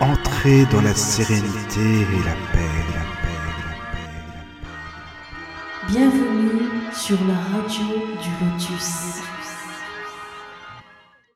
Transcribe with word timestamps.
Entrez 0.00 0.64
dans 0.66 0.80
la 0.80 0.94
sérénité 0.94 1.80
et 1.80 2.22
la 2.24 2.34
paix, 2.52 2.70
la 2.94 3.02
paix, 3.20 3.34
la 3.34 3.54
paix, 3.90 4.06
la 4.06 4.32
paix. 4.32 4.78
Bienvenue 5.88 6.92
sur 6.92 7.18
la 7.26 7.34
radio 7.34 7.84
du 8.22 8.30
Lotus. 8.44 9.22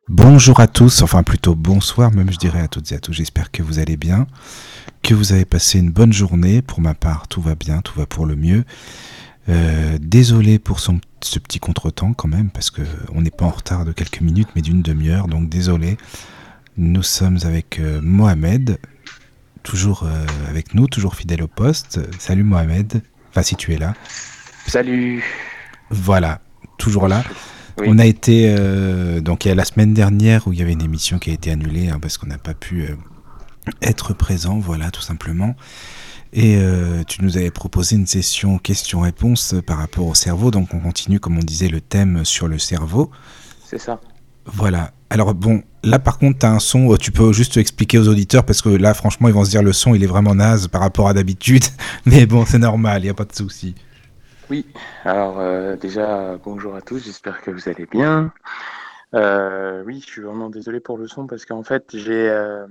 Bonjour 0.09 0.61
à 0.61 0.69
tous, 0.69 1.03
enfin 1.03 1.25
plutôt 1.25 1.57
bonsoir 1.57 2.13
même 2.13 2.31
je 2.31 2.39
dirais 2.39 2.61
à 2.61 2.69
toutes 2.69 2.93
et 2.93 2.95
à 2.95 3.01
tous, 3.01 3.13
j'espère 3.13 3.51
que 3.51 3.65
vous 3.65 3.81
allez 3.81 3.97
bien, 3.97 4.29
que 5.03 5.15
vous 5.15 5.33
avez 5.33 5.45
passé 5.45 5.81
une 5.81 5.91
bonne 5.91 6.13
journée, 6.13 6.63
pour 6.63 6.81
ma 6.81 6.95
part 6.95 7.27
tout 7.27 7.43
va 7.43 7.57
bien, 7.57 7.81
tout 7.81 7.99
va 7.99 8.07
pour 8.07 8.27
le 8.27 8.37
mieux. 8.37 8.65
Euh, 9.49 9.99
désolé 10.01 10.61
pour 10.61 10.79
son, 10.79 11.01
ce 11.21 11.41
petit 11.41 11.59
contretemps 11.59 12.13
quand 12.13 12.29
même, 12.29 12.51
parce 12.51 12.71
que 12.71 12.83
on 13.13 13.23
n'est 13.23 13.33
pas 13.33 13.47
en 13.47 13.51
retard 13.51 13.85
de 13.85 13.91
quelques 13.91 14.21
minutes, 14.21 14.51
mais 14.55 14.63
d'une 14.63 14.83
demi-heure, 14.83 15.27
donc 15.27 15.49
désolé. 15.49 15.97
Nous 16.77 17.03
sommes 17.03 17.39
avec 17.45 17.79
euh, 17.79 18.01
Mohamed, 18.03 18.79
toujours 19.63 20.05
euh, 20.05 20.27
avec 20.49 20.75
nous, 20.75 20.87
toujours 20.87 21.15
fidèle 21.15 21.43
au 21.43 21.49
poste. 21.49 22.01
Salut 22.19 22.45
Mohamed, 22.45 23.03
enfin 23.31 23.43
si 23.43 23.57
tu 23.57 23.75
es 23.75 23.79
là. 23.79 23.95
Salut. 24.67 25.23
Voilà, 25.91 26.41
toujours 26.79 27.09
là. 27.09 27.25
Oui. 27.79 27.87
On 27.89 27.99
a 27.99 28.07
été 28.07 28.55
euh, 28.59 29.21
donc 29.21 29.45
il 29.45 29.49
y 29.49 29.51
a 29.51 29.55
la 29.55 29.65
semaine 29.65 29.95
dernière 29.95 30.47
où 30.47 30.53
il 30.53 30.59
y 30.59 30.63
avait 30.63 30.73
une 30.73 30.83
émission 30.83 31.19
qui 31.19 31.31
a 31.31 31.33
été 31.35 31.51
annulée 31.51 31.89
hein, 31.89 31.99
parce 32.01 32.19
qu'on 32.19 32.27
n'a 32.27 32.39
pas 32.39 32.55
pu 32.55 32.87
être 33.83 34.15
présent, 34.15 34.59
voilà 34.59 34.91
tout 34.91 35.03
simplement. 35.03 35.55
Et 36.33 36.57
euh, 36.57 37.05
tu 37.05 37.23
nous 37.23 37.37
avais 37.37 37.51
proposé 37.51 37.97
une 37.97 38.07
session 38.07 38.57
questions-réponses 38.59 39.57
par 39.67 39.77
rapport 39.77 40.07
au 40.07 40.15
cerveau, 40.15 40.51
donc 40.51 40.73
on 40.73 40.81
continue 40.81 41.21
comme 41.21 41.37
on 41.37 41.43
disait 41.43 41.69
le 41.69 41.83
thème 41.83 42.25
sur 42.25 42.49
le 42.49 42.59
cerveau. 42.59 43.11
C'est 43.67 43.79
ça. 43.79 44.01
Voilà. 44.47 44.93
Alors 45.13 45.35
bon, 45.35 45.63
là 45.85 45.99
par 45.99 46.17
contre, 46.17 46.39
tu 46.39 46.47
as 46.47 46.51
un 46.51 46.59
son, 46.59 46.91
euh, 46.91 46.97
tu 46.97 47.13
peux 47.13 47.35
juste 47.35 47.59
expliquer 47.59 47.99
aux 47.99 48.09
auditeurs 48.09 48.47
parce 48.47 48.63
que 48.63 48.71
là 48.71 48.95
franchement, 48.95 49.29
ils 49.29 49.35
vont 49.35 49.45
se 49.45 49.51
dire 49.51 49.63
le 49.63 49.75
son, 49.75 49.95
il 49.95 50.03
est 50.03 50.07
vraiment 50.07 50.35
naze 50.35 50.69
par 50.69 50.81
rapport 50.81 51.07
à 51.07 51.13
d'habitude. 51.13 51.65
Mais 52.07 52.25
bon, 52.25 52.47
c'est 52.47 52.57
normal, 52.57 53.03
il 53.03 53.05
n'y 53.05 53.11
a 53.11 53.15
pas 53.15 53.27
de 53.27 53.35
souci. 53.35 53.75
Oui. 54.49 54.65
Alors 55.05 55.39
euh, 55.39 55.77
déjà 55.77 56.39
bonjour 56.43 56.75
à 56.75 56.81
tous. 56.81 57.05
J'espère 57.05 57.43
que 57.43 57.51
vous 57.51 57.69
allez 57.69 57.85
bien. 57.85 58.33
Euh, 59.13 59.83
oui, 59.85 60.01
je 60.01 60.11
suis 60.11 60.23
vraiment 60.23 60.49
désolé 60.49 60.81
pour 60.81 60.97
le 60.97 61.07
son 61.07 61.27
parce 61.27 61.45
qu'en 61.45 61.63
fait 61.63 61.95
j'ai 61.95 62.65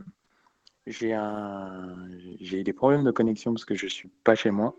des 2.64 2.74
problèmes 2.74 3.04
de 3.04 3.12
connexion 3.12 3.54
parce 3.54 3.66
que 3.66 3.76
je 3.76 3.86
suis 3.86 4.10
pas 4.24 4.34
chez 4.34 4.50
moi 4.50 4.76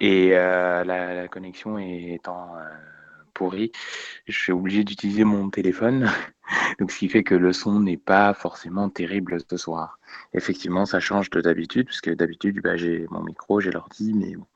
et 0.00 0.30
la, 0.30 1.26
connexion 1.26 1.78
étant 1.78 2.54
euh, 2.54 2.62
pourrie, 3.34 3.70
je 4.26 4.38
suis 4.38 4.52
obligé 4.52 4.84
d'utiliser 4.84 5.24
mon 5.24 5.50
téléphone. 5.50 6.10
Donc 6.78 6.90
ce 6.90 6.98
qui 6.98 7.08
fait 7.08 7.22
que 7.22 7.34
le 7.34 7.52
son 7.52 7.80
n'est 7.80 7.96
pas 7.96 8.34
forcément 8.34 8.88
terrible 8.88 9.38
ce 9.48 9.56
soir. 9.56 9.98
Effectivement, 10.34 10.86
ça 10.86 11.00
change 11.00 11.30
de 11.30 11.40
d'habitude 11.40 11.86
parce 11.86 12.00
que 12.00 12.10
d'habitude 12.10 12.60
bah, 12.62 12.76
j'ai 12.76 13.06
mon 13.10 13.22
micro, 13.22 13.60
j'ai 13.60 13.70
l'ordi, 13.70 14.12
mais 14.14 14.36
bon. 14.36 14.46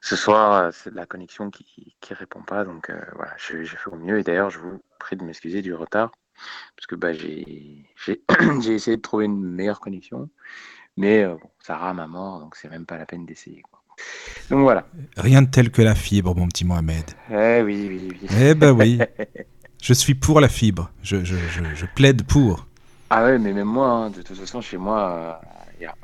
Ce 0.00 0.16
soir, 0.16 0.52
euh, 0.54 0.70
c'est 0.72 0.92
la 0.94 1.06
connexion 1.06 1.50
qui 1.50 1.94
qui 2.00 2.14
répond 2.14 2.42
pas, 2.42 2.64
donc 2.64 2.90
euh, 2.90 3.00
voilà, 3.14 3.32
j'ai 3.38 3.64
fait 3.64 3.90
au 3.90 3.96
mieux. 3.96 4.18
Et 4.18 4.22
d'ailleurs, 4.22 4.50
je 4.50 4.58
vous 4.58 4.82
prie 4.98 5.16
de 5.16 5.24
m'excuser 5.24 5.62
du 5.62 5.74
retard 5.74 6.12
parce 6.76 6.86
que 6.86 6.94
bah, 6.94 7.12
j'ai 7.12 7.86
essayé 8.74 8.96
de 8.96 9.02
trouver 9.02 9.26
une 9.26 9.40
meilleure 9.40 9.80
connexion, 9.80 10.28
mais 10.96 11.22
euh, 11.22 11.34
bon, 11.34 11.50
ça 11.60 11.76
rame 11.76 12.00
à 12.00 12.06
mort, 12.06 12.40
donc 12.40 12.56
c'est 12.56 12.68
même 12.68 12.86
pas 12.86 12.98
la 12.98 13.06
peine 13.06 13.26
d'essayer. 13.26 13.62
Donc 14.50 14.62
voilà. 14.62 14.86
Rien 15.16 15.42
de 15.42 15.50
tel 15.50 15.70
que 15.70 15.82
la 15.82 15.94
fibre, 15.94 16.34
mon 16.34 16.48
petit 16.48 16.64
Mohamed. 16.64 17.04
Eh 17.30 17.62
oui, 17.62 17.86
oui, 17.88 18.08
oui. 18.10 18.28
Eh 18.36 18.54
ben 18.54 18.72
oui. 18.72 18.98
Je 19.84 19.92
suis 19.92 20.14
pour 20.14 20.40
la 20.40 20.48
fibre. 20.48 20.90
Je, 21.02 21.22
je, 21.24 21.36
je, 21.36 21.62
je 21.74 21.84
plaide 21.94 22.22
pour. 22.24 22.66
Ah 23.10 23.22
ouais, 23.24 23.38
mais 23.38 23.52
même 23.52 23.68
moi, 23.68 23.90
hein, 23.90 24.10
de 24.10 24.22
toute 24.22 24.34
façon, 24.38 24.62
chez 24.62 24.78
moi, 24.78 25.10
euh, 25.10 25.32
il 25.78 25.82
y 25.82 25.86
a, 25.86 25.94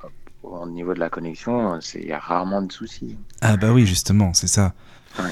au 0.42 0.68
niveau 0.68 0.92
de 0.92 1.00
la 1.00 1.08
connexion, 1.08 1.80
c'est 1.80 2.00
il 2.00 2.08
y 2.08 2.12
a 2.12 2.18
rarement 2.18 2.60
de 2.60 2.70
soucis. 2.70 3.16
Ah 3.40 3.56
bah 3.56 3.72
oui, 3.72 3.86
justement, 3.86 4.34
c'est 4.34 4.48
ça. 4.48 4.74
Ouais. 5.18 5.30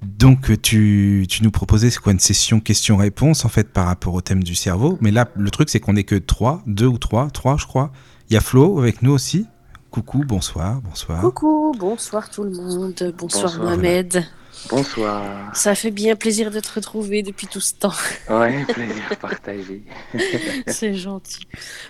Donc 0.00 0.62
tu, 0.62 1.26
tu 1.28 1.42
nous 1.42 1.50
proposais 1.50 1.90
c'est 1.90 2.00
quoi 2.00 2.12
une 2.12 2.18
session 2.18 2.60
questions-réponses 2.60 3.44
en 3.44 3.50
fait 3.50 3.68
par 3.68 3.84
rapport 3.84 4.14
au 4.14 4.22
thème 4.22 4.42
du 4.42 4.54
cerveau. 4.54 4.96
Mais 5.02 5.10
là, 5.10 5.28
le 5.36 5.50
truc 5.50 5.68
c'est 5.68 5.78
qu'on 5.78 5.94
est 5.94 6.04
que 6.04 6.16
trois, 6.16 6.62
deux 6.66 6.86
ou 6.86 6.96
trois, 6.96 7.28
trois 7.28 7.58
je 7.58 7.66
crois. 7.66 7.92
Il 8.30 8.34
y 8.34 8.36
a 8.38 8.40
Flo 8.40 8.78
avec 8.78 9.02
nous 9.02 9.12
aussi. 9.12 9.46
Coucou, 9.90 10.24
bonsoir, 10.26 10.80
bonsoir. 10.80 11.20
Coucou, 11.20 11.72
bonsoir 11.78 12.30
tout 12.30 12.42
le 12.42 12.52
monde, 12.52 13.14
bonsoir, 13.18 13.52
Bonsoir. 13.52 13.58
Mohamed. 13.58 14.24
Bonsoir. 14.68 15.54
Ça 15.54 15.74
fait 15.74 15.90
bien 15.90 16.14
plaisir 16.16 16.50
de 16.50 16.60
te 16.60 16.72
retrouver 16.74 17.22
depuis 17.22 17.46
tout 17.46 17.60
ce 17.60 17.74
temps. 17.74 17.92
Ouais, 18.30 18.64
plaisir 18.64 19.02
partagé. 19.20 19.82
C'est 20.66 20.94
gentil. 20.94 21.46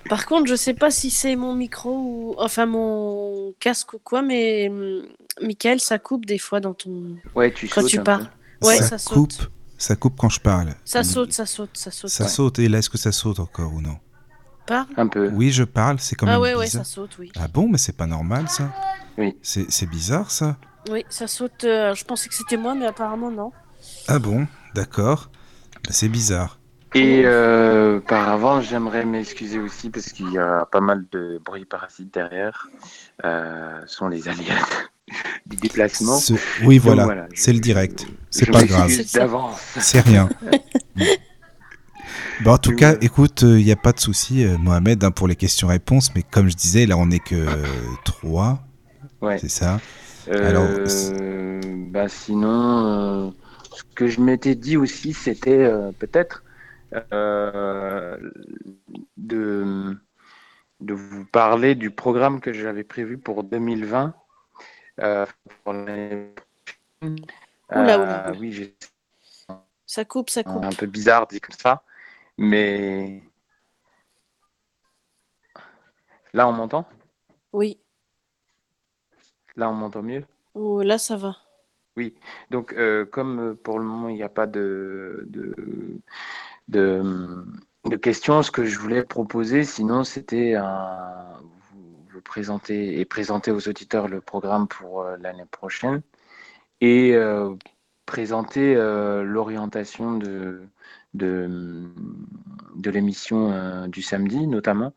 Par 0.09 0.27
contre, 0.27 0.47
je 0.49 0.55
sais 0.55 0.75
pas 0.75 0.91
si 0.91 1.11
c'est 1.11 1.37
mon 1.37 1.55
micro 1.55 1.91
ou 1.91 2.35
enfin 2.39 2.67
mon 2.67 3.53
casque 3.61 3.95
ou 3.95 3.99
quoi, 3.99 4.23
mais 4.23 4.69
hum, 4.69 5.03
Michael, 5.43 5.81
ça 5.81 5.99
coupe 5.99 6.25
des 6.25 6.39
fois 6.39 6.61
dans 6.61 6.75
ton. 6.75 7.17
Ouais, 7.35 7.53
tu 7.53 7.69
Quand 7.69 7.83
sautes 7.83 7.91
tu 7.91 7.99
un 7.99 8.03
peu. 8.03 8.25
Ouais, 8.67 8.77
ça, 8.79 8.91
ça 8.91 8.99
saute. 8.99 9.15
coupe, 9.15 9.49
ça 9.77 9.97
coupe 9.97 10.17
quand 10.17 10.29
je 10.31 10.41
parle. 10.41 10.75
Ça 10.85 11.03
saute, 11.05 11.33
ça 11.33 11.47
saute, 11.47 11.71
ça 11.75 11.91
saute. 11.91 12.11
Ça 12.11 12.25
ouais. 12.25 12.31
saute. 12.31 12.59
Et 12.59 12.69
là, 12.69 12.79
est-ce 12.79 12.91
que 12.91 12.99
ça 12.99 13.13
saute 13.13 13.41
encore 13.41 13.73
ou 13.75 13.81
non? 13.81 13.99
Parle. 14.67 14.87
Un 14.97 15.09
peu. 15.09 15.29
Oui, 15.31 15.51
je 15.51 15.65
parle. 15.65 15.99
C'est 15.99 16.15
quand 16.15 16.27
même 16.27 16.37
Ah 16.37 16.41
ouais, 16.41 16.55
ouais, 16.55 16.65
bizarre. 16.65 16.87
ça 16.87 16.93
saute, 16.93 17.17
oui. 17.19 17.33
Ah 17.37 17.49
bon, 17.49 17.69
mais 17.69 17.79
c'est 17.79 17.97
pas 17.97 18.07
normal 18.07 18.49
ça. 18.49 18.73
Oui. 19.19 19.37
C'est 19.43 19.71
c'est 19.71 19.87
bizarre 19.87 20.31
ça. 20.31 20.57
Oui, 20.91 21.05
ça 21.09 21.27
saute. 21.27 21.65
euh, 21.65 21.95
je 21.95 22.05
pensais 22.05 22.29
que 22.29 22.35
c'était 22.35 22.57
moi, 22.57 22.75
mais 22.75 22.87
apparemment 22.87 23.31
non. 23.31 23.53
Ah 24.09 24.19
bon, 24.19 24.47
d'accord. 24.75 25.31
Bah, 25.85 25.91
c'est 25.91 26.09
bizarre. 26.09 26.59
Et 26.95 27.23
euh, 27.25 28.01
par 28.01 28.29
avant, 28.29 28.61
j'aimerais 28.61 29.05
m'excuser 29.07 29.59
aussi 29.59 29.89
parce 29.89 30.13
qu'il 30.13 30.31
y 30.31 30.39
a 30.39 30.67
pas 30.67 30.81
mal 30.81 31.05
de 31.11 31.41
bruit 31.43 31.65
parasite 31.65 32.13
derrière. 32.13 32.69
Euh, 33.25 33.81
ce 33.87 33.97
sont 33.97 34.09
les 34.09 34.29
aléas 34.29 34.67
du 35.47 35.57
déplacement. 35.57 36.19
Ce- 36.19 36.35
Oui, 36.65 36.77
Donc 36.77 36.85
voilà, 36.85 37.27
c'est 37.35 37.53
le 37.53 37.61
direct. 37.61 38.07
C'est 38.31 38.51
pas 38.51 38.65
grave. 38.65 38.91
C'est 39.81 40.01
rien. 40.01 40.29
Bon, 42.41 42.53
en 42.53 42.59
tout 42.59 42.71
Oui, 42.71 42.77
cas, 42.77 42.97
écoute, 43.01 43.43
il 43.43 43.65
n'y 43.65 43.73
a 43.73 43.77
pas 43.77 43.93
de 43.93 44.01
souci, 44.01 44.45
euh, 44.45 44.59
Mohamed, 44.59 45.05
hein, 45.05 45.11
pour 45.11 45.29
les 45.29 45.37
questions-réponses. 45.37 46.15
Mais 46.15 46.23
comme 46.23 46.49
je 46.51 46.57
disais, 46.57 46.87
là, 46.87 46.97
on 46.97 47.07
n'est 47.07 47.21
que 47.21 47.35
euh, 47.37 47.65
trois, 48.05 48.61
Ouais. 49.21 49.39
c'est 49.39 49.49
ça. 49.49 49.81
Euh, 50.29 50.49
Alors, 50.49 50.69
bah 51.91 52.09
sinon, 52.09 53.29
euh, 53.29 53.31
ce 53.73 53.83
que 53.95 54.07
je 54.07 54.21
m'étais 54.21 54.55
dit 54.55 54.77
aussi, 54.77 55.13
c'était 55.13 55.65
euh, 55.65 55.93
peut-être 55.93 56.45
euh, 57.13 58.19
de, 59.17 59.97
de 60.81 60.95
vous 60.95 61.25
parler 61.27 61.75
du 61.75 61.91
programme 61.91 62.41
que 62.41 62.53
j'avais 62.53 62.85
prévu 62.85 63.19
pour 63.19 63.45
2020. 63.45 64.15
euh, 65.01 65.27
pour 65.65 65.73
l'année 65.73 66.33
prochaine. 67.01 67.17
Oula, 67.75 67.99
oula, 67.99 68.15
Euh, 68.17 68.31
oula. 68.31 68.39
oui, 68.41 68.53
j'ai 68.53 68.75
Ça 69.87 70.05
coupe, 70.05 70.31
ça 70.31 70.43
coupe. 70.45 70.65
un 70.65 70.71
peu 70.73 70.87
bizarre 70.87 71.27
dit 71.27 71.41
comme 71.41 71.57
ça, 71.57 71.83
mais 72.39 73.23
là 76.33 76.49
on 76.49 76.53
m'entend? 76.53 76.87
Oui. 77.53 77.82
Là 79.57 79.71
on 79.71 79.75
m'entend 79.75 80.03
mieux? 80.03 80.25
Oh, 80.55 80.83
là, 80.83 80.99
ça 80.99 81.17
va. 81.17 81.37
Oui, 81.97 82.15
donc 82.51 82.73
euh, 82.73 83.05
comme 83.05 83.39
euh, 83.41 83.55
pour 83.55 83.79
le 83.79 83.85
moment 83.85 84.09
il 84.09 84.15
n'y 84.15 84.23
a 84.23 84.31
pas 84.31 84.47
de, 84.47 85.25
de, 85.29 85.55
de, 86.69 87.45
de 87.85 87.97
questions, 87.97 88.43
ce 88.43 88.51
que 88.51 88.65
je 88.65 88.79
voulais 88.79 89.05
proposer, 89.05 89.65
sinon 89.65 90.03
c'était 90.05 90.55
un, 90.55 91.39
vous, 91.73 92.07
vous 92.11 92.21
présenter 92.23 92.99
et 92.99 93.05
présenter 93.05 93.51
aux 93.51 93.69
auditeurs 93.69 94.09
le 94.09 94.21
programme 94.23 94.69
pour 94.69 95.03
euh, 95.03 95.17
l'année 95.19 95.45
prochaine 95.51 96.01
et 96.81 97.15
euh, 97.15 97.55
présenter 98.07 98.75
l'orientation 98.75 100.19
de, 100.19 100.63
de, 101.15 101.49
de 102.77 102.91
l'émission 102.91 103.87
du 103.89 104.03
samedi 104.03 104.47
notamment, 104.47 104.93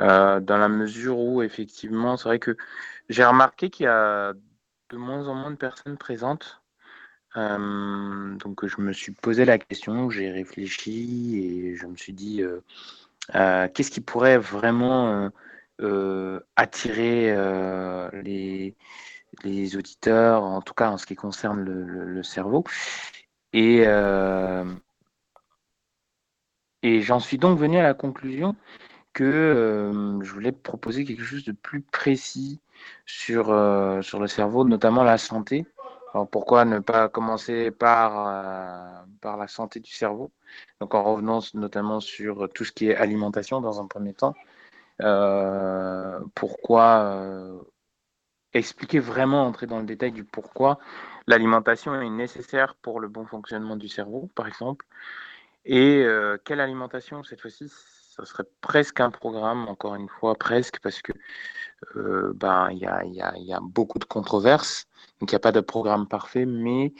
euh, 0.00 0.40
dans 0.40 0.58
la 0.58 0.68
mesure 0.68 1.18
où 1.18 1.42
effectivement 1.42 2.16
c'est 2.16 2.28
vrai 2.28 2.38
que 2.38 2.56
j'ai 3.10 3.24
remarqué 3.26 3.70
qu'il 3.70 3.84
y 3.86 3.88
a 3.88 4.34
de 4.90 4.98
moins 4.98 5.28
en 5.28 5.34
moins 5.36 5.52
de 5.52 5.56
personnes 5.56 5.98
présentes. 5.98 6.62
Euh, 7.36 8.36
donc 8.36 8.66
je 8.66 8.80
me 8.80 8.92
suis 8.92 9.12
posé 9.12 9.44
la 9.44 9.58
question, 9.58 10.10
j'ai 10.10 10.30
réfléchi 10.30 11.38
et 11.38 11.76
je 11.76 11.86
me 11.86 11.96
suis 11.96 12.12
dit 12.14 12.42
euh, 12.42 12.60
euh, 13.36 13.68
qu'est-ce 13.68 13.90
qui 13.92 14.02
pourrait 14.02 14.38
vraiment 14.38 15.30
attirer 16.56 17.34
les, 18.22 18.74
les 19.44 19.76
auditeurs, 19.76 20.44
en 20.44 20.62
tout 20.62 20.74
cas 20.74 20.90
en 20.90 20.98
ce 20.98 21.06
qui 21.06 21.16
concerne 21.16 21.60
le, 21.60 21.84
le- 21.84 22.04
le 22.06 22.22
cerveau. 22.22 22.64
Et, 23.52 23.84
et 26.82 27.00
j'en 27.02 27.20
suis 27.20 27.38
donc 27.38 27.58
venu 27.58 27.78
à 27.78 27.82
la 27.82 27.94
conclusion 27.94 28.56
que 29.14 30.20
je 30.22 30.32
voulais 30.32 30.52
proposer 30.52 31.04
quelque 31.04 31.24
chose 31.24 31.44
de 31.44 31.52
plus 31.52 31.82
précis 31.82 32.60
sur, 33.06 33.50
euh, 33.50 34.02
sur 34.02 34.18
le 34.20 34.26
cerveau, 34.26 34.64
notamment 34.64 35.02
la 35.02 35.18
santé. 35.18 35.66
Alors 36.12 36.28
pourquoi 36.28 36.64
ne 36.64 36.78
pas 36.80 37.08
commencer 37.08 37.70
par, 37.70 38.28
euh, 38.28 39.04
par 39.20 39.36
la 39.36 39.48
santé 39.48 39.80
du 39.80 39.90
cerveau? 39.90 40.30
Donc 40.80 40.94
en 40.94 41.02
revenant 41.02 41.40
notamment 41.54 42.00
sur 42.00 42.48
tout 42.52 42.64
ce 42.64 42.72
qui 42.72 42.88
est 42.88 42.96
alimentation 42.96 43.60
dans 43.60 43.80
un 43.80 43.86
premier 43.86 44.14
temps, 44.14 44.34
pourquoi 46.34 47.30
expliquer 48.52 48.98
vraiment, 48.98 49.46
entrer 49.46 49.66
dans 49.66 49.78
le 49.78 49.86
détail 49.86 50.12
du 50.12 50.24
pourquoi 50.24 50.78
l'alimentation 51.26 51.94
est 51.94 52.10
nécessaire 52.10 52.74
pour 52.82 52.98
le 53.00 53.08
bon 53.08 53.24
fonctionnement 53.24 53.76
du 53.76 53.88
cerveau, 53.88 54.28
par 54.34 54.48
exemple? 54.48 54.86
Et 55.64 56.04
quelle 56.44 56.60
alimentation 56.60 57.22
cette 57.22 57.40
fois-ci 57.40 57.70
Ça 58.16 58.24
serait 58.24 58.44
presque 58.60 59.00
un 59.00 59.10
programme, 59.10 59.68
encore 59.68 59.94
une 59.94 60.08
fois, 60.08 60.34
presque, 60.34 60.80
parce 60.80 61.00
que 61.00 61.12
ben 62.34 62.68
il 62.72 62.78
y 62.78 62.86
a, 62.86 63.04
y, 63.04 63.52
a, 63.52 63.60
beaucoup 63.62 63.98
de 63.98 64.04
controverses, 64.04 64.86
donc 65.18 65.30
il 65.30 65.34
n'y 65.34 65.36
a 65.36 65.40
pas 65.40 65.52
de 65.52 65.60
programme 65.60 66.06
parfait, 66.08 66.44
mais 66.44 66.92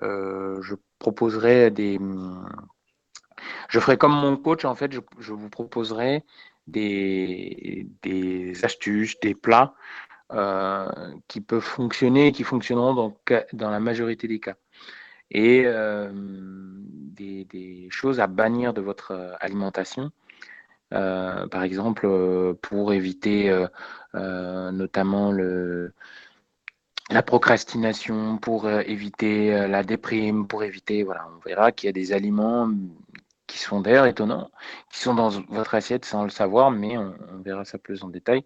je 0.00 0.74
proposerai 0.98 1.70
des, 1.70 1.98
je 3.68 3.80
ferai 3.80 3.96
comme 3.96 4.12
mon 4.12 4.36
coach, 4.36 4.64
en 4.64 4.74
fait, 4.74 4.92
je, 4.92 5.00
je 5.18 5.32
vous 5.32 5.50
proposerai 5.50 6.24
des, 6.66 7.86
des 8.02 8.64
astuces, 8.64 9.18
des 9.20 9.34
plats 9.34 9.74
euh, 10.32 10.88
qui 11.28 11.40
peuvent 11.40 11.60
fonctionner 11.60 12.28
et 12.28 12.32
qui 12.32 12.44
fonctionneront 12.44 12.94
dans, 12.94 13.16
dans 13.52 13.70
la 13.70 13.80
majorité 13.80 14.28
des 14.28 14.40
cas. 14.40 14.56
Et 15.30 15.62
euh, 15.66 16.10
des, 16.14 17.44
des, 17.46 17.88
choses 17.90 18.20
à 18.20 18.26
bannir 18.26 18.72
de 18.74 18.80
votre 18.80 19.12
euh, 19.12 19.32
alimentation. 19.40 20.10
Par 20.94 21.62
exemple, 21.62 22.08
pour 22.62 22.92
éviter 22.92 23.66
notamment 24.14 25.32
le, 25.32 25.92
la 27.10 27.22
procrastination, 27.22 28.38
pour 28.38 28.70
éviter 28.70 29.68
la 29.68 29.82
déprime, 29.82 30.46
pour 30.46 30.62
éviter, 30.62 31.02
voilà, 31.02 31.26
on 31.36 31.40
verra 31.46 31.72
qu'il 31.72 31.88
y 31.88 31.90
a 31.90 31.92
des 31.92 32.12
aliments 32.12 32.70
qui 33.46 33.60
sont 33.60 33.80
d'ailleurs 33.80 34.06
étonnants, 34.06 34.50
qui 34.90 35.00
sont 35.00 35.14
dans 35.14 35.30
votre 35.48 35.74
assiette 35.74 36.04
sans 36.04 36.24
le 36.24 36.30
savoir, 36.30 36.70
mais 36.72 36.98
on, 36.98 37.14
verra 37.44 37.64
ça 37.64 37.78
plus 37.78 38.02
en 38.02 38.08
détail. 38.08 38.44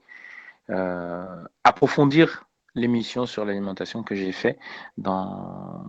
Euh, 0.70 1.44
approfondir 1.64 2.44
l'émission 2.74 3.24
sur 3.24 3.46
l'alimentation 3.46 4.02
que 4.02 4.14
j'ai 4.14 4.32
fait 4.32 4.58
dans, 4.98 5.82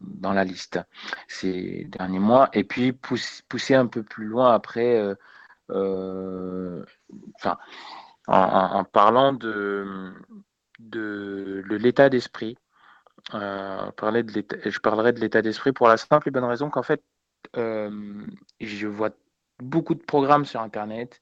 dans 0.00 0.34
la 0.34 0.44
liste 0.44 0.78
ces 1.26 1.84
derniers 1.90 2.18
mois, 2.18 2.50
et 2.52 2.64
puis 2.64 2.92
pousser, 2.92 3.74
un 3.74 3.86
peu 3.86 4.02
plus 4.02 4.26
loin 4.26 4.52
après, 4.52 4.96
euh, 4.96 5.14
euh, 5.14 5.14
enfin, 5.68 7.58
en, 8.28 8.84
parlant 8.84 9.32
de, 9.32 10.12
de, 10.78 11.64
de 11.68 11.76
l'état 11.76 12.08
d'esprit. 12.08 12.56
Euh, 13.34 13.90
de 13.90 14.70
je 14.70 14.78
parlerai 14.78 15.12
de 15.12 15.20
l'état 15.20 15.42
d'esprit 15.42 15.72
pour 15.72 15.88
la 15.88 15.96
simple 15.96 16.28
et 16.28 16.30
bonne 16.30 16.44
raison 16.44 16.70
qu'en 16.70 16.82
fait, 16.82 17.02
euh, 17.56 18.24
je 18.60 18.86
vois 18.86 19.10
beaucoup 19.58 19.94
de 19.94 20.02
programmes 20.02 20.44
sur 20.44 20.60
Internet. 20.60 21.20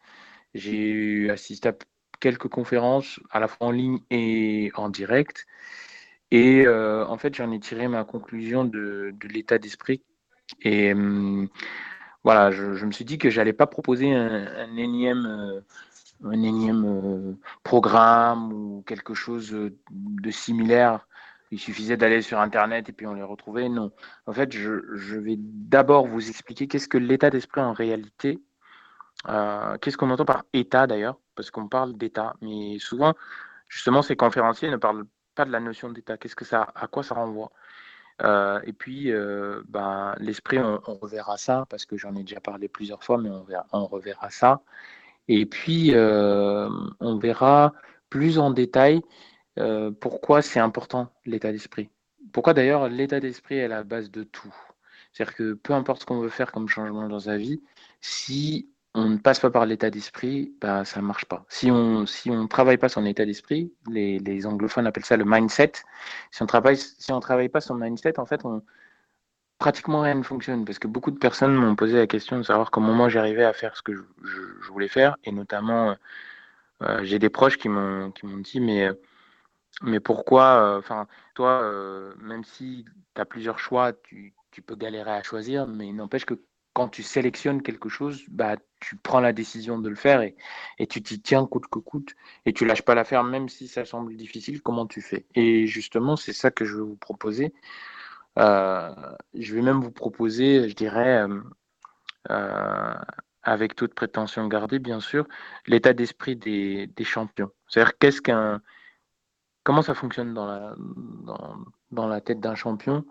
J'ai 0.54 1.30
assisté 1.30 1.70
à 1.70 1.74
quelques 2.20 2.48
conférences, 2.48 3.20
à 3.30 3.40
la 3.40 3.48
fois 3.48 3.68
en 3.68 3.70
ligne 3.70 4.00
et 4.10 4.70
en 4.74 4.88
direct. 4.88 5.46
Et 6.30 6.66
euh, 6.66 7.06
en 7.06 7.16
fait, 7.16 7.34
j'en 7.34 7.50
ai 7.52 7.60
tiré 7.60 7.88
ma 7.88 8.04
conclusion 8.04 8.64
de, 8.64 9.14
l'état 9.22 9.58
d'esprit. 9.58 10.02
Et 10.60 10.92
hum, 10.92 11.48
voilà, 12.24 12.50
je, 12.50 12.84
me 12.84 12.90
suis 12.90 13.04
dit 13.04 13.18
que 13.18 13.30
j'allais 13.30 13.52
pas 13.52 13.66
proposer 13.66 14.12
un, 14.12 14.76
énième, 14.76 15.62
un 16.24 16.42
énième 16.42 17.36
programme 17.62 18.52
ou 18.52 18.82
quelque 18.86 19.14
chose 19.14 19.50
de 19.90 20.30
similaire 20.30 21.06
il 21.54 21.60
suffisait 21.60 21.96
d'aller 21.96 22.20
sur 22.20 22.40
Internet 22.40 22.88
et 22.88 22.92
puis 22.92 23.06
on 23.06 23.14
les 23.14 23.22
retrouvait. 23.22 23.68
Non. 23.68 23.92
En 24.26 24.32
fait, 24.32 24.52
je, 24.52 25.16
vais 25.18 25.36
d'abord 25.38 26.06
vous 26.06 26.28
expliquer 26.28 26.66
qu'est-ce 26.66 26.88
que 26.88 26.98
l'état 26.98 27.30
d'esprit 27.30 27.60
en 27.60 27.72
réalité. 27.72 28.42
Euh, 29.28 29.78
qu'est-ce 29.78 29.96
qu'on 29.96 30.10
entend 30.10 30.24
par 30.24 30.44
état 30.52 30.88
d'ailleurs 30.88 31.16
Parce 31.36 31.52
qu'on 31.52 31.68
parle 31.68 31.96
d'état. 31.96 32.34
Mais 32.40 32.78
souvent, 32.80 33.14
justement, 33.68 34.02
ces 34.02 34.16
conférenciers 34.16 34.68
ne 34.68 34.76
parlent 34.76 35.06
pas 35.36 35.44
de 35.44 35.52
la 35.52 35.60
notion 35.60 35.90
d'état. 35.90 36.16
Qu'est-ce 36.16 36.34
que 36.34 36.44
ça, 36.44 36.72
à 36.74 36.88
quoi 36.88 37.04
ça 37.04 37.14
renvoie? 37.14 37.52
Euh, 38.22 38.60
et 38.64 38.72
puis, 38.72 39.12
euh, 39.12 39.62
ben, 39.68 40.14
l'esprit, 40.18 40.58
on, 40.58 40.78
reverra 40.96 41.36
ça, 41.36 41.66
parce 41.68 41.84
que 41.86 41.96
j'en 41.96 42.14
ai 42.14 42.22
déjà 42.22 42.40
parlé 42.40 42.68
plusieurs 42.68 43.02
fois, 43.02 43.18
mais 43.18 43.30
on, 43.72 43.86
reverra 43.86 44.30
ça. 44.30 44.62
Et 45.28 45.46
puis, 45.46 45.92
on 45.94 47.18
verra 47.18 47.72
plus 48.10 48.38
en 48.38 48.50
détail 48.50 49.02
euh, 49.58 49.90
pourquoi 49.90 50.42
c'est 50.42 50.60
important 50.60 51.10
l'état 51.24 51.52
d'esprit. 51.52 51.90
Pourquoi 52.32 52.54
d'ailleurs 52.54 52.88
l'état 52.88 53.20
d'esprit 53.20 53.56
est 53.56 53.68
la 53.68 53.84
base 53.84 54.10
de 54.10 54.24
tout. 54.24 54.54
C'est-à-dire 55.12 55.34
que 55.36 55.54
peu 55.54 55.72
importe 55.74 56.00
ce 56.02 56.06
qu'on 56.06 56.18
veut 56.18 56.28
faire 56.28 56.50
comme 56.50 56.68
changement 56.68 57.08
dans 57.08 57.20
sa 57.20 57.36
vie, 57.36 57.62
si 58.00 58.68
on 58.94 59.08
ne 59.08 59.18
passe 59.18 59.40
pas 59.40 59.50
par 59.50 59.66
l'état 59.66 59.90
d'esprit, 59.90 60.54
bah, 60.60 60.84
ça 60.84 61.00
ne 61.00 61.06
marche 61.06 61.24
pas. 61.26 61.44
Si 61.48 61.70
on 61.70 62.06
si 62.06 62.30
on 62.30 62.46
travaille 62.48 62.78
pas 62.78 62.88
son 62.88 63.04
état 63.04 63.24
d'esprit, 63.26 63.72
les, 63.88 64.18
les, 64.20 64.46
anglophones 64.46 64.86
appellent 64.86 65.04
ça 65.04 65.16
le 65.16 65.24
mindset. 65.26 65.72
Si 66.30 66.42
on 66.42 66.46
travaille 66.46 66.76
si 66.78 67.12
on 67.12 67.20
travaille 67.20 67.48
pas 67.48 67.60
son 67.60 67.74
mindset, 67.74 68.18
en 68.20 68.26
fait, 68.26 68.44
on, 68.44 68.62
pratiquement 69.58 70.00
rien 70.02 70.14
ne 70.14 70.22
fonctionne 70.22 70.64
parce 70.64 70.78
que 70.78 70.88
beaucoup 70.88 71.10
de 71.10 71.18
personnes 71.18 71.54
m'ont 71.54 71.76
posé 71.76 71.96
la 71.96 72.06
question 72.06 72.38
de 72.38 72.42
savoir 72.44 72.70
comment 72.70 72.92
moi 72.92 73.08
j'arrivais 73.08 73.44
à 73.44 73.52
faire 73.52 73.76
ce 73.76 73.82
que 73.82 73.94
je, 73.94 74.70
voulais 74.70 74.88
faire 74.88 75.16
et 75.24 75.32
notamment 75.32 75.96
euh, 76.82 77.04
j'ai 77.04 77.18
des 77.18 77.30
proches 77.30 77.58
qui 77.58 77.68
m'ont 77.68 78.12
dit 78.22 78.60
mais 78.60 78.90
mais 79.82 80.00
pourquoi, 80.00 80.76
euh, 80.76 80.78
enfin, 80.78 81.06
toi, 81.34 81.62
euh, 81.62 82.14
même 82.20 82.44
si 82.44 82.84
tu 83.14 83.20
as 83.20 83.24
plusieurs 83.24 83.58
choix, 83.58 83.92
tu, 83.92 84.34
tu, 84.50 84.62
peux 84.62 84.76
galérer 84.76 85.10
à 85.10 85.22
choisir, 85.22 85.66
mais 85.66 85.88
il 85.88 85.96
n'empêche 85.96 86.24
que 86.24 86.34
quand 86.74 86.88
tu 86.88 87.02
sélectionnes 87.02 87.62
quelque 87.62 87.88
chose, 87.88 88.24
bah, 88.28 88.56
tu 88.80 88.96
prends 88.96 89.20
la 89.20 89.32
décision 89.32 89.78
de 89.78 89.88
le 89.88 89.94
faire 89.94 90.20
et, 90.22 90.36
tu 90.88 91.02
t'y 91.02 91.20
tiens 91.20 91.46
coûte 91.46 91.66
que 91.70 91.78
coûte 91.78 92.14
et 92.46 92.52
tu 92.52 92.66
lâches 92.66 92.82
pas 92.82 92.94
l'affaire 92.94 93.24
même 93.24 93.48
si 93.48 93.68
ça 93.68 93.84
semble 93.84 94.16
difficile, 94.16 94.60
comment 94.60 94.86
tu 94.86 95.00
fais? 95.00 95.24
Et 95.34 95.66
justement, 95.66 96.16
c'est 96.16 96.32
ça 96.32 96.50
que 96.50 96.64
je 96.64 96.76
vais 96.76 96.82
vous 96.82 96.96
proposer. 96.96 97.54
Euh, 98.38 98.92
je 99.34 99.54
vais 99.54 99.62
même 99.62 99.80
vous 99.80 99.92
proposer, 99.92 100.68
je 100.68 100.74
dirais, 100.74 101.26
euh, 102.30 102.94
avec 103.42 103.76
toute 103.76 103.94
prétention 103.94 104.48
gardée, 104.48 104.80
bien 104.80 105.00
sûr, 105.00 105.26
l'état 105.66 105.92
d'esprit 105.92 106.36
des, 106.36 106.90
champions. 107.04 107.50
C'est-à-dire, 107.68 107.94
comment 109.62 109.82
ça 109.82 109.94
fonctionne 109.94 110.34
dans, 110.34 112.08
la 112.08 112.20
tête 112.20 112.40
d'un 112.40 112.54
champion 112.56 113.04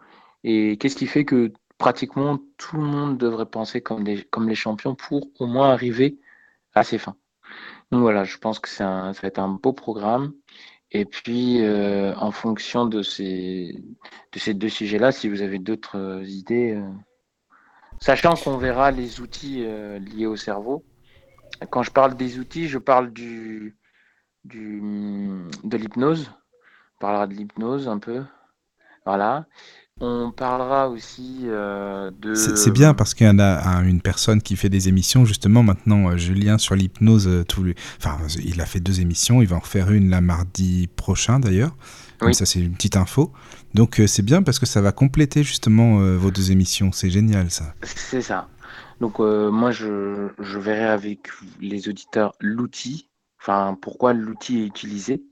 et 0.44 0.77
qu'est-ce 0.77 0.98
qui 0.98 1.07
fait 1.07 1.25
que 1.25 1.54
pratiquement 1.83 2.39
tout 2.57 2.77
le 2.77 2.83
monde 2.83 3.18
devrait 3.18 3.45
penser 3.45 3.81
comme, 3.81 4.06
les 4.06 4.56
champions 4.56 4.95
pour 4.95 5.27
au 5.38 5.47
moins 5.47 5.69
arriver 5.74 6.18
à 6.74 6.85
ses 6.85 6.97
fins. 6.97 7.17
Donc 7.91 8.00
voilà, 8.00 8.24
je 8.24 8.38
pense 8.38 8.60
que 8.60 8.69
ça 8.69 9.12
va 9.12 9.27
être 9.27 9.39
un 9.39 9.50
beau 9.50 9.74
programme. 9.74 10.31
Et 10.91 11.03
puis, 11.03 11.62
euh, 11.62 12.15
en 12.15 12.31
fonction 12.31 12.86
de 12.86 13.01
ces, 13.01 13.84
de 14.31 14.39
ces 14.39 14.53
deux 14.53 14.69
sujets-là, 14.69 15.12
si 15.12 15.27
vous 15.27 15.41
avez 15.41 15.60
d'autres 15.60 15.98
euh, 15.98 16.24
idées, 16.24 16.72
euh, 16.72 16.88
sachant 18.00 18.36
qu'on 18.36 18.55
verra 18.58 18.91
les 18.91 19.19
outils 19.19 19.65
liés 20.00 20.25
au 20.25 20.38
cerveau. 20.38 20.86
Quand 21.69 21.84
je 21.84 21.91
parle 21.91 22.15
des 22.15 22.39
outils, 22.39 22.69
je 22.69 22.77
parle 22.77 23.12
de 23.12 23.74
l'hypnose, 25.65 26.31
parlera 27.01 27.27
de 27.27 27.34
l'hypnose 27.34 27.89
un 27.89 28.00
peu. 28.00 28.24
Voilà. 29.05 29.48
On 30.05 30.31
parlera 30.31 30.89
aussi 30.89 31.43
euh, 31.45 32.12
de. 32.19 32.33
C'est 32.36 32.72
bien 32.72 32.93
parce 32.93 33.13
qu'il 33.13 33.25
y 33.25 33.29
en 33.29 33.39
a 33.39 33.81
une 33.83 34.01
personne 34.01 34.41
qui 34.41 34.57
fait 34.57 34.67
des 34.67 34.89
émissions 34.89 35.24
justement 35.24 35.63
maintenant, 35.63 36.10
euh, 36.10 36.17
Julien 36.17 36.57
sur 36.57 36.75
l'hypnose. 36.75 37.25
Euh, 37.25 37.45
tout 37.45 37.65
Enfin, 38.00 38.17
il 38.43 38.60
a 38.60 38.65
fait 38.65 38.81
deux 38.81 39.00
émissions. 39.00 39.41
Il 39.41 39.48
va 39.48 39.55
en 39.55 39.60
refaire 39.60 39.91
une 39.91 40.10
la 40.10 40.19
mardi 40.19 40.89
prochain 40.93 41.39
d'ailleurs. 41.39 41.74
Oui. 42.22 42.36
Ça 42.36 42.45
c'est 42.45 42.60
une 42.60 42.74
petite 42.74 42.98
info. 42.98 43.31
Donc 43.75 44.01
c'est 44.07 44.25
bien 44.25 44.43
parce 44.43 44.60
que 44.60 44.65
ça 44.65 44.81
va 44.81 44.91
compléter 44.91 45.41
justement 45.41 46.00
vos 46.17 46.31
deux 46.31 46.51
émissions. 46.51 46.91
C'est 46.91 47.10
génial 47.10 47.50
ça. 47.50 47.74
C'est 47.83 48.22
ça. 48.22 48.50
Donc 49.00 49.19
moi 49.19 49.72
je, 49.72 50.27
je 50.38 50.60
verrai 50.60 50.86
avec 50.86 51.29
les 51.62 51.88
auditeurs 51.88 52.33
l'outil. 52.41 53.10
Enfin 53.41 53.77
pourquoi 53.81 54.13
l'outil 54.13 54.63
est 54.63 54.65
utilisé 54.65 55.24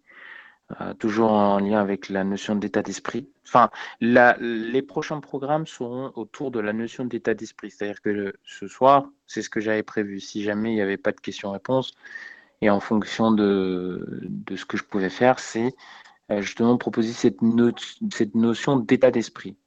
euh, 0.79 0.93
toujours 0.93 1.31
en 1.31 1.59
lien 1.59 1.79
avec 1.79 2.09
la 2.09 2.23
notion 2.23 2.55
d'état 2.55 2.81
d'esprit. 2.81 3.29
Enfin, 3.45 3.69
les 3.99 4.81
prochains 4.81 5.19
programmes 5.19 5.67
seront 5.67 6.11
autour 6.15 6.51
de 6.51 6.59
la 6.59 6.73
notion 6.73 7.05
d'état 7.05 7.33
d'esprit. 7.33 7.71
C'est-à-dire 7.71 8.01
que 8.01 8.33
ce 8.45 8.67
soir, 8.67 9.09
c'est 9.27 9.41
ce 9.41 9.49
que 9.49 9.59
j'avais 9.59 9.83
prévu. 9.83 10.19
Si 10.19 10.43
jamais 10.43 10.71
il 10.71 10.75
n'y 10.75 10.81
avait 10.81 10.97
pas 10.97 11.11
de 11.11 11.19
questions-réponses, 11.19 11.93
et 12.61 12.69
en 12.69 12.79
fonction 12.79 13.31
de, 13.31 14.21
ce 14.55 14.65
que 14.65 14.77
je 14.77 14.83
pouvais 14.83 15.09
faire, 15.09 15.39
c'est 15.39 15.75
euh, 16.31 16.41
justement 16.41 16.77
proposer 16.77 17.11
cette, 17.13 17.41
notion 17.41 18.77
d'état 18.77 19.11
d'esprit. 19.11 19.57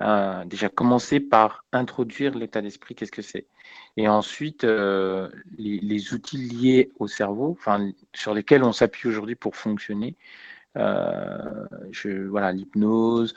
Euh, 0.00 0.44
déjà 0.44 0.68
commencer 0.68 1.18
par 1.18 1.64
introduire 1.72 2.32
l'état 2.36 2.62
d'esprit, 2.62 2.94
qu'est-ce 2.94 3.10
que 3.10 3.22
c'est? 3.22 3.48
Et 3.96 4.08
ensuite, 4.08 4.62
les, 4.62 5.28
les, 5.58 6.14
outils 6.14 6.36
liés 6.36 6.92
au 7.00 7.08
cerveau, 7.08 7.56
enfin, 7.58 7.90
sur 8.14 8.32
lesquels 8.32 8.62
on 8.62 8.72
s'appuie 8.72 9.08
aujourd'hui 9.08 9.34
pour 9.34 9.56
fonctionner, 9.56 10.16
euh, 10.16 10.47
je, 10.76 12.26
voilà, 12.28 12.52
l'hypnose, 12.52 13.34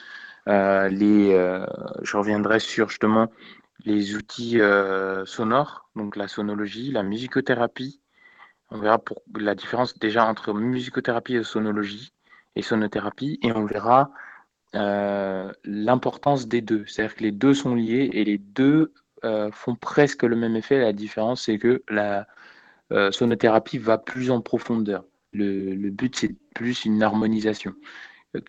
euh, 0.47 0.89
les, 0.89 1.33
euh, 1.33 1.65
je 2.03 2.17
reviendrai 2.17 2.59
sur 2.59 2.89
justement 2.89 3.27
les 3.85 4.15
outils 4.15 4.59
sonores, 5.25 5.89
donc 5.95 6.15
la 6.15 6.27
sonologie, 6.27 6.91
la 6.91 7.03
musicothérapie, 7.03 8.01
On 8.69 8.79
verra 8.79 8.99
pour 8.99 9.21
la 9.35 9.55
différence 9.55 9.97
déjà 9.99 10.25
entre 10.25 10.53
musicothérapie 10.53 11.35
et 11.35 11.43
sonologie 11.43 12.13
et 12.55 12.61
sonothérapie, 12.63 13.39
et 13.43 13.51
on 13.53 13.65
verra 13.65 14.11
euh, 14.75 15.51
l'importance 15.65 16.47
des 16.47 16.61
deux. 16.61 16.85
C'est-à-dire 16.87 17.15
que 17.15 17.23
les 17.23 17.31
deux 17.33 17.53
sont 17.53 17.75
liés 17.75 18.09
et 18.13 18.23
les 18.25 18.37
deux 18.39 18.93
euh, 19.25 19.51
font 19.51 19.75
presque 19.75 20.23
le 20.23 20.35
même 20.37 20.55
effet. 20.55 20.79
La 20.79 20.93
différence, 20.93 21.43
c'est 21.45 21.59
que 21.59 21.83
la 21.89 22.27
euh, 22.93 23.11
sonothérapie 23.11 23.77
va 23.79 23.97
plus 23.99 24.31
en 24.31 24.41
profondeur. 24.41 25.05
Le, 25.33 25.89
but, 25.89 26.15
c'est 26.15 26.35
plus 26.53 26.85
une 26.85 27.01
harmonisation. 27.03 27.73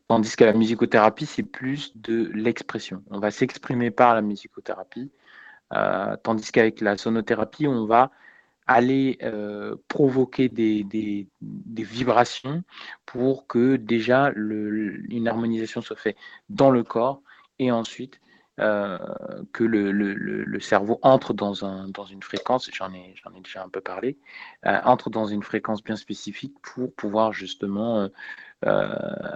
Tandis 0.09 0.37
que 0.37 0.45
la 0.45 0.53
musicothérapie, 0.53 1.27
c'est 1.27 1.43
plus 1.43 1.97
de 1.97 2.31
l'expression. 2.35 3.03
On 3.11 3.19
va 3.19 3.31
s'exprimer 3.31 3.91
par 3.91 4.15
la 4.15 4.23
musicothérapie. 4.23 5.11
tandis 6.23 6.53
qu'avec 6.53 6.81
la 6.81 6.97
sonothérapie, 6.97 7.67
on 7.67 7.87
va 7.87 8.11
aller 8.67 9.19
euh, 9.23 9.77
provoquer 9.89 10.49
des, 10.49 11.27
vibrations 11.41 12.62
pour 13.07 13.47
que 13.47 13.77
déjà 13.77 14.33
une 14.35 15.29
harmonisation 15.29 15.83
soit 15.83 15.97
faite 15.97 16.17
dans 16.49 16.71
le 16.71 16.85
corps 16.85 17.23
et 17.59 17.71
ensuite 17.71 18.21
euh, 18.61 18.99
que 19.52 19.64
le, 19.64 19.92
le, 19.92 20.14
le, 20.14 20.61
cerveau 20.61 20.99
entre 21.02 21.32
dans, 21.32 21.64
un, 21.64 21.88
dans 21.88 22.04
une 22.04 22.23
fréquence, 22.23 22.68
j'en 22.73 22.92
ai, 22.92 23.14
j'en 23.23 23.35
ai 23.35 23.40
déjà 23.40 23.62
un 23.64 23.68
peu 23.68 23.80
parlé, 23.80 24.18
euh, 24.66 24.78
entre 24.85 25.11
dans 25.11 25.26
une 25.26 25.42
fréquence 25.42 25.82
bien 25.82 25.97
spécifique 25.97 26.54
pour 26.62 26.94
pouvoir 26.94 27.32
justement 27.32 28.09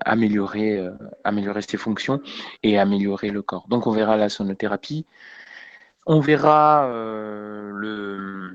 améliorer, 0.05 0.89
améliorer 1.25 1.63
ses 1.63 1.77
fonctions 1.77 2.21
et 2.63 2.79
améliorer 2.79 3.31
le 3.31 3.43
corps. 3.43 3.67
Donc 3.69 3.89
on 3.89 3.91
verra 3.91 4.17
la 4.17 4.29
sonothérapie, 4.29 5.05
on 6.07 6.21
verra 6.21 6.89
le 6.89 8.55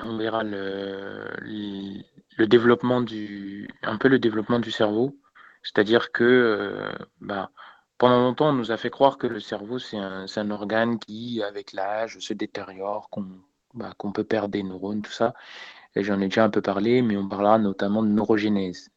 on 0.00 0.16
verra 0.16 0.44
le, 0.44 1.24
le, 2.36 2.46
développement 2.46 3.00
du, 3.00 3.68
un 3.82 3.96
peu 3.96 4.08
le 4.08 4.18
développement 4.18 4.60
du 4.60 4.70
cerveau. 4.70 5.16
C'est-à-dire 5.62 6.12
que 6.12 6.24
euh, 6.24 6.92
bah, 7.20 7.50
pendant 7.98 8.20
longtemps, 8.20 8.50
on 8.50 8.52
nous 8.52 8.72
a 8.72 8.76
fait 8.76 8.90
croire 8.90 9.18
que 9.18 9.26
le 9.26 9.40
cerveau, 9.40 9.78
c'est 9.78 9.96
un, 9.98 10.50
organe 10.50 10.98
qui, 10.98 11.42
avec 11.42 11.72
l'âge, 11.72 12.18
se 12.20 12.32
détériore, 12.32 13.10
qu'on 13.10 13.26
bah, 13.74 13.94
peut 14.14 14.24
perdre 14.24 14.48
des 14.50 14.62
neurones, 14.62 15.02
tout 15.02 15.12
ça. 15.12 15.34
J'en 15.96 16.20
ai 16.20 16.28
déjà 16.28 16.44
un 16.44 16.50
peu 16.50 16.62
parlé, 16.62 17.02
mais 17.02 17.16
on 17.16 17.28
parlera 17.28 17.58
notamment 17.58 18.02
de 18.02 18.08
neurogénèse. 18.08 18.90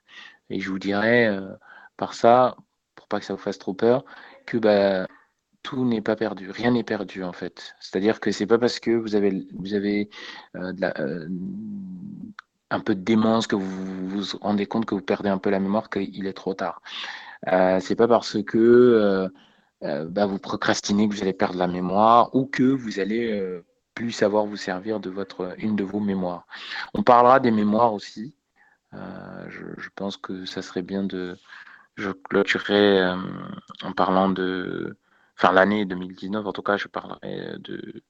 Et 0.49 0.59
je 0.59 0.69
vous 0.69 0.79
dirais, 0.79 1.27
euh, 1.27 1.53
par 1.97 2.13
ça, 2.13 2.55
pour 2.95 3.07
pas 3.07 3.19
que 3.19 3.25
ça 3.25 3.33
vous 3.33 3.39
fasse 3.39 3.57
trop 3.59 3.73
peur, 3.73 4.05
que 4.45 4.57
bah, 4.57 5.07
tout 5.63 5.85
n'est 5.85 6.01
pas 6.01 6.15
perdu, 6.15 6.51
rien 6.51 6.71
n'est 6.71 6.83
perdu 6.83 7.23
en 7.23 7.33
fait. 7.33 7.75
C'est-à-dire 7.79 8.19
que 8.19 8.31
c'est 8.31 8.47
pas 8.47 8.57
parce 8.57 8.79
que 8.79 8.91
vous 8.91 9.15
avez, 9.15 9.47
avez 9.73 10.09
euh, 10.55 10.73
euh, 10.99 11.27
un 12.69 12.79
peu 12.79 12.95
de 12.95 13.01
démence 13.01 13.47
que 13.47 13.55
vous 13.55 14.09
vous 14.09 14.37
rendez 14.41 14.65
compte 14.65 14.85
que 14.85 14.95
vous 14.95 15.01
perdez 15.01 15.29
un 15.29 15.37
peu 15.37 15.49
la 15.49 15.59
mémoire 15.59 15.89
qu'il 15.89 16.25
est 16.27 16.33
trop 16.33 16.53
tard. 16.53 16.81
Euh, 17.47 17.79
c'est 17.79 17.95
pas 17.95 18.07
parce 18.07 18.41
que 18.43 19.29
euh, 19.83 20.05
bah, 20.05 20.25
vous 20.25 20.39
procrastinez 20.39 21.09
que 21.09 21.13
vous 21.13 21.21
allez 21.21 21.33
perdre 21.33 21.57
la 21.57 21.67
mémoire 21.67 22.35
ou 22.35 22.45
que 22.45 22.63
vous 22.63 22.99
allez 22.99 23.61
plus 23.95 24.11
savoir 24.11 24.45
vous 24.45 24.57
servir 24.57 24.99
de 24.99 25.09
votre 25.09 25.55
une 25.57 25.75
de 25.75 25.83
vos 25.83 25.99
mémoires. 25.99 26.45
On 26.93 27.03
parlera 27.03 27.39
des 27.39 27.51
mémoires 27.51 27.93
aussi. 27.93 28.35
Je, 28.93 29.89
pense 29.95 30.17
que 30.17 30.45
ça 30.45 30.61
serait 30.61 30.81
bien 30.81 31.03
de 31.03 31.37
je 31.95 32.11
clôturerai 32.11 33.13
en 33.83 33.93
parlant 33.93 34.29
de 34.29 34.97
enfin 35.41 35.53
l'année 35.53 35.85
2019, 35.85 36.45
en 36.45 36.53
tout 36.53 36.61
cas, 36.61 36.77
je 36.77 36.87
parlerai 36.87 37.57
de, 37.59 38.03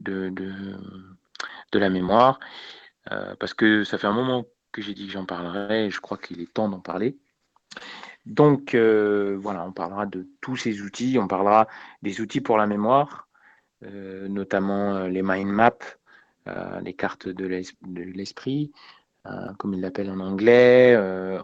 de, 0.00 0.28
de, 0.28 1.78
la 1.78 1.88
mémoire, 1.88 2.38
euh, 3.10 3.34
parce 3.36 3.54
que 3.54 3.84
ça 3.84 3.98
fait 3.98 4.06
un 4.06 4.12
moment 4.12 4.44
que 4.72 4.82
j'ai 4.82 4.94
dit 4.94 5.06
que 5.06 5.12
j'en 5.12 5.24
parlerai, 5.24 5.86
et 5.86 5.90
je 5.90 6.00
crois 6.00 6.18
qu'il 6.18 6.40
est 6.40 6.52
temps 6.52 6.68
d'en 6.68 6.80
parler. 6.80 7.16
Donc 8.26 8.74
euh, 8.74 9.36
voilà, 9.38 9.64
on 9.66 9.72
parlera 9.72 10.06
de 10.06 10.26
tous 10.40 10.56
ces 10.56 10.80
outils, 10.82 11.18
on 11.18 11.28
parlera 11.28 11.68
des 12.02 12.20
outils 12.20 12.40
pour 12.40 12.56
la 12.56 12.66
mémoire, 12.66 13.28
euh, 13.84 14.28
notamment 14.28 15.06
les 15.06 15.22
mind 15.22 15.50
maps, 15.50 15.78
les 16.82 16.94
cartes 16.94 17.28
de 17.28 17.46
l'esprit, 17.46 18.72
comme 19.58 19.74
ils 19.74 19.80
l'appellent 19.80 20.10
en 20.10 20.20
anglais. 20.20 20.94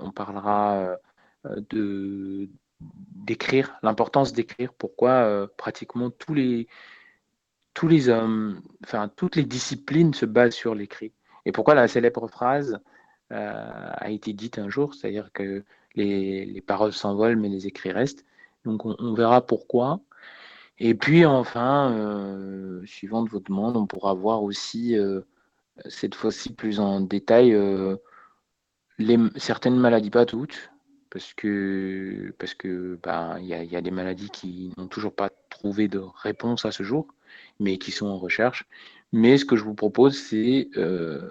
on 0.00 0.10
parlera 0.10 0.96
de, 1.44 2.50
d'écrire, 2.80 3.76
l'importance 3.82 4.32
d'écrire, 4.32 4.72
pourquoi 4.72 5.10
euh, 5.10 5.46
pratiquement 5.56 6.10
tous 6.10 6.34
les, 6.34 6.66
hommes, 8.08 8.62
enfin 8.84 9.08
toutes 9.14 9.36
les 9.36 9.44
disciplines 9.44 10.14
se 10.14 10.26
basent 10.26 10.54
sur 10.54 10.74
l'écrit. 10.74 11.12
Et 11.44 11.52
pourquoi 11.52 11.74
la 11.74 11.88
célèbre 11.88 12.28
phrase 12.28 12.80
euh, 13.32 13.90
a 13.92 14.10
été 14.10 14.32
dite 14.32 14.58
un 14.58 14.68
jour, 14.68 14.94
c'est-à-dire 14.94 15.30
que 15.32 15.64
les, 15.94 16.44
les 16.46 16.60
paroles 16.60 16.92
s'envolent 16.92 17.36
mais 17.36 17.48
les 17.48 17.66
écrits 17.66 17.92
restent. 17.92 18.24
Donc 18.64 18.84
on, 18.84 19.14
verra 19.14 19.46
pourquoi. 19.46 20.00
Et 20.78 20.94
puis 20.94 21.24
enfin, 21.26 21.92
euh, 21.92 22.84
suivant 22.86 23.22
de 23.22 23.30
votre 23.30 23.46
demande, 23.46 23.76
on 23.76 23.86
pourra 23.86 24.14
voir 24.14 24.42
aussi 24.42 24.96
cette 25.88 26.14
fois-ci 26.14 26.52
plus 26.52 26.80
en 26.80 27.00
détail 27.00 27.54
les, 29.00 29.18
certaines 29.36 29.76
maladies, 29.76 30.10
pas 30.10 30.26
toutes, 30.26 30.70
parce 31.10 31.34
que 31.34 32.32
parce 32.38 32.54
que 32.54 32.98
il 33.40 33.46
y, 33.46 33.76
a, 33.76 33.80
des 33.80 33.90
maladies 33.90 34.30
qui 34.30 34.72
n'ont 34.76 34.86
toujours 34.86 35.14
pas 35.14 35.30
trouvé 35.48 35.88
de 35.88 36.00
réponse 36.22 36.64
à 36.64 36.70
ce 36.72 36.82
jour, 36.82 37.08
mais 37.58 37.78
qui 37.78 37.90
sont 37.90 38.06
en 38.06 38.18
recherche. 38.18 38.66
Mais 39.12 39.38
ce 39.38 39.44
que 39.44 39.56
je 39.56 39.64
vous 39.64 39.74
propose, 39.74 40.16
c'est 40.16 40.68
euh, 40.76 41.30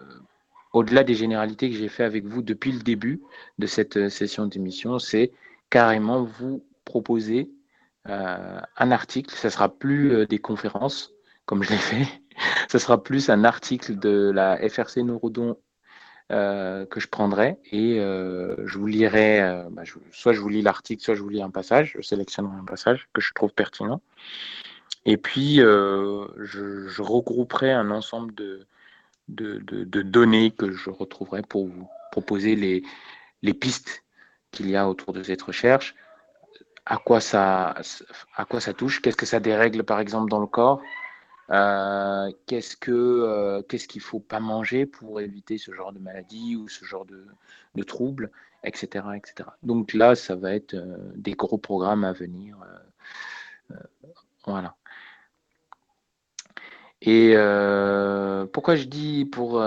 au-delà 0.73 1.03
des 1.03 1.15
généralités 1.15 1.69
que 1.69 1.75
j'ai 1.75 1.89
fait 1.89 2.03
avec 2.03 2.25
vous 2.25 2.41
depuis 2.41 2.71
le 2.71 2.79
début 2.79 3.21
de 3.57 3.65
cette 3.65 3.97
euh, 3.97 4.09
session 4.09 4.45
d'émission, 4.45 4.99
c'est 4.99 5.31
carrément 5.69 6.23
vous 6.23 6.63
proposer 6.85 7.49
euh, 8.07 8.59
un 8.77 8.91
article. 8.91 9.33
Ça 9.35 9.49
sera 9.49 9.69
plus 9.69 10.13
euh, 10.13 10.25
des 10.25 10.39
conférences 10.39 11.11
comme 11.45 11.63
je 11.63 11.71
l'ai 11.71 11.77
fait. 11.77 12.07
Ça 12.69 12.79
sera 12.79 13.03
plus 13.03 13.29
un 13.29 13.43
article 13.43 13.97
de 13.99 14.31
la 14.33 14.57
FRC 14.69 15.03
Neurodon 15.03 15.57
que 16.29 16.99
je 16.99 17.07
prendrai 17.07 17.57
et 17.71 17.95
je 17.97 18.77
vous 18.77 18.85
lirai, 18.85 19.65
bah, 19.71 19.81
soit 20.11 20.31
je 20.31 20.39
vous 20.39 20.47
lis 20.47 20.61
l'article, 20.61 21.03
soit 21.03 21.15
je 21.15 21.21
vous 21.21 21.27
lis 21.29 21.41
un 21.41 21.49
passage, 21.49 21.95
je 21.97 22.01
sélectionnerai 22.01 22.55
un 22.55 22.63
passage 22.63 23.09
que 23.13 23.19
je 23.19 23.33
trouve 23.33 23.51
pertinent. 23.51 23.99
Et 25.05 25.17
puis, 25.17 25.55
je, 25.55 27.01
regrouperai 27.01 27.73
un 27.73 27.91
ensemble 27.91 28.33
de, 28.35 28.65
de, 29.29 29.83
données 30.03 30.51
que 30.51 30.71
je 30.71 30.89
retrouverai 30.89 31.41
pour 31.41 31.67
vous 31.67 31.87
proposer 32.11 32.55
les, 32.55 33.53
pistes 33.53 34.03
qu'il 34.51 34.69
y 34.69 34.75
a 34.75 34.89
autour 34.89 35.13
de 35.13 35.23
cette 35.23 35.41
recherche, 35.41 35.95
à 36.85 36.97
quoi 36.97 37.21
ça, 37.21 37.75
à 38.35 38.45
quoi 38.45 38.59
ça 38.59 38.73
touche, 38.73 39.01
qu'est-ce 39.01 39.17
que 39.17 39.25
ça 39.25 39.39
dérègle 39.39 39.83
par 39.83 39.99
exemple 39.99 40.29
dans 40.29 40.39
le 40.39 40.47
corps, 40.47 40.81
euh, 41.51 42.31
qu'est-ce 42.45 42.75
que 42.75 42.91
euh, 42.91 43.61
qu'est-ce 43.63 43.87
qu'il 43.87 44.01
faut 44.01 44.19
pas 44.19 44.39
manger 44.39 44.85
pour 44.85 45.19
éviter 45.21 45.57
ce 45.57 45.71
genre 45.73 45.91
de 45.91 45.99
maladie 45.99 46.55
ou 46.55 46.67
ce 46.67 46.85
genre 46.85 47.05
de, 47.05 47.83
troubles, 47.83 48.29
etc., 48.63 49.05
etc. 49.15 49.49
Donc 49.63 49.93
là, 49.93 50.15
ça 50.15 50.35
va 50.35 50.53
être 50.53 50.73
euh, 50.73 50.97
des 51.15 51.33
gros 51.33 51.57
programmes 51.57 52.03
à 52.03 52.11
venir. 52.11 52.57
voilà. 54.45 54.75
Et 57.01 57.33
pourquoi 58.53 58.75
je 58.75 58.85
dis 58.85 59.25
pour 59.25 59.61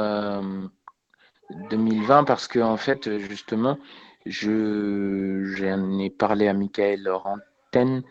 2020 1.70 2.24
Parce 2.24 2.48
que 2.48 2.58
en 2.58 2.76
fait, 2.76 3.18
justement, 3.18 3.78
je 4.26 5.44
j'en 5.44 5.98
ai 5.98 6.10
parlé 6.10 6.48
à 6.48 6.54
Michael 6.54 7.08
Rantaine 7.08 8.02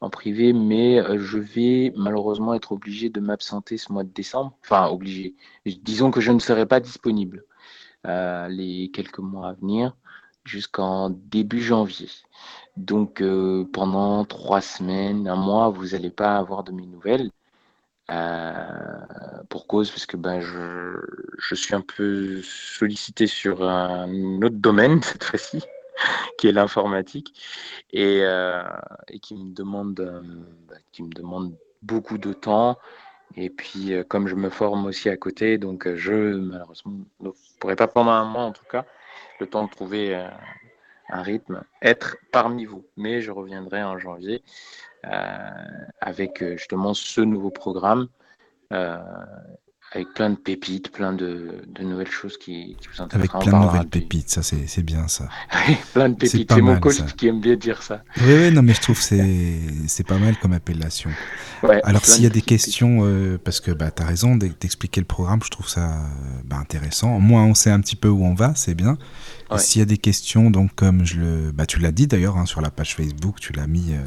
en 0.00 0.10
privé, 0.10 0.52
mais 0.52 1.00
euh, 1.00 1.18
je 1.18 1.38
vais 1.38 1.92
malheureusement 1.96 2.54
être 2.54 2.72
obligé 2.72 3.10
de 3.10 3.20
m'absenter 3.20 3.76
ce 3.78 3.92
mois 3.92 4.04
de 4.04 4.12
décembre. 4.12 4.56
Enfin, 4.64 4.88
obligé. 4.88 5.34
Disons 5.66 6.10
que 6.10 6.20
je 6.20 6.32
ne 6.32 6.38
serai 6.38 6.66
pas 6.66 6.80
disponible 6.80 7.44
euh, 8.06 8.48
les 8.48 8.90
quelques 8.92 9.18
mois 9.18 9.48
à 9.48 9.52
venir 9.54 9.96
jusqu'en 10.44 11.10
début 11.10 11.60
janvier. 11.60 12.08
Donc 12.76 13.20
euh, 13.22 13.64
pendant 13.72 14.24
trois 14.24 14.60
semaines, 14.60 15.28
un 15.28 15.36
mois, 15.36 15.68
vous 15.70 15.88
n'allez 15.88 16.10
pas 16.10 16.36
avoir 16.38 16.64
de 16.64 16.72
mes 16.72 16.86
nouvelles. 16.86 17.30
Pour 19.48 19.66
cause, 19.66 19.90
parce 19.90 20.06
que 20.06 20.16
ben, 20.16 20.40
je, 20.40 20.98
je 21.38 21.54
suis 21.54 21.74
un 21.74 21.82
peu 21.82 22.40
sollicité 22.42 23.26
sur 23.26 23.68
un 23.68 24.42
autre 24.42 24.56
domaine 24.56 25.02
cette 25.02 25.24
fois-ci. 25.24 25.62
qui 26.38 26.48
est 26.48 26.52
l'informatique, 26.52 27.34
et, 27.92 28.20
euh, 28.22 28.62
et, 29.08 29.18
qui 29.18 29.34
me 29.34 29.52
demande, 29.52 30.00
euh, 30.00 30.20
bah, 30.68 30.76
qui 30.92 31.02
me 31.02 31.10
demande 31.10 31.54
beaucoup 31.82 32.18
de 32.18 32.32
temps. 32.32 32.78
Et 33.36 33.50
puis, 33.50 33.92
euh, 33.92 34.04
comme 34.04 34.28
je 34.28 34.34
me 34.34 34.50
forme 34.50 34.86
aussi 34.86 35.08
à 35.08 35.16
côté, 35.16 35.58
donc 35.58 35.92
je 35.94 36.12
malheureusement 36.36 36.94
ne 37.20 37.30
pourrais 37.60 37.76
pas 37.76 37.88
pendant 37.88 38.12
un 38.12 38.24
mois 38.24 38.44
en 38.44 38.52
tout 38.52 38.64
cas, 38.70 38.84
le 39.40 39.46
temps 39.46 39.64
de 39.64 39.70
trouver 39.70 40.28
un 41.10 41.22
rythme, 41.22 41.62
être 41.82 42.16
parmi 42.32 42.64
vous. 42.64 42.84
Mais 42.96 43.20
je 43.20 43.30
reviendrai 43.30 43.82
en 43.82 43.98
janvier 43.98 44.42
avec 46.00 46.44
justement 46.56 46.92
ce 46.92 47.20
nouveau 47.20 47.50
programme 47.50 48.08
avec 49.92 50.12
plein 50.12 50.28
de 50.30 50.36
pépites, 50.36 50.90
plein 50.92 51.14
de, 51.14 51.62
de 51.66 51.82
nouvelles 51.82 52.10
choses 52.10 52.36
qui, 52.36 52.76
qui 52.78 52.88
vous 52.88 53.02
intéressent. 53.02 53.34
Avec 53.34 53.48
plein 53.48 53.58
de 53.58 53.64
nouvelles 53.64 53.88
pépites, 53.88 54.28
ça 54.28 54.42
c'est 54.42 54.82
bien 54.82 55.08
ça. 55.08 55.28
plein 55.94 56.10
de 56.10 56.14
pépites, 56.14 56.52
c'est 56.52 56.60
mon 56.60 56.78
coach 56.78 57.02
qui 57.16 57.28
aime 57.28 57.40
bien 57.40 57.56
dire 57.56 57.82
ça. 57.82 58.02
Oui, 58.18 58.34
oui, 58.34 58.50
non, 58.52 58.62
mais 58.62 58.74
je 58.74 58.82
trouve 58.82 58.98
que 58.98 59.02
c'est 59.86 60.04
pas 60.06 60.18
mal 60.18 60.36
comme 60.38 60.52
appellation. 60.52 61.10
Alors 61.84 62.04
s'il 62.04 62.22
y 62.22 62.26
a 62.26 62.30
des 62.30 62.42
questions, 62.42 63.00
euh, 63.02 63.38
parce 63.42 63.60
que 63.60 63.70
bah, 63.70 63.90
tu 63.90 64.02
as 64.02 64.06
raison 64.06 64.36
d'expliquer 64.36 65.00
le 65.00 65.06
programme, 65.06 65.40
je 65.42 65.50
trouve 65.50 65.68
ça 65.68 65.98
bah, 66.44 66.56
intéressant. 66.56 67.16
Au 67.16 67.20
moins 67.20 67.44
on 67.44 67.54
sait 67.54 67.70
un 67.70 67.80
petit 67.80 67.96
peu 67.96 68.08
où 68.08 68.24
on 68.24 68.34
va, 68.34 68.54
c'est 68.54 68.74
bien. 68.74 68.98
S'il 69.56 69.78
y 69.78 69.82
a 69.82 69.86
des 69.86 69.96
questions, 69.96 70.50
donc 70.50 70.74
comme 70.74 71.06
je 71.06 71.18
le, 71.18 71.52
bah, 71.52 71.64
tu 71.64 71.78
l'as 71.78 71.92
dit 71.92 72.06
d'ailleurs 72.06 72.36
hein, 72.36 72.44
sur 72.44 72.60
la 72.60 72.70
page 72.70 72.94
Facebook, 72.94 73.40
tu 73.40 73.54
l'as 73.54 73.66
mis 73.66 73.92
euh, 73.92 74.06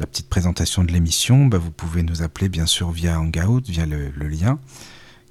la 0.00 0.06
petite 0.06 0.30
présentation 0.30 0.82
de 0.82 0.92
l'émission, 0.92 1.44
bah, 1.44 1.58
vous 1.58 1.70
pouvez 1.70 2.02
nous 2.02 2.22
appeler 2.22 2.48
bien 2.48 2.64
sûr 2.64 2.90
via 2.90 3.20
Hangout, 3.20 3.60
via 3.68 3.84
le, 3.84 4.10
le 4.16 4.28
lien 4.28 4.58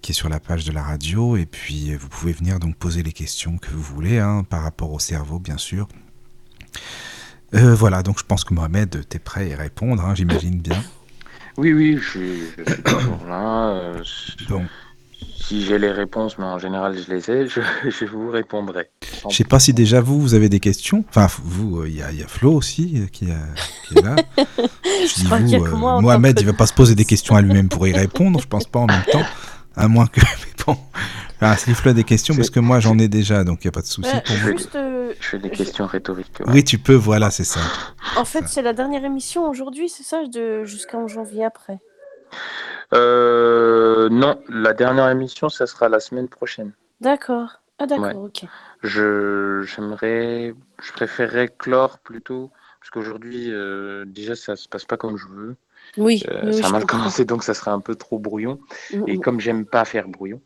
qui 0.03 0.11
est 0.11 0.15
sur 0.15 0.29
la 0.29 0.39
page 0.39 0.65
de 0.65 0.71
la 0.71 0.83
radio. 0.83 1.35
Et 1.37 1.47
puis, 1.47 1.95
vous 1.95 2.09
pouvez 2.09 2.33
venir 2.33 2.59
donc 2.59 2.75
poser 2.75 3.01
les 3.01 3.13
questions 3.13 3.57
que 3.57 3.71
vous 3.71 3.81
voulez, 3.81 4.19
hein, 4.19 4.43
par 4.47 4.61
rapport 4.61 4.91
au 4.91 4.99
cerveau, 4.99 5.39
bien 5.39 5.57
sûr. 5.57 5.87
Euh, 7.55 7.73
voilà, 7.73 8.03
donc 8.03 8.19
je 8.19 8.25
pense 8.25 8.43
que 8.43 8.53
Mohamed, 8.53 9.05
tu 9.09 9.17
es 9.17 9.19
prêt 9.19 9.53
à 9.53 9.57
répondre, 9.57 10.03
hein, 10.03 10.13
j'imagine 10.13 10.59
bien. 10.59 10.83
Oui, 11.57 11.71
oui, 11.71 11.97
je 12.01 12.09
suis, 12.09 12.63
toujours 12.83 13.25
là. 13.27 13.69
Euh, 13.69 14.03
donc, 14.49 14.63
si 15.39 15.63
j'ai 15.63 15.77
les 15.77 15.91
réponses, 15.91 16.37
mais 16.39 16.45
en 16.45 16.57
général 16.57 16.97
je 16.97 17.13
les 17.13 17.29
ai, 17.29 17.47
je, 17.47 18.05
vous 18.05 18.29
répondrai. 18.29 18.89
Je 19.29 19.35
sais 19.35 19.43
pas 19.43 19.59
si 19.59 19.71
déjà 19.71 20.01
vous, 20.01 20.19
vous 20.19 20.33
avez 20.33 20.49
des 20.49 20.59
questions. 20.59 21.05
Enfin, 21.09 21.27
vous, 21.43 21.81
euh, 21.81 21.87
il 21.87 21.95
y, 21.95 22.01
a 22.01 22.27
Flo 22.27 22.53
aussi 22.53 23.07
qui, 23.11 23.25
est 23.25 24.01
là. 24.01 24.15
je 24.75 25.43
dis 25.45 25.57
vous, 25.57 25.77
Mohamed, 25.77 26.39
il 26.39 26.45
va 26.47 26.53
pas 26.53 26.67
se 26.67 26.73
poser 26.73 26.95
des 26.95 27.05
questions 27.05 27.35
à 27.35 27.41
lui-même 27.41 27.69
pour 27.69 27.87
y 27.87 27.93
répondre, 27.93 28.41
je 28.41 28.47
pense 28.47 28.65
pas 28.65 28.79
en 28.79 28.87
même 28.87 29.03
temps. 29.11 29.23
À 29.75 29.87
moins 29.87 30.07
que. 30.07 30.19
Mais 30.21 30.63
bon. 30.65 30.77
Ah, 31.41 31.57
S'il 31.57 31.75
des 31.93 32.05
questions, 32.05 32.35
parce 32.35 32.49
que 32.49 32.61
moi 32.61 32.79
j'en 32.79 32.97
ai 32.97 33.09
déjà, 33.09 33.43
donc 33.43 33.63
il 33.63 33.67
n'y 33.67 33.69
a 33.69 33.71
pas 33.73 33.81
de 33.81 33.85
souci 33.85 34.09
pour 34.25 34.37
moi. 34.37 34.61
Euh, 34.75 35.13
je 35.19 35.27
fais 35.27 35.39
des 35.39 35.49
questions 35.49 35.85
rhétoriques. 35.85 36.31
Oui, 36.47 36.63
tu 36.63 36.77
peux, 36.77 36.93
voilà, 36.93 37.31
c'est 37.31 37.43
ça. 37.43 37.59
En 38.15 38.23
fait, 38.23 38.47
c'est 38.47 38.61
la 38.61 38.71
dernière 38.71 39.03
émission 39.03 39.49
aujourd'hui, 39.49 39.89
c'est 39.89 40.03
ça, 40.03 40.23
de... 40.25 40.63
jusqu'en 40.63 41.07
janvier 41.09 41.43
après? 41.43 41.79
Euh, 42.93 44.07
Non, 44.09 44.39
la 44.47 44.73
dernière 44.73 45.09
émission, 45.09 45.49
ça 45.49 45.67
sera 45.67 45.89
la 45.89 45.99
semaine 45.99 46.29
prochaine. 46.29 46.71
D'accord. 47.01 47.59
Ah, 47.79 47.87
d'accord, 47.87 48.23
ok. 48.23 48.45
Je, 48.81 49.63
j'aimerais, 49.63 50.53
je 50.81 50.91
préférerais 50.93 51.49
clore 51.57 51.99
plutôt, 51.99 52.51
parce 52.79 52.89
qu'aujourd'hui, 52.91 53.51
euh, 53.51 54.05
déjà, 54.07 54.35
ça 54.35 54.55
se 54.55 54.69
passe 54.69 54.85
pas 54.85 54.95
comme 54.95 55.17
je 55.17 55.27
veux. 55.27 55.55
Oui, 55.97 56.23
euh, 56.29 56.51
ça 56.51 56.67
a 56.67 56.69
mal 56.71 56.85
commencé, 56.85 57.25
donc 57.25 57.43
ça 57.43 57.53
sera 57.53 57.71
un 57.71 57.79
peu 57.79 57.95
trop 57.95 58.17
brouillon. 58.17 58.59
Mm, 58.93 59.03
et 59.07 59.17
mm. 59.17 59.21
comme 59.21 59.39
j'aime 59.39 59.65
pas 59.65 59.85
faire 59.85 60.07
brouillon, 60.07 60.41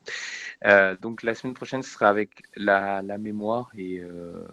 euh, 0.66 0.96
donc 1.02 1.24
la 1.24 1.36
semaine 1.36 1.54
prochaine, 1.54 1.84
ce 1.84 1.92
sera 1.92 2.10
avec 2.10 2.44
la, 2.56 3.02
mémoire 3.18 3.70
et 3.78 4.00
euh, 4.00 4.46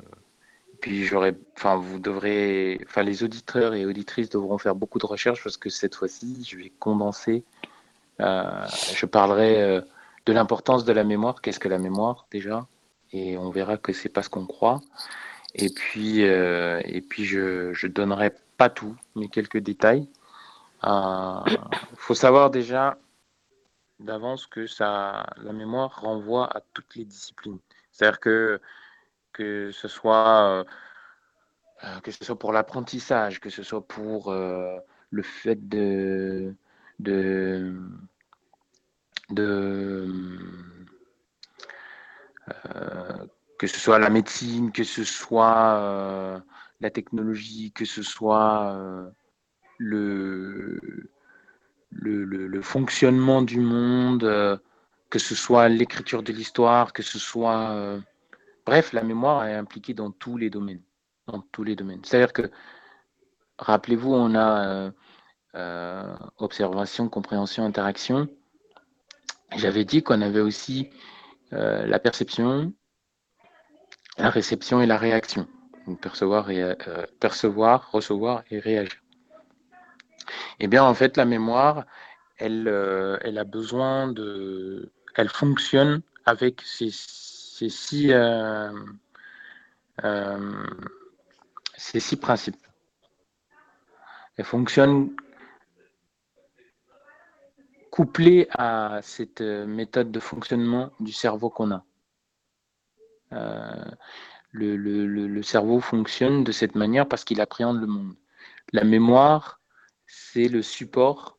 puis 0.81 1.05
j'aurai, 1.05 1.35
enfin 1.57 1.77
vous 1.77 1.99
devrez, 1.99 2.81
enfin 2.87 3.03
les 3.03 3.25
auditeurs 3.25 3.75
et 3.75 3.87
auditrices 3.87 4.29
devront 4.29 4.59
faire 4.59 4.75
beaucoup 4.75 4.99
de 4.99 5.07
recherches 5.07 5.43
parce 5.43 5.57
que 5.57 5.71
cette 5.71 5.95
fois-ci, 5.95 6.47
je 6.49 6.57
vais 6.57 6.73
condenser. 6.79 7.43
je 8.19 9.07
parlerai 9.07 9.83
de 10.27 10.33
l'importance 10.33 10.85
de 10.85 10.93
la 10.93 11.05
mémoire. 11.05 11.41
Qu'est-ce 11.41 11.61
que 11.61 11.69
la 11.69 11.79
mémoire 11.79 12.27
déjà? 12.31 12.67
Et 13.13 13.37
on 13.37 13.51
verra 13.51 13.77
que 13.79 13.93
c'est 13.93 14.09
pas 14.09 14.23
ce 14.23 14.29
qu'on 14.29 14.47
croit. 14.47 14.81
Et 15.55 15.71
puis, 15.71 16.21
et 16.21 17.05
puis 17.09 17.25
je, 17.25 17.73
je 17.73 17.87
donnerai 17.87 18.33
pas 18.57 18.69
tout, 18.69 18.95
mais 19.17 19.29
quelques 19.29 19.59
détails. 19.59 20.07
Il 20.87 20.91
euh, 20.91 21.57
faut 21.97 22.15
savoir 22.15 22.51
déjà 22.51 22.99
d'avance 24.01 24.47
que 24.47 24.67
ça, 24.67 25.25
la 25.39 25.53
mémoire 25.53 26.01
renvoie 26.03 26.55
à 26.55 26.61
toutes 26.75 26.95
les 26.97 27.07
disciplines. 27.07 27.59
C'est-à-dire 27.91 28.21
que, 28.21 28.61
que 29.33 29.71
ce 29.73 29.89
soit 29.89 30.45
euh, 30.47 30.65
euh, 31.85 32.01
que 32.01 32.11
ce 32.11 32.23
soit 32.23 32.39
pour 32.39 32.53
l'apprentissage, 32.53 33.41
que 33.41 33.49
ce 33.49 33.63
soit 33.63 33.87
pour 33.87 34.33
le 34.33 35.23
fait 35.23 35.69
de, 35.69 36.55
de, 36.99 37.81
de 39.31 40.07
que 43.59 43.67
ce 43.67 43.81
soit 43.81 43.99
la 43.99 44.11
médecine, 44.11 44.71
que 44.71 44.85
ce 44.85 45.05
soit 45.05 46.43
la 46.81 46.91
technologie, 46.91 47.73
que 47.73 47.87
ce 47.87 48.03
soit 48.03 48.77
le, 49.79 51.11
le, 51.95 52.63
fonctionnement 52.63 53.43
du 53.43 53.61
monde, 53.61 54.25
euh, 54.25 54.57
que 55.11 55.19
ce 55.19 55.35
soit 55.35 55.69
l'écriture 55.69 56.23
de 56.23 56.33
l'histoire, 56.33 56.93
que 56.93 57.03
ce 57.03 57.19
soit... 57.19 57.71
Euh, 57.71 58.01
bref, 58.67 58.93
la 58.93 59.03
mémoire 59.03 59.47
est 59.47 59.55
impliquée 59.55 59.95
dans 59.95 60.11
tous 60.11 60.37
les 60.37 60.51
domaines. 60.51 60.83
Dans 61.27 61.41
tous 61.53 61.65
les 61.65 61.77
domaines. 61.77 62.01
C'est-à-dire 62.05 62.33
que, 62.33 62.51
rappelez-vous, 63.59 64.13
on 64.13 64.35
a 64.35 64.93
euh, 65.55 66.17
observation, 66.39 67.09
compréhension, 67.09 67.65
interaction. 67.65 68.29
J'avais 69.57 69.85
dit 69.85 70.03
qu'on 70.03 70.21
avait 70.21 70.41
aussi 70.41 70.91
la 71.53 72.01
perception, 72.01 72.73
la 74.19 74.29
réception 74.29 74.81
et 74.81 74.87
la 74.87 74.99
réaction. 74.99 75.47
percevoir, 76.01 76.51
et, 76.51 76.77
percevoir, 77.21 77.93
recevoir 77.93 78.43
et 78.51 78.59
réagir. 78.59 79.04
Eh 80.61 80.67
bien, 80.67 80.85
en 80.85 80.95
fait, 80.95 81.17
la 81.17 81.25
mémoire, 81.25 81.85
elle, 82.39 82.69
euh, 82.69 83.19
elle 83.23 83.39
a 83.39 83.45
besoin 83.45 84.09
de. 84.09 84.91
Elle 85.15 85.29
fonctionne 85.29 86.03
avec 86.27 86.63
ces, 86.63 86.91
euh, 88.11 88.73
euh, 90.05 90.67
six 91.77 92.17
principes. 92.17 92.57
Elle 94.37 94.45
fonctionne 94.45 95.15
couplée 97.91 98.49
à 98.51 98.99
cette 99.03 99.41
méthode 99.41 100.11
de 100.11 100.19
fonctionnement 100.19 100.91
du 100.99 101.13
cerveau 101.13 101.49
qu'on 101.51 101.71
a. 101.71 101.85
le, 103.31 104.77
le, 104.77 105.07
le, 105.07 105.43
cerveau 105.43 105.81
fonctionne 105.81 106.43
de 106.43 106.51
cette 106.51 106.75
manière 106.75 107.07
parce 107.07 107.25
qu'il 107.25 107.41
appréhende 107.41 107.81
le 107.81 107.87
monde. 107.87 108.15
La 108.73 108.83
mémoire, 108.83 109.61
c'est 110.15 110.49
le 110.49 110.63
support 110.63 111.39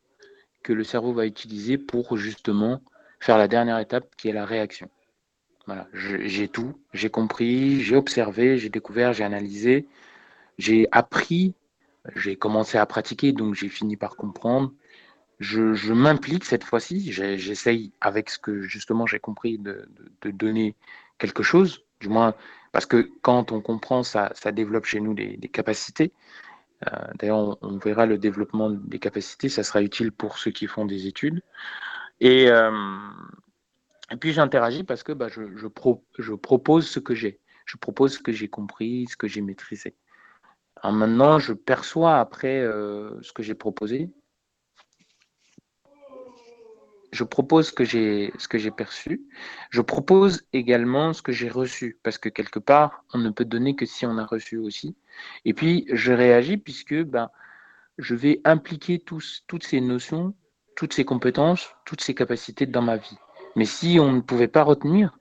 que 0.62 0.72
le 0.72 0.84
cerveau 0.84 1.12
va 1.12 1.26
utiliser 1.26 1.78
pour 1.78 2.16
justement 2.16 2.82
faire 3.20 3.38
la 3.38 3.48
dernière 3.48 3.78
étape 3.78 4.14
qui 4.16 4.28
est 4.28 4.32
la 4.32 4.44
réaction. 4.44 4.90
Voilà, 5.66 5.88
j'ai 5.92 6.48
tout, 6.48 6.78
j'ai 6.92 7.10
compris, 7.10 7.80
j'ai 7.80 7.96
observé, 7.96 8.56
j'ai 8.58 8.68
découvert, 8.68 9.12
j'ai 9.12 9.24
analysé, 9.24 9.86
j'ai 10.58 10.86
appris, 10.92 11.54
j'ai 12.14 12.36
commencé 12.36 12.78
à 12.78 12.86
pratiquer, 12.86 13.32
donc 13.32 13.54
j'ai 13.54 13.68
fini 13.68 13.96
par 13.96 14.16
comprendre. 14.16 14.72
Je, 15.40 15.92
m'implique 15.92 16.44
cette 16.44 16.64
fois-ci, 16.64 17.12
j'essaye 17.12 17.92
avec 18.00 18.30
ce 18.30 18.38
que 18.38 18.62
justement 18.62 19.06
j'ai 19.06 19.18
compris 19.18 19.58
de, 19.58 19.88
donner 20.24 20.74
quelque 21.18 21.42
chose, 21.42 21.82
du 22.00 22.08
moins 22.08 22.34
parce 22.72 22.86
que 22.86 23.10
quand 23.22 23.52
on 23.52 23.60
comprend, 23.60 24.02
ça, 24.02 24.30
ça 24.34 24.52
développe 24.52 24.84
chez 24.84 25.00
nous 25.00 25.14
des 25.14 25.38
capacités. 25.48 26.12
Euh, 26.84 27.06
d'ailleurs, 27.18 27.58
on, 27.62 27.78
verra 27.78 28.06
le 28.06 28.18
développement 28.18 28.70
des 28.70 28.98
capacités, 28.98 29.48
ça 29.48 29.62
sera 29.62 29.82
utile 29.82 30.12
pour 30.12 30.38
ceux 30.38 30.50
qui 30.50 30.66
font 30.66 30.84
des 30.84 31.06
études. 31.06 31.42
Et, 32.20 32.50
euh, 32.50 32.70
puis 34.20 34.32
j'interagis 34.32 34.84
parce 34.84 35.02
que 35.02 35.12
bah, 35.12 35.28
je, 35.28 35.66
propose 36.36 36.88
ce 36.88 37.00
que 37.00 37.14
j'ai. 37.14 37.40
Je 37.64 37.76
propose 37.76 38.14
ce 38.14 38.18
que 38.20 38.32
j'ai 38.32 38.48
compris, 38.48 39.06
ce 39.08 39.16
que 39.16 39.26
j'ai 39.26 39.40
maîtrisé. 39.40 39.94
maintenant, 40.84 41.38
je 41.38 41.52
perçois 41.52 42.18
après 42.18 42.60
euh, 42.60 43.20
ce 43.22 43.32
que 43.32 43.42
j'ai 43.42 43.54
proposé 43.54 44.10
je 47.12 47.24
propose 47.24 47.68
ce 47.68 47.72
que 47.72 47.84
j'ai 48.58 48.70
perçu. 48.70 49.22
Je 49.70 49.80
propose 49.80 50.44
également 50.52 51.12
ce 51.12 51.22
que 51.22 51.32
j'ai 51.32 51.48
reçu 51.48 51.98
parce 52.02 52.18
que 52.18 52.28
quelque 52.28 52.58
part 52.58 53.04
on 53.14 53.18
ne 53.18 53.30
peut 53.30 53.44
donner 53.44 53.76
que 53.76 53.86
si 53.86 54.06
on 54.06 54.18
a 54.18 54.24
reçu 54.24 54.58
aussi. 54.58 54.96
Et 55.44 55.54
puis 55.54 55.86
je 55.92 56.12
réagis 56.12 56.56
puisque 56.56 56.94
ben 57.02 57.30
je 57.98 58.14
vais 58.14 58.40
impliquer 58.44 58.98
toutes 58.98 59.62
ces 59.62 59.80
notions, 59.80 60.34
toutes 60.74 60.92
ces 60.92 61.04
compétences, 61.04 61.70
toutes 61.84 62.02
ces 62.02 62.14
capacités 62.14 62.66
dans 62.66 62.82
ma 62.82 62.96
vie. 62.96 63.16
Mais 63.56 63.64
si 63.64 63.98
on 64.00 64.12
ne 64.12 64.20
pouvait 64.20 64.48
pas 64.48 64.62
retenir, 64.62 65.18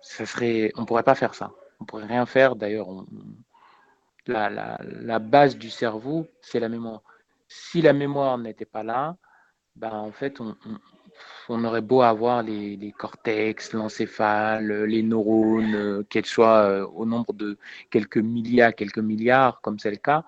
ça 0.00 0.26
serait 0.26 0.72
on 0.76 0.84
pourrait 0.84 1.02
pas 1.02 1.14
faire 1.14 1.34
ça. 1.34 1.52
On 1.80 1.84
pourrait 1.84 2.06
rien 2.06 2.26
faire. 2.26 2.56
D'ailleurs, 2.56 2.88
la, 4.26 5.18
base 5.18 5.56
du 5.56 5.70
cerveau, 5.70 6.26
c'est 6.40 6.60
la 6.60 6.68
mémoire. 6.68 7.02
Si 7.48 7.80
la 7.80 7.92
mémoire 7.92 8.36
n'était 8.36 8.66
pas 8.66 8.82
là, 8.82 9.16
ben 9.76 9.92
en 9.92 10.12
fait, 10.12 10.40
on 10.40 10.56
aurait 11.48 11.80
beau 11.82 12.02
avoir 12.02 12.42
les, 12.42 12.94
cortex, 12.96 13.72
l'encéphale, 13.72 14.84
les 14.84 15.02
neurones, 15.02 15.74
euh, 15.74 16.02
qu'elles 16.08 16.26
soient 16.26 16.62
euh, 16.68 16.86
au 16.86 17.06
nombre 17.06 17.32
de 17.32 17.58
quelques 17.90 18.18
milliards, 18.18 18.74
quelques 18.74 18.98
milliards, 18.98 19.60
comme 19.60 19.78
c'est 19.78 19.90
le 19.90 19.96
cas, 19.96 20.24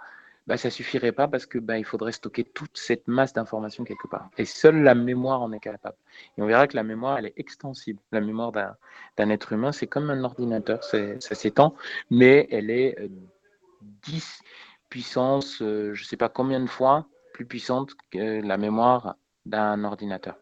bah, 0.46 0.56
ça 0.56 0.68
suffirait 0.68 1.12
pas 1.12 1.28
parce 1.28 1.46
que 1.46 1.58
bah, 1.58 1.78
il 1.78 1.84
faudrait 1.84 2.10
stocker 2.10 2.42
toute 2.42 2.76
cette 2.76 3.06
masse 3.06 3.32
d'informations 3.32 3.84
quelque 3.84 4.08
part. 4.08 4.30
Et 4.36 4.44
seule 4.44 4.82
la 4.82 4.96
mémoire 4.96 5.42
en 5.42 5.52
est 5.52 5.60
capable. 5.60 5.96
Et 6.36 6.42
on 6.42 6.46
verra 6.46 6.66
que 6.66 6.74
la 6.74 6.82
mémoire, 6.82 7.18
elle 7.18 7.26
est 7.26 7.34
extensible. 7.36 8.00
La 8.10 8.20
mémoire 8.20 8.50
d'un 8.52 9.30
être 9.30 9.52
humain, 9.52 9.70
c'est 9.70 9.86
comme 9.86 10.10
un 10.10 10.24
ordinateur, 10.24 10.82
ça 10.82 11.18
s'étend, 11.20 11.76
mais 12.10 12.48
elle 12.50 12.70
est 12.70 12.96
10 14.06 14.40
euh, 14.42 14.44
puissance, 14.88 15.62
euh, 15.62 15.94
je 15.94 16.02
ne 16.02 16.06
sais 16.06 16.16
pas 16.16 16.28
combien 16.28 16.58
de 16.58 16.66
fois 16.66 17.06
plus 17.32 17.46
puissante 17.46 17.92
que 18.10 18.44
la 18.44 18.56
mémoire 18.56 19.14
d'un 19.46 19.84
ordinateur. 19.84 20.36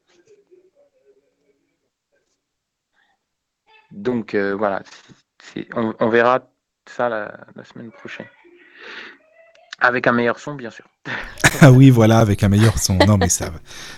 Donc 3.93 4.35
euh, 4.35 4.55
voilà, 4.55 4.83
on, 5.75 6.09
verra 6.09 6.41
ça 6.87 7.09
la 7.09 7.65
semaine 7.65 7.91
prochaine. 7.91 8.27
Avec 9.81 10.07
un 10.09 10.13
meilleur 10.13 10.39
son, 10.39 10.55
bien 10.55 10.71
sûr. 10.71 10.85
ah 11.61 11.71
oui, 11.71 11.91
voilà, 11.91 12.19
avec 12.19 12.43
un 12.43 12.49
meilleur 12.49 12.79
son. 12.79 12.99
Non, 13.07 13.17
mais 13.17 13.29
ça, 13.29 13.53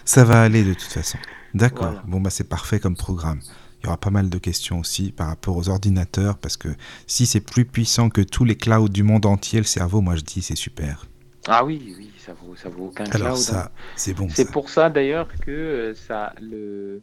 ça 0.05 0.25
va 0.25 0.43
aller 0.43 0.63
de 0.63 0.75
toute 0.75 0.93
façon. 0.93 1.19
D'accord. 1.55 2.03
Bon, 2.05 2.21
bah 2.21 2.31
c'est 2.31 2.49
parfait 2.49 2.79
comme 2.79 2.97
programme. 2.97 3.41
Il 3.81 3.85
y 3.85 3.87
aura 3.87 3.97
pas 3.97 4.11
mal 4.11 4.29
de 4.29 4.39
questions 4.39 4.81
aussi 4.81 5.11
par 5.11 5.29
rapport 5.29 5.57
aux 5.57 5.71
ordinateurs, 5.71 6.37
parce 6.37 6.59
que 6.59 6.69
si 7.07 7.25
c'est 7.25 7.41
plus 7.41 7.65
puissant 7.65 8.11
que 8.11 8.21
tous 8.21 8.45
les 8.45 8.57
clouds 8.57 8.91
du 8.91 9.03
monde 9.03 9.25
entier, 9.25 9.59
le 9.59 9.65
cerveau, 9.65 10.03
moi 10.03 10.17
je 10.17 10.21
dis, 10.21 10.43
c'est 10.43 10.55
super. 10.55 11.07
Ah 11.49 11.65
oui, 11.65 11.95
oui, 11.97 12.13
ça 12.19 12.35
vaut, 12.35 12.55
ça 12.55 12.69
vaut 12.69 12.89
aucun 12.89 13.05
Alors 13.05 13.39
ça, 13.39 13.65
hein. 13.65 13.71
c'est 13.97 14.13
bon. 14.13 14.29
C'est 14.29 14.51
pour 14.51 14.69
ça 14.69 14.91
d'ailleurs 14.91 15.29
que 15.41 15.51
euh, 15.51 15.95
ça, 15.95 16.35
le, 16.43 17.01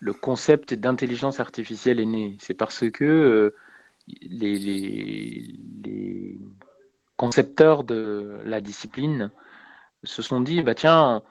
le 0.00 0.12
concept 0.12 0.74
d'intelligence 0.74 1.40
artificielle 1.40 2.00
est 2.00 2.06
né. 2.06 2.36
C'est 2.40 2.54
parce 2.54 2.88
que 2.90 3.04
euh, 3.04 3.54
les, 4.22 5.54
concepteurs 7.16 7.82
de 7.82 8.40
la 8.44 8.60
discipline 8.60 9.32
se 10.04 10.22
sont 10.22 10.40
dit 10.40 10.62
bah 10.62 10.76
tiens 10.76 11.22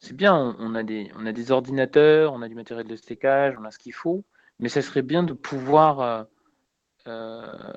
c'est 0.00 0.16
bien 0.16 0.56
on 0.58 0.74
a 0.74 0.82
des 0.82 1.12
on 1.16 1.26
a 1.26 1.32
des 1.32 1.52
ordinateurs 1.52 2.32
on 2.32 2.42
a 2.42 2.48
du 2.48 2.56
matériel 2.56 2.88
de 2.88 2.96
stockage 2.96 3.54
on 3.60 3.64
a 3.64 3.70
ce 3.70 3.78
qu'il 3.78 3.94
faut 3.94 4.24
mais 4.58 4.68
ça 4.68 4.82
serait 4.82 5.02
bien 5.02 5.22
de 5.22 5.32
pouvoir 5.32 6.00
euh, 6.00 6.24
euh, 7.06 7.72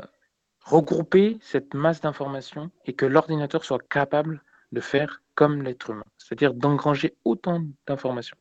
regrouper 0.66 1.38
cette 1.42 1.76
masse 1.76 2.02
d'informations 2.02 2.72
et 2.86 2.94
que 2.94 3.06
l'ordinateur 3.06 3.64
soit 3.64 3.82
capable 3.88 4.44
de 4.72 4.82
faire 4.82 5.22
comme 5.42 5.64
l'être 5.64 5.90
humain, 5.90 6.06
c'est-à-dire 6.20 6.54
d'engranger 6.54 7.16
autant 7.26 7.64
d'informations. 7.88 8.38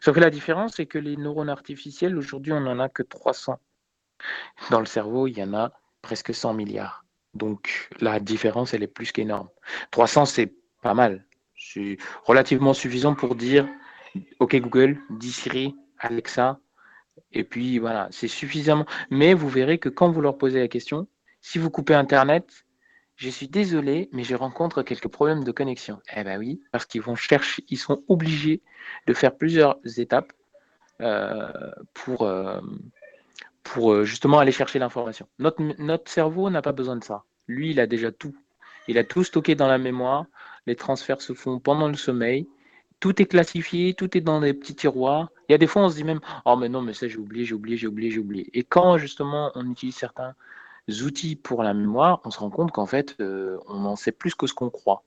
Sauf 0.00 0.16
que 0.16 0.20
la 0.20 0.30
différence, 0.30 0.74
c'est 0.74 0.86
que 0.86 0.98
les 0.98 1.16
neurones 1.16 1.48
artificiels, 1.48 2.18
aujourd'hui, 2.18 2.52
on 2.52 2.58
n'en 2.58 2.80
a 2.80 2.88
que 2.88 3.04
300. 3.04 3.60
Dans 4.72 4.80
le 4.80 4.86
cerveau, 4.86 5.28
il 5.28 5.38
y 5.38 5.44
en 5.44 5.54
a 5.54 5.70
presque 6.02 6.34
100 6.34 6.54
milliards. 6.54 7.04
Donc 7.34 7.88
la 8.00 8.18
différence, 8.18 8.74
elle 8.74 8.82
est 8.82 8.88
plus 8.88 9.12
qu'énorme. 9.12 9.48
300, 9.92 10.24
c'est 10.24 10.52
pas 10.82 10.92
mal. 10.92 11.24
C'est 11.56 11.98
relativement 12.24 12.74
suffisant 12.74 13.14
pour 13.14 13.36
dire, 13.36 13.68
OK 14.40 14.56
Google, 14.56 14.98
dis 15.08 15.30
Siri, 15.30 15.76
Alexa, 16.00 16.58
et 17.30 17.44
puis 17.44 17.78
voilà, 17.78 18.08
c'est 18.10 18.26
suffisamment. 18.26 18.86
Mais 19.08 19.34
vous 19.34 19.48
verrez 19.48 19.78
que 19.78 19.88
quand 19.88 20.10
vous 20.10 20.20
leur 20.20 20.36
posez 20.36 20.58
la 20.58 20.66
question, 20.66 21.06
si 21.42 21.60
vous 21.60 21.70
coupez 21.70 21.94
Internet, 21.94 22.64
je 23.20 23.28
suis 23.28 23.48
désolé, 23.48 24.08
mais 24.12 24.24
je 24.24 24.34
rencontre 24.34 24.82
quelques 24.82 25.08
problèmes 25.08 25.44
de 25.44 25.52
connexion. 25.52 26.00
Eh 26.16 26.24
ben 26.24 26.38
oui, 26.38 26.62
parce 26.72 26.86
qu'ils 26.86 27.02
vont 27.02 27.16
chercher, 27.16 27.62
ils 27.68 27.76
sont 27.76 28.02
obligés 28.08 28.62
de 29.06 29.12
faire 29.12 29.36
plusieurs 29.36 29.76
étapes 29.98 30.32
euh, 31.02 31.70
pour, 31.92 32.22
euh, 32.22 32.62
pour 33.62 33.92
euh, 33.92 34.04
justement 34.04 34.38
aller 34.38 34.52
chercher 34.52 34.78
l'information. 34.78 35.28
Notre, 35.38 35.62
notre 35.82 36.10
cerveau 36.10 36.48
n'a 36.48 36.62
pas 36.62 36.72
besoin 36.72 36.96
de 36.96 37.04
ça. 37.04 37.24
Lui, 37.46 37.72
il 37.72 37.80
a 37.80 37.86
déjà 37.86 38.10
tout. 38.10 38.34
Il 38.88 38.96
a 38.96 39.04
tout 39.04 39.22
stocké 39.22 39.54
dans 39.54 39.68
la 39.68 39.76
mémoire. 39.76 40.24
Les 40.66 40.74
transferts 40.74 41.20
se 41.20 41.34
font 41.34 41.58
pendant 41.58 41.88
le 41.88 41.96
sommeil. 41.96 42.48
Tout 43.00 43.20
est 43.20 43.26
classifié, 43.26 43.92
tout 43.92 44.16
est 44.16 44.22
dans 44.22 44.40
des 44.40 44.54
petits 44.54 44.74
tiroirs. 44.74 45.28
Il 45.50 45.52
y 45.52 45.54
a 45.54 45.58
des 45.58 45.66
fois, 45.66 45.82
on 45.82 45.90
se 45.90 45.96
dit 45.96 46.04
même 46.04 46.20
Oh, 46.46 46.56
mais 46.56 46.70
non, 46.70 46.80
mais 46.80 46.94
ça, 46.94 47.06
j'ai 47.06 47.18
oublié, 47.18 47.44
j'ai 47.44 47.54
oublié, 47.54 47.76
j'ai 47.76 47.86
oublié, 47.86 48.10
j'ai 48.10 48.20
oublié. 48.20 48.50
Et 48.54 48.64
quand 48.64 48.96
justement 48.96 49.52
on 49.56 49.70
utilise 49.70 49.96
certains 49.96 50.34
outils 51.02 51.36
pour 51.36 51.62
la 51.62 51.74
mémoire, 51.74 52.20
on 52.24 52.30
se 52.30 52.38
rend 52.38 52.50
compte 52.50 52.72
qu'en 52.72 52.86
fait, 52.86 53.16
euh, 53.20 53.58
on 53.68 53.84
en 53.84 53.96
sait 53.96 54.12
plus 54.12 54.34
que 54.34 54.46
ce 54.46 54.54
qu'on 54.54 54.70
croit. 54.70 55.04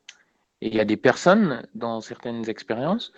Et 0.61 0.67
il 0.67 0.75
y 0.75 0.79
a 0.79 0.85
des 0.85 0.97
personnes, 0.97 1.67
dans 1.75 2.01
certaines 2.01 2.49
expériences, 2.49 3.11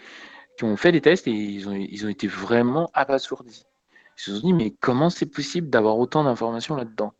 qui 0.58 0.63
ont 0.63 0.78
fait 0.78 0.91
des 0.91 1.01
tests 1.01 1.28
et 1.28 1.32
ils 1.32 1.67
ont, 1.67 2.10
été 2.10 2.28
vraiment 2.28 2.89
abasourdis. 2.93 3.65
Ils 4.17 4.21
se 4.21 4.36
sont 4.36 4.47
dit, 4.47 4.54
mais 4.54 4.71
comment 4.71 5.10
c'est 5.10 5.25
possible 5.25 5.69
d'avoir 5.69 5.97
autant 5.97 6.23
d'informations 6.23 6.75
là-dedans? 6.75 7.13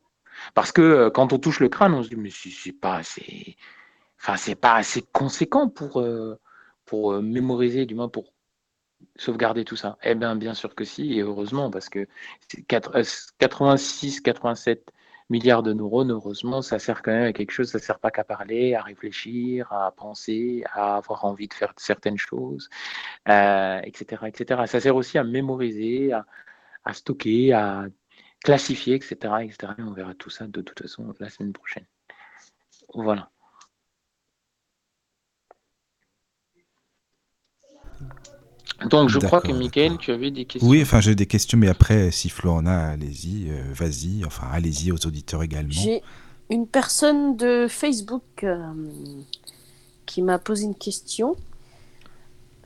Parce 0.53 0.71
que 0.71 0.81
euh, 0.81 1.10
quand 1.10 1.34
on 1.34 1.39
touche 1.39 1.60
le 1.60 1.69
crâne, 1.69 1.93
on 1.93 2.03
se 2.03 2.10
dit, 2.10 2.15
mais 2.15 2.29
c'est 2.31 2.71
pas 2.71 2.95
assez. 2.97 3.58
Enfin, 4.19 4.38
c'est 4.38 4.55
pas 4.55 4.75
assez 4.75 5.01
conséquent 5.01 5.69
pour, 5.69 5.99
euh, 6.01 6.39
pour 6.86 7.13
mémoriser, 7.21 7.86
du 7.86 7.95
moins 7.95 8.10
pour 8.10 8.34
sauvegarder 9.17 9.65
tout 9.65 9.75
ça. 9.75 9.97
Eh 10.03 10.15
bien, 10.15 10.36
bien 10.36 10.53
sûr 10.53 10.75
que 10.75 10.84
si, 10.84 11.13
et 11.13 11.21
heureusement, 11.21 11.69
parce 11.69 11.89
que 11.89 12.08
86, 12.67 14.21
87 14.21 14.91
milliards 15.29 15.63
de 15.63 15.73
neurones, 15.73 16.11
heureusement, 16.11 16.61
ça 16.61 16.79
sert 16.79 17.01
quand 17.01 17.11
même 17.11 17.25
à 17.25 17.33
quelque 17.33 17.51
chose, 17.51 17.69
ça 17.69 17.79
sert 17.79 17.99
pas 17.99 18.11
qu'à 18.11 18.23
parler, 18.23 18.75
à 18.75 18.81
réfléchir, 18.83 19.71
à 19.73 19.91
penser, 19.91 20.63
à 20.73 20.97
avoir 20.97 21.25
envie 21.25 21.47
de 21.47 21.53
faire 21.53 21.73
certaines 21.77 22.17
choses, 22.17 22.69
etc., 23.27 24.27
etc. 24.27 24.63
Ça 24.67 24.79
sert 24.79 24.95
aussi 24.95 25.17
à 25.17 25.23
mémoriser, 25.23 26.13
à, 26.13 26.25
à 26.85 26.93
stocker, 26.93 27.53
à 27.53 27.85
classifier, 28.43 28.95
etc., 28.95 29.15
etc. 29.43 29.73
on 29.79 29.91
verra 29.93 30.13
tout 30.15 30.29
ça 30.29 30.47
de 30.47 30.61
toute 30.61 30.79
façon 30.81 31.13
la 31.19 31.29
semaine 31.29 31.53
prochaine. 31.53 31.85
Voilà. 32.93 33.31
Donc, 38.89 39.09
je 39.09 39.19
crois 39.19 39.41
que 39.41 39.51
Michael, 39.51 39.97
tu 39.97 40.11
avais 40.11 40.31
des 40.31 40.45
questions. 40.45 40.69
Oui, 40.69 40.81
enfin, 40.81 40.99
j'ai 40.99 41.15
des 41.15 41.25
questions, 41.25 41.57
mais 41.57 41.69
après, 41.69 42.11
si 42.11 42.29
Flo 42.29 42.51
en 42.51 42.65
a, 42.65 42.73
allez-y, 42.73 43.49
euh, 43.49 43.61
vas-y, 43.73 44.25
enfin, 44.25 44.47
allez-y 44.51 44.91
aux 44.91 45.05
auditeurs 45.05 45.43
également. 45.43 45.71
J'ai 45.71 46.01
une 46.49 46.67
personne 46.67 47.38
de 47.38 47.67
Facebook 47.69 48.43
euh, 48.43 48.57
qui 50.05 50.21
m'a 50.21 50.39
posé 50.39 50.65
une 50.65 50.75
question. 50.75 51.35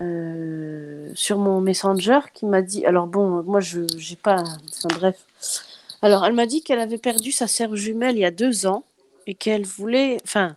Euh, 0.01 1.11
sur 1.13 1.37
mon 1.37 1.59
messenger 1.59 2.19
qui 2.33 2.45
m'a 2.45 2.61
dit 2.61 2.85
alors 2.85 3.05
bon 3.05 3.43
moi 3.43 3.59
je 3.59 3.81
j'ai 3.97 4.15
pas 4.15 4.41
enfin 4.41 4.87
bref 4.97 5.17
alors 6.01 6.23
elle 6.23 6.31
m'a 6.31 6.45
dit 6.45 6.61
qu'elle 6.61 6.79
avait 6.79 6.97
perdu 6.97 7.33
sa 7.33 7.47
sœur 7.47 7.75
jumelle 7.75 8.15
il 8.15 8.21
y 8.21 8.25
a 8.25 8.31
deux 8.31 8.65
ans 8.65 8.85
et 9.27 9.33
qu'elle 9.33 9.65
voulait 9.65 10.15
enfin 10.23 10.55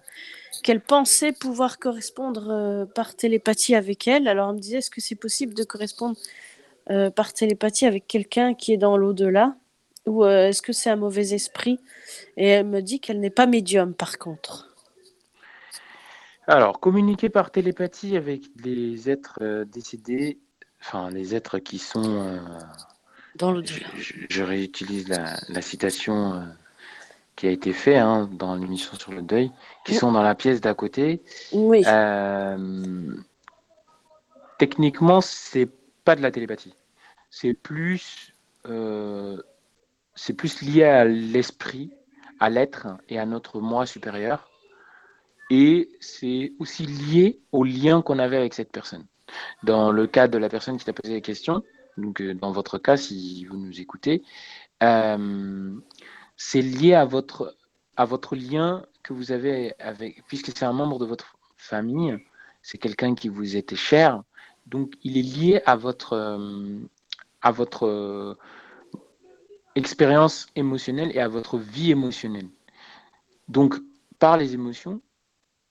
qu'elle 0.63 0.81
pensait 0.81 1.33
pouvoir 1.33 1.79
correspondre 1.79 2.49
euh, 2.51 2.85
par 2.87 3.15
télépathie 3.15 3.75
avec 3.75 4.07
elle. 4.09 4.29
Alors 4.29 4.51
elle 4.51 4.57
me 4.57 4.61
disait 4.61 4.79
est-ce 4.79 4.91
que 4.91 5.01
c'est 5.01 5.17
possible 5.17 5.55
de 5.55 5.65
correspondre 5.65 6.17
euh, 6.91 7.11
par 7.11 7.33
télépathie 7.33 7.87
avec 7.87 8.07
quelqu'un 8.07 8.55
qui 8.55 8.73
est 8.73 8.79
dans 8.79 8.97
l'au-delà? 8.97 9.57
Ou 10.07 10.25
est-ce 10.25 10.63
que 10.63 10.73
c'est 10.73 10.91
un 10.91 10.97
mauvais 10.97 11.33
esprit? 11.33 11.79
Et 12.37 12.49
elle 12.49 12.67
me 12.67 12.81
dit 12.83 12.99
qu'elle 12.99 13.21
n'est 13.21 13.31
pas 13.31 13.47
médium 13.47 13.95
par 13.95 14.19
contre. 14.19 14.73
Alors, 16.47 16.81
communiquer 16.81 17.29
par 17.29 17.51
télépathie 17.53 18.17
avec 18.17 18.43
les 18.65 19.09
êtres 19.09 19.39
euh, 19.43 19.65
décédés, 19.65 20.41
enfin 20.81 21.11
les 21.11 21.35
êtres 21.35 21.59
qui 21.59 21.79
sont... 21.79 22.03
Euh, 22.05 22.39
dans 23.37 23.53
le 23.53 23.63
je, 24.29 24.43
réutilise 24.43 25.09
la, 25.09 25.63
citation 25.63 26.35
euh, 26.35 26.41
qui 27.37 27.47
a 27.47 27.51
été 27.51 27.73
faite 27.73 27.99
hein, 27.99 28.29
dans 28.33 28.55
l'émission 28.55 28.97
sur 28.97 29.13
le 29.13 29.23
deuil, 29.23 29.51
qui 29.85 29.95
sont 29.95 30.13
dans 30.13 30.23
la 30.23 30.35
pièce 30.35 30.61
d'à 30.61 30.75
côté. 30.75 31.23
Oui. 31.53 31.83
techniquement, 34.59 35.21
c'est 35.21 35.69
pas 36.05 36.15
de 36.15 36.23
la 36.23 36.31
télépathie. 36.31 36.75
C'est 37.31 37.55
plus, 37.55 38.35
c'est 40.15 40.35
plus 40.35 40.63
lié 40.63 40.85
à 40.85 41.05
l'esprit, 41.05 41.91
à 42.41 42.51
l'être 42.51 42.89
et 43.09 43.19
à 43.19 43.27
notre 43.27 43.61
moi 43.61 43.87
supérieur 43.87 44.53
et 45.53 45.91
c'est 46.01 46.55
aussi 46.59 46.87
lié 46.87 47.39
au 47.53 47.63
lien 47.63 48.01
qu'on 48.01 48.19
avait 48.19 48.39
avec 48.39 48.55
cette 48.55 48.73
personne. 48.73 49.05
Dans 49.63 49.93
le 49.93 50.07
cas 50.07 50.27
de 50.27 50.39
la 50.39 50.49
personne 50.49 50.79
qui 50.79 50.87
t'a 50.87 50.95
posé 50.95 51.13
la 51.13 51.21
question, 51.21 51.63
donc 51.99 52.23
euh, 52.23 52.33
dans 52.33 52.53
votre 52.53 52.79
cas, 52.79 52.97
si 52.97 53.45
vous 53.45 53.59
nous 53.59 53.79
écoutez, 53.79 54.23
euh, 54.83 55.71
c'est 56.45 56.61
lié 56.61 56.95
à 56.95 57.05
votre, 57.05 57.57
à 57.97 58.05
votre 58.05 58.35
lien 58.35 58.85
que 59.05 59.13
vous 59.13 59.31
avez 59.31 59.75
avec, 59.79 60.25
puisque 60.27 60.47
c'est 60.47 60.65
un 60.65 60.73
membre 60.73 60.99
de 60.99 61.07
votre 61.07 61.37
famille, 61.57 62.19
c'est 62.63 62.79
quelqu'un 62.79 63.15
qui 63.15 63.29
vous 63.29 63.57
était 63.57 63.77
cher, 63.77 64.23
donc 64.67 64.95
il 65.05 65.17
est 65.19 65.29
lié 65.37 65.63
à 65.67 65.77
votre, 65.77 66.15
euh, 66.15 66.79
à 67.43 67.53
votre 67.53 68.37
expérience 69.77 70.47
émotionnelle 70.57 71.13
et 71.15 71.21
à 71.21 71.29
votre 71.29 71.59
vie 71.59 71.91
émotionnelle. 71.93 72.49
Donc, 73.49 73.77
par 74.19 74.37
les 74.37 74.55
émotions, 74.55 75.01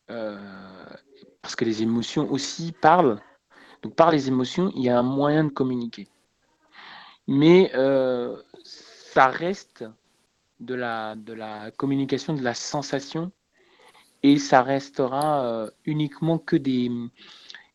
euh, 0.10 0.38
parce 1.42 1.56
que 1.56 1.66
les 1.66 1.82
émotions 1.82 2.32
aussi 2.32 2.72
parlent. 2.72 3.20
Donc 3.82 3.96
par 3.96 4.12
les 4.12 4.28
émotions, 4.28 4.72
il 4.76 4.84
y 4.84 4.90
a 4.90 4.98
un 4.98 5.04
moyen 5.04 5.46
de 5.46 5.50
communiquer. 5.50 6.08
Mais 7.28 7.72
euh, 7.76 8.42
ça 8.64 9.28
reste 9.28 9.86
de 10.62 10.76
la, 10.76 11.16
de 11.16 11.34
la 11.34 11.72
communication, 11.72 12.34
de 12.34 12.42
la 12.42 12.54
sensation 12.54 13.32
et 14.24 14.38
ça 14.38 14.62
restera 14.62 15.68
uniquement 15.86 16.38
que 16.38 16.56
des, 16.56 16.92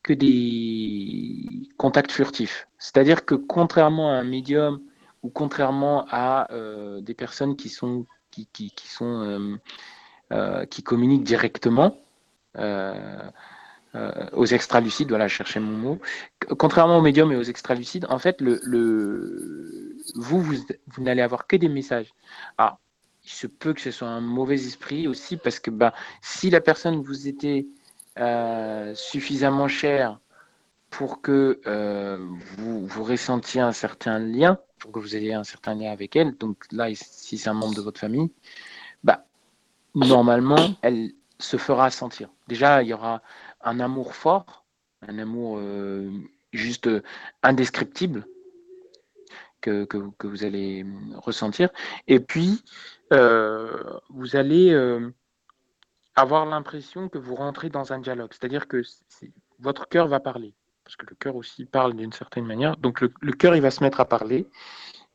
que 0.03 0.12
des 0.12 1.68
contacts 1.77 2.12
furtifs. 2.12 2.68
C'est-à-dire 2.79 3.25
que 3.25 3.35
contrairement 3.35 4.12
à 4.12 4.14
un 4.14 4.25
médium 4.25 4.81
ou 5.22 5.29
contrairement 5.29 6.07
à 6.09 6.49
des 7.01 7.14
personnes 7.14 7.57
qui 7.57 7.68
sont 7.68 8.07
qui, 8.31 8.46
qui, 8.53 8.72
sont 8.87 9.59
qui 10.70 10.83
communiquent 10.85 11.25
directement, 11.25 11.99
euh, 13.96 14.27
aux 14.33 14.44
extralucides, 14.44 15.09
voilà, 15.09 15.27
chercher 15.27 15.59
mon 15.59 15.77
mot. 15.77 15.99
Contrairement 16.59 16.99
aux 16.99 17.03
médiums 17.03 17.33
et 17.33 17.37
aux 17.37 17.42
extralucides, 17.42 18.07
en 18.11 18.18
fait, 18.18 18.42
le 18.42 19.96
vous, 20.14 20.40
vous, 20.40 21.03
n'allez 21.03 21.23
avoir 21.23 21.47
que 21.47 21.57
des 21.57 21.69
messages. 21.69 22.12
Alors, 22.59 22.79
il 23.25 23.31
se 23.31 23.47
peut 23.47 23.73
que 23.73 23.81
ce 23.81 23.90
soit 23.90 24.09
un 24.09 24.21
mauvais 24.21 24.55
esprit 24.55 25.09
aussi, 25.09 25.37
parce 25.37 25.59
que 25.59 25.71
bah, 25.71 25.92
si 26.21 26.51
la 26.51 26.61
personne 26.61 27.03
vous 27.03 27.29
était 27.29 27.66
euh, 28.19 28.95
suffisamment 28.95 29.69
chère 29.69 30.21
pour 30.90 31.21
que 31.21 31.61
euh, 31.66 32.19
vous, 32.57 32.87
vous 32.87 33.05
ressentiez 33.05 33.61
un 33.61 33.73
certain 33.73 34.19
lien, 34.19 34.59
pour 34.79 34.92
que 34.92 34.99
vous 34.99 35.16
ayez 35.16 35.35
un 35.35 35.45
certain 35.45 35.75
lien 35.75 35.90
avec 35.90 36.14
elle, 36.16 36.37
donc 36.37 36.64
là, 36.71 36.88
si 36.95 37.38
c'est 37.38 37.49
un 37.49 37.55
membre 37.55 37.75
de 37.75 37.83
votre 37.83 38.01
famille, 38.01 38.31
bah, 39.03 39.25
normalement, 39.95 40.75
elle 40.83 41.12
se 41.38 41.57
fera 41.57 41.90
sentir. 41.90 42.31
Déjà, 42.49 42.83
il 42.83 42.88
y 42.88 42.95
aura 42.95 43.23
un 43.62 43.81
amour 43.81 44.14
fort, 44.14 44.64
un 45.07 45.19
amour 45.19 45.59
euh, 45.59 46.11
juste 46.53 46.88
indescriptible 47.42 48.27
que, 49.71 50.27
vous 50.27 50.45
allez 50.45 50.87
ressentir. 51.17 51.71
Et 52.07 52.21
puis, 52.21 52.63
euh, 53.13 53.99
vous 54.11 54.37
allez 54.37 54.73
euh, 54.73 55.11
avoir 56.15 56.47
l'impression 56.47 57.09
que 57.09 57.19
vous 57.19 57.35
rentrez 57.35 57.69
dans 57.69 57.93
un 57.93 57.99
dialogue. 57.99 58.31
C'est-à-dire 58.33 58.69
que 58.69 58.83
votre 59.59 59.89
cœur 59.89 60.09
va 60.09 60.21
parler. 60.21 60.55
Parce 60.85 60.97
que 60.97 61.07
le 61.07 61.17
cœur 61.17 61.37
aussi 61.37 61.65
parle 61.65 61.95
d'une 61.95 62.13
certaine 62.13 62.47
manière. 62.47 62.77
Donc 62.77 63.01
le, 63.01 63.13
le, 63.21 63.33
cœur, 63.33 63.57
il 63.57 63.63
va 63.63 63.71
se 63.71 63.83
mettre 63.83 64.01
à 64.01 64.05
parler. 64.05 64.47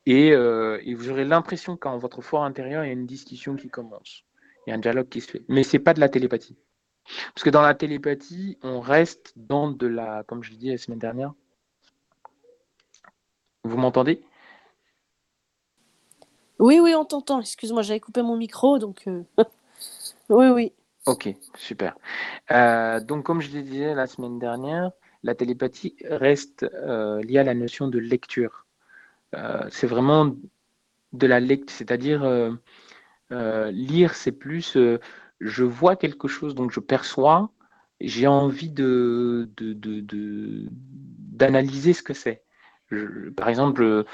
Et, 0.06 0.30
et 0.30 0.94
vous 0.96 1.10
aurez 1.12 1.26
l'impression 1.26 1.78
qu'en 1.78 1.98
votre 1.98 2.22
fort 2.22 2.44
intérieur, 2.44 2.84
il 2.84 2.88
y 2.88 2.90
a 2.90 2.94
une 2.94 3.06
discussion 3.06 3.56
qui 3.56 3.70
commence. 3.70 4.26
Il 4.66 4.72
y 4.72 4.74
a 4.74 4.76
un 4.76 4.80
dialogue 4.80 5.08
qui 5.08 5.22
se 5.22 5.32
fait. 5.32 5.44
Mais 5.48 5.64
ce 5.64 5.78
n'est 5.78 5.84
pas 5.84 5.94
de 5.94 6.00
la 6.00 6.10
télépathie. 6.10 6.58
Parce 7.34 7.44
que 7.44 7.50
dans 7.50 7.62
la 7.62 7.74
télépathie, 7.74 8.58
on 8.64 8.80
reste 8.80 9.34
dans 9.36 9.72
de 9.72 9.88
la, 9.88 10.24
comme 10.24 10.44
je 10.44 10.52
l'ai 10.52 10.58
dit 10.58 10.70
la 10.70 10.78
semaine 10.78 11.00
dernière. 11.00 11.34
Vous 13.64 13.78
m'entendez? 13.78 14.24
Oui, 16.62 16.80
oui, 16.80 16.94
on 16.94 17.06
t'entend. 17.06 17.42
Excuse-moi, 17.42 17.82
j'avais 17.82 18.00
coupé 18.00 18.22
mon 18.22 18.38
micro, 18.38 18.78
donc. 18.78 19.08
Euh, 19.08 19.24
oui, 20.30 20.48
oui. 20.50 20.72
Ok, 21.08 21.28
super. 21.58 21.98
Euh, 22.52 23.00
donc, 23.00 23.26
comme 23.26 23.42
je 23.42 23.50
l'ai 23.50 23.64
dit 23.64 23.80
la 23.80 24.06
semaine 24.06 24.38
dernière, 24.38 24.92
la 25.24 25.34
télépathie 25.34 25.96
reste 26.06 26.64
euh, 26.64 27.20
liée 27.24 27.40
à 27.40 27.44
la 27.44 27.56
notion 27.56 27.88
de 27.88 27.98
lecture. 27.98 28.68
c'est 29.72 29.88
vraiment 29.88 30.36
de 31.14 31.28
la 31.28 31.40
lecture, 31.40 31.76
c'est-à-dire 31.76 32.22
lire, 33.32 34.14
c'est 34.14 34.32
plus 34.32 34.78
je 35.40 35.64
vois 35.64 35.96
quelque 35.96 36.28
chose, 36.28 36.54
donc 36.54 36.72
je 36.72 36.80
perçois, 36.80 37.50
j'ai 38.00 38.28
envie 38.28 38.70
de, 38.70 39.50
d'analyser 41.40 41.94
ce 41.94 42.04
que 42.04 42.14
c'est. 42.14 42.44
par 43.36 43.50
exemple, 43.50 44.06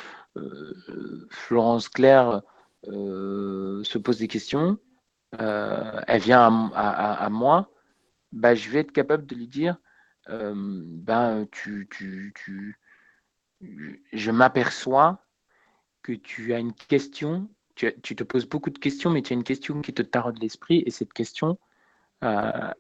Florence 1.29 1.89
Claire 1.89 2.41
euh, 2.87 3.83
se 3.83 3.97
pose 3.97 4.19
des 4.19 4.27
questions, 4.27 4.77
euh, 5.41 6.01
elle 6.07 6.21
vient 6.21 6.71
à, 6.73 7.29
moi, 7.29 7.71
bah, 8.31 8.55
je 8.55 8.69
vais 8.69 8.79
être 8.79 8.91
capable 8.91 9.25
de 9.25 9.35
lui 9.35 9.47
dire, 9.47 9.77
ben, 10.29 11.47
tu, 11.51 11.87
tu, 11.89 12.33
tu, 12.35 12.79
je 14.13 14.31
m'aperçois 14.31 15.23
que 16.01 16.13
tu 16.13 16.53
as 16.53 16.59
une 16.59 16.73
question. 16.73 17.49
Tu, 17.75 17.93
te 17.93 18.23
poses 18.23 18.47
beaucoup 18.47 18.71
de 18.71 18.79
questions, 18.79 19.11
mais 19.11 19.21
tu 19.21 19.33
as 19.33 19.35
une 19.35 19.43
question 19.43 19.81
qui 19.81 19.93
te 19.93 20.01
taraude 20.01 20.41
l'esprit, 20.41 20.81
et 20.87 20.89
cette 20.89 21.13
question, 21.13 21.59
euh, 22.23 22.71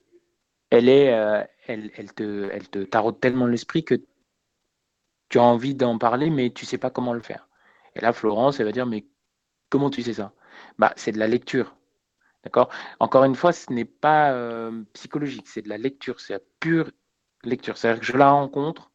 elle, 0.71 0.89
est, 0.89 1.13
euh, 1.13 1.43
elle, 1.67 1.91
elle, 1.95 2.13
te, 2.13 2.49
elle 2.51 2.67
te 2.67 2.79
taraude 2.79 3.19
tellement 3.19 3.45
l'esprit 3.45 3.83
que 3.83 3.95
tu 5.29 5.37
as 5.37 5.43
envie 5.43 5.75
d'en 5.75 5.99
parler, 5.99 6.31
mais 6.31 6.49
tu 6.49 6.65
ne 6.65 6.67
sais 6.67 6.79
pas 6.79 6.89
comment 6.89 7.13
le 7.13 7.21
faire. 7.21 7.46
Et 7.97 8.01
là, 8.01 8.13
Florence, 8.13 8.59
elle 8.59 8.65
va 8.65 8.71
dire, 8.71 8.85
mais 8.85 9.05
comment 9.69 9.89
tu 9.89 10.01
sais 10.01 10.13
ça? 10.13 10.33
Bah, 10.77 10.93
C'est 10.95 11.11
de 11.11 11.19
la 11.19 11.27
lecture. 11.27 11.75
D'accord? 12.43 12.69
Encore 12.99 13.23
une 13.23 13.35
fois, 13.35 13.51
ce 13.51 13.71
n'est 13.73 13.85
pas 13.85 14.31
euh, 14.31 14.83
psychologique, 14.93 15.47
c'est 15.47 15.61
de 15.61 15.69
la 15.69 15.77
lecture, 15.77 16.19
c'est 16.19 16.33
la 16.33 16.39
pure 16.59 16.91
lecture. 17.43 17.77
C'est-à-dire 17.77 17.99
que 17.99 18.05
je 18.05 18.17
la 18.17 18.29
rencontre, 18.29 18.91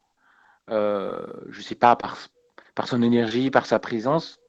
je 0.69 1.57
ne 1.57 1.63
sais 1.63 1.75
pas, 1.75 1.95
par, 1.95 2.17
son 2.87 3.01
énergie, 3.03 3.51
par 3.51 3.65
sa 3.65 3.79
présence, 3.79 4.39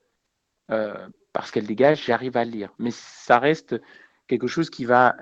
parce 0.69 1.51
qu'elle 1.51 1.67
dégage, 1.67 2.05
j'arrive 2.05 2.37
à 2.37 2.45
lire. 2.45 2.73
Mais 2.79 2.93
ça 2.93 3.39
reste 3.39 3.75
quelque 4.27 4.47
chose 4.47 4.71
qui 4.71 4.85
va 4.85 5.17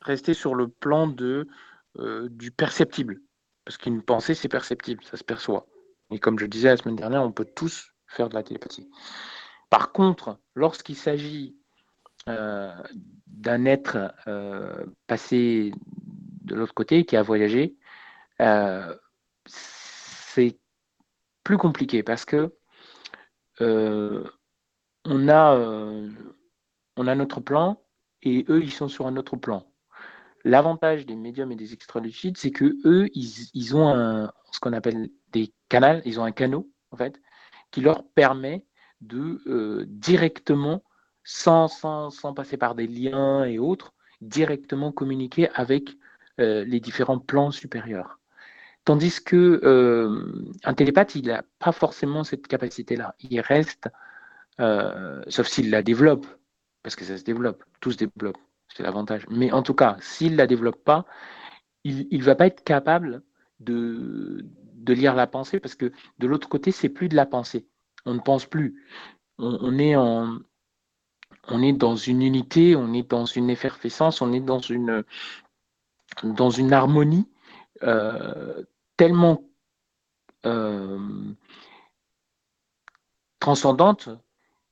rester 0.00 0.34
sur 0.34 0.54
le 0.54 0.68
plan 0.68 1.06
de, 1.06 1.48
euh, 1.98 2.28
du 2.30 2.50
perceptible. 2.50 3.20
Parce 3.64 3.78
qu'une 3.78 4.02
pensée, 4.02 4.34
c'est 4.34 4.48
perceptible, 4.48 5.02
ça 5.04 5.16
se 5.16 5.24
perçoit. 5.24 5.66
Et 6.10 6.18
comme 6.18 6.38
je 6.38 6.46
disais 6.46 6.68
la 6.68 6.76
semaine 6.76 6.96
dernière, 6.96 7.22
on 7.22 7.32
peut 7.32 7.46
tous 7.46 7.93
faire 8.14 8.28
de 8.28 8.34
la 8.34 8.42
télépathie. 8.42 8.88
Par 9.70 9.92
contre, 9.92 10.38
lorsqu'il 10.54 10.96
s'agit 10.96 11.56
euh, 12.28 12.72
d'un 13.26 13.66
être 13.66 14.14
euh, 14.26 14.86
passé 15.06 15.72
de 16.42 16.54
l'autre 16.54 16.72
côté, 16.72 17.04
qui 17.04 17.16
a 17.16 17.22
voyagé, 17.22 17.76
c'est 19.46 20.58
plus 21.42 21.58
compliqué 21.58 22.02
parce 22.02 22.24
que 22.24 22.54
on 23.60 25.28
a, 25.28 25.54
euh, 25.54 26.08
notre 26.96 27.40
plan 27.40 27.82
et 28.22 28.44
eux, 28.48 28.62
ils 28.62 28.72
sont 28.72 28.88
sur 28.88 29.06
un 29.06 29.16
autre 29.16 29.36
plan. 29.36 29.66
L'avantage 30.44 31.06
des 31.06 31.16
médiums 31.16 31.52
et 31.52 31.56
des 31.56 31.72
extralucides, 31.72 32.36
c'est 32.36 32.50
que 32.50 32.76
eux, 32.84 33.08
ils, 33.14 33.76
ont 33.76 34.28
ce 34.52 34.60
qu'on 34.60 34.72
appelle 34.72 35.10
des 35.32 35.52
canaux, 35.68 36.00
ils 36.04 36.20
ont 36.20 36.24
un 36.24 36.32
canot, 36.32 36.70
en 36.90 36.96
fait, 36.96 37.20
qui 37.74 37.80
leur 37.80 38.04
permet 38.04 38.64
de 39.00 39.42
euh, 39.48 39.84
directement, 39.88 40.84
sans, 41.24 41.66
sans, 41.66 42.10
sans, 42.10 42.32
passer 42.32 42.56
par 42.56 42.76
des 42.76 42.86
liens 42.86 43.44
et 43.44 43.58
autres, 43.58 43.92
directement 44.20 44.92
communiquer 44.92 45.48
avec 45.54 45.96
euh, 46.38 46.64
les 46.64 46.78
différents 46.78 47.18
plans 47.18 47.50
supérieurs. 47.50 48.20
Tandis 48.84 49.20
que 49.24 49.60
un 50.62 50.74
télépathe, 50.74 51.16
il 51.16 51.26
n'a 51.26 51.42
pas 51.58 51.72
forcément 51.72 52.22
cette 52.22 52.46
capacité-là. 52.46 53.16
Il 53.18 53.40
reste 53.40 53.88
euh, 54.60 55.22
sauf 55.26 55.48
s'il 55.48 55.70
la 55.70 55.82
développe, 55.82 56.26
parce 56.82 56.94
que 56.94 57.04
ça 57.04 57.18
se 57.18 57.24
développe, 57.24 57.64
tout 57.80 57.90
se 57.90 57.96
développe, 57.96 58.38
c'est 58.68 58.84
l'avantage. 58.84 59.26
Mais 59.28 59.50
en 59.50 59.62
tout 59.62 59.74
cas, 59.74 59.96
s'il 60.00 60.32
ne 60.32 60.36
la 60.36 60.46
développe 60.46 60.84
pas, 60.84 61.06
il 61.82 62.06
ne 62.18 62.24
va 62.24 62.36
pas 62.36 62.46
être 62.46 62.62
capable 62.62 63.22
de, 63.58 64.46
de, 64.84 64.92
lire 64.92 65.14
la 65.14 65.26
pensée, 65.26 65.60
parce 65.60 65.74
que 65.74 65.92
de 66.18 66.26
l'autre 66.26 66.48
côté, 66.48 66.72
c'est 66.72 66.88
plus 66.88 67.08
de 67.08 67.16
la 67.16 67.26
pensée. 67.26 67.66
On 68.06 68.14
ne 68.14 68.20
pense 68.20 68.46
plus. 68.46 68.82
On, 69.38 69.78
est 69.78 69.96
en, 69.96 70.38
on 71.48 71.62
est 71.62 71.72
dans 71.72 71.96
une 71.96 72.22
unité, 72.22 72.76
on 72.76 72.92
est 72.92 73.08
dans 73.08 73.26
une 73.26 73.50
effervescence, 73.50 74.20
on 74.20 74.32
est 74.32 74.40
dans 74.40 74.60
une, 74.60 75.04
dans 76.22 76.50
une 76.50 76.72
harmonie 76.72 77.28
euh, 77.82 78.62
tellement 78.96 79.42
euh, 80.46 80.98
transcendante 83.40 84.08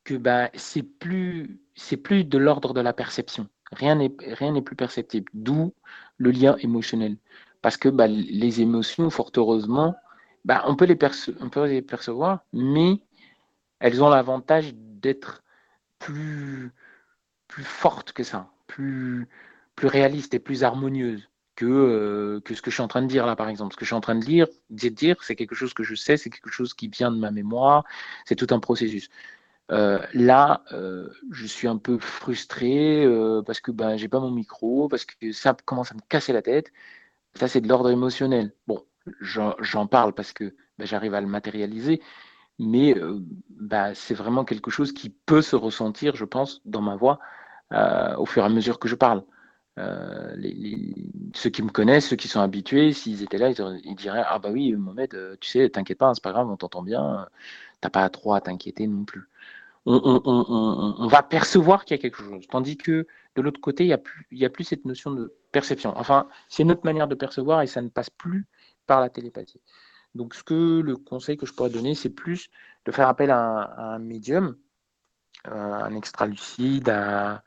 que 0.05 0.15
bah, 0.15 0.51
c'est 0.55 0.83
plus 0.83 1.61
c'est 1.75 1.97
plus 1.97 2.25
de 2.25 2.39
l'ordre 2.39 2.75
de 2.75 2.81
la 2.81 2.93
perception. 2.93 3.49
Rien 3.73 3.97
n'est 3.97 4.15
rien 4.21 4.53
n'est 4.53 4.63
plus 4.63 4.77
perceptible. 4.77 5.31
D'où 5.35 5.75
le 6.19 6.31
lien 6.31 6.57
émotionnel. 6.59 7.17
Parce 7.63 7.77
que 7.77 7.89
bah, 7.89 8.07
les 8.09 8.61
émotions, 8.61 9.11
fort 9.11 9.31
heureusement, 9.37 9.95
bah, 10.45 10.65
on, 10.67 10.77
peut 10.77 10.87
les 10.87 11.83
percevoir, 11.83 12.45
mais 12.53 13.01
elles 13.79 14.03
ont 14.03 14.09
l'avantage 14.09 14.75
d'être 14.75 15.43
plus, 15.99 16.73
plus 17.49 17.65
fortes 17.65 18.13
que 18.13 18.25
ça, 18.25 18.51
plus, 18.67 19.29
plus 19.77 19.89
réalistes 19.89 20.35
et 20.35 20.39
plus 20.41 20.65
harmonieuses 20.65 21.29
que, 21.57 21.67
euh, 21.67 22.41
que 22.41 22.55
ce 22.55 22.63
que 22.63 22.71
je 22.71 22.77
suis 22.77 22.83
en 22.83 22.89
train 22.89 23.03
de 23.03 23.07
dire 23.07 23.27
là, 23.27 23.37
par 23.37 23.49
exemple. 23.49 23.73
Ce 23.75 23.77
que 23.77 23.85
je 23.85 23.89
suis 23.91 23.95
en 23.95 24.01
train 24.01 24.17
de 24.17 24.25
dire, 24.25 24.47
dire 24.71 25.17
c'est 25.23 25.37
quelque 25.37 25.55
chose 25.55 25.75
que 25.75 25.83
je 25.85 25.95
sais, 25.95 26.17
c'est 26.17 26.31
quelque 26.31 26.51
chose 26.51 26.75
qui 26.75 26.89
vient 26.89 27.13
de 27.13 27.19
ma 27.19 27.31
mémoire, 27.31 27.85
c'est 28.25 28.37
tout 28.37 28.49
un 28.55 28.61
processus. 28.61 29.11
Euh, 29.71 30.05
là, 30.15 30.65
euh, 30.73 31.09
je 31.31 31.47
suis 31.47 31.69
un 31.69 31.79
peu 31.79 31.99
frustré 31.99 33.07
parce 33.47 33.61
que 33.61 33.71
ben, 33.71 33.97
j'ai 33.97 34.09
pas 34.09 34.21
mon 34.21 34.31
micro, 34.31 34.89
parce 34.89 35.05
que 35.05 35.33
ça 35.33 35.57
commence 35.65 35.93
à 35.93 35.95
me 35.95 36.01
casser 36.09 36.33
la 36.33 36.43
tête. 36.43 36.73
Ça, 37.35 37.49
c'est 37.49 37.61
de 37.61 37.69
l'ordre 37.69 37.91
émotionnel. 37.91 38.55
Bon, 38.67 38.85
j'en 39.21 39.87
parle 39.87 40.13
parce 40.15 40.33
que 40.33 40.55
ben, 40.79 40.87
j'arrive 40.87 41.15
à 41.15 41.21
le 41.21 41.27
matérialiser, 41.27 42.01
mais 42.59 42.95
ben, 43.51 43.95
c'est 43.95 44.15
vraiment 44.15 44.45
quelque 44.45 44.71
chose 44.71 44.93
qui 44.93 45.11
peut 45.11 45.43
se 45.43 45.57
ressentir, 45.57 46.17
je 46.17 46.25
pense, 46.25 46.61
dans 46.65 46.83
ma 46.83 46.97
voix 46.97 47.19
au 48.19 48.27
fur 48.27 48.43
et 48.43 48.47
à 48.47 48.49
mesure 48.51 48.79
que 48.79 48.89
je 48.89 48.95
parle. 48.97 49.25
euh, 49.79 50.37
ceux 51.35 51.51
qui 51.51 51.63
me 51.63 51.71
connaissent, 51.71 52.09
ceux 52.09 52.17
qui 52.17 52.29
sont 52.29 52.41
habitués, 52.41 52.93
s'ils 52.93 53.23
étaient 53.23 53.39
là, 53.39 53.51
ils, 53.51 53.95
diraient 53.97 54.25
Ah 54.27 54.39
bah 54.39 54.51
oui, 54.53 54.73
Mohamed, 54.75 55.15
euh, 55.15 55.37
tu 55.41 55.51
sais, 55.51 55.69
t'inquiète 55.71 55.99
pas, 55.99 56.13
c'est 56.15 56.23
pas 56.23 56.33
grave, 56.33 56.49
on 56.51 56.57
t'entend 56.57 56.83
bien, 56.83 57.27
t'as 57.81 57.91
pas 57.91 58.09
trop 58.11 58.35
à 58.35 58.41
t'inquiéter 58.41 58.87
non 58.87 59.05
plus. 59.05 59.29
On, 59.87 61.09
va 61.09 61.23
percevoir 61.23 61.85
qu'il 61.85 61.97
y 61.97 62.01
a 62.01 62.03
quelque 62.03 62.23
chose. 62.23 62.47
Tandis 62.49 62.77
que 62.77 63.07
de 63.37 63.43
l'autre 63.43 63.61
côté, 63.61 63.85
il 63.85 63.89
n'y 63.89 64.45
a, 64.45 64.47
a 64.47 64.51
plus 64.51 64.65
cette 64.65 64.85
notion 64.85 65.11
de 65.11 65.35
perception. 65.53 65.93
Enfin, 65.97 66.29
c'est 66.49 66.65
notre 66.65 66.85
manière 66.85 67.09
de 67.09 67.15
percevoir 67.17 67.63
et 67.63 67.67
ça 67.67 67.83
ne 67.83 67.89
passe 67.89 68.11
plus 68.11 68.47
par 68.87 69.01
la 69.01 69.09
télépathie. 69.09 69.61
Donc, 70.15 70.35
ce 70.35 70.43
que 70.43 70.81
le 70.81 70.97
conseil 70.97 71.37
que 71.37 71.47
je 71.47 71.53
pourrais 71.53 71.71
donner, 71.71 71.95
c'est 71.95 72.11
plus 72.11 72.51
de 72.85 72.93
faire 72.93 73.09
appel 73.09 73.31
à 73.31 73.95
un, 73.95 73.99
médium, 73.99 74.57
euh, 75.49 75.51
un 75.53 75.95
extra-lucide, 75.95 76.89
à, 76.89 77.43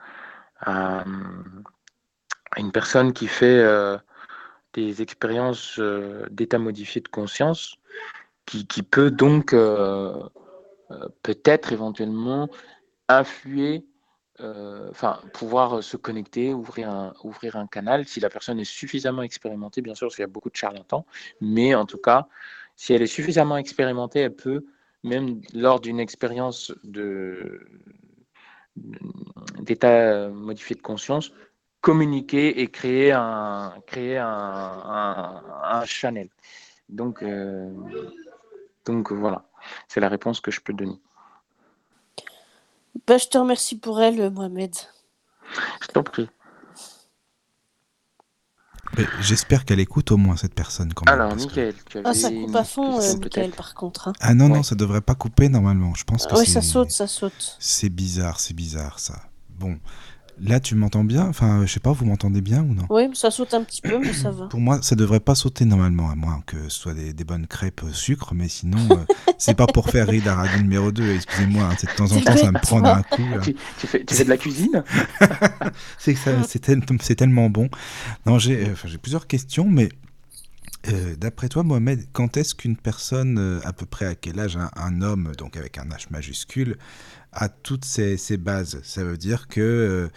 une 2.57 2.71
personne 2.71 3.13
qui 3.13 3.27
fait 3.27 3.59
euh, 3.59 3.97
des 4.73 5.01
expériences 5.01 5.77
euh, 5.77 6.25
d'état 6.31 6.57
modifié 6.57 7.01
de 7.01 7.07
conscience, 7.07 7.75
qui, 8.45 8.83
peut 8.83 9.11
donc 9.11 9.55
peut-être 11.23 11.73
éventuellement 11.73 12.47
influer 13.09 13.85
enfin, 14.39 15.19
pouvoir 15.33 15.83
se 15.83 15.97
connecter, 15.97 16.53
ouvrir 16.53 16.89
un, 16.89 17.67
canal, 17.67 18.05
si 18.05 18.19
la 18.19 18.29
personne 18.29 18.59
est 18.59 18.65
suffisamment 18.65 19.21
expérimentée, 19.21 19.81
bien 19.81 19.95
sûr, 19.95 20.07
parce 20.07 20.15
qu'il 20.15 20.23
y 20.23 20.25
a 20.25 20.27
beaucoup 20.27 20.49
de 20.49 20.55
charlatans, 20.55 21.05
mais 21.41 21.75
en 21.75 21.85
tout 21.85 21.97
cas, 21.97 22.27
si 22.75 22.93
elle 22.93 23.01
est 23.01 23.07
suffisamment 23.07 23.57
expérimentée, 23.57 24.19
elle 24.19 24.35
peut, 24.35 24.65
même 25.03 25.41
lors 25.53 25.79
d'une 25.79 25.99
expérience 25.99 26.73
d'état 29.59 30.29
modifié 30.29 30.75
de 30.75 30.81
conscience, 30.81 31.31
communiquer 31.81 32.61
et 32.61 32.67
créer 32.67 33.11
un, 33.11 33.75
créer 33.85 34.17
channel. 35.85 36.29
Euh, 37.21 37.69
donc 38.85 39.11
voilà, 39.11 39.45
c'est 39.87 39.99
la 39.99 40.09
réponse 40.09 40.41
que 40.41 40.51
je 40.51 40.61
peux 40.61 40.73
donner. 40.73 40.99
Bah, 43.07 43.17
je 43.17 43.27
te 43.27 43.37
remercie 43.37 43.77
pour 43.77 44.01
elle, 44.01 44.31
Mohamed. 44.31 44.73
Je 45.81 45.87
t'en 45.87 46.03
prie. 46.03 46.29
J'espère 49.19 49.65
qu'elle 49.65 49.79
écoute 49.79 50.11
au 50.11 50.17
moins 50.17 50.37
cette 50.37 50.53
personne. 50.53 50.93
Quand 50.93 51.05
même, 51.05 51.19
Alors, 51.19 51.35
Michael, 51.35 51.75
tu 51.89 51.97
avais 51.97 52.07
Ah, 52.07 52.13
ça 52.13 52.29
coupe 52.31 52.55
à 52.55 52.63
fond, 52.63 53.01
euh, 53.01 53.49
par 53.55 53.73
contre. 53.73 54.07
Hein. 54.07 54.13
Ah 54.19 54.33
non, 54.33 54.47
non, 54.47 54.63
ça 54.63 54.75
devrait 54.75 55.01
pas 55.01 55.15
couper 55.15 55.49
normalement. 55.49 55.93
Je 55.95 56.03
pense 56.03 56.25
que 56.25 56.45
ça 56.45 56.61
saute, 56.61 56.91
ça 56.91 57.07
saute. 57.07 57.57
C'est 57.59 57.89
bizarre, 57.89 58.39
c'est 58.39 58.53
bizarre 58.53 58.99
ça. 58.99 59.21
Bon, 59.49 59.77
Là, 60.41 60.59
tu 60.59 60.75
m'entends 60.75 61.03
bien? 61.03 61.25
Enfin, 61.27 61.65
je 61.65 61.71
sais 61.71 61.79
pas, 61.79 61.91
vous 61.93 62.05
m'entendez 62.05 62.41
bien 62.41 62.61
ou 62.61 62.73
non? 62.73 62.83
Oui, 62.89 63.09
ça 63.13 63.31
saute 63.31 63.53
un 63.53 63.63
petit 63.63 63.81
peu, 63.81 63.97
mais 63.99 64.11
ça 64.13 64.31
va. 64.31 64.47
Pour 64.47 64.59
moi, 64.59 64.79
ça 64.81 64.95
devrait 64.95 65.21
pas 65.21 65.35
sauter 65.35 65.63
normalement, 65.65 66.09
à 66.09 66.15
moins 66.15 66.41
que 66.45 66.67
ce 66.67 66.77
soit 66.77 66.93
des, 66.93 67.13
bonnes 67.23 67.47
crêpes 67.47 67.83
au 67.83 67.93
sucre, 67.93 68.33
mais 68.33 68.49
sinon, 68.49 68.79
euh, 68.91 68.95
c'est 69.37 69.55
pas 69.55 69.65
pour 69.65 69.89
faire 69.89 70.07
rire 70.07 70.23
la 70.25 70.35
radio 70.35 70.61
numéro 70.61 70.91
2, 70.91 71.15
excusez-moi, 71.15 71.63
hein, 71.63 71.75
de 71.81 71.95
temps 71.95 72.11
en 72.11 72.19
temps, 72.19 72.37
ça 72.37 72.51
me 72.51 72.59
prend 72.59 72.83
un 72.83 73.01
coup. 73.03 73.23
Tu, 73.77 73.87
fais, 73.87 74.03
de 74.03 74.29
la 74.29 74.37
cuisine? 74.37 74.83
C'est 75.97 77.15
tellement 77.15 77.49
bon. 77.49 77.69
Non, 78.25 78.37
j'ai 78.37 78.73
plusieurs 79.01 79.27
questions, 79.27 79.65
mais 79.69 79.89
euh, 80.89 81.15
d'après 81.15 81.49
toi, 81.49 81.63
Mohamed, 81.63 82.05
quand 82.13 82.37
est-ce 82.37 82.53
qu'une 82.53 82.75
personne, 82.75 83.37
euh, 83.39 83.59
à 83.63 83.73
peu 83.73 83.85
près 83.85 84.05
à 84.05 84.15
quel 84.15 84.39
âge, 84.39 84.57
un, 84.75 85.01
homme, 85.01 85.33
donc 85.37 85.57
avec 85.57 85.77
un 85.77 85.85
H 85.85 86.07
majuscule, 86.11 86.77
a 87.35 87.49
toutes 87.49 87.85
ces, 87.85 88.17
bases 88.37 88.79
Ça 88.83 89.03
veut 89.03 89.17
dire 89.17 89.47
que 89.47 89.61
euh, 89.61 90.09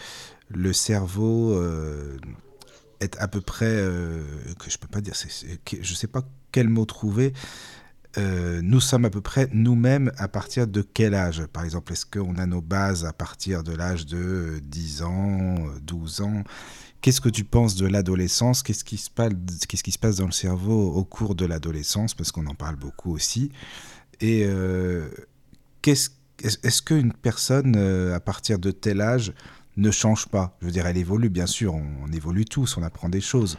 le 0.50 0.72
cerveau 0.72 1.61
est 3.00 3.16
à 3.18 3.28
peu 3.28 3.40
près, 3.40 3.76
que 4.59 4.70
je 4.70 4.78
peux 4.78 4.88
pas 4.88 5.00
dire, 5.00 5.14
je 5.14 5.94
sais 5.94 6.07
pas 6.07 6.22
quel 6.52 6.68
mot 6.68 6.87
trouver. 6.87 7.35
nous 8.16 8.81
sommes 8.81 9.04
à 9.04 9.11
peu 9.11 9.20
près 9.20 9.48
nous-mêmes 9.52 10.11
à 10.16 10.28
partir 10.28 10.66
de 10.66 10.81
quel 10.83 11.14
âge? 11.14 11.44
Par 11.52 11.64
exemple, 11.64 11.92
est-ce 11.92 12.07
qu'on 12.07 12.37
a 12.37 12.46
nos 12.46 12.62
bases 12.62 13.04
à 13.04 13.12
partir 13.12 13.62
de 13.62 13.72
l'âge 13.72 14.07
de 14.07 14.61
10 14.62 15.02
ans, 15.02 15.57
12 15.83 16.22
ans? 16.22 16.44
Qu'est-ce 17.00 17.20
que 17.20 17.28
tu 17.28 17.44
penses 17.44 17.76
de 17.76 17.87
l'adolescence? 17.87 18.62
Qu'est-ce 18.62 18.85
qui, 18.85 18.96
se 18.96 19.11
passe, 19.11 19.33
qui 19.66 19.92
se 19.92 19.98
passe 19.98 20.16
dans 20.16 20.26
le 20.26 20.33
cerveau 20.33 20.92
au 20.92 21.04
cours 21.04 21.35
de 21.37 21.44
l'adolescence? 21.44 22.14
Parce 22.14 22.33
qu'on 22.33 22.46
en 22.46 22.54
parle 22.54 22.76
beaucoup 22.76 23.14
aussi. 23.14 23.52
Et 24.20 24.44
euh, 24.44 25.09
qu'est-ce, 25.81 26.11
est-ce 26.42 26.83
qu'une 26.83 27.12
personne, 27.12 27.74
euh, 27.77 28.14
à 28.14 28.20
partir 28.20 28.59
de 28.59 28.70
tel 28.70 29.01
âge, 29.01 29.33
ne 29.77 29.90
change 29.90 30.29
pas? 30.29 30.57
Je 30.61 30.66
veux 30.66 30.72
dire, 30.72 30.87
elle 30.87 30.96
évolue, 30.96 31.29
bien 31.29 31.46
sûr, 31.46 31.74
on, 31.74 32.12
évolue 32.12 32.44
tous, 32.44 32.77
on 32.77 32.83
apprend 32.83 33.09
des 33.09 33.20
choses. 33.20 33.57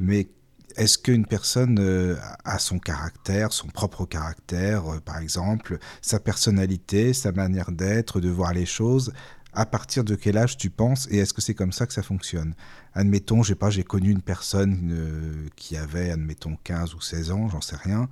Mais 0.00 0.28
est-ce 0.76 0.98
qu'une 0.98 1.26
personne 1.26 1.78
euh, 1.80 2.16
a 2.44 2.58
son 2.58 2.78
caractère, 2.78 3.52
son 3.52 3.68
propre 3.68 4.06
caractère, 4.06 5.00
par 5.04 5.18
exemple, 5.18 5.78
sa 6.02 6.20
personnalité, 6.20 7.12
sa 7.12 7.32
manière 7.32 7.72
d'être, 7.72 8.20
de 8.20 8.28
voir 8.28 8.52
les 8.52 8.66
choses? 8.66 9.12
À 9.54 9.66
partir 9.66 10.04
de 10.04 10.14
quel 10.14 10.36
âge 10.36 10.56
tu 10.56 10.70
penses 10.70 11.08
et 11.10 11.18
est-ce 11.18 11.32
que 11.32 11.40
c'est 11.40 11.54
comme 11.54 11.72
ça 11.72 11.86
que 11.86 11.92
ça 11.92 12.02
fonctionne? 12.02 12.54
Admettons, 12.94 13.42
j'ai 13.42 13.54
pas, 13.54 13.70
j'ai 13.70 13.82
connu 13.82 14.10
une 14.10 14.22
personne 14.22 14.90
euh, 14.92 15.48
qui 15.56 15.76
avait, 15.76 16.10
admettons, 16.10 16.56
15 16.62 16.94
ou 16.94 17.00
16 17.00 17.30
ans, 17.32 17.48
j'en 17.48 17.60
sais 17.60 17.76
rien. 17.76 18.08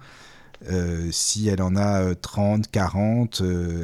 Euh, 0.71 1.11
si 1.11 1.49
elle 1.49 1.62
en 1.62 1.77
a 1.77 2.14
30, 2.14 2.66
euh, 2.66 2.69
40, 2.71 3.40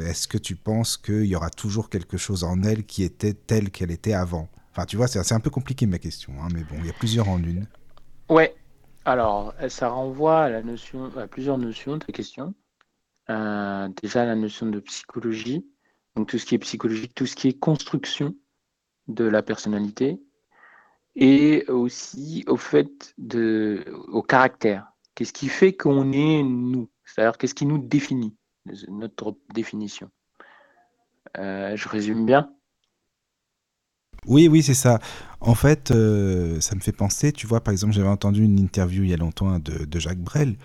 est-ce 0.07 0.27
que 0.27 0.37
tu 0.37 0.55
penses 0.55 0.97
qu'il 0.97 1.25
y 1.25 1.35
aura 1.35 1.49
toujours 1.49 1.89
quelque 1.89 2.17
chose 2.17 2.43
en 2.43 2.63
elle 2.63 2.85
qui 2.85 3.03
était 3.03 3.33
telle 3.33 3.71
qu'elle 3.71 3.91
était 3.91 4.13
avant? 4.13 4.49
Enfin, 4.71 4.85
tu 4.85 4.97
vois, 4.97 5.07
c'est 5.07 5.33
un 5.33 5.39
peu 5.39 5.49
compliqué 5.49 5.85
ma 5.85 5.99
question, 5.99 6.33
hein, 6.41 6.47
mais 6.53 6.63
bon, 6.63 6.75
il 6.79 6.87
y 6.87 6.89
a 6.89 6.93
plusieurs 6.93 7.29
en 7.29 7.37
une. 7.37 7.67
Ouais. 8.29 8.55
Alors, 9.05 9.53
ça 9.67 9.89
renvoie 9.89 10.43
à 10.43 10.49
la 10.49 10.63
notion, 10.63 11.11
à 11.17 11.27
plusieurs 11.27 11.57
notions 11.57 11.97
de 11.97 12.05
question. 12.05 12.53
déjà 13.27 14.25
la 14.25 14.35
notion 14.35 14.65
de 14.67 14.79
psychologie, 14.79 15.65
donc 16.15 16.29
tout 16.29 16.37
ce 16.37 16.45
qui 16.45 16.55
est 16.55 16.59
psychologique, 16.59 17.13
tout 17.13 17.25
ce 17.25 17.35
qui 17.35 17.49
est 17.49 17.59
construction 17.59 18.33
de 19.07 19.25
la 19.25 19.43
personnalité, 19.43 20.19
et 21.15 21.65
aussi 21.67 22.43
au 22.47 22.57
fait 22.57 23.13
de, 23.17 23.85
au 24.07 24.21
caractère. 24.21 24.92
Qu'est-ce 25.15 25.33
qui 25.33 25.47
fait 25.47 25.73
qu'on 25.73 26.11
est 26.11 26.43
nous? 26.43 26.89
C'est-à-dire 27.05 27.37
qu'est-ce 27.37 27.55
qui 27.55 27.65
nous 27.65 27.77
définit, 27.77 28.35
notre 28.87 29.37
définition? 29.53 30.09
Euh, 31.37 31.75
je 31.75 31.89
résume 31.89 32.25
bien? 32.25 32.49
Oui, 34.25 34.47
oui, 34.47 34.63
c'est 34.63 34.73
ça. 34.73 34.99
En 35.41 35.55
fait, 35.55 35.91
euh, 35.91 36.61
ça 36.61 36.75
me 36.75 36.79
fait 36.79 36.93
penser, 36.93 37.33
tu 37.33 37.45
vois, 37.45 37.61
par 37.61 37.73
exemple, 37.73 37.93
j'avais 37.93 38.07
entendu 38.07 38.43
une 38.43 38.57
interview 38.57 39.03
il 39.03 39.09
y 39.09 39.13
a 39.13 39.17
longtemps 39.17 39.49
hein, 39.49 39.59
de, 39.59 39.99
Jacques 39.99 40.21
Brel, 40.21 40.55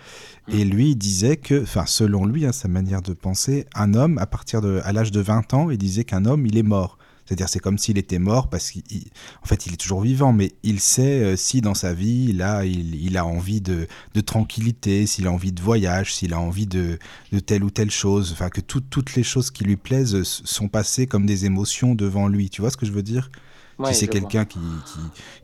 et 0.47 0.63
mm. 0.63 0.69
lui 0.69 0.91
il 0.91 0.95
disait 0.95 1.35
que, 1.35 1.63
enfin, 1.63 1.85
selon 1.85 2.25
lui, 2.25 2.45
hein, 2.45 2.53
sa 2.53 2.69
manière 2.69 3.01
de 3.01 3.13
penser, 3.13 3.65
un 3.75 3.93
homme, 3.93 4.17
à 4.17 4.25
partir 4.25 4.61
de, 4.61 4.79
à 4.85 4.93
l'âge 4.93 5.11
de 5.11 5.19
20 5.19 5.53
ans, 5.53 5.69
il 5.69 5.77
disait 5.77 6.05
qu'un 6.05 6.25
homme, 6.25 6.45
il 6.45 6.57
est 6.57 6.63
mort. 6.63 6.97
C'est-à-dire, 7.29 7.47
c'est 7.47 7.59
comme 7.59 7.77
s'il 7.77 7.99
était 7.99 8.17
mort 8.17 8.49
parce 8.49 8.71
qu'en 8.71 9.45
fait, 9.45 9.67
il 9.67 9.73
est 9.73 9.77
toujours 9.77 10.01
vivant, 10.01 10.33
mais 10.33 10.53
il 10.63 10.79
sait 10.79 11.21
euh, 11.21 11.35
si 11.35 11.61
dans 11.61 11.75
sa 11.75 11.93
vie, 11.93 12.33
là, 12.33 12.65
il, 12.65 13.17
a 13.17 13.23
envie 13.23 13.61
de, 13.61 13.85
tranquillité, 14.25 15.05
s'il 15.05 15.27
a 15.27 15.31
envie 15.31 15.51
de 15.51 15.61
voyage, 15.61 16.15
s'il 16.15 16.33
a 16.33 16.39
envie 16.39 16.65
de, 16.65 16.97
telle 17.45 17.63
ou 17.63 17.69
telle 17.69 17.91
chose. 17.91 18.31
Enfin, 18.31 18.49
que 18.49 18.61
toutes 18.61 19.13
les 19.13 19.21
choses 19.21 19.51
qui 19.51 19.63
lui 19.63 19.75
plaisent 19.75 20.23
sont 20.23 20.69
passées 20.69 21.05
comme 21.05 21.27
des 21.27 21.45
émotions 21.45 21.93
devant 21.93 22.27
lui. 22.27 22.49
Tu 22.49 22.61
vois 22.61 22.71
ce 22.71 22.77
que 22.77 22.87
je 22.87 22.91
veux 22.91 23.03
dire? 23.03 23.29
Si 23.85 23.93
c'est 23.93 24.07
quelqu'un 24.07 24.45
qui, 24.45 24.57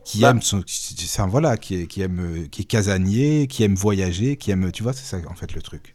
qui, 0.02 0.22
bah. 0.22 0.30
aime 0.30 0.42
son, 0.42 0.64
voilà, 1.28 1.56
qui, 1.56 1.86
qui, 1.86 2.02
aime, 2.02 2.48
qui 2.50 2.62
est 2.62 2.64
casanier, 2.64 3.46
qui 3.46 3.62
aime 3.62 3.76
voyager, 3.76 4.36
qui 4.36 4.50
aime, 4.50 4.72
tu 4.72 4.82
vois, 4.82 4.92
c'est 4.92 5.04
ça 5.04 5.18
en 5.30 5.34
fait 5.34 5.54
le 5.54 5.62
truc. 5.62 5.94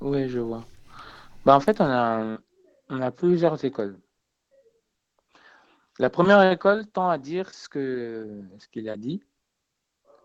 Oui, 0.00 0.28
je 0.28 0.38
vois. 0.38 0.64
Bah, 1.44 1.56
en 1.56 1.60
fait, 1.60 1.80
on 1.80 1.86
a, 1.86 2.38
on 2.88 3.00
a 3.00 3.10
plusieurs 3.10 3.62
écoles. 3.64 3.96
La 5.98 6.10
première 6.10 6.50
école 6.50 6.86
tend 6.86 7.08
à 7.08 7.18
dire 7.18 7.50
ce 7.54 7.68
qu'il 7.68 8.88
a 8.88 8.96
dit. 8.96 9.22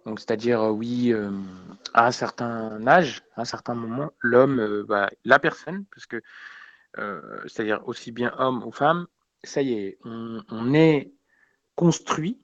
Donc, 0.05 0.19
c'est-à-dire, 0.19 0.61
euh, 0.61 0.71
oui, 0.71 1.13
euh, 1.13 1.29
à 1.93 2.07
un 2.07 2.11
certain 2.11 2.85
âge, 2.87 3.21
à 3.35 3.41
un 3.41 3.45
certain 3.45 3.75
moment, 3.75 4.11
l'homme, 4.19 4.59
euh, 4.59 5.07
la 5.25 5.39
personne, 5.39 5.85
parce 5.93 6.05
que, 6.05 6.21
c'est-à-dire 7.45 7.87
aussi 7.87 8.11
bien 8.11 8.33
homme 8.39 8.63
ou 8.65 8.71
femme, 8.71 9.05
ça 9.43 9.61
y 9.61 9.73
est, 9.73 9.99
on 10.03 10.73
est 10.73 11.13
construit, 11.75 12.41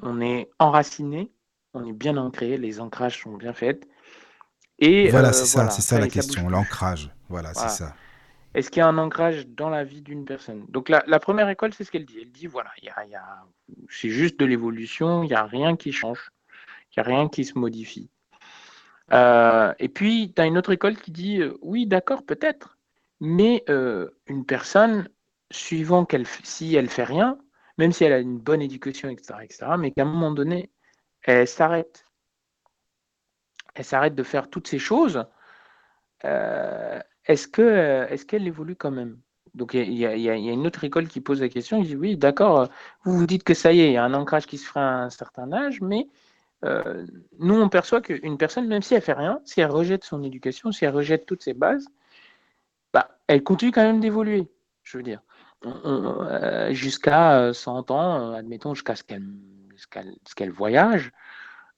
on 0.00 0.20
est 0.20 0.48
enraciné, 0.58 1.32
on 1.74 1.84
est 1.84 1.92
bien 1.92 2.16
ancré, 2.16 2.56
les 2.56 2.80
ancrages 2.80 3.20
sont 3.22 3.36
bien 3.36 3.52
faits. 3.52 3.86
Et 4.78 5.10
voilà, 5.10 5.32
c'est 5.32 5.46
ça, 5.46 5.68
c'est 5.68 5.82
ça, 5.82 5.98
la 5.98 6.08
question, 6.08 6.48
l'ancrage. 6.48 7.10
Voilà, 7.28 7.52
c'est 7.52 7.68
ça. 7.68 7.94
Est-ce 8.54 8.70
qu'il 8.70 8.80
y 8.80 8.82
a 8.82 8.88
un 8.88 8.98
ancrage 8.98 9.46
dans 9.46 9.68
la 9.68 9.84
vie 9.84 10.02
d'une 10.02 10.24
personne? 10.24 10.66
Donc 10.68 10.88
la, 10.88 11.20
première 11.20 11.48
école, 11.48 11.72
c'est 11.72 11.84
ce 11.84 11.90
qu'elle 11.90 12.04
dit. 12.04 12.18
Elle 12.20 12.32
dit 12.32 12.46
voilà, 12.46 12.70
y 12.82 12.86
y 12.86 13.14
a, 13.14 13.44
c'est 13.88 14.10
juste 14.10 14.38
de 14.40 14.44
l'évolution, 14.44 15.22
il 15.22 15.28
n'y 15.28 15.34
a 15.34 15.44
rien 15.44 15.76
qui 15.76 15.92
change, 15.92 16.30
il 16.90 17.00
n'y 17.00 17.06
a 17.06 17.06
rien 17.06 17.28
qui 17.28 17.44
se 17.44 17.58
modifie. 17.58 18.10
Euh, 19.12 19.72
et 19.78 19.88
puis, 19.88 20.32
tu 20.34 20.42
as 20.42 20.46
une 20.46 20.58
autre 20.58 20.72
école 20.72 20.96
qui 20.96 21.10
dit 21.10 21.40
euh, 21.40 21.56
oui, 21.62 21.86
d'accord, 21.86 22.24
peut-être, 22.24 22.78
mais 23.20 23.64
une 23.68 24.46
personne, 24.46 25.08
suivant 25.52 26.04
qu'elle, 26.04 26.26
si 26.26 26.74
elle 26.74 26.88
fait 26.88 27.04
rien, 27.04 27.38
même 27.78 27.92
si 27.92 28.04
elle 28.04 28.12
a 28.12 28.18
une 28.18 28.38
bonne 28.38 28.62
éducation, 28.62 29.08
etc., 29.08 29.34
etc., 29.42 29.66
mais 29.78 29.90
qu'à 29.90 30.02
un 30.02 30.06
moment 30.06 30.30
donné, 30.30 30.70
elle 31.22 31.48
s'arrête. 31.48 32.04
Elle 33.74 33.84
s'arrête 33.84 34.14
de 34.14 34.22
faire 34.22 34.50
toutes 34.50 34.68
ces 34.68 34.78
choses. 34.78 35.24
Euh, 36.24 37.00
est-ce 37.30 37.46
que 37.46 38.06
est-ce 38.10 38.26
qu'elle 38.26 38.46
évolue 38.46 38.74
quand 38.74 38.90
même? 38.90 39.18
Donc 39.54 39.74
il 39.74 39.92
y, 39.94 40.06
a 40.06 40.34
une 40.34 40.66
autre 40.66 40.82
école 40.84 41.08
qui 41.08 41.20
pose 41.20 41.40
la 41.40 41.48
question. 41.48 41.78
Il 41.78 41.86
dit 41.86 41.96
oui, 41.96 42.16
d'accord. 42.16 42.68
Vous 43.04 43.16
vous 43.16 43.26
dites 43.26 43.44
que 43.44 43.54
ça 43.54 43.72
y 43.72 43.80
est, 43.80 43.88
il 43.88 43.92
y 43.92 43.96
a 43.96 44.04
un 44.04 44.14
ancrage 44.14 44.46
qui 44.46 44.58
se 44.58 44.66
fera 44.66 44.80
à 44.80 45.04
un 45.04 45.10
certain 45.10 45.52
âge, 45.52 45.80
mais 45.80 46.08
euh, 46.64 47.06
nous 47.38 47.54
on 47.54 47.68
perçoit 47.68 48.00
qu'une 48.00 48.36
personne, 48.36 48.66
même 48.66 48.82
si 48.82 48.94
elle 48.94 49.02
fait 49.02 49.12
rien, 49.12 49.40
si 49.44 49.60
elle 49.60 49.70
rejette 49.70 50.04
son 50.04 50.22
éducation, 50.24 50.72
si 50.72 50.84
elle 50.84 50.94
rejette 50.94 51.24
toutes 51.26 51.42
ses 51.42 51.54
bases, 51.54 51.86
bah, 52.92 53.16
elle 53.28 53.44
continue 53.44 53.70
quand 53.72 53.82
même 53.82 54.00
d'évoluer. 54.00 54.48
Je 54.82 54.96
veux 54.98 55.04
dire, 55.04 55.20
euh, 55.66 56.72
jusqu'à 56.72 57.52
100 57.52 57.90
ans, 57.92 58.32
admettons, 58.32 58.74
jusqu'à 58.74 58.96
ce 58.96 59.04
qu'elle 60.34 60.50
voyage, 60.50 61.12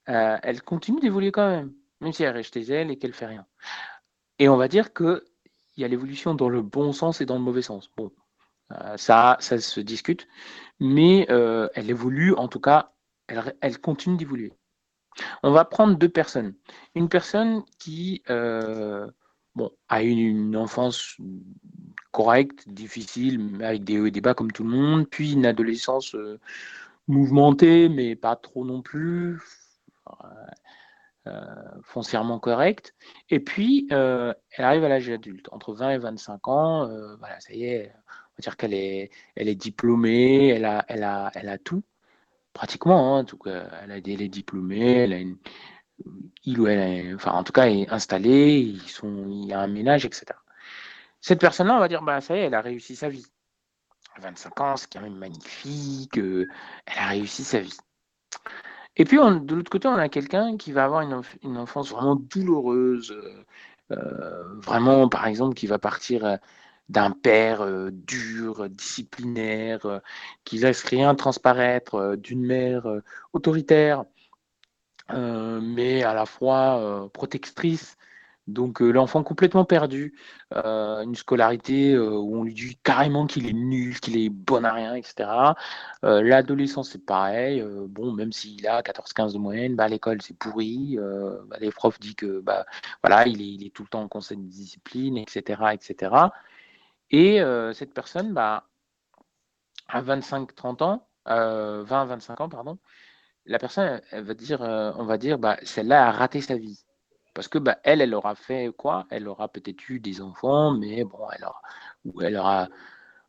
elle 0.07 0.63
continue 0.63 1.01
d'évoluer 1.01 1.31
quand 1.31 1.49
même, 1.49 1.73
même 2.01 2.13
si 2.13 2.23
elle 2.23 2.35
reste 2.35 2.55
chez 2.55 2.63
elle 2.63 2.91
et 2.91 2.97
qu'elle 2.97 3.13
fait 3.13 3.27
rien. 3.27 3.47
Et 4.39 4.49
on 4.49 4.57
va 4.57 4.69
dire 4.69 4.93
qu'il 5.73 5.83
y 5.83 5.85
a 5.85 5.89
l'évolution 5.89 6.35
dans 6.35 6.49
le 6.49 6.63
bon 6.63 6.93
sens 6.93 7.21
et 7.21 7.27
dans 7.27 7.35
le 7.35 7.41
mauvais 7.41 7.63
sens. 7.63 7.91
Bon, 7.97 8.13
euh, 8.73 8.97
ça, 8.97 9.37
ça 9.41 9.59
se 9.59 9.81
discute, 9.81 10.27
mais 10.81 11.27
euh, 11.31 11.69
elle 11.75 11.91
évolue, 11.91 12.35
en 12.35 12.49
tout 12.49 12.61
cas, 12.61 12.93
elle, 13.27 13.79
continue 13.81 14.17
d'évoluer. 14.17 14.53
On 15.43 15.53
va 15.53 15.65
prendre 15.65 15.97
deux 15.97 16.09
personnes. 16.09 16.55
Une 16.95 17.09
personne 17.09 17.63
qui 17.79 18.23
euh, 18.31 19.11
bon, 19.55 19.71
a 19.89 20.03
eu 20.03 20.11
une 20.11 20.57
enfance 20.57 21.17
correcte, 22.11 22.69
difficile, 22.69 23.59
avec 23.63 23.85
des 23.85 23.99
hauts 23.99 24.07
et 24.07 24.11
des 24.11 24.21
bas 24.21 24.35
comme 24.35 24.53
tout 24.53 24.65
le 24.65 24.71
monde, 24.71 25.09
puis 25.09 25.33
une 25.33 25.47
adolescence 25.47 26.17
mouvementée, 27.09 27.89
mais 27.89 28.17
pas 28.17 28.37
trop 28.37 28.65
non 28.65 28.83
plus. 28.83 29.41
Euh, 31.29 31.41
foncièrement 31.85 32.41
correcte. 32.41 32.97
Et 33.31 33.39
puis, 33.39 33.87
euh, 33.93 34.35
elle 34.51 34.65
arrive 34.65 34.83
à 34.83 34.89
l'âge 34.89 35.09
adulte, 35.09 35.49
entre 35.53 35.73
20 35.73 35.91
et 35.91 35.99
25 35.99 36.49
ans. 36.49 36.89
Euh, 36.89 37.15
voilà, 37.17 37.39
ça 37.39 37.53
y 37.53 37.65
est, 37.65 37.93
on 37.95 38.35
va 38.39 38.41
dire 38.41 38.57
qu'elle 38.57 38.75
est, 38.75 39.11
elle 39.37 39.47
est 39.49 39.55
diplômée, 39.55 40.49
elle 40.49 40.65
a, 40.65 40.85
elle 40.89 41.05
a, 41.05 41.31
elle 41.37 41.49
a 41.49 41.59
tout, 41.59 41.85
pratiquement. 42.53 43.17
Hein, 43.19 43.25
tout 43.25 43.39
elle, 43.47 43.93
a, 43.93 43.97
est 43.99 44.29
diplômée, 44.29 45.05
elle 45.05 45.13
a 45.13 45.19
une, 45.19 45.39
il 46.45 46.61
ou 46.61 46.67
elle, 46.67 47.15
enfin, 47.15 47.33
en 47.33 47.45
tout 47.45 47.53
cas, 47.53 47.67
est 47.69 47.89
installée, 47.91 48.59
ils 48.59 48.81
sont, 48.91 49.29
il 49.29 49.47
y 49.47 49.53
a 49.53 49.61
un 49.61 49.69
ménage, 49.69 50.05
etc. 50.05 50.27
Cette 51.21 51.41
personne-là, 51.41 51.77
on 51.77 51.81
va 51.81 51.89
dire, 51.89 52.03
bah, 52.03 52.21
ça 52.21 52.37
y 52.37 52.41
est, 52.41 52.47
elle 52.47 52.55
a 52.55 52.63
réussi 52.63 52.97
sa 52.97 53.09
vie. 53.09 53.27
25 54.21 54.61
ans, 54.61 54.77
c'est 54.77 54.93
quand 54.93 55.01
même 55.01 55.17
magnifique, 55.17 56.17
elle 56.17 56.49
a 56.99 57.09
réussi 57.09 57.45
sa 57.45 57.61
vie. 57.61 57.79
Et 58.97 59.05
puis, 59.05 59.17
de 59.17 59.55
l'autre 59.55 59.71
côté, 59.71 59.89
on 59.89 59.95
a 59.95 60.09
quelqu'un 60.09 60.57
qui 60.57 60.73
va 60.73 60.85
avoir 60.85 61.01
une, 61.01 61.57
enfance 61.57 61.91
vraiment 61.91 62.17
douloureuse, 62.17 63.11
euh, 63.13 63.45
euh, 63.93 64.55
vraiment, 64.61 65.09
par 65.09 65.27
exemple, 65.27 65.55
qui 65.55 65.67
va 65.67 65.79
partir 65.79 66.25
euh, 66.25 66.37
d'un 66.89 67.11
père 67.11 67.67
dur, 67.91 68.69
disciplinaire, 68.69 70.01
qui 70.45 70.59
laisse 70.59 70.83
rien 70.85 71.15
transparaître, 71.15 72.17
d'une 72.17 72.45
mère 72.45 72.87
autoritaire, 73.33 74.05
mais 75.11 76.03
à 76.03 76.13
la 76.13 76.27
fois 76.27 77.09
protectrice 77.15 77.97
donc 78.49 78.83
euh, 78.83 78.91
l'enfant 78.91 79.23
complètement 79.23 79.65
perdu, 79.65 80.15
euh, 80.55 81.03
une 81.03 81.15
scolarité 81.15 81.93
euh, 81.95 82.11
où 82.11 82.37
on 82.39 82.43
lui 82.45 82.55
dit 82.55 82.77
carrément 82.83 83.27
qu'il 83.27 83.49
est 83.49 83.53
nul, 83.53 84.01
qu'il 84.01 84.17
est 84.17 84.31
bon 84.31 84.65
à 84.65 84.73
rien, 84.73 84.95
etc. 84.95 85.29
L'adolescence 86.03 86.91
c'est 86.91 87.05
pareil. 87.05 87.63
bon, 87.89 88.13
même 88.13 88.33
s'il 88.33 88.67
a 88.67 88.83
14-15 88.83 89.35
de 89.35 89.39
moyenne, 89.39 89.77
bah, 89.77 89.89
l'école 89.89 90.23
c'est 90.23 90.37
pourri. 90.37 90.99
Bah, 91.47 91.57
les 91.61 91.71
profs 91.71 92.01
disent 92.01 92.17
que 92.17 92.41
bah, 92.41 92.67
voilà, 93.03 93.27
il 93.29 93.65
est, 93.65 93.71
tout 93.71 93.85
le 93.85 93.89
temps 93.89 94.03
en 94.03 94.09
conseil 94.09 94.39
de 94.39 94.43
discipline, 94.49 95.19
etc. 95.19 95.63
etc. 95.73 96.13
Et 97.11 97.41
cette 97.75 97.95
personne, 97.95 98.33
bah, 98.35 98.65
à 99.89 100.03
25-30 100.03 100.83
ans, 100.83 101.09
20-25 101.27 102.43
ans, 102.43 102.49
pardon, 102.49 102.79
la 103.47 103.59
personne, 103.59 104.01
va 104.13 104.35
dire, 104.35 104.61
on 104.63 105.05
va 105.05 105.19
dire, 105.19 105.39
bah, 105.39 105.59
celle-là 105.63 106.09
a 106.09 106.13
raté 106.13 106.41
sa 106.41 106.57
vie. 106.57 106.85
Parce 107.35 107.49
que 107.49 107.59
bah, 107.59 107.79
elle, 107.85 108.01
elle 108.03 108.15
aura 108.15 108.35
fait 108.35 108.71
quoi? 108.77 109.07
Elle 109.11 109.29
aura 109.29 109.49
peut-être 109.49 109.89
eu 109.89 110.01
des 110.01 110.21
enfants, 110.21 110.73
mais 110.73 111.05
bon, 111.05 111.27
elle 111.35 111.45
aura, 111.45 111.63
ou 112.05 112.23
elle 112.23 112.37
aura, 112.37 112.69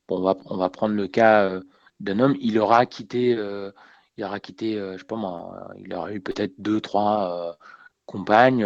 bon, 0.07 0.19
on 0.19 0.23
va, 0.23 0.35
on 0.45 0.57
va 0.57 0.69
prendre 0.69 0.95
le 0.95 1.07
cas 1.07 1.45
euh, 1.45 1.61
d'un 1.99 2.19
homme, 2.19 2.35
il 2.41 2.59
aura 2.59 2.85
quitté, 2.85 3.35
euh, 3.35 3.71
il 4.17 4.25
aura 4.25 4.39
quitté, 4.39 4.77
euh, 4.77 4.93
je 4.93 4.99
sais 4.99 5.05
pas 5.05 5.15
moi, 5.15 5.69
il 5.77 5.93
aura 5.93 6.11
eu 6.13 6.21
peut-être 6.21 6.53
deux, 6.59 6.81
trois 6.81 7.57
compagnes 8.05 8.65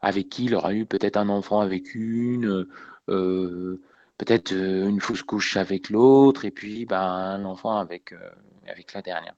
avec 0.00 0.28
qui 0.30 0.46
il 0.46 0.54
aura 0.54 0.72
eu 0.74 0.86
peut-être 0.86 1.18
un 1.18 1.28
enfant 1.28 1.60
avec 1.60 1.94
une, 1.94 2.66
peut-être 3.06 4.52
une 4.52 5.00
fausse 5.00 5.22
couche 5.22 5.56
avec 5.56 5.90
l'autre, 5.90 6.44
et 6.46 6.50
puis 6.50 6.86
bah, 6.86 7.02
un 7.02 7.44
enfant 7.44 7.76
avec, 7.78 8.14
avec 8.66 8.94
la 8.94 9.02
dernière. 9.02 9.34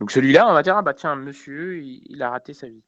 Donc 0.00 0.10
celui-là, 0.10 0.48
on 0.48 0.54
va 0.54 0.62
dire, 0.62 0.76
ah 0.76 0.82
bah 0.82 0.94
tiens, 0.94 1.16
monsieur, 1.16 1.82
il 1.82 2.22
a 2.22 2.30
raté 2.30 2.54
sa 2.54 2.68
vie. 2.68 2.82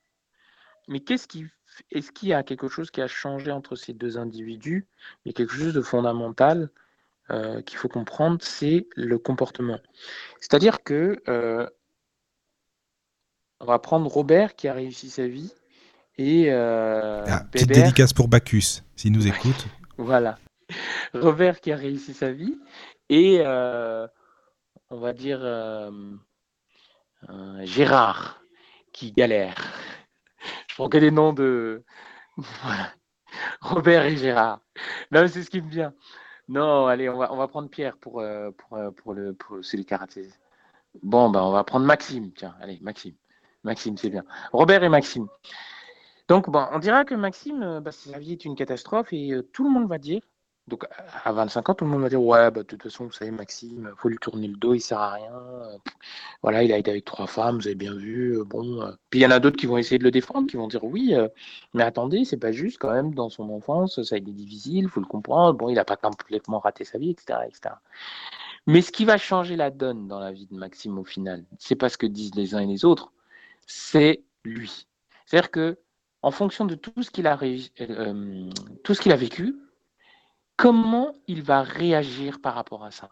Mais 0.88 1.00
qu'est-ce 1.00 1.28
qui 1.28 1.46
est-ce 1.90 2.12
qu'il 2.12 2.28
y 2.28 2.34
a 2.34 2.42
quelque 2.42 2.68
chose 2.68 2.90
qui 2.90 3.00
a 3.00 3.08
changé 3.08 3.50
entre 3.50 3.76
ces 3.76 3.92
deux 3.92 4.18
individus? 4.18 4.86
Il 5.24 5.28
y 5.28 5.30
a 5.30 5.32
quelque 5.32 5.54
chose 5.54 5.74
de 5.74 5.80
fondamental 5.80 6.70
euh, 7.30 7.62
qu'il 7.62 7.78
faut 7.78 7.88
comprendre, 7.88 8.38
c'est 8.42 8.86
le 8.96 9.18
comportement. 9.18 9.78
C'est-à-dire 10.40 10.82
que 10.82 11.22
euh, 11.28 11.66
on 13.60 13.66
va 13.66 13.78
prendre 13.78 14.06
Robert 14.10 14.56
qui 14.56 14.68
a 14.68 14.74
réussi 14.74 15.08
sa 15.08 15.26
vie 15.26 15.52
et 16.18 16.52
euh, 16.52 17.24
ah, 17.26 17.44
petite 17.50 17.70
dédicace 17.70 18.12
pour 18.12 18.28
Bacchus, 18.28 18.82
s'il 18.94 19.12
nous 19.12 19.26
écoute. 19.26 19.66
voilà, 19.96 20.38
Robert 21.14 21.60
qui 21.60 21.72
a 21.72 21.76
réussi 21.76 22.12
sa 22.12 22.30
vie 22.30 22.58
et 23.08 23.40
on 23.40 24.98
va 24.98 25.12
dire 25.14 25.40
Gérard 27.62 28.42
qui 28.92 29.12
galère. 29.12 29.56
Que 30.76 30.98
les 30.98 31.10
noms 31.10 31.32
de. 31.32 31.84
Robert 33.60 34.04
et 34.04 34.16
Gérard. 34.16 34.60
Non, 35.10 35.26
c'est 35.28 35.42
ce 35.42 35.50
qui 35.50 35.62
me 35.62 35.68
vient. 35.68 35.94
Non, 36.48 36.86
allez, 36.86 37.08
on 37.08 37.16
va, 37.16 37.32
on 37.32 37.36
va 37.36 37.48
prendre 37.48 37.68
Pierre 37.70 37.96
pour, 37.96 38.20
euh, 38.20 38.50
pour, 38.50 38.76
euh, 38.76 38.90
pour, 38.90 39.14
le, 39.14 39.34
pour 39.34 39.64
celui 39.64 39.84
karaté. 39.84 40.28
Bon, 41.02 41.30
ben, 41.30 41.42
on 41.42 41.52
va 41.52 41.64
prendre 41.64 41.86
Maxime. 41.86 42.32
Tiens, 42.32 42.54
allez, 42.60 42.78
Maxime. 42.82 43.14
Maxime, 43.62 43.96
c'est 43.96 44.10
bien. 44.10 44.24
Robert 44.52 44.82
et 44.82 44.88
Maxime. 44.88 45.28
Donc, 46.28 46.46
on 46.48 46.78
dira 46.78 47.04
que 47.04 47.14
Maxime, 47.14 47.62
euh, 47.62 47.80
bah, 47.80 47.92
sa 47.92 48.18
vie 48.18 48.32
est 48.32 48.44
une 48.44 48.56
catastrophe 48.56 49.12
et 49.12 49.32
tout 49.52 49.64
le 49.64 49.70
monde 49.70 49.88
va 49.88 49.98
dire 49.98 50.22
donc 50.66 50.86
à 51.24 51.32
25 51.32 51.68
ans, 51.68 51.74
tout 51.74 51.84
le 51.84 51.90
monde 51.90 52.02
va 52.02 52.08
dire 52.08 52.22
ouais, 52.22 52.50
bah, 52.50 52.62
de 52.62 52.66
toute 52.66 52.82
façon, 52.82 53.04
vous 53.04 53.12
savez, 53.12 53.30
Maxime, 53.30 53.92
faut 53.96 54.08
lui 54.08 54.16
tourner 54.16 54.48
le 54.48 54.56
dos, 54.56 54.72
il 54.72 54.80
sert 54.80 54.98
à 54.98 55.12
rien. 55.12 55.32
Voilà, 56.42 56.62
il 56.62 56.72
a 56.72 56.78
été 56.78 56.90
avec 56.90 57.04
trois 57.04 57.26
femmes, 57.26 57.56
vous 57.56 57.66
avez 57.66 57.74
bien 57.74 57.94
vu. 57.94 58.38
Euh, 58.38 58.44
bon, 58.44 58.80
euh. 58.80 58.92
puis 59.10 59.20
il 59.20 59.22
y 59.22 59.26
en 59.26 59.30
a 59.30 59.40
d'autres 59.40 59.58
qui 59.58 59.66
vont 59.66 59.76
essayer 59.76 59.98
de 59.98 60.04
le 60.04 60.10
défendre, 60.10 60.48
qui 60.48 60.56
vont 60.56 60.68
dire 60.68 60.82
oui, 60.82 61.14
euh, 61.14 61.28
mais 61.74 61.82
attendez, 61.82 62.24
c'est 62.24 62.38
pas 62.38 62.52
juste 62.52 62.78
quand 62.78 62.92
même 62.92 63.14
dans 63.14 63.28
son 63.28 63.50
enfance, 63.50 64.02
ça 64.02 64.14
a 64.14 64.18
été 64.18 64.30
difficile, 64.32 64.88
faut 64.88 65.00
le 65.00 65.06
comprendre. 65.06 65.52
Bon, 65.58 65.68
il 65.68 65.78
a 65.78 65.84
pas 65.84 65.96
complètement 65.96 66.60
raté 66.60 66.84
sa 66.84 66.98
vie, 66.98 67.10
etc., 67.10 67.40
etc. 67.46 67.74
Mais 68.66 68.80
ce 68.80 68.90
qui 68.90 69.04
va 69.04 69.18
changer 69.18 69.56
la 69.56 69.70
donne 69.70 70.08
dans 70.08 70.18
la 70.18 70.32
vie 70.32 70.46
de 70.46 70.56
Maxime 70.56 70.98
au 70.98 71.04
final, 71.04 71.44
c'est 71.58 71.76
pas 71.76 71.90
ce 71.90 71.98
que 71.98 72.06
disent 72.06 72.34
les 72.34 72.54
uns 72.54 72.60
et 72.60 72.66
les 72.66 72.86
autres, 72.86 73.12
c'est 73.66 74.24
lui. 74.44 74.86
C'est-à-dire 75.26 75.50
que 75.50 75.78
en 76.22 76.30
fonction 76.30 76.64
de 76.64 76.74
tout 76.74 77.02
ce 77.02 77.10
qu'il 77.10 77.26
a, 77.26 77.36
tout 77.36 78.94
ce 78.94 79.00
qu'il 79.02 79.12
a 79.12 79.16
vécu, 79.16 79.56
comment 80.56 81.14
il 81.26 81.42
va 81.42 81.62
réagir 81.62 82.40
par 82.40 82.54
rapport 82.54 82.84
à 82.84 82.90
ça. 82.90 83.10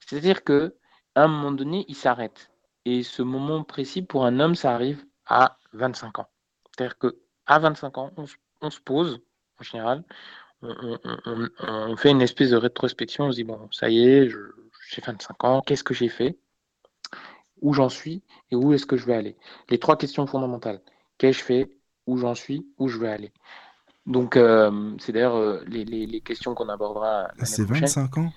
C'est-à-dire 0.00 0.44
que 0.44 0.74
à 1.14 1.24
un 1.24 1.28
moment 1.28 1.52
donné, 1.52 1.84
il 1.88 1.96
s'arrête. 1.96 2.50
Et 2.84 3.02
ce 3.02 3.22
moment 3.22 3.64
précis, 3.64 4.02
pour 4.02 4.24
un 4.24 4.38
homme, 4.40 4.54
ça 4.54 4.74
arrive 4.74 5.04
à 5.26 5.58
25 5.72 6.20
ans. 6.20 6.28
C'est-à-dire 6.70 6.96
qu'à 6.98 7.58
25 7.58 7.98
ans, 7.98 8.12
on, 8.60 8.70
se 8.70 8.80
pose, 8.80 9.20
en 9.60 9.64
général, 9.64 10.04
on, 10.62 11.96
fait 11.96 12.10
une 12.10 12.22
espèce 12.22 12.50
de 12.50 12.56
rétrospection, 12.56 13.24
on 13.24 13.32
se 13.32 13.36
dit, 13.36 13.44
bon, 13.44 13.68
ça 13.72 13.90
y 13.90 14.00
est, 14.08 14.30
j'ai 14.90 15.02
25 15.02 15.44
ans, 15.44 15.60
qu'est-ce 15.60 15.84
que 15.84 15.94
j'ai 15.94 16.08
fait? 16.08 16.38
Où 17.60 17.74
j'en 17.74 17.88
suis 17.88 18.22
et 18.50 18.56
où 18.56 18.72
est-ce 18.72 18.86
que 18.86 18.96
je 18.96 19.04
vais 19.04 19.14
aller? 19.14 19.36
Les 19.68 19.78
trois 19.78 19.98
questions 19.98 20.26
fondamentales. 20.26 20.80
Qu'ai-je 21.18 21.42
fait? 21.42 21.68
Où 22.06 22.16
j'en 22.16 22.36
suis? 22.36 22.66
Où 22.78 22.88
je 22.88 22.98
vais 22.98 23.08
aller? 23.08 23.32
Donc, 24.08 24.36
euh, 24.36 24.94
c'est 24.98 25.12
d'ailleurs 25.12 25.36
euh, 25.36 25.62
les, 25.66 26.20
questions 26.22 26.54
qu'on 26.54 26.70
abordera. 26.70 27.28
C'est 27.42 27.64
25 27.64 28.16
ans? 28.16 28.32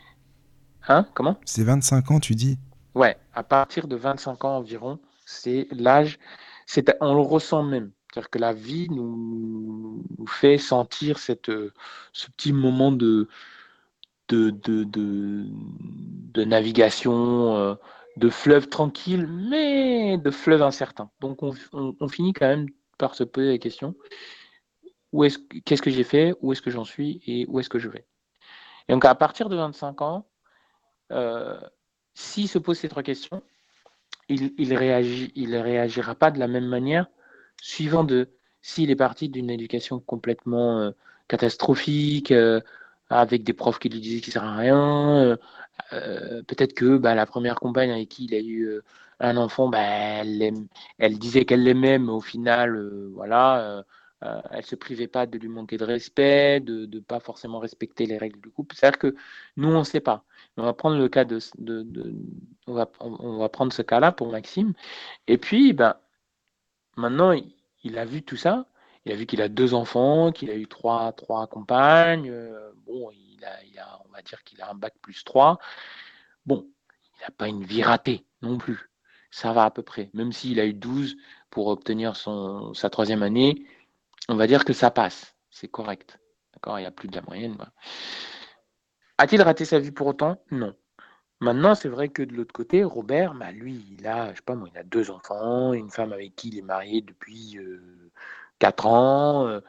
Hein? 0.89 1.07
Comment? 1.13 1.37
C'est 1.45 1.63
25 1.63 2.11
ans, 2.11 2.19
tu 2.19 2.35
dis? 2.35 2.59
Ouais, 2.93 3.17
à 3.33 3.41
partir 3.43 3.87
de 3.87 3.95
25 3.95 4.43
ans 4.43 4.57
environ, 4.57 4.99
c'est 5.25 5.67
l'âge, 5.71 6.19
on 6.99 7.15
le 7.15 7.21
ressent 7.21 7.63
même. 7.63 7.91
C'est-à-dire 8.11 8.29
que 8.29 8.39
la 8.39 8.51
vie 8.51 8.89
nous, 8.89 10.03
fait 10.27 10.57
sentir 10.57 11.17
cette, 11.17 11.49
ce 12.11 12.29
petit 12.31 12.51
moment 12.51 12.91
de, 12.91 13.29
de, 14.27 14.49
de, 14.49 14.85
de, 16.33 16.43
navigation, 16.43 17.55
euh, 17.55 17.75
de 18.17 18.29
fleuve 18.29 18.67
tranquille, 18.67 19.25
mais 19.27 20.17
de 20.17 20.31
fleuve 20.31 20.61
incertain. 20.61 21.09
Donc 21.21 21.41
on, 21.41 22.07
finit 22.09 22.33
quand 22.33 22.47
même 22.47 22.67
par 22.97 23.15
se 23.15 23.23
poser 23.23 23.51
la 23.51 23.57
question 23.57 23.95
où 25.11 25.23
est-ce, 25.23 25.39
qu'est-ce 25.65 25.81
que 25.81 25.91
j'ai 25.91 26.03
fait, 26.03 26.33
où 26.41 26.51
est-ce 26.51 26.61
que 26.61 26.71
j'en 26.71 26.85
suis 26.85 27.21
et 27.27 27.45
où 27.47 27.59
est-ce 27.59 27.69
que 27.69 27.79
je 27.79 27.89
vais. 27.89 28.05
Et 28.87 28.93
donc 28.93 29.05
à 29.05 29.15
partir 29.15 29.49
de 29.49 29.55
25 29.55 30.01
ans, 30.01 30.27
euh, 31.11 31.59
s'il 32.13 32.47
se 32.47 32.57
pose 32.57 32.77
ces 32.79 32.89
trois 32.89 33.03
questions, 33.03 33.41
il, 34.29 34.53
il, 34.57 34.73
réagit, 34.75 35.31
il 35.35 35.55
réagira 35.55 36.15
pas 36.15 36.31
de 36.31 36.39
la 36.39 36.47
même 36.47 36.67
manière 36.67 37.07
suivant 37.61 38.03
de 38.03 38.29
s'il 38.61 38.91
est 38.91 38.95
parti 38.95 39.29
d'une 39.29 39.49
éducation 39.49 39.99
complètement 39.99 40.79
euh, 40.79 40.91
catastrophique, 41.27 42.31
euh, 42.31 42.61
avec 43.09 43.43
des 43.43 43.53
profs 43.53 43.79
qui 43.79 43.89
lui 43.89 43.99
disaient 43.99 44.21
qu'il 44.21 44.31
sert 44.33 44.43
à 44.43 44.55
rien, 44.55 45.37
peut-être 46.47 46.73
que 46.73 46.97
bah, 46.97 47.13
la 47.13 47.25
première 47.25 47.55
compagne 47.55 47.91
avec 47.91 48.07
qui 48.07 48.25
il 48.25 48.33
a 48.33 48.39
eu 48.39 48.79
un 49.19 49.35
enfant, 49.35 49.67
bah, 49.67 49.81
elle, 49.81 50.53
elle, 50.97 51.19
disait 51.19 51.43
qu'elle 51.43 51.63
l'aimait, 51.63 51.99
mais 51.99 52.11
au 52.11 52.21
final, 52.21 53.09
voilà, 53.13 53.83
elle 54.21 54.65
se 54.65 54.75
privait 54.75 55.07
pas 55.07 55.25
de 55.25 55.37
lui 55.37 55.47
manquer 55.47 55.77
de 55.77 55.83
respect, 55.83 56.59
de 56.59 56.85
ne 56.85 56.99
pas 56.99 57.19
forcément 57.19 57.59
respecter 57.59 58.05
les 58.05 58.17
règles 58.17 58.39
du 58.39 58.49
couple. 58.49 58.75
C'est-à-dire 58.75 58.99
que 58.99 59.15
nous, 59.57 59.69
on 59.69 59.79
ne 59.79 59.83
sait 59.83 59.99
pas. 59.99 60.23
On 60.57 60.63
va 60.63 60.73
prendre 60.73 60.97
le 60.97 61.09
cas 61.09 61.25
de, 61.25 61.39
on, 62.67 62.73
va, 62.73 63.49
prendre 63.49 63.73
ce 63.73 63.81
cas-là 63.81 64.11
pour 64.11 64.31
Maxime. 64.31 64.73
Et 65.27 65.37
puis, 65.37 65.73
ben, 65.73 65.95
maintenant, 66.97 67.33
il 67.83 67.97
a 67.97 68.05
vu 68.05 68.21
tout 68.21 68.37
ça. 68.37 68.65
Il 69.05 69.11
a 69.11 69.15
vu 69.15 69.25
qu'il 69.25 69.41
a 69.41 69.49
deux 69.49 69.73
enfants, 69.73 70.31
qu'il 70.31 70.51
a 70.51 70.55
eu 70.55 70.67
trois, 70.67 71.11
trois 71.13 71.47
compagnes. 71.47 72.29
Euh, 72.29 72.71
bon, 72.85 73.09
il 73.11 73.43
a, 73.43 73.63
il 73.63 73.79
a, 73.79 73.99
on 74.05 74.11
va 74.11 74.21
dire 74.21 74.43
qu'il 74.43 74.61
a 74.61 74.69
un 74.69 74.75
bac 74.75 74.93
plus 75.01 75.23
trois. 75.23 75.57
Bon, 76.45 76.67
il 77.17 77.21
n'a 77.23 77.31
pas 77.31 77.47
une 77.47 77.63
vie 77.63 77.81
ratée 77.81 78.25
non 78.43 78.57
plus. 78.57 78.91
Ça 79.31 79.53
va 79.53 79.63
à 79.65 79.71
peu 79.71 79.81
près. 79.81 80.11
Même 80.13 80.31
s'il 80.31 80.59
a 80.59 80.65
eu 80.65 80.73
12 80.73 81.15
pour 81.49 81.67
obtenir 81.67 82.15
son, 82.15 82.73
sa 82.75 82.89
troisième 82.89 83.23
année, 83.23 83.65
on 84.29 84.35
va 84.35 84.47
dire 84.47 84.65
que 84.65 84.73
ça 84.73 84.91
passe. 84.91 85.35
C'est 85.49 85.67
correct. 85.67 86.19
D'accord? 86.53 86.79
Il 86.79 86.81
n'y 86.83 86.87
a 86.87 86.91
plus 86.91 87.07
de 87.07 87.15
la 87.15 87.21
moyenne. 87.21 87.57
A-t-il 89.17 89.41
raté 89.41 89.65
sa 89.65 89.79
vie 89.79 89.91
pour 89.91 90.07
autant? 90.07 90.41
Non. 90.51 90.75
Maintenant, 91.39 91.73
c'est 91.75 91.89
vrai 91.89 92.09
que 92.09 92.21
de 92.21 92.33
l'autre 92.33 92.53
côté, 92.53 92.83
Robert, 92.83 93.33
bah, 93.33 93.51
lui, 93.51 93.83
il 93.97 94.07
a, 94.07 94.31
je 94.31 94.37
sais 94.37 94.43
pas 94.43 94.55
moi, 94.55 94.69
il 94.73 94.77
a 94.77 94.83
deux 94.83 95.09
enfants, 95.09 95.73
une 95.73 95.89
femme 95.89 96.13
avec 96.13 96.35
qui 96.35 96.49
il 96.49 96.59
est 96.59 96.63
marié 96.63 97.01
depuis 97.01 97.57
euh, 97.57 98.11
quatre 98.59 98.85
ans. 98.85 99.47
Euh, 99.47 99.59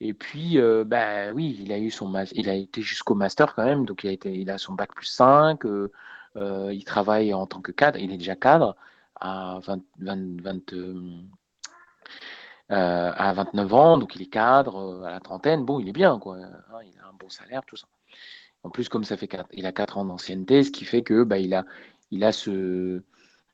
et 0.00 0.14
puis, 0.14 0.58
bah, 0.86 1.32
oui, 1.32 1.58
il 1.62 1.72
a 1.72 1.78
eu 1.78 1.90
son 1.90 2.12
il 2.32 2.50
a 2.50 2.54
été 2.54 2.82
jusqu'au 2.82 3.14
master 3.14 3.54
quand 3.54 3.64
même, 3.64 3.86
donc 3.86 4.04
il 4.04 4.08
a, 4.08 4.12
été, 4.12 4.34
il 4.34 4.50
a 4.50 4.58
son 4.58 4.74
bac 4.74 4.92
plus 4.94 5.06
5. 5.06 5.60
il 6.34 6.84
travaille 6.84 7.32
en 7.32 7.46
tant 7.46 7.60
que 7.60 7.72
cadre, 7.72 7.98
il 7.98 8.12
est 8.12 8.16
déjà 8.18 8.34
cadre 8.36 8.76
à, 9.20 9.60
20, 9.62 9.80
à 12.68 13.32
29 13.34 13.74
ans, 13.74 13.98
donc 13.98 14.16
il 14.16 14.22
est 14.22 14.26
cadre 14.26 15.04
à 15.04 15.10
la 15.10 15.20
trentaine. 15.20 15.64
Bon, 15.64 15.78
il 15.78 15.88
est 15.88 15.92
bien, 15.92 16.18
quoi. 16.18 16.36
Hein, 16.36 16.78
il 16.84 16.98
a 16.98 17.08
un 17.08 17.12
bon 17.12 17.28
salaire, 17.28 17.62
tout 17.66 17.76
ça. 17.76 17.86
En 18.62 18.70
plus, 18.70 18.88
comme 18.88 19.04
ça 19.04 19.16
fait 19.16 19.28
il 19.52 19.66
a 19.66 19.72
4 19.72 19.98
ans 19.98 20.04
d'ancienneté, 20.04 20.62
ce 20.62 20.70
qui 20.70 20.84
fait 20.84 21.02
que 21.02 21.24
bah, 21.24 21.38
il, 21.38 21.52
a, 21.54 21.64
il, 22.10 22.24
a 22.24 22.32
ce, 22.32 23.02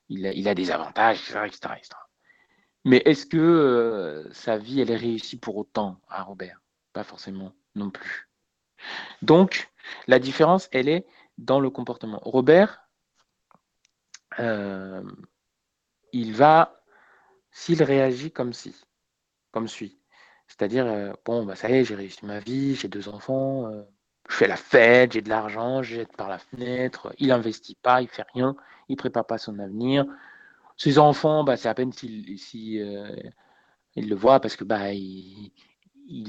il, 0.08 0.26
a, 0.26 0.32
il 0.32 0.48
a 0.48 0.54
des 0.54 0.70
avantages, 0.70 1.20
etc. 1.46 1.74
Mais 2.84 3.02
est-ce 3.04 3.26
que 3.26 3.36
euh, 3.36 4.32
sa 4.32 4.56
vie, 4.56 4.80
elle 4.80 4.90
est 4.90 4.96
réussie 4.96 5.38
pour 5.38 5.56
autant 5.56 6.00
à 6.08 6.22
Robert? 6.22 6.60
Pas 6.92 7.04
forcément 7.04 7.52
non 7.74 7.90
plus. 7.90 8.28
Donc, 9.22 9.70
la 10.06 10.18
différence, 10.18 10.68
elle 10.72 10.88
est 10.88 11.06
dans 11.38 11.60
le 11.60 11.70
comportement. 11.70 12.20
Robert, 12.22 12.88
euh, 14.38 15.02
il 16.12 16.32
va, 16.34 16.82
s'il 17.50 17.82
réagit 17.82 18.30
comme 18.30 18.52
si, 18.52 18.74
comme 19.52 19.68
suit, 19.68 19.98
c'est-à-dire, 20.48 20.86
euh, 20.86 21.12
bon, 21.24 21.44
bah, 21.44 21.56
ça 21.56 21.70
y 21.70 21.74
est, 21.74 21.84
j'ai 21.84 21.94
réussi 21.94 22.24
ma 22.26 22.40
vie, 22.40 22.74
j'ai 22.74 22.88
deux 22.88 23.08
enfants, 23.08 23.70
je 24.28 24.34
fais 24.34 24.46
la 24.46 24.56
fête, 24.56 25.12
j'ai 25.12 25.22
de 25.22 25.28
l'argent, 25.28 25.82
je 25.82 25.96
jette 25.96 26.16
par 26.16 26.28
la 26.28 26.38
fenêtre, 26.38 27.12
il 27.18 27.32
investit 27.32 27.76
pas, 27.82 28.02
il 28.02 28.08
fait 28.08 28.24
rien, 28.34 28.56
il 28.88 28.96
prépare 28.96 29.26
pas 29.26 29.38
son 29.38 29.58
avenir. 29.58 30.06
Ses 30.76 30.98
enfants, 30.98 31.44
bah, 31.44 31.56
c'est 31.56 31.68
à 31.68 31.74
peine 31.74 31.92
s'il 31.92 32.38
si, 32.38 32.80
euh, 32.80 33.16
il 33.96 34.08
le 34.08 34.14
voit 34.16 34.40
parce 34.40 34.56
que 34.56 34.64
bah, 34.64 34.92
il, 34.92 35.52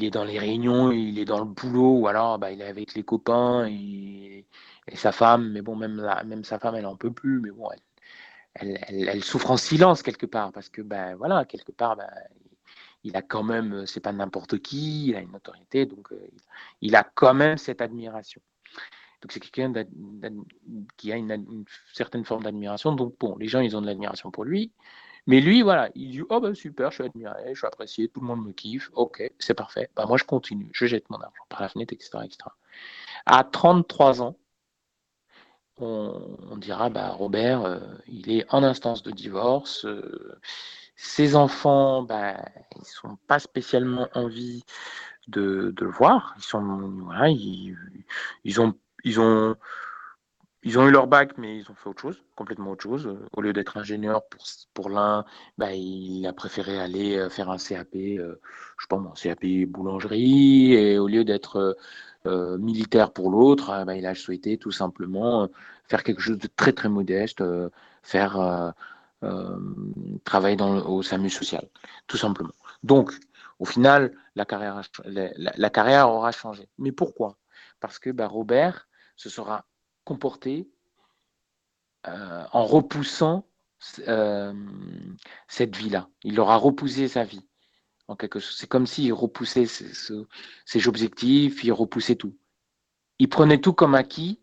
est 0.04 0.12
dans 0.12 0.24
les 0.24 0.40
réunions, 0.40 0.92
il 0.92 1.20
est 1.20 1.26
dans 1.26 1.40
le 1.40 1.46
boulot, 1.46 2.00
ou 2.00 2.08
alors 2.08 2.40
bah, 2.40 2.52
il 2.52 2.62
est 2.62 2.66
avec 2.66 2.96
les 2.96 3.04
copains 3.04 3.68
et, 3.68 4.46
sa 4.96 5.12
femme, 5.12 5.52
mais 5.52 5.62
bon, 5.62 5.76
même, 5.76 6.02
même 6.26 6.44
sa 6.44 6.58
femme, 6.60 6.76
elle 6.76 6.88
en 6.88 6.96
peut 6.96 7.12
plus, 7.12 7.40
mais 7.42 7.52
bon, 7.52 7.70
elle, 8.56 8.80
elle, 8.88 9.24
souffre 9.24 9.52
en 9.52 9.58
silence 9.58 10.02
quelque 10.02 10.26
part 10.26 10.52
parce 10.52 10.70
que 10.70 10.82
bah, 10.82 11.16
voilà, 11.16 11.46
quelque 11.46 11.72
part, 11.72 11.96
bah, 11.96 12.10
il 13.04 13.16
a 13.16 13.22
quand 13.22 13.44
même, 13.44 13.74
euh, 13.74 13.86
c'est 13.86 14.00
pas 14.00 14.12
n'importe 14.12 14.60
qui, 14.60 15.08
il 15.08 15.16
a 15.16 15.22
une 15.22 15.36
autorité, 15.36 15.86
donc 15.86 16.12
euh, 16.12 16.30
il 16.82 16.96
a 16.96 17.04
quand 17.04 17.34
même 17.34 17.58
cette 17.58 17.82
admiration. 17.82 18.42
Donc 19.22 19.32
c'est 19.32 19.40
quelqu'un 19.40 19.74
qui 20.98 21.12
a 21.12 21.18
une, 21.18 21.66
certaine 21.94 22.24
forme 22.24 22.44
d'admiration. 22.44 22.94
Donc 22.94 23.16
bon, 23.20 23.36
les 23.38 23.48
gens, 23.48 23.60
ils 23.60 23.76
ont 23.76 23.82
de 23.82 23.86
l'admiration 23.86 24.32
pour 24.32 24.46
lui. 24.46 24.72
Mais 25.28 25.42
lui, 25.42 25.62
voilà, 25.62 25.90
il 25.96 26.12
dit, 26.12 26.22
oh 26.30 26.40
ben 26.40 26.56
super, 26.56 26.92
je 26.92 26.96
suis 26.96 27.04
admiré, 27.04 27.54
je 27.54 27.58
suis 27.58 27.68
apprécié, 27.68 28.08
tout 28.08 28.22
le 28.22 28.28
monde 28.28 28.46
me 28.46 28.54
kiffe, 28.54 28.90
ok, 28.94 29.32
c'est 29.38 29.54
parfait. 29.54 29.90
Bah, 29.96 30.06
moi, 30.08 30.18
je 30.18 30.24
continue, 30.24 30.70
je 30.74 30.86
jette 30.86 31.10
mon 31.10 31.18
argent 31.18 31.44
par 31.50 31.62
la 31.62 31.70
fenêtre, 31.70 31.94
etc. 31.94 32.20
etc. 32.24 32.38
À 33.26 33.44
33 33.44 34.22
ans, 34.22 34.38
on, 35.78 36.58
dira, 36.58 36.90
bah, 36.90 37.10
Robert, 37.10 37.64
euh, 37.64 37.80
il 38.08 38.32
est 38.32 38.46
en 38.50 38.64
instance 38.64 39.04
de 39.04 39.12
divorce, 39.12 39.86
ces 41.02 41.38
enfants, 41.38 42.04
ben, 42.04 42.36
ils 42.76 42.86
sont 42.86 43.18
pas 43.28 43.40
spécialement 43.40 44.10
envie 44.16 44.66
de, 45.30 45.74
le 45.80 45.88
voir. 45.88 46.34
Ils 46.38 46.44
sont, 46.44 46.62
voilà, 47.06 47.30
ils, 47.30 48.60
ont, 48.60 48.74
ils 49.06 49.20
ont, 49.22 49.56
ils 50.64 50.78
ont 50.78 50.88
eu 50.90 50.92
leur 50.92 51.08
bac, 51.08 51.38
mais 51.38 51.58
ils 51.58 51.72
ont 51.72 51.74
fait 51.74 51.88
autre 51.88 52.02
chose, 52.02 52.22
complètement 52.36 52.72
autre 52.72 52.84
chose. 52.84 53.18
Au 53.32 53.42
lieu 53.42 53.54
d'être 53.54 53.78
ingénieur 53.78 54.28
pour, 54.28 54.44
pour 54.74 54.90
l'un, 54.90 55.24
ben, 55.58 55.70
il 55.72 56.28
a 56.28 56.34
préféré 56.34 56.78
aller 56.78 57.18
euh, 57.18 57.30
faire 57.30 57.50
un 57.50 57.58
CAP, 57.58 57.96
euh, 57.96 58.42
je 58.78 58.88
pas 58.88 58.98
moi, 58.98 59.14
CAP 59.16 59.46
boulangerie, 59.70 60.74
et 60.74 61.00
au 61.00 61.08
lieu 61.08 61.24
d'être 61.24 61.78
euh, 62.26 62.58
militaire 62.58 63.14
pour 63.14 63.32
l'autre, 63.32 63.86
ben, 63.86 63.94
il 63.94 64.06
a 64.06 64.16
souhaité 64.16 64.58
tout 64.58 64.72
simplement 64.72 65.48
faire 65.86 66.04
quelque 66.04 66.22
chose 66.22 66.40
de 66.40 66.50
très 66.58 66.74
très 66.74 66.90
modeste, 66.90 67.42
faire 68.04 68.40
euh, 68.42 68.72
travailler 70.24 70.56
dans 70.56 70.86
au 70.86 71.04
SAMU 71.04 71.30
social, 71.30 71.68
tout 72.08 72.18
simplement. 72.18 72.54
Donc, 72.84 73.14
au 73.60 73.66
final, 73.66 74.14
la 74.36 74.46
carrière, 74.46 76.10
aura 76.10 76.32
changé. 76.32 76.70
Mais 76.78 76.92
pourquoi? 76.92 77.38
Parce 77.80 78.00
que 78.00 78.10
bah, 78.10 78.28
Robert 78.28 78.88
se 79.18 79.30
sera 79.30 79.66
comporté 80.06 80.70
euh, 82.08 82.44
en 82.54 82.66
repoussant 82.66 83.46
euh, 84.08 84.54
cette 85.48 85.76
vie-là. 85.76 86.08
Il 86.24 86.40
aura 86.40 86.56
repoussé 86.56 87.08
sa 87.10 87.26
vie. 87.26 87.46
C'est 88.40 88.68
comme 88.68 88.88
s'il 88.88 89.14
repoussait 89.14 89.66
ses, 89.66 90.88
objectifs, 90.88 91.64
il 91.64 91.72
repoussait 91.72 92.16
tout. 92.16 92.36
Il 93.20 93.30
prenait 93.30 93.60
tout 93.60 93.74
comme 93.74 93.94
acquis, 93.94 94.40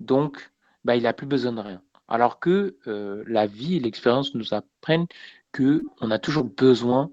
donc 0.00 0.50
bah, 0.84 0.96
il 0.96 1.04
n'a 1.04 1.12
plus 1.12 1.26
besoin 1.26 1.52
de 1.52 1.60
rien. 1.60 1.82
Alors 2.08 2.40
que 2.40 2.76
euh, 2.86 3.22
la 3.26 3.46
vie 3.46 3.76
et 3.76 3.80
l'expérience 3.80 4.34
nous 4.34 4.54
apprennent 4.54 5.06
qu'on 5.52 6.10
a 6.10 6.18
toujours 6.18 6.44
besoin, 6.44 7.10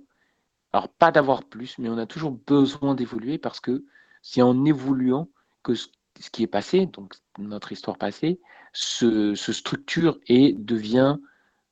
alors 0.71 0.89
pas 0.89 1.11
d'avoir 1.11 1.43
plus, 1.43 1.77
mais 1.77 1.89
on 1.89 1.97
a 1.97 2.05
toujours 2.05 2.31
besoin 2.31 2.95
d'évoluer 2.95 3.37
parce 3.37 3.59
que 3.59 3.85
c'est 4.21 4.41
en 4.41 4.65
évoluant 4.65 5.29
que 5.63 5.75
ce, 5.75 5.87
qui 6.31 6.43
est 6.43 6.47
passé, 6.47 6.85
donc 6.85 7.15
notre 7.37 7.71
histoire 7.71 7.97
passée, 7.97 8.39
se, 8.73 9.35
structure 9.35 10.17
et 10.27 10.53
devient, 10.53 11.17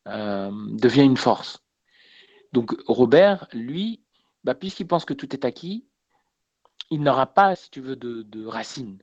euh, 0.08 0.52
devient 0.72 1.04
une 1.04 1.18
force. 1.18 1.64
Donc 2.52 2.76
Robert, 2.88 3.48
lui, 3.54 4.02
bah, 4.44 4.54
puisqu'il 4.54 4.88
pense 4.88 5.06
que 5.06 5.14
tout 5.14 5.34
est 5.34 5.46
acquis, 5.46 5.86
il 6.92 7.02
n'aura 7.02 7.28
pas, 7.28 7.56
si 7.56 7.72
tu 7.72 7.82
veux, 7.82 7.96
de 7.96 8.46
racines 8.46 9.00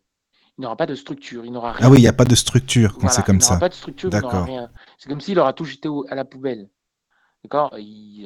il 0.61 0.65
n'aura 0.65 0.77
pas 0.77 0.85
de 0.85 0.95
structure, 0.95 1.47
il 1.47 1.53
n'aura 1.53 1.73
rien. 1.73 1.87
Ah 1.87 1.91
oui, 1.91 1.97
il 1.97 2.03
n'y 2.03 2.09
a 2.09 2.13
pas 2.13 2.27
de 2.27 2.35
structure 2.35 2.99
quand 2.99 3.09
c'est 3.09 3.25
comme 3.25 3.41
ça. 3.41 3.55
Il 3.55 3.57
n'aura 3.57 3.61
pas 3.61 3.69
de 3.71 3.75
structure, 3.75 4.11
il 4.13 4.19
n'aura 4.19 4.45
rien. 4.45 4.69
C'est 4.99 5.09
comme 5.09 5.23
s'il 5.23 5.39
aura 5.39 5.55
tout 5.55 5.65
jeté 5.65 5.89
à 6.11 6.15
la 6.15 6.27
poubelle. 6.27 6.69
D'accord? 7.43 7.75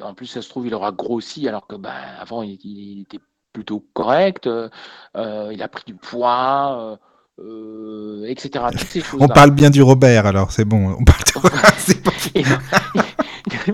En 0.03 0.13
plus, 0.13 0.25
ça 0.25 0.41
se 0.41 0.49
trouve, 0.49 0.67
il 0.67 0.73
aura 0.73 0.91
grossi 0.91 1.47
alors 1.47 1.65
que 1.65 1.77
bah, 1.77 1.93
avant, 2.19 2.43
il, 2.43 3.03
était 3.03 3.21
plutôt 3.53 3.87
correct. 3.93 4.47
Euh, 4.47 4.67
euh, 5.15 5.51
il 5.53 5.63
a 5.63 5.69
pris 5.69 5.83
du 5.87 5.95
poids. 5.95 6.99
Euh, 7.39 8.25
etc. 8.27 8.65
Toutes 8.71 8.81
ces 8.81 9.01
choses 9.01 9.21
on 9.23 9.27
parle 9.29 9.51
bien 9.51 9.69
du 9.69 9.81
Robert, 9.81 10.25
alors 10.25 10.51
c'est 10.51 10.65
bon. 10.65 10.97
On 10.99 11.03
parle 11.05 11.23
de... 11.23 12.43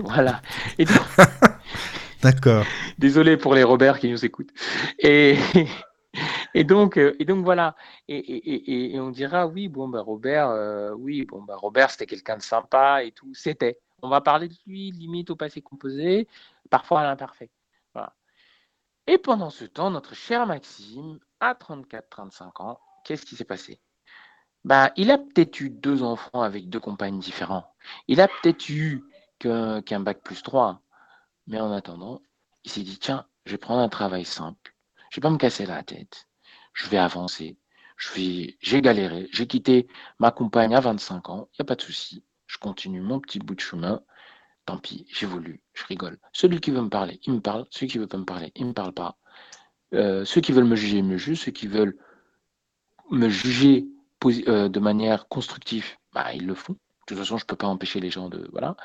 voilà. 0.04 0.40
D'accord. 2.22 2.64
Désolé 2.98 3.36
pour 3.36 3.54
les 3.54 3.64
Robert 3.64 3.98
qui 3.98 4.08
nous 4.08 4.24
écoutent. 4.24 4.50
Et, 5.00 5.36
et 6.54 6.64
donc, 6.64 6.96
euh, 6.96 7.14
et 7.18 7.24
donc 7.24 7.44
voilà. 7.44 7.76
Et, 8.08 8.94
on 8.98 9.10
dira 9.10 9.46
oui, 9.46 9.68
bon 9.68 9.88
bah 9.88 10.00
Robert, 10.00 10.48
euh, 10.48 10.92
oui, 10.92 11.24
bon 11.24 11.42
bah 11.42 11.56
Robert, 11.56 11.90
c'était 11.90 12.06
quelqu'un 12.06 12.36
de 12.36 12.42
sympa 12.42 13.04
et 13.04 13.12
tout. 13.12 13.34
C'était. 13.34 13.78
On 14.02 14.08
va 14.08 14.20
parler 14.20 14.48
de 14.48 14.54
lui 14.66 14.90
limite 14.90 15.30
au 15.30 15.36
passé 15.36 15.62
composé, 15.62 16.26
parfois 16.70 17.02
à 17.02 17.04
l'imparfait. 17.04 17.50
Voilà. 17.94 18.14
Et 19.06 19.18
pendant 19.18 19.50
ce 19.50 19.64
temps, 19.64 19.90
notre 19.90 20.14
cher 20.14 20.46
Maxime, 20.46 21.20
à 21.40 21.54
34-35 21.54 22.62
ans, 22.62 22.80
qu'est-ce 23.04 23.24
qui 23.24 23.36
s'est 23.36 23.44
passé? 23.44 23.80
Bah, 24.64 24.92
il 24.96 25.10
a 25.10 25.18
peut-être 25.18 25.60
eu 25.60 25.70
deux 25.70 26.02
enfants 26.02 26.42
avec 26.42 26.68
deux 26.68 26.80
compagnes 26.80 27.18
différents. 27.18 27.74
Il 28.08 28.20
a 28.20 28.28
peut-être 28.28 28.68
eu 28.68 29.04
qu'un 29.38 30.00
bac 30.00 30.20
plus 30.22 30.42
3. 30.42 30.80
Mais 31.48 31.60
en 31.60 31.72
attendant, 31.72 32.22
il 32.64 32.70
s'est 32.70 32.82
dit, 32.82 32.98
tiens, 32.98 33.26
je 33.44 33.52
vais 33.52 33.58
prendre 33.58 33.80
un 33.80 33.88
travail 33.88 34.24
simple. 34.24 34.74
Je 35.10 35.16
vais 35.16 35.22
pas 35.22 35.30
me 35.30 35.36
casser 35.36 35.66
la 35.66 35.82
tête. 35.82 36.28
Je 36.72 36.88
vais 36.88 36.98
avancer. 36.98 37.56
Je 37.96 38.12
vais, 38.12 38.56
j'ai 38.60 38.82
galéré. 38.82 39.28
J'ai 39.32 39.46
quitté 39.46 39.86
ma 40.18 40.30
compagne 40.30 40.74
à 40.74 40.80
25 40.80 41.28
ans. 41.30 41.48
Il 41.52 41.56
n'y 41.60 41.64
a 41.64 41.66
pas 41.66 41.76
de 41.76 41.82
souci. 41.82 42.24
Je 42.46 42.58
continue 42.58 43.00
mon 43.00 43.20
petit 43.20 43.38
bout 43.38 43.54
de 43.54 43.60
chemin. 43.60 44.02
Tant 44.66 44.78
pis, 44.78 45.06
j'ai 45.12 45.26
voulu. 45.26 45.62
Je 45.74 45.84
rigole. 45.86 46.18
Celui 46.32 46.60
qui 46.60 46.70
veut 46.70 46.82
me 46.82 46.88
parler, 46.88 47.20
il 47.24 47.34
me 47.34 47.40
parle. 47.40 47.66
Celui 47.70 47.88
qui 47.88 47.98
veut 47.98 48.06
pas 48.06 48.18
me 48.18 48.24
parler, 48.24 48.52
il 48.56 48.66
me 48.66 48.72
parle 48.72 48.92
pas. 48.92 49.16
Euh, 49.94 50.24
ceux 50.24 50.40
qui 50.40 50.52
veulent 50.52 50.64
me 50.64 50.76
juger, 50.76 51.02
me 51.02 51.16
jugent. 51.16 51.40
Ceux 51.44 51.52
qui 51.52 51.66
veulent 51.66 51.96
me 53.10 53.28
juger 53.28 53.86
euh, 54.48 54.68
de 54.68 54.80
manière 54.80 55.28
constructive, 55.28 55.86
bah, 56.12 56.32
ils 56.32 56.46
le 56.46 56.54
font. 56.54 56.74
De 56.74 56.78
toute 57.06 57.18
façon, 57.18 57.36
je 57.36 57.44
ne 57.44 57.46
peux 57.46 57.56
pas 57.56 57.66
empêcher 57.66 58.00
les 58.00 58.10
gens 58.10 58.28
de. 58.28 58.48
Voilà. 58.52 58.76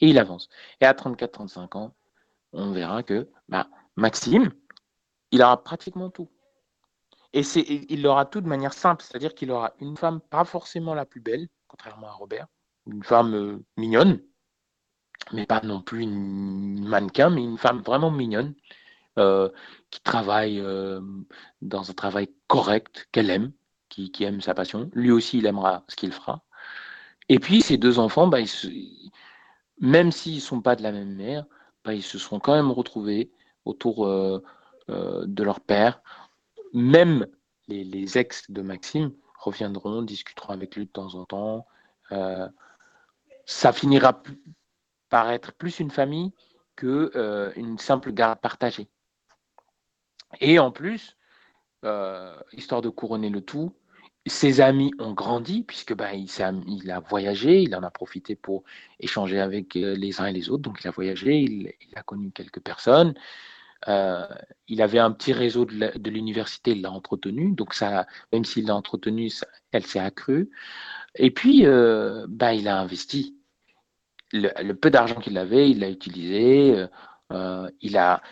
Et 0.00 0.08
il 0.08 0.18
avance. 0.18 0.48
Et 0.80 0.86
à 0.86 0.92
34-35 0.92 1.76
ans, 1.76 1.94
on 2.52 2.72
verra 2.72 3.02
que 3.02 3.28
bah, 3.48 3.68
Maxime, 3.96 4.50
il 5.30 5.42
aura 5.42 5.62
pratiquement 5.62 6.10
tout. 6.10 6.28
Et 7.32 7.42
c'est, 7.42 7.60
il 7.88 8.06
aura 8.06 8.24
tout 8.26 8.40
de 8.40 8.48
manière 8.48 8.72
simple, 8.72 9.04
c'est-à-dire 9.04 9.34
qu'il 9.34 9.50
aura 9.50 9.72
une 9.80 9.96
femme 9.96 10.20
pas 10.20 10.44
forcément 10.44 10.94
la 10.94 11.06
plus 11.06 11.20
belle, 11.20 11.48
contrairement 11.68 12.08
à 12.08 12.12
Robert, 12.12 12.46
une 12.86 13.04
femme 13.04 13.34
euh, 13.34 13.64
mignonne, 13.76 14.20
mais 15.32 15.46
pas 15.46 15.60
non 15.62 15.80
plus 15.80 16.02
une 16.02 16.86
mannequin, 16.88 17.30
mais 17.30 17.42
une 17.42 17.58
femme 17.58 17.82
vraiment 17.82 18.10
mignonne, 18.10 18.54
euh, 19.18 19.48
qui 19.90 20.00
travaille 20.00 20.62
dans 21.62 21.90
un 21.90 21.94
travail 21.94 22.30
correct, 22.46 23.08
qu'elle 23.12 23.30
aime, 23.30 23.52
qui, 23.90 24.24
aime 24.24 24.40
sa 24.40 24.54
passion. 24.54 24.90
Lui 24.94 25.10
aussi, 25.10 25.38
il 25.38 25.46
aimera 25.46 25.84
ce 25.88 25.96
qu'il 25.96 26.12
fera. 26.12 26.42
Et 27.28 27.38
puis, 27.38 27.60
ces 27.60 27.76
deux 27.76 27.98
enfants, 27.98 28.26
bah, 28.26 28.38
même 29.80 30.12
s'ils 30.12 30.36
ne 30.36 30.40
sont 30.40 30.60
pas 30.62 30.76
de 30.76 30.82
la 30.82 30.92
même 30.92 31.14
mère, 31.14 31.46
bah, 31.84 31.94
ils 31.94 32.02
se 32.02 32.18
seront 32.18 32.40
quand 32.40 32.54
même 32.54 32.70
retrouvés 32.70 33.32
autour 33.64 34.06
euh, 34.06 34.42
euh, 34.90 35.24
de 35.26 35.42
leur 35.42 35.60
père. 35.60 36.02
Même 36.72 37.26
les, 37.68 38.18
ex 38.18 38.50
de 38.50 38.62
Maxime 38.62 39.12
reviendront, 39.38 40.02
discuteront 40.02 40.52
avec 40.52 40.76
lui 40.76 40.86
de 40.86 40.90
temps 40.90 41.14
en 41.14 41.24
temps. 41.24 41.66
Euh, 42.12 42.48
ça 43.46 43.72
finira 43.72 44.22
par 45.08 45.30
être 45.30 45.52
plus 45.52 45.80
une 45.80 45.90
famille 45.90 46.32
que 46.76 47.52
une 47.56 47.78
simple 47.78 48.12
garde 48.12 48.40
partagée. 48.40 48.88
Et 50.40 50.58
en 50.58 50.70
plus, 50.70 51.16
histoire 52.52 52.80
de 52.80 52.88
couronner 52.88 53.28
le 53.28 53.40
tout, 53.40 53.74
ses 54.26 54.60
amis 54.60 54.92
ont 54.98 55.12
grandi 55.12 55.62
puisque 55.62 55.94
bah, 55.94 56.12
il, 56.14 56.90
a 56.90 57.00
voyagé, 57.00 57.62
il 57.62 57.74
en 57.74 57.82
a 57.82 57.90
profité 57.90 58.36
pour 58.36 58.64
échanger 58.98 59.40
avec 59.40 59.76
euh, 59.76 59.94
les 59.94 60.20
uns 60.20 60.26
et 60.26 60.32
les 60.32 60.50
autres. 60.50 60.62
Donc 60.62 60.80
il 60.82 60.88
a 60.88 60.90
voyagé, 60.90 61.38
il, 61.38 61.74
a 61.96 62.02
connu 62.02 62.30
quelques 62.30 62.60
personnes. 62.60 63.14
Euh, 63.88 64.26
il 64.68 64.82
avait 64.82 64.98
un 64.98 65.10
petit 65.12 65.32
réseau 65.32 65.64
de 65.64 66.10
l'université, 66.10 66.72
il 66.72 66.82
l'a 66.82 66.92
entretenu. 66.92 67.52
Donc 67.52 67.74
ça, 67.74 68.06
même 68.32 68.44
s'il 68.44 68.66
l'a 68.66 68.76
entretenu, 68.76 69.30
elle 69.72 69.86
s'est 69.86 70.00
accrue. 70.00 70.50
Et 71.16 71.30
puis, 71.30 71.66
euh, 71.66 72.26
bah, 72.28 72.54
il 72.54 72.68
a 72.68 72.80
investi. 72.80 73.36
Le, 74.32 74.72
peu 74.74 74.90
d'argent 74.90 75.16
qu'il 75.16 75.38
avait, 75.38 75.70
il 75.70 75.80
l'a 75.80 75.90
utilisé. 75.90 76.86
il 77.80 77.96
a 77.98 78.22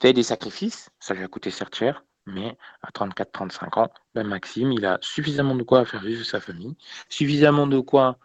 fait 0.00 0.12
des 0.12 0.22
sacrifices. 0.22 0.90
Ça 1.00 1.14
lui 1.14 1.24
a 1.24 1.28
coûté 1.28 1.50
certes 1.50 1.74
cher 1.74 2.04
mais 2.26 2.56
à 2.82 2.90
34-35 2.90 3.78
ans, 3.78 3.90
ben 4.14 4.26
Maxime, 4.26 4.72
il 4.72 4.84
a 4.84 4.98
suffisamment 5.00 5.54
de 5.54 5.62
quoi 5.62 5.84
faire 5.84 6.02
vivre 6.02 6.24
sa 6.24 6.40
famille, 6.40 6.76
suffisamment 7.08 7.66
de 7.66 7.80
quoi 7.80 8.18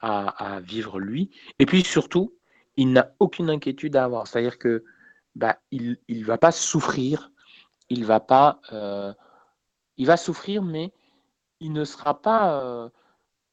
à, 0.00 0.60
vivre 0.60 1.00
lui, 1.00 1.30
et 1.58 1.64
puis 1.64 1.82
surtout, 1.82 2.34
il 2.76 2.92
n'a 2.92 3.14
aucune 3.20 3.48
inquiétude 3.48 3.96
à 3.96 4.04
avoir. 4.04 4.26
C'est-à-dire 4.26 4.58
que 4.58 4.84
bah, 5.34 5.58
il 5.70 5.98
ne 6.08 6.24
va 6.24 6.38
pas 6.38 6.52
souffrir, 6.52 7.30
il 7.90 8.04
va 8.04 8.20
pas, 8.20 8.60
euh, 8.72 9.12
il 9.96 10.06
va 10.06 10.16
souffrir, 10.16 10.62
mais 10.62 10.92
il 11.60 11.72
ne 11.72 11.84
sera 11.84 12.20
pas 12.20 12.62
euh, 12.62 12.88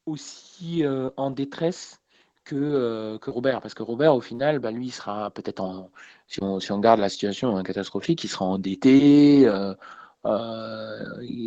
aussi 0.06 0.86
euh, 0.86 1.10
en 1.18 1.32
détresse 1.32 2.02
que, 2.44 3.18
que, 3.18 3.30
Robert. 3.30 3.62
Parce 3.62 3.74
que 3.74 3.84
Robert, 3.84 4.16
au 4.16 4.22
final, 4.22 4.60
bah, 4.60 4.72
lui, 4.72 4.88
il 4.88 4.92
sera 4.92 5.32
peut-être 5.32 5.62
en. 5.62 5.90
Si 6.28 6.42
on, 6.44 6.60
si 6.60 6.72
on, 6.72 6.80
garde 6.80 7.00
la 7.00 7.10
situation 7.10 7.58
hein, 7.58 7.64
catastrophique, 7.64 8.24
il 8.24 8.30
sera 8.30 8.46
endetté, 8.46 9.42
il 9.42 9.78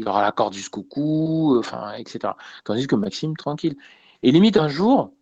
aura 0.07 0.23
la 0.23 0.33
corde 0.33 0.55
jusqu'au 0.55 0.83
cou, 0.83 1.57
enfin, 1.59 1.93
etc. 1.95 2.35
Tandis 2.65 2.87
que 2.87 2.97
Maxime, 2.97 3.37
tranquille. 3.37 3.77
Et 4.23 4.33
limite, 4.33 4.57
un 4.57 4.69
jour, 4.69 5.13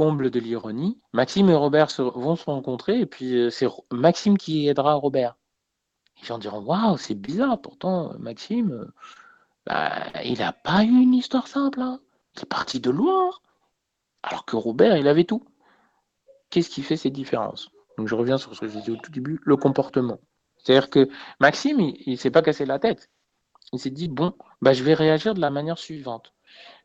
comble 0.00 0.30
de 0.30 0.40
l'ironie, 0.40 0.98
Maxime 1.12 1.50
et 1.50 1.54
Robert 1.54 1.88
vont 1.98 2.34
se 2.34 2.46
rencontrer, 2.46 3.00
et 3.00 3.04
puis 3.04 3.36
euh, 3.36 3.50
c'est 3.50 3.66
Maxime 3.92 4.38
qui 4.38 4.66
aidera 4.66 4.94
Robert. 4.94 5.36
Les 6.18 6.26
gens 6.26 6.38
diront 6.38 6.62
Waouh, 6.62 6.96
c'est 6.96 7.14
bizarre, 7.14 7.60
pourtant, 7.60 8.14
Maxime, 8.18 8.90
bah, 9.66 10.06
il 10.24 10.38
n'a 10.38 10.54
pas 10.54 10.84
eu 10.84 11.02
une 11.02 11.12
histoire 11.12 11.48
simple. 11.48 11.82
Hein. 11.82 12.00
Il 12.34 12.40
est 12.40 12.46
parti 12.46 12.80
de 12.80 12.88
loin. 12.88 13.30
Alors 14.22 14.46
que 14.46 14.56
Robert, 14.56 14.96
il 14.96 15.06
avait 15.06 15.24
tout. 15.24 15.44
Qu'est-ce 16.48 16.70
qui 16.70 16.80
fait 16.80 16.96
ces 16.96 17.10
différences 17.10 17.68
Donc 17.98 18.08
je 18.08 18.14
reviens 18.14 18.38
sur 18.38 18.54
ce 18.54 18.60
que 18.60 18.68
je 18.68 18.78
disais 18.78 18.92
au 18.92 18.96
tout 18.96 19.12
début, 19.12 19.38
le 19.44 19.56
comportement. 19.58 20.18
C'est-à-dire 20.56 20.88
que 20.88 21.10
Maxime, 21.40 21.78
il 21.78 22.12
ne 22.12 22.16
s'est 22.16 22.30
pas 22.30 22.40
cassé 22.40 22.64
la 22.64 22.78
tête. 22.78 23.10
Il 23.74 23.78
s'est 23.78 23.90
dit, 23.90 24.08
bon, 24.08 24.32
bah, 24.62 24.72
je 24.72 24.82
vais 24.82 24.94
réagir 24.94 25.34
de 25.34 25.42
la 25.42 25.50
manière 25.50 25.76
suivante. 25.76 26.32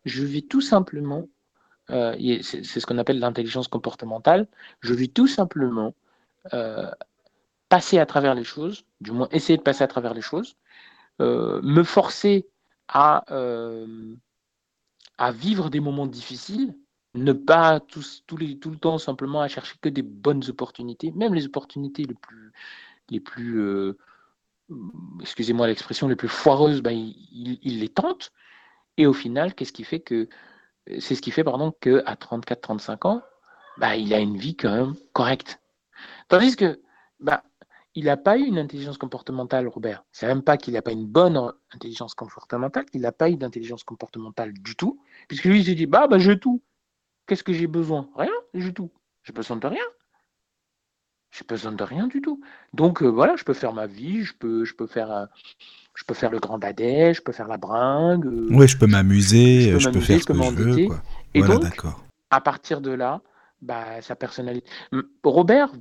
Je 0.04 0.26
vais 0.26 0.42
tout 0.42 0.60
simplement, 0.60 1.30
euh, 1.92 2.16
c'est 2.42 2.64
ce 2.64 2.86
qu'on 2.86 2.98
appelle 2.98 3.20
l'intelligence 3.20 3.68
comportementale, 3.68 4.48
je 4.82 4.94
vais 4.94 5.08
tout 5.08 5.28
simplement 5.28 5.94
euh, 6.54 6.90
passer 7.70 8.00
à 8.00 8.06
travers 8.06 8.36
les 8.36 8.44
choses, 8.44 8.86
du 9.02 9.12
moins 9.12 9.28
essayer 9.32 9.58
de 9.58 9.64
passer 9.64 9.84
à 9.84 9.88
travers 9.88 10.14
les 10.14 10.22
choses, 10.22 10.56
euh, 11.22 11.62
me 11.62 11.84
forcer 11.84 12.48
à, 12.88 13.26
à 15.18 15.32
vivre 15.32 15.70
des 15.70 15.80
moments 15.80 16.08
difficiles 16.08 16.76
ne 17.16 17.34
pas 17.34 17.80
tout, 17.80 18.04
les, 18.38 18.60
tout, 18.60 18.70
le 18.70 18.78
temps 18.78 18.98
simplement 18.98 19.42
à 19.42 19.48
chercher 19.48 19.76
que 19.82 19.90
des 19.90 20.02
bonnes 20.02 20.44
opportunités, 20.50 21.12
même 21.12 21.34
les 21.34 21.46
opportunités 21.46 22.04
les 22.04 22.14
plus, 22.14 22.52
les 23.10 23.20
plus 23.20 23.60
euh, 23.60 23.98
excusez-moi 25.22 25.68
l'expression, 25.68 26.08
les 26.08 26.16
plus 26.16 26.28
foireuses, 26.28 26.82
ben, 26.82 26.92
il, 26.92 27.80
les 27.80 27.90
tente. 27.90 28.32
Et 28.98 29.06
au 29.06 29.14
final, 29.14 29.54
qu'est-ce 29.56 29.74
qui 29.74 29.84
fait 29.84 30.00
que 30.00 30.28
c'est 31.00 31.16
ce 31.16 31.22
qui 31.22 31.32
fait 31.32 31.44
pardon 31.44 31.72
qu'à 31.72 32.16
34-35 32.16 33.08
ans, 33.08 33.22
ben, 33.78 33.94
il 33.94 34.14
a 34.14 34.20
une 34.20 34.38
vie 34.38 34.56
quand 34.56 34.74
même 34.74 34.96
correcte. 35.14 35.60
Tandis 36.28 36.56
que 36.56 36.82
ben, 37.20 37.42
il 37.96 38.06
n'a 38.06 38.18
pas 38.18 38.38
eu 38.38 38.44
une 38.44 38.58
intelligence 38.58 38.98
comportementale, 38.98 39.68
Robert. 39.68 40.04
C'est 40.12 40.28
même 40.28 40.44
pas 40.44 40.58
qu'il 40.58 40.74
n'a 40.74 40.82
pas 40.82 40.92
une 40.92 41.08
bonne 41.08 41.52
intelligence 41.74 42.14
comportementale, 42.14 42.86
il 42.94 43.02
n'a 43.02 43.12
pas 43.12 43.30
eu 43.30 43.38
d'intelligence 43.38 43.84
comportementale 43.84 44.54
du 44.54 44.76
tout, 44.76 45.02
puisque 45.28 45.46
lui 45.46 45.60
il 45.60 45.66
s'est 45.66 45.76
dit 45.76 45.86
bah 45.86 46.08
bah 46.08 46.20
j'ai 46.20 46.40
tout. 46.40 46.62
Qu'est-ce 47.28 47.44
que 47.44 47.54
j'ai 47.54 47.68
besoin? 47.68 48.10
Rien, 48.16 48.34
j'ai 48.54 48.74
tout. 48.74 48.92
J'ai 49.24 49.34
besoin 49.34 49.58
de 49.58 49.68
rien. 49.68 49.84
J'ai 51.38 51.44
besoin 51.46 51.74
de 51.74 51.84
rien 51.84 52.08
du 52.08 52.22
tout. 52.22 52.40
Donc 52.74 53.04
euh, 53.04 53.08
voilà, 53.08 53.36
je 53.36 53.44
peux 53.44 53.54
faire 53.54 53.74
ma 53.74 53.88
vie, 53.88 54.24
je 54.24 54.34
peux, 54.34 54.64
je 54.64 54.74
peux 54.74 54.88
faire, 54.88 55.12
euh, 55.12 55.26
je 55.94 56.04
peux 56.06 56.14
faire 56.14 56.32
le 56.32 56.40
grand 56.40 56.58
badet, 56.58 57.14
je 57.14 57.22
peux 57.22 57.34
faire 57.34 57.48
la 57.48 57.58
bringue. 57.58 58.26
Euh, 58.26 58.48
oui, 58.52 58.68
je 58.68 58.78
peux 58.78 58.88
m'amuser, 58.88 59.78
je, 59.78 59.90
peux 59.90 60.00
faire 60.00 60.22
ce 60.22 60.26
que 60.26 60.34
je 60.34 60.52
veux. 60.52 60.88
Et 61.34 61.42
donc, 61.42 61.64
à 62.30 62.40
partir 62.40 62.80
de 62.80 62.92
là, 62.92 63.22
bah, 63.62 64.02
sa 64.02 64.16
personnalité. 64.16 64.70
Robert 65.24 65.72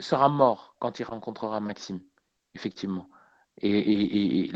sera 0.00 0.28
mort 0.28 0.76
quand 0.78 0.98
il 0.98 1.04
rencontrera 1.04 1.60
Maxime, 1.60 2.00
effectivement. 2.54 3.08
Et, 3.62 4.44
et, 4.44 4.50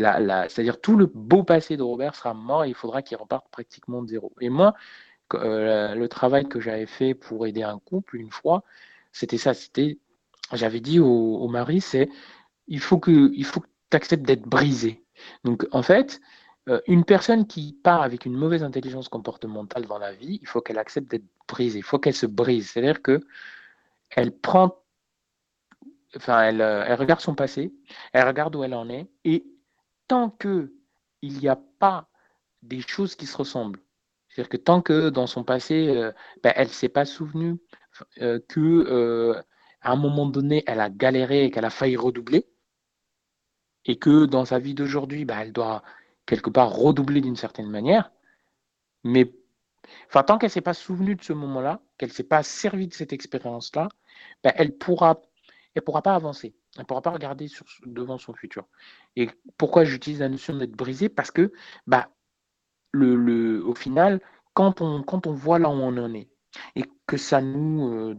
c'est-à-dire 0.48 0.80
tout 0.80 0.96
le 0.96 1.06
beau 1.06 1.42
passé 1.42 1.76
de 1.76 1.82
Robert 1.82 2.14
sera 2.14 2.34
mort 2.34 2.64
et 2.64 2.68
il 2.68 2.74
faudra 2.74 3.02
qu'il 3.02 3.16
reparte 3.16 3.46
pratiquement 3.50 4.02
de 4.02 4.08
zéro. 4.08 4.32
Et 4.40 4.50
moi, 4.50 4.74
euh, 5.34 5.94
le 5.94 6.08
travail 6.08 6.48
que 6.48 6.60
j'avais 6.60 6.86
fait 6.86 7.14
pour 7.14 7.46
aider 7.46 7.62
un 7.62 7.78
couple 7.78 8.16
une 8.16 8.30
fois, 8.30 8.62
c'était 9.12 9.38
ça, 9.38 9.54
c'était, 9.54 9.98
j'avais 10.56 10.80
dit 10.80 10.98
au, 11.00 11.48
mari, 11.48 11.80
c'est, 11.80 12.08
il 12.66 12.80
faut 12.80 12.98
que, 12.98 13.28
tu 13.90 13.96
acceptes 13.96 14.24
d'être 14.24 14.42
brisé. 14.42 15.04
Donc, 15.44 15.66
en 15.72 15.82
fait, 15.82 16.20
euh, 16.68 16.80
une 16.86 17.04
personne 17.04 17.46
qui 17.46 17.72
part 17.82 18.02
avec 18.02 18.26
une 18.26 18.36
mauvaise 18.36 18.62
intelligence 18.62 19.08
comportementale 19.08 19.86
dans 19.86 19.98
la 19.98 20.12
vie, 20.12 20.38
il 20.42 20.48
faut 20.48 20.60
qu'elle 20.60 20.78
accepte 20.78 21.10
d'être 21.10 21.24
brisée, 21.48 21.78
il 21.78 21.84
faut 21.84 21.98
qu'elle 21.98 22.14
se 22.14 22.26
brise. 22.26 22.70
C'est-à-dire 22.70 23.02
que 23.02 23.20
elle 24.10 24.36
prend, 24.36 24.76
enfin, 26.16 26.42
elle, 26.42 26.60
euh, 26.60 26.94
regarde 26.96 27.20
son 27.20 27.34
passé, 27.34 27.72
elle 28.12 28.26
regarde 28.26 28.54
où 28.56 28.64
elle 28.64 28.74
en 28.74 28.88
est, 28.88 29.08
et 29.24 29.44
tant 30.08 30.30
que 30.30 30.72
il 31.22 31.38
n'y 31.38 31.48
a 31.48 31.60
pas 31.78 32.08
des 32.62 32.80
choses 32.80 33.14
qui 33.14 33.26
se 33.26 33.36
ressemblent, 33.36 33.80
c'est-à-dire 34.28 34.50
que 34.50 34.56
tant 34.56 34.82
que 34.82 35.08
dans 35.10 35.26
son 35.26 35.44
passé, 35.44 35.88
euh, 35.88 36.12
ben, 36.42 36.52
elle 36.56 36.68
ne 36.68 36.72
s'est 36.72 36.88
pas 36.88 37.04
souvenue 37.04 37.58
que 38.48 39.42
à 39.82 39.92
un 39.92 39.96
moment 39.96 40.26
donné, 40.26 40.62
elle 40.66 40.80
a 40.80 40.90
galéré 40.90 41.44
et 41.44 41.50
qu'elle 41.50 41.64
a 41.64 41.70
failli 41.70 41.96
redoubler, 41.96 42.46
et 43.84 43.98
que 43.98 44.26
dans 44.26 44.44
sa 44.44 44.58
vie 44.58 44.74
d'aujourd'hui, 44.74 45.24
ben, 45.24 45.38
elle 45.40 45.52
doit 45.52 45.82
quelque 46.26 46.50
part 46.50 46.70
redoubler 46.70 47.20
d'une 47.20 47.36
certaine 47.36 47.70
manière, 47.70 48.12
mais 49.04 49.32
tant 50.26 50.38
qu'elle 50.38 50.48
ne 50.48 50.52
s'est 50.52 50.60
pas 50.60 50.74
souvenue 50.74 51.16
de 51.16 51.22
ce 51.22 51.32
moment-là, 51.32 51.80
qu'elle 51.98 52.10
ne 52.10 52.14
s'est 52.14 52.22
pas 52.22 52.42
servie 52.42 52.88
de 52.88 52.94
cette 52.94 53.12
expérience-là, 53.12 53.88
ben, 54.44 54.52
elle 54.56 54.76
elle 55.74 55.82
pourra 55.82 56.02
pas 56.02 56.14
avancer. 56.14 56.54
Elle 56.76 56.82
ne 56.82 56.86
pourra 56.86 57.02
pas 57.02 57.10
regarder 57.10 57.46
devant 57.86 58.18
son 58.18 58.34
futur. 58.34 58.66
Et 59.16 59.28
pourquoi 59.56 59.84
j'utilise 59.84 60.20
la 60.20 60.28
notion 60.28 60.56
d'être 60.56 60.72
brisé 60.72 61.08
Parce 61.08 61.30
que, 61.30 61.52
bah, 61.86 62.10
au 62.94 63.74
final, 63.74 64.20
quand 64.54 64.80
on, 64.80 65.02
quand 65.02 65.26
on 65.26 65.32
voit 65.32 65.58
là 65.58 65.68
où 65.68 65.72
on 65.72 65.96
en 65.96 66.14
est, 66.14 66.28
et 66.76 66.84
que 67.06 67.16
ça 67.16 67.40
nous... 67.40 67.88
Euh, 67.88 68.16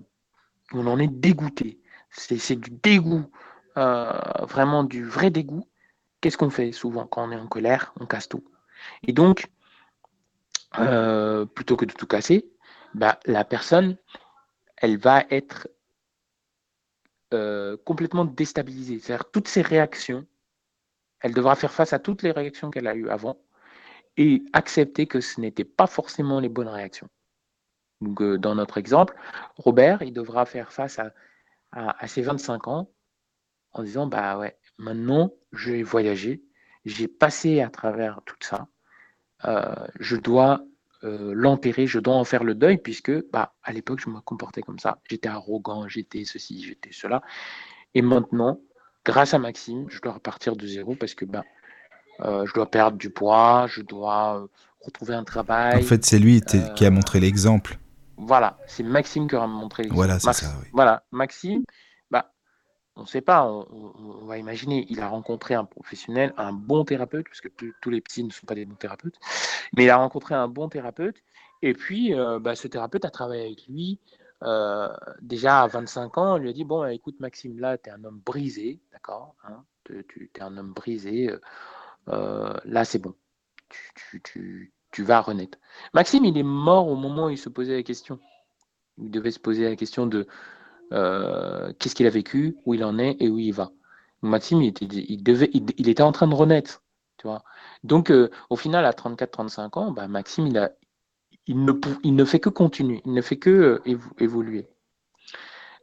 on 0.74 0.88
en 0.88 1.00
est 1.00 1.08
dégoûté, 1.08 1.80
c'est 2.10 2.56
du 2.56 2.72
dégoût, 2.72 3.26
euh, 3.78 4.12
vraiment 4.42 4.84
du 4.84 5.06
vrai 5.06 5.30
dégoût, 5.30 5.68
qu'est-ce 6.20 6.38
qu'on 6.38 6.50
fait 6.50 6.72
souvent 6.72 7.06
quand 7.08 7.28
on 7.28 7.32
est 7.32 7.40
en 7.40 7.48
colère? 7.48 7.94
On 8.00 8.06
casse 8.06 8.30
tout. 8.30 8.44
Et 9.04 9.14
donc, 9.14 9.48
euh, 10.80 11.46
plutôt 11.46 11.76
que 11.76 11.86
de 11.86 11.94
tout 11.94 12.08
casser, 12.08 12.50
bah, 12.94 13.20
la 13.26 13.44
personne, 13.44 13.98
elle 14.78 14.98
va 14.98 15.26
être 15.30 15.68
euh, 17.34 17.78
complètement 17.86 18.26
déstabilisée. 18.26 19.00
C'est-à-dire 19.00 19.30
toutes 19.32 19.48
ses 19.48 19.62
réactions, 19.62 20.26
elle 21.22 21.34
devra 21.34 21.56
faire 21.56 21.72
face 21.72 21.94
à 21.94 22.00
toutes 22.00 22.24
les 22.24 22.32
réactions 22.32 22.72
qu'elle 22.72 22.88
a 22.88 22.96
eues 22.96 23.10
avant 23.10 23.38
et 24.18 24.44
accepter 24.54 25.08
que 25.08 25.22
ce 25.22 25.40
n'étaient 25.40 25.64
pas 25.64 25.88
forcément 25.88 26.40
les 26.40 26.50
bonnes 26.50 26.68
réactions. 26.68 27.08
Donc, 28.02 28.22
euh, 28.22 28.38
dans 28.38 28.56
notre 28.56 28.78
exemple, 28.78 29.16
Robert, 29.56 30.02
il 30.02 30.14
devra 30.14 30.45
faire 30.45 30.72
face 30.72 30.99
à, 30.99 31.12
à, 31.72 32.08
ses 32.08 32.22
25 32.22 32.68
ans 32.68 32.89
en 33.74 33.84
disant, 33.84 34.08
bah 34.08 34.38
ouais, 34.38 34.58
maintenant, 34.78 35.32
je 35.54 35.72
vais 35.72 35.84
voyager, 35.84 36.43
j'ai 36.86 37.08
passé 37.08 37.62
à 37.62 37.70
travers 37.70 38.22
tout 38.26 38.36
ça, 38.41 38.68
euh, 39.45 39.74
je 39.99 40.18
dois 40.18 40.64
euh, 41.04 41.34
l'enterrer, 41.34 41.88
je 41.88 41.99
dois 41.99 42.16
en 42.16 42.24
faire 42.24 42.43
le 42.43 42.54
deuil, 42.54 42.78
puisque 42.78 43.12
bah, 43.32 43.54
à 43.64 43.72
l'époque, 43.72 43.99
je 44.04 44.10
me 44.10 44.20
comportais 44.20 44.62
comme 44.62 44.80
ça. 44.80 44.99
J'étais 45.10 45.30
arrogant, 45.30 45.88
j'étais 45.88 46.26
ceci, 46.26 46.64
j'étais 46.64 46.91
cela. 46.91 47.22
Et 47.95 48.02
maintenant, 48.02 48.60
grâce 49.06 49.34
à 49.34 49.39
Maxime, 49.39 49.86
je 49.89 49.99
dois 50.02 50.14
repartir 50.14 50.56
de 50.56 50.68
zéro 50.68 50.95
parce 50.95 51.16
que 51.16 51.26
bah, 51.26 51.43
euh, 52.22 52.45
je 52.45 52.54
dois 52.54 52.70
perdre 52.70 52.97
du 52.97 53.10
poids, 53.10 53.66
je 53.68 53.82
dois 53.82 54.47
retrouver 54.82 55.16
un 55.16 55.24
travail. 55.24 55.82
En 55.84 55.88
fait, 55.88 56.06
c'est 56.06 56.20
lui 56.20 56.41
qui 56.41 56.86
a 56.86 56.89
montré 56.91 57.20
l'exemple. 57.20 57.78
Voilà, 58.18 58.57
c'est 58.68 58.84
Maxime 58.84 59.28
qui 59.28 59.36
aura 59.36 59.47
montré 59.47 59.84
l'exemple. 59.84 59.95
Voilà, 59.95 60.20
c'est 60.20 60.34
ça. 60.34 60.53
Oui. 60.62 60.68
Voilà, 60.74 61.03
Maxime, 61.12 61.64
on 62.95 63.01
ne 63.01 63.07
sait 63.07 63.22
pas, 63.22 63.45
on, 63.45 64.26
va 64.26 64.38
imaginer, 64.38 64.86
il 64.89 64.99
a 64.99 65.07
rencontré 65.07 65.53
un 65.53 65.66
professionnel, 65.66 66.34
un 66.38 66.51
bon 66.51 66.84
thérapeute, 66.84 67.26
parce 67.26 67.41
que 67.41 67.47
tous 67.82 67.89
les 67.89 68.01
petits 68.01 68.24
ne 68.24 68.32
sont 68.32 68.45
pas 68.45 68.55
des 68.55 68.66
bons 68.66 68.76
thérapeutes, 68.76 69.18
mais 69.76 69.86
il 69.86 69.89
a 69.89 69.97
rencontré 69.97 70.36
un 70.36 70.47
bon 70.47 70.68
thérapeute, 70.68 71.16
et 71.62 71.74
puis 71.74 72.14
euh, 72.14 72.39
bah, 72.39 72.55
ce 72.55 72.68
thérapeute 72.68 73.05
a 73.05 73.09
travaillé 73.09 73.43
avec 73.45 73.68
lui. 73.68 73.99
Euh, 74.43 74.89
déjà 75.22 75.62
à 75.62 75.68
25 75.68 76.18
ans, 76.18 76.38
il 76.38 76.43
lui 76.43 76.49
a 76.49 76.53
dit 76.53 76.64
Bon, 76.64 76.84
écoute, 76.86 77.20
Maxime, 77.20 77.59
là, 77.59 77.78
tu 77.78 77.89
es 77.89 77.93
un 77.93 78.03
homme 78.03 78.22
brisé, 78.26 78.82
d'accord 78.91 79.36
hein, 79.43 79.64
Tu 79.86 80.30
es 80.36 80.41
un 80.41 80.57
homme 80.57 80.74
brisé, 80.74 81.32
euh, 82.09 82.53
là, 82.66 82.84
c'est 82.84 82.99
bon, 82.99 83.16
tu, 83.70 84.22
tu 84.22 84.74
vas 85.00 85.22
renaître. 85.22 85.58
Maxime, 85.94 86.26
il 86.26 86.38
est 86.38 86.44
mort 86.44 86.88
au 86.88 86.96
moment 86.96 87.28
où 87.28 87.30
il 87.30 87.38
se 87.38 87.50
posait 87.50 87.76
la 87.76 87.84
question. 87.84 88.20
Il 88.98 89.10
devait 89.10 89.32
se 89.32 89.39
poser 89.39 89.64
la 89.70 89.76
question 89.76 90.06
de 90.06 90.28
euh, 90.94 91.72
qu'est-ce 91.80 91.96
qu'il 91.96 92.08
a 92.08 92.10
vécu, 92.10 92.58
où 92.66 92.74
il 92.74 92.84
en 92.84 92.98
est 93.00 93.16
et 93.20 93.30
où 93.30 93.39
il 93.39 93.54
va. 93.54 93.72
Maxime, 94.22 94.62
il 94.62 95.89
était, 95.89 96.04
en 96.04 96.12
train 96.12 96.28
de 96.28 96.36
renaître. 96.36 96.84
Tu 97.18 97.28
Donc, 97.84 98.12
euh, 98.12 98.30
au 98.50 98.56
final, 98.56 98.86
à 98.86 98.92
34-35 98.92 99.80
ans, 99.80 99.92
bah, 99.92 100.08
Maxime, 100.08 100.48
il, 101.48 101.64
ne, 101.64 101.72
il 102.04 102.26
fait 102.26 102.39
que 102.39 102.50
continuer, 102.50 103.02
il 103.06 103.14
ne 103.14 103.22
fait 103.22 103.38
que 103.38 103.50
euh, 103.50 103.98
évoluer. 104.20 104.68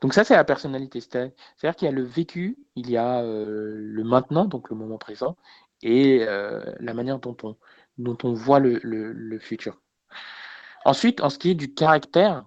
Donc 0.03 0.15
ça, 0.15 0.23
c'est 0.23 0.37
la 0.37 0.45
personnalité. 0.45 1.01
C'est-à-dire 1.01 1.75
qu'il 1.75 1.87
y 1.87 1.89
a 1.89 1.95
le 1.95 2.05
vécu, 2.05 2.59
il 2.77 2.89
y 2.91 2.97
a 2.97 3.23
le 3.23 4.05
maintenant, 4.05 4.45
donc 4.45 4.71
le 4.71 4.77
moment 4.77 4.99
présent, 4.99 5.37
et 5.83 6.25
la 6.25 6.95
manière 6.95 7.19
dont 7.19 7.37
on, 7.43 7.57
dont 7.99 8.17
on 8.23 8.33
voit 8.33 8.61
le, 8.61 9.39
futur. 9.39 9.81
Ensuite, 10.85 11.21
en 11.21 11.31
ce 11.31 11.39
qui 11.39 11.51
est 11.51 11.55
du 11.55 11.75
caractère, 11.75 12.45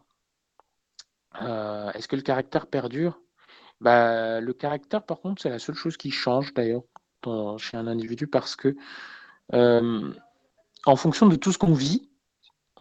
euh, 1.42 1.92
est-ce 1.92 2.08
que 2.08 2.16
le 2.16 2.22
caractère 2.22 2.68
perdure? 2.68 3.20
Bah, 3.80 4.42
Le 4.42 4.54
caractère, 4.54 5.04
par 5.04 5.20
contre, 5.20 5.42
c'est 5.42 5.50
la 5.50 5.60
seule 5.60 5.76
chose 5.76 5.98
qui 5.98 6.12
change 6.12 6.54
d'ailleurs 6.54 6.84
chez 7.58 7.78
un 7.78 7.88
individu 7.88 8.26
parce 8.28 8.56
que 8.56 8.76
euh, 9.54 10.12
en 10.86 10.96
fonction 10.96 11.28
de 11.28 11.36
tout 11.36 11.52
ce 11.52 11.58
qu'on 11.58 11.74
vit, 11.74 12.10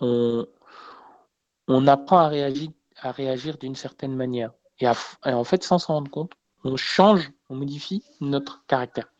on, 0.00 0.46
apprend 1.86 2.18
à 2.18 2.28
réagir, 2.28 2.70
à 2.96 3.12
réagir 3.12 3.58
d'une 3.58 3.74
certaine 3.74 4.16
manière. 4.16 4.52
Et, 4.80 4.88
en 4.88 5.44
fait, 5.44 5.62
sans 5.62 5.78
s'en 5.78 5.94
rendre 5.94 6.10
compte, 6.10 6.32
on 6.64 6.76
change, 6.76 7.30
on 7.50 7.56
modifie 7.56 8.02
notre 8.20 8.64
caractère. 8.66 9.12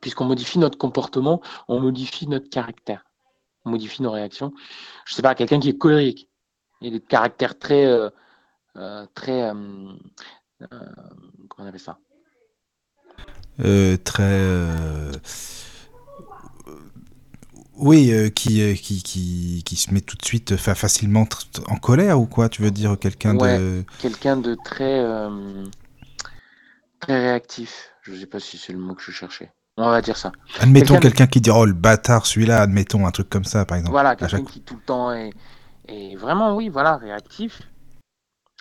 Puisqu'on 0.00 0.24
modifie 0.24 0.58
notre 0.58 0.78
comportement, 0.78 1.40
on 1.68 1.80
modifie 1.80 2.26
notre 2.26 2.48
caractère. 2.48 3.04
On 3.64 3.70
modifie 3.70 4.02
nos 4.02 4.10
réactions. 4.10 4.52
Je 5.04 5.12
ne 5.12 5.16
sais 5.16 5.22
pas, 5.22 5.34
quelqu'un 5.34 5.60
qui 5.60 5.68
est 5.68 5.78
colérique, 5.78 6.30
il 6.80 6.88
a 6.88 6.98
des 6.98 7.04
caractères 7.04 7.58
très, 7.58 7.84
euh, 7.84 8.08
euh, 8.76 9.06
très, 9.14 9.50
euh, 9.50 9.54
comment 10.60 10.78
on 11.58 11.66
appelle 11.66 11.80
ça? 11.80 11.98
Très, 14.04 14.40
oui, 17.76 18.32
qui, 18.34 18.74
qui, 18.80 19.02
qui, 19.02 19.62
qui, 19.64 19.76
se 19.76 19.92
met 19.92 20.00
tout 20.00 20.16
de 20.16 20.24
suite 20.24 20.56
facilement 20.56 21.26
en 21.68 21.76
colère 21.76 22.18
ou 22.20 22.26
quoi? 22.26 22.48
Tu 22.48 22.62
veux 22.62 22.70
dire 22.70 22.98
quelqu'un 22.98 23.34
de 23.34 23.84
quelqu'un 24.00 24.36
de 24.38 24.54
très, 24.64 25.04
très 27.00 27.20
réactif. 27.20 27.90
Je 28.02 28.12
ne 28.12 28.18
sais 28.18 28.26
pas 28.26 28.40
si 28.40 28.56
c'est 28.56 28.72
le 28.72 28.78
mot 28.78 28.94
que 28.94 29.02
je 29.02 29.10
cherchais. 29.10 29.52
On 29.76 29.88
va 29.88 30.02
dire 30.02 30.16
ça. 30.16 30.32
Admettons 30.60 30.98
quelqu'un 30.98 31.26
qui 31.26 31.40
dit 31.40 31.50
oh 31.50 31.64
le 31.64 31.72
bâtard 31.72 32.26
celui-là, 32.26 32.60
admettons 32.60 33.06
un 33.06 33.10
truc 33.10 33.30
comme 33.30 33.44
ça 33.44 33.64
par 33.64 33.78
exemple. 33.78 33.92
Voilà, 33.92 34.16
quelqu'un 34.16 34.44
qui 34.44 34.60
tout 34.60 34.74
le 34.74 34.82
temps 34.82 35.12
est, 35.12 35.32
vraiment, 36.16 36.54
oui, 36.54 36.68
voilà, 36.68 36.96
réactif, 36.96 37.62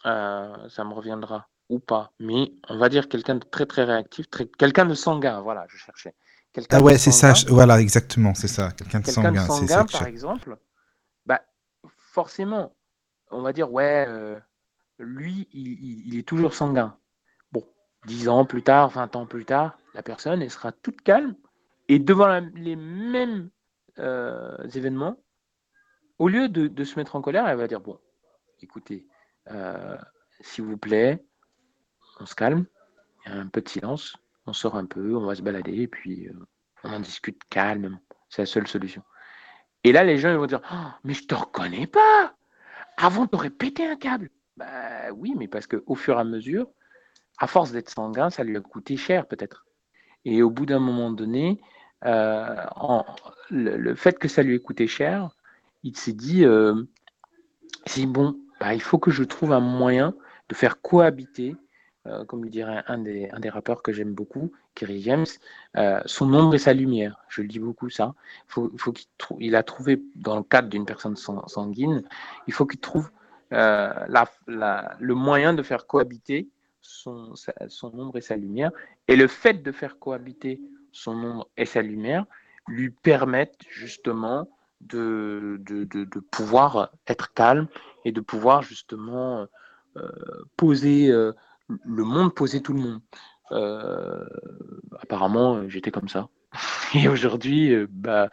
euh, 0.06 0.56
ça 0.70 0.84
me 0.84 0.94
reviendra 0.94 1.48
ou 1.70 1.80
pas. 1.80 2.12
Mais 2.20 2.54
on 2.70 2.78
va 2.78 2.90
dire 2.90 3.10
quelqu'un 3.10 3.36
de 3.36 3.44
très 3.44 3.66
très 3.66 3.84
réactif, 3.84 4.30
très... 4.30 4.48
quelqu'un 4.48 4.86
de 4.86 4.94
sanguin, 4.94 5.42
voilà, 5.42 5.66
je 5.70 5.78
cherchais. 5.78 6.16
Ah 6.72 6.82
ouais, 6.82 6.98
c'est 6.98 7.12
ça, 7.12 7.34
voilà, 7.48 7.80
exactement, 7.80 8.34
c'est 8.34 8.48
ça, 8.48 8.72
quelqu'un 8.72 9.02
de 9.02 9.08
sanguin. 9.08 9.32
Quelqu'un 9.32 9.44
de 9.44 9.68
sanguin, 9.68 9.86
par 9.86 10.08
exemple, 10.08 10.58
bah, 11.26 11.42
forcément, 12.12 12.74
on 13.30 13.42
va 13.42 13.54
dire, 13.54 13.72
ouais, 13.72 14.06
euh, 14.08 14.40
lui, 14.98 15.48
il, 15.54 16.18
est 16.18 16.28
toujours 16.28 16.54
sanguin. 16.54 16.98
Bon, 17.52 17.64
10 18.08 18.30
ans 18.30 18.46
plus 18.46 18.64
tard, 18.64 18.90
20 18.90 19.16
ans 19.16 19.26
plus 19.28 19.46
tard, 19.46 19.78
la 19.94 20.04
personne, 20.04 20.42
elle 20.42 20.52
sera 20.52 20.72
toute 20.72 21.02
calme, 21.02 21.36
et 21.88 22.00
devant 22.00 22.40
les 22.56 22.76
mêmes 22.76 23.50
euh, 23.98 24.58
événements, 24.76 25.18
au 26.20 26.28
lieu 26.28 26.50
de, 26.50 26.84
se 26.84 27.00
mettre 27.00 27.16
en 27.16 27.22
colère, 27.22 27.48
elle 27.48 27.58
va 27.58 27.68
dire 27.68 27.82
bon, 27.82 28.00
écoutez, 28.62 29.08
euh, 29.50 29.98
s'il 30.42 30.66
vous 30.66 30.78
plaît, 30.78 31.24
on 32.20 32.26
se 32.26 32.36
calme, 32.36 32.66
il 33.26 33.32
y 33.32 33.36
a 33.36 33.40
un 33.40 33.48
peu 33.48 33.62
de 33.62 33.70
silence, 33.70 34.16
on 34.46 34.54
sort 34.54 34.76
un 34.76 34.86
peu, 34.86 35.16
on 35.16 35.26
va 35.26 35.36
se 35.36 35.42
balader, 35.42 35.82
et 35.82 35.88
puis 35.88 36.28
euh, 36.28 36.34
on 36.84 36.94
en 36.94 37.00
discute 37.00 37.42
calmement. 37.50 38.00
C'est 38.30 38.44
la 38.44 38.46
seule 38.46 38.68
solution. 38.68 39.04
Et 39.84 39.92
là, 39.92 40.04
les 40.04 40.18
gens 40.18 40.36
vont 40.38 40.46
dire 40.46 40.62
oh, 40.72 40.88
Mais 41.04 41.14
je 41.14 41.26
te 41.26 41.34
reconnais 41.34 41.88
pas 41.88 42.36
Avant, 42.98 43.26
tu 43.26 43.36
aurais 43.36 43.50
pété 43.50 43.88
un 43.88 43.96
câble. 43.96 44.30
Bah 44.58 45.12
oui, 45.14 45.34
mais 45.38 45.48
parce 45.48 45.68
qu'au 45.68 45.96
fur 45.96 46.18
et 46.18 46.20
à 46.20 46.24
mesure, 46.24 46.70
à 47.40 47.48
force 47.48 47.72
d'être 47.72 47.90
sanguin, 47.90 48.30
ça 48.30 48.44
lui 48.44 48.58
a 48.58 48.62
coûté 48.62 48.98
cher 48.98 49.26
peut-être. 49.26 49.66
Et 50.26 50.42
au 50.44 50.50
bout 50.50 50.66
d'un 50.66 50.80
moment 50.80 51.12
donné, 51.12 51.62
euh, 52.06 52.56
le, 53.50 53.96
fait 53.96 54.18
que 54.18 54.28
ça 54.28 54.44
lui 54.44 54.56
ait 54.56 54.60
coûté 54.60 54.88
cher, 54.88 55.30
il 55.84 55.96
s'est 55.98 56.14
dit, 56.14 56.46
euh, 56.46 56.84
bon, 58.08 58.38
bah, 58.60 58.74
il 58.74 58.82
faut 58.82 58.98
que 58.98 59.12
je 59.12 59.24
trouve 59.24 59.54
un 59.54 59.60
moyen 59.60 60.14
de 60.50 60.56
faire 60.56 60.82
cohabiter, 60.82 61.56
euh, 62.08 62.24
comme 62.26 62.44
le 62.44 62.50
dirait 62.50 62.84
un 62.88 62.98
des, 63.00 63.30
rappeurs 63.50 63.82
que 63.82 63.92
j'aime 63.92 64.14
beaucoup, 64.14 64.52
Kerry 64.76 65.02
James, 65.02 65.26
euh, 65.78 66.02
son 66.06 66.34
ombre 66.34 66.56
et 66.56 66.60
sa 66.60 66.74
lumière. 66.74 67.18
Je 67.30 67.42
le 67.42 67.48
dis 67.48 67.60
beaucoup 67.60 67.90
ça. 67.90 68.14
Il 69.40 69.56
a 69.56 69.64
trouvé 69.64 70.02
dans 70.16 70.38
le 70.38 70.44
cadre 70.44 70.70
d'une 70.70 70.86
personne 70.86 71.16
sanguine, 71.16 72.04
il 72.48 72.54
faut 72.54 72.66
qu'il 72.66 72.80
trouve 72.80 73.10
la, 73.52 74.30
la, 74.48 74.96
le 75.00 75.16
moyen 75.16 75.56
de 75.56 75.64
faire 75.64 75.88
cohabiter 75.88 76.50
son, 76.82 77.34
son 77.68 78.00
ombre 78.00 78.18
et 78.18 78.22
sa 78.22 78.36
lumière. 78.36 78.72
Et 79.08 79.16
le 79.16 79.28
fait 79.28 79.62
de 79.64 79.72
faire 79.72 80.00
cohabiter 80.00 80.62
son 80.92 81.14
ombre 81.24 81.50
et 81.58 81.66
sa 81.66 81.82
lumière 81.82 82.26
lui 82.68 82.90
permettent 82.90 83.60
justement 83.70 84.50
de, 84.82 85.58
de, 85.66 85.84
de, 85.84 86.20
pouvoir 86.20 86.92
être 87.08 87.34
calme 87.34 87.68
et 88.06 88.12
de 88.12 88.22
pouvoir 88.22 88.62
justement 88.62 89.48
euh, 89.98 90.10
poser 90.56 91.10
euh, 91.10 91.34
le 91.68 92.04
monde, 92.04 92.34
poser 92.34 92.62
tout 92.62 92.74
le 92.74 92.80
monde. 92.80 93.02
Euh, 93.52 94.26
apparemment, 95.02 95.68
j'étais 95.68 95.92
comme 95.92 96.08
ça. 96.08 96.30
Et 96.96 97.08
aujourd'hui, 97.08 97.76
bah, 97.90 98.30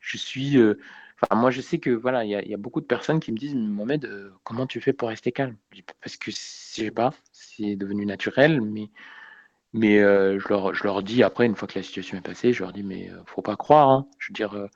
je 0.00 0.16
suis. 0.16 0.58
Enfin, 0.58 1.36
moi, 1.38 1.50
je 1.50 1.60
sais 1.60 1.78
que 1.78 1.90
voilà, 1.90 2.24
il 2.24 2.30
y, 2.30 2.54
a 2.54 2.56
beaucoup 2.56 2.80
de 2.80 2.86
personnes 2.86 3.20
qui 3.20 3.30
me 3.30 3.36
disent, 3.36 3.54
Mohamed, 3.54 4.32
comment 4.42 4.66
tu 4.66 4.80
fais 4.80 4.92
pour 4.92 5.10
rester 5.10 5.32
calme? 5.32 5.56
Parce 6.00 6.16
que 6.16 6.30
je 6.30 6.36
sais 6.38 6.90
pas, 6.90 7.12
c'est 7.56 7.76
devenu 7.76 8.06
naturel, 8.06 8.60
mais 8.60 8.90
mais 9.72 9.98
je, 9.98 10.48
leur, 10.48 10.74
je 10.74 10.82
leur 10.84 11.02
dis 11.02 11.22
après, 11.22 11.46
une 11.46 11.54
fois 11.54 11.68
que 11.68 11.78
la 11.78 11.84
situation 11.84 12.18
est 12.18 12.22
passée, 12.22 12.52
je 12.52 12.64
leur 12.64 12.72
dis, 12.72 12.82
mais 12.82 13.08
faut 13.26 13.42
pas 13.42 13.56
croire. 13.56 13.88
Hein. 13.88 14.08
Je 14.18 14.32
dire, 14.32 14.68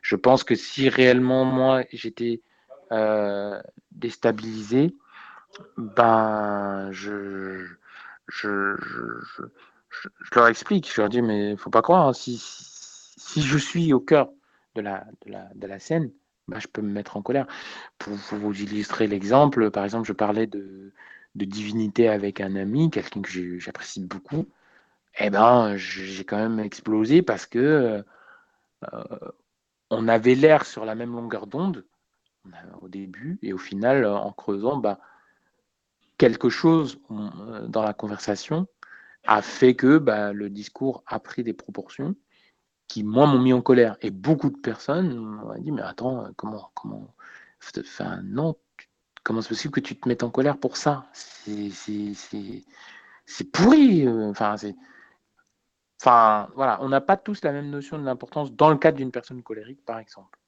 je 0.00 0.16
pense 0.16 0.42
que 0.42 0.54
si 0.54 0.88
réellement 0.88 1.44
moi 1.44 1.84
j'étais 1.92 2.40
déstabilisé, 3.92 4.94
ben 5.76 6.88
je 6.92 7.66
je, 8.28 8.76
je, 8.76 9.42
je, 9.90 10.08
leur 10.34 10.48
explique, 10.48 10.92
je 10.92 11.00
leur 11.00 11.08
dis, 11.08 11.22
mais 11.22 11.56
faut 11.56 11.70
pas 11.70 11.82
croire, 11.82 12.08
hein. 12.08 12.12
si, 12.12 12.38
si 12.38 13.42
je 13.42 13.58
suis 13.58 13.92
au 13.92 14.00
cœur 14.00 14.30
de 14.74 14.82
la, 14.82 15.04
de 15.26 15.32
la, 15.32 15.48
de 15.54 15.66
la 15.66 15.78
scène, 15.78 16.12
ben, 16.46 16.60
je 16.60 16.68
peux 16.68 16.82
me 16.82 16.90
mettre 16.90 17.16
en 17.16 17.22
colère. 17.22 17.46
Pour, 17.98 18.14
vous 18.14 18.62
illustrer 18.62 19.06
l'exemple, 19.06 19.70
par 19.70 19.84
exemple, 19.84 20.06
je 20.06 20.12
parlais 20.12 20.46
de, 20.46 20.92
de 21.38 21.44
divinité 21.44 22.08
avec 22.08 22.40
un 22.40 22.56
ami, 22.56 22.90
quelqu'un 22.90 23.22
que 23.22 23.58
j'apprécie 23.58 24.00
beaucoup. 24.04 24.46
Eh 25.20 25.30
ben, 25.30 25.76
j'ai 25.76 26.24
quand 26.24 26.36
même 26.36 26.60
explosé 26.60 27.22
parce 27.22 27.46
que 27.46 28.04
euh, 28.92 29.18
on 29.90 30.08
avait 30.08 30.34
l'air 30.34 30.66
sur 30.66 30.84
la 30.84 30.94
même 30.94 31.12
longueur 31.12 31.46
d'onde 31.46 31.86
au 32.80 32.88
début, 32.88 33.38
et 33.42 33.52
au 33.52 33.58
final, 33.58 34.06
en 34.06 34.32
creusant, 34.32 34.78
bah, 34.78 35.00
quelque 36.16 36.48
chose 36.48 37.00
euh, 37.10 37.66
dans 37.66 37.82
la 37.82 37.92
conversation 37.92 38.66
a 39.26 39.42
fait 39.42 39.74
que 39.74 39.98
bah, 39.98 40.32
le 40.32 40.48
discours 40.48 41.02
a 41.06 41.20
pris 41.20 41.42
des 41.42 41.52
proportions 41.52 42.14
qui, 42.86 43.04
moi, 43.04 43.26
m'ont 43.26 43.40
mis 43.40 43.52
en 43.52 43.60
colère. 43.60 43.96
Et 44.00 44.10
beaucoup 44.10 44.50
de 44.50 44.56
personnes 44.56 45.14
m'ont 45.14 45.54
dit, 45.58 45.72
mais 45.72 45.82
attends, 45.82 46.28
comment, 46.36 46.70
comment, 46.74 47.14
enfin, 47.78 48.22
non, 48.24 48.56
comment 49.28 49.42
c'est 49.42 49.50
possible 49.50 49.74
que 49.74 49.80
tu 49.80 49.94
te 49.94 50.08
mettes 50.08 50.22
en 50.22 50.30
colère 50.30 50.56
pour 50.56 50.78
ça? 50.78 51.06
C'est 51.12 51.74
pourri. 53.52 54.06
Euh, 54.06 54.30
enfin, 54.30 54.56
voilà, 56.54 56.78
on 56.80 56.88
n'a 56.88 57.02
pas 57.02 57.18
tous 57.18 57.44
la 57.44 57.52
même 57.52 57.68
notion 57.68 57.98
de 57.98 58.04
l'importance 58.04 58.50
dans 58.52 58.70
le 58.70 58.78
cadre 58.78 58.96
d'une 58.96 59.12
personne 59.12 59.42
colérique, 59.42 59.84
par 59.84 59.98
exemple. 59.98 60.38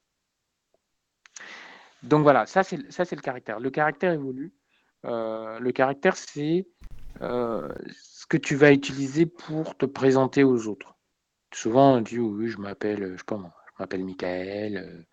Donc 2.03 2.23
voilà, 2.23 2.47
ça 2.47 2.63
c'est 2.63 2.79
le 2.79 3.21
caractère. 3.21 3.61
Le 3.61 3.69
caractère 3.69 4.15
évolue. 4.15 4.55
Euh, 5.05 5.59
le 5.59 5.73
caractère, 5.73 6.17
c'est 6.17 6.67
euh, 7.21 7.69
ce 7.93 8.27
que 8.27 8.39
tu 8.39 8.57
vas 8.57 8.73
utiliser 8.73 9.27
pour 9.27 9.77
te 9.77 9.85
présenter 9.85 10.43
aux 10.43 10.69
autres. 10.69 10.97
Souvent, 11.53 11.97
on 11.97 12.01
dit 12.01 12.19
oui, 12.19 12.49
je 12.49 12.57
m'appelle, 12.57 13.19
je 13.19 13.25
je 13.29 13.79
m'appelle 13.79 14.05
Michael. 14.05 15.05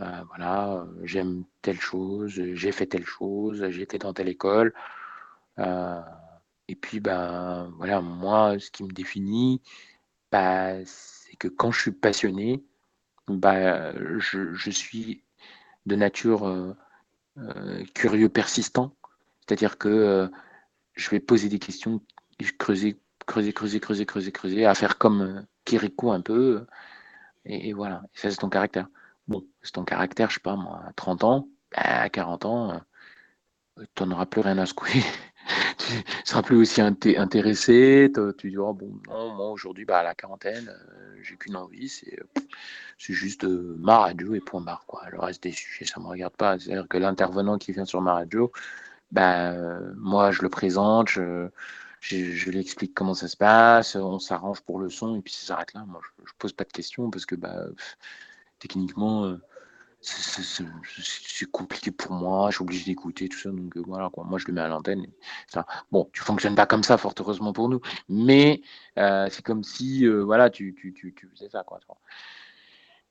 Euh, 0.00 0.22
voilà, 0.28 0.86
j'aime 1.04 1.44
telle 1.62 1.80
chose, 1.80 2.32
j'ai 2.32 2.72
fait 2.72 2.86
telle 2.86 3.06
chose, 3.06 3.68
j'étais 3.70 3.98
dans 3.98 4.12
telle 4.12 4.28
école. 4.28 4.74
et 6.68 6.76
puis, 6.76 7.00
ben, 7.00 7.70
voilà, 7.76 8.00
moi, 8.00 8.58
ce 8.58 8.70
qui 8.70 8.84
me 8.84 8.92
définit, 8.92 9.62
bah, 10.32 10.84
c'est 10.86 11.36
que 11.36 11.48
quand 11.48 11.70
je 11.70 11.80
suis 11.80 11.92
passionné, 11.92 12.64
bah, 13.28 13.92
je, 14.18 14.54
je 14.54 14.70
suis 14.70 15.24
de 15.86 15.96
nature 15.96 16.76
curieux 17.94 18.28
persistant. 18.28 18.96
C'est-à-dire 19.46 19.78
que 19.78 19.88
euh, 19.88 20.28
je 20.94 21.10
vais 21.10 21.20
poser 21.20 21.48
des 21.48 21.58
questions, 21.58 22.00
creuser, 22.58 22.98
creuser, 23.26 23.52
creuser, 23.52 23.80
creuser, 23.80 24.06
creuser, 24.06 24.32
creuser, 24.32 24.66
à 24.66 24.74
faire 24.74 24.98
comme 24.98 25.22
euh, 25.22 25.42
Kirikou 25.64 26.12
un 26.12 26.20
peu. 26.22 26.66
Et, 27.44 27.72
voilà, 27.74 28.02
ça 28.14 28.30
c'est 28.30 28.38
ton 28.38 28.48
caractère. 28.48 28.88
Bon, 29.28 29.44
c'est 29.62 29.72
ton 29.72 29.84
caractère, 29.84 30.30
je 30.30 30.34
sais 30.34 30.40
pas 30.40 30.56
moi, 30.56 30.82
à 30.86 30.92
30 30.92 31.24
ans, 31.24 31.48
à 31.74 32.08
40 32.10 32.44
ans, 32.44 32.72
euh, 33.78 33.84
tu 33.94 34.04
n'en 34.04 34.12
auras 34.12 34.26
plus 34.26 34.40
rien 34.40 34.58
à 34.58 34.66
secouer. 34.66 35.02
tu 35.78 35.94
seras 36.24 36.42
plus 36.42 36.56
aussi 36.56 36.80
intéressé. 36.80 38.12
Tu 38.38 38.50
diras, 38.50 38.72
bon, 38.72 39.00
non, 39.08 39.34
moi 39.34 39.50
aujourd'hui, 39.50 39.84
bah, 39.84 40.00
à 40.00 40.02
la 40.02 40.14
quarantaine, 40.14 40.70
j'ai 41.22 41.36
qu'une 41.36 41.56
envie, 41.56 41.88
c'est 41.88 42.14
juste 42.98 43.44
ma 43.44 43.98
radio 43.98 44.34
et 44.34 44.40
point 44.40 44.60
barre. 44.60 44.84
Quoi. 44.86 45.08
Le 45.10 45.18
reste 45.18 45.42
des 45.42 45.52
sujets, 45.52 45.84
ça 45.86 46.00
ne 46.00 46.04
me 46.04 46.10
regarde 46.10 46.36
pas. 46.36 46.58
C'est-à-dire 46.58 46.88
que 46.88 46.98
l'intervenant 46.98 47.58
qui 47.58 47.72
vient 47.72 47.84
sur 47.84 48.00
ma 48.00 48.14
radio, 48.14 48.52
ben, 49.10 49.94
moi, 49.96 50.30
je 50.32 50.42
le 50.42 50.48
présente, 50.48 51.08
je, 51.08 51.48
je, 52.00 52.50
lui 52.50 52.58
explique 52.58 52.94
comment 52.94 53.14
ça 53.14 53.28
se 53.28 53.36
passe, 53.36 53.96
on 53.96 54.18
s'arrange 54.18 54.60
pour 54.62 54.78
le 54.78 54.90
son 54.90 55.16
et 55.16 55.22
puis 55.22 55.32
ça 55.32 55.46
s'arrête 55.46 55.72
là. 55.74 55.84
Moi, 55.86 56.00
je, 56.18 56.22
ne 56.22 56.36
pose 56.38 56.52
pas 56.52 56.64
de 56.64 56.72
questions 56.72 57.10
parce 57.10 57.26
que 57.26 57.34
bah, 57.34 57.66
techniquement, 58.58 59.24
euh, 59.26 59.40
c'est 60.00 61.50
compliqué 61.50 61.90
pour 61.90 62.12
moi, 62.12 62.50
je 62.50 62.56
suis 62.56 62.62
obligé 62.62 62.84
d'écouter 62.84 63.28
tout 63.28 63.38
ça. 63.38 63.50
Donc 63.50 63.76
euh, 63.76 63.82
voilà, 63.86 64.10
moi, 64.16 64.38
je 64.38 64.46
le 64.46 64.52
mets 64.52 64.60
à 64.60 64.68
l'antenne. 64.68 65.06
Bon, 65.90 66.08
tu 66.12 66.22
fonctionnes 66.22 66.54
pas 66.54 66.66
comme 66.66 66.82
ça, 66.82 66.98
fort 66.98 67.14
heureusement 67.18 67.52
pour 67.52 67.68
nous, 67.68 67.80
mais 68.08 68.62
euh, 68.98 69.28
c'est 69.30 69.42
comme 69.42 69.64
si 69.64 70.06
voilà, 70.06 70.50
tu, 70.50 70.74
tu, 70.74 70.92
tu, 70.92 71.14
tu, 71.14 71.28
faisais 71.28 71.48
ça. 71.48 71.64
Quoi, 71.64 71.80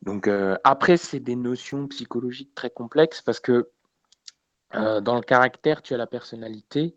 donc 0.04 0.30
après, 0.64 0.98
c'est 0.98 1.20
des 1.20 1.36
notions 1.36 1.88
psychologiques 1.88 2.54
très 2.54 2.70
complexes 2.70 3.22
parce 3.22 3.40
que 3.40 3.70
dans 4.72 5.16
le 5.16 5.22
caractère, 5.22 5.82
tu 5.82 5.94
as 5.94 5.98
la 5.98 6.08
personnalité, 6.08 6.96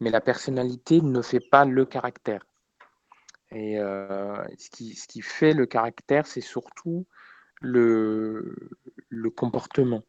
mais 0.00 0.10
la 0.10 0.20
personnalité 0.20 1.00
ne 1.00 1.22
fait 1.22 1.40
pas 1.40 1.64
le 1.64 1.84
caractère. 1.84 2.44
Et 3.52 3.76
ce, 3.76 4.70
qui, 4.70 4.94
ce, 4.94 5.06
qui, 5.08 5.22
fait 5.22 5.54
le 5.54 5.66
caractère, 5.66 6.26
c'est 6.26 6.40
surtout 6.40 7.06
le, 7.60 8.56
le, 9.08 9.30
comportement. 9.30 10.02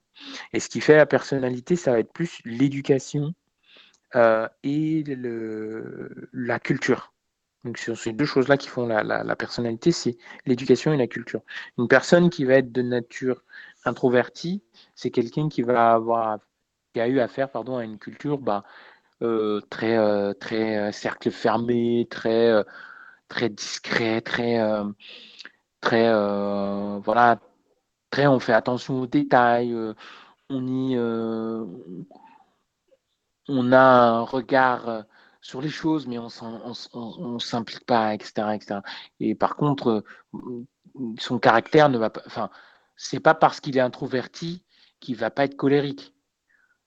Et 0.53 0.59
ce 0.59 0.69
qui 0.69 0.81
fait 0.81 0.95
la 0.95 1.05
personnalité, 1.05 1.75
ça 1.75 1.91
va 1.91 1.99
être 1.99 2.13
plus 2.13 2.41
l'éducation 2.45 3.33
euh, 4.15 4.47
et 4.63 5.03
le, 5.03 6.29
la 6.33 6.59
culture. 6.59 7.13
Donc, 7.63 7.77
ce 7.77 7.93
sont 7.93 7.95
ces 7.95 8.13
deux 8.13 8.25
choses-là 8.25 8.57
qui 8.57 8.69
font 8.69 8.87
la, 8.87 9.03
la, 9.03 9.35
personnalité, 9.35 9.91
c'est 9.91 10.17
l'éducation 10.45 10.93
et 10.93 10.97
la 10.97 11.07
culture. 11.07 11.41
Une 11.77 11.87
personne 11.87 12.29
qui 12.29 12.43
va 12.43 12.55
être 12.55 12.71
de 12.71 12.81
nature 12.81 13.43
introvertie, 13.85 14.63
c'est 14.95 15.11
quelqu'un 15.11 15.47
qui 15.47 15.61
va 15.61 15.93
avoir 15.93 16.39
qui 16.93 16.99
a 16.99 17.07
eu 17.07 17.19
affaire 17.19 17.49
pardon, 17.49 17.77
à 17.77 17.85
une 17.85 17.99
culture 17.99 18.37
bah, 18.39 18.63
euh, 19.21 19.61
très, 19.69 19.97
euh, 19.97 20.33
très 20.33 20.91
cercle 20.91 21.31
fermé, 21.31 22.07
très, 22.09 22.63
très 23.29 23.49
discret, 23.49 24.21
très, 24.21 24.59
très 25.81 26.11
voilà, 26.99 27.39
très 28.09 28.27
on 28.27 28.39
fait 28.39 28.53
attention 28.53 29.01
aux 29.01 29.07
détails, 29.07 29.75
on 30.49 30.67
y, 30.67 30.97
on 33.47 33.71
a 33.71 33.81
un 33.81 34.21
regard 34.21 35.05
sur 35.41 35.61
les 35.61 35.69
choses, 35.69 36.07
mais 36.07 36.17
on 36.19 36.27
ne 36.27 37.39
s'implique 37.39 37.85
pas, 37.85 38.13
etc., 38.13 38.53
etc. 38.53 38.79
Et 39.19 39.35
par 39.35 39.55
contre, 39.55 40.03
son 41.19 41.39
caractère 41.39 41.89
ne 41.89 41.97
va 41.97 42.09
pas, 42.09 42.21
enfin, 42.25 42.49
c'est 42.95 43.19
pas 43.19 43.33
parce 43.33 43.59
qu'il 43.59 43.77
est 43.77 43.81
introverti 43.81 44.63
qu'il 44.99 45.15
va 45.15 45.31
pas 45.31 45.45
être 45.45 45.57
colérique 45.57 46.13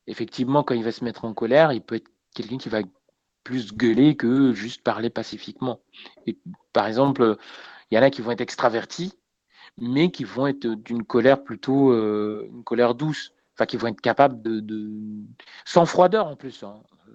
effectivement, 0.07 0.63
quand 0.63 0.75
il 0.75 0.85
va 0.85 0.93
se 0.93 1.05
mettre 1.05 1.25
en 1.25 1.35
colère, 1.35 1.73
il 1.73 1.81
peut 1.81 1.97
être 1.97 2.11
quelqu'un 2.35 2.59
qui 2.59 2.69
va 2.69 2.81
plus 3.43 3.75
gueuler 3.75 4.17
que 4.17 4.53
juste 4.53 4.83
parler 4.83 5.11
pacifiquement. 5.11 5.81
Et, 6.27 6.39
par 6.73 6.87
exemple, 6.87 7.37
il 7.95 7.99
y 7.99 8.01
en 8.01 8.03
a 8.03 8.11
qui 8.11 8.23
vont 8.23 8.33
être 8.33 8.41
extravertis, 8.41 9.13
mais 9.81 10.11
qui 10.11 10.25
vont 10.25 10.49
être 10.49 10.67
d'une 10.67 11.05
colère 11.05 11.45
plutôt 11.45 11.93
euh, 11.93 12.51
une 12.53 12.65
colère 12.65 12.97
douce, 12.97 13.33
enfin 13.55 13.67
qui 13.67 13.77
vont 13.77 13.87
être 13.87 14.01
capables 14.01 14.43
de, 14.43 14.65
sans 15.65 15.87
froideur 15.87 16.27
en 16.27 16.35
plus. 16.35 16.65
Hein. 16.65 16.75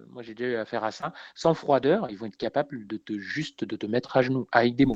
Moi 0.10 0.24
j'ai 0.24 0.34
déjà 0.34 0.50
eu 0.50 0.56
affaire 0.56 0.86
à 0.86 0.92
ça, 0.92 1.12
sans 1.36 1.54
froideur, 1.54 2.08
ils 2.10 2.18
vont 2.18 2.28
être 2.28 2.38
capables 2.38 2.88
de 2.88 2.96
te 2.96 3.20
juste 3.20 3.66
de 3.66 3.76
te 3.76 3.88
mettre 3.88 4.16
à 4.16 4.22
genoux 4.22 4.48
avec 4.54 4.78
des 4.78 4.86
mots. 4.86 4.96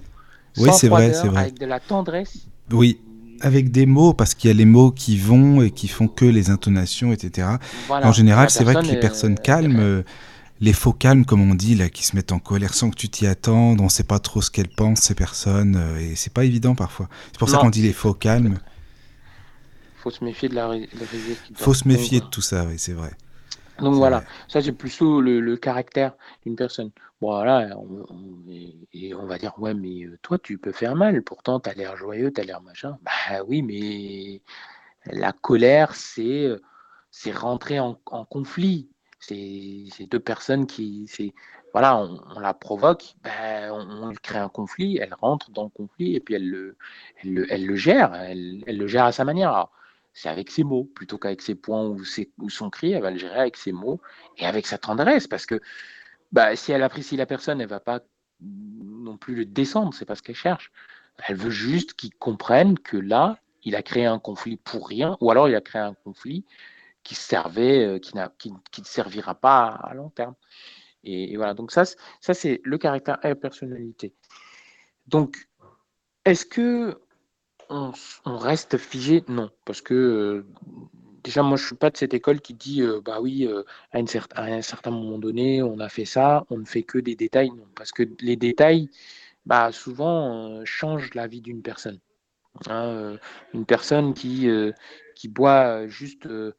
Oui, 0.56 0.70
c'est 0.72 0.88
vrai, 0.88 1.12
c'est 1.12 1.28
vrai. 1.28 1.42
Avec 1.42 1.60
de 1.60 1.66
la 1.66 1.82
tendresse. 1.82 2.48
Oui, 2.72 3.02
avec 3.42 3.70
des 3.70 3.86
mots, 3.86 4.14
parce 4.14 4.36
qu'il 4.36 4.50
y 4.50 4.54
a 4.54 4.56
les 4.56 4.64
mots 4.64 4.92
qui 4.92 5.18
vont 5.18 5.62
et 5.62 5.72
qui 5.72 5.90
font 5.90 6.08
que 6.08 6.24
les 6.24 6.50
intonations, 6.50 7.12
etc. 7.12 7.58
en 7.90 8.12
général, 8.14 8.50
c'est 8.50 8.64
vrai 8.64 8.76
que 8.76 8.88
les 8.88 9.02
personnes 9.02 9.38
calmes, 9.38 9.82
euh, 9.82 10.04
les 10.64 10.72
faux 10.72 10.94
calmes, 10.94 11.26
comme 11.26 11.42
on 11.42 11.56
dit, 11.56 11.76
là, 11.76 11.90
qui 11.90 12.06
se 12.06 12.16
mettent 12.16 12.32
en 12.32 12.40
colère 12.40 12.74
sans 12.74 12.90
que 12.90 12.96
tu 12.96 13.10
t'y 13.10 13.28
attendes, 13.28 13.82
on 13.82 13.86
ne 13.86 13.90
sait 13.90 14.06
pas 14.06 14.20
trop 14.20 14.42
ce 14.42 14.50
qu'elles 14.50 14.70
pensent, 14.70 15.02
ces 15.02 15.14
personnes, 15.14 15.76
euh, 15.76 16.00
et 16.00 16.16
c'est 16.16 16.32
pas 16.32 16.46
évident 16.46 16.74
parfois. 16.74 17.10
C'est 17.34 17.38
pour 17.38 17.50
ça 17.50 17.58
qu'on 17.58 17.70
dit 17.70 17.82
les 17.82 17.92
faux 17.92 18.14
calmes. 18.14 18.60
Faut 19.98 20.10
se 20.10 20.24
méfier 20.24 20.48
de 20.48 20.56
la 20.56 20.72
Faut 21.56 21.74
se 21.74 21.86
méfier 21.86 22.22
de 22.22 22.26
tout 22.26 22.42
ça, 22.42 22.64
oui, 22.66 22.76
c'est 22.78 22.94
vrai. 22.94 23.12
Donc 23.80 23.96
voilà, 23.96 24.24
ça 24.48 24.62
c'est 24.62 24.72
plutôt 24.72 25.20
le, 25.20 25.42
le 25.42 25.58
caractère 25.58 26.14
d'une 26.46 26.56
personne. 26.56 26.92
Voilà, 27.20 27.76
et, 28.94 29.14
on 29.16 29.26
va 29.26 29.38
dire, 29.38 29.54
ouais, 29.58 29.74
mais 29.74 30.06
euh, 30.06 30.18
toi, 30.22 30.38
tu 30.38 30.58
peux 30.58 30.72
faire 30.72 30.96
mal, 30.96 31.22
pourtant, 31.24 31.60
tu 31.60 31.70
as 31.70 31.74
l'air 31.74 31.98
joyeux, 31.98 32.32
tu 32.32 32.40
as 32.40 32.44
l'air 32.46 32.62
machin. 32.62 32.98
Bah 33.02 33.44
oui, 33.48 33.62
mais 33.62 34.42
la 35.06 35.34
colère, 35.34 35.94
c'est 35.96 36.46
euh, 36.46 36.62
c'est 37.14 37.32
rentrer 37.32 37.80
en, 37.80 37.94
conflit. 38.30 38.90
C'est 39.28 40.06
deux 40.10 40.20
personnes 40.20 40.68
qui, 40.68 41.08
voilà, 41.72 41.98
on, 41.98 42.40
la 42.40 42.54
provoque, 42.54 43.16
ben, 43.24 43.72
on, 43.72 44.14
crée 44.22 44.40
un 44.40 44.50
conflit, 44.50 44.98
elle 44.98 45.14
rentre 45.14 45.50
dans 45.52 45.64
le 45.64 45.70
conflit 45.70 46.16
et 46.16 46.20
puis 46.20 46.36
elle 46.36 46.50
le, 46.50 46.78
elle 47.22 47.34
le, 47.34 47.54
elle 47.54 47.66
le 47.66 47.76
gère, 47.76 48.14
elle, 48.14 48.64
elle, 48.68 48.78
le 48.78 48.88
gère 48.88 49.06
à 49.06 49.12
sa 49.12 49.24
manière. 49.24 49.70
C'est 50.14 50.30
avec 50.30 50.52
ses 50.52 50.64
mots 50.64 50.84
plutôt 50.84 51.18
qu'avec 51.18 51.42
ses 51.42 51.56
points 51.56 51.86
ou, 51.86 52.02
ou 52.38 52.50
son 52.50 52.70
cri, 52.70 52.92
elle 52.92 53.02
va 53.02 53.12
le 53.12 53.18
gérer 53.18 53.40
avec 53.40 53.58
ses 53.58 53.72
mots 53.72 54.02
et 54.38 54.46
avec 54.46 54.68
sa 54.68 54.78
tendresse 54.78 55.28
parce 55.28 55.46
que 55.46 55.62
bah, 56.34 56.56
si 56.56 56.72
elle 56.72 56.84
apprécie 56.84 57.16
la 57.16 57.26
personne, 57.26 57.62
elle 57.62 57.68
va 57.68 57.80
pas 57.80 58.02
non 58.42 59.18
plus 59.18 59.36
le 59.36 59.46
descendre, 59.46 59.94
c'est 59.94 60.06
pas 60.06 60.16
ce 60.16 60.22
qu'elle 60.22 60.36
cherche. 60.36 60.72
Elle 61.28 61.38
veut 61.38 61.50
juste 61.50 61.94
qu'il 61.94 62.14
comprenne 62.16 62.78
que 62.78 62.98
là, 62.98 63.38
il 63.64 63.76
a 63.76 63.84
créé 63.84 64.06
un 64.06 64.20
conflit 64.20 64.58
pour 64.58 64.88
rien, 64.88 65.18
ou 65.22 65.32
alors 65.32 65.48
il 65.48 65.56
a 65.56 65.62
créé 65.62 65.82
un 65.82 65.94
conflit 65.94 66.44
qui 67.04 67.16
servait, 67.16 67.86
euh, 67.86 68.00
qui, 68.00 68.14
qui, 68.72 68.82
ne 68.82 68.86
servira 68.86 69.36
pas 69.36 69.68
à 69.68 69.94
long 69.94 70.10
terme. 70.10 70.36
Et, 71.04 71.36
voilà, 71.36 71.54
donc 71.54 71.72
ça, 71.72 71.84
ça 72.22 72.34
c'est 72.34 72.62
le 72.64 72.78
caractère 72.78 73.20
et 73.24 73.30
la 73.30 73.36
personnalité. 73.36 74.14
Donc, 75.08 75.50
est-ce 76.26 76.46
que 76.46 76.98
on, 77.70 77.92
reste 78.26 78.78
figé? 78.78 79.24
Non, 79.28 79.52
parce 79.66 79.82
que 79.82 79.94
euh, 79.94 80.46
déjà, 81.24 81.44
moi, 81.44 81.58
je 81.58 81.66
suis 81.66 81.76
pas 81.76 81.90
de 81.90 81.98
cette 81.98 82.14
école 82.14 82.40
qui 82.40 82.54
dit, 82.54 82.82
euh, 82.82 83.02
bah 83.04 83.20
oui, 83.20 83.50
à, 83.92 84.00
une 84.00 84.08
à, 84.36 84.44
un 84.44 84.62
certain 84.62 84.92
moment 84.92 85.18
donné, 85.18 85.62
on 85.62 85.80
a 85.80 85.90
fait 85.90 86.06
ça, 86.06 86.46
on 86.50 86.58
ne 86.60 86.66
fait 86.66 86.84
que 86.84 87.00
des 87.00 87.16
détails. 87.16 87.50
Non, 87.50 87.68
parce 87.76 87.92
que 87.92 88.04
les 88.22 88.38
détails, 88.38 88.90
bah, 89.46 89.72
souvent, 89.74 90.64
changent 90.64 91.14
la 91.16 91.28
vie 91.28 91.42
d'une 91.42 91.62
personne. 91.62 92.00
Hein, 92.70 93.18
une 93.54 93.66
personne 93.66 94.14
qui, 94.14 94.48
qui 95.16 95.28
boit 95.28 95.88
juste 95.88 96.26
euh, 96.26 96.54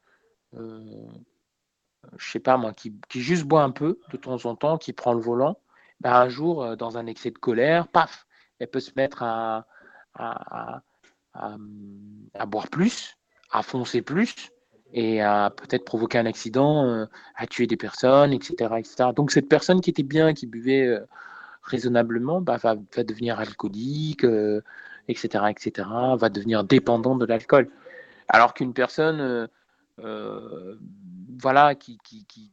je 2.16 2.30
sais 2.30 2.40
pas 2.40 2.56
moi, 2.56 2.72
qui, 2.72 2.94
juste 3.14 3.44
boit 3.44 3.62
un 3.62 3.70
peu 3.70 3.98
de 4.12 4.16
temps 4.16 4.44
en 4.46 4.56
temps, 4.56 4.78
qui 4.78 4.92
prend 4.92 5.12
le 5.12 5.20
volant, 5.20 5.58
ben 6.00 6.12
un 6.12 6.28
jour, 6.28 6.62
euh, 6.62 6.76
dans 6.76 6.98
un 6.98 7.06
excès 7.06 7.30
de 7.30 7.38
colère, 7.38 7.88
paf, 7.88 8.26
elle 8.58 8.68
peut 8.68 8.80
se 8.80 8.92
mettre 8.96 9.22
à, 9.22 9.66
boire 12.46 12.68
plus, 12.68 13.16
à 13.50 13.62
foncer 13.62 14.02
plus, 14.02 14.50
et 14.92 15.20
à 15.22 15.52
peut-être 15.56 15.84
provoquer 15.84 16.18
un 16.18 16.26
accident, 16.26 16.84
euh, 16.86 17.06
à 17.36 17.46
tuer 17.46 17.66
des 17.66 17.76
personnes, 17.76 18.32
etc., 18.32 18.74
etc. 18.78 19.10
Donc 19.14 19.30
cette 19.32 19.48
personne 19.48 19.80
qui 19.80 19.90
était 19.90 20.02
bien, 20.02 20.34
qui 20.34 20.46
buvait 20.46 20.98
raisonnablement, 21.62 22.40
bah, 22.40 22.58
va, 22.58 22.74
va, 22.74 23.04
devenir 23.04 23.40
alcoolique, 23.40 24.24
etc., 25.08 25.44
etc., 25.50 25.88
va 26.16 26.28
devenir 26.28 26.64
dépendant 26.64 27.16
de 27.16 27.26
l'alcool. 27.26 27.70
Alors 28.28 28.54
qu'une 28.54 28.72
personne 28.72 29.20
euh, 29.20 29.46
voilà, 29.98 31.74
qui, 31.74 31.98
qui, 32.04 32.24
qui, 32.26 32.50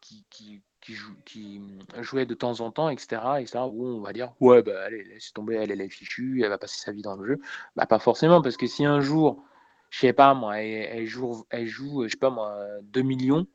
qui, 0.82 1.62
jouait 2.00 2.26
de 2.26 2.34
temps 2.34 2.60
en 2.62 2.72
temps, 2.72 2.89
etc. 2.89 3.22
Et 3.39 3.46
ça, 3.46 3.68
où 3.68 3.86
on 3.86 4.02
va 4.02 4.14
dire, 4.14 4.34
ouais, 4.39 4.62
bah, 4.62 4.84
allez, 4.86 5.04
laisse 5.04 5.34
tomber, 5.34 5.56
elle, 5.56 5.72
elle 5.72 5.82
est 5.82 5.89
fichue, 5.89 6.42
elle 6.44 6.50
va 6.50 6.58
passer 6.58 6.80
sa 6.80 6.92
vie 6.92 7.02
dans 7.02 7.16
le 7.16 7.26
jeu. 7.26 7.42
Bah, 7.76 7.86
pas 7.86 8.00
forcément, 8.00 8.42
parce 8.42 8.58
que 8.58 8.68
si 8.68 8.86
un 8.86 9.00
jour, 9.00 9.44
je 9.89 10.00
sais 10.00 10.14
pas, 10.14 10.34
moi, 10.34 10.60
elle, 10.62 11.06
joue, 11.06 11.46
elle 11.50 11.68
joue, 11.68 12.04
je 12.06 12.10
sais 12.10 12.18
pas, 12.18 12.30
moi, 12.30 12.58
2 12.84 13.02
millions, 13.02 13.48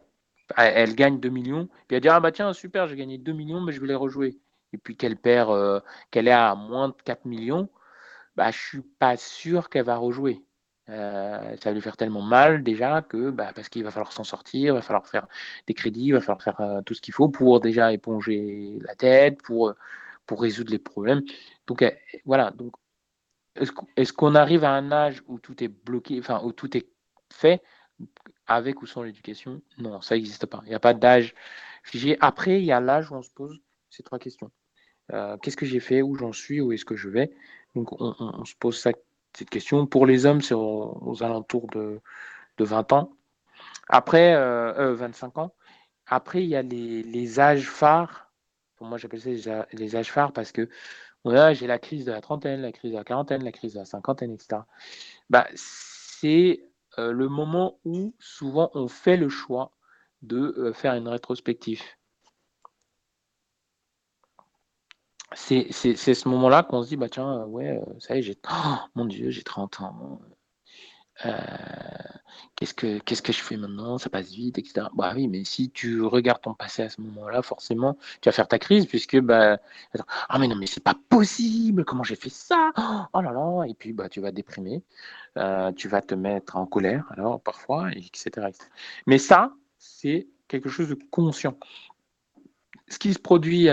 elle, 0.56 0.94
gagne 0.94 1.18
2 1.18 1.28
millions, 1.28 1.68
puis 1.88 1.96
elle 1.96 2.00
dit, 2.02 2.08
ah 2.08 2.20
bah 2.20 2.32
tiens, 2.32 2.52
super, 2.52 2.86
j'ai 2.86 2.96
gagné 2.96 3.18
2 3.18 3.32
millions, 3.32 3.60
mais 3.60 3.72
je 3.72 3.80
vais 3.80 3.88
les 3.88 3.94
rejouer. 3.94 4.38
Et 4.72 4.78
puis 4.78 4.96
qu'elle 4.96 5.16
perd, 5.16 5.50
euh, 5.50 5.80
qu'elle 6.10 6.28
est 6.28 6.32
à 6.32 6.54
moins 6.54 6.88
de 6.88 6.94
4 7.04 7.24
millions, 7.24 7.68
bah, 8.36 8.50
je 8.50 8.58
suis 8.58 8.82
pas 8.82 9.16
sûr 9.16 9.70
qu'elle 9.70 9.86
va 9.86 9.96
rejouer. 9.96 10.44
Euh, 10.88 11.56
ça 11.56 11.70
va 11.70 11.74
lui 11.74 11.80
faire 11.80 11.96
tellement 11.96 12.22
mal 12.22 12.62
déjà 12.62 13.02
que 13.02 13.30
bah, 13.30 13.52
parce 13.54 13.68
qu'il 13.68 13.82
va 13.82 13.90
falloir 13.90 14.12
s'en 14.12 14.22
sortir, 14.22 14.74
il 14.74 14.76
va 14.76 14.82
falloir 14.82 15.06
faire 15.08 15.26
des 15.66 15.74
crédits, 15.74 16.06
il 16.06 16.12
va 16.12 16.20
falloir 16.20 16.42
faire 16.42 16.60
euh, 16.60 16.80
tout 16.82 16.94
ce 16.94 17.00
qu'il 17.00 17.12
faut 17.12 17.28
pour 17.28 17.58
déjà 17.60 17.92
éponger 17.92 18.78
la 18.82 18.94
tête, 18.94 19.42
pour, 19.42 19.74
pour 20.26 20.40
résoudre 20.40 20.70
les 20.70 20.78
problèmes. 20.78 21.22
Donc 21.66 21.82
euh, 21.82 21.90
voilà. 22.24 22.52
Donc 22.52 22.74
est-ce 23.96 24.12
qu'on 24.12 24.34
arrive 24.36 24.64
à 24.64 24.70
un 24.72 24.92
âge 24.92 25.22
où 25.26 25.40
tout 25.40 25.62
est 25.64 25.68
bloqué, 25.68 26.18
enfin 26.20 26.40
où 26.44 26.52
tout 26.52 26.76
est 26.76 26.86
fait 27.32 27.62
avec 28.46 28.82
ou 28.82 28.86
sans 28.86 29.02
l'éducation? 29.02 29.60
Non, 29.78 30.00
ça 30.02 30.14
n'existe 30.14 30.46
pas. 30.46 30.62
Il 30.66 30.68
n'y 30.68 30.74
a 30.74 30.80
pas 30.80 30.94
d'âge 30.94 31.34
figé. 31.82 32.16
Après, 32.20 32.60
il 32.60 32.64
y 32.64 32.72
a 32.72 32.80
l'âge 32.80 33.10
où 33.10 33.14
on 33.16 33.22
se 33.22 33.30
pose 33.30 33.60
ces 33.90 34.02
trois 34.02 34.18
questions. 34.18 34.50
Qu'est-ce 35.42 35.56
que 35.56 35.66
j'ai 35.66 35.80
fait 35.80 36.02
Où 36.02 36.16
j'en 36.16 36.32
suis 36.32 36.60
Où 36.60 36.72
est-ce 36.72 36.84
que 36.84 36.96
je 36.96 37.08
vais? 37.08 37.32
Donc 37.74 37.92
on, 38.00 38.14
on 38.18 38.44
se 38.44 38.54
pose 38.56 38.78
ça 38.78 38.92
cette 39.36 39.50
question. 39.50 39.86
Pour 39.86 40.06
les 40.06 40.24
hommes, 40.24 40.40
c'est 40.40 40.54
aux, 40.54 41.22
alentours 41.22 41.66
de, 41.68 42.00
20 42.58 42.92
ans. 42.94 43.12
Après, 43.88 44.34
25 44.34 44.38
euh, 44.38 44.80
euh, 44.80 45.40
ans. 45.42 45.54
Après, 46.06 46.42
il 46.42 46.48
y 46.48 46.56
a 46.56 46.62
les, 46.62 47.40
âges 47.40 47.68
phares. 47.68 48.32
Pour 48.76 48.86
moi, 48.86 48.96
j'appelle 48.96 49.20
ça 49.40 49.66
les 49.72 49.96
âges 49.96 50.10
phares 50.10 50.32
parce 50.32 50.52
que 50.52 50.68
j'ai 51.52 51.66
la 51.66 51.78
crise 51.78 52.04
de 52.04 52.12
la 52.12 52.20
trentaine, 52.20 52.62
la 52.62 52.72
crise 52.72 52.92
de 52.92 52.96
la 52.96 53.04
quarantaine, 53.04 53.44
la 53.44 53.52
crise 53.52 53.74
de 53.74 53.80
la 53.80 53.84
cinquantaine, 53.84 54.32
etc. 54.32 54.62
Bah, 55.28 55.46
c'est 55.54 56.62
euh, 56.98 57.12
le 57.12 57.28
moment 57.28 57.78
où 57.84 58.14
souvent 58.18 58.70
on 58.74 58.88
fait 58.88 59.16
le 59.16 59.28
choix 59.28 59.72
de 60.22 60.72
faire 60.74 60.94
une 60.94 61.08
rétrospective. 61.08 61.82
C'est 65.34 65.72
ce 65.72 66.28
moment-là 66.28 66.62
qu'on 66.62 66.82
se 66.82 66.88
dit, 66.88 66.96
bah 66.96 67.08
tiens, 67.08 67.44
ouais, 67.46 67.78
euh, 67.78 68.00
ça 68.00 68.16
y 68.16 68.20
est, 68.20 68.22
j'ai, 68.22 68.38
oh, 68.50 68.76
mon 68.94 69.04
Dieu, 69.06 69.30
j'ai 69.30 69.42
30 69.42 69.80
ans. 69.80 70.20
Euh, 71.24 71.30
qu'est-ce 72.56 72.74
que 72.74 72.98
que 72.98 73.32
je 73.32 73.42
fais 73.42 73.56
maintenant? 73.56 73.98
Ça 73.98 74.10
passe 74.10 74.30
vite, 74.30 74.58
etc. 74.58 74.88
Bah 74.94 75.12
oui, 75.14 75.28
mais 75.28 75.44
si 75.44 75.70
tu 75.70 76.02
regardes 76.02 76.42
ton 76.42 76.54
passé 76.54 76.82
à 76.82 76.88
ce 76.90 77.00
moment-là, 77.00 77.42
forcément, 77.42 77.96
tu 78.20 78.28
vas 78.28 78.32
faire 78.32 78.48
ta 78.48 78.58
crise 78.58 78.86
puisque 78.86 79.18
bah 79.20 79.58
ah 80.28 80.38
mais 80.38 80.48
non 80.48 80.56
mais 80.56 80.66
c'est 80.66 80.82
pas 80.82 80.94
possible. 81.08 81.84
Comment 81.84 82.02
j'ai 82.02 82.16
fait 82.16 82.28
ça? 82.30 82.72
Oh 83.14 83.20
là 83.22 83.32
là 83.32 83.64
Et 83.66 83.74
puis 83.74 83.92
bah 83.92 84.08
tu 84.08 84.20
vas 84.20 84.30
déprimer, 84.30 84.82
euh, 85.38 85.72
tu 85.72 85.88
vas 85.88 86.02
te 86.02 86.14
mettre 86.14 86.56
en 86.56 86.66
colère 86.66 87.06
alors 87.10 87.40
parfois, 87.40 87.90
etc. 87.92 88.48
etc. 88.48 88.68
Mais 89.06 89.18
ça, 89.18 89.52
c'est 89.78 90.28
quelque 90.48 90.68
chose 90.68 90.88
de 90.90 90.98
conscient. 91.10 91.56
Ce 92.88 92.98
qui 92.98 93.12
se 93.14 93.18
produit 93.18 93.68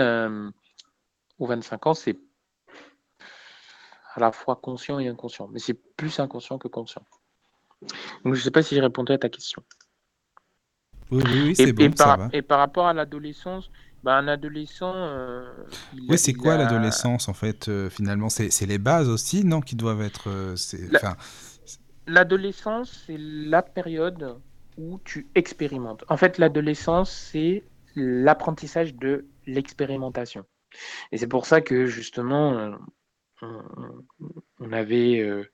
ou 1.44 1.46
25 1.46 1.86
ans, 1.86 1.94
c'est 1.94 2.18
à 4.14 4.20
la 4.20 4.32
fois 4.32 4.56
conscient 4.56 4.98
et 4.98 5.08
inconscient. 5.08 5.48
Mais 5.48 5.58
c'est 5.58 5.74
plus 5.74 6.18
inconscient 6.20 6.58
que 6.58 6.68
conscient. 6.68 7.02
Donc, 8.24 8.34
je 8.34 8.40
ne 8.40 8.44
sais 8.44 8.50
pas 8.50 8.62
si 8.62 8.74
j'ai 8.74 8.80
répondu 8.80 9.12
à 9.12 9.18
ta 9.18 9.28
question. 9.28 9.62
Oui, 11.10 11.22
oui, 11.26 11.56
c'est 11.56 11.72
bon, 11.72 11.84
et 11.84 11.90
par, 11.90 12.18
va. 12.18 12.28
Et 12.32 12.42
par 12.42 12.58
rapport 12.58 12.86
à 12.86 12.94
l'adolescence, 12.94 13.70
bah, 14.02 14.16
un 14.16 14.28
adolescent. 14.28 14.92
Euh, 14.94 15.44
oui, 16.08 16.18
c'est 16.18 16.32
quoi 16.32 16.56
l'adolescence 16.56 17.28
en 17.28 17.34
fait 17.34 17.68
euh, 17.68 17.90
Finalement, 17.90 18.28
c'est 18.28 18.66
les 18.66 18.78
bases 18.78 19.08
aussi, 19.08 19.44
non 19.44 19.60
Qui 19.60 19.76
doivent 19.76 20.02
être. 20.02 20.28
Euh, 20.28 20.56
l'adolescence, 22.06 23.04
c'est 23.06 23.18
la 23.18 23.62
période 23.62 24.38
où 24.78 24.98
tu 25.04 25.26
expérimentes. 25.34 26.04
En 26.08 26.16
fait, 26.16 26.38
l'adolescence, 26.38 27.10
c'est 27.10 27.64
l'apprentissage 27.94 28.94
de 28.94 29.26
l'expérimentation. 29.46 30.44
Et 31.12 31.18
c'est 31.18 31.28
pour 31.28 31.46
ça 31.46 31.60
que 31.60 31.86
justement, 31.86 32.58
euh, 32.58 32.76
on, 34.60 34.72
avait, 34.72 35.20
euh, 35.20 35.44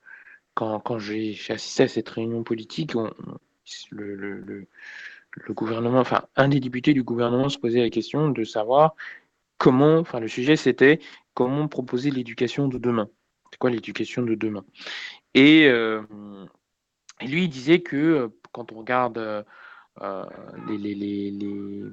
quand, 0.53 0.79
quand 0.79 0.99
j'ai 0.99 1.37
assisté 1.49 1.83
à 1.83 1.87
cette 1.87 2.09
réunion 2.09 2.43
politique, 2.43 2.93
le, 3.91 4.67
gouvernement, 5.49 5.99
enfin 5.99 6.27
un 6.35 6.49
des 6.49 6.59
députés 6.59 6.93
du 6.93 7.03
gouvernement 7.03 7.49
se 7.49 7.57
posait 7.57 7.81
la 7.81 7.89
question 7.89 8.29
de 8.29 8.43
savoir 8.43 8.95
comment, 9.57 9.97
enfin 9.97 10.19
le 10.19 10.27
sujet 10.27 10.55
c'était 10.55 10.99
comment 11.33 11.67
proposer 11.67 12.11
l'éducation 12.11 12.67
de 12.67 12.77
demain. 12.77 13.09
C'est 13.51 13.57
quoi 13.57 13.69
l'éducation 13.69 14.23
de 14.23 14.35
demain? 14.35 14.65
Et, 15.33 15.67
euh, 15.67 16.01
et, 17.21 17.27
lui, 17.27 17.43
il 17.43 17.49
disait 17.49 17.81
que 17.81 18.31
quand 18.51 18.71
on 18.71 18.79
regarde 18.79 19.45
euh, 20.01 20.25
les, 20.67 20.77
les, 20.77 21.31
les, 21.31 21.83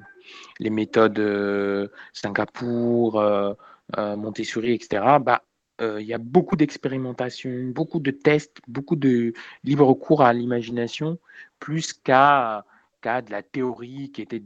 méthodes 0.60 1.18
euh, 1.18 1.88
Singapour, 2.12 3.20
euh, 3.20 3.54
Montessori, 3.96 4.72
etc., 4.72 5.18
bah, 5.20 5.42
il 5.80 6.06
y 6.06 6.12
a 6.12 6.18
beaucoup 6.18 6.56
d'expérimentation, 6.56 7.50
beaucoup 7.72 8.00
de 8.00 8.10
tests, 8.10 8.58
beaucoup 8.66 8.96
de 8.96 9.32
libre 9.62 9.94
cours 9.94 10.22
à 10.22 10.32
l'imagination, 10.32 11.18
plus 11.60 11.92
qu'à 11.92 12.64
de 13.04 13.30
la 13.30 13.42
théorie 13.42 14.10
qui 14.10 14.22
était 14.22 14.42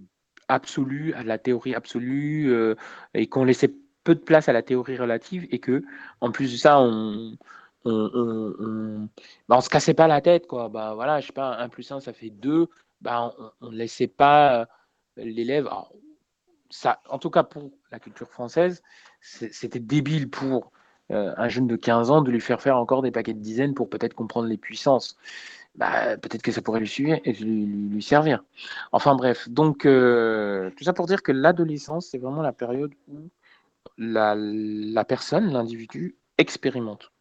absolue, 0.49 1.15
à 1.15 1.23
la 1.23 1.39
théorie 1.39 1.75
absolue, 1.75 2.55
et 3.15 3.27
qu'on 3.29 3.45
laissait 3.45 3.73
peu 4.05 4.15
de 4.15 4.21
place 4.21 4.51
à 4.51 4.53
la 4.53 4.63
théorie 4.63 4.99
relative, 4.99 5.47
et 5.51 5.59
que, 5.59 5.83
en 6.21 6.31
plus 6.33 6.53
de 6.53 6.59
ça, 6.59 6.79
on, 6.81 7.37
on, 7.87 8.55
on, 8.61 9.09
bah, 9.49 9.57
on 9.57 9.61
se 9.63 9.71
cassait 9.71 9.95
pas 9.95 10.09
la 10.09 10.21
tête, 10.21 10.47
quoi. 10.47 10.69
Bah 10.69 10.93
voilà, 10.95 11.21
je 11.21 11.29
sais 11.29 11.33
pas, 11.33 11.57
1 11.57 11.69
plus 11.71 11.91
1, 11.91 12.01
ça 12.01 12.13
fait 12.13 12.31
2 12.31 12.69
bah, 13.03 13.35
on 13.61 13.71
ne 13.71 13.77
laissait 13.77 14.07
pas 14.07 14.69
l'élève, 15.17 15.69
en 17.09 17.19
tout 17.19 17.31
cas 17.31 17.43
pour 17.43 17.71
la 17.91 17.99
culture 17.99 18.29
française, 18.29 18.83
c'était 19.21 19.81
débile 19.81 20.31
pour 20.31 20.73
euh, 21.11 21.35
un 21.37 21.49
jeune 21.49 21.67
de 21.67 21.77
15 21.77 22.11
ans 22.11 22.23
de 22.23 22.31
lui 22.31 22.41
faire 22.41 22.61
faire 22.61 22.77
encore 22.77 23.03
des 23.03 23.11
paquets 23.11 23.35
de 23.35 23.41
dizaines 23.41 23.75
pour 23.75 23.91
peut-être 23.91 24.15
comprendre 24.15 24.49
les 24.49 24.57
puissances. 24.57 25.17
Bah, 25.75 26.17
peut-être 26.19 26.43
que 26.43 26.53
ça 26.53 26.61
pourrait 26.63 26.81
lui, 26.81 26.89
suivre 26.89 27.19
lui, 27.25 28.03
servir. 28.03 28.45
Enfin 28.93 29.15
bref, 29.15 29.49
donc 29.49 29.87
euh, 29.87 30.71
tout 30.77 30.85
ça 30.85 30.93
pour 30.93 31.07
dire 31.07 31.23
que 31.23 31.33
l'adolescence, 31.33 32.09
c'est 32.09 32.19
vraiment 32.19 32.43
la 32.43 32.53
période 32.53 32.93
où 33.09 33.31
la, 33.97 34.35
la 34.37 35.05
personne, 35.05 35.51
l'individu, 35.51 36.17
expérimente. 36.39 37.13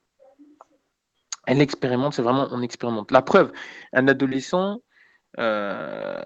Elle 1.48 1.62
expérimente, 1.62 2.14
c'est 2.14 2.22
vraiment 2.22 2.48
on 2.52 2.62
expérimente. 2.62 3.12
La 3.12 3.22
preuve, 3.22 3.52
un 3.94 4.08
adolescent, 4.08 4.82
euh, 5.40 6.22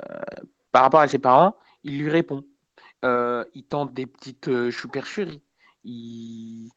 par 0.75 0.83
rapport 0.83 0.99
à 0.99 1.07
ses 1.07 1.19
parents, 1.19 1.55
il 1.85 1.99
lui 1.99 2.09
répond. 2.09 2.43
Euh, 3.05 3.45
il 3.53 3.63
tente 3.63 3.93
des 3.93 4.05
petites 4.05 4.49
euh, 4.49 4.71
supercheries. 4.71 5.41
Il, 5.85 6.69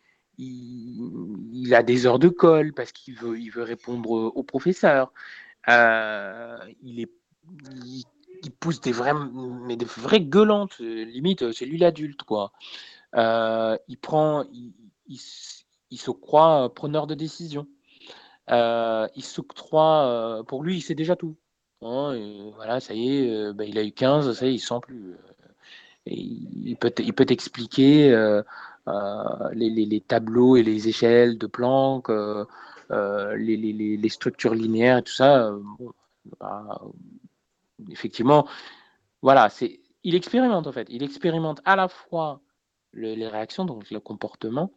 a 1.72 1.82
des 1.82 2.06
heures 2.06 2.20
de 2.20 2.28
colle 2.28 2.72
parce 2.74 2.92
qu'il 2.92 3.16
veut, 3.16 3.36
répondre 3.64 4.08
au 4.12 4.42
professeur. 4.44 5.12
il, 5.66 7.00
est, 7.00 7.10
il, 8.44 8.52
pousse 8.60 8.80
des 8.80 8.92
vraies 8.92 10.20
gueulantes. 10.20 10.78
Limite, 10.78 11.50
c'est 11.50 11.66
lui 11.66 11.78
l'adulte, 11.78 12.22
quoi. 12.22 12.52
il 13.16 13.98
se 15.18 16.10
croit 16.12 16.72
preneur 16.72 17.08
de 17.08 17.16
décision. 17.16 17.66
il 18.48 19.24
s'octroie, 19.24 20.44
pour 20.46 20.62
lui, 20.62 20.76
il 20.76 20.82
sait 20.82 20.94
déjà 20.94 21.16
tout. 21.16 21.36
Hein, 21.82 22.50
voilà, 22.56 22.80
ça 22.80 22.94
y 22.94 23.18
est, 23.18 23.52
bah, 23.52 23.64
il 23.64 23.78
a 23.78 23.84
eu 23.84 23.92
15, 23.92 24.32
ça 24.32 24.46
y 24.46 24.50
est, 24.50 24.54
il 24.54 24.60
sent 24.60 24.80
plus 24.82 25.16
il 26.10 26.76
peut, 26.76 26.92
il 26.98 27.12
peut 27.12 27.26
expliquer 27.28 28.12
euh, 28.12 28.42
euh, 28.88 29.50
les, 29.52 30.00
tableaux 30.00 30.56
et 30.56 30.62
les 30.62 30.88
échelles 30.88 31.38
de 31.38 31.46
Planck, 31.46 32.10
euh, 32.10 32.46
les, 33.36 34.08
structures 34.08 34.54
linéaires 34.54 34.98
et 34.98 35.02
tout 35.02 35.12
ça. 35.12 35.52
Bah, 36.40 36.80
effectivement, 37.90 38.46
voilà, 39.22 39.48
c'est, 39.48 39.80
il 40.04 40.14
expérimente 40.14 40.66
en 40.66 40.72
fait. 40.72 40.86
Il 40.90 41.02
expérimente 41.02 41.60
à 41.64 41.76
la 41.76 41.88
fois 41.88 42.40
les 42.94 43.28
réactions, 43.28 43.64
donc 43.64 43.90
le 43.90 44.00
comportement. 44.00 44.72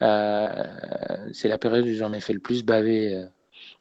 c'est 0.00 1.48
la 1.48 1.58
période 1.58 1.86
où 1.86 1.94
j'en 1.94 2.12
ai 2.12 2.20
fait 2.20 2.32
le 2.32 2.40
plus 2.40 2.64
baver 2.64 3.26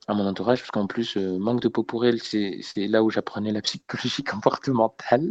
à 0.08 0.14
mon 0.14 0.28
entourage, 0.28 0.60
parce 0.60 0.72
qu'en 0.72 0.88
plus, 0.88 1.16
manque 1.18 1.62
de 1.62 1.68
peau 1.68 1.84
pour 1.84 2.06
elle, 2.06 2.22
c'est 2.22 2.62
là 2.76 3.04
où 3.04 3.10
j'apprenais 3.10 3.52
la 3.52 3.62
psychologie 3.62 4.24
comportementale. 4.24 5.30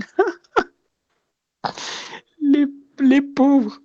les, 2.40 2.66
les 3.00 3.22
pauvres. 3.22 3.80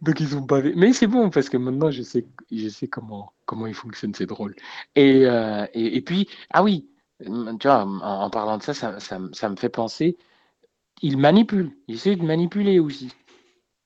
Donc 0.00 0.20
ils 0.20 0.36
ont 0.36 0.46
pas 0.46 0.60
Mais 0.62 0.92
c'est 0.92 1.06
bon 1.06 1.30
parce 1.30 1.48
que 1.48 1.56
maintenant 1.56 1.90
je 1.90 2.02
sais, 2.02 2.26
je 2.50 2.68
sais 2.68 2.88
comment, 2.88 3.32
comment 3.46 3.66
ils 3.66 3.74
fonctionnent, 3.74 4.14
c'est 4.14 4.26
drôle. 4.26 4.54
Et, 4.96 5.26
euh, 5.26 5.66
et, 5.74 6.02
puis, 6.02 6.28
ah 6.50 6.62
oui, 6.62 6.88
tu 7.20 7.30
vois, 7.30 7.82
en, 7.82 8.30
parlant 8.30 8.58
de 8.58 8.62
ça, 8.62 8.74
ça, 8.74 8.98
ça, 8.98 9.48
me 9.48 9.56
fait 9.56 9.68
penser, 9.68 10.16
ils 11.02 11.18
manipulent, 11.18 11.72
ils 11.88 11.96
essaient 11.96 12.16
de 12.16 12.22
manipuler 12.24 12.78
aussi. 12.80 13.12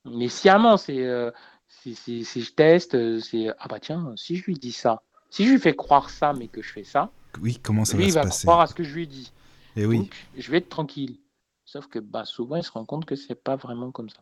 Mais 0.04 0.28
sciemment, 0.28 0.76
c'est, 0.76 1.04
euh, 1.04 1.30
si, 1.68 1.94
je 2.24 2.52
teste, 2.52 3.20
c'est, 3.20 3.48
ah 3.58 3.68
bah 3.68 3.80
tiens, 3.80 4.12
si 4.16 4.36
je 4.36 4.46
lui 4.46 4.54
dis 4.54 4.72
ça, 4.72 5.02
si 5.30 5.46
je 5.46 5.52
lui 5.52 5.58
fais 5.58 5.74
croire 5.74 6.10
ça, 6.10 6.32
mais 6.32 6.48
que 6.48 6.62
je 6.62 6.72
fais 6.72 6.84
ça, 6.84 7.10
oui, 7.40 7.58
comment 7.62 7.84
ça 7.84 7.96
lui, 7.96 8.10
va 8.10 8.22
il 8.22 8.28
va 8.28 8.30
croire 8.30 8.60
à 8.60 8.66
ce 8.66 8.74
que 8.74 8.82
je 8.82 8.94
lui 8.94 9.06
dis. 9.06 9.32
Et 9.76 9.82
eh 9.82 9.86
oui. 9.86 10.10
je 10.36 10.50
vais 10.50 10.58
être 10.58 10.68
tranquille. 10.68 11.18
Sauf 11.64 11.86
que 11.86 11.98
bah, 11.98 12.24
souvent, 12.24 12.56
ils 12.56 12.64
se 12.64 12.72
rendent 12.72 12.86
compte 12.86 13.04
que 13.04 13.14
c'est 13.14 13.34
pas 13.34 13.56
vraiment 13.56 13.90
comme 13.90 14.08
ça. 14.08 14.20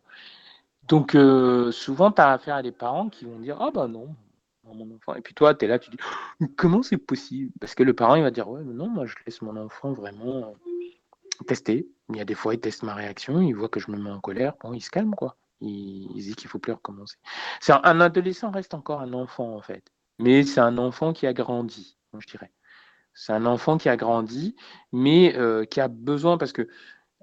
Donc, 0.87 1.15
euh, 1.15 1.71
souvent, 1.71 2.11
tu 2.11 2.21
as 2.21 2.31
affaire 2.31 2.55
à 2.55 2.61
des 2.61 2.71
parents 2.71 3.09
qui 3.09 3.25
vont 3.25 3.39
dire 3.39 3.57
Ah, 3.61 3.71
bah 3.73 3.87
non, 3.87 4.13
mon 4.65 4.95
enfant. 4.95 5.15
Et 5.15 5.21
puis 5.21 5.33
toi, 5.33 5.55
tu 5.55 5.65
es 5.65 5.67
là, 5.67 5.79
tu 5.79 5.89
dis 5.89 5.97
Comment 6.57 6.83
c'est 6.83 6.97
possible? 6.97 7.51
Parce 7.59 7.75
que 7.75 7.83
le 7.83 7.93
parent, 7.93 8.15
il 8.15 8.23
va 8.23 8.31
dire 8.31 8.49
Ouais, 8.49 8.61
mais 8.63 8.73
non, 8.73 8.89
moi, 8.89 9.05
je 9.05 9.15
laisse 9.25 9.41
mon 9.41 9.55
enfant 9.57 9.93
vraiment 9.93 10.37
euh, 10.49 11.43
tester. 11.45 11.87
Il 12.09 12.17
y 12.17 12.21
a 12.21 12.25
des 12.25 12.35
fois, 12.35 12.53
il 12.53 12.59
teste 12.59 12.83
ma 12.83 12.93
réaction, 12.93 13.41
il 13.41 13.53
voit 13.53 13.69
que 13.69 13.79
je 13.79 13.91
me 13.91 13.97
mets 13.97 14.09
en 14.09 14.19
colère, 14.19 14.53
bon, 14.61 14.73
il 14.73 14.81
se 14.81 14.89
calme, 14.89 15.13
quoi. 15.15 15.35
Il, 15.59 16.13
dit 16.13 16.35
qu'il 16.35 16.49
faut 16.49 16.59
plus 16.59 16.73
recommencer. 16.73 17.17
C'est 17.59 17.73
un, 17.73 17.99
adolescent 17.99 18.51
reste 18.51 18.73
encore 18.75 19.01
un 19.01 19.13
enfant, 19.13 19.55
en 19.55 19.61
fait. 19.61 19.91
Mais 20.19 20.43
c'est 20.43 20.59
un 20.59 20.77
enfant 20.77 21.13
qui 21.13 21.27
a 21.27 21.33
grandi, 21.33 21.97
je 22.17 22.27
dirais. 22.27 22.51
C'est 23.13 23.33
un 23.33 23.45
enfant 23.45 23.77
qui 23.77 23.89
a 23.89 23.97
grandi, 23.97 24.55
mais 24.91 25.35
euh, 25.37 25.65
qui 25.65 25.81
a 25.81 25.87
besoin, 25.87 26.37
parce 26.37 26.53
que 26.53 26.67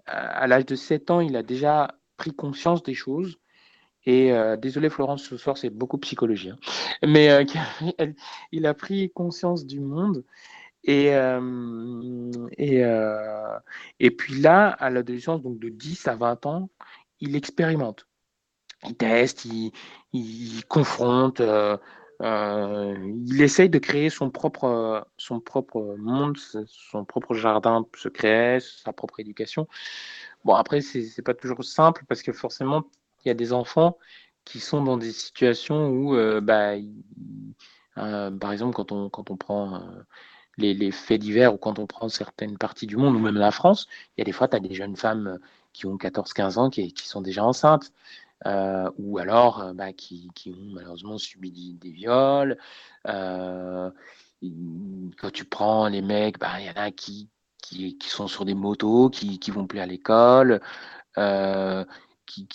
à 0.06 0.46
l'âge 0.46 0.66
de 0.66 0.74
7 0.74 1.10
ans, 1.10 1.20
il 1.20 1.36
a 1.36 1.42
déjà 1.42 1.96
pris 2.16 2.32
conscience 2.32 2.82
des 2.82 2.94
choses. 2.94 3.38
Et 4.04 4.32
euh, 4.32 4.56
désolé 4.56 4.90
Florence, 4.90 5.22
ce 5.22 5.36
soir 5.36 5.56
c'est 5.56 5.70
beaucoup 5.70 5.96
psychologie, 5.98 6.50
hein. 6.50 6.58
mais 7.06 7.30
euh, 7.30 7.44
il 8.52 8.66
a 8.66 8.74
pris 8.74 9.10
conscience 9.12 9.64
du 9.66 9.80
monde. 9.80 10.24
Et, 10.86 11.06
et, 12.58 12.82
et 14.00 14.10
puis 14.10 14.40
là, 14.40 14.68
à 14.68 14.90
l'adolescence, 14.90 15.40
donc 15.40 15.58
de 15.58 15.70
10 15.70 16.08
à 16.08 16.16
20 16.16 16.44
ans, 16.44 16.68
il 17.20 17.36
expérimente. 17.36 18.06
Il 18.86 18.94
teste, 18.94 19.46
il, 19.46 19.72
il 20.12 20.62
confronte, 20.66 21.40
il 22.24 23.42
essaye 23.42 23.68
de 23.68 23.78
créer 23.78 24.10
son 24.10 24.30
propre, 24.30 25.06
son 25.18 25.40
propre 25.40 25.96
monde, 25.98 26.36
son 26.66 27.04
propre 27.04 27.34
jardin 27.34 27.86
secret, 27.96 28.58
sa 28.60 28.92
propre 28.92 29.20
éducation. 29.20 29.68
Bon, 30.44 30.54
après, 30.54 30.80
c'est 30.80 31.22
pas 31.22 31.34
toujours 31.34 31.64
simple 31.64 32.04
parce 32.08 32.22
que 32.22 32.32
forcément, 32.32 32.84
il 33.24 33.28
y 33.28 33.30
a 33.30 33.34
des 33.34 33.52
enfants 33.52 33.98
qui 34.44 34.60
sont 34.60 34.82
dans 34.82 34.96
des 34.96 35.12
situations 35.12 35.88
où, 35.88 36.16
euh, 36.16 36.40
bah, 36.40 36.74
euh, 37.98 38.30
par 38.30 38.52
exemple, 38.52 38.74
quand 38.74 38.92
on, 38.92 39.08
quand 39.10 39.30
on 39.30 39.36
prend 39.36 39.82
les, 40.58 40.90
faits 40.92 41.20
divers 41.20 41.54
ou 41.54 41.58
quand 41.58 41.78
on 41.78 41.86
prend 41.86 42.08
certaines 42.08 42.58
parties 42.58 42.86
du 42.86 42.96
monde 42.96 43.16
ou 43.16 43.18
même 43.18 43.36
la 43.36 43.50
France, 43.50 43.86
il 44.16 44.20
y 44.20 44.22
a 44.22 44.24
des 44.24 44.32
fois, 44.32 44.48
tu 44.48 44.56
as 44.56 44.60
des 44.60 44.74
jeunes 44.74 44.96
femmes 44.96 45.38
qui 45.72 45.86
ont 45.86 45.96
14-15 45.96 46.58
ans 46.58 46.70
qui, 46.70 46.92
sont 46.96 47.20
déjà 47.20 47.44
enceintes. 47.44 47.92
Euh, 48.46 48.90
ou 48.98 49.18
alors 49.18 49.60
euh, 49.62 49.72
bah, 49.72 49.92
qui, 49.92 50.30
ont 50.48 50.74
malheureusement 50.74 51.18
subi 51.18 51.74
des, 51.80 51.90
viols. 51.90 52.58
Euh, 53.08 53.90
quand 55.18 55.30
tu 55.32 55.44
prends 55.46 55.88
les 55.88 56.02
mecs, 56.02 56.38
bah, 56.38 56.60
il 56.60 56.66
y 56.66 56.70
en 56.70 56.74
a 56.74 56.90
qui, 56.90 57.30
qui, 57.62 57.96
sont 58.02 58.28
sur 58.28 58.44
des 58.44 58.54
motos, 58.54 59.08
qui, 59.10 59.38
qui 59.38 59.50
vont 59.50 59.66
plus 59.66 59.80
à 59.80 59.86
l'école, 59.86 60.60
qui, 62.26 62.46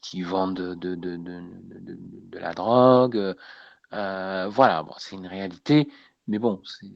qui, 0.00 0.22
vendent 0.22 0.54
de, 0.54 0.74
de, 0.74 1.16
de, 1.16 1.16
de, 1.16 2.38
la 2.38 2.52
drogue. 2.52 3.34
voilà, 3.90 4.82
bon, 4.84 4.94
c'est 4.98 5.16
une 5.16 5.26
réalité, 5.26 5.88
mais 6.28 6.38
bon, 6.38 6.62
c'est 6.64 6.86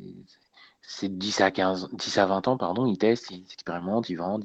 c'est 0.87 1.09
10 1.19 1.41
à 1.41 1.51
15, 1.51 1.89
10 1.93 2.19
à 2.19 2.27
20 2.27 2.49
ans, 2.49 2.57
pardon, 2.57 2.87
ils 2.87 2.99
testent, 2.99 3.31
ils 3.31 3.45
expérimentent, 3.53 4.09
ils 4.09 4.17
vendent. 4.17 4.45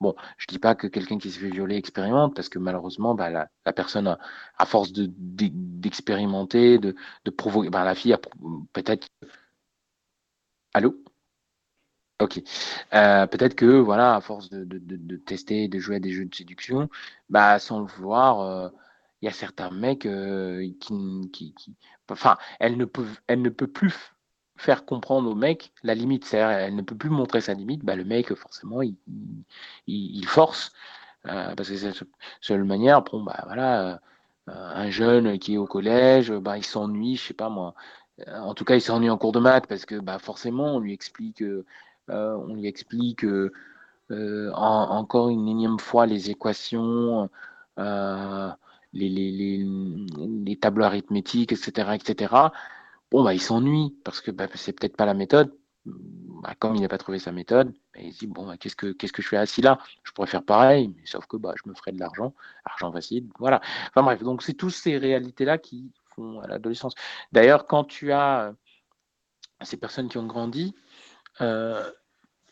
Bon, 0.00 0.14
je 0.38 0.46
dis 0.46 0.58
pas 0.58 0.74
que 0.74 0.86
quelqu'un 0.86 1.18
qui 1.18 1.30
se 1.30 1.38
fait 1.38 1.50
violer 1.50 1.76
expérimente, 1.76 2.34
parce 2.34 2.48
que 2.48 2.58
malheureusement, 2.58 3.14
bah, 3.14 3.30
la, 3.30 3.72
personne, 3.72 4.16
à 4.58 4.66
force 4.66 4.92
de, 4.92 5.08
d'expérimenter, 5.10 6.78
de, 6.78 6.94
provoquer, 7.36 7.70
bah, 7.70 7.84
la 7.84 7.94
fille 7.94 8.16
peut-être. 8.72 9.08
Allô? 10.74 10.96
Ok. 12.20 12.40
Euh, 12.94 13.26
peut-être 13.26 13.54
que, 13.56 13.66
voilà, 13.66 14.14
à 14.14 14.20
force 14.20 14.48
de, 14.50 15.16
tester, 15.16 15.68
de 15.68 15.78
jouer 15.78 15.96
à 15.96 16.00
des 16.00 16.12
jeux 16.12 16.24
de 16.24 16.34
séduction, 16.34 16.88
bah, 17.28 17.58
sans 17.58 17.80
le 17.80 17.86
vouloir, 17.86 18.40
euh, 18.40 18.68
il 19.20 19.26
y 19.26 19.28
a 19.28 19.32
certains 19.32 19.70
mecs 19.70 20.06
euh, 20.06 20.60
qui, 20.80 21.30
qui, 21.32 21.54
qui, 21.54 21.76
Enfin, 22.08 22.36
ne 22.60 22.86
elle 23.26 23.42
ne 23.42 23.48
peut 23.48 23.66
plus 23.66 24.12
faire 24.62 24.84
comprendre 24.84 25.30
au 25.30 25.34
mec 25.34 25.72
la 25.82 25.94
limite. 25.94 26.24
C'est-à-dire, 26.24 26.56
elle 26.58 26.76
ne 26.76 26.82
peut 26.82 26.94
plus 26.94 27.10
montrer 27.10 27.40
sa 27.40 27.54
limite. 27.54 27.84
Bah, 27.84 27.96
le 27.96 28.04
mec, 28.04 28.32
forcément, 28.34 28.80
il, 29.86 30.26
force. 30.26 30.72
Euh, 31.26 31.54
parce 31.54 31.68
que 31.68 31.76
c'est 31.76 31.88
la 31.88 32.06
seule 32.40 32.64
manière. 32.64 33.02
Bon, 33.02 33.22
bah, 33.22 33.42
voilà, 33.46 33.94
euh, 33.94 33.96
un 34.46 34.90
jeune 34.90 35.38
qui 35.38 35.54
est 35.54 35.58
au 35.58 35.66
collège, 35.66 36.32
bah, 36.32 36.56
il 36.58 36.64
s'ennuie, 36.64 37.16
je 37.16 37.28
sais 37.28 37.34
pas 37.34 37.48
moi. 37.48 37.74
Euh, 38.28 38.38
en 38.40 38.54
tout 38.54 38.64
cas, 38.64 38.76
il 38.76 38.80
s'ennuie 38.80 39.10
en 39.10 39.18
cours 39.18 39.32
de 39.32 39.40
maths 39.40 39.66
parce 39.66 39.84
que 39.86 39.96
bah, 39.96 40.18
forcément, 40.18 40.76
on 40.76 40.80
lui 40.80 40.92
explique, 40.92 41.42
on 42.08 42.54
lui 42.54 42.66
explique 42.66 43.26
encore 44.10 45.28
une 45.30 45.48
énième 45.48 45.78
fois 45.78 46.06
les 46.06 46.30
équations. 46.30 47.28
Les, 48.94 49.08
les, 49.08 50.56
tableaux 50.60 50.84
arithmétiques, 50.84 51.52
etc., 51.52 51.94
etc 51.94 52.50
bon, 53.12 53.22
bah, 53.22 53.34
il 53.34 53.40
s'ennuie 53.40 53.94
parce 54.04 54.20
que 54.20 54.30
bah, 54.30 54.48
c'est 54.54 54.72
peut-être 54.72 54.96
pas 54.96 55.06
la 55.06 55.14
méthode. 55.14 55.54
Bah, 55.84 56.54
comme 56.58 56.74
il 56.74 56.80
n'a 56.80 56.88
pas 56.88 56.98
trouvé 56.98 57.18
sa 57.18 57.30
méthode, 57.30 57.72
bah, 57.94 58.00
il 58.02 58.12
se 58.12 58.20
dit 58.20 58.26
bon, 58.26 58.46
bah, 58.46 58.56
qu'est-ce 58.56 58.74
que 58.76 58.92
qu'est-ce 58.92 59.12
que 59.12 59.22
je 59.22 59.28
fais 59.28 59.36
assis 59.36 59.62
là? 59.62 59.78
Je 60.02 60.12
pourrais 60.12 60.26
faire 60.26 60.44
pareil, 60.44 60.92
sauf 61.04 61.26
que 61.26 61.36
bah, 61.36 61.54
je 61.62 61.68
me 61.68 61.74
ferais 61.74 61.92
de 61.92 62.00
l'argent, 62.00 62.34
argent 62.64 62.90
facile, 62.90 63.28
voilà. 63.38 63.60
Enfin 63.88 64.02
bref, 64.02 64.22
donc 64.22 64.42
c'est 64.42 64.54
toutes 64.54 64.72
ces 64.72 64.96
réalités 64.98 65.44
là 65.44 65.58
qui 65.58 65.92
font 66.16 66.40
à 66.40 66.46
l'adolescence. 66.48 66.94
D'ailleurs, 67.32 67.66
quand 67.66 67.84
tu 67.84 68.12
as 68.12 68.48
euh, 68.48 68.52
ces 69.62 69.76
personnes 69.76 70.08
qui 70.08 70.18
ont 70.18 70.26
grandi, 70.26 70.74
euh, 71.40 71.90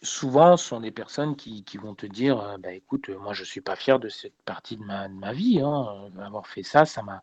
souvent, 0.03 0.57
ce 0.57 0.67
sont 0.67 0.81
des 0.81 0.91
personnes 0.93 1.37
qui, 1.37 1.65
vont 1.81 1.95
te 1.95 2.07
dire 2.07 2.41
euh, 2.41 2.59
bah, 2.59 2.73
écoute, 2.73 3.09
moi, 3.11 3.33
je 3.33 3.43
ne 3.43 3.47
suis 3.47 3.61
pas 3.61 3.77
fier 3.77 3.99
de 3.99 4.09
cette 4.09 4.41
partie 4.45 4.77
de 4.77 4.85
ma, 4.85 5.09
de 5.09 5.15
ma 5.15 5.33
vie. 5.33 5.61
Hein. 5.61 6.11
Avoir 6.21 6.47
fait 6.47 6.63
ça, 6.63 6.85
ça 6.85 7.03
m'a, 7.03 7.23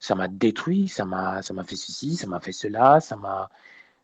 ça 0.00 0.14
m'a 0.14 0.28
détruit, 0.28 0.88
ça 0.88 1.04
m'a, 1.04 1.42
ça 1.42 1.54
m'a 1.54 1.64
fait 1.64 1.76
ceci, 1.76 2.16
ça 2.16 2.26
m'a 2.26 2.40
fait 2.40 2.52
cela, 2.52 3.00
ça 3.00 3.16
m'a, 3.16 3.50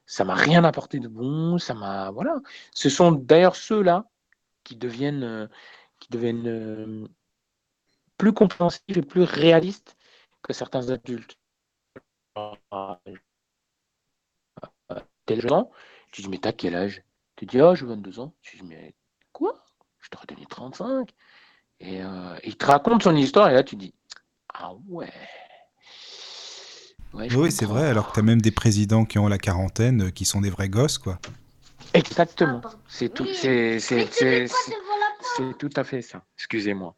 ça 0.07 0.25
m'a 0.25 0.35
rien 0.35 0.65
apporté 0.65 1.01
de 1.01 1.09
bon, 1.09 1.59
ça 1.59 1.75
m'a. 1.75 2.11
Voilà. 2.11 2.41
Ce 2.73 2.89
sont 2.91 3.13
d'ailleurs 3.13 3.57
ceux-là 3.57 4.07
qui 4.65 4.77
deviennent, 4.77 5.25
euh, 5.25 5.47
qui 5.99 6.09
deviennent 6.11 7.09
plus 8.19 8.33
compréhensifs 8.33 8.97
et 8.97 9.03
plus 9.03 9.23
réalistes 9.23 9.97
que 10.43 10.53
certains 10.53 10.91
adultes. 10.91 11.39
Tel 15.27 15.41
jeune, 15.41 15.67
tu 16.13 16.23
dis, 16.23 16.29
mais 16.29 16.39
t'as 16.39 16.53
quel 16.53 16.75
âge? 16.77 17.03
Tu 17.37 17.47
dis, 17.47 17.61
oh, 17.61 17.75
j'ai 17.75 17.87
22 17.87 18.21
ans. 18.21 18.35
Tu 18.43 18.57
dis, 18.59 18.63
mais 18.65 18.95
quoi? 19.33 19.65
Je 20.01 20.09
t'aurais 20.09 20.27
donné 20.27 20.47
35. 20.47 21.11
Et 21.81 22.03
euh, 22.03 22.37
il 22.45 22.57
te 22.57 22.65
raconte 22.67 23.03
son 23.03 23.17
histoire, 23.17 23.51
et 23.51 23.55
là, 23.55 23.65
tu 23.65 23.77
dis, 23.77 23.95
ah 24.55 24.73
ouais. 24.89 25.13
Oui, 27.15 27.53
c'est 27.53 27.67
vrai, 27.67 27.87
alors 27.87 28.09
que 28.09 28.15
tu 28.15 28.21
as 28.21 28.23
même 28.23 28.41
des 28.41 28.51
présidents 28.51 29.05
qui 29.05 29.19
ont 29.19 29.29
la 29.29 29.39
quarantaine, 29.39 30.05
euh, 30.05 30.11
qui 30.11 30.25
sont 30.25 30.41
des 30.41 30.51
vrais 30.51 30.69
gosses, 30.69 30.99
quoi. 30.99 31.19
Exactement. 31.95 32.63
C'est 32.89 33.13
tout, 33.13 33.27
c'est, 33.35 33.79
c'est, 33.79 34.07
c'est, 34.11 34.47
c'est 34.47 35.59
tout 35.59 35.71
à 35.77 35.85
fait 35.85 36.03
ça. 36.03 36.23
Excusez-moi. 36.37 36.95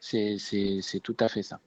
C'est, 0.00 0.36
c'est, 0.38 0.80
c'est 0.82 1.00
tout 1.00 1.16
à 1.20 1.28
fait 1.28 1.42
ça. 1.42 1.60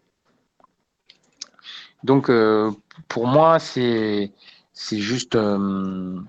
Donc, 2.03 2.29
euh, 2.29 2.71
pour 3.07 3.25
moi, 3.25 3.57
c'est, 3.57 4.31
c'est 4.73 4.99
juste, 4.99 5.35
euh, 5.35 6.19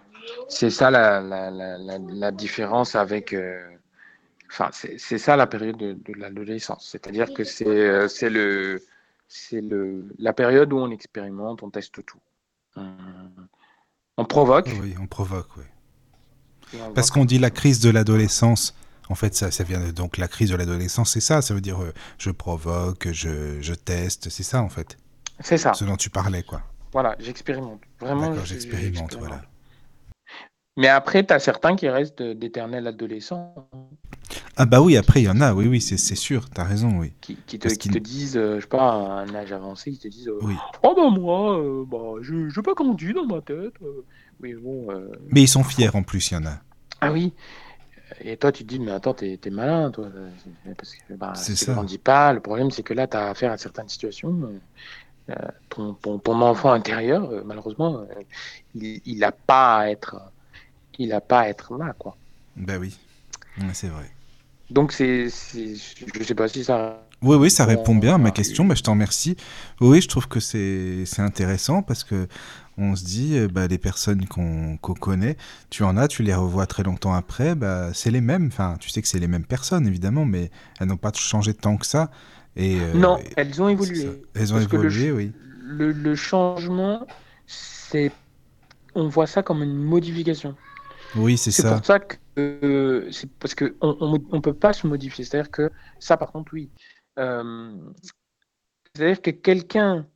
c'est 0.49 0.71
ça 0.71 0.91
la, 0.91 1.21
la, 1.21 1.51
la, 1.51 1.99
la, 1.99 2.33
différence 2.33 2.95
avec, 2.95 3.35
euh, 3.35 3.61
enfin, 4.51 4.71
c'est 4.73 5.19
ça 5.19 5.37
la 5.37 5.47
période 5.47 5.77
de, 5.77 5.93
de 5.93 6.13
l'adolescence. 6.19 6.89
C'est-à-dire 6.91 7.35
que 7.35 7.45
c'est 7.45 7.67
euh, 7.67 8.09
c'est 8.09 8.31
le, 8.31 8.83
c'est 9.29 9.61
le, 9.61 10.15
la 10.19 10.33
période 10.33 10.73
où 10.73 10.79
on 10.79 10.91
expérimente, 10.91 11.63
on 11.63 11.71
teste 11.71 12.05
tout. 12.05 12.19
On, 12.77 12.91
on 14.17 14.25
provoque. 14.25 14.71
Oui, 14.83 14.95
on 15.01 15.07
provoque, 15.07 15.57
oui. 15.57 15.65
Parce 16.95 17.11
qu'on 17.11 17.25
dit 17.25 17.39
la 17.39 17.51
crise 17.51 17.81
de 17.81 17.91
l'adolescence. 17.91 18.75
En 19.11 19.15
fait, 19.15 19.35
ça, 19.35 19.51
ça 19.51 19.65
vient 19.65 19.81
de, 19.81 19.91
donc 19.91 20.19
la 20.19 20.29
crise 20.29 20.51
de 20.51 20.57
l'adolescence, 20.57 21.13
c'est 21.13 21.21
ça. 21.21 21.41
Ça 21.41 21.55
veut 21.55 21.63
dire 21.63 21.79
je 22.19 22.31
provoque, 22.31 23.09
je, 23.11 23.61
je 23.61 23.75
teste, 23.75 24.29
c'est 24.29 24.43
ça 24.43 24.61
en 24.63 24.69
fait. 24.69 24.99
C'est 25.41 25.57
ça. 25.57 25.73
Ce 25.73 25.85
dont 25.85 25.97
tu 25.97 26.11
parlais, 26.11 26.43
quoi. 26.43 26.63
Voilà, 26.93 27.17
j'expérimente. 27.19 27.81
Vraiment. 28.01 28.35
j'expérimente, 28.45 29.17
voilà. 29.17 29.43
Mais 30.79 30.89
après, 30.89 31.27
tu 31.27 31.35
as 31.35 31.41
certains 31.41 31.77
qui 31.77 31.89
restent 31.89 32.23
d'éternels 32.23 32.87
adolescents. 32.87 33.53
Ah 34.57 34.65
bah 34.65 34.81
oui, 34.81 34.97
après, 34.97 35.21
il 35.21 35.25
y 35.25 35.29
en 35.29 35.41
a, 35.41 35.53
oui, 35.53 35.67
oui, 35.67 35.81
c'est 35.81 35.97
sûr, 36.15 36.49
tu 36.49 36.61
as 36.61 36.65
raison, 36.65 36.99
oui. 36.99 37.13
Qui, 37.21 37.37
te, 37.37 37.69
qui 37.69 37.89
te, 37.89 37.99
disent, 37.99 38.37
euh, 38.37 38.57
je 38.57 38.63
sais 38.63 38.69
pas, 38.69 38.91
à 38.91 39.23
un 39.23 39.35
âge 39.35 39.53
avancé, 39.53 39.91
ils 39.91 39.99
te 39.99 40.09
disent, 40.09 40.29
euh, 40.29 40.39
oui. 40.41 40.55
oh 40.83 40.95
bah 40.97 41.11
moi, 41.11 41.59
euh, 41.59 41.85
bah, 41.85 42.21
je 42.23 42.35
n'ai 42.35 42.63
pas 42.63 42.75
conduit 42.75 43.13
dans 43.13 43.27
ma 43.27 43.41
tête. 43.41 43.75
Oui, 44.41 44.55
bon, 44.55 44.87
mais 45.31 45.43
ils 45.43 45.49
sont 45.49 45.65
fiers 45.65 45.91
en 45.95 46.03
plus, 46.03 46.31
il 46.31 46.35
y 46.35 46.37
en 46.37 46.47
a. 46.47 46.61
Ah 47.01 47.13
oui. 47.13 47.33
Et 48.21 48.37
toi, 48.37 48.53
tu 48.53 48.63
te 48.63 48.69
dis, 48.69 48.79
mais 48.79 48.93
attends, 48.93 49.15
t'es 49.15 49.39
es 49.43 49.51
malin, 49.51 49.91
toi. 49.91 50.09
Parce 50.77 50.95
que 50.95 51.15
bah, 51.15 51.33
c'est 51.35 51.57
ça. 51.57 51.73
grandis 51.73 51.99
pas. 51.99 52.33
Le 52.33 52.41
problème, 52.41 52.71
c'est 52.71 52.83
que 52.83 52.95
là, 52.95 53.07
tu 53.07 53.17
as 53.17 53.29
affaire 53.29 53.53
à 53.53 53.59
certaines 53.59 53.89
situations. 53.89 54.49
Euh, 55.31 55.35
ton, 55.69 55.93
ton, 55.95 56.41
enfant 56.41 56.73
intérieur, 56.73 57.31
euh, 57.31 57.43
malheureusement, 57.45 57.99
euh, 57.99 58.23
il 58.75 59.19
n'a 59.19 59.31
pas 59.31 59.81
à 59.81 59.91
être, 59.91 60.17
il 60.99 61.13
a 61.13 61.21
pas 61.21 61.41
à 61.41 61.49
être 61.49 61.77
là, 61.77 61.95
quoi. 61.99 62.17
Ben 62.57 62.79
oui, 62.81 62.97
c'est 63.73 63.89
vrai. 63.89 64.11
Donc 64.71 64.93
c'est, 64.93 65.29
je 65.29 66.23
sais 66.23 66.35
pas 66.35 66.49
si 66.49 66.65
ça. 66.65 67.03
Oui, 67.23 67.37
oui, 67.37 67.51
ça 67.51 67.65
répond 67.65 67.95
bien 67.95 68.15
à 68.15 68.19
ma 68.19 68.31
question. 68.31 68.65
bah, 68.65 68.75
je 68.75 68.83
t'en 68.83 68.93
remercie. 68.93 69.37
Oui, 69.81 70.01
je 70.01 70.09
trouve 70.09 70.29
que 70.29 70.41
c'est 70.41 71.05
intéressant 71.19 71.83
parce 71.83 72.05
que 72.05 72.29
on 72.77 72.95
se 72.95 73.05
dit, 73.05 73.37
bah, 73.53 73.67
les 73.67 73.79
personnes 73.79 74.27
qu'on 74.27 74.77
connaît, 74.77 75.37
tu 75.69 75.83
en 75.83 75.97
as, 75.97 76.07
tu 76.07 76.23
les 76.23 76.35
revois 76.35 76.67
très 76.67 76.85
longtemps 76.85 77.15
après, 77.15 77.55
bah, 77.55 77.91
c'est 77.93 78.11
les 78.11 78.21
mêmes. 78.21 78.47
Enfin, 78.47 78.77
tu 78.79 78.89
sais 78.91 79.03
que 79.03 79.09
c'est 79.09 79.19
les 79.19 79.27
mêmes 79.27 79.45
personnes, 79.45 79.87
évidemment, 79.87 80.25
mais 80.25 80.51
elles 80.79 80.87
n'ont 80.87 80.97
pas 80.97 81.13
changé 81.13 81.55
tant 81.55 81.77
que 81.77 81.87
ça. 81.87 82.11
Euh, 82.59 82.93
non, 82.95 83.19
elles 83.37 83.63
ont 83.63 83.69
évolué. 83.69 84.09
Elles 84.35 84.53
ont 84.53 84.61
évolué, 84.61 85.09
le, 85.09 85.15
oui. 85.15 85.33
Le, 85.63 86.15
changement, 86.15 87.07
c'est, 87.47 88.11
on 88.95 89.09
voit 89.09 89.27
ça 89.27 89.43
comme 89.43 89.63
une 89.63 89.77
modification. 89.77 90.57
Oui, 91.17 91.39
c'est 91.39 91.51
ça. 91.51 91.63
C'est 91.63 91.75
pour 91.77 91.87
ça 91.87 91.99
que 92.01 92.17
euh, 92.39 93.09
c'est 93.11 93.31
parce 93.33 93.55
que 93.55 93.77
on, 93.81 94.21
on, 94.31 94.41
peut 94.41 94.55
pas 94.55 94.73
se 94.73 94.87
modifier. 94.87 95.25
C'est-à-dire 95.25 95.51
que 95.51 95.71
ça, 95.99 96.17
par 96.17 96.33
contre, 96.33 96.53
oui. 96.55 96.71
Euh, 97.19 97.73
c'est-à-dire 98.95 99.21
que 99.21 99.31
quelqu'un 99.31 100.07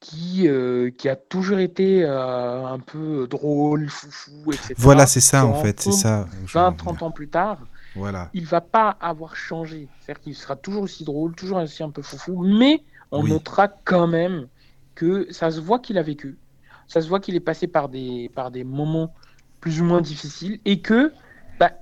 qui, 0.00 0.48
qui 0.96 1.08
a 1.08 1.16
toujours 1.16 1.58
été 1.58 2.04
un 2.04 2.78
peu 2.78 3.26
drôle, 3.28 3.88
foufou, 3.88 4.52
etc. 4.52 4.74
Voilà, 4.78 5.06
c'est 5.06 5.20
ça 5.20 5.44
en 5.44 5.54
fait, 5.62 5.78
c'est 5.80 5.92
ça. 5.92 6.26
20, 6.46 6.72
30 6.72 7.02
ans 7.02 7.10
plus 7.10 7.28
tard, 7.28 7.58
voilà. 7.94 8.30
Il 8.34 8.46
va 8.46 8.60
pas 8.60 8.96
avoir 9.00 9.36
changé. 9.36 9.88
C'est-à-dire 10.00 10.22
qu'il 10.22 10.34
sera 10.34 10.56
toujours 10.56 10.82
aussi 10.82 11.04
drôle, 11.04 11.34
toujours 11.34 11.58
aussi 11.58 11.82
un 11.82 11.90
peu 11.90 12.02
foufou, 12.02 12.42
mais 12.44 12.82
on 13.10 13.24
notera 13.24 13.68
quand 13.68 14.06
même 14.06 14.46
que 14.94 15.32
ça 15.32 15.50
se 15.50 15.60
voit 15.60 15.78
qu'il 15.78 15.98
a 15.98 16.02
vécu. 16.02 16.38
Ça 16.86 17.00
se 17.00 17.08
voit 17.08 17.20
qu'il 17.20 17.34
est 17.36 17.40
passé 17.40 17.66
par 17.66 17.88
des, 17.88 18.30
par 18.34 18.50
des 18.50 18.64
moments 18.64 19.14
plus 19.60 19.80
ou 19.80 19.84
moins 19.84 20.00
difficiles 20.00 20.60
et 20.64 20.80
que 20.80 21.12
bah, 21.58 21.72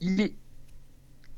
il, 0.00 0.20
est, 0.20 0.34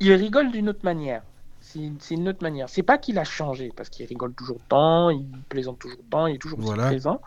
il 0.01 0.12
rigole 0.12 0.51
d'une 0.51 0.69
autre 0.69 0.85
manière. 0.85 1.23
C'est 1.60 2.15
une 2.15 2.28
autre 2.28 2.43
manière. 2.43 2.69
C'est 2.70 2.82
pas 2.82 2.97
qu'il 2.97 3.19
a 3.19 3.24
changé, 3.24 3.70
parce 3.77 3.90
qu'il 3.90 4.06
rigole 4.06 4.32
toujours 4.32 4.59
tant, 4.69 5.10
il 5.10 5.27
plaisante 5.51 5.78
toujours 5.78 6.01
tant, 6.09 6.27
il 6.27 6.36
est 6.36 6.39
toujours 6.39 6.60
aussi 6.60 6.73
présent, 6.73 7.20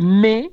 mais 0.00 0.50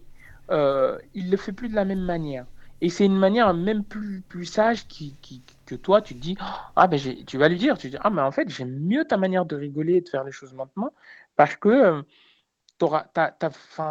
euh, 0.52 1.00
il 1.16 1.32
le 1.32 1.38
fait 1.38 1.52
plus 1.52 1.70
de 1.70 1.74
la 1.74 1.86
même 1.86 2.02
manière. 2.02 2.46
Et 2.82 2.90
c'est 2.90 3.06
une 3.06 3.18
manière 3.18 3.54
même 3.54 3.84
plus, 3.84 4.22
plus 4.28 4.46
sage 4.46 4.88
qui, 4.88 5.18
qui, 5.22 5.42
que 5.66 5.74
toi, 5.74 6.02
tu 6.02 6.16
te 6.16 6.20
dis, 6.20 6.36
ah 6.76 6.88
ben 6.88 7.00
tu 7.26 7.38
vas 7.38 7.48
lui 7.48 7.58
dire, 7.58 7.78
tu 7.78 7.90
dis, 7.90 7.98
ah 8.02 8.10
mais 8.10 8.22
en 8.22 8.32
fait, 8.32 8.50
j'aime 8.50 8.78
mieux 8.78 9.06
ta 9.06 9.18
manière 9.18 9.46
de 9.46 9.56
rigoler 9.56 9.96
et 9.96 10.02
de 10.02 10.10
faire 10.10 10.26
les 10.26 10.34
choses 10.34 10.54
maintenant, 10.54 10.92
parce 11.36 11.56
que 11.56 11.70
euh, 11.70 12.02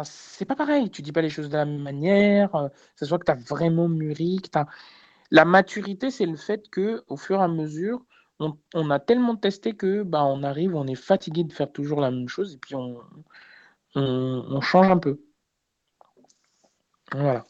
c'est 0.03 0.45
pas 0.45 0.55
pareil, 0.55 0.89
tu 0.91 1.01
dis 1.01 1.11
pas 1.11 1.21
les 1.21 1.29
choses 1.29 1.49
de 1.49 1.57
la 1.57 1.65
même 1.65 1.81
manière, 1.81 2.51
ça 2.95 3.05
soit 3.05 3.19
que 3.19 3.25
tu 3.25 3.31
as 3.31 3.35
vraiment 3.35 3.87
mûri, 3.89 4.41
que. 4.41 4.59
La 5.31 5.45
maturité, 5.45 6.11
c'est 6.11 6.27
le 6.27 6.37
fait 6.37 6.69
que 6.69 7.03
au 7.07 7.17
fur 7.17 7.39
et 7.39 7.43
à 7.43 7.47
mesure, 7.47 8.05
on, 8.39 8.57
on, 8.75 8.91
a 8.91 8.99
tellement 8.99 9.35
testé 9.35 9.75
que 9.75 10.03
bah, 10.03 10.23
on 10.25 10.43
arrive, 10.43 10.75
on 10.75 10.85
est 10.87 10.95
fatigué 10.95 11.43
de 11.43 11.53
faire 11.53 11.71
toujours 11.71 12.01
la 12.01 12.11
même 12.11 12.29
chose, 12.29 12.53
et 12.53 12.57
puis 12.57 12.75
on, 12.75 12.99
on, 13.95 14.45
on 14.49 14.61
change 14.61 14.91
un 14.91 14.99
peu. 14.99 15.19
Voilà. 17.11 17.45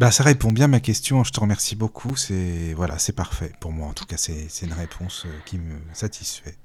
Bah, 0.00 0.10
ça 0.10 0.24
répond 0.24 0.50
bien 0.50 0.64
à 0.64 0.68
ma 0.68 0.80
question. 0.80 1.24
Je 1.24 1.30
te 1.32 1.40
remercie 1.40 1.76
beaucoup. 1.76 2.16
C'est 2.16 2.72
voilà, 2.74 2.98
c'est 2.98 3.12
parfait 3.12 3.52
pour 3.60 3.70
moi. 3.70 3.86
En 3.86 3.92
tout 3.92 4.06
cas, 4.06 4.16
c'est 4.16 4.48
une 4.62 4.72
réponse 4.72 5.26
euh, 5.26 5.40
qui 5.44 5.58
me 5.58 5.78
satisfait. 5.92 6.56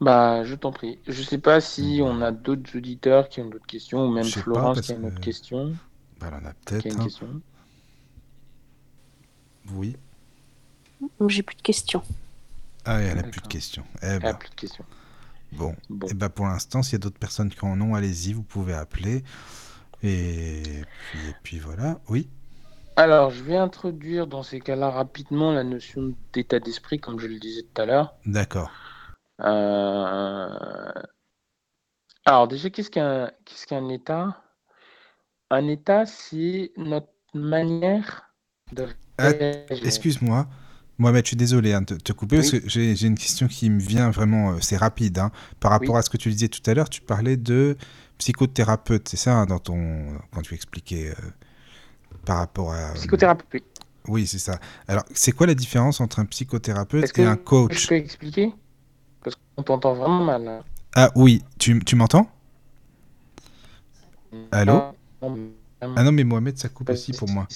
Bah, 0.00 0.44
je 0.44 0.54
t'en 0.54 0.72
prie. 0.72 0.98
Je 1.06 1.22
sais 1.22 1.38
pas 1.38 1.60
si 1.60 2.00
on 2.02 2.20
a 2.20 2.30
d'autres 2.30 2.76
auditeurs 2.76 3.28
qui 3.28 3.40
ont 3.40 3.48
d'autres 3.48 3.66
questions, 3.66 4.06
ou 4.06 4.12
même 4.12 4.24
Florence 4.24 4.80
qui 4.82 4.92
a 4.92 4.96
une 4.96 5.06
autre 5.06 5.20
question. 5.20 5.74
Bah, 6.20 6.28
elle 6.28 6.34
en 6.34 6.48
a 6.48 6.52
peut-être. 6.64 6.86
une 6.86 7.04
question. 7.04 7.40
Oui. 9.72 9.96
J'ai 11.28 11.42
plus 11.42 11.56
de 11.56 11.62
questions. 11.62 12.02
Ah, 12.84 13.00
elle 13.00 13.18
a 13.18 13.22
plus 13.22 13.40
de 13.40 13.48
questions. 13.48 13.84
Eh 14.02 14.06
elle 14.06 14.26
a 14.26 14.34
plus 14.34 14.50
de 14.50 14.54
questions. 14.54 14.84
Bon. 15.52 15.72
Et 15.72 16.10
eh 16.10 16.14
bah, 16.14 16.28
pour 16.28 16.46
l'instant, 16.46 16.82
s'il 16.82 16.94
y 16.94 16.96
a 16.96 16.98
d'autres 16.98 17.18
personnes 17.18 17.50
qui 17.50 17.64
en 17.64 17.80
ont, 17.80 17.94
allez-y, 17.94 18.32
vous 18.32 18.42
pouvez 18.42 18.74
appeler. 18.74 19.24
Et 20.02 20.62
puis, 20.62 21.18
et 21.28 21.34
puis 21.42 21.58
voilà. 21.58 22.00
Oui. 22.08 22.28
Alors, 22.96 23.30
je 23.30 23.42
vais 23.42 23.56
introduire 23.56 24.26
dans 24.26 24.42
ces 24.42 24.60
cas-là 24.60 24.90
rapidement 24.90 25.52
la 25.52 25.64
notion 25.64 26.14
d'état 26.32 26.60
d'esprit, 26.60 26.98
comme 26.98 27.18
je 27.18 27.26
le 27.26 27.38
disais 27.38 27.62
tout 27.62 27.82
à 27.82 27.86
l'heure. 27.86 28.14
D'accord. 28.24 28.70
Euh, 29.40 30.92
alors, 32.24 32.48
déjà, 32.48 32.70
qu'est-ce 32.70 32.90
qu'un 32.90 33.30
qu'est-ce 33.44 33.66
qu'un 33.66 33.88
état? 33.88 34.42
Un 35.50 35.68
état, 35.68 36.06
c'est 36.06 36.72
notre 36.76 37.12
manière 37.34 38.32
de. 38.72 38.88
Ah, 39.18 39.30
excuse-moi. 39.70 40.46
Mohamed, 40.98 41.24
je 41.24 41.28
suis 41.28 41.36
désolé 41.36 41.74
hein, 41.74 41.82
de 41.82 41.96
te, 41.96 42.12
couper 42.12 42.36
parce 42.36 42.50
que 42.50 42.68
j'ai 42.68 43.06
une 43.06 43.18
question 43.18 43.48
qui 43.48 43.68
me 43.68 43.78
vient 43.78 44.10
vraiment, 44.10 44.52
euh, 44.52 44.56
c'est 44.60 44.78
rapide. 44.78 45.18
Hein. 45.18 45.30
par 45.60 45.70
rapport 45.70 45.98
à 45.98 46.02
ce 46.02 46.08
que 46.08 46.16
tu 46.16 46.30
disais 46.30 46.48
tout 46.48 46.62
à 46.68 46.72
l'heure, 46.72 46.88
tu 46.88 47.02
parlais 47.02 47.36
de 47.36 47.76
psychothérapeute, 48.16 49.06
c'est 49.08 49.18
ça, 49.18 49.34
hein, 49.34 49.46
dans 49.46 49.58
ton, 49.58 50.18
quand 50.32 50.40
tu 50.40 50.54
expliquais. 50.54 51.10
Euh, 51.10 51.30
par 52.24 52.38
rapport 52.38 52.72
à... 52.72 52.92
Psychothérapeute. 52.94 53.64
Oui, 54.08 54.26
c'est 54.26 54.38
ça. 54.38 54.58
Alors, 54.88 55.04
c'est 55.12 55.32
quoi 55.32 55.46
la 55.46 55.54
différence 55.54 56.00
entre 56.00 56.18
un 56.18 56.24
psychothérapeute 56.24 57.16
et 57.18 57.24
un 57.24 57.36
coach? 57.36 57.82
Je 57.82 57.88
peux 57.88 57.94
expliquer? 57.94 58.52
Qu'on 59.56 59.62
t'entend 59.62 59.94
vraiment 59.94 60.24
mal. 60.24 60.62
Ah 60.94 61.10
oui, 61.14 61.42
tu, 61.58 61.78
tu 61.84 61.96
m'entends? 61.96 62.30
Allô? 64.52 64.82
Ah 65.96 66.02
non, 66.02 66.12
mais 66.12 66.24
Mohamed, 66.24 66.58
ça 66.58 66.68
coupe 66.68 66.90
aussi 66.90 67.12
pour 67.12 67.28
moi. 67.28 67.46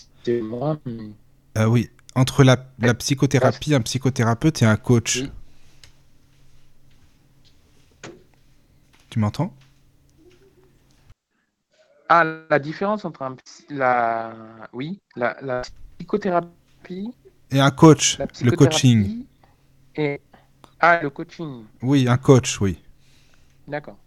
Euh, 1.59 1.67
oui, 1.67 1.91
entre 2.15 2.45
la, 2.45 2.57
la 2.79 2.95
psychothérapie, 2.95 3.75
un 3.75 3.81
psychothérapeute 3.81 4.63
et 4.63 4.65
un 4.65 4.77
coach. 4.77 5.25
Tu 9.11 9.19
m'entends? 9.19 9.53
Ah, 12.09 12.25
la 12.51 12.59
différence 12.59 13.05
entre 13.05 13.23
un 13.23 13.37
la 13.69 14.33
oui, 14.73 14.99
la, 15.17 15.37
la 15.43 15.63
psychothérapie, 15.99 17.13
Et 17.53 17.61
un 17.61 17.71
coach, 17.71 18.19
le 18.43 18.51
coaching. 18.53 19.25
et 19.97 20.21
ah 20.81 21.01
le 21.03 21.11
coaching. 21.11 21.65
Oui, 21.83 22.09
un 22.09 22.17
coach, 22.17 22.61
oui. 22.61 22.79
D'accord. 23.67 23.99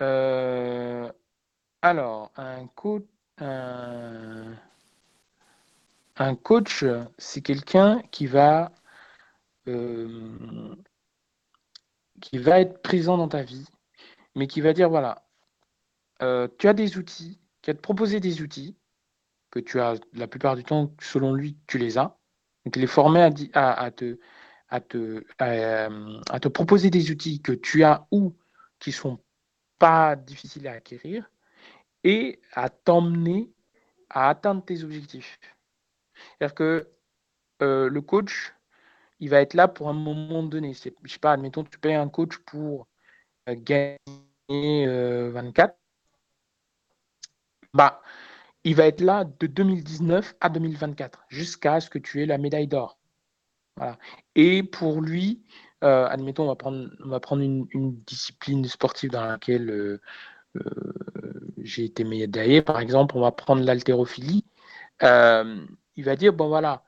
Euh, 0.00 1.10
alors, 1.82 2.32
un 2.36 2.66
coach, 2.68 3.04
un, 3.38 4.54
un 6.16 6.34
coach, 6.34 6.84
c'est 7.18 7.42
quelqu'un 7.42 8.00
qui 8.10 8.26
va, 8.26 8.72
euh, 9.68 10.74
qui 12.20 12.38
va 12.38 12.60
être 12.60 12.82
présent 12.82 13.16
dans 13.16 13.28
ta 13.28 13.42
vie, 13.42 13.66
mais 14.34 14.46
qui 14.46 14.60
va 14.60 14.72
dire, 14.72 14.88
voilà, 14.88 15.22
euh, 16.22 16.48
tu 16.58 16.68
as 16.68 16.74
des 16.74 16.98
outils, 16.98 17.38
qui 17.62 17.70
va 17.70 17.74
te 17.74 17.80
proposer 17.82 18.20
des 18.20 18.42
outils 18.42 18.76
que 19.50 19.60
tu 19.60 19.80
as 19.80 19.94
la 20.14 20.26
plupart 20.26 20.56
du 20.56 20.64
temps, 20.64 20.94
selon 21.00 21.34
lui, 21.34 21.58
tu 21.66 21.78
les 21.78 21.98
as. 21.98 22.18
Donc, 22.64 22.76
à, 22.76 23.30
di- 23.30 23.50
à, 23.54 23.72
à 23.72 23.90
te, 23.90 24.18
à, 24.72 24.80
te, 24.80 25.22
euh, 25.42 26.50
proposer 26.54 26.88
des 26.88 27.10
outils 27.10 27.42
que 27.42 27.52
tu 27.52 27.84
as 27.84 28.06
ou 28.10 28.34
qui 28.78 28.90
sont 28.90 29.18
pas 29.78 30.16
difficiles 30.16 30.66
à 30.66 30.72
acquérir 30.72 31.30
et 32.04 32.40
à 32.52 32.70
t'emmener 32.70 33.52
à 34.08 34.30
atteindre 34.30 34.64
tes 34.64 34.82
objectifs. 34.82 35.38
C'est-à-dire 36.14 36.54
que 36.54 36.88
euh, 37.62 37.88
le 37.88 38.00
coach, 38.00 38.54
il 39.20 39.28
va 39.28 39.40
être 39.40 39.54
là 39.54 39.68
pour 39.68 39.88
un 39.88 39.94
moment 39.94 40.42
donné. 40.42 40.72
Je 40.74 40.90
sais 41.12 41.18
pas, 41.20 41.32
admettons, 41.32 41.64
tu 41.64 41.78
payes 41.78 41.94
un 41.94 42.08
coach 42.08 42.38
pour 42.38 42.88
euh, 43.48 43.54
gagner 43.56 43.98
euh, 44.86 45.30
24. 45.32 45.76
Bah, 47.74 48.02
il 48.64 48.74
va 48.74 48.86
être 48.86 49.00
là 49.00 49.24
de 49.24 49.46
2019 49.46 50.34
à 50.40 50.48
2024 50.48 51.24
jusqu'à 51.28 51.80
ce 51.80 51.90
que 51.90 51.98
tu 51.98 52.22
aies 52.22 52.26
la 52.26 52.38
médaille 52.38 52.68
d'or. 52.68 52.98
Et 54.34 54.62
pour 54.62 55.00
lui, 55.00 55.42
euh, 55.82 56.06
admettons, 56.06 56.44
on 56.44 56.48
va 56.48 56.56
prendre, 56.56 56.88
on 57.04 57.08
va 57.08 57.20
prendre 57.20 57.42
une, 57.42 57.66
discipline 58.06 58.64
sportive 58.66 59.10
dans 59.10 59.24
laquelle 59.24 59.70
euh, 59.70 60.00
euh, 60.56 61.52
j'ai 61.58 61.84
été 61.84 62.04
médaillé, 62.04 62.62
par 62.62 62.78
exemple, 62.78 63.16
on 63.16 63.20
va 63.20 63.32
prendre 63.32 63.62
l'haltérophilie. 63.62 64.44
Il 65.02 66.04
va 66.04 66.16
dire, 66.16 66.32
bon 66.32 66.48
voilà, 66.48 66.84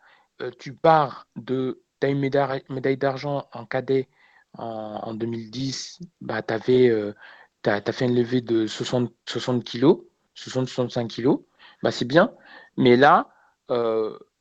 tu 0.58 0.72
pars 0.74 1.26
de, 1.36 1.82
tu 2.00 2.06
as 2.06 2.10
une 2.10 2.20
médaille, 2.20 2.96
d'argent 2.96 3.48
en 3.52 3.66
cadet 3.66 4.08
en, 4.56 5.00
en 5.02 5.14
2010, 5.14 6.00
bah, 6.20 6.42
tu 6.42 6.54
as, 6.54 6.60
fait 6.60 8.04
une 8.04 8.14
levée 8.14 8.40
de 8.40 8.66
60, 8.66 9.12
60 9.26 9.64
kilos, 9.64 10.00
60-65 10.36 11.08
kilos, 11.08 11.40
bah, 11.82 11.90
c'est 11.90 12.04
bien. 12.04 12.32
Mais 12.76 12.96
là, 12.96 13.28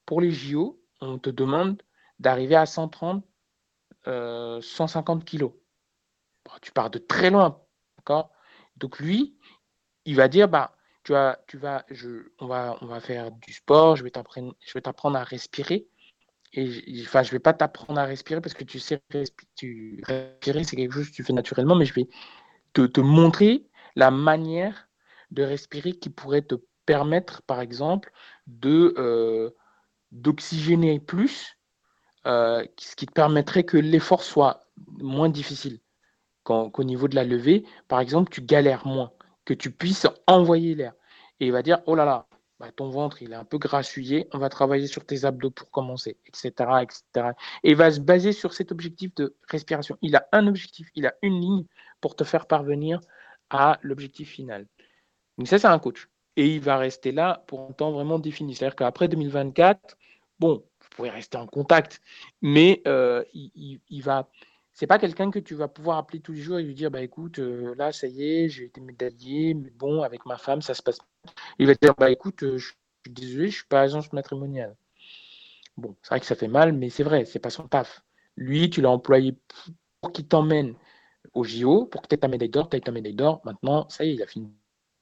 pour 0.06 0.22
les 0.22 0.32
JO, 0.32 0.80
on 1.02 1.18
te 1.18 1.30
demande 1.30 1.82
d'arriver 2.19 2.56
à 2.56 2.65
130, 2.65 3.23
euh, 4.07 4.61
150 4.61 5.26
kilos. 5.26 5.52
Bon, 6.45 6.52
tu 6.61 6.72
pars 6.72 6.90
de 6.90 6.99
très 6.99 7.30
loin, 7.30 7.61
d'accord? 7.98 8.31
Donc 8.77 8.99
lui, 8.99 9.38
il 10.06 10.15
va 10.15 10.27
dire, 10.27 10.48
bah, 10.48 10.76
tu 11.03 11.11
vas, 11.11 11.40
tu 11.48 11.57
vas, 11.57 11.85
je, 11.90 12.30
on 12.40 12.48
va, 12.48 12.77
on 12.81 12.85
va 12.85 12.99
faire 12.99 13.31
du 13.31 13.53
sport, 13.53 13.95
je 13.95 14.03
vais 14.03 14.11
t'apprendre, 14.11 14.56
je 14.65 14.73
vais 14.73 14.81
t'apprendre 14.81 15.18
à 15.18 15.23
respirer. 15.23 15.88
Et 16.56 17.02
enfin, 17.02 17.23
je 17.23 17.31
vais 17.31 17.40
pas 17.40 17.53
t'apprendre 17.53 17.99
à 17.99 18.06
respirer 18.06 18.40
parce 18.40 18.53
que 18.53 18.64
tu 18.64 18.80
sais 18.80 19.02
tu, 19.56 20.03
respirer, 20.06 20.64
c'est 20.64 20.76
quelque 20.76 20.94
chose 20.94 21.10
que 21.10 21.15
tu 21.15 21.23
fais 21.23 21.34
naturellement, 21.34 21.76
mais 21.76 21.85
je 21.85 21.95
vais 21.95 22.07
te, 22.73 22.85
te 22.85 23.02
montrer 23.02 23.65
la 23.95 24.11
manière 24.11 24.88
de 25.31 25.41
respirer 25.41 25.94
qui 25.94 26.11
pourrait 26.11 26.44
te 26.44 26.56
permettre, 26.85 27.41
par 27.44 27.60
exemple, 27.60 28.11
de 28.45 28.94
euh, 28.98 29.49
d'oxygéner 30.11 30.99
plus, 30.99 31.57
euh, 32.28 32.66
ce 32.78 32.95
qui 32.95 33.06
te 33.06 33.14
permettrait 33.14 33.64
que 33.64 33.78
l'effort 33.78 34.24
soit 34.24 34.66
moins 34.88 35.30
difficile 35.30 35.80
qu'au 36.44 36.84
niveau 36.84 37.08
de 37.08 37.16
la 37.16 37.24
levée, 37.24 37.64
par 37.88 38.00
exemple, 38.02 38.30
tu 38.30 38.41
galères 38.41 38.86
moins, 38.86 39.12
que 39.45 39.54
tu 39.54 39.72
puisses 39.72 40.08
envoyer 40.28 40.76
l'air. 40.76 40.94
Et 41.40 41.48
il 41.48 41.52
va 41.52 41.62
dire, 41.62 41.80
oh 41.86 41.95
là 41.95 42.06
là, 42.06 42.28
bah, 42.60 42.72
ton 42.76 42.90
ventre, 42.90 43.22
il 43.22 43.32
est 43.32 43.36
un 43.36 43.45
peu 43.45 43.58
grassouillé, 43.58 44.28
on 44.34 44.38
va 44.38 44.50
travailler 44.50 44.88
sur 44.88 45.06
tes 45.06 45.26
abdos 45.26 45.52
pour 45.52 45.70
commencer, 45.72 46.18
etc., 46.26 46.52
etc. 46.82 47.32
Et 47.64 47.72
il 47.72 47.76
va 47.76 47.91
se 47.91 48.00
baser 48.00 48.32
sur 48.32 48.54
cet 48.54 48.72
objectif 48.72 49.14
de 49.16 49.36
respiration. 49.50 49.98
Il 50.02 50.16
a 50.16 50.28
un 50.32 50.48
objectif, 50.48 50.88
il 50.95 51.06
a 51.06 51.14
une 51.22 51.40
ligne 51.40 51.66
pour 52.02 52.16
te 52.16 52.24
faire 52.24 52.45
parvenir 52.45 53.00
à 53.50 53.80
l'objectif 53.82 54.30
final. 54.30 54.68
Donc 55.38 55.48
ça, 55.48 55.60
c'est 55.60 55.68
un 55.68 55.80
coach. 55.80 56.10
Et 56.36 56.56
il 56.56 56.62
va 56.62 56.78
rester 56.78 57.12
là 57.12 57.44
pour 57.48 57.62
un 57.70 57.74
temps 57.74 57.91
vraiment 57.91 58.20
défini. 58.20 58.56
C'est-à-dire 58.56 58.76
qu'après 58.76 59.08
2024, 59.08 59.98
bon, 60.40 60.64
pouvez 60.95 61.10
rester 61.10 61.38
en 61.38 61.48
contact, 61.48 62.02
mais 62.41 62.82
euh, 62.88 63.24
il, 63.34 63.52
il- 63.56 63.82
il 63.90 64.03
va 64.03 64.30
c'est 64.76 64.88
pas 64.88 64.98
quelqu'un 64.99 65.30
que 65.32 65.38
tu 65.40 65.53
vas 65.56 65.68
pouvoir 65.68 65.98
appeler 65.99 66.20
tous 66.20 66.34
les 66.34 66.41
jours 66.41 66.57
et 66.60 66.64
lui 66.64 66.74
dire 66.74 66.90
bah 66.91 67.02
écoute 67.02 67.40
euh, 67.40 67.76
là 67.76 67.91
ça 67.91 68.07
y 68.07 68.24
est 68.24 68.49
j'ai 68.49 68.65
été 68.65 68.82
médaillé 68.82 69.53
mais 69.53 69.70
bon 69.72 70.02
avec 70.02 70.26
ma 70.26 70.38
femme 70.38 70.61
ça 70.64 70.74
se 70.74 70.82
passe 70.82 70.98
il 71.60 71.68
va 71.68 71.76
te 71.76 71.86
dire 71.86 71.95
bah 71.98 72.11
écoute 72.11 72.44
euh, 72.44 72.57
je 72.60 72.68
suis 72.68 72.76
désolé 73.14 73.49
je 73.49 73.57
suis 73.57 73.65
pas 73.68 73.82
agence 73.82 74.14
matrimoniale. 74.14 74.76
Bon 75.78 75.95
c'est 76.02 76.10
vrai 76.10 76.20
que 76.20 76.26
ça 76.26 76.36
fait 76.36 76.48
mal 76.48 76.74
mais 76.74 76.90
c'est 76.90 77.03
vrai 77.03 77.26
c'est 77.26 77.40
pas 77.40 77.49
son 77.49 77.68
taf. 77.68 78.03
Lui 78.38 78.70
tu 78.70 78.82
l'as 78.82 78.90
employé 78.91 79.36
pour 80.02 80.11
qu'il 80.11 80.28
t'emmène 80.28 80.76
au 81.34 81.44
JO 81.45 81.86
pour 81.88 82.02
que 82.03 82.07
tu 82.10 82.15
aies 82.15 82.20
ta 82.20 82.28
médaille 82.30 82.49
d'or 82.49 82.70
tu 82.70 82.78
aies 82.78 82.82
ta 82.82 82.91
médaille 82.91 83.15
d'or. 83.15 83.41
Maintenant 83.45 83.90
ça 83.90 84.06
y 84.06 84.11
est 84.11 84.15
il 84.15 84.24
a 84.24 84.28
fini 84.28 84.52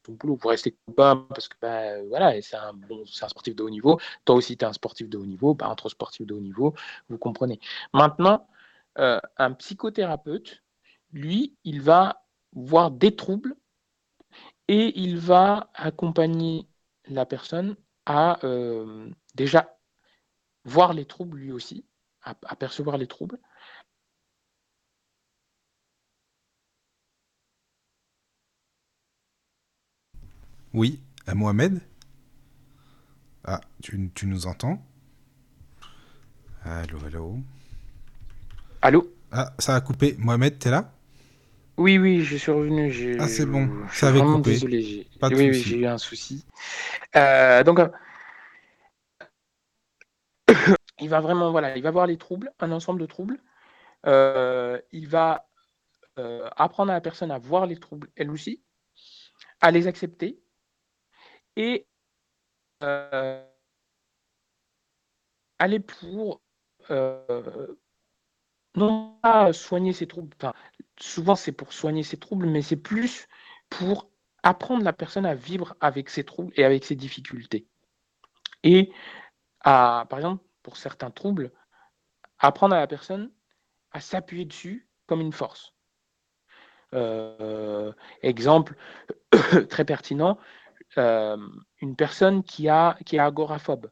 son 0.05 0.13
boulot 0.13 0.35
vous 0.35 0.47
restez 0.47 0.75
pas 0.95 1.15
parce 1.29 1.47
que 1.47 1.55
bah, 1.61 2.01
voilà 2.09 2.41
c'est 2.41 2.55
un 2.55 2.73
un 2.89 3.27
sportif 3.29 3.55
de 3.55 3.63
haut 3.63 3.69
niveau 3.69 3.99
toi 4.25 4.35
aussi 4.35 4.57
tu 4.57 4.65
es 4.65 4.67
un 4.67 4.73
sportif 4.73 5.09
de 5.09 5.17
haut 5.17 5.25
niveau 5.25 5.53
bah, 5.53 5.69
entre 5.69 5.89
sportifs 5.89 6.25
de 6.25 6.33
haut 6.33 6.39
niveau 6.39 6.73
vous 7.09 7.17
comprenez 7.17 7.59
maintenant 7.93 8.47
euh, 8.97 9.19
un 9.37 9.53
psychothérapeute, 9.53 10.63
lui, 11.13 11.55
il 11.63 11.81
va 11.81 12.25
voir 12.53 12.91
des 12.91 13.15
troubles 13.15 13.55
et 14.67 14.99
il 14.99 15.17
va 15.17 15.69
accompagner 15.73 16.67
la 17.05 17.25
personne 17.25 17.75
à 18.05 18.43
euh, 18.45 19.09
déjà 19.35 19.77
voir 20.65 20.93
les 20.93 21.05
troubles 21.05 21.37
lui 21.37 21.51
aussi, 21.51 21.85
à 22.21 22.55
percevoir 22.55 22.97
les 22.97 23.07
troubles. 23.07 23.39
Oui, 30.73 30.99
à 31.27 31.33
Mohamed 31.35 31.81
Ah, 33.43 33.61
tu, 33.83 34.09
tu 34.15 34.25
nous 34.27 34.47
entends? 34.47 34.83
Allô, 36.63 36.97
allô 37.05 37.37
Allô? 38.81 39.07
Ah, 39.31 39.53
ça 39.59 39.75
a 39.75 39.81
coupé. 39.81 40.15
Mohamed, 40.19 40.59
t'es 40.59 40.69
là? 40.69 40.91
Oui, 41.77 41.97
oui, 41.97 42.21
je 42.23 42.37
suis 42.37 42.51
revenu. 42.51 42.91
j'ai- 42.91 43.17
Ah, 43.19 43.27
c'est 43.27 43.45
bon, 43.45 43.67
je 43.91 43.99
ça 43.99 44.07
avait 44.09 44.19
vraiment 44.19 44.37
coupé. 44.37 44.51
Désolé, 44.53 45.07
Pas 45.19 45.29
de 45.29 45.35
oui, 45.35 45.49
oui, 45.49 45.61
j'ai 45.61 45.77
eu 45.79 45.85
un 45.85 45.97
souci. 45.97 46.45
Euh, 47.15 47.63
donc, 47.63 47.79
euh, 47.79 47.87
il 50.99 51.09
va 51.09 51.19
vraiment, 51.21 51.51
voilà, 51.51 51.77
il 51.77 51.83
va 51.83 51.91
voir 51.91 52.07
les 52.07 52.17
troubles, 52.17 52.51
un 52.59 52.71
ensemble 52.71 53.01
de 53.01 53.05
troubles. 53.05 53.39
Euh, 54.07 54.79
il 54.91 55.07
va 55.07 55.47
euh, 56.19 56.49
apprendre 56.57 56.91
à 56.91 56.95
la 56.95 57.01
personne 57.01 57.31
à 57.31 57.39
voir 57.39 57.67
les 57.67 57.77
troubles 57.77 58.09
elle 58.15 58.31
aussi, 58.31 58.61
à 59.61 59.71
les 59.71 59.87
accepter 59.87 60.40
et 61.55 61.87
euh, 62.83 63.43
aller 65.59 65.79
pour 65.79 66.41
euh, 66.89 67.75
non 68.75 69.17
pas 69.21 69.53
soigner 69.53 69.93
ses 69.93 70.07
troubles, 70.07 70.35
enfin, 70.37 70.53
souvent 70.99 71.35
c'est 71.35 71.51
pour 71.51 71.73
soigner 71.73 72.03
ses 72.03 72.17
troubles, 72.17 72.47
mais 72.47 72.61
c'est 72.61 72.77
plus 72.77 73.27
pour 73.69 74.09
apprendre 74.43 74.83
la 74.83 74.93
personne 74.93 75.25
à 75.25 75.35
vivre 75.35 75.75
avec 75.81 76.09
ses 76.09 76.23
troubles 76.23 76.53
et 76.55 76.63
avec 76.63 76.83
ses 76.83 76.95
difficultés. 76.95 77.67
Et 78.63 78.91
à, 79.61 80.05
par 80.09 80.19
exemple, 80.19 80.43
pour 80.63 80.77
certains 80.77 81.11
troubles, 81.11 81.51
apprendre 82.39 82.75
à 82.75 82.79
la 82.79 82.87
personne 82.87 83.31
à 83.91 83.99
s'appuyer 83.99 84.45
dessus 84.45 84.87
comme 85.05 85.21
une 85.21 85.33
force. 85.33 85.73
Euh, 86.93 87.93
exemple 88.21 88.75
très 89.69 89.85
pertinent, 89.85 90.37
euh, 90.97 91.37
une 91.81 91.95
personne 91.95 92.43
qui, 92.43 92.69
a, 92.69 92.97
qui 93.05 93.17
est 93.17 93.19
agoraphobe. 93.19 93.89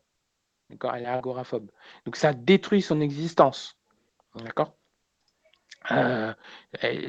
D'accord? 0.70 0.96
Elle 0.96 1.04
est 1.04 1.08
agoraphobe. 1.08 1.72
Donc 2.06 2.16
ça 2.16 2.34
détruit 2.34 2.82
son 2.82 3.02
existence. 3.02 3.78
D'accord? 4.36 4.76
Euh, 5.92 6.34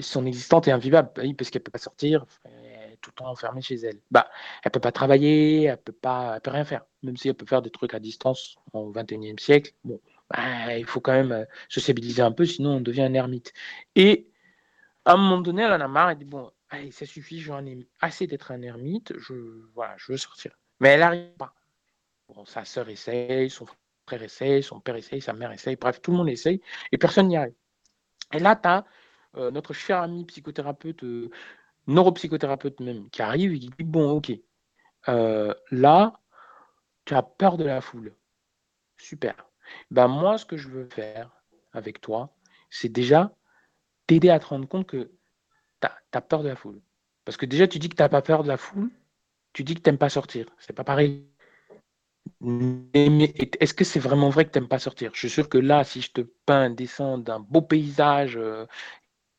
Son 0.00 0.24
existence 0.26 0.68
est 0.68 0.70
invivable 0.70 1.10
parce 1.12 1.50
qu'elle 1.50 1.60
ne 1.60 1.64
peut 1.64 1.72
pas 1.72 1.78
sortir, 1.78 2.24
elle 2.44 2.96
tout 3.00 3.10
le 3.10 3.14
temps 3.14 3.30
enfermée 3.30 3.62
chez 3.62 3.76
elle. 3.76 4.00
Bah, 4.10 4.30
elle 4.62 4.70
peut 4.70 4.80
pas 4.80 4.92
travailler, 4.92 5.64
elle 5.64 5.76
peut 5.78 5.92
pas, 5.92 6.34
elle 6.36 6.40
peut 6.40 6.50
rien 6.50 6.64
faire. 6.64 6.84
Même 7.02 7.16
si 7.16 7.28
elle 7.28 7.34
peut 7.34 7.46
faire 7.46 7.62
des 7.62 7.70
trucs 7.70 7.94
à 7.94 7.98
distance 7.98 8.56
au 8.72 8.92
21e 8.92 9.38
siècle, 9.38 9.72
bon, 9.84 10.00
bah, 10.30 10.76
il 10.76 10.84
faut 10.84 11.00
quand 11.00 11.12
même 11.12 11.32
euh, 11.32 11.44
sociabiliser 11.68 12.22
un 12.22 12.32
peu, 12.32 12.44
sinon 12.46 12.76
on 12.76 12.80
devient 12.80 13.02
un 13.02 13.14
ermite. 13.14 13.52
Et 13.96 14.28
à 15.04 15.14
un 15.14 15.16
moment 15.16 15.40
donné, 15.40 15.62
elle 15.62 15.72
en 15.72 15.80
a 15.80 15.88
marre, 15.88 16.10
elle 16.10 16.18
dit 16.18 16.24
bon, 16.24 16.50
allez, 16.70 16.90
ça 16.90 17.06
suffit, 17.06 17.40
j'en 17.40 17.64
ai 17.66 17.86
assez 18.00 18.26
d'être 18.26 18.50
un 18.52 18.62
ermite, 18.62 19.12
je, 19.18 19.34
voilà, 19.74 19.94
je 19.98 20.12
veux 20.12 20.18
sortir. 20.18 20.52
Mais 20.80 20.90
elle 20.90 21.00
n'arrive 21.00 21.36
pas. 21.36 21.54
Bon, 22.28 22.44
sa 22.44 22.64
sœur 22.64 22.88
essaye, 22.88 23.50
son 23.50 23.66
frère 24.06 24.22
essaye, 24.22 24.62
son 24.62 24.80
père 24.80 24.96
essaye, 24.96 25.20
sa 25.20 25.32
mère 25.32 25.52
essaye, 25.52 25.76
bref, 25.76 26.00
tout 26.00 26.12
le 26.12 26.16
monde 26.18 26.28
essaye, 26.28 26.60
et 26.92 26.98
personne 26.98 27.28
n'y 27.28 27.36
arrive. 27.36 27.54
Et 28.32 28.38
là, 28.38 28.56
tu 28.56 28.68
as 28.68 28.84
euh, 29.36 29.50
notre 29.50 29.72
cher 29.72 30.00
ami 30.00 30.24
psychothérapeute, 30.24 31.02
euh, 31.04 31.30
neuropsychothérapeute 31.86 32.80
même, 32.80 33.10
qui 33.10 33.22
arrive 33.22 33.52
et 33.52 33.58
qui 33.58 33.68
dit 33.68 33.84
Bon, 33.84 34.10
ok, 34.10 34.32
euh, 35.08 35.54
là, 35.70 36.20
tu 37.04 37.14
as 37.14 37.22
peur 37.22 37.56
de 37.56 37.64
la 37.64 37.80
foule. 37.80 38.14
Super. 38.96 39.34
Ben, 39.90 40.08
moi, 40.08 40.38
ce 40.38 40.44
que 40.46 40.56
je 40.56 40.68
veux 40.68 40.86
faire 40.86 41.30
avec 41.72 42.00
toi, 42.00 42.34
c'est 42.70 42.88
déjà 42.88 43.34
t'aider 44.06 44.30
à 44.30 44.38
te 44.38 44.46
rendre 44.46 44.68
compte 44.68 44.86
que 44.86 45.10
tu 45.80 45.88
as, 46.12 46.20
peur 46.20 46.42
de 46.42 46.48
la 46.48 46.56
foule. 46.56 46.80
Parce 47.24 47.36
que 47.36 47.46
déjà, 47.46 47.68
tu 47.68 47.78
dis 47.78 47.88
que 47.88 47.96
tu 47.96 48.02
n'as 48.02 48.08
pas 48.08 48.22
peur 48.22 48.42
de 48.42 48.48
la 48.48 48.56
foule, 48.56 48.90
tu 49.52 49.64
dis 49.64 49.74
que 49.74 49.80
tu 49.80 49.90
n'aimes 49.90 49.98
pas 49.98 50.08
sortir. 50.08 50.46
C'est 50.58 50.72
pas 50.72 50.84
pareil. 50.84 51.26
Est-ce 52.94 53.74
que 53.74 53.84
c'est 53.84 54.00
vraiment 54.00 54.30
vrai 54.30 54.44
que 54.44 54.50
tu 54.50 54.58
n'aimes 54.58 54.68
pas 54.68 54.78
sortir? 54.78 55.10
Je 55.14 55.18
suis 55.18 55.30
sûr 55.30 55.48
que 55.48 55.58
là, 55.58 55.84
si 55.84 56.00
je 56.00 56.12
te 56.12 56.20
peins 56.20 56.62
un 56.62 56.70
dessin 56.70 57.18
d'un 57.18 57.40
beau 57.40 57.62
paysage 57.62 58.38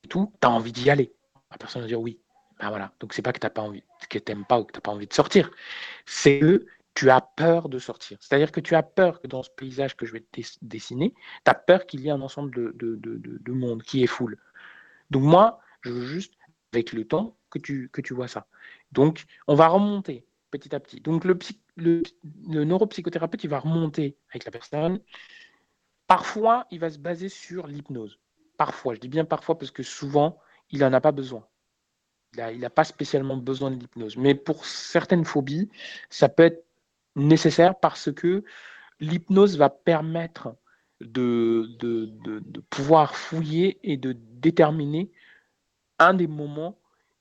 tout, 0.10 0.32
tu 0.42 0.48
as 0.48 0.52
envie 0.52 0.72
d'y 0.72 0.90
aller. 0.90 1.14
La 1.52 1.58
personne 1.58 1.82
va 1.82 1.88
dire 1.88 2.02
oui. 2.02 2.20
Ben 2.60 2.70
voilà. 2.70 2.92
Donc 3.00 3.14
c'est 3.14 3.22
pas 3.22 3.34
que 3.34 3.40
tu 3.40 3.50
pas 3.50 3.62
envie, 3.62 3.84
que 4.10 4.20
t'aimes 4.20 4.46
pas 4.46 4.60
ou 4.60 4.66
que 4.66 4.74
tu 4.74 4.78
n'as 4.78 4.82
pas 4.82 4.92
envie 4.92 5.08
de 5.08 5.14
sortir. 5.14 5.50
C'est 6.06 6.40
que 6.40 6.66
tu 6.94 7.10
as 7.10 7.22
peur 7.22 7.70
de 7.70 7.80
sortir. 7.80 8.18
C'est-à-dire 8.22 8.52
que 8.52 8.60
tu 8.60 8.76
as 8.76 8.84
peur 8.84 9.22
que 9.22 9.28
dans 9.28 9.44
ce 9.44 9.50
paysage 9.50 9.96
que 9.96 10.06
je 10.06 10.14
vais 10.14 10.20
te 10.20 10.42
dessiner, 10.62 11.14
tu 11.46 11.52
as 11.52 11.56
peur 11.56 11.86
qu'il 11.86 12.02
y 12.02 12.10
ait 12.10 12.12
un 12.12 12.22
ensemble 12.22 12.54
de, 12.54 12.72
de, 12.76 12.98
de, 12.98 13.52
monde 13.52 13.82
qui 13.84 14.04
est 14.04 14.08
foule. 14.08 14.38
Donc 15.10 15.24
moi, 15.24 15.60
je 15.82 15.91
veux 15.91 16.06
juste, 16.06 16.34
avec 16.74 16.94
le 16.94 17.06
temps, 17.06 17.38
que 17.49 17.60
tu, 17.60 17.90
que 17.90 18.02
tu 18.02 18.14
vois 18.14 18.28
ça. 18.28 18.48
Donc, 18.91 19.26
on 19.48 19.56
va 19.56 19.68
remonter 19.68 20.26
petit 20.52 20.74
à 20.76 20.80
petit. 20.80 21.02
Donc, 21.02 21.26
le, 21.26 21.38
le, 21.76 22.03
le 22.49 22.64
neuropsychothérapeute, 22.64 23.44
il 23.44 23.49
va 23.49 23.60
remonter 23.60 24.18
avec 24.30 24.45
la 24.45 24.52
personne. 24.52 24.99
Parfois, 26.08 26.68
il 26.72 26.80
va 26.80 26.90
se 26.90 26.99
baser 26.99 27.30
sur 27.30 27.68
l'hypnose. 27.68 28.20
Parfois, 28.58 28.95
je 28.95 28.99
dis 28.99 29.08
bien 29.08 29.26
parfois 29.26 29.58
parce 29.58 29.72
que 29.72 29.84
souvent, 29.84 30.40
il 30.70 30.80
n'en 30.80 30.94
a 30.94 31.02
pas 31.02 31.12
besoin. 31.12 31.48
Il 32.38 32.60
n'a 32.60 32.70
pas 32.70 32.84
spécialement 32.84 33.38
besoin 33.38 33.72
de 33.72 33.76
l'hypnose. 33.76 34.18
Mais 34.18 34.36
pour 34.36 34.66
certaines 34.66 35.26
phobies, 35.26 35.70
ça 36.10 36.30
peut 36.30 36.44
être 36.44 36.66
nécessaire 37.16 37.80
parce 37.80 38.12
que 38.12 38.44
l'hypnose 38.99 39.58
va 39.58 39.70
permettre 39.70 40.56
de, 41.02 41.70
de, 41.80 42.60
pouvoir 42.70 43.16
fouiller 43.16 43.80
et 43.84 43.98
de 43.98 44.14
déterminer 44.14 45.12
un 46.02 46.14
des 46.14 46.28
moments 46.28 46.78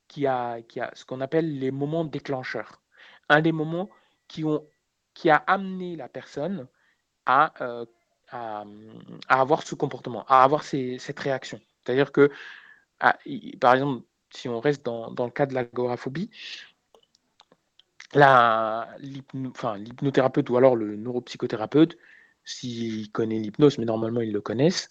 qui 0.09 0.27
a, 0.27 0.61
qui 0.63 0.81
a 0.81 0.91
ce 0.95 1.05
qu'on 1.05 1.21
appelle 1.21 1.59
les 1.59 1.71
moments 1.71 2.05
déclencheurs. 2.05 2.81
Un 3.29 3.41
des 3.41 3.53
moments 3.53 3.89
qui, 4.29 4.45
ont, 4.45 4.67
qui 5.15 5.31
a 5.31 5.37
amené 5.37 5.97
la 5.97 6.09
personne 6.09 6.67
à 7.27 7.53
euh, 7.63 7.85
à, 8.31 8.65
avoir 9.29 9.63
ce 9.63 9.75
comportement, 9.75 10.25
à 10.27 10.45
avoir 10.45 10.63
cette 10.63 11.19
réaction. 11.19 11.61
C'est-à-dire 11.83 12.13
que, 12.13 12.31
par 13.61 13.75
exemple, 13.75 14.05
si 14.33 14.49
on 14.49 14.61
reste 14.61 14.85
dans, 14.85 15.13
le 15.17 15.31
cas 15.31 15.47
de 15.47 15.55
l'agoraphobie, 15.55 16.31
l'hypnothérapeute 18.15 20.51
ou 20.51 20.57
alors 20.57 20.77
le 20.77 20.97
neuropsychothérapeute, 20.97 21.97
s'il 22.45 23.11
connaît 23.13 23.39
l'hypnose, 23.39 23.79
mais 23.79 23.85
normalement 23.85 24.21
ils 24.21 24.33
le 24.33 24.41
connaissent, 24.41 24.91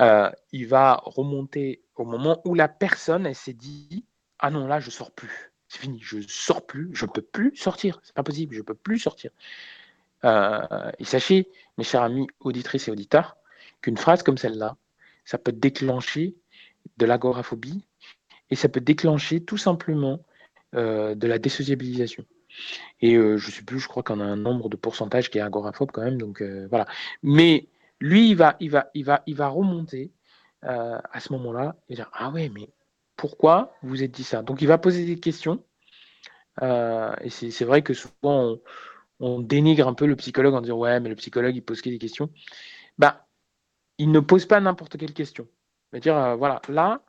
euh, 0.00 0.30
il 0.52 0.66
va 0.66 1.00
remonter 1.04 1.82
au 1.96 2.04
moment 2.04 2.40
où 2.44 2.54
la 2.54 2.68
personne, 2.68 3.32
s'est 3.34 3.52
dit, 3.52 4.04
ah 4.38 4.50
non, 4.50 4.66
là, 4.66 4.80
je 4.80 4.90
sors 4.90 5.10
plus. 5.10 5.52
C'est 5.68 5.80
fini, 5.80 5.98
je 6.02 6.18
sors 6.26 6.66
plus, 6.66 6.90
je 6.94 7.06
peux 7.06 7.22
plus 7.22 7.54
sortir. 7.56 8.00
C'est 8.02 8.14
pas 8.14 8.22
possible, 8.22 8.54
je 8.54 8.62
peux 8.62 8.74
plus 8.74 8.98
sortir. 8.98 9.30
Euh, 10.24 10.90
et 10.98 11.04
sachez, 11.04 11.48
mes 11.78 11.84
chers 11.84 12.02
amis 12.02 12.26
auditrices 12.40 12.88
et 12.88 12.90
auditeurs, 12.90 13.36
qu'une 13.82 13.96
phrase 13.96 14.22
comme 14.22 14.38
celle-là, 14.38 14.76
ça 15.24 15.38
peut 15.38 15.52
déclencher 15.52 16.34
de 16.96 17.06
l'agoraphobie 17.06 17.84
et 18.50 18.56
ça 18.56 18.68
peut 18.68 18.80
déclencher 18.80 19.42
tout 19.44 19.58
simplement 19.58 20.20
euh, 20.74 21.14
de 21.14 21.26
la 21.26 21.38
désociabilisation. 21.38 22.24
Et 23.00 23.16
euh, 23.16 23.36
je 23.36 23.48
ne 23.48 23.52
sais 23.52 23.62
plus, 23.62 23.78
je 23.78 23.88
crois 23.88 24.02
qu'on 24.02 24.20
a 24.20 24.24
un 24.24 24.36
nombre 24.36 24.68
de 24.68 24.76
pourcentage 24.76 25.30
qui 25.30 25.38
est 25.38 25.40
agoraphobe 25.40 25.90
quand 25.92 26.02
même, 26.02 26.18
donc 26.18 26.42
voilà. 26.70 26.86
Mais 27.22 27.68
lui, 28.00 28.30
il 28.30 28.36
va, 28.36 28.56
il 28.60 28.70
va, 28.70 28.90
il 28.94 29.04
va, 29.04 29.22
il 29.26 29.36
va 29.36 29.48
remonter 29.48 30.12
à 30.62 31.20
ce 31.20 31.32
moment-là 31.32 31.76
et 31.88 31.94
dire 31.94 32.10
ah 32.12 32.30
ouais, 32.30 32.50
mais 32.50 32.68
pourquoi 33.16 33.74
vous 33.82 34.02
êtes 34.02 34.12
dit 34.12 34.24
ça? 34.24 34.42
Donc 34.42 34.62
il 34.62 34.68
va 34.68 34.78
poser 34.78 35.06
des 35.06 35.18
questions. 35.18 35.64
et 36.62 37.30
c'est 37.30 37.64
vrai 37.64 37.82
que 37.82 37.94
souvent 37.94 38.58
on 39.20 39.40
dénigre 39.40 39.86
un 39.86 39.94
peu 39.94 40.06
le 40.06 40.16
psychologue 40.16 40.54
en 40.54 40.62
disant 40.62 40.78
ouais, 40.78 40.98
mais 41.00 41.10
le 41.10 41.14
psychologue 41.16 41.54
il 41.54 41.62
pose 41.62 41.82
que 41.82 41.90
des 41.90 41.98
questions. 41.98 42.30
Bah, 42.98 43.26
il 43.98 44.10
ne 44.10 44.20
pose 44.20 44.46
pas 44.46 44.60
n'importe 44.60 44.96
quelle 44.96 45.12
question. 45.12 45.46
Il 45.92 45.96
va 45.96 46.00
dire 46.00 46.16
euh, 46.16 46.34
voilà, 46.34 46.62
là, 46.68 47.02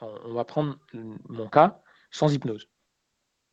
on 0.00 0.32
va 0.32 0.44
prendre 0.44 0.78
mon 1.28 1.48
cas 1.48 1.82
sans 2.10 2.32
hypnose. 2.32 2.69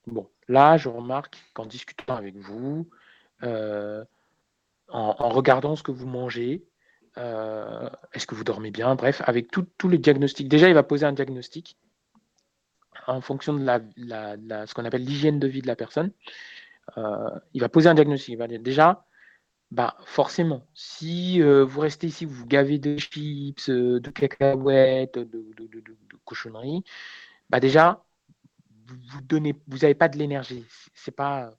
Bon, 0.07 0.29
là, 0.47 0.77
je 0.77 0.87
remarque 0.87 1.37
qu'en 1.53 1.65
discutant 1.65 2.15
avec 2.15 2.35
vous, 2.37 2.89
euh, 3.43 4.03
en, 4.87 5.29
regardant 5.29 5.75
ce 5.75 5.83
que 5.83 5.91
vous 5.91 6.07
mangez, 6.07 6.65
euh, 7.17 7.89
est-ce 8.13 8.25
que 8.25 8.33
vous 8.33 8.45
dormez 8.45 8.71
bien, 8.71 8.95
bref, 8.95 9.21
avec 9.25 9.51
tous 9.51 9.89
les 9.89 9.97
diagnostics. 9.97 10.47
Déjà, 10.47 10.69
il 10.69 10.73
va 10.73 10.83
poser 10.83 11.05
un 11.05 11.11
diagnostic 11.11 11.77
en 13.05 13.21
fonction 13.21 13.53
de 13.53 13.59
ce 13.65 14.73
qu'on 14.73 14.85
appelle 14.85 15.03
l'hygiène 15.03 15.39
de 15.39 15.47
vie 15.47 15.61
de 15.61 15.67
la 15.67 15.75
personne. 15.75 16.11
Euh, 16.97 17.29
il 17.53 17.61
va 17.61 17.69
poser 17.69 17.89
un 17.89 17.93
diagnostic. 17.93 18.29
Il 18.29 18.37
va 18.37 18.47
dire 18.47 18.61
déjà, 18.61 19.05
bah 19.71 19.97
forcément, 20.05 20.65
si 20.73 21.41
vous 21.41 21.79
restez 21.81 22.07
ici, 22.07 22.23
vous 22.23 22.45
gavez 22.45 22.79
de 22.79 22.97
chips, 22.97 23.69
de 23.69 24.09
cacahuètes, 24.09 25.19
de, 25.19 25.43
cochonneries, 26.23 26.83
bah 27.49 27.59
déjà, 27.59 28.05
vous 28.87 29.21
donnez, 29.21 29.55
vous 29.67 29.79
n'avez 29.79 29.95
pas 29.95 30.09
de 30.09 30.17
l'énergie. 30.17 30.65
C'est 30.93 31.15
pas, 31.15 31.53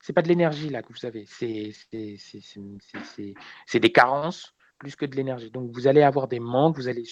c'est 0.00 0.12
pas 0.12 0.22
de 0.22 0.28
l'énergie 0.28 0.68
là 0.68 0.82
que 0.82 0.92
vous 0.92 1.06
avez. 1.06 1.26
C'est, 1.26 1.72
des 3.74 3.92
carences 3.92 4.54
plus 4.78 4.96
que 4.96 5.06
de 5.06 5.16
l'énergie. 5.16 5.50
Donc 5.50 5.70
vous 5.72 5.86
allez 5.86 6.02
avoir 6.02 6.28
des 6.28 6.40
manques. 6.40 6.76
Vous 6.76 6.88
allez, 6.88 7.04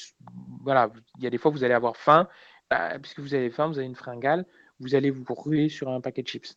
voilà, 0.63 0.91
il 1.19 1.25
y 1.25 1.27
a 1.27 1.31
des 1.31 1.39
fois 1.39 1.51
vous 1.51 1.65
allez 1.65 1.75
avoir 1.75 1.97
faim. 1.97 2.29
Bah, 2.71 2.99
puisque 2.99 3.21
vous 3.21 3.35
avez 3.35 3.51
faim, 3.51 3.69
vous 3.69 3.79
avez 3.79 3.87
une 3.87 3.95
fringale, 3.95 4.47
vous 4.81 4.95
allez 4.95 5.11
vous 5.11 5.25
ruer 5.29 5.69
sur 5.69 5.91
un 5.91 6.01
paquet 6.01 6.23
de 6.23 6.29
chips 6.29 6.57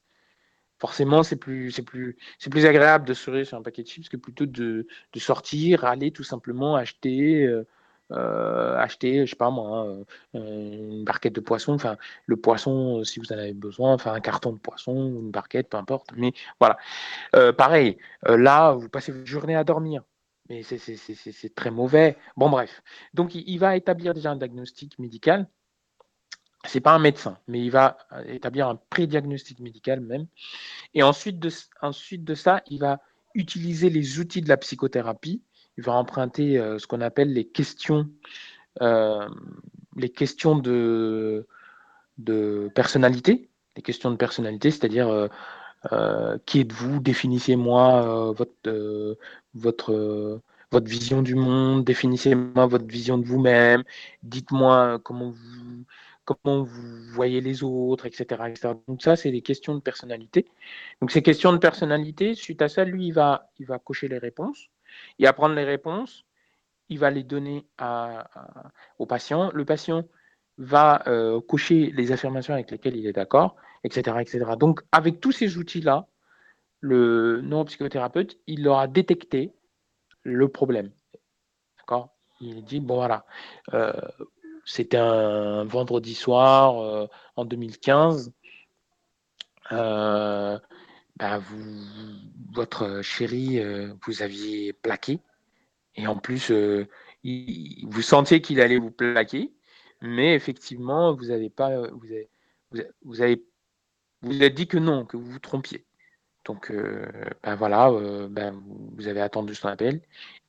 forcément, 0.80 1.24
c'est 1.24 1.36
plus, 1.36 1.80
plus, 1.82 2.18
plus 2.52 2.66
agréable 2.66 3.08
de 3.08 3.14
se 3.14 3.44
sur 3.44 3.58
un 3.58 3.62
paquet 3.62 3.84
de 3.84 3.88
chips 3.88 4.10
que 4.10 4.18
plutôt 4.18 4.46
de, 4.46 4.88
de 5.14 5.20
sortir, 5.20 5.86
aller 5.86 6.12
tout 6.12 6.24
simplement 6.24 6.76
acheter, 6.76 7.46
euh, 7.46 7.66
euh 8.12 8.78
acheter, 8.78 9.26
je 9.26 9.32
sais 9.32 9.36
pas 9.36 9.50
moi, 9.50 9.80
hein, 9.80 10.04
euh, 10.36 10.90
une 10.90 11.04
barquette 11.04 11.34
de 11.34 11.42
poisson. 11.42 11.74
Enfin, 11.74 11.98
le 12.26 12.38
poisson, 12.38 13.04
si 13.04 13.20
vous 13.20 13.32
en 13.34 13.38
avez 13.38 13.54
besoin, 13.54 13.94
enfin 13.94 14.14
un 14.14 14.20
carton 14.22 14.54
de 14.54 14.60
poisson, 14.60 14.94
une 14.94 15.32
barquette, 15.32 15.70
peu 15.70 15.78
importe. 15.78 16.10
Mais 16.16 16.34
voilà. 16.60 16.78
Euh, 17.36 17.54
pareil, 17.54 17.98
là, 18.24 18.74
vous 18.74 18.90
passez 18.90 19.12
votre 19.12 19.26
journée 19.26 19.56
à 19.56 19.64
dormir. 19.64 20.04
Mais 20.50 20.62
c'est 20.64 21.56
très 21.56 21.72
mauvais. 21.72 22.18
Bon, 22.38 22.50
bref. 22.50 22.84
Donc, 23.14 23.34
il 23.34 23.58
va 23.58 23.76
établir 23.76 24.14
déjà 24.14 24.32
un 24.32 24.36
diagnostic 24.36 25.00
médical 25.00 25.48
c'est 26.68 26.82
pas 26.82 26.94
un 26.94 27.00
médecin, 27.00 27.38
mais 27.48 27.62
il 27.62 27.72
va 27.72 27.98
euh, 28.12 28.24
établir 28.28 28.68
un 28.68 28.76
pré-diagnostic 28.76 29.60
médical 29.60 30.00
même. 30.00 30.28
Et 30.94 31.04
ensuite 31.04 31.40
de, 31.40 31.50
ensuite 31.82 32.24
de 32.24 32.36
ça, 32.36 32.62
il 32.68 32.80
va 32.80 33.00
utiliser 33.34 33.90
les 33.90 34.20
outils 34.20 34.42
de 34.42 34.50
la 34.50 34.58
psychothérapie. 34.58 35.42
Il 35.78 35.84
va 35.84 35.94
emprunter 35.94 36.58
euh, 36.58 36.80
ce 36.80 36.88
qu'on 36.88 37.02
appelle 37.02 37.34
les 37.34 37.46
questions, 37.46 38.10
euh, 38.82 39.28
les 39.96 40.10
questions 40.10 40.58
de, 40.58 41.48
de 42.18 42.70
personnalité, 42.76 43.50
les 43.76 43.82
questions 43.82 44.12
de 44.12 44.16
personnalité, 44.16 44.72
c'est-à-dire 44.72 45.30
qui 46.46 46.62
êtes-vous, 46.62 47.00
définissez-moi 47.00 48.32
votre, 48.32 49.18
votre, 49.54 50.42
votre 50.72 50.88
vision 50.88 51.22
du 51.22 51.36
monde, 51.36 51.84
définissez-moi 51.84 52.66
votre 52.66 52.88
vision 52.88 53.20
de 53.20 53.26
vous-même, 53.26 53.84
dites-moi 54.24 55.00
comment 55.04 55.30
vous 55.30 55.86
comment 56.26 56.64
vous 56.64 57.04
voyez 57.14 57.40
les 57.40 57.64
autres, 57.64 58.08
etc. 58.08 58.44
Donc 58.88 59.02
ça, 59.02 59.16
c'est 59.16 59.32
des 59.32 59.42
questions 59.42 59.76
de 59.76 59.80
personnalité. 59.80 60.46
Donc 61.00 61.12
ces 61.12 61.22
questions 61.22 61.54
de 61.54 61.60
personnalité, 61.60 62.34
suite 62.36 62.62
à 62.62 62.68
ça, 62.68 62.84
lui, 62.84 63.08
il 63.08 63.14
va, 63.14 63.50
il 63.60 63.68
va 63.68 63.80
cocher 63.80 64.08
les 64.08 64.18
réponses. 64.18 64.70
Il 65.20 65.26
va 65.26 65.34
prendre 65.34 65.56
les 65.56 65.64
réponses, 65.64 66.26
il 66.90 67.00
va 67.00 67.10
les 67.10 67.24
donner 67.24 67.66
au 69.00 69.06
patient. 69.06 69.52
Le 69.54 69.66
patient, 69.66 70.06
va 70.58 71.04
euh, 71.08 71.42
cocher 71.42 71.92
les 71.92 72.12
affirmations 72.12 72.54
avec 72.54 72.72
lesquelles 72.72 72.96
il 72.96 73.06
est 73.08 73.14
d'accord, 73.14 73.56
etc., 73.84 74.18
etc. 74.22 74.46
Donc, 74.58 74.82
avec 74.92 75.20
tous 75.20 75.32
ces 75.32 75.58
outils-là, 75.58 76.08
le 76.80 77.42
neuropsychothérapeute, 77.42 78.38
il 78.48 78.68
aura 78.68 78.88
détecté 78.88 79.54
le 80.24 80.48
problème. 80.48 80.92
D'accord? 81.78 82.16
Il 82.42 82.64
dit, 82.64 82.80
bon 82.80 82.96
voilà, 82.96 83.26
euh, 83.74 83.94
c'était 84.66 84.98
un 84.98 85.64
vendredi 85.66 86.16
soir 86.16 86.80
euh, 86.80 87.08
en 87.36 87.46
2015. 87.46 88.32
Bah, 91.18 91.38
vous, 91.38 91.64
votre 92.54 93.02
chéri, 93.02 93.62
vous 94.06 94.22
aviez 94.22 94.74
plaqué. 94.74 95.20
Et 95.96 96.08
en 96.08 96.18
plus, 96.18 96.52
vous 96.52 98.02
sentiez 98.02 98.42
qu'il 98.42 98.60
allait 98.62 98.78
vous 98.78 98.92
plaquer. 98.92 99.54
Mais 100.02 100.36
effectivement, 100.36 101.16
vous 101.16 101.32
avez 101.32 101.50
pas, 101.50 101.88
vous 101.90 102.06
avez, 102.06 102.30
vous 103.04 103.22
avez, 103.22 103.44
vous 104.22 104.36
avez 104.36 104.50
dit 104.50 104.68
que 104.68 104.78
non, 104.78 105.06
que 105.06 105.18
vous 105.18 105.32
vous 105.32 105.40
trompiez. 105.40 105.86
Donc, 106.46 106.72
euh, 106.72 107.06
ben 107.44 107.56
voilà, 107.56 107.90
euh, 107.90 108.28
ben 108.30 108.62
vous 108.96 109.08
avez 109.08 109.22
attendu 109.22 109.56
son 109.56 109.68
appel. 109.68 110.02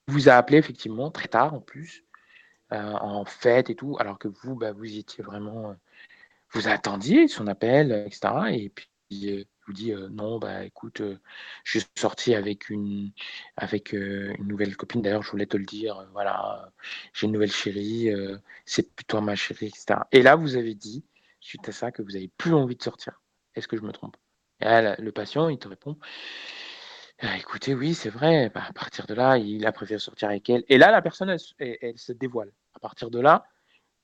Il 0.08 0.14
vous 0.14 0.28
a 0.28 0.34
appelé 0.34 0.58
effectivement 0.58 1.10
très 1.10 1.28
tard 1.28 1.54
en 1.54 1.60
plus, 1.60 2.04
euh, 2.72 2.92
en 2.92 3.24
fête 3.24 3.70
et 3.70 3.74
tout, 3.74 3.96
alors 3.98 4.18
que 4.18 4.28
vous, 4.28 4.56
ben, 4.56 4.72
vous 4.72 4.98
étiez 4.98 5.24
vraiment, 5.24 5.74
vous 6.52 6.68
attendiez 6.68 7.28
son 7.28 7.46
appel, 7.46 7.92
etc. 8.06 8.34
Et 8.52 8.68
puis 8.70 9.46
vous 9.66 9.72
dit 9.72 9.92
non, 10.10 10.38
bah 10.38 10.64
écoute, 10.64 11.02
je 11.64 11.78
suis 11.78 11.88
sorti 11.96 12.34
avec 12.34 12.70
une 12.70 13.10
avec 13.56 13.92
une 13.92 14.46
nouvelle 14.46 14.76
copine. 14.76 15.02
D'ailleurs, 15.02 15.22
je 15.22 15.30
voulais 15.30 15.46
te 15.46 15.56
le 15.56 15.64
dire. 15.64 16.06
voilà, 16.12 16.72
j'ai 17.12 17.26
une 17.26 17.32
nouvelle 17.32 17.52
chérie. 17.52 18.10
c'est 18.64 18.94
plutôt 18.94 19.20
ma 19.20 19.36
chérie, 19.36 19.66
etc. 19.66 20.00
Et 20.12 20.22
là, 20.22 20.36
vous 20.36 20.56
avez 20.56 20.74
dit 20.74 21.04
suite 21.40 21.68
à 21.68 21.72
ça 21.72 21.92
que 21.92 22.02
vous 22.02 22.10
n'avez 22.12 22.28
plus 22.28 22.54
envie 22.54 22.76
de 22.76 22.82
sortir. 22.82 23.22
Est-ce 23.54 23.68
que 23.68 23.76
je 23.76 23.82
me 23.82 23.92
trompe? 23.92 24.16
Le 24.60 25.10
patient, 25.10 25.48
il 25.48 25.58
te 25.58 25.68
répond 25.68 25.96
«Ah, 27.20 27.36
écoutez, 27.38 27.74
oui, 27.74 27.94
c'est 27.94 28.10
vrai. 28.10 28.50
Bah, 28.50 28.64
à 28.68 28.72
partir 28.74 29.06
de 29.06 29.14
là, 29.14 29.38
il 29.38 29.64
a 29.66 29.72
préféré 29.72 29.98
sortir 29.98 30.28
avec 30.28 30.50
elle. 30.50 30.64
Et 30.68 30.76
là, 30.76 30.90
la 30.90 31.00
personne, 31.00 31.34
elle, 31.58 31.98
se 31.98 32.12
dévoile. 32.12 32.52
À 32.74 32.78
partir 32.78 33.10
de 33.10 33.18
là, 33.20 33.46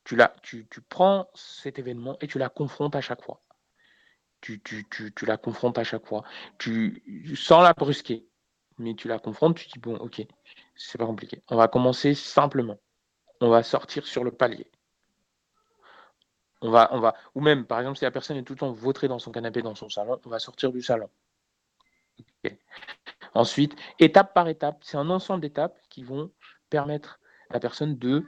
tu, 0.04 0.16
la, 0.16 0.34
tu, 0.42 0.66
tu, 0.70 0.80
prends 0.80 1.28
cet 1.34 1.78
événement 1.78 2.16
et 2.22 2.26
tu 2.26 2.38
la 2.38 2.48
confrontes 2.48 2.96
à 2.96 3.02
chaque 3.02 3.22
fois. 3.22 3.42
Tu, 4.42 4.60
la 5.22 5.36
confrontes 5.36 5.78
à 5.78 5.84
chaque 5.84 6.04
fois. 6.04 6.24
Sans 7.36 7.62
la 7.62 7.72
brusquer, 7.72 8.26
mais 8.78 8.94
tu 8.94 9.08
la 9.08 9.18
confrontes, 9.18 9.56
tu 9.56 9.68
dis 9.68 9.78
bon, 9.78 9.96
ok, 9.96 10.26
c'est 10.74 10.98
pas 10.98 11.06
compliqué. 11.06 11.42
On 11.48 11.56
va 11.56 11.68
commencer 11.68 12.14
simplement. 12.14 12.78
On 13.40 13.48
va 13.48 13.62
sortir 13.62 14.06
sur 14.06 14.24
le 14.24 14.32
palier. 14.32 14.70
On 16.60 16.70
va, 16.70 16.88
on 16.92 17.00
va, 17.00 17.14
ou 17.34 17.40
même, 17.40 17.66
par 17.66 17.80
exemple, 17.80 17.98
si 17.98 18.04
la 18.04 18.10
personne 18.10 18.36
est 18.36 18.44
tout 18.44 18.52
le 18.52 18.58
temps 18.58 18.72
vautrée 18.72 19.08
dans 19.08 19.18
son 19.18 19.32
canapé, 19.32 19.62
dans 19.62 19.74
son 19.74 19.88
salon, 19.88 20.20
on 20.24 20.28
va 20.28 20.38
sortir 20.38 20.72
du 20.72 20.82
salon. 20.82 21.08
Ensuite, 23.34 23.74
étape 23.98 24.34
par 24.34 24.48
étape, 24.48 24.78
c'est 24.82 24.96
un 24.96 25.10
ensemble 25.10 25.40
d'étapes 25.40 25.78
qui 25.88 26.04
vont 26.04 26.30
permettre 26.70 27.18
à 27.50 27.54
la 27.54 27.60
personne 27.60 27.96
de, 27.98 28.24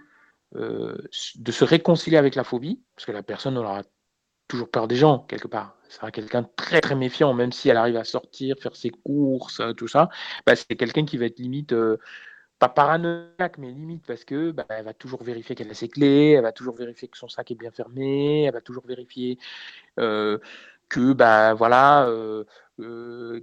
euh, 0.57 0.97
de 1.37 1.53
se 1.53 1.65
réconcilier 1.65 2.17
avec 2.17 2.35
la 2.35 2.45
phobie, 2.45 2.83
parce 2.97 3.07
que 3.07 3.13
la 3.13 3.23
personne 3.23 3.57
aura 3.57 3.83
toujours 4.49 4.71
peur 4.71 4.89
des 4.89 4.97
gens, 4.97 5.21
quelque 5.29 5.49
part. 5.49 5.77
C'est 5.89 6.11
quelqu'un 6.11 6.49
très 6.57 6.81
très 6.81 6.95
méfiant, 6.97 7.35
même 7.35 7.53
si 7.53 7.69
elle 7.69 7.77
arrive 7.77 7.97
à 7.97 8.05
sortir, 8.05 8.57
faire 8.61 8.75
ses 8.75 8.91
courses, 8.91 9.63
tout 9.77 9.89
ça. 9.89 10.09
Bah, 10.47 10.57
c'est 10.57 10.77
quelqu'un 10.77 11.05
qui 11.05 11.17
va 11.19 11.27
être 11.27 11.39
limite 11.39 11.73
euh, 11.73 11.99
pas 12.59 12.69
paranoïaque, 12.69 13.59
mais 13.59 13.71
limite, 13.71 14.07
parce 14.07 14.25
que 14.25 14.51
bah, 14.51 14.67
elle 14.69 14.85
va 14.85 14.95
toujours 14.95 15.23
vérifier 15.23 15.55
qu'elle 15.55 15.71
a 15.71 15.75
ses 15.75 15.89
clés, 15.89 16.33
elle 16.33 16.43
va 16.43 16.53
toujours 16.53 16.77
vérifier 16.77 17.09
que 17.09 17.19
son 17.19 17.29
sac 17.29 17.51
est 17.51 17.55
bien 17.55 17.71
fermé, 17.71 18.45
elle 18.45 18.53
va 18.53 18.61
toujours 18.61 18.87
vérifier 18.87 19.39
euh, 20.01 20.39
que 20.89 21.13
bah 21.13 21.55
voilà 21.55 22.07
euh, 22.09 22.45
euh, 22.81 23.41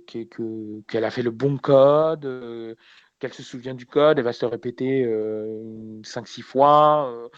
qu'elle 0.88 1.03
a 1.06 1.11
fait 1.11 1.23
le 1.23 1.32
bon 1.32 1.57
code, 1.57 2.78
qu'elle 3.19 3.34
se 3.34 3.44
souvient 3.44 3.76
du 3.76 3.86
code, 3.86 4.19
elle 4.19 4.26
va 4.26 4.34
se 4.34 4.45
répéter 4.45 5.06
5-6 6.03 6.41
fois. 6.41 7.30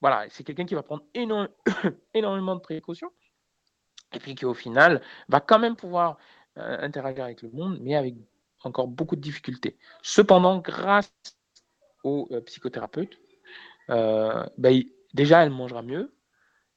Voilà, 0.00 0.26
c'est 0.30 0.44
quelqu'un 0.44 0.66
qui 0.66 0.74
va 0.74 0.82
prendre 0.82 1.04
énormément 2.14 2.54
de 2.54 2.60
précautions 2.60 3.10
et 4.12 4.18
puis 4.18 4.34
qui 4.34 4.44
au 4.44 4.54
final 4.54 5.02
va 5.28 5.40
quand 5.40 5.58
même 5.58 5.76
pouvoir 5.76 6.18
interagir 6.56 7.24
avec 7.24 7.42
le 7.42 7.50
monde, 7.50 7.78
mais 7.82 7.96
avec 7.96 8.14
encore 8.66 8.88
beaucoup 8.88 9.16
de 9.16 9.20
difficultés. 9.20 9.78
Cependant, 10.02 10.58
grâce 10.58 11.12
au 12.04 12.28
euh, 12.32 12.40
psychothérapeute, 12.42 13.18
euh, 13.90 14.44
ben, 14.58 14.82
déjà, 15.14 15.42
elle 15.42 15.50
mangera 15.50 15.82
mieux, 15.82 16.14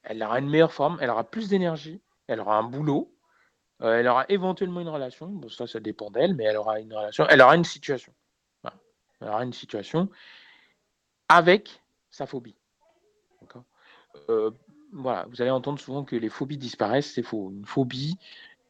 elle 0.03 0.23
aura 0.23 0.39
une 0.39 0.49
meilleure 0.49 0.73
forme, 0.73 0.97
elle 1.01 1.09
aura 1.09 1.29
plus 1.29 1.49
d'énergie, 1.49 2.01
elle 2.27 2.39
aura 2.39 2.57
un 2.57 2.63
boulot, 2.63 3.13
euh, 3.81 3.99
elle 3.99 4.07
aura 4.07 4.25
éventuellement 4.29 4.81
une 4.81 4.89
relation. 4.89 5.27
Bon, 5.27 5.49
ça, 5.49 5.67
ça 5.67 5.79
dépend 5.79 6.09
d'elle, 6.11 6.35
mais 6.35 6.45
elle 6.45 6.57
aura 6.57 6.79
une 6.79 6.93
relation, 6.93 7.25
elle 7.29 7.41
aura 7.41 7.55
une 7.55 7.65
situation. 7.65 8.13
Elle 9.21 9.27
aura 9.27 9.43
une 9.43 9.53
situation 9.53 10.09
avec 11.27 11.81
sa 12.09 12.25
phobie. 12.25 12.55
Voilà, 14.91 15.25
vous 15.29 15.41
allez 15.41 15.51
entendre 15.51 15.79
souvent 15.79 16.03
que 16.03 16.15
les 16.15 16.29
phobies 16.29 16.57
disparaissent, 16.57 17.13
c'est 17.13 17.23
faux. 17.23 17.51
Une 17.51 17.65
phobie, 17.65 18.17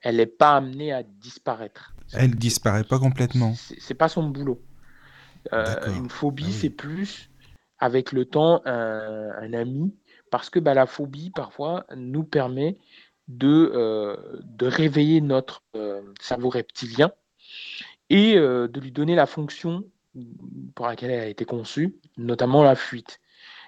elle 0.02 0.18
n'est 0.18 0.26
pas 0.26 0.58
amenée 0.58 0.92
à 0.92 1.04
disparaître. 1.04 1.94
Elle 2.14 2.36
disparaît 2.36 2.84
pas 2.84 3.00
complètement. 3.00 3.54
C'est 3.56 3.94
pas 3.94 4.10
son 4.10 4.24
boulot. 4.24 4.62
Euh, 5.54 5.96
une 5.96 6.10
phobie, 6.10 6.48
ah 6.50 6.58
c'est 6.60 6.70
plus 6.70 7.30
avec 7.80 8.12
le 8.12 8.26
temps 8.26 8.62
un, 8.66 9.54
ami, 9.54 9.96
parce 10.32 10.50
que 10.50 10.60
bah, 10.60 10.74
la 10.74 10.86
phobie 10.86 11.32
parfois 11.32 11.86
nous 11.96 12.24
permet 12.24 12.78
de, 13.30 13.72
euh, 13.74 14.18
de 14.44 14.66
réveiller 14.66 15.22
notre 15.22 15.64
euh, 15.76 16.02
cerveau 16.20 16.50
reptilien 16.50 17.12
et 18.10 18.34
de 18.34 18.80
lui 18.80 18.92
donner 18.92 19.14
la 19.14 19.28
fonction 19.28 19.84
pour 20.74 20.88
laquelle 20.88 21.12
elle 21.12 21.20
a 21.20 21.28
été 21.28 21.46
conçue, 21.46 21.96
notamment 22.18 22.64
la 22.64 22.76
fuite. 22.76 23.20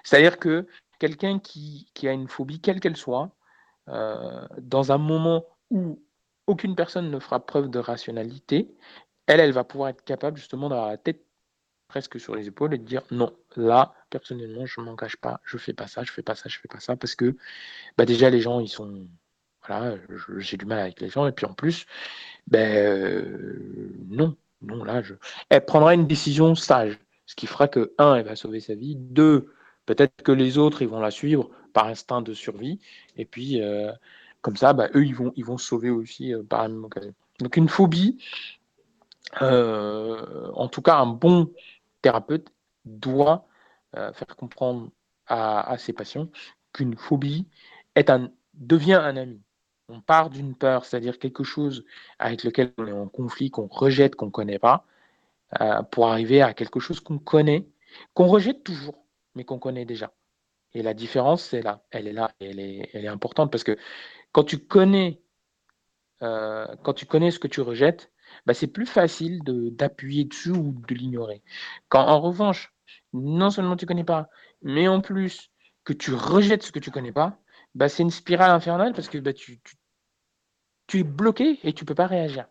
C'est-à-dire 0.02 0.40
que 0.40 0.66
quelqu'un 1.02 1.40
qui, 1.40 1.90
a 2.04 2.12
une 2.12 2.28
phobie, 2.28 2.60
quelle 2.60 2.78
qu'elle 2.78 2.96
soit, 2.96 3.34
dans 3.88 4.92
un 4.92 4.98
moment 4.98 5.44
où 5.68 6.00
aucune 6.46 6.76
personne 6.76 7.10
ne 7.10 7.18
fera 7.18 7.44
preuve 7.44 7.68
de 7.70 7.80
rationalité, 7.80 8.72
elle, 9.26 9.40
elle 9.40 9.50
va 9.50 9.64
pouvoir 9.64 9.88
être 9.88 10.04
capable 10.04 10.36
justement 10.36 10.68
d'avoir 10.68 10.86
la 10.86 10.98
tête 10.98 11.24
presque 11.88 12.20
sur 12.20 12.36
les 12.36 12.46
épaules 12.46 12.72
et 12.74 12.78
de 12.78 12.84
dire 12.84 13.02
non, 13.10 13.36
là, 13.56 13.94
personnellement, 14.10 14.64
je 14.64 14.80
ne 14.80 14.86
m'engage 14.86 15.16
pas, 15.16 15.40
je 15.42 15.58
fais 15.58 15.72
pas 15.72 15.88
ça, 15.88 16.04
je 16.04 16.12
fais 16.12 16.22
pas 16.22 16.36
ça, 16.36 16.48
je 16.48 16.60
fais 16.60 16.68
pas 16.68 16.78
ça, 16.78 16.94
parce 16.94 17.16
que 17.16 17.36
bah 17.98 18.04
déjà 18.04 18.30
les 18.30 18.40
gens, 18.40 18.60
ils 18.60 18.68
sont, 18.68 19.08
voilà, 19.66 19.96
j'ai 20.38 20.56
du 20.56 20.66
mal 20.66 20.78
avec 20.78 21.00
les 21.00 21.08
gens, 21.08 21.26
et 21.26 21.32
puis 21.32 21.46
en 21.46 21.54
plus, 21.54 21.86
ben 22.46 22.76
euh, 22.76 23.92
non, 24.08 24.36
non, 24.60 24.84
là, 24.84 25.02
elle 25.48 25.64
prendra 25.64 25.94
une 25.94 26.06
décision 26.06 26.54
sage, 26.54 26.96
ce 27.26 27.34
qui 27.34 27.48
fera 27.48 27.66
que, 27.66 27.92
un, 27.98 28.14
elle 28.14 28.24
va 28.26 28.36
sauver 28.36 28.60
sa 28.60 28.76
vie, 28.76 28.94
deux, 28.94 29.52
peut-être 29.86 30.22
que 30.22 30.32
les 30.32 30.58
autres, 30.58 30.82
ils 30.82 30.88
vont 30.88 31.00
la 31.00 31.10
suivre 31.10 31.50
par 31.72 31.86
instinct 31.86 32.22
de 32.22 32.34
survie, 32.34 32.78
et 33.16 33.24
puis, 33.24 33.60
euh, 33.60 33.92
comme 34.40 34.56
ça, 34.56 34.72
bah, 34.72 34.88
eux, 34.94 35.04
ils 35.04 35.14
vont, 35.14 35.58
sauver 35.58 35.90
aussi 35.90 36.34
euh, 36.34 36.42
par 36.42 36.62
la 36.62 36.68
même 36.68 36.84
occasion. 36.84 37.14
Donc 37.40 37.56
une 37.56 37.68
phobie, 37.68 38.18
euh, 39.40 40.50
en 40.52 40.68
tout 40.68 40.82
cas 40.82 40.96
un 40.96 41.06
bon 41.06 41.50
thérapeute 42.02 42.48
doit 42.84 43.46
faire 43.94 44.36
comprendre 44.36 44.90
à, 45.26 45.76
ses 45.78 45.92
patients 45.92 46.28
qu'une 46.72 46.96
phobie 46.96 47.46
devient 48.54 48.94
un 48.94 49.16
ami. 49.16 49.40
On 49.88 50.00
part 50.00 50.30
d'une 50.30 50.54
peur, 50.54 50.84
c'est-à-dire 50.84 51.18
quelque 51.18 51.44
chose 51.44 51.84
avec 52.18 52.44
lequel 52.44 52.72
on 52.78 52.86
est 52.86 52.92
en 52.92 53.08
conflit, 53.08 53.50
qu'on 53.50 53.66
rejette, 53.66 54.14
qu'on 54.14 54.26
ne 54.26 54.30
connaît 54.30 54.58
pas, 54.58 54.86
pour 55.90 56.08
arriver 56.08 56.42
à 56.42 56.54
quelque 56.54 56.80
chose 56.80 57.00
qu'on 57.00 57.18
connaît, 57.18 57.66
qu'on 58.14 58.26
rejette 58.26 58.64
toujours, 58.64 59.01
mais 59.34 59.44
qu'on 59.44 59.58
connaît 59.58 59.84
déjà. 59.84 60.12
Et 60.74 60.82
la 60.82 60.94
différence, 60.94 61.44
c'est 61.44 61.62
là, 61.62 61.84
elle 61.90 62.08
est 62.08 62.12
là, 62.12 62.32
elle 62.40 62.60
est, 62.60 62.90
elle 62.94 63.04
est 63.04 63.08
importante 63.08 63.50
parce 63.52 63.64
que 63.64 63.76
quand 64.32 64.44
tu 64.44 64.58
connais, 64.58 65.22
euh, 66.22 66.66
quand 66.82 66.94
tu 66.94 67.06
connais 67.06 67.30
ce 67.30 67.38
que 67.38 67.48
tu 67.48 67.60
rejettes, 67.60 68.12
bah, 68.46 68.54
c'est 68.54 68.66
plus 68.66 68.86
facile 68.86 69.42
d'appuyer 69.44 70.24
dessus 70.24 70.50
ou 70.50 70.74
de 70.88 70.94
l'ignorer. 70.94 71.42
Quand 71.88 72.06
en 72.06 72.20
revanche, 72.20 72.74
non 73.12 73.50
seulement 73.50 73.76
tu 73.76 73.84
ne 73.84 73.88
connais 73.88 74.04
pas, 74.04 74.28
mais 74.62 74.88
en 74.88 75.00
plus 75.00 75.50
que 75.84 75.92
tu 75.92 76.14
rejettes 76.14 76.62
ce 76.62 76.72
que 76.72 76.78
tu 76.78 76.90
ne 76.90 76.94
connais 76.94 77.12
pas, 77.12 77.38
bah, 77.74 77.88
c'est 77.88 78.02
une 78.02 78.10
spirale 78.10 78.50
infernale 78.50 78.92
parce 78.94 79.08
que 79.08 79.18
bah, 79.18 79.32
tu, 79.32 79.60
tu, 80.86 81.00
es 81.00 81.04
bloqué 81.04 81.58
et 81.64 81.72
tu 81.72 81.84
ne 81.84 81.86
peux 81.86 81.94
pas 81.94 82.06
réagir. 82.06 82.46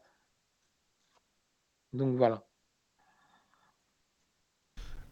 Donc 1.94 2.16
voilà. 2.18 2.46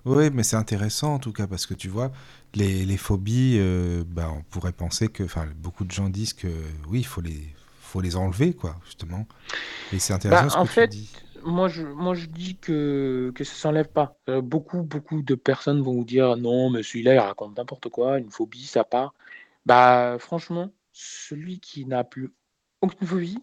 Oui, 0.06 0.30
mais 0.34 0.44
c'est 0.44 0.56
intéressant 0.56 1.16
en 1.16 1.20
tout 1.20 1.34
cas 1.34 1.48
parce 1.48 1.66
que 1.66 1.74
tu 1.74 1.90
vois, 1.90 2.12
les, 2.56 2.86
les 2.86 2.98
phobies, 2.98 3.58
euh, 3.60 4.04
bah, 4.08 4.32
on 4.36 4.42
pourrait 4.44 4.72
penser 4.72 5.10
que, 5.10 5.24
enfin, 5.24 5.46
beaucoup 5.58 5.84
de 5.84 5.92
gens 5.92 6.10
disent 6.10 6.34
que 6.34 6.48
oui, 6.88 7.00
il 7.00 7.06
faut 7.06 7.22
les, 7.22 7.54
faut 7.82 8.02
les 8.02 8.16
enlever, 8.16 8.54
quoi, 8.54 8.76
justement. 8.86 9.28
Et 9.92 10.00
c'est 10.00 10.14
intéressant 10.14 10.44
bah, 10.44 10.50
ce 10.50 10.58
en 10.58 10.64
que 10.64 10.70
fait, 10.70 10.88
tu 10.90 10.98
dis. 10.98 11.12
Moi, 11.44 11.68
je, 11.70 11.84
moi, 11.84 12.16
je 12.16 12.26
dis 12.26 12.58
que, 12.58 13.32
que 13.34 13.44
ça 13.44 13.54
s'enlève 13.56 13.88
pas. 13.88 14.18
Euh, 14.30 14.42
beaucoup, 14.42 14.82
beaucoup 14.84 15.22
de 15.22 15.36
personnes 15.36 15.82
vont 15.82 15.94
vous 15.94 16.06
dire 16.06 16.38
non, 16.38 16.70
mais 16.70 16.84
celui-là, 16.84 17.14
il 17.16 17.20
raconte 17.20 17.58
n'importe 17.58 17.90
quoi, 17.90 18.20
une 18.20 18.30
phobie, 18.32 18.66
ça 18.66 18.84
part. 18.84 19.14
Bah, 19.66 20.18
franchement, 20.20 20.72
celui 20.92 21.60
qui 21.60 21.86
n'a 21.86 22.04
plus 22.04 22.34
aucune 22.82 23.08
phobie, 23.08 23.40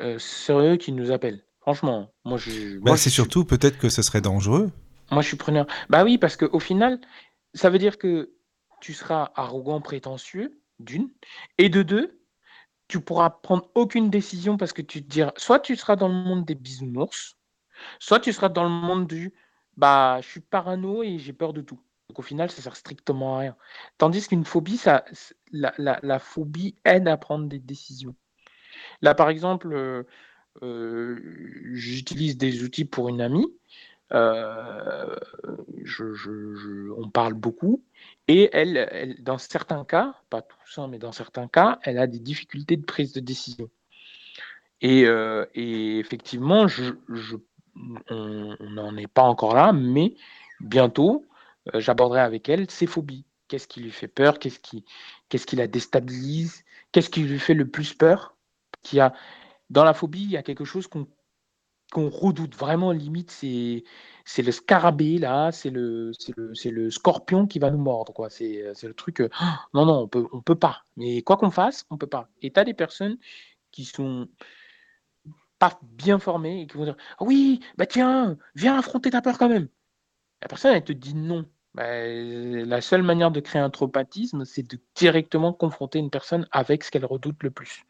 euh, 0.00 0.18
c'est 0.18 0.52
eux 0.52 0.76
qui 0.76 0.92
nous 0.92 1.10
appellent. 1.10 1.42
Franchement, 1.60 2.10
moi 2.24 2.38
je. 2.38 2.78
Bah, 2.78 2.96
c'est 2.96 3.10
surtout 3.10 3.44
peut-être 3.44 3.78
que 3.78 3.88
ce 3.88 4.02
serait 4.02 4.20
dangereux. 4.20 4.70
Moi 5.10 5.22
je 5.22 5.28
suis 5.28 5.36
preneur. 5.36 5.66
Bah 5.88 6.04
oui, 6.04 6.18
parce 6.18 6.36
qu'au 6.36 6.60
final, 6.60 7.00
ça 7.54 7.70
veut 7.70 7.78
dire 7.78 7.98
que 7.98 8.34
tu 8.80 8.94
seras 8.94 9.32
arrogant, 9.34 9.80
prétentieux, 9.80 10.60
d'une, 10.78 11.10
et 11.58 11.68
de 11.68 11.82
deux, 11.82 12.20
tu 12.88 13.00
pourras 13.00 13.30
prendre 13.30 13.70
aucune 13.74 14.10
décision 14.10 14.56
parce 14.56 14.72
que 14.72 14.82
tu 14.82 15.02
te 15.02 15.08
diras, 15.08 15.32
soit 15.36 15.60
tu 15.60 15.76
seras 15.76 15.96
dans 15.96 16.08
le 16.08 16.14
monde 16.14 16.44
des 16.44 16.54
bisounours, 16.54 17.36
soit 17.98 18.20
tu 18.20 18.32
seras 18.32 18.48
dans 18.48 18.64
le 18.64 18.70
monde 18.70 19.06
du 19.06 19.34
bah 19.76 20.20
je 20.22 20.28
suis 20.28 20.40
parano 20.40 21.02
et 21.02 21.18
j'ai 21.18 21.32
peur 21.32 21.52
de 21.52 21.60
tout. 21.62 21.80
Donc 22.08 22.18
au 22.18 22.22
final, 22.22 22.50
ça 22.50 22.62
sert 22.62 22.76
strictement 22.76 23.36
à 23.36 23.40
rien. 23.40 23.56
Tandis 23.98 24.26
qu'une 24.26 24.44
phobie, 24.44 24.78
ça, 24.78 25.04
la, 25.52 26.18
phobie 26.18 26.76
aide 26.84 27.06
à 27.06 27.16
prendre 27.16 27.46
des 27.48 27.58
décisions. 27.58 28.16
Là, 29.02 29.14
par 29.14 29.28
exemple, 29.30 29.72
euh, 29.72 30.04
euh, 30.62 31.20
j'utilise 31.74 32.38
des 32.38 32.64
outils 32.64 32.86
pour 32.86 33.08
une 33.08 33.20
amie. 33.20 33.46
Euh, 34.12 35.16
on 36.96 37.10
parle 37.10 37.34
beaucoup 37.34 37.84
et 38.26 38.48
elle, 38.52 39.16
dans 39.20 39.36
certains 39.38 39.84
cas, 39.84 40.14
pas 40.30 40.40
tous, 40.40 40.78
hein, 40.78 40.88
mais 40.88 40.98
dans 40.98 41.12
certains 41.12 41.46
cas, 41.46 41.78
elle 41.82 41.98
a 41.98 42.06
des 42.06 42.18
difficultés 42.18 42.76
de 42.76 42.84
prise 42.84 43.12
de 43.12 43.20
décision. 43.20 43.68
Et, 44.80 45.02
et 45.54 45.98
effectivement, 45.98 46.66
on 48.10 48.56
n'en 48.60 48.96
est 48.96 49.06
pas 49.06 49.22
encore 49.22 49.54
là, 49.54 49.72
mais 49.72 50.14
bientôt, 50.60 51.26
euh, 51.74 51.80
j'aborderai 51.80 52.20
avec 52.20 52.48
elle 52.48 52.70
ses 52.70 52.86
phobies. 52.86 53.24
Qu'est-ce 53.48 53.68
qui 53.68 53.80
lui 53.80 53.90
fait 53.90 54.08
peur? 54.08 54.38
Qu'est-ce 54.38 54.60
qui, 54.60 54.84
qu'est-ce 55.28 55.46
qui 55.46 55.56
la 55.56 55.66
déstabilise? 55.66 56.64
Qu'est-ce 56.92 57.10
qui 57.10 57.22
lui 57.22 57.38
fait 57.38 57.54
le 57.54 57.68
plus 57.68 57.94
peur? 57.94 58.36
Qui 58.82 59.00
a, 59.00 59.14
Dans 59.70 59.84
la 59.84 59.94
phobie, 59.94 60.22
il 60.22 60.30
y 60.30 60.36
a 60.36 60.42
quelque 60.42 60.64
chose 60.64 60.86
qu'on 60.86 61.06
qu'on 61.92 62.10
redoute 62.10 62.54
vraiment, 62.56 62.92
limite, 62.92 63.30
c'est, 63.30 63.84
c'est 64.24 64.42
le 64.42 64.52
scarabée, 64.52 65.18
là, 65.18 65.52
c'est 65.52 65.70
le, 65.70 66.12
le, 66.36 66.52
le 66.70 66.90
scorpion 66.90 67.46
qui 67.46 67.58
va 67.58 67.70
nous 67.70 67.78
mordre, 67.78 68.12
quoi. 68.12 68.30
C'est, 68.30 68.64
c'est 68.74 68.88
le 68.88 68.94
truc, 68.94 69.20
euh, 69.20 69.28
non, 69.74 69.86
non, 69.86 70.00
on 70.02 70.08
peut, 70.08 70.26
on 70.32 70.42
peut 70.42 70.54
pas. 70.54 70.82
Mais 70.96 71.22
quoi 71.22 71.36
qu'on 71.36 71.50
fasse, 71.50 71.86
on 71.90 71.96
peut 71.98 72.06
pas. 72.06 72.28
Et 72.42 72.52
tu 72.52 72.60
as 72.60 72.64
des 72.64 72.74
personnes 72.74 73.18
qui 73.70 73.84
sont 73.84 74.28
pas 75.58 75.78
bien 75.82 76.18
formées 76.18 76.62
et 76.62 76.66
qui 76.66 76.76
vont 76.76 76.84
dire, 76.84 76.96
ah 77.18 77.24
oui, 77.24 77.60
bah 77.76 77.86
tiens, 77.86 78.36
viens 78.54 78.78
affronter 78.78 79.10
ta 79.10 79.22
peur 79.22 79.38
quand 79.38 79.48
même. 79.48 79.68
La 80.42 80.48
personne, 80.48 80.74
elle 80.74 80.84
te 80.84 80.92
dit 80.92 81.14
non. 81.14 81.46
Bah, 81.74 81.84
la 82.06 82.80
seule 82.80 83.02
manière 83.02 83.30
de 83.30 83.40
créer 83.40 83.62
un 83.62 83.70
traumatisme, 83.70 84.44
c'est 84.44 84.62
de 84.64 84.78
directement 84.96 85.52
confronter 85.52 85.98
une 85.98 86.10
personne 86.10 86.48
avec 86.50 86.84
ce 86.84 86.90
qu'elle 86.90 87.04
redoute 87.06 87.42
le 87.42 87.50
plus. 87.50 87.84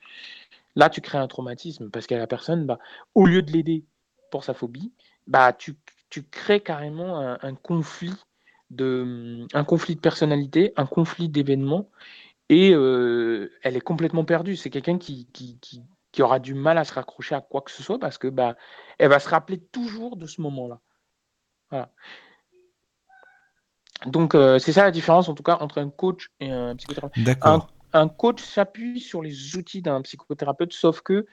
Là, 0.78 0.88
tu 0.88 1.00
crées 1.00 1.18
un 1.18 1.26
traumatisme 1.26 1.90
parce 1.90 2.06
que 2.06 2.14
la 2.14 2.28
personne, 2.28 2.64
bah, 2.64 2.78
au 3.16 3.26
lieu 3.26 3.42
de 3.42 3.50
l'aider 3.50 3.84
pour 4.30 4.44
sa 4.44 4.54
phobie, 4.54 4.92
bah, 5.26 5.52
tu, 5.52 5.74
crées 6.30 6.60
carrément 6.60 7.18
un, 7.18 7.54
conflit 7.56 8.14
de, 8.70 9.44
un 9.54 9.64
personnalité, 10.00 10.72
un 10.76 10.86
conflit 10.86 11.28
d'événements, 11.28 11.90
et 12.48 12.72
euh, 12.74 13.50
elle 13.64 13.76
est 13.76 13.80
complètement 13.80 14.24
perdue. 14.24 14.54
C'est 14.54 14.70
quelqu'un 14.70 14.98
qui, 14.98 15.26
aura 16.20 16.38
du 16.38 16.54
mal 16.54 16.78
à 16.78 16.84
se 16.84 16.94
raccrocher 16.94 17.34
à 17.34 17.40
quoi 17.40 17.62
que 17.62 17.72
ce 17.72 17.82
soit 17.82 17.98
parce 17.98 18.16
que 18.16 18.28
bah, 18.28 18.54
elle 18.98 19.10
va 19.10 19.18
se 19.18 19.28
rappeler 19.28 19.58
toujours 19.58 20.16
de 20.16 20.28
ce 20.28 20.40
moment-là. 20.42 20.78
Voilà. 21.70 21.90
Donc, 24.06 24.36
euh, 24.36 24.60
c'est 24.60 24.72
ça 24.72 24.84
la 24.84 24.92
différence, 24.92 25.28
en 25.28 25.34
tout 25.34 25.42
cas, 25.42 25.56
entre 25.60 25.78
un 25.78 25.90
coach 25.90 26.28
et 26.38 26.52
un 26.52 26.76
psychothérapeute. 26.76 27.24
D'accord. 27.24 27.68
Un, 27.92 28.08
coach 28.08 28.42
s'appuie 28.42 29.00
sur 29.00 29.22
les 29.22 29.56
outils 29.56 29.82
d'un 29.82 30.02
psychothérapeute, 30.02 30.72
sauf 30.72 31.00
que 31.00 31.26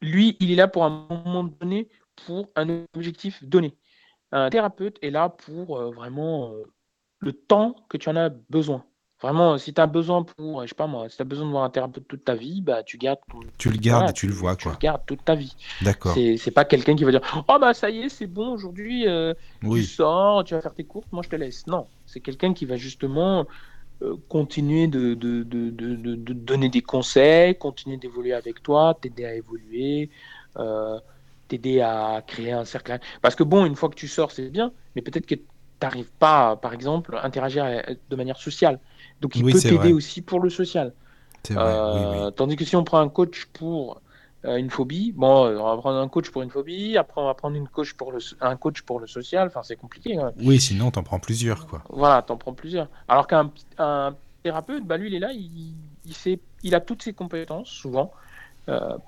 lui, 0.00 0.36
il 0.40 0.50
est 0.50 0.56
là 0.56 0.68
pour 0.68 0.84
un 0.84 1.06
moment 1.10 1.44
donné, 1.44 1.88
pour 2.26 2.48
un 2.56 2.84
objectif 2.94 3.42
donné. 3.44 3.76
Un 4.32 4.50
thérapeute 4.50 4.98
est 5.02 5.10
là 5.10 5.28
pour 5.28 5.76
euh, 5.76 5.90
vraiment 5.90 6.52
euh, 6.52 6.62
le 7.18 7.32
temps 7.32 7.76
que 7.88 7.96
tu 7.96 8.08
en 8.08 8.16
as 8.16 8.28
besoin. 8.28 8.84
Vraiment, 9.22 9.58
si 9.58 9.74
tu 9.74 9.80
as 9.80 9.86
besoin 9.86 10.22
pour, 10.22 10.62
je 10.62 10.68
sais 10.68 10.74
pas 10.74 10.86
moi, 10.86 11.10
si 11.10 11.16
tu 11.16 11.22
as 11.22 11.26
besoin 11.26 11.44
de 11.44 11.50
voir 11.50 11.64
un 11.64 11.70
thérapeute 11.70 12.08
toute 12.08 12.24
ta 12.24 12.34
vie, 12.34 12.62
bah 12.62 12.82
tu 12.82 12.96
gardes 12.96 13.18
Tu 13.58 13.68
le 13.70 13.76
gardes 13.76 14.08
et 14.08 14.12
tu, 14.14 14.26
le 14.26 14.32
vois, 14.32 14.56
quoi. 14.56 14.72
Tu 14.72 14.76
le 14.76 14.78
gardes 14.78 15.02
toute 15.04 15.22
ta 15.26 15.34
vie. 15.34 15.54
D'accord. 15.82 16.14
C'est 16.14 16.50
pas 16.50 16.64
quelqu'un 16.64 16.96
qui 16.96 17.04
va 17.04 17.10
dire 17.10 17.44
Oh 17.48 17.58
bah 17.60 17.74
ça 17.74 17.90
y 17.90 18.00
est, 18.00 18.08
c'est 18.08 18.26
bon, 18.26 18.52
aujourd'hui, 18.52 19.06
euh, 19.06 19.34
tu 19.60 19.82
sors, 19.82 20.42
tu 20.44 20.54
vas 20.54 20.62
faire 20.62 20.72
tes 20.72 20.84
courses, 20.84 21.06
moi 21.12 21.22
je 21.22 21.28
te 21.28 21.36
laisse. 21.36 21.66
Non, 21.66 21.86
c'est 22.06 22.20
quelqu'un 22.20 22.54
qui 22.54 22.64
va 22.64 22.76
justement 22.76 23.40
euh, 23.40 23.44
continuer 24.28 24.86
de, 24.86 25.14
de, 25.14 25.42
de, 25.42 25.70
de, 25.70 26.32
donner 26.32 26.68
des 26.68 26.80
conseils, 26.80 27.54
continuer 27.56 27.96
d'évoluer 27.96 28.32
avec 28.32 28.62
toi, 28.62 28.96
t'aider 29.00 29.24
à 29.24 29.34
évoluer, 29.34 30.10
euh, 30.58 30.98
t'aider 31.48 31.80
à 31.80 32.22
créer 32.26 32.52
un 32.52 32.64
cercle. 32.64 32.98
Parce 33.20 33.34
que 33.34 33.42
bon, 33.42 33.66
une 33.66 33.76
fois 33.76 33.88
que 33.88 33.94
tu 33.94 34.08
sors, 34.08 34.32
c'est 34.32 34.48
bien, 34.48 34.72
mais 34.96 35.02
peut-être 35.02 35.26
que 35.26 35.34
tu 35.34 35.42
n'arrives 35.82 36.10
pas, 36.18 36.56
par 36.56 36.72
exemple, 36.72 37.16
à 37.16 37.26
interagir 37.26 37.64
de 38.08 38.16
manière 38.16 38.38
sociale. 38.38 38.80
Donc 39.20 39.36
il 39.36 39.44
peut 39.44 39.58
t'aider 39.58 39.92
aussi 39.92 40.22
pour 40.22 40.40
le 40.40 40.50
social. 40.50 40.92
Euh, 41.50 42.30
tandis 42.30 42.56
que 42.56 42.64
si 42.64 42.76
on 42.76 42.84
prend 42.84 43.00
un 43.00 43.08
coach 43.08 43.46
pour 43.52 43.96
euh, 43.96 44.00
une 44.44 44.70
phobie, 44.70 45.12
bon, 45.12 45.46
euh, 45.46 45.58
on 45.58 45.64
va 45.64 45.76
prendre 45.76 45.98
un 45.98 46.08
coach 46.08 46.30
pour 46.30 46.42
une 46.42 46.50
phobie, 46.50 46.96
après 46.96 47.20
on 47.20 47.26
va 47.26 47.34
prendre 47.34 47.56
une 47.56 47.68
coach 47.68 47.92
pour 47.94 48.10
le, 48.12 48.18
un 48.40 48.56
coach 48.56 48.82
pour 48.82 48.98
le 49.00 49.06
social, 49.06 49.48
enfin 49.48 49.62
c'est 49.62 49.76
compliqué. 49.76 50.18
Oui, 50.42 50.60
sinon 50.60 50.90
t'en 50.90 51.02
prends 51.02 51.18
plusieurs, 51.18 51.66
quoi. 51.66 51.82
Voilà, 51.90 52.22
t'en 52.22 52.36
prends 52.36 52.54
plusieurs. 52.54 52.88
Alors 53.08 53.26
qu'un 53.26 53.50
un 53.78 54.14
thérapeute, 54.42 54.84
bah, 54.86 54.96
lui 54.96 55.08
il 55.08 55.14
est 55.14 55.18
là, 55.18 55.32
il, 55.32 55.74
il, 56.06 56.38
il 56.62 56.74
a 56.74 56.80
toutes 56.80 57.02
ses 57.02 57.12
compétences, 57.12 57.68
souvent, 57.68 58.12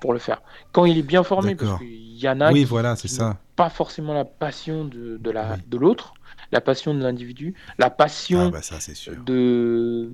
pour 0.01 0.13
le 0.13 0.19
faire. 0.19 0.43
Quand 0.73 0.85
il 0.85 0.99
est 0.99 1.03
bien 1.03 1.23
formé, 1.23 1.55
parce 1.55 1.79
qu'il 1.79 2.19
y 2.19 2.29
en 2.29 2.41
a 2.41 2.53
oui, 2.53 2.65
voilà, 2.65 2.97
c'est 2.97 3.09
ça. 3.09 3.39
pas 3.57 3.71
forcément 3.71 4.13
la 4.13 4.25
passion 4.25 4.85
de, 4.85 5.17
de 5.19 5.31
la, 5.31 5.57
de 5.67 5.77
l'autre, 5.79 6.15
la 6.51 6.61
passion 6.61 6.95
de 6.95 7.03
l'individu, 7.03 7.55
la 7.79 7.89
passion 7.89 8.53
ah, 8.55 8.59
bah 8.59 9.23
de 9.25 10.11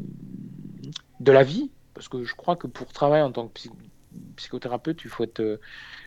de 1.20 1.32
la 1.32 1.42
vie, 1.42 1.70
parce 1.94 2.08
que 2.08 2.22
je 2.22 2.34
crois 2.34 2.54
que 2.56 2.66
pour 2.68 2.92
travailler 2.92 3.24
en 3.24 3.32
tant 3.32 3.48
que 3.48 3.52
psychothérapeute, 4.36 5.02
il 5.04 5.10
faut 5.10 5.24
être 5.24 5.40
euh, 5.40 5.60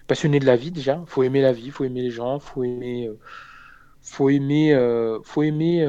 passionné 0.08 0.40
de 0.40 0.46
la 0.46 0.56
vie 0.56 0.72
déjà, 0.72 1.00
il 1.02 1.10
faut 1.10 1.24
aimer 1.24 1.42
la 1.42 1.54
vie, 1.54 1.66
il 1.66 1.72
faut 1.72 1.84
aimer 1.84 2.02
les 2.02 2.12
gens, 2.12 2.38
il 2.38 2.42
faut 2.42 2.64
aimer, 2.64 3.08
euh, 3.08 3.18
faut 4.02 4.30
aimer, 4.30 4.74
euh, 4.74 5.20
faut 5.24 5.44
aimer 5.44 5.88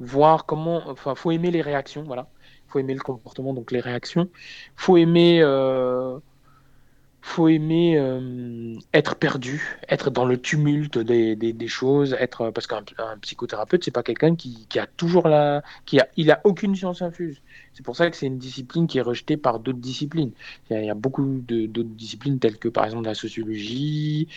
voir 0.00 0.46
comment, 0.46 0.88
enfin, 0.88 1.14
faut 1.14 1.30
aimer 1.30 1.50
les 1.50 1.62
réactions, 1.62 2.02
voilà, 2.04 2.30
faut 2.68 2.78
aimer 2.78 2.94
le 2.94 3.00
comportement, 3.00 3.52
donc 3.54 3.70
les 3.70 3.80
réactions, 3.80 4.30
faut 4.76 4.96
aimer 4.96 5.42
faut 7.22 7.48
aimer 7.48 7.98
euh, 7.98 8.74
être 8.94 9.14
perdu, 9.16 9.78
être 9.88 10.10
dans 10.10 10.24
le 10.24 10.40
tumulte 10.40 10.98
des, 10.98 11.68
choses, 11.68 12.16
être 12.18 12.50
parce 12.50 12.66
qu'un 12.66 12.82
psychothérapeute 13.20 13.84
c'est 13.84 13.90
pas 13.90 14.02
quelqu'un 14.02 14.34
qui, 14.34 14.66
qui, 14.68 14.78
a 14.78 14.86
toujours 14.86 15.28
la, 15.28 15.62
qui 15.84 16.00
a, 16.00 16.08
il 16.16 16.30
a 16.30 16.40
aucune 16.44 16.74
science 16.74 17.02
infuse. 17.02 17.40
C'est 17.74 17.84
pour 17.84 17.96
ça 17.96 18.10
que 18.10 18.16
c'est 18.16 18.26
une 18.26 18.38
discipline 18.38 18.86
qui 18.86 18.98
est 18.98 19.02
rejetée 19.02 19.36
par 19.36 19.60
d'autres 19.60 19.78
disciplines. 19.78 20.32
Il 20.70 20.84
y, 20.84 20.90
a, 20.90 20.94
beaucoup 20.94 21.42
d'autres 21.46 21.88
disciplines 21.90 22.38
telles 22.38 22.58
que 22.58 22.68
par 22.68 22.84
exemple 22.84 23.06
la 23.06 23.14
sociologie, 23.14 24.28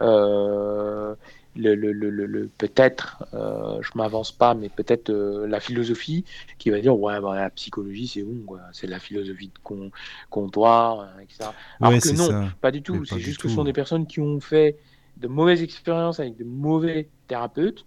euh, 0.00 1.14
le, 1.58 1.74
le, 1.74 1.92
le, 1.92 2.26
le 2.26 2.48
peut-être, 2.48 3.24
euh, 3.34 3.78
je 3.82 3.90
m'avance 3.96 4.32
pas, 4.32 4.54
mais 4.54 4.68
peut-être 4.68 5.10
euh, 5.10 5.46
la 5.46 5.60
philosophie 5.60 6.24
qui 6.58 6.70
va 6.70 6.80
dire 6.80 6.98
ouais, 6.98 7.20
bah, 7.20 7.34
la 7.34 7.50
psychologie 7.50 8.06
c'est 8.06 8.22
bon, 8.22 8.56
c'est 8.72 8.86
la 8.86 8.98
philosophie 8.98 9.48
de 9.48 9.90
comptoir, 10.30 11.00
euh, 11.00 11.20
etc. 11.20 11.50
Alors 11.80 12.00
que 12.00 12.16
non, 12.16 12.50
pas 12.60 12.70
du 12.70 12.82
tout. 12.82 13.04
C'est 13.04 13.18
juste 13.18 13.40
que 13.40 13.48
ce 13.48 13.54
sont 13.54 13.64
des 13.64 13.72
personnes 13.72 14.06
qui 14.06 14.20
ont 14.20 14.40
fait 14.40 14.78
de 15.16 15.26
mauvaises 15.26 15.62
expériences 15.62 16.20
avec 16.20 16.36
de 16.36 16.44
mauvais 16.44 17.08
thérapeutes 17.26 17.84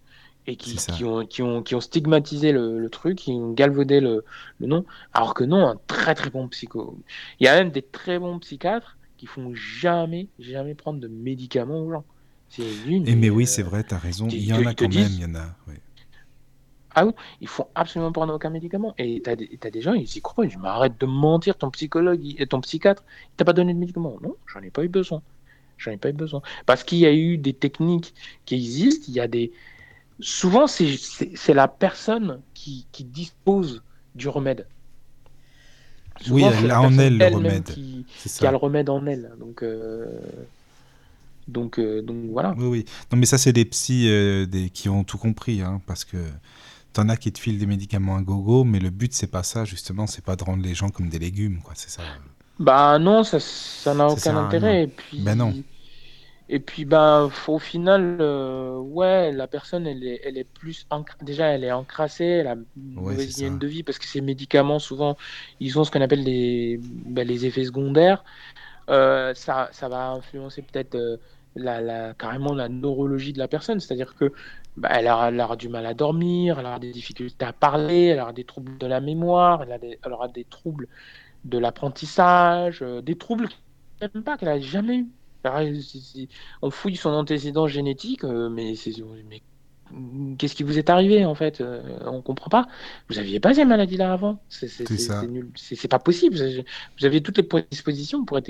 et 0.48 0.56
qui, 0.56 0.76
qui, 0.76 1.06
ont, 1.06 1.26
qui, 1.26 1.44
ont, 1.44 1.62
qui 1.62 1.76
ont 1.76 1.82
stigmatisé 1.82 2.52
le, 2.52 2.90
truc, 2.90 3.20
qui 3.20 3.32
ont 3.32 3.54
galvaudé 3.54 4.02
le, 4.02 4.26
le 4.60 4.68
nom, 4.68 4.86
alors 5.14 5.34
que 5.34 5.44
non, 5.44 5.68
un 5.68 5.80
très 5.88 6.16
très 6.16 6.30
bon 6.30 6.48
psycho. 6.50 6.98
Il 7.40 7.46
y 7.46 7.48
a 7.48 7.56
même 7.56 7.70
des 7.70 7.84
très 7.84 8.20
bons 8.20 8.40
psychiatres 8.40 8.98
qui 9.18 9.28
font 9.28 9.54
jamais, 9.54 10.28
jamais 10.40 10.74
prendre 10.74 11.00
de 11.00 11.08
médicaments 11.08 11.84
aux 11.84 11.92
gens. 11.92 12.06
C'est 12.52 12.64
une. 12.86 13.08
Et 13.08 13.16
mais 13.16 13.30
oui, 13.30 13.48
c'est 13.48 13.64
vrai, 13.64 13.84
tu 13.84 13.94
as 13.94 13.98
raison. 13.98 14.28
Il 14.28 14.44
y 14.44 14.54
en 14.54 14.66
a 14.66 14.74
quand 14.74 14.94
même, 14.94 15.08
il 15.10 15.22
y 15.22 15.26
en 15.26 15.36
a. 15.36 15.56
Ah 16.94 17.06
oui, 17.06 17.14
ils 17.40 17.48
font 17.48 17.68
absolument 17.74 18.12
pas 18.12 18.26
aucun 18.26 18.50
médicament. 18.50 18.94
Et 18.98 19.22
tu 19.24 19.30
as, 19.30 19.72
des 19.72 19.82
gens, 19.82 19.94
ils 19.94 20.18
y 20.18 20.22
croient. 20.22 20.44
Ils 20.44 20.50
disent, 20.50 20.58
mais 20.62 20.68
arrête 20.68 21.00
de 21.00 21.06
mentir, 21.06 21.58
ton 21.58 21.72
psychologue, 21.72 22.20
et 22.38 22.46
ton 22.46 22.60
psychiatre, 22.60 23.06
il 23.34 23.36
t'a 23.38 23.46
pas 23.46 23.54
donné 23.54 23.74
de 23.74 23.80
médicament. 23.80 24.18
Non, 24.22 24.36
j'en 24.48 24.60
ai 24.62 24.70
pas 24.70 24.84
eu 24.84 24.90
besoin. 24.90 25.22
J'en 25.78 25.92
ai 25.92 25.98
pas 25.98 26.10
eu 26.10 26.14
besoin. 26.14 26.42
Parce 26.66 26.84
qu'il 26.84 26.98
y 26.98 27.06
a 27.06 27.14
eu 27.14 27.38
des 27.38 27.54
techniques 27.54 28.14
qui 28.44 28.56
existent, 28.56 29.06
il 29.08 29.14
y 29.14 29.22
a 29.22 29.30
des. 29.30 29.54
Souvent, 30.20 30.68
c'est 30.68 31.54
la 31.54 31.70
personne 31.70 32.42
qui, 32.54 32.86
qui, 32.92 33.06
dispose 33.06 33.82
du 34.14 34.28
remède. 34.28 34.68
oui, 36.30 36.44
elle 36.44 36.70
a 36.70 36.82
en 36.82 36.98
elle 37.00 37.18
le 37.18 37.28
remède. 37.28 37.64
Qui, 37.64 38.06
qui, 38.06 38.46
a 38.46 38.52
le 38.52 38.58
remède 38.58 38.90
en 38.90 39.06
elle. 39.06 39.32
Donc. 39.40 39.64
Euh... 39.64 40.20
Donc, 41.48 41.80
euh, 41.80 42.02
donc 42.02 42.18
voilà. 42.32 42.54
Oui, 42.58 42.66
oui. 42.66 42.86
Non, 43.12 43.18
mais 43.18 43.26
ça, 43.26 43.38
c'est 43.38 43.54
des 43.54 43.66
psys 43.66 44.08
euh, 44.10 44.46
des, 44.46 44.70
qui 44.70 44.90
ont 44.90 45.04
tout 45.04 45.18
compris, 45.18 45.62
hein, 45.62 45.82
parce 45.86 46.06
que 46.06 46.18
T'en 46.94 47.08
as 47.08 47.16
qui 47.16 47.32
te 47.32 47.40
filent 47.40 47.58
des 47.58 47.66
médicaments 47.66 48.18
à 48.18 48.22
gogo, 48.22 48.66
mais 48.66 48.80
le 48.80 48.90
but 48.90 49.14
c'est 49.14 49.32
pas 49.32 49.44
ça 49.44 49.64
justement, 49.64 50.08
c'est 50.08 50.24
pas 50.24 50.36
de 50.36 50.44
rendre 50.44 50.62
les 50.62 50.74
gens 50.74 50.90
comme 50.90 51.08
des 51.08 51.20
légumes, 51.20 51.62
quoi. 51.64 51.74
C'est 51.76 51.90
ça. 51.90 52.02
Bah 52.60 53.00
non, 53.00 53.24
ça, 53.24 53.40
ça 53.40 53.94
n'a 53.94 54.08
aucun 54.08 54.36
intérêt. 54.36 54.84
Et 54.84 54.88
puis, 54.88 55.22
ben 55.22 55.36
non. 55.36 55.54
Et 56.54 56.60
puis, 56.60 56.84
ben, 56.84 57.32
au 57.48 57.60
final, 57.60 58.18
euh, 58.20 58.78
ouais, 58.78 59.32
la 59.32 59.48
personne, 59.48 59.88
elle 59.88 60.04
est, 60.04 60.20
elle 60.26 60.38
est 60.38 60.44
plus. 60.44 60.86
Déjà, 61.22 61.48
elle 61.48 61.64
est 61.64 61.72
encrassée, 61.72 62.26
elle 62.26 62.48
a 62.48 62.56
une 62.56 62.66
mauvaise 62.76 63.38
hygiène 63.38 63.58
de 63.58 63.68
vie 63.68 63.84
parce 63.84 63.98
que 63.98 64.06
ces 64.06 64.20
médicaments, 64.20 64.78
souvent, 64.78 65.16
ils 65.62 65.80
ont 65.80 65.86
ce 65.86 65.92
qu'on 65.92 66.02
appelle 66.02 66.24
les, 66.24 66.78
ben, 66.82 67.26
les 67.26 67.46
effets 67.46 67.64
secondaires. 67.64 68.26
Euh, 68.92 69.34
ça, 69.34 69.70
ça 69.72 69.90
va 69.90 70.10
influencer 70.10 70.62
peut-être 70.62 70.96
euh, 70.96 71.18
la, 71.56 71.82
la, 71.82 72.14
carrément 72.14 72.54
la 72.54 72.70
neurologie 72.70 73.34
de 73.34 73.40
la 73.40 73.48
personne, 73.48 73.80
c'est-à-dire 73.80 74.16
que 74.16 74.32
bah, 74.78 74.90
elle, 74.92 75.08
aura, 75.08 75.56
du 75.56 75.70
mal 75.70 75.86
à 75.86 75.94
dormir, 75.94 76.60
elle 76.60 76.66
aura 76.66 76.80
des 76.80 76.92
difficultés 76.92 77.46
à 77.46 77.54
parler, 77.54 78.06
elle 78.08 78.20
aura 78.20 78.34
des 78.34 78.44
troubles 78.46 78.78
de 78.78 78.88
la 78.88 79.02
mémoire, 79.02 79.64
elle, 79.64 79.98
aura 80.12 80.28
des 80.28 80.46
troubles 80.46 80.88
de 81.46 81.58
l'apprentissage, 81.58 82.82
des 82.82 83.18
troubles 83.18 83.50
qu'elle 84.00 84.12
n'aime 84.14 84.24
pas, 84.24 84.38
qu'elle 84.38 84.50
n'a 84.50 84.60
jamais 84.60 84.98
eu 84.98 85.08
on 86.62 86.72
fouille 86.72 86.96
son 86.96 87.10
antécédent 87.10 87.68
génétique, 87.68 88.24
euh, 88.24 88.50
mais, 88.50 88.74
mais 89.30 89.42
qu'est-ce 90.38 90.56
qui 90.56 90.64
vous 90.64 90.78
est 90.78 90.90
arrivé 90.90 91.26
en 91.26 91.36
fait 91.36 91.62
euh, 91.62 91.82
On 92.06 92.22
comprend 92.22 92.50
pas. 92.50 92.68
Vous 93.10 93.20
aviez 93.20 93.40
pas 93.40 93.54
ces 93.54 93.66
maladies-là 93.66 94.14
avant. 94.14 94.42
C'est 94.50 95.88
pas 95.88 96.00
possible. 96.00 96.36
Vous 97.00 97.06
aviez 97.06 97.22
toutes 97.22 97.38
les 97.38 97.44
prédispositions 97.44 98.26
pour 98.26 98.38
être 98.38 98.50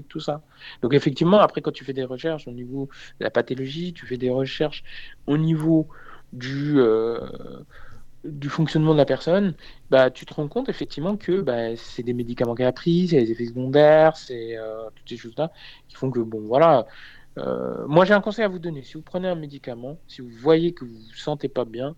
de 0.00 0.06
tout 0.06 0.20
ça. 0.20 0.42
Donc 0.82 0.94
effectivement, 0.94 1.38
après 1.40 1.62
quand 1.62 1.72
tu 1.72 1.84
fais 1.84 1.92
des 1.92 2.04
recherches 2.04 2.46
au 2.48 2.52
niveau 2.52 2.88
de 3.20 3.24
la 3.24 3.30
pathologie, 3.30 3.92
tu 3.92 4.06
fais 4.06 4.16
des 4.18 4.30
recherches 4.30 4.84
au 5.26 5.36
niveau 5.38 5.88
du 6.32 6.80
euh, 6.80 7.20
du 8.24 8.48
fonctionnement 8.48 8.92
de 8.92 8.98
la 8.98 9.04
personne, 9.04 9.54
bah, 9.90 10.10
tu 10.10 10.24
te 10.26 10.34
rends 10.34 10.48
compte 10.48 10.68
effectivement 10.68 11.16
que 11.16 11.40
bah, 11.42 11.76
c'est 11.76 12.02
des 12.02 12.14
médicaments 12.14 12.54
qu'elle 12.54 12.66
a 12.66 12.72
pris, 12.72 13.08
c'est 13.08 13.20
des 13.20 13.32
effets 13.32 13.46
secondaires, 13.46 14.16
c'est 14.16 14.56
euh, 14.56 14.88
toutes 14.94 15.08
ces 15.08 15.16
choses-là 15.16 15.52
qui 15.88 15.96
font 15.96 16.10
que, 16.10 16.20
bon, 16.20 16.40
voilà. 16.46 16.86
Euh, 17.38 17.86
moi, 17.88 18.04
j'ai 18.04 18.14
un 18.14 18.20
conseil 18.20 18.44
à 18.44 18.48
vous 18.48 18.58
donner. 18.58 18.82
Si 18.82 18.94
vous 18.94 19.02
prenez 19.02 19.28
un 19.28 19.34
médicament, 19.34 20.00
si 20.06 20.22
vous 20.22 20.30
voyez 20.30 20.72
que 20.74 20.84
vous 20.84 20.94
vous 20.94 21.14
sentez 21.14 21.48
pas 21.48 21.64
bien, 21.64 21.96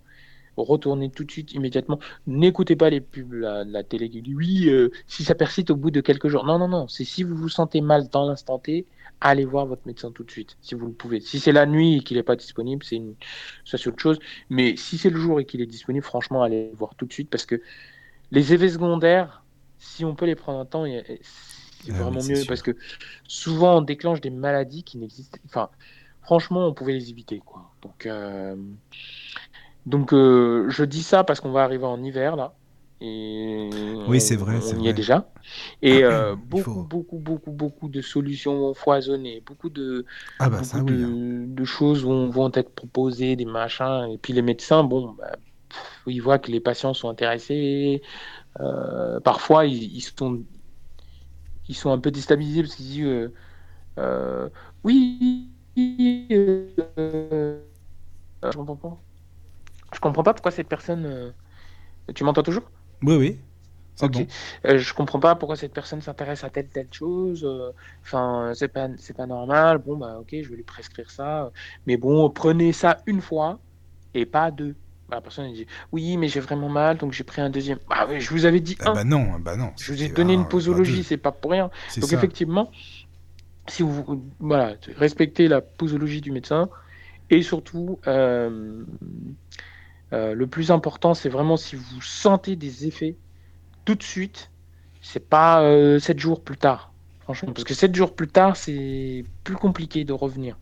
retournez 0.57 1.11
tout 1.11 1.25
de 1.25 1.31
suite, 1.31 1.53
immédiatement. 1.53 1.99
N'écoutez 2.27 2.77
pas 2.77 2.91
les 2.91 3.01
pubs, 3.01 3.33
la, 3.33 3.65
la 3.65 3.83
télé 3.83 4.09
qui 4.09 4.23
dit 4.23 4.35
oui, 4.35 4.69
euh, 4.69 4.91
si 5.07 5.25
ça 5.25 5.35
persiste 5.35 5.71
au 5.71 5.77
bout 5.77 5.91
de 5.91 6.01
quelques 6.01 6.29
jours. 6.29 6.45
Non, 6.45 6.59
non, 6.59 6.69
non. 6.69 6.89
C'est 6.89 7.05
si 7.05 7.23
vous 7.23 7.37
vous 7.37 7.49
sentez 7.49 7.81
mal 7.81 8.09
dans 8.09 8.27
l'instant 8.27 8.59
T, 8.59 8.87
allez 9.21 9.45
voir 9.45 9.67
votre 9.67 9.87
médecin 9.87 10.11
tout 10.13 10.25
de 10.25 10.31
suite, 10.31 10.57
si 10.61 10.75
vous 10.75 10.87
le 10.87 10.93
pouvez. 10.93 11.21
Si 11.21 11.41
c'est 11.41 11.53
la 11.53 11.67
nuit 11.67 11.97
et 11.97 12.01
qu'il 12.01 12.17
n'est 12.17 12.23
pas 12.23 12.37
disponible, 12.37 12.85
c'est 12.85 12.97
une... 12.97 13.15
ça 13.65 13.79
c'est 13.79 13.89
autre 13.89 14.01
chose. 14.01 14.19
Mais 14.51 14.77
si 14.77 14.99
c'est 14.99 15.11
le 15.11 15.19
jour 15.19 15.41
et 15.41 15.45
qu'il 15.45 15.61
est 15.61 15.67
disponible, 15.67 16.05
franchement, 16.05 16.43
allez 16.43 16.71
voir 16.75 16.95
tout 16.95 17.07
de 17.07 17.13
suite 17.13 17.31
parce 17.31 17.47
que 17.47 17.61
les 18.31 18.53
effets 18.53 18.69
secondaires, 18.69 19.43
si 19.79 20.05
on 20.05 20.15
peut 20.15 20.27
les 20.27 20.35
prendre 20.35 20.59
un 20.59 20.65
temps, 20.67 20.85
c'est 20.85 21.21
ah 21.91 22.03
vraiment 22.03 22.23
mieux 22.23 22.43
parce 22.49 22.63
que 22.63 22.77
souvent 23.29 23.79
on 23.79 23.83
déclenche 23.83 24.21
des 24.21 24.31
maladies 24.31 24.83
qui 24.83 24.99
n'existent. 24.99 25.39
Enfin, 25.47 25.71
franchement, 26.23 26.67
on 26.67 26.75
pouvait 26.75 26.93
les 26.93 27.11
éviter, 27.11 27.39
quoi. 27.39 27.71
Donc, 27.83 28.05
euh, 28.07 28.57
donc, 29.87 30.13
euh, 30.13 30.69
je 30.69 30.85
dis 30.85 31.03
ça 31.03 31.25
parce 31.25 31.41
qu'on 31.41 31.53
va 31.53 31.63
arriver 31.63 31.87
en 31.87 32.03
hiver 32.03 32.37
là. 32.37 32.55
Et 33.01 33.71
oui, 34.09 34.21
c'est 34.21 34.37
vrai. 34.37 34.59
On 34.75 34.81
y 34.81 34.89
est 34.89 34.95
déjà. 34.95 35.31
Et 35.83 36.03
euh, 36.03 36.35
beaucoup, 36.35 36.83
beaucoup, 36.83 37.19
beaucoup, 37.19 37.53
beaucoup 37.53 37.89
de 37.89 38.01
solutions 38.01 38.59
vont 38.59 38.75
foisonner. 38.75 39.43
Beaucoup 39.45 39.69
de, 39.69 40.07
ah 40.39 40.49
bah, 40.49 40.63
de, 40.83 41.65
choses 41.65 42.05
vont, 42.05 42.31
vont, 42.31 42.51
être 42.55 42.71
proposées, 42.71 43.37
des 43.37 43.45
machins. 43.45 44.09
Et 44.11 44.19
puis 44.19 44.33
les 44.33 44.43
médecins, 44.43 44.83
bon, 44.83 45.13
bah, 45.13 45.37
ils 46.07 46.21
voient 46.21 46.39
que 46.39 46.51
les 46.51 46.61
patients 46.61 46.95
sont 46.95 47.11
intéressés. 47.11 48.03
Euh, 48.61 49.21
parfois, 49.21 49.67
ils, 49.67 50.01
sont, 50.01 50.43
ils 51.69 51.75
sont 51.77 51.93
un 51.93 51.99
peu 51.99 52.11
déstabilisés 52.11 52.63
parce 52.63 52.75
qu'ils 52.77 52.87
disent 52.87 53.31
euh, 53.99 54.49
Oui, 54.85 55.51
je 55.77 56.73
comprends 58.57 58.77
pas. 58.77 58.99
Je 59.95 60.01
comprends 60.01 60.23
pas 60.23 60.35
pourquoi 60.35 60.51
cette 60.51 60.69
personne. 60.69 61.33
Tu 62.15 62.25
m'entends 62.25 62.43
toujours? 62.43 62.65
Oui, 63.03 63.17
oui. 63.17 63.39
Ok. 64.03 64.27
Euh, 64.67 64.79
je 64.79 64.95
comprends 64.95 65.21
pas 65.21 65.35
pourquoi 65.37 65.57
cette 65.57 65.73
personne 65.73 66.03
s'intéresse 66.03 66.45
à 66.45 66.51
telle 66.51 66.69
telle 66.69 66.93
chose. 66.93 67.45
Euh, 67.45 67.71
enfin, 68.03 68.53
c'est 68.55 68.69
pas 68.69 68.89
c'est 68.99 69.17
pas 69.17 69.27
normal. 69.27 69.79
Bon 69.79 69.97
bah 69.97 70.19
ok, 70.21 70.29
je 70.33 70.49
vais 70.49 70.57
lui 70.57 70.63
prescrire 70.63 71.11
ça. 71.11 71.51
Mais 71.87 71.97
bon, 71.97 72.29
prenez 72.31 72.73
ça 72.73 72.99
une 73.07 73.21
fois 73.21 73.59
et 74.15 74.27
pas 74.27 74.51
deux. 74.51 74.75
Bah, 75.09 75.17
la 75.17 75.21
personne 75.21 75.53
dit 75.53 75.67
oui, 75.93 76.17
mais 76.17 76.29
j'ai 76.29 76.41
vraiment 76.41 76.69
mal, 76.69 76.99
donc 76.99 77.13
j'ai 77.13 77.25
pris 77.25 77.41
un 77.41 77.49
deuxième. 77.49 77.79
Bah 77.89 78.07
oui, 78.09 78.21
je 78.21 78.31
vous 78.31 78.45
avais 78.45 78.61
dit 78.61 78.77
ah, 78.81 78.93
Bah 78.93 79.05
non, 79.05 79.39
bah 79.39 79.57
non. 79.57 79.73
Je 79.79 79.93
vous 79.93 80.03
ai 80.03 80.09
donné 80.09 80.35
une 80.35 80.49
posologie, 80.49 81.05
c'est 81.05 81.17
pas 81.17 81.33
pour 81.33 81.53
rien. 81.53 81.71
Donc 81.97 82.13
effectivement, 82.13 82.71
si 83.69 83.83
vous 83.83 84.23
voilà, 84.41 84.75
respectez 84.97 85.49
la 85.49 85.61
posologie 85.63 86.21
du 86.21 86.33
médecin 86.33 86.69
et 87.31 87.43
surtout. 87.43 87.99
Euh, 88.07 88.85
euh, 90.13 90.35
le 90.35 90.47
plus 90.47 90.71
important, 90.71 91.15
c'est 91.15 91.29
vraiment 91.29 91.57
si 91.57 91.77
vous 91.77 92.01
sentez 92.01 92.57
des 92.57 92.87
effets 92.87 93.17
tout 93.85 93.95
de 93.95 94.03
suite, 94.03 94.51
c'est 95.03 95.29
pas 95.29 95.63
euh, 95.63 95.99
7 95.99 96.19
jours 96.19 96.43
plus 96.43 96.57
tard. 96.57 96.93
Franchement, 97.21 97.53
parce 97.53 97.65
que 97.65 97.75
7 97.75 97.95
jours 97.95 98.15
plus 98.15 98.29
tard, 98.29 98.57
c'est 98.57 99.25
plus 99.43 99.57
compliqué 99.57 100.05
de 100.05 100.13
revenir 100.13 100.57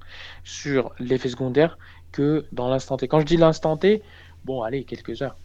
sur 0.44 0.92
l'effet 0.98 1.28
secondaire 1.28 1.78
que 2.10 2.46
dans 2.52 2.68
l'instant 2.68 2.96
T. 2.96 3.06
Quand 3.06 3.20
je 3.20 3.26
dis 3.26 3.36
l'instant 3.36 3.76
T, 3.76 4.02
bon, 4.44 4.62
allez, 4.62 4.84
quelques 4.84 5.20
heures. 5.20 5.36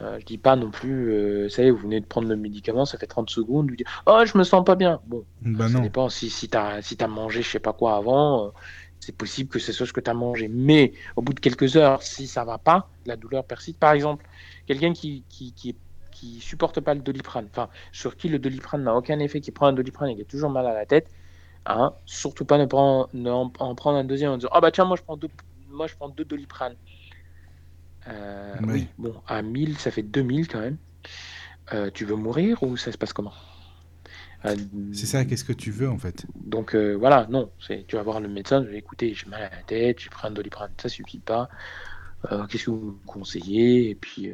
Euh, 0.00 0.18
je 0.18 0.24
dis 0.24 0.38
pas 0.38 0.56
non 0.56 0.70
plus, 0.70 1.12
euh, 1.12 1.48
ça 1.48 1.62
y 1.62 1.66
est, 1.66 1.70
vous 1.70 1.78
venez 1.78 2.00
de 2.00 2.06
prendre 2.06 2.28
le 2.28 2.36
médicament, 2.36 2.84
ça 2.84 2.98
fait 2.98 3.06
30 3.06 3.30
secondes, 3.30 3.70
vous 3.70 3.76
dites, 3.76 3.86
oh, 4.06 4.22
je 4.24 4.36
me 4.36 4.42
sens 4.42 4.64
pas 4.64 4.74
bien. 4.74 5.00
Bon, 5.06 5.24
bah 5.42 5.68
ça 5.68 5.78
dépend 5.78 6.08
si, 6.08 6.30
si 6.30 6.48
tu 6.48 6.56
as, 6.56 6.82
si 6.82 6.96
as 7.00 7.06
mangé 7.06 7.42
je 7.42 7.48
sais 7.48 7.60
pas 7.60 7.72
quoi 7.72 7.96
avant, 7.96 8.52
c'est 9.04 9.16
possible 9.16 9.50
que 9.50 9.58
c'est 9.58 9.72
ce 9.72 9.84
que 9.92 10.00
tu 10.00 10.10
as 10.10 10.14
mangé. 10.14 10.48
Mais 10.48 10.92
au 11.16 11.22
bout 11.22 11.34
de 11.34 11.40
quelques 11.40 11.76
heures, 11.76 12.02
si 12.02 12.26
ça 12.26 12.44
va 12.44 12.58
pas, 12.58 12.88
la 13.06 13.16
douleur 13.16 13.44
persiste. 13.44 13.78
Par 13.78 13.92
exemple, 13.92 14.24
quelqu'un 14.66 14.92
qui, 14.92 15.24
qui, 15.28 15.52
qui, 15.52 15.76
supporte 16.40 16.80
pas 16.80 16.94
le 16.94 17.00
doliprane, 17.00 17.48
enfin, 17.50 17.68
sur 17.92 18.16
qui 18.16 18.30
le 18.30 18.38
doliprane 18.38 18.82
n'a 18.82 18.94
aucun 18.94 19.18
effet, 19.18 19.42
qui 19.42 19.50
prend 19.50 19.66
un 19.66 19.74
doliprane 19.74 20.08
et 20.08 20.16
qui 20.16 20.22
a 20.22 20.24
toujours 20.24 20.48
mal 20.48 20.66
à 20.66 20.72
la 20.72 20.86
tête, 20.86 21.10
hein, 21.66 21.92
surtout 22.06 22.46
pas 22.46 22.56
ne, 22.56 22.64
prendre, 22.64 23.10
en, 23.28 23.74
prendre 23.74 23.98
un 23.98 24.04
deuxième 24.04 24.30
en 24.30 24.36
disant 24.38 24.48
Ah 24.52 24.62
bah 24.62 24.70
tiens, 24.70 24.86
moi 24.86 24.96
je 24.96 25.02
prends 25.02 25.18
deux, 25.18 25.28
moi, 25.68 25.86
je 25.86 25.94
prends 25.94 26.08
deux 26.08 26.24
doliprane. 26.24 26.76
Euh, 28.08 28.54
oui. 28.62 28.86
bon, 28.96 29.14
à 29.26 29.42
1000, 29.42 29.76
ça 29.78 29.90
fait 29.90 30.02
2000 30.02 30.48
quand 30.48 30.60
même. 30.60 30.78
Euh, 31.72 31.90
tu 31.92 32.06
veux 32.06 32.16
mourir 32.16 32.62
ou 32.62 32.78
ça 32.78 32.90
se 32.90 32.96
passe 32.96 33.12
comment? 33.12 33.32
C'est 34.92 35.06
ça, 35.06 35.24
qu'est-ce 35.24 35.44
que 35.44 35.54
tu 35.54 35.70
veux 35.70 35.88
en 35.88 35.96
fait? 35.96 36.26
Donc 36.34 36.74
euh, 36.74 36.92
voilà, 36.94 37.26
non, 37.30 37.50
tu 37.58 37.96
vas 37.96 38.02
voir 38.02 38.20
le 38.20 38.28
médecin, 38.28 38.62
tu 38.62 38.70
vas 38.70 38.76
écouter, 38.76 39.14
j'ai 39.14 39.26
mal 39.26 39.42
à 39.42 39.48
la 39.48 39.62
tête, 39.62 40.00
j'ai 40.00 40.10
pris 40.10 40.26
un 40.26 40.30
doliprane, 40.30 40.70
ça 40.76 40.88
suffit 40.90 41.18
pas. 41.18 41.48
Euh, 42.30 42.46
qu'est-ce 42.46 42.64
que 42.66 42.70
vous 42.70 42.98
me 43.00 43.06
conseillez? 43.06 43.88
Et 43.88 43.94
puis 43.94 44.32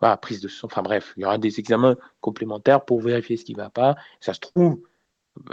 voilà, 0.00 0.16
prise 0.16 0.40
de 0.40 0.48
sang, 0.48 0.66
enfin 0.66 0.82
bref, 0.82 1.12
il 1.16 1.22
y 1.22 1.24
aura 1.26 1.36
des 1.36 1.60
examens 1.60 1.96
complémentaires 2.20 2.84
pour 2.84 3.02
vérifier 3.02 3.36
ce 3.36 3.44
qui 3.44 3.52
va 3.52 3.68
pas. 3.68 3.96
Ça 4.20 4.32
se 4.32 4.40
trouve, 4.40 4.80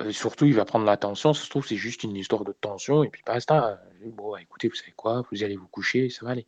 surtout 0.09 0.45
il 0.45 0.53
va 0.53 0.63
prendre 0.63 0.85
la 0.85 0.95
tension, 0.95 1.33
ça 1.33 1.43
se 1.43 1.49
trouve 1.49 1.67
c'est 1.67 1.75
juste 1.75 2.03
une 2.03 2.15
histoire 2.15 2.45
de 2.45 2.53
tension 2.53 3.03
et 3.03 3.09
puis 3.09 3.23
basta. 3.25 3.81
Bon, 4.05 4.37
écoutez, 4.37 4.69
vous 4.69 4.75
savez 4.75 4.93
quoi, 4.95 5.23
vous 5.31 5.43
allez 5.43 5.57
vous 5.57 5.67
coucher, 5.67 6.09
ça 6.09 6.25
va 6.25 6.31
aller. 6.31 6.47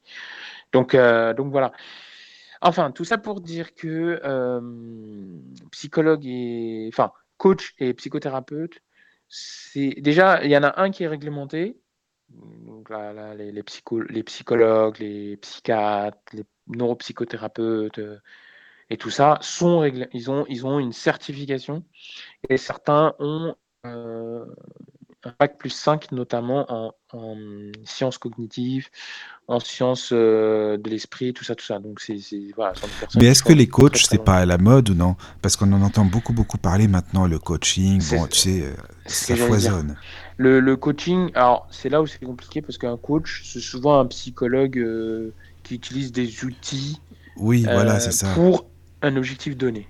Donc, 0.71 0.95
donc 0.95 1.51
voilà. 1.51 1.73
Enfin, 2.61 2.91
tout 2.91 3.05
ça 3.05 3.17
pour 3.17 3.41
dire 3.41 3.73
que 3.73 4.21
psychologue 5.71 6.25
et. 6.25 6.89
Enfin, 6.93 7.11
coach 7.39 7.73
et 7.79 7.95
psychothérapeute, 7.95 8.83
c'est 9.27 9.95
déjà, 9.97 10.43
il 10.43 10.51
y 10.51 10.57
en 10.57 10.63
a 10.63 10.79
un 10.81 10.91
qui 10.91 11.03
est 11.03 11.07
réglementé. 11.07 11.79
Donc 12.29 12.89
là, 12.91 13.33
les, 13.33 13.51
les, 13.51 13.63
les, 14.09 14.23
psychologues, 14.23 14.99
les 14.99 15.37
psychiatres, 15.37 16.19
les 16.33 16.45
neuropsychothérapeutes 16.67 17.99
euh, 17.99 18.19
et 18.91 18.97
tout 18.97 19.09
ça 19.09 19.39
sont 19.41 19.83
ils 20.13 20.31
ont, 20.31 20.45
ils 20.47 20.65
ont 20.65 20.79
une 20.79 20.93
certification 20.93 21.83
et 22.49 22.57
certains 22.57 23.15
ont 23.19 23.55
euh, 23.85 24.45
bac 25.39 25.57
plus 25.57 25.69
5 25.69 26.11
notamment 26.11 26.93
en, 27.11 27.35
sciences 27.85 28.17
cognitives, 28.17 28.87
en 29.47 29.59
sciences 29.59 30.11
euh, 30.13 30.77
de 30.77 30.89
l'esprit, 30.89 31.33
tout 31.33 31.43
ça, 31.43 31.55
tout 31.55 31.65
ça. 31.65 31.79
Donc 31.79 31.99
c'est 31.99 32.19
voilà. 32.55 32.73
Mais 33.15 33.25
est-ce 33.25 33.43
que 33.43 33.53
les 33.53 33.67
coachs 33.67 33.97
c'est 33.97 34.23
pas 34.23 34.37
à 34.37 34.45
la 34.45 34.57
mode 34.57 34.89
ou 34.89 34.93
non? 34.93 35.15
Parce 35.41 35.55
qu'on 35.55 35.71
en 35.73 35.81
entend 35.81 36.05
beaucoup 36.05 36.33
beaucoup 36.33 36.57
parler 36.57 36.87
maintenant 36.87 37.27
le 37.27 37.39
coaching. 37.39 38.01
Bon, 38.11 38.27
tu 38.27 38.39
sais, 38.39 38.63
euh, 38.63 38.73
ça 39.05 39.35
foisonne. 39.35 39.95
Le, 40.37 40.61
le, 40.61 40.77
coaching, 40.77 41.31
alors 41.35 41.67
c'est 41.69 41.89
là 41.89 42.01
où 42.01 42.07
c'est 42.07 42.23
compliqué 42.23 42.61
parce 42.61 42.77
qu'un 42.77 42.95
coach 42.95 43.41
c'est 43.43 43.59
souvent 43.59 43.99
un 43.99 44.05
psychologue 44.05 44.77
euh, 44.77 45.33
qui 45.63 45.75
utilise 45.75 46.11
des 46.11 46.45
outils. 46.45 47.01
Oui, 47.35 47.63
voilà, 47.63 47.99
c'est 47.99 48.11
ça. 48.11 48.33
Pour 48.33 48.65
un 49.01 49.15
objectif 49.15 49.57
donné. 49.57 49.87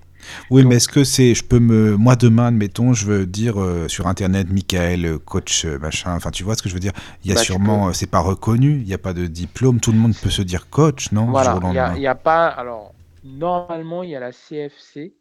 Oui, 0.50 0.64
mais 0.64 0.76
est-ce 0.76 0.88
que 0.88 1.04
c'est, 1.04 1.34
je 1.34 1.44
peux 1.44 1.58
me, 1.58 1.96
moi 1.96 2.16
demain, 2.16 2.46
admettons, 2.46 2.92
je 2.92 3.06
veux 3.06 3.26
dire 3.26 3.60
euh, 3.60 3.88
sur 3.88 4.06
internet, 4.06 4.48
Michael, 4.50 5.18
coach, 5.18 5.64
euh, 5.64 5.78
machin. 5.78 6.14
Enfin, 6.14 6.30
tu 6.30 6.44
vois 6.44 6.54
ce 6.54 6.62
que 6.62 6.68
je 6.68 6.74
veux 6.74 6.80
dire? 6.80 6.92
Il 7.24 7.28
y 7.28 7.32
a 7.32 7.36
bah, 7.36 7.42
sûrement, 7.42 7.92
c'est 7.92 8.10
pas 8.10 8.20
reconnu, 8.20 8.78
il 8.80 8.84
n'y 8.84 8.94
a 8.94 8.98
pas 8.98 9.12
de 9.12 9.26
diplôme, 9.26 9.80
tout 9.80 9.92
le 9.92 9.98
monde 9.98 10.14
peut 10.16 10.30
se 10.30 10.42
dire 10.42 10.70
coach, 10.70 11.12
non 11.12 11.26
Voilà, 11.26 11.58
il 11.62 12.00
n'y 12.00 12.06
a, 12.06 12.14
pas. 12.14 12.48
Alors, 12.48 12.94
normalement, 13.24 14.02
il 14.02 14.10
y 14.10 14.16
a 14.16 14.20
la 14.20 14.32
CFC 14.32 15.14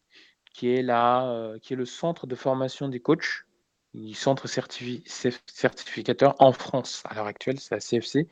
qui 0.53 0.73
est 0.73 0.81
là, 0.81 1.53
qui 1.61 1.73
est 1.73 1.77
le 1.77 1.85
centre 1.85 2.27
de 2.27 2.35
formation 2.35 2.87
des 2.87 2.99
coachs, 2.99 3.45
le 3.93 4.13
centre 4.13 4.47
certificateur 4.47 6.35
en 6.39 6.51
France 6.51 7.03
à 7.09 7.15
l'heure 7.15 7.27
actuelle, 7.27 7.59
c'est 7.59 7.75
la 7.75 7.81
CFC, 7.81 8.27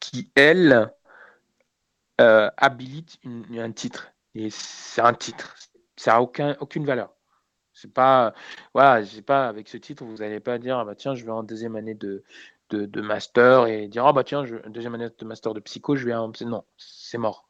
qui 0.00 0.30
elle 0.34 0.90
habilite 2.18 3.18
un 3.56 3.72
titre. 3.72 4.12
Et 4.34 4.50
c'est 4.50 5.00
un 5.00 5.14
titre, 5.14 5.56
ça 5.98 6.12
n'a 6.12 6.22
aucun, 6.22 6.56
aucune 6.60 6.84
valeur. 6.84 7.10
C'est 7.74 7.92
pas, 7.92 8.34
voilà, 8.74 9.04
j'ai 9.04 9.22
pas 9.22 9.48
avec 9.48 9.68
ce 9.68 9.76
titre, 9.76 10.04
vous 10.04 10.16
n'allez 10.16 10.40
pas 10.40 10.58
dire, 10.58 10.78
ah 10.78 10.84
bah 10.84 10.94
tiens, 10.96 11.14
je 11.14 11.24
vais 11.24 11.30
en 11.30 11.44
deuxième 11.44 11.76
année 11.76 11.94
de, 11.94 12.24
de, 12.70 13.00
master 13.00 13.66
et 13.66 13.86
dire, 13.86 14.04
ah 14.04 14.12
bah 14.12 14.24
tiens, 14.24 14.44
je, 14.44 14.56
deuxième 14.68 14.94
année 14.94 15.08
de 15.16 15.24
master 15.24 15.54
de 15.54 15.60
psycho, 15.60 15.94
je 15.94 16.04
vais 16.04 16.14
en. 16.14 16.32
Non, 16.44 16.64
c'est 16.76 17.18
mort. 17.18 17.48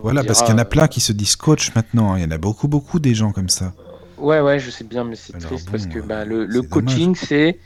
voilà, 0.00 0.22
parce 0.22 0.42
qu'il 0.42 0.50
y 0.50 0.54
en 0.54 0.58
a 0.58 0.64
plein 0.64 0.86
qui 0.86 1.00
se 1.00 1.12
disent 1.12 1.36
coach 1.36 1.74
maintenant. 1.74 2.12
Hein. 2.12 2.18
Il 2.18 2.22
y 2.22 2.26
en 2.26 2.30
a 2.30 2.38
beaucoup, 2.38 2.68
beaucoup 2.68 3.00
des 3.00 3.14
gens 3.14 3.32
comme 3.32 3.48
ça. 3.48 3.74
Ouais, 4.16 4.40
ouais, 4.40 4.60
je 4.60 4.70
sais 4.70 4.84
bien, 4.84 5.02
mais 5.02 5.16
c'est 5.16 5.36
triste 5.38 5.70
parce 5.70 5.86
que 5.86 5.98
bah, 5.98 6.24
le, 6.24 6.44
le 6.44 6.62
coaching, 6.62 7.16
c'est 7.16 7.58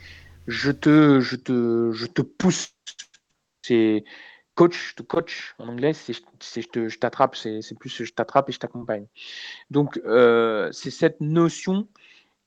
je 0.47 0.71
te, 0.71 1.19
je 1.19 1.35
te, 1.35 1.91
je 1.93 2.07
te 2.07 2.21
pousse. 2.23 2.69
C'est 3.61 4.03
coach 4.59 4.93
to 4.95 5.05
coach 5.05 5.55
en 5.57 5.69
anglais, 5.69 5.93
c'est 5.93 6.11
je 6.13 6.99
t'attrape, 6.99 7.37
c'est 7.37 7.79
plus 7.79 8.03
je 8.03 8.11
t'attrape 8.11 8.49
et 8.49 8.51
je 8.51 8.59
t'accompagne. 8.59 9.07
Donc 9.71 10.01
euh, 10.05 10.69
c'est 10.73 10.91
cette 10.91 11.21
notion 11.21 11.87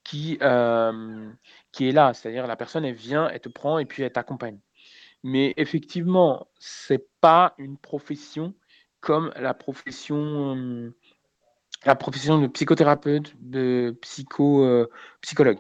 qui, 0.05 0.37
euh, 0.43 1.31
qui 1.73 1.89
est 1.89 1.93
là, 1.93 2.13
c'est-à-dire 2.13 2.47
la 2.47 2.57
personne 2.57 2.85
elle 2.85 2.95
vient, 2.95 3.31
elle 3.31 3.41
te 3.41 3.49
prend 3.49 3.79
et 3.79 3.87
puis 3.87 4.03
elle 4.03 4.13
t'accompagne. 4.13 4.59
Mais 5.23 5.55
effectivement, 5.57 6.49
c'est 6.59 7.09
pas 7.23 7.55
une 7.57 7.79
profession 7.79 8.53
comme 9.01 9.33
la 9.37 9.55
profession 9.55 10.93
la 11.87 11.97
profession 11.97 12.43
de 12.43 12.47
psychothérapeute, 12.47 13.35
de 13.41 13.97
psycho, 14.03 14.65
euh, 14.65 14.91
psychologue. 15.23 15.59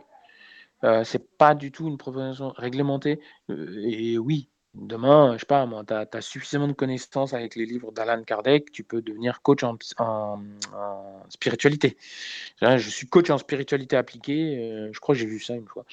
Euh, 0.85 1.03
c'est 1.05 1.37
pas 1.39 1.55
du 1.55 1.73
tout 1.73 1.89
une 1.89 1.97
profession 1.97 2.53
réglementée. 2.57 3.21
et 3.49 4.19
oui, 4.19 4.51
Demain, 4.75 5.35
je 5.35 5.41
sais 5.41 5.47
pas, 5.47 5.67
moi, 5.67 5.85
tu 5.85 5.93
as, 5.93 6.21
suffisamment 6.23 6.67
de 6.67 6.73
connaissances 6.73 7.35
avec 7.35 7.57
les 7.57 7.67
livres 7.67 7.93
d'Alan 7.93 8.23
Kardec, 8.25 8.73
tu 8.73 8.85
peux 8.85 9.03
devenir 9.03 9.43
coach 9.43 9.63
en, 9.65 9.77
spiritualité. 11.29 11.99
Je 12.63 12.89
suis 12.89 13.07
coach 13.07 13.29
en 13.29 13.37
spiritualité 13.37 13.97
appliquée, 13.97 14.57
euh, 14.59 14.91
je 14.91 14.99
crois 14.99 15.15
que 15.15 15.21
j'ai 15.21 15.27
vu 15.27 15.41
ça 15.41 15.55
une 15.55 15.67
fois. 15.67 15.85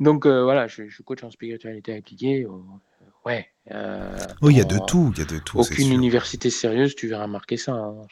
Donc 0.00 0.26
euh, 0.26 0.42
voilà, 0.42 0.66
je, 0.66 0.86
suis 0.90 1.02
coach 1.02 1.24
en 1.24 1.30
spiritualité 1.30 1.96
appliquée. 1.96 2.44
Euh, 2.44 2.50
ouais. 3.24 3.48
oui, 4.42 4.52
il 4.52 4.58
y 4.58 4.60
a 4.60 4.64
de 4.64 4.80
tout, 4.86 5.12
il 5.14 5.20
y 5.20 5.22
a 5.22 5.26
de 5.26 5.38
tout. 5.38 5.58
Aucune 5.58 5.90
université 5.90 6.50
sérieuse, 6.50 6.94
tu 6.94 7.08
verras 7.08 7.28
marquer 7.28 7.56
ça. 7.56 7.72
Hein. 7.72 8.02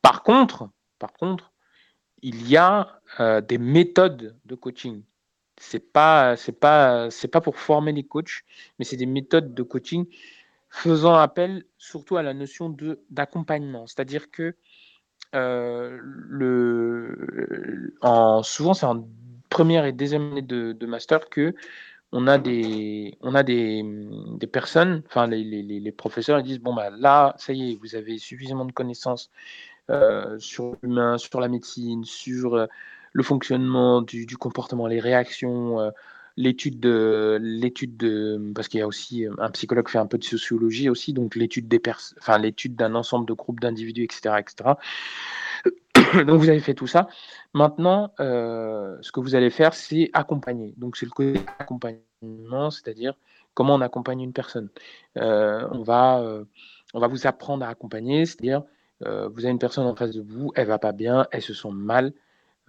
Par 0.00 0.22
contre, 0.22 0.70
par 0.98 1.12
contre, 1.12 1.52
il 2.22 2.48
y 2.48 2.56
a 2.56 2.98
des 3.42 3.58
méthodes 3.58 4.38
de 4.46 4.54
coaching 4.54 5.02
c'est 5.58 5.92
pas 5.92 6.36
c'est 6.36 6.58
pas 6.58 7.10
c'est 7.10 7.28
pas 7.28 7.40
pour 7.40 7.56
former 7.56 7.92
les 7.92 8.04
coachs, 8.04 8.44
mais 8.78 8.84
c'est 8.84 8.96
des 8.96 9.06
méthodes 9.06 9.54
de 9.54 9.62
coaching 9.62 10.06
faisant 10.70 11.14
appel 11.14 11.64
surtout 11.78 12.16
à 12.16 12.22
la 12.22 12.34
notion 12.34 12.68
de 12.68 13.00
d'accompagnement. 13.10 13.86
C'est-à-dire 13.86 14.30
que 14.30 14.56
euh, 15.34 15.98
le 16.02 17.94
en 18.02 18.42
souvent 18.42 18.74
c'est 18.74 18.86
en 18.86 19.06
première 19.50 19.84
et 19.84 19.92
deuxième 19.92 20.32
année 20.32 20.42
de, 20.42 20.86
master 20.86 21.28
que 21.28 21.54
on 22.12 22.26
a 22.26 22.38
des 22.38 23.16
on 23.20 23.34
a 23.34 23.42
des, 23.42 23.82
des 24.38 24.46
personnes, 24.46 25.02
enfin 25.06 25.26
les, 25.26 25.44
les, 25.44 25.62
les, 25.62 25.92
professeurs 25.92 26.40
ils 26.40 26.44
disent 26.44 26.60
bon 26.60 26.74
bah 26.74 26.90
là 26.90 27.34
ça 27.38 27.52
y 27.52 27.72
est 27.72 27.76
vous 27.76 27.94
avez 27.96 28.18
suffisamment 28.18 28.64
de 28.64 28.72
connaissances 28.72 29.30
euh, 29.90 30.38
sur 30.38 30.76
l'humain, 30.82 31.18
sur 31.18 31.40
la 31.40 31.48
médecine, 31.48 32.04
sur 32.04 32.66
le 33.14 33.22
fonctionnement 33.22 34.02
du, 34.02 34.36
comportement, 34.36 34.86
les 34.86 35.00
réactions, 35.00 35.80
euh, 35.80 35.90
l'étude 36.36 36.80
de 36.80 37.38
l'étude 37.40 37.96
de 37.96 38.52
parce 38.54 38.66
qu'il 38.66 38.80
y 38.80 38.82
a 38.82 38.88
aussi 38.88 39.24
euh, 39.24 39.32
un 39.38 39.50
psychologue 39.50 39.88
fait 39.88 39.98
un 39.98 40.06
peu 40.06 40.18
de 40.18 40.24
sociologie 40.24 40.90
aussi, 40.90 41.12
donc 41.12 41.36
l'étude 41.36 41.68
des 41.68 41.80
enfin 42.18 42.38
l'étude 42.38 42.74
d'un 42.74 42.96
ensemble 42.96 43.24
de 43.26 43.32
groupes 43.32 43.60
d'individus, 43.60 44.02
etc., 44.02 44.34
etc. 44.40 44.74
donc 46.26 46.40
vous 46.40 46.48
avez 46.48 46.58
fait 46.58 46.74
tout 46.74 46.88
ça. 46.88 47.06
Maintenant, 47.54 48.12
euh, 48.18 48.98
ce 49.00 49.12
que 49.12 49.20
vous 49.20 49.36
allez 49.36 49.50
faire, 49.50 49.74
c'est 49.74 50.10
accompagner. 50.12 50.74
Donc 50.76 50.96
c'est 50.96 51.06
le 51.06 51.12
côté 51.12 51.40
accompagnement, 51.60 52.70
c'est-à-dire 52.72 53.14
comment 53.54 53.76
on 53.76 53.80
accompagne 53.80 54.22
une 54.22 54.32
personne. 54.32 54.70
on 55.14 55.82
va 55.84 56.20
on 56.94 56.98
va 56.98 57.06
vous 57.06 57.28
apprendre 57.28 57.64
à 57.64 57.68
accompagner, 57.68 58.26
c'est-à-dire 58.26 58.64
vous 59.00 59.44
avez 59.44 59.50
une 59.50 59.60
personne 59.60 59.86
en 59.86 59.94
face 59.94 60.10
de 60.10 60.20
vous, 60.20 60.50
elle 60.56 60.66
va 60.66 60.78
pas 60.78 60.92
bien, 60.92 61.28
elle 61.30 61.42
se 61.42 61.54
sent 61.54 61.70
mal, 61.70 62.12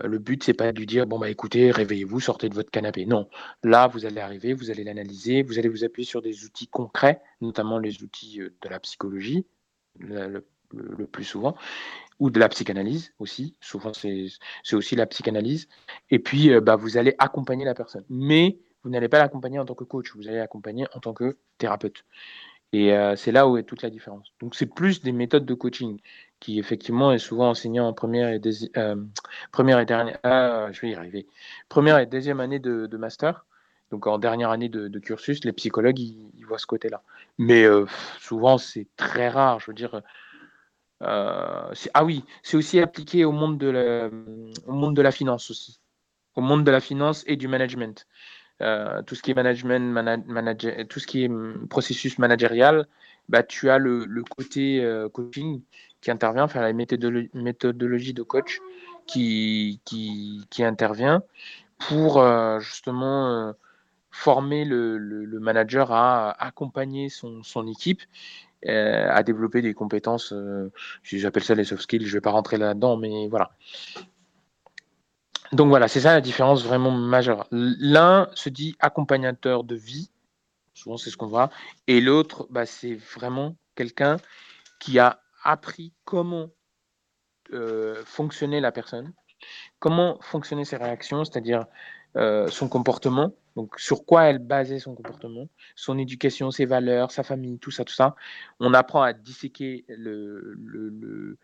le 0.04 0.20
but, 0.20 0.44
c'est 0.44 0.54
pas 0.54 0.72
de 0.72 0.80
lui 0.80 0.86
dire 0.86 1.08
bon 1.08 1.20
bah 1.20 1.30
écoutez, 1.30 1.72
réveillez-vous, 1.72 2.20
sortez 2.20 2.50
de 2.50 2.56
votre 2.56 2.72
canapé. 2.72 3.06
Non, 3.06 3.30
là 3.64 3.88
vous 3.88 4.06
allez 4.06 4.20
arriver, 4.20 4.54
vous 4.54 4.70
allez 4.70 4.84
l'analyser, 4.84 5.44
vous 5.44 5.58
allez 5.58 5.70
vous 5.70 5.84
appuyer 5.84 6.06
sur 6.06 6.22
des 6.22 6.44
outils 6.44 6.68
concrets, 6.68 7.22
notamment 7.42 7.80
les 7.80 8.04
outils 8.04 8.42
euh, 8.42 8.54
de 8.62 8.70
la 8.70 8.80
psychologie, 8.80 9.46
le, 10.00 10.44
plus 11.12 11.24
souvent, 11.24 11.56
ou 12.20 12.30
de 12.30 12.40
la 12.40 12.50
psychanalyse 12.50 13.14
aussi. 13.20 13.56
Souvent 13.62 13.94
c'est 13.94 14.28
aussi 14.74 14.96
la 14.96 15.06
psychanalyse. 15.06 15.68
Et 16.10 16.20
puis 16.20 16.52
euh, 16.52 16.60
bah, 16.60 16.76
vous 16.76 16.98
allez 16.98 17.16
accompagner 17.18 17.64
la 17.64 17.74
personne, 17.74 18.04
mais 18.10 18.60
vous 18.84 18.90
n'allez 18.90 19.10
pas 19.10 19.20
l'accompagner 19.20 19.60
en 19.60 19.66
tant 19.66 19.76
que 19.76 19.86
coach, 19.86 20.14
vous 20.16 20.28
allez 20.28 20.38
l'accompagner 20.38 20.88
en 20.94 21.00
tant 21.00 21.14
que 21.14 21.38
thérapeute. 21.58 22.04
Et 22.74 22.92
c'est 23.16 23.32
là 23.32 23.48
où 23.48 23.56
est 23.56 23.64
toute 23.64 23.84
la 23.84 23.90
différence. 23.90 24.34
Donc 24.42 24.54
c'est 24.54 24.66
plus 24.66 25.02
des 25.02 25.14
méthodes 25.14 25.46
de 25.46 25.54
coaching 25.54 26.02
qui 26.46 26.60
effectivement 26.60 27.12
est 27.12 27.18
souvent 27.18 27.50
enseigné 27.50 27.80
en 27.80 27.92
première 27.92 28.30
et, 28.30 28.40
euh, 28.78 28.96
première 29.52 29.80
et 29.80 29.86
dernière, 29.88 30.20
ah, 30.22 30.68
je 30.72 30.80
vais 30.82 30.92
y 30.92 30.94
arriver, 30.94 31.26
première 31.70 31.98
et 31.98 32.06
deuxième 32.06 32.40
année 32.40 32.60
de, 32.60 32.98
master. 32.98 33.48
Donc 33.90 34.06
en 34.06 34.20
dernière 34.20 34.52
année 34.52 34.70
de, 34.70 35.00
cursus, 35.00 35.44
les 35.44 35.54
psychologues 35.54 35.98
ils, 35.98 36.46
voient 36.46 36.60
ce 36.60 36.68
côté-là. 36.68 37.02
Mais 37.40 37.64
euh, 37.64 37.86
souvent 38.20 38.60
c'est 38.60 38.88
très 38.96 39.28
rare. 39.28 39.60
Je 39.60 39.72
veux 39.72 39.74
dire, 39.74 40.04
euh, 41.02 41.74
ah 41.96 42.06
oui, 42.06 42.24
c'est 42.44 42.58
aussi 42.58 42.80
appliqué 42.80 43.26
au 43.26 43.32
monde 43.32 43.58
de 43.58 43.70
la, 43.70 44.12
monde 44.68 44.96
de 44.96 45.02
la 45.02 45.12
finance 45.12 45.50
aussi, 45.50 45.80
au 46.36 46.42
monde 46.42 46.64
de 46.64 46.70
la 46.70 46.80
finance 46.80 47.24
et 47.26 47.38
du 47.38 47.48
management. 47.48 48.06
tout 48.60 49.16
ce 49.16 49.22
qui 49.24 49.32
est 49.32 49.34
management, 49.34 50.88
tout 50.90 51.00
ce 51.00 51.08
qui 51.08 51.24
est 51.24 51.30
hum, 51.30 51.68
processus 51.70 52.20
managérial, 52.20 52.88
bah, 53.30 53.44
tu 53.44 53.70
as 53.70 53.78
le, 53.78 54.06
le 54.06 54.24
côté 54.24 54.84
coaching 55.14 55.62
qui 56.02 56.12
intervient, 56.12 56.48
faire 56.48 56.62
la 56.62 56.74
méthodologie 56.74 58.14
de 58.14 58.24
coach 58.24 58.60
qui, 59.08 59.82
qui, 59.86 60.46
qui 60.50 60.64
intervient 60.64 61.24
pour 61.80 62.20
euh, 62.20 62.60
justement 62.60 63.30
euh, 63.30 63.54
former 64.12 64.66
le, 64.66 64.98
le, 64.98 65.40
manager 65.40 65.92
à 65.92 66.32
accompagner 66.44 67.10
son, 67.10 67.44
son 67.44 67.68
équipe, 67.68 68.02
euh, 68.66 69.08
à 69.10 69.24
développer 69.24 69.62
des 69.62 69.74
compétences, 69.74 70.34
j'appelle 71.04 71.44
ça 71.44 71.56
les 71.56 71.66
soft 71.66 71.84
skills, 71.84 72.06
je 72.06 72.08
ne 72.08 72.14
vais 72.14 72.22
pas 72.22 72.32
rentrer 72.32 72.58
là-dedans, 72.58 72.98
mais 72.98 73.28
voilà. 73.28 73.52
Donc 75.52 75.68
voilà, 75.68 75.88
c'est 75.88 76.00
ça 76.00 76.14
la 76.14 76.22
différence 76.22 76.66
vraiment 76.66 76.92
majeure. 76.92 77.48
L'un 77.52 78.30
se 78.34 78.50
dit 78.50 78.76
accompagnateur 78.80 79.64
de 79.64 79.76
vie, 79.76 80.10
souvent 80.76 80.98
c'est 80.98 81.10
ce 81.10 81.18
qu'on 81.18 81.28
voit, 81.28 81.50
et 81.88 82.00
l'autre, 82.00 82.48
bah, 82.52 82.68
c'est 82.68 82.96
vraiment 82.96 83.56
quelqu'un 83.74 84.18
qui 84.80 85.00
a 85.00 85.20
appris 85.44 85.94
comment 86.04 86.50
euh, 87.54 88.04
fonctionnait 88.06 88.62
la 88.62 88.72
personne, 88.72 89.14
comment 89.80 90.20
fonctionnaient 90.22 90.66
ses 90.66 90.78
réactions, 90.78 91.26
c'est-à-dire 91.26 91.66
euh, 92.18 92.48
son 92.48 92.70
comportement, 92.70 93.34
donc 93.56 93.80
sur 93.80 94.06
quoi 94.06 94.24
elle 94.26 94.40
basait 94.40 94.80
son 94.80 94.96
comportement, 94.96 95.48
son 95.76 95.98
éducation, 95.98 96.52
ses 96.52 96.66
valeurs, 96.66 97.12
sa 97.12 97.24
famille, 97.24 97.60
tout 97.60 97.72
ça, 97.72 97.84
tout 97.84 97.94
ça. 97.94 98.16
On 98.60 98.74
apprend 98.74 99.02
à 99.02 99.14
disséquer 99.14 99.86
le, 99.88 101.38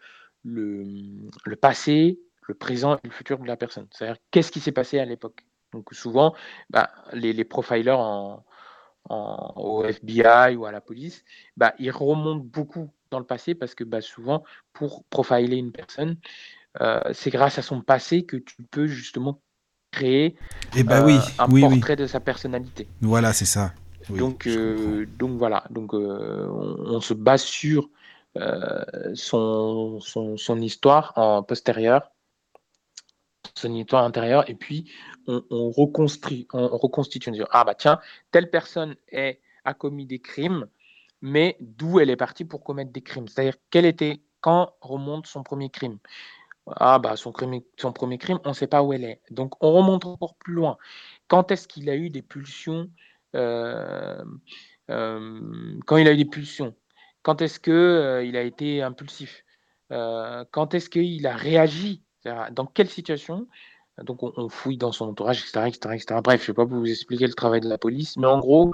passé, 1.61 2.19
le 2.47 2.53
présent 2.53 2.95
et 2.95 2.99
le 3.03 3.11
futur 3.11 3.39
de 3.39 3.47
la 3.47 3.57
personne. 3.57 3.87
C'est-à-dire 3.91 4.17
qu'est-ce 4.31 4.51
qui 4.51 4.59
s'est 4.59 4.71
passé 4.71 4.99
à 4.99 5.05
l'époque? 5.05 5.45
Donc 5.71 5.93
souvent, 5.93 6.35
bah, 6.69 6.91
les, 7.13 7.31
les 7.33 7.45
profilers 7.45 7.91
en, 7.91 8.43
au 9.09 9.83
FBI 9.83 10.55
ou 10.55 10.65
à 10.65 10.71
la 10.71 10.81
police, 10.81 11.23
bah, 11.57 11.73
ils 11.79 11.91
remontent 11.91 12.45
beaucoup 12.45 12.89
dans 13.09 13.19
le 13.19 13.25
passé 13.25 13.55
parce 13.55 13.75
que 13.75 13.83
bah, 13.83 14.01
souvent, 14.01 14.43
pour 14.73 15.03
profiler 15.05 15.57
une 15.57 15.71
personne, 15.71 16.17
euh, 16.79 17.01
c'est 17.13 17.29
grâce 17.29 17.57
à 17.59 17.61
son 17.61 17.81
passé 17.81 18.23
que 18.23 18.37
tu 18.37 18.55
peux 18.69 18.87
justement 18.87 19.41
créer 19.91 20.35
eh 20.75 20.83
bah, 20.83 21.03
oui, 21.03 21.17
un 21.37 21.47
portrait 21.47 21.97
de 21.97 22.07
sa 22.07 22.19
personnalité. 22.19 22.87
Voilà, 23.01 23.33
c'est 23.33 23.45
ça. 23.45 23.73
donc, 24.09 24.47
euh, 24.47 25.05
donc 25.19 25.37
voilà, 25.37 25.65
donc 25.69 25.93
euh, 25.93 26.47
on, 26.49 27.01
se 27.01 27.13
base 27.13 27.43
sur 27.43 27.89
son, 29.13 29.99
son, 29.99 30.37
son, 30.37 30.61
histoire 30.61 31.11
en 31.17 31.43
postérieur 31.43 32.11
son 33.55 33.73
histoire 33.75 34.03
intérieure 34.03 34.49
et 34.49 34.55
puis 34.55 34.91
on, 35.27 35.69
reconstruit, 35.69 36.47
on, 36.53 36.67
reconstitue. 36.67 37.29
On 37.29 37.33
dit, 37.33 37.41
ah 37.51 37.63
bah 37.63 37.75
tiens, 37.75 37.99
telle 38.31 38.49
personne 38.49 38.95
a 39.65 39.73
commis 39.73 40.05
des 40.05 40.19
crimes, 40.19 40.67
mais 41.21 41.57
d'où 41.59 41.99
elle 41.99 42.09
est 42.09 42.15
partie 42.15 42.45
pour 42.45 42.63
commettre 42.63 42.91
des 42.91 43.01
crimes? 43.01 43.27
C'est-à-dire, 43.27 43.55
quel 43.69 43.85
était, 43.85 44.21
quand 44.41 44.73
remonte 44.81 45.27
son 45.27 45.43
premier 45.43 45.69
crime? 45.69 45.99
Ah 46.67 46.99
bah 46.99 47.15
son, 47.15 47.33
son 47.77 47.93
premier 47.93 48.17
crime, 48.17 48.39
on 48.45 48.49
ne 48.49 48.53
sait 48.53 48.67
pas 48.67 48.83
où 48.83 48.93
elle 48.93 49.03
est. 49.03 49.21
Donc 49.31 49.55
on 49.63 49.71
remonte 49.73 50.05
encore 50.05 50.35
plus 50.35 50.53
loin. 50.53 50.77
Quand 51.27 51.51
est-ce 51.51 51.67
qu'il 51.67 51.89
a 51.89 51.95
eu 51.95 52.09
des 52.09 52.21
pulsions 52.21 52.89
euh, 53.35 54.23
euh, 54.89 55.79
Quand 55.85 55.97
il 55.97 56.07
a 56.07 56.13
eu 56.13 56.17
des 56.17 56.25
pulsions? 56.25 56.75
Quand 57.23 57.41
est-ce 57.41 57.59
qu'il 57.59 57.73
euh, 57.73 58.19
a 58.19 58.41
été 58.41 58.81
impulsif? 58.81 59.43
Quand 59.89 60.73
est-ce 60.73 60.89
qu'il 60.89 61.27
a 61.27 61.35
réagi 61.35 62.01
Dans 62.25 62.65
quelle 62.65 62.89
situation 62.89 63.47
donc 64.01 64.23
on, 64.23 64.49
fouille 64.49 64.77
dans 64.77 64.91
son 64.91 65.09
entourage, 65.09 65.41
etc., 65.41 65.91
Bref, 66.23 66.43
je 66.43 66.51
ne 66.51 66.55
vais 66.55 66.65
pas 66.65 66.65
vous 66.65 66.89
expliquer 66.89 67.27
le 67.27 67.33
travail 67.33 67.61
de 67.61 67.67
la 67.67 67.77
police, 67.77 68.17
mais 68.17 68.25
en 68.25 68.39
gros, 68.39 68.73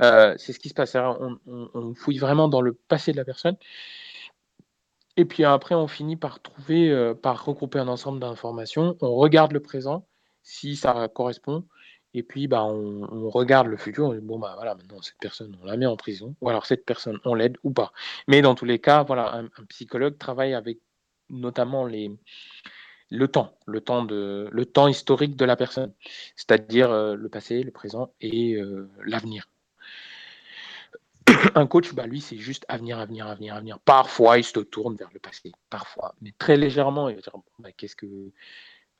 c'est 0.00 0.52
ce 0.52 0.58
qui 0.58 0.68
se 0.68 0.74
passe. 0.74 0.96
on, 0.96 1.94
fouille 1.94 2.18
vraiment 2.18 2.48
dans 2.48 2.60
le 2.60 2.74
passé 2.74 3.12
de 3.12 3.16
la 3.16 3.24
personne. 3.24 3.56
Et 5.18 5.24
puis 5.24 5.44
après, 5.44 5.74
on 5.74 5.88
finit 5.88 6.14
par 6.14 6.40
trouver, 6.40 6.90
euh, 6.90 7.12
par 7.12 7.44
regrouper 7.44 7.80
un 7.80 7.88
ensemble 7.88 8.20
d'informations. 8.20 8.96
On 9.00 9.16
regarde 9.16 9.50
le 9.50 9.58
présent, 9.58 10.06
si 10.44 10.76
ça 10.76 11.08
correspond. 11.08 11.64
Et 12.14 12.22
puis, 12.22 12.46
bah, 12.46 12.64
on, 12.64 13.28
regarde 13.28 13.66
le 13.66 13.76
futur. 13.76 14.06
On 14.06 14.14
dit, 14.14 14.20
bon, 14.20 14.38
bah 14.38 14.52
voilà, 14.54 14.76
maintenant, 14.76 15.02
cette 15.02 15.18
personne, 15.20 15.58
on 15.60 15.66
la 15.66 15.76
met 15.76 15.86
en 15.86 15.96
prison. 15.96 16.36
Ou 16.40 16.48
alors, 16.50 16.66
cette 16.66 16.84
personne, 16.86 17.18
on 17.24 17.34
l'aide 17.34 17.58
ou 17.64 17.72
pas. 17.72 17.92
Mais 18.28 18.42
dans 18.42 18.54
tous 18.54 18.64
les 18.64 18.78
cas, 18.78 19.02
voilà, 19.02 19.34
un, 19.34 19.48
psychologue 19.68 20.16
travaille 20.18 20.54
avec 20.54 20.78
notamment 21.30 21.84
les, 21.84 22.12
le 23.10 23.28
temps, 23.28 23.56
le 23.66 23.80
temps, 23.80 24.04
de, 24.04 24.48
le 24.50 24.66
temps 24.66 24.88
historique 24.88 25.36
de 25.36 25.44
la 25.44 25.56
personne, 25.56 25.92
c'est-à-dire 26.36 26.90
euh, 26.90 27.14
le 27.14 27.28
passé, 27.28 27.62
le 27.62 27.70
présent 27.70 28.12
et 28.20 28.54
euh, 28.54 28.88
l'avenir 29.04 29.48
un 31.54 31.66
coach, 31.66 31.92
bah, 31.94 32.06
lui, 32.06 32.20
c'est 32.20 32.36
juste 32.36 32.64
avenir, 32.68 32.98
avenir, 32.98 33.26
avenir, 33.26 33.54
avenir. 33.54 33.78
Parfois, 33.80 34.38
il 34.38 34.44
se 34.44 34.58
tourne 34.60 34.96
vers 34.96 35.10
le 35.12 35.20
passé, 35.20 35.52
parfois, 35.70 36.14
mais 36.20 36.32
très 36.38 36.56
légèrement. 36.56 37.08
Il 37.08 37.16
va 37.16 37.20
dire 37.20 37.32
bah, 37.58 37.72
Qu'est-ce 37.72 37.96
que. 37.96 38.06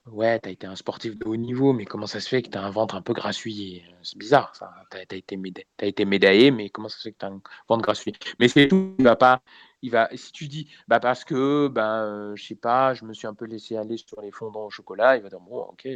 Ouais, 0.07 0.41
tu 0.41 0.49
as 0.49 0.53
été 0.53 0.67
un 0.67 0.77
sportif 0.77 1.19
de 1.19 1.27
haut 1.27 1.37
niveau, 1.37 1.75
mais 1.75 1.85
comment 1.85 2.07
ça 2.07 2.19
se 2.21 2.29
fait 2.31 2.41
que 2.41 2.49
tu 2.49 2.57
as 2.57 2.63
un 2.63 2.71
ventre 2.71 2.95
un 2.95 3.03
peu 3.03 3.13
grassouillé? 3.13 3.85
C'est 4.03 4.17
bizarre, 4.17 4.57
ça. 4.57 4.73
Tu 4.91 4.97
as, 4.97 5.03
été 5.03 5.39
as 5.81 5.87
été 5.87 6.05
médaillé, 6.07 6.51
mais 6.51 6.71
comment 6.71 6.89
ça 6.89 6.97
se 6.97 7.03
fait 7.03 7.13
que 7.13 7.19
tu 7.19 7.27
as 7.27 7.29
un 7.29 7.43
ventre 7.69 7.83
grassouillé? 7.83 8.17
Mais 8.39 8.49
c'est 8.49 8.69
tout. 8.69 8.95
Il 8.99 9.05
va 9.05 9.17
pas. 9.17 9.43
Il 9.83 9.91
va, 9.91 10.09
si 10.15 10.33
tu 10.33 10.49
dis, 10.49 10.69
bah 10.89 10.99
parce 10.99 11.25
que, 11.25 11.69
ben, 11.69 12.05
euh, 12.05 12.37
je 12.37 12.45
sais 12.45 12.55
pas, 12.57 12.95
je 12.95 13.05
me 13.05 13.13
suis 13.13 13.27
un 13.27 13.35
peu 13.35 13.45
laissé 13.45 13.77
aller 13.77 13.97
sur 13.97 14.21
les 14.21 14.33
fondants 14.33 14.67
au 14.67 14.71
chocolat, 14.71 15.17
il 15.17 15.23
va 15.23 15.29
dire, 15.29 15.41
bon, 15.41 15.61
ok, 15.61 15.89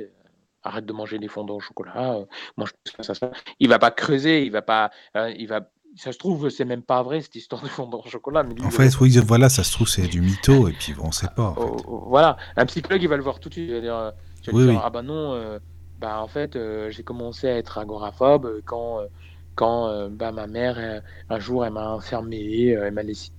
arrête 0.63 0.87
de 0.87 0.93
manger 0.93 1.19
les 1.19 1.29
fondants 1.29 1.57
au 1.57 1.61
chocolat, 1.61 2.15
euh, 2.15 2.25
mange 2.57 2.71
ça, 3.01 3.15
ça, 3.15 3.31
Il 3.59 3.69
va 3.69 3.79
pas 3.79 3.91
creuser, 3.91 4.45
il 4.45 4.53
va 4.53 4.63
pas, 4.63 4.91
euh, 5.17 5.33
il 5.37 5.49
va, 5.49 5.69
ça 5.97 6.13
se 6.13 6.19
trouve, 6.19 6.49
c'est 6.49 6.65
même 6.65 6.83
pas 6.83 7.03
vrai 7.03 7.21
cette 7.21 7.35
histoire 7.35 7.61
de 7.61 7.69
fondant 7.69 8.03
au 8.05 8.09
chocolat. 8.09 8.45
Mais 8.45 8.55
en 8.63 8.71
fait, 8.71 8.99
oui, 9.01 9.19
voilà, 9.19 9.49
ça 9.49 9.65
se 9.65 9.73
trouve, 9.73 9.89
c'est 9.89 10.07
du 10.07 10.21
mytho, 10.21 10.69
et 10.69 10.73
puis 10.73 10.95
bon, 10.95 11.07
on 11.07 11.13
sait 11.13 11.29
pas. 11.35 11.51
En 11.51 11.57
oh, 11.59 11.79
fait. 11.79 11.85
Voilà, 12.09 12.37
un 12.57 12.67
psychologue, 12.67 13.03
il 13.03 13.09
va 13.09 13.17
le 13.17 13.23
voir 13.23 13.41
tout 13.41 13.49
de 13.49 13.55
suite. 13.55 13.69
Il 13.69 13.75
va 13.75 13.81
dire, 13.81 14.13
oui, 14.53 14.67
dire 14.67 14.81
ah 14.83 14.91
bah 14.91 15.03
non, 15.03 15.59
bah 16.03 16.21
en 16.21 16.29
fait, 16.29 16.59
j'ai 16.91 17.03
commencé 17.03 17.49
à 17.49 17.57
être 17.57 17.79
agoraphobe 17.79 18.61
quand, 18.65 19.01
euh, 19.01 19.07
quand 19.55 20.09
bah, 20.11 20.33
ma 20.33 20.47
mère, 20.47 21.03
un 21.29 21.39
jour, 21.39 21.65
elle 21.65 21.73
m'a 21.73 21.91
enfermé, 21.91 22.69
elle 22.69 22.93
m'a 22.93 23.03
laissé. 23.03 23.31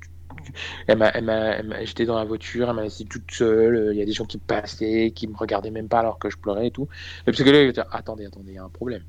Elle 0.88 0.98
m'a, 0.98 1.84
j'étais 1.84 2.06
dans 2.06 2.18
la 2.18 2.26
voiture, 2.26 2.70
elle 2.70 2.76
m'a 2.76 2.84
laissé 2.84 3.06
toute 3.06 3.32
seule. 3.32 3.90
Il 3.94 3.98
y 3.98 4.02
a 4.02 4.06
des 4.06 4.14
gens 4.14 4.26
qui 4.26 4.38
passaient, 4.38 5.12
qui 5.16 5.28
me 5.28 5.36
regardaient 5.36 5.72
même 5.72 5.88
pas 5.88 6.00
alors 6.00 6.20
que 6.20 6.30
je 6.30 6.38
pleurais 6.38 6.68
et 6.68 6.72
tout. 6.72 6.88
Le 7.26 7.34
psychologue 7.34 7.62
il 7.62 7.68
va 7.68 7.72
dire 7.72 7.86
Attendez, 7.92 8.26
attendez, 8.26 8.52
il 8.52 8.56
y 8.56 8.60
a 8.60 8.64
un 8.64 8.70
problème. 8.70 9.04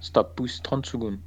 Stop, 0.00 0.34
pousse 0.36 0.62
30 0.62 0.86
secondes 0.86 1.18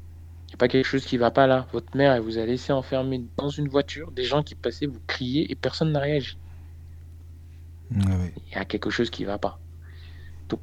n'y 0.54 0.58
a 0.58 0.58
pas 0.58 0.68
quelque 0.68 0.86
chose 0.86 1.06
qui 1.06 1.18
va 1.18 1.32
pas 1.32 1.48
là. 1.48 1.68
Votre 1.74 1.98
mère, 1.98 2.14
elle 2.14 2.22
vous 2.22 2.38
a 2.38 2.46
laissé 2.46 2.72
enfermer 2.72 3.24
dans 3.38 3.50
une 3.50 3.68
voiture, 3.68 4.12
des 4.12 4.24
gens 4.24 4.44
qui 4.44 4.54
passaient, 4.54 4.86
vous 4.86 5.02
criez 5.08 5.52
et 5.52 5.56
personne 5.56 5.92
n'a 5.92 6.00
réagi. 6.00 6.38
Ah 7.96 8.12
Il 8.48 8.54
y 8.54 8.56
a 8.56 8.66
quelque 8.66 8.92
chose 8.92 9.10
qui 9.10 9.26
va 9.26 9.40
pas. 9.40 9.60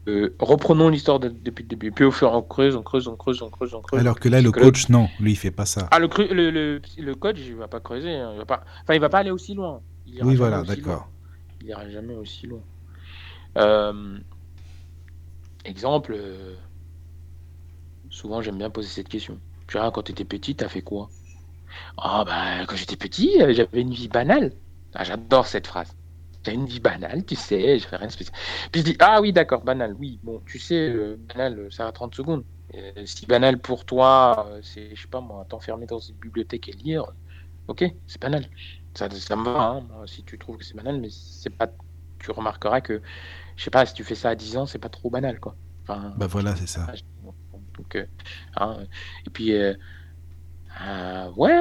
Euh, 0.08 0.34
reprenons 0.38 0.88
l'histoire 0.88 1.20
depuis 1.20 1.62
le 1.62 1.68
début. 1.68 1.92
Puis 1.92 2.04
au 2.04 2.10
fur 2.10 2.28
et 2.28 2.34
on 2.34 2.42
creuse, 2.42 2.76
on 2.76 2.82
creuse, 2.82 3.08
on 3.08 3.16
creuse, 3.16 3.42
on 3.42 3.50
creuse, 3.50 3.74
on 3.74 3.82
creuse. 3.82 4.00
Alors 4.00 4.18
que 4.18 4.28
là, 4.28 4.40
le 4.40 4.50
coach, 4.52 4.88
non, 4.88 5.08
lui, 5.18 5.32
il 5.32 5.36
fait 5.36 5.50
pas 5.50 5.66
ça. 5.66 5.88
Ah, 5.90 5.98
le, 5.98 6.08
le, 6.32 6.80
le, 6.98 7.14
coach, 7.14 7.38
il 7.38 7.54
va 7.54 7.68
pas 7.68 7.80
creuser. 7.80 8.14
Hein. 8.14 8.30
Il 8.34 8.38
va 8.38 8.44
pas... 8.44 8.64
Enfin, 8.82 8.94
il 8.94 9.00
va 9.00 9.08
pas 9.08 9.18
aller 9.18 9.30
aussi 9.30 9.54
loin. 9.54 9.80
oui, 10.22 10.36
voilà, 10.36 10.62
d'accord. 10.62 11.08
Il 11.62 11.68
ira 11.68 11.88
jamais 11.90 12.14
aussi 12.14 12.46
loin. 12.46 12.60
Euh, 13.58 14.18
exemple, 15.64 16.14
euh, 16.16 16.54
souvent, 18.08 18.42
j'aime 18.42 18.58
bien 18.58 18.70
poser 18.70 18.88
cette 18.88 19.08
question. 19.08 19.38
Tu 19.66 19.78
vois, 19.78 19.90
quand 19.90 20.02
tu 20.02 20.12
étais 20.12 20.24
petit, 20.24 20.54
t'as 20.54 20.68
fait 20.68 20.82
quoi? 20.82 21.10
Ah, 21.96 22.24
bah, 22.26 22.66
quand 22.66 22.76
j'étais 22.76 22.96
petit, 22.96 23.36
j'avais 23.50 23.80
une 23.80 23.92
vie 23.92 24.08
banale. 24.08 24.52
Ah, 24.94 25.04
j'adore 25.04 25.46
cette 25.46 25.66
phrase. 25.66 25.94
J'ai 26.44 26.54
une 26.54 26.66
vie 26.66 26.80
banale, 26.80 27.24
tu 27.24 27.36
sais, 27.36 27.78
je 27.78 27.86
fais 27.86 27.96
rien 27.96 28.06
de 28.06 28.12
spécial. 28.12 28.34
Puis 28.72 28.80
je 28.80 28.86
dis, 28.86 28.96
ah 29.00 29.20
oui, 29.20 29.32
d'accord, 29.32 29.62
banal, 29.62 29.94
oui. 29.98 30.18
Bon, 30.22 30.40
tu 30.46 30.58
sais, 30.58 30.88
euh, 30.88 31.16
banal, 31.28 31.68
ça 31.70 31.84
va 31.84 31.92
30 31.92 32.14
secondes. 32.14 32.44
si 33.04 33.26
banal 33.26 33.58
pour 33.58 33.84
toi, 33.84 34.46
euh, 34.48 34.60
c'est, 34.62 34.94
je 34.94 35.02
sais 35.02 35.08
pas 35.08 35.20
moi, 35.20 35.44
t'enfermer 35.48 35.86
dans 35.86 35.98
une 35.98 36.16
bibliothèque 36.16 36.68
et 36.68 36.72
lire, 36.72 37.04
ok, 37.68 37.84
c'est 38.06 38.20
banal. 38.20 38.46
Ça, 38.94 39.08
ça 39.10 39.36
me 39.36 39.44
va, 39.44 39.60
hein, 39.60 39.86
si 40.06 40.24
tu 40.24 40.38
trouves 40.38 40.56
que 40.56 40.64
c'est 40.64 40.74
banal, 40.74 41.00
mais 41.00 41.08
c'est 41.10 41.50
pas. 41.50 41.68
Tu 42.18 42.30
remarqueras 42.32 42.80
que, 42.80 43.00
je 43.56 43.64
sais 43.64 43.70
pas, 43.70 43.86
si 43.86 43.94
tu 43.94 44.04
fais 44.04 44.14
ça 44.14 44.30
à 44.30 44.34
10 44.34 44.56
ans, 44.56 44.66
c'est 44.66 44.78
pas 44.78 44.88
trop 44.88 45.10
banal, 45.10 45.40
quoi. 45.40 45.56
Enfin, 45.82 46.12
bah 46.16 46.26
voilà, 46.26 46.56
c'est 46.56 46.66
ça. 46.66 46.86
Hein, 48.56 48.78
et 49.26 49.30
puis, 49.30 49.52
euh, 50.82 51.31
ouais, 51.32 51.52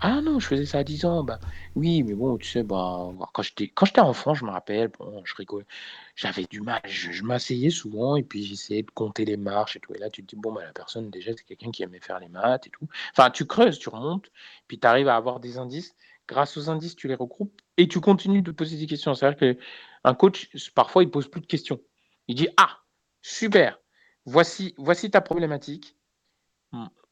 ah 0.00 0.20
non, 0.20 0.40
je 0.40 0.46
faisais 0.48 0.64
ça 0.66 0.78
à 0.78 0.84
10 0.84 1.04
ans. 1.04 1.22
Bah, 1.22 1.38
oui, 1.76 2.02
mais 2.02 2.14
bon, 2.14 2.36
tu 2.38 2.48
sais, 2.48 2.62
bah, 2.64 3.08
quand 3.32 3.42
j'étais, 3.42 4.00
enfant, 4.00 4.34
je 4.34 4.44
me 4.44 4.50
rappelle, 4.50 4.88
bon, 4.88 5.22
je 5.24 5.34
rigole, 5.36 5.64
j'avais 6.16 6.44
du 6.44 6.60
mal, 6.60 6.80
je, 6.84 7.22
m'asseyais 7.22 7.70
souvent 7.70 8.16
et 8.16 8.24
puis 8.24 8.42
j'essayais 8.44 8.82
de 8.82 8.90
compter 8.90 9.24
les 9.24 9.36
marches 9.36 9.76
et 9.76 9.80
tout. 9.80 9.94
Et 9.94 9.98
là, 9.98 10.10
tu 10.10 10.22
te 10.24 10.34
dis, 10.34 10.40
bon, 10.40 10.52
bah, 10.52 10.62
la 10.64 10.72
personne, 10.72 11.10
déjà, 11.10 11.32
c'est 11.36 11.44
quelqu'un 11.44 11.70
qui 11.70 11.82
aimait 11.84 12.00
faire 12.00 12.18
les 12.18 12.28
maths 12.28 12.66
et 12.66 12.70
tout. 12.70 12.88
Enfin, 13.12 13.30
tu 13.30 13.46
creuses, 13.46 13.78
tu 13.78 13.88
remontes, 13.88 14.30
puis 14.66 14.78
tu 14.80 14.86
arrives 14.86 15.08
à 15.08 15.16
avoir 15.16 15.40
des 15.40 15.58
indices. 15.58 15.94
Grâce 16.26 16.56
aux 16.56 16.70
indices, 16.70 16.96
tu 16.96 17.06
les 17.06 17.14
regroupes 17.14 17.60
et 17.76 17.86
tu 17.86 18.00
continues 18.00 18.42
de 18.42 18.50
poser 18.50 18.76
des 18.78 18.86
questions. 18.86 19.14
C'est-à-dire 19.14 19.56
qu'un 19.56 20.14
coach, 20.14 20.50
parfois, 20.74 21.02
il 21.02 21.10
pose 21.10 21.28
plus 21.28 21.42
de 21.42 21.46
questions. 21.46 21.80
Il 22.28 22.34
dit, 22.34 22.48
ah, 22.56 22.78
super, 23.22 23.78
voici, 24.24 24.74
voici 24.78 25.10
ta 25.10 25.20
problématique. 25.20 25.96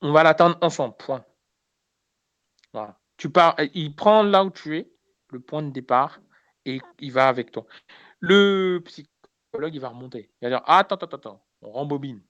On 0.01 0.13
va 0.13 0.25
l'attendre 0.25 0.59
ensemble. 0.61 0.97
Point. 0.97 1.25
Tu 3.17 3.31
pars, 3.31 3.57
il 3.75 3.95
prend 3.95 4.23
là 4.23 4.45
où 4.45 4.51
tu 4.51 4.77
es, 4.77 4.91
le 5.31 5.41
point 5.41 5.63
de 5.63 5.71
départ, 5.71 6.21
et 6.65 6.81
il 7.01 7.13
va 7.13 7.29
avec 7.29 7.53
toi. 7.53 7.67
Le 8.21 8.83
psychologue, 8.85 9.75
il 9.75 9.81
va 9.81 9.91
remonter. 9.91 10.31
Il 10.41 10.47
va 10.47 10.51
dire 10.51 10.63
Attends, 10.67 10.97
attends, 10.97 11.17
attends, 11.17 11.45
on 11.61 11.71
rembobine. 11.71 12.21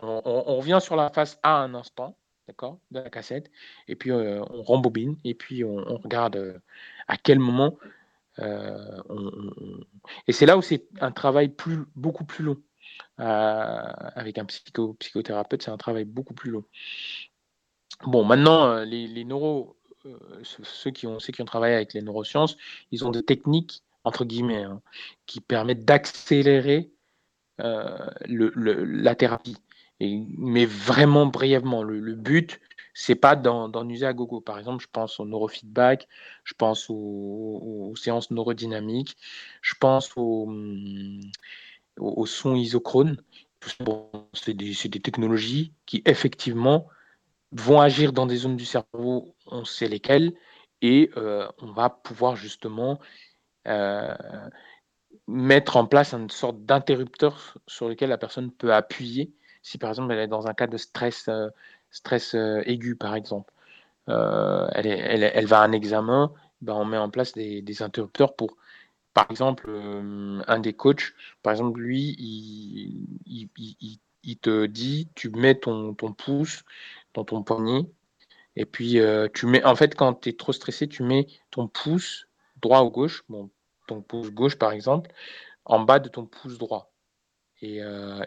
On, 0.00 0.56
revient 0.56 0.78
sur 0.80 0.94
la 0.94 1.10
face 1.10 1.38
A 1.42 1.56
un 1.62 1.74
instant, 1.74 2.16
d'accord, 2.46 2.78
de 2.90 3.00
la 3.00 3.10
cassette, 3.10 3.50
et 3.88 3.96
puis 3.96 4.10
euh, 4.10 4.42
on 4.50 4.62
rembobine, 4.62 5.16
et 5.24 5.34
puis 5.34 5.64
on, 5.64 5.98
regarde 5.98 6.36
euh, 6.36 6.58
à 7.08 7.16
quel 7.16 7.38
moment. 7.38 7.78
Euh, 8.38 9.02
et 10.26 10.32
c'est 10.32 10.46
là 10.46 10.56
où 10.56 10.62
c'est 10.62 10.86
un 11.00 11.10
travail 11.12 11.48
plus, 11.48 11.84
beaucoup 11.96 12.24
plus 12.24 12.44
long. 12.44 12.62
Euh, 13.20 13.92
avec 14.14 14.38
un 14.38 14.44
psycho, 14.44 14.94
psychothérapeute, 14.94 15.62
c'est 15.62 15.70
un 15.70 15.76
travail 15.76 16.04
beaucoup 16.04 16.34
plus 16.34 16.50
long. 16.50 16.64
Bon, 18.06 18.24
maintenant, 18.24 18.66
euh, 18.66 18.84
les, 18.84 19.06
les 19.06 19.24
euh, 19.24 20.14
ceux, 20.42 20.90
qui 20.90 21.06
ont, 21.06 21.18
ceux 21.18 21.32
qui 21.32 21.42
ont 21.42 21.46
travaillé 21.46 21.74
avec 21.74 21.94
les 21.94 22.02
neurosciences, 22.02 22.56
ils 22.92 23.04
ont 23.04 23.10
des 23.10 23.22
techniques, 23.22 23.82
entre 24.04 24.24
guillemets, 24.24 24.64
hein, 24.64 24.80
qui 25.26 25.40
permettent 25.40 25.84
d'accélérer 25.84 26.90
le, 27.58 28.52
la 28.84 29.14
thérapie. 29.16 29.56
Mais 30.00 30.64
vraiment 30.64 31.26
brièvement, 31.26 31.82
le, 31.82 31.98
le 31.98 32.14
but, 32.14 32.60
c'est 33.00 33.14
pas 33.14 33.36
d'en 33.36 33.88
user 33.88 34.06
à 34.06 34.12
gogo. 34.12 34.40
Par 34.40 34.58
exemple, 34.58 34.82
je 34.82 34.88
pense 34.90 35.20
au 35.20 35.24
neurofeedback, 35.24 36.08
je 36.42 36.54
pense 36.54 36.90
aux, 36.90 36.94
aux 36.94 37.96
séances 37.96 38.32
neurodynamiques, 38.32 39.16
je 39.62 39.74
pense 39.78 40.10
aux, 40.16 40.46
hum, 40.48 41.20
au, 41.98 42.26
son 42.26 42.56
isochrone. 42.56 43.22
c'est 44.32 44.54
des, 44.54 44.72
des, 44.72 45.00
technologies 45.00 45.72
qui 45.86 46.02
effectivement 46.06 46.88
vont 47.52 47.80
agir 47.80 48.12
dans 48.12 48.26
des 48.26 48.36
zones 48.36 48.56
du 48.56 48.64
cerveau, 48.64 49.34
on 49.46 49.64
sait 49.64 49.88
lesquelles, 49.88 50.32
et 50.82 51.10
euh, 51.16 51.48
on 51.58 51.72
va 51.72 51.90
pouvoir 51.90 52.36
justement 52.36 52.98
euh, 53.66 54.14
mettre 55.26 55.76
en 55.76 55.86
place 55.86 56.14
une 56.14 56.30
sorte 56.30 56.64
d'interrupteur 56.64 57.58
sur 57.66 57.88
lequel 57.88 58.10
la 58.10 58.18
personne 58.18 58.50
peut 58.52 58.72
appuyer 58.72 59.32
si 59.62 59.76
par 59.78 59.90
exemple 59.90 60.12
elle 60.12 60.20
est 60.20 60.28
dans 60.28 60.46
un 60.46 60.54
cas 60.54 60.66
de 60.66 60.76
stress, 60.76 61.28
euh, 61.28 61.48
stress 61.90 62.34
aigu 62.64 62.96
par 62.96 63.14
exemple. 63.14 63.52
elle, 64.06 65.46
va 65.46 65.60
à 65.60 65.64
un 65.64 65.72
examen, 65.72 66.32
ben 66.62 66.74
on 66.74 66.84
met 66.84 66.96
en 66.96 67.10
place 67.10 67.32
des, 67.32 67.82
interrupteurs 67.82 68.34
pour 68.34 68.56
par 69.14 69.26
exemple, 69.30 69.68
un 70.46 70.60
des 70.60 70.74
coachs, 70.74 71.12
par 71.42 71.52
exemple, 71.52 71.80
lui, 71.80 72.14
il, 73.26 74.38
te 74.40 74.66
dit, 74.66 75.08
tu 75.16 75.30
mets 75.30 75.56
ton, 75.56 75.94
pouce 75.94 76.62
dans 77.14 77.24
ton 77.24 77.42
poignet, 77.42 77.82
et 78.56 78.64
puis 78.66 78.98
tu 79.34 79.46
mets, 79.46 79.64
en 79.64 79.76
fait, 79.76 79.94
quand 79.94 80.14
tu 80.14 80.30
es 80.30 80.32
trop 80.32 80.52
stressé, 80.52 80.88
tu 80.88 81.02
mets 81.02 81.26
ton 81.50 81.68
pouce 81.68 82.26
droit 82.60 82.82
ou 82.82 82.90
gauche, 82.90 83.24
ton 83.86 84.02
pouce 84.02 84.30
gauche 84.30 84.56
par 84.56 84.72
exemple, 84.72 85.10
en 85.64 85.80
bas 85.80 85.98
de 86.00 86.08
ton 86.08 86.26
pouce 86.26 86.58
droit. 86.58 86.92
Et, 87.60 87.78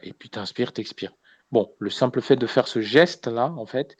et 0.03 0.13
puis 0.13 0.29
tu 0.29 0.39
inspires, 0.39 0.71
tu 0.73 0.81
expires. 0.81 1.13
Bon, 1.51 1.73
le 1.79 1.89
simple 1.89 2.21
fait 2.21 2.37
de 2.37 2.47
faire 2.47 2.67
ce 2.67 2.79
geste-là, 2.79 3.51
en 3.51 3.65
fait, 3.65 3.97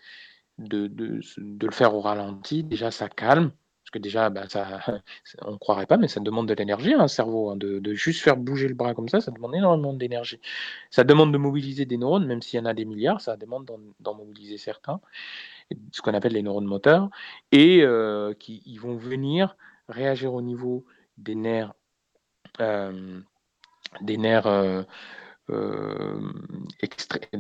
de, 0.58 0.90
le 1.38 1.72
faire 1.72 1.95
au 1.95 2.02
ralenti, 2.02 2.64
déjà 2.64 2.91
ça 2.91 3.10
calme, 3.10 3.52
que 3.91 3.99
déjà, 3.99 4.30
bah, 4.30 4.43
on 5.41 5.51
ne 5.51 5.57
croirait 5.57 5.85
pas, 5.85 5.97
mais 5.97 6.07
ça 6.07 6.19
demande 6.19 6.47
de 6.47 6.53
l'énergie, 6.53 6.93
un 6.93 7.07
cerveau, 7.07 7.49
hein, 7.49 7.55
de, 7.57 7.93
juste 7.93 8.22
faire 8.22 8.38
bouger 8.38 8.68
le 8.68 8.73
bras 8.73 8.93
comme 8.93 9.09
ça, 9.09 9.22
ça 9.22 9.31
demande 9.31 9.55
énormément 9.55 9.93
d'énergie. 9.93 10.39
Ça 10.89 11.03
demande 11.03 11.31
de 11.34 11.38
mobiliser 11.38 11.85
des 11.85 11.97
neurones, 11.97 12.26
même 12.26 12.41
s'il 12.41 12.59
y 12.59 12.61
en 12.61 12.65
a 12.65 12.73
des 12.73 12.85
milliards, 12.85 13.22
ça 13.22 13.38
demande 13.38 13.69
d'en 13.99 14.13
mobiliser 14.13 14.57
certains, 14.57 15.01
ce 15.91 16.01
qu'on 16.01 16.13
appelle 16.13 16.34
les 16.34 16.43
neurones 16.43 16.65
moteurs, 16.65 17.09
et 17.51 17.81
euh, 17.84 18.34
qui 18.34 18.61
ils 18.65 18.80
vont 18.80 18.95
venir 18.95 19.55
réagir 19.89 20.34
au 20.34 20.41
niveau 20.41 20.85
des 21.18 21.35
nerfs, 21.35 21.73
euh, 22.59 23.19
des 24.01 24.18
nerfs 24.18 24.47
euh, 24.47 24.84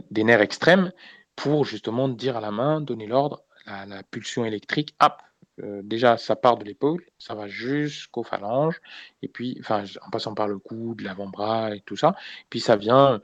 des 0.09 0.23
nerfs 0.23 0.41
extrêmes 0.41 0.91
pour 1.35 1.65
justement 1.65 2.09
dire 2.09 2.37
à 2.37 2.41
la 2.41 2.51
main, 2.51 2.81
donner 2.81 3.07
l'ordre, 3.07 3.43
la, 3.65 4.03
pulsion 4.03 4.43
électrique, 4.43 4.95
hop, 5.01 5.21
déjà 5.57 6.17
ça 6.17 6.35
part 6.35 6.57
de 6.57 6.65
l'épaule, 6.65 7.03
ça 7.17 7.35
va 7.35 7.47
jusqu'aux 7.47 8.23
phalanges, 8.23 8.81
et 9.21 9.27
puis, 9.27 9.61
en 9.69 10.09
passant 10.11 10.33
par 10.33 10.47
le 10.47 10.57
coude, 10.57 11.01
l'avant-bras 11.01 11.75
et 11.75 11.81
tout 11.81 11.95
ça, 11.97 12.15
puis 12.49 12.59
ça 12.59 12.75
vient 12.75 13.21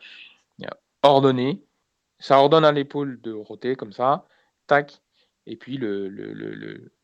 euh, 0.62 0.68
ordonner, 1.04 1.64
ça 2.20 2.40
ordonne 2.40 2.66
à 2.66 2.72
l'épaule 2.72 3.20
de 3.22 3.32
roter 3.32 3.76
comme 3.76 3.94
ça, 3.94 4.26
tac, 4.68 5.02
et 5.48 5.56
puis 5.56 5.80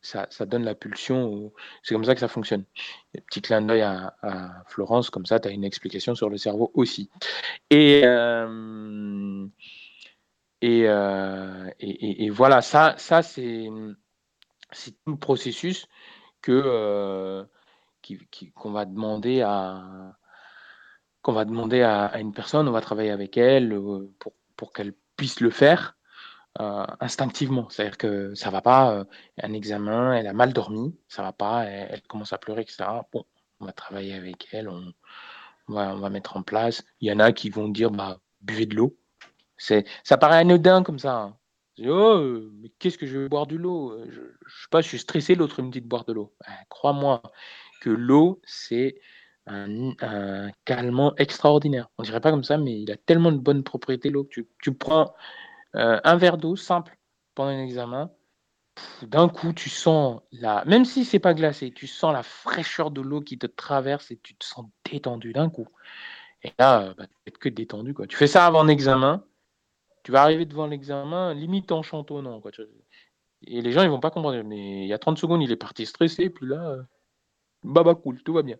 ça, 0.02 0.26
donne 0.46 0.64
la 0.64 0.74
pulsion. 0.74 1.50
C'est 1.82 1.94
comme 1.94 2.04
ça 2.04 2.14
que 2.14 2.20
ça 2.20 2.28
fonctionne. 2.28 2.64
Petit 3.26 3.40
clin 3.40 3.62
d'œil 3.62 3.80
à, 3.80 4.64
Florence, 4.68 5.08
comme 5.08 5.24
ça, 5.24 5.40
tu 5.40 5.48
as 5.48 5.50
une 5.50 5.64
explication 5.64 6.14
sur 6.14 6.28
le 6.28 6.36
cerveau 6.36 6.70
aussi. 6.74 7.08
Et, 7.70 8.02
euh, 8.04 9.46
euh, 10.62 11.70
et, 11.80 12.30
voilà, 12.30 12.60
ça, 12.60 12.94
ça 12.98 13.22
c'est 13.22 13.68
tout 14.74 15.12
le 15.12 15.16
processus 15.16 15.86
que 16.42 16.52
euh, 16.52 17.44
qu'on 18.54 18.72
va 18.72 18.84
demander 18.84 19.42
à 19.42 20.16
qu'on 21.22 21.32
va 21.32 21.46
demander 21.46 21.82
à, 21.82 22.18
une 22.20 22.34
personne, 22.34 22.68
on 22.68 22.72
va 22.72 22.82
travailler 22.82 23.10
avec 23.10 23.38
elle 23.38 23.80
pour, 24.18 24.34
pour 24.56 24.72
qu'elle 24.74 24.92
puisse 25.16 25.40
le 25.40 25.48
faire 25.50 25.96
euh, 26.60 26.86
instinctivement. 27.00 27.68
C'est-à-dire 27.70 27.98
que 27.98 28.34
ça 28.34 28.50
va 28.50 28.60
pas, 28.60 28.92
euh, 28.92 29.04
un 29.42 29.52
examen, 29.54 30.12
elle 30.12 30.26
a 30.26 30.32
mal 30.32 30.52
dormi, 30.52 30.96
ça 31.08 31.22
va 31.22 31.32
pas, 31.32 31.64
elle, 31.64 32.02
commence 32.02 32.32
à 32.32 32.38
pleurer, 32.38 32.62
etc. 32.62 32.84
Bon, 33.12 33.24
on 33.60 33.64
va 33.64 33.72
travailler 33.72 34.14
avec 34.14 34.48
elle, 34.52 34.68
on, 34.68 34.92
va, 35.68 35.94
on 35.94 35.98
va 35.98 36.10
mettre 36.10 36.36
en 36.36 36.42
place. 36.42 36.84
Il 37.00 37.08
y 37.08 37.12
en 37.12 37.20
a 37.20 37.32
qui 37.32 37.50
vont 37.50 37.68
dire, 37.68 37.90
bah, 37.90 38.18
buvez 38.42 38.66
de 38.66 38.76
l'eau. 38.76 38.96
C'est, 39.56 39.86
ça 40.04 40.18
paraît 40.18 40.38
anodin 40.38 40.82
comme 40.82 40.98
ça. 40.98 41.14
Hein. 41.16 41.36
Oh, 41.80 42.40
mais 42.60 42.70
qu'est-ce 42.78 42.98
que 42.98 43.06
je 43.06 43.18
vais 43.18 43.28
boire 43.28 43.46
de 43.46 43.56
l'eau? 43.56 43.96
Je, 44.08 44.20
je, 44.46 44.62
sais 44.62 44.68
pas, 44.70 44.80
je 44.80 44.88
suis 44.88 44.98
stressé, 44.98 45.34
l'autre 45.34 45.62
me 45.62 45.70
dit 45.70 45.80
de 45.80 45.86
boire 45.86 46.04
de 46.04 46.12
l'eau. 46.12 46.34
Ben, 46.46 46.54
crois-moi 46.68 47.22
que 47.80 47.90
l'eau, 47.90 48.40
c'est 48.44 48.96
un, 49.46 49.92
un, 50.00 50.50
calmant 50.64 51.14
extraordinaire. 51.16 51.88
On 51.98 52.02
dirait 52.02 52.20
pas 52.20 52.30
comme 52.30 52.44
ça, 52.44 52.58
mais 52.58 52.80
il 52.80 52.90
a 52.90 52.96
tellement 52.96 53.32
de 53.32 53.38
bonnes 53.38 53.62
propriétés, 53.62 54.10
l'eau, 54.10 54.28
tu, 54.30 54.74
prends 54.74 55.14
euh, 55.74 56.00
un 56.02 56.16
verre 56.16 56.38
d'eau 56.38 56.56
simple 56.56 56.96
pendant 57.34 57.50
un 57.50 57.62
examen, 57.62 58.10
d'un 59.02 59.28
coup, 59.28 59.52
tu 59.52 59.70
sens 59.70 60.20
la, 60.32 60.64
même 60.64 60.84
si 60.84 61.04
c'est 61.04 61.18
pas 61.18 61.34
glacé, 61.34 61.70
tu 61.72 61.86
sens 61.86 62.12
la 62.12 62.22
fraîcheur 62.22 62.90
de 62.90 63.00
l'eau 63.00 63.20
qui 63.20 63.38
te 63.38 63.46
traverse 63.46 64.10
et 64.10 64.18
tu 64.22 64.34
te 64.34 64.44
sens 64.44 64.66
détendu 64.90 65.32
d'un 65.32 65.50
coup. 65.50 65.68
Et 66.42 66.52
là, 66.58 66.82
euh, 66.82 66.94
bah, 66.96 67.06
tu 67.06 67.14
être 67.26 67.38
que 67.38 67.48
détendu. 67.48 67.94
Quoi. 67.94 68.06
Tu 68.06 68.16
fais 68.16 68.26
ça 68.26 68.46
avant 68.46 68.64
l'examen, 68.64 69.24
tu 70.04 70.12
vas 70.12 70.22
arriver 70.22 70.44
devant 70.44 70.66
l'examen, 70.66 71.34
limite 71.34 71.72
en 71.72 71.82
chantonnant. 71.82 72.40
Quoi. 72.40 72.52
Et 73.46 73.60
les 73.60 73.72
gens, 73.72 73.82
ils 73.82 73.90
vont 73.90 74.00
pas 74.00 74.10
comprendre. 74.10 74.40
Mais 74.44 74.84
il 74.84 74.86
y 74.86 74.92
a 74.92 74.98
30 74.98 75.18
secondes, 75.18 75.42
il 75.42 75.50
est 75.50 75.56
parti 75.56 75.86
stressé, 75.86 76.30
puis 76.30 76.46
là, 76.46 76.70
euh, 76.70 76.82
baba 77.64 77.94
cool, 77.94 78.22
tout 78.22 78.34
va 78.34 78.42
bien. 78.42 78.56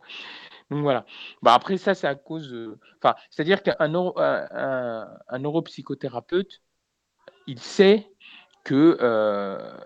Donc 0.71 0.83
voilà. 0.83 1.05
Bah 1.43 1.55
après, 1.55 1.77
ça, 1.77 1.95
c'est 1.95 2.07
à 2.07 2.15
cause. 2.15 2.55
Enfin, 2.97 3.15
c'est-à-dire 3.31 3.63
qu'un 3.63 3.77
un, 3.79 5.39
neuropsychothérapeute, 5.39 6.63
il 7.47 7.61
sait 7.61 8.11
que 8.65 8.97
euh, 9.03 9.77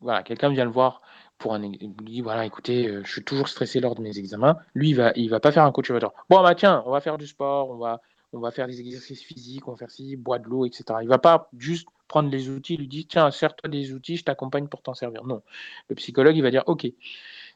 voilà, 0.00 0.22
quelqu'un 0.22 0.50
vient 0.50 0.64
le 0.64 0.70
voir 0.70 1.02
pour 1.38 1.54
un 1.54 1.62
il 1.62 1.94
dit 1.96 2.20
voilà 2.20 2.46
écoutez 2.46 2.86
euh, 2.86 3.02
je 3.04 3.10
suis 3.10 3.24
toujours 3.24 3.48
stressé 3.48 3.80
lors 3.80 3.96
de 3.96 4.00
mes 4.00 4.16
examens 4.16 4.56
lui 4.74 4.90
il 4.90 4.94
va 4.94 5.12
il 5.16 5.28
va 5.28 5.40
pas 5.40 5.50
faire 5.50 5.64
un 5.64 5.72
coach 5.72 5.90
dire 5.90 6.10
bon 6.30 6.40
bah 6.40 6.54
tiens 6.54 6.84
on 6.86 6.92
va 6.92 7.00
faire 7.00 7.18
du 7.18 7.26
sport 7.26 7.68
on 7.70 7.78
va 7.78 8.00
on 8.32 8.40
va 8.40 8.50
faire 8.50 8.66
des 8.66 8.80
exercices 8.80 9.22
physiques 9.22 9.68
on 9.68 9.72
va 9.72 9.76
faire 9.76 9.90
ci 9.90 10.16
boire 10.16 10.40
de 10.40 10.46
l'eau 10.46 10.64
etc 10.64 10.84
il 11.02 11.08
va 11.08 11.18
pas 11.18 11.50
juste 11.56 11.86
prendre 12.12 12.30
les 12.30 12.50
outils 12.50 12.76
lui 12.76 12.88
dit 12.88 13.06
tiens 13.06 13.30
sers-toi 13.30 13.70
des 13.70 13.94
outils 13.94 14.18
je 14.18 14.24
t'accompagne 14.24 14.68
pour 14.68 14.82
t'en 14.82 14.92
servir. 14.92 15.24
Non. 15.24 15.42
Le 15.88 15.94
psychologue 15.94 16.36
il 16.36 16.42
va 16.42 16.50
dire 16.50 16.62
ok 16.66 16.86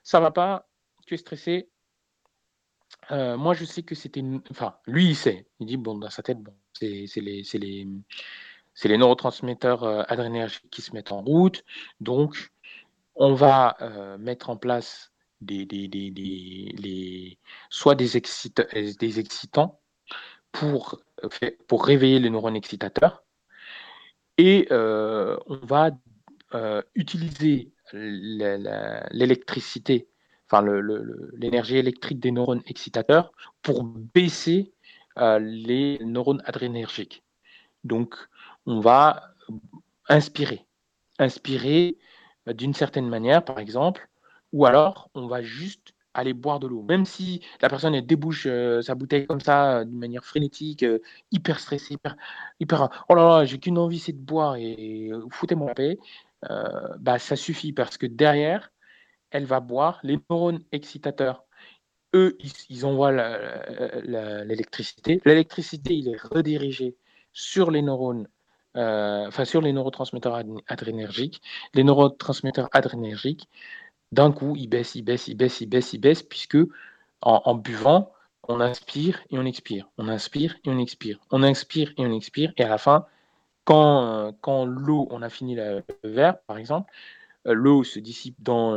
ça 0.02 0.18
va 0.18 0.30
pas 0.30 0.66
tu 1.06 1.12
es 1.14 1.18
stressé. 1.18 1.68
Euh, 3.10 3.36
moi 3.36 3.52
je 3.52 3.64
sais 3.66 3.82
que 3.82 3.94
c'était 3.94 4.24
enfin 4.50 4.76
lui 4.86 5.10
il 5.10 5.16
sait. 5.16 5.46
Il 5.60 5.66
dit 5.66 5.76
bon 5.76 5.98
dans 5.98 6.08
sa 6.08 6.22
tête 6.22 6.40
bon 6.40 6.54
c'est 6.72 7.06
les 7.16 7.44
c'est 7.44 8.88
les 8.88 8.98
neurotransmetteurs 8.98 9.84
euh, 9.84 10.46
qui 10.70 10.80
se 10.82 10.92
mettent 10.94 11.12
en 11.12 11.22
route. 11.22 11.64
Donc, 12.00 12.52
on 13.14 13.32
va 13.34 13.76
euh, 13.80 14.18
mettre 14.18 14.50
en 14.50 14.56
place 14.58 15.12
des, 15.40 15.64
des, 15.64 15.88
des, 15.88 16.10
les, 16.10 17.38
soit 17.70 17.94
des, 17.94 18.08
des 19.00 19.18
excitants 19.18 19.80
pour, 20.58 21.00
réveiller 21.84 22.18
les 22.18 22.30
neurones 22.30 22.56
excitateurs. 22.56 23.22
Et 24.38 24.66
on 24.70 25.60
va 25.62 25.90
utiliser 26.94 27.72
l'électricité, 27.92 30.08
enfin 30.48 30.64
l'énergie 31.34 31.76
électrique 31.76 32.20
des 32.20 32.32
neurones 32.32 32.62
excitateurs 32.66 33.32
pour 33.62 33.84
baisser 33.84 34.72
les 35.16 35.98
neurones 36.02 36.42
adrénergiques. 36.44 37.22
Donc, 37.84 38.16
on 38.66 38.80
va 38.80 39.34
inspirer. 40.08 40.66
Inspirer 41.18 41.96
euh, 42.48 42.52
d'une 42.52 42.74
certaine 42.74 43.08
manière, 43.08 43.44
par 43.44 43.58
exemple, 43.58 44.08
ou 44.52 44.66
alors 44.66 45.10
on 45.14 45.26
va 45.26 45.42
juste 45.42 45.94
aller 46.16 46.32
boire 46.34 46.60
de 46.60 46.66
l'eau. 46.66 46.82
Même 46.82 47.04
si 47.04 47.42
la 47.60 47.68
personne 47.68 48.00
débouche 48.00 48.46
euh, 48.46 48.82
sa 48.82 48.94
bouteille 48.94 49.26
comme 49.26 49.40
ça, 49.40 49.84
d'une 49.84 49.98
manière 49.98 50.24
frénétique, 50.24 50.82
euh, 50.82 51.00
hyper 51.30 51.60
stressée, 51.60 51.96
hyper, 52.60 52.88
oh 53.08 53.14
là 53.14 53.38
là, 53.38 53.44
j'ai 53.44 53.58
qu'une 53.58 53.78
envie, 53.78 53.98
c'est 53.98 54.12
de 54.12 54.18
boire 54.18 54.56
et, 54.56 55.10
foutez-moi 55.30 55.68
la 55.68 55.74
paix, 55.74 55.98
bah, 57.00 57.18
ça 57.18 57.36
suffit 57.36 57.72
parce 57.72 57.98
que 57.98 58.06
derrière, 58.06 58.72
elle 59.30 59.44
va 59.44 59.60
boire 59.60 60.00
les 60.02 60.18
neurones 60.30 60.62
excitateurs. 60.72 61.44
Eux, 62.14 62.36
ils, 62.70 62.86
envoient 62.86 63.12
l'électricité. 64.44 65.20
L'électricité, 65.24 65.94
il 65.94 66.08
est 66.08 66.20
redirigé 66.20 66.96
sur 67.32 67.70
les 67.70 67.82
neurones 67.82 68.28
euh, 68.76 69.26
enfin 69.26 69.46
sur 69.46 69.62
les 69.62 69.72
neurotransmetteurs 69.72 70.42
adrénergiques. 70.66 71.40
Les 71.72 71.82
neurotransmetteurs 71.82 72.68
adrénergiques, 72.72 73.48
d'un 74.12 74.32
coup, 74.32 74.54
ils 74.56 74.68
baissent, 74.68 74.94
ils 74.94 75.02
baissent, 75.02 75.28
ils 75.28 75.34
baissent, 75.34 75.60
ils 75.60 75.66
baissent, 75.66 75.92
ils 75.92 75.98
baissent, 75.98 76.22
puisque 76.22 76.58
en, 77.22 77.54
buvant, 77.54 78.12
on 78.48 78.60
inspire 78.60 79.20
et 79.30 79.38
on 79.38 79.44
expire. 79.44 79.88
On 79.98 80.08
inspire 80.08 80.56
et 80.64 80.70
on 80.70 80.78
expire. 80.78 81.18
On 81.30 81.42
inspire 81.42 81.90
et 81.96 82.06
on 82.06 82.12
expire. 82.12 82.52
Et 82.56 82.64
à 82.64 82.68
la 82.68 82.78
fin, 82.78 83.06
quand, 83.64 84.32
quand 84.40 84.64
l'eau, 84.64 85.08
on 85.10 85.22
a 85.22 85.28
fini 85.28 85.56
le 85.56 85.82
verre, 86.04 86.38
par 86.42 86.58
exemple, 86.58 86.92
euh, 87.46 87.52
l'eau 87.52 87.84
se 87.84 87.98
dissipe 87.98 88.36
dans 88.40 88.76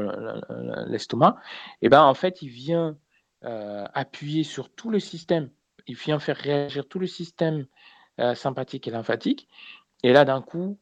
l'estomac, 0.87 1.37
et 1.81 1.89
ben 1.89 2.03
en 2.03 2.13
fait, 2.13 2.41
il 2.41 2.49
vient 2.49 2.97
euh, 3.43 3.85
appuyer 3.93 4.43
sur 4.43 4.69
tout 4.69 4.89
le 4.89 4.99
système. 4.99 5.49
Il 5.87 5.95
vient 5.95 6.19
faire 6.19 6.37
réagir 6.37 6.87
tout 6.87 6.99
le 6.99 7.07
système 7.07 7.65
sympathique 8.35 8.85
et 8.85 8.91
lymphatique. 8.91 9.47
Et 10.03 10.11
là, 10.11 10.25
d'un 10.25 10.41
coup, 10.41 10.77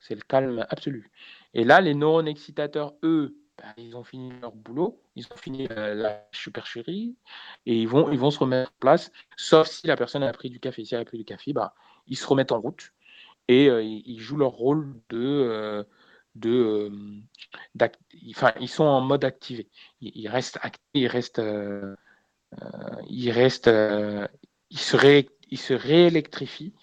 c'est 0.00 0.14
le 0.14 0.20
calme 0.20 0.64
absolu. 0.70 1.10
Et 1.56 1.64
là, 1.64 1.80
les 1.80 1.94
neurones 1.94 2.28
excitateurs, 2.28 2.92
eux, 3.02 3.34
bah, 3.56 3.64
ils 3.78 3.96
ont 3.96 4.04
fini 4.04 4.30
leur 4.42 4.52
boulot, 4.52 5.00
ils 5.14 5.24
ont 5.32 5.36
fini 5.36 5.66
la, 5.68 6.28
supercherie, 6.30 7.16
et 7.64 7.74
ils 7.80 7.88
vont, 7.88 8.12
ils 8.12 8.18
vont 8.18 8.30
se 8.30 8.38
remettre 8.38 8.70
en 8.72 8.78
place, 8.78 9.10
sauf 9.38 9.66
si 9.66 9.86
la 9.86 9.96
personne 9.96 10.22
a 10.22 10.30
pris 10.34 10.50
du 10.50 10.60
café. 10.60 10.84
Si 10.84 10.94
elle 10.94 11.00
a 11.00 11.04
pris 11.06 11.16
du 11.16 11.24
café, 11.24 11.54
bah, 11.54 11.74
ils 12.08 12.16
se 12.18 12.26
remettent 12.26 12.52
en 12.52 12.60
route 12.60 12.92
et 13.48 13.70
euh, 13.70 13.82
ils 13.82 14.20
jouent 14.20 14.36
leur 14.36 14.50
rôle 14.50 15.00
de, 15.08 15.18
euh, 15.18 15.82
de, 16.34 16.92
enfin, 18.28 18.52
ils 18.60 18.68
sont 18.68 18.84
en 18.84 19.00
mode 19.00 19.24
activé. 19.24 19.70
Ils, 20.02 20.28
restent 20.28 20.58
actifs, 20.60 20.82
ils 20.92 21.06
restent, 21.06 21.40
ils 23.08 23.30
restent, 23.30 23.70
ils 24.70 25.26
ils 25.48 25.58
se 25.58 25.74
réélectrifient 25.74 26.74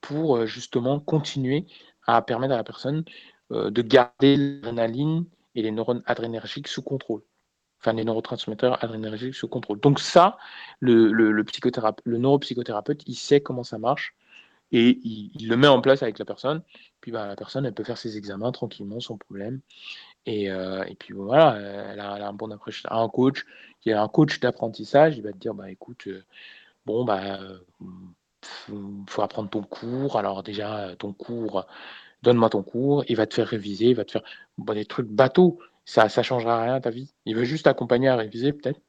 pour 0.00 0.46
justement 0.46 0.98
continuer 0.98 1.66
à 2.06 2.22
permettre 2.22 2.54
à 2.54 2.56
la 2.56 2.64
personne 2.64 3.04
de 3.50 3.82
garder 3.82 4.36
l'adrénaline 4.36 5.24
et 5.54 5.62
les 5.62 5.70
neurones 5.70 6.02
adrénergiques 6.06 6.68
sous 6.68 6.82
contrôle 6.82 7.22
enfin 7.84 7.92
les 7.92 8.04
neurotransmetteurs 8.04 8.82
adrénergiques 8.82 9.34
sous 9.34 9.48
contrôle. 9.48 9.78
Donc 9.80 10.00
ça, 10.00 10.38
le, 10.80 11.12
le, 11.12 11.32
le, 11.32 12.18
neuropsychothérapeute, 12.18 13.02
il 13.06 13.14
sait 13.14 13.40
comment 13.40 13.62
ça 13.62 13.78
marche 13.78 14.14
et 14.72 14.98
il, 15.04 15.48
le 15.48 15.56
met 15.56 15.68
en 15.68 15.80
place 15.80 16.02
avec 16.02 16.18
la 16.18 16.24
personne. 16.24 16.62
Puis 17.00 17.12
bah, 17.12 17.26
la 17.26 17.36
personne, 17.36 17.66
elle 17.66 17.74
peut 17.74 17.84
faire 17.84 17.98
ses 17.98 18.16
examens 18.16 18.52
tranquillement, 18.52 19.00
sans 19.00 19.18
problème. 19.18 19.60
Et, 20.26 20.50
euh, 20.50 20.82
et 20.84 20.94
puis 20.94 21.12
voilà, 21.12 21.56
elle 21.92 22.00
a, 22.00 22.26
un 22.26 22.32
bon 22.32 22.50
approche. 22.50 22.82
Un 22.88 23.08
coach, 23.08 23.44
qui 23.82 23.90
est 23.90 23.92
un 23.92 24.08
coach 24.08 24.40
d'apprentissage, 24.40 25.16
il 25.18 25.22
va 25.22 25.32
te 25.32 25.38
dire 25.38 25.54
bah 25.54 25.70
écoute, 25.70 26.06
euh, 26.06 26.24
bon 26.86 27.04
bah 27.04 27.38
faut 29.08 29.22
apprendre 29.22 29.50
ton 29.50 29.62
cours. 29.62 30.18
Alors 30.18 30.42
déjà 30.42 30.94
ton 30.98 31.12
cours, 31.12 31.66
donne-moi 32.22 32.50
ton 32.50 32.62
cours. 32.62 33.04
Il 33.08 33.16
va 33.16 33.26
te 33.26 33.34
faire 33.34 33.48
réviser, 33.48 33.86
il 33.86 33.96
va 33.96 34.04
te 34.04 34.12
faire 34.12 34.22
des 34.58 34.84
trucs 34.84 35.08
bateaux 35.08 35.58
ça 35.84 36.04
ne 36.04 36.22
changera 36.22 36.62
rien 36.62 36.74
à 36.74 36.80
ta 36.80 36.90
vie. 36.90 37.12
Il 37.24 37.36
veut 37.36 37.44
juste 37.44 37.64
t'accompagner 37.64 38.08
à 38.08 38.16
réviser, 38.16 38.52
peut-être. 38.52 38.80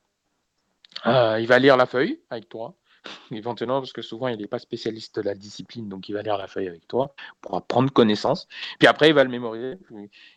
Euh, 1.05 1.39
il 1.39 1.47
va 1.47 1.59
lire 1.59 1.77
la 1.77 1.85
feuille 1.85 2.21
avec 2.29 2.47
toi, 2.47 2.75
éventuellement, 3.31 3.79
parce 3.79 3.93
que 3.93 4.01
souvent, 4.01 4.27
il 4.27 4.37
n'est 4.37 4.47
pas 4.47 4.59
spécialiste 4.59 5.17
de 5.19 5.21
la 5.23 5.35
discipline, 5.35 5.89
donc 5.89 6.07
il 6.09 6.13
va 6.13 6.21
lire 6.21 6.37
la 6.37 6.47
feuille 6.47 6.67
avec 6.67 6.87
toi 6.87 7.13
pour 7.41 7.61
prendre 7.65 7.91
connaissance. 7.91 8.47
Puis 8.79 8.87
après, 8.87 9.09
il 9.09 9.13
va 9.13 9.23
le 9.23 9.29
mémoriser, 9.29 9.77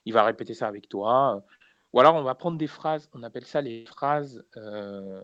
il 0.04 0.12
va 0.12 0.24
répéter 0.24 0.54
ça 0.54 0.66
avec 0.66 0.88
toi. 0.88 1.44
Ou 1.92 2.00
alors, 2.00 2.16
on 2.16 2.22
va 2.22 2.34
prendre 2.34 2.58
des 2.58 2.66
phrases, 2.66 3.08
on 3.14 3.22
appelle 3.22 3.46
ça 3.46 3.60
les 3.60 3.86
phrases, 3.86 4.44
euh, 4.56 5.22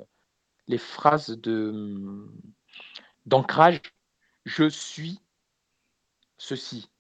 les 0.69 0.79
phrases 0.79 1.31
de 1.31 2.27
d'ancrage. 3.27 3.81
Je 4.45 4.69
suis 4.69 5.21
ceci. 6.39 6.91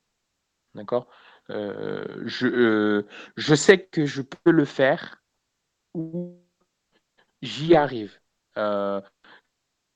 D'accord? 0.74 1.08
Euh, 1.50 2.22
je, 2.24 2.46
euh, 2.46 3.06
je 3.36 3.54
sais 3.54 3.78
que 3.78 4.06
je 4.06 4.22
peux 4.22 4.50
le 4.50 4.64
faire 4.64 5.22
ou 5.92 6.38
j'y 7.42 7.74
arrive. 7.76 8.18
Euh, 8.56 9.00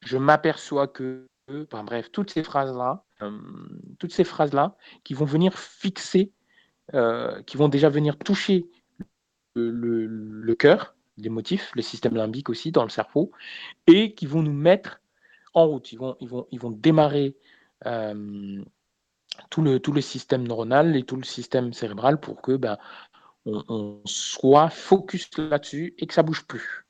je 0.04 0.18
m'aperçois 0.18 0.88
que, 0.88 1.26
bref, 1.48 2.12
toutes 2.12 2.30
ces 2.30 2.42
phrases-là, 2.42 3.04
toutes 3.98 4.12
ces 4.12 4.24
phrases-là 4.24 4.76
qui 5.02 5.14
vont 5.14 5.24
venir 5.24 5.58
fixer, 5.58 6.32
qui 6.92 7.56
vont 7.56 7.68
déjà 7.68 7.88
venir 7.88 8.16
toucher 8.16 8.66
le, 9.56 10.06
le, 10.06 10.54
cœur, 10.54 10.94
les 11.16 11.30
motifs, 11.30 11.72
le 11.74 11.82
système 11.82 12.14
limbique 12.14 12.48
aussi 12.48 12.70
dans 12.70 12.84
le 12.84 12.90
cerveau, 12.90 13.32
et 13.88 14.14
qui 14.14 14.26
vont 14.26 14.42
nous 14.42 14.52
mettre 14.52 15.00
en 15.58 15.66
route. 15.66 15.92
Ils 15.92 15.98
vont, 15.98 16.16
ils 16.50 16.60
vont, 16.60 16.70
démarrer 16.70 17.36
tout 19.50 19.62
le, 19.62 19.78
tout 19.78 19.92
le 19.92 20.00
système 20.00 20.46
neuronal 20.46 20.96
et 20.96 21.04
tout 21.04 21.16
le 21.16 21.24
système 21.24 21.72
cérébral 21.72 22.20
pour 22.20 22.42
que 22.42 22.56
ben, 22.56 22.78
on, 23.46 24.00
soit 24.04 24.70
focus 24.70 25.36
là-dessus 25.36 25.94
et 25.98 26.06
que 26.06 26.14
ça 26.14 26.22
bouge 26.22 26.46
plus. 26.46 26.86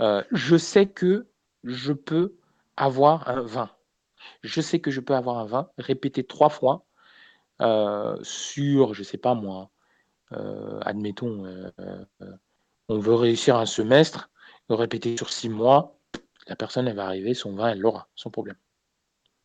Euh, 0.00 0.22
je 0.30 0.56
sais 0.56 0.86
que 0.86 1.28
je 1.64 1.92
peux 1.92 2.36
avoir 2.76 3.28
un 3.28 3.42
20. 3.42 3.70
Je 4.42 4.60
sais 4.60 4.80
que 4.80 4.90
je 4.90 5.00
peux 5.00 5.14
avoir 5.14 5.38
un 5.38 5.46
20, 5.46 5.70
répété 5.78 6.24
trois 6.24 6.48
fois 6.48 6.84
euh, 7.60 8.16
sur, 8.22 8.94
je 8.94 9.02
sais 9.02 9.18
pas 9.18 9.34
moi, 9.34 9.70
euh, 10.32 10.78
admettons, 10.82 11.44
on 12.88 12.98
veut 12.98 13.14
réussir 13.14 13.56
un 13.56 13.66
semestre, 13.66 14.30
répéter 14.68 15.16
sur 15.16 15.30
six 15.30 15.48
mois, 15.48 15.97
la 16.48 16.56
personne 16.56 16.88
elle 16.88 16.96
va 16.96 17.06
arriver, 17.06 17.34
son 17.34 17.54
20, 17.54 17.70
elle 17.70 17.80
l'aura, 17.80 18.08
sans 18.16 18.30
problème. 18.30 18.56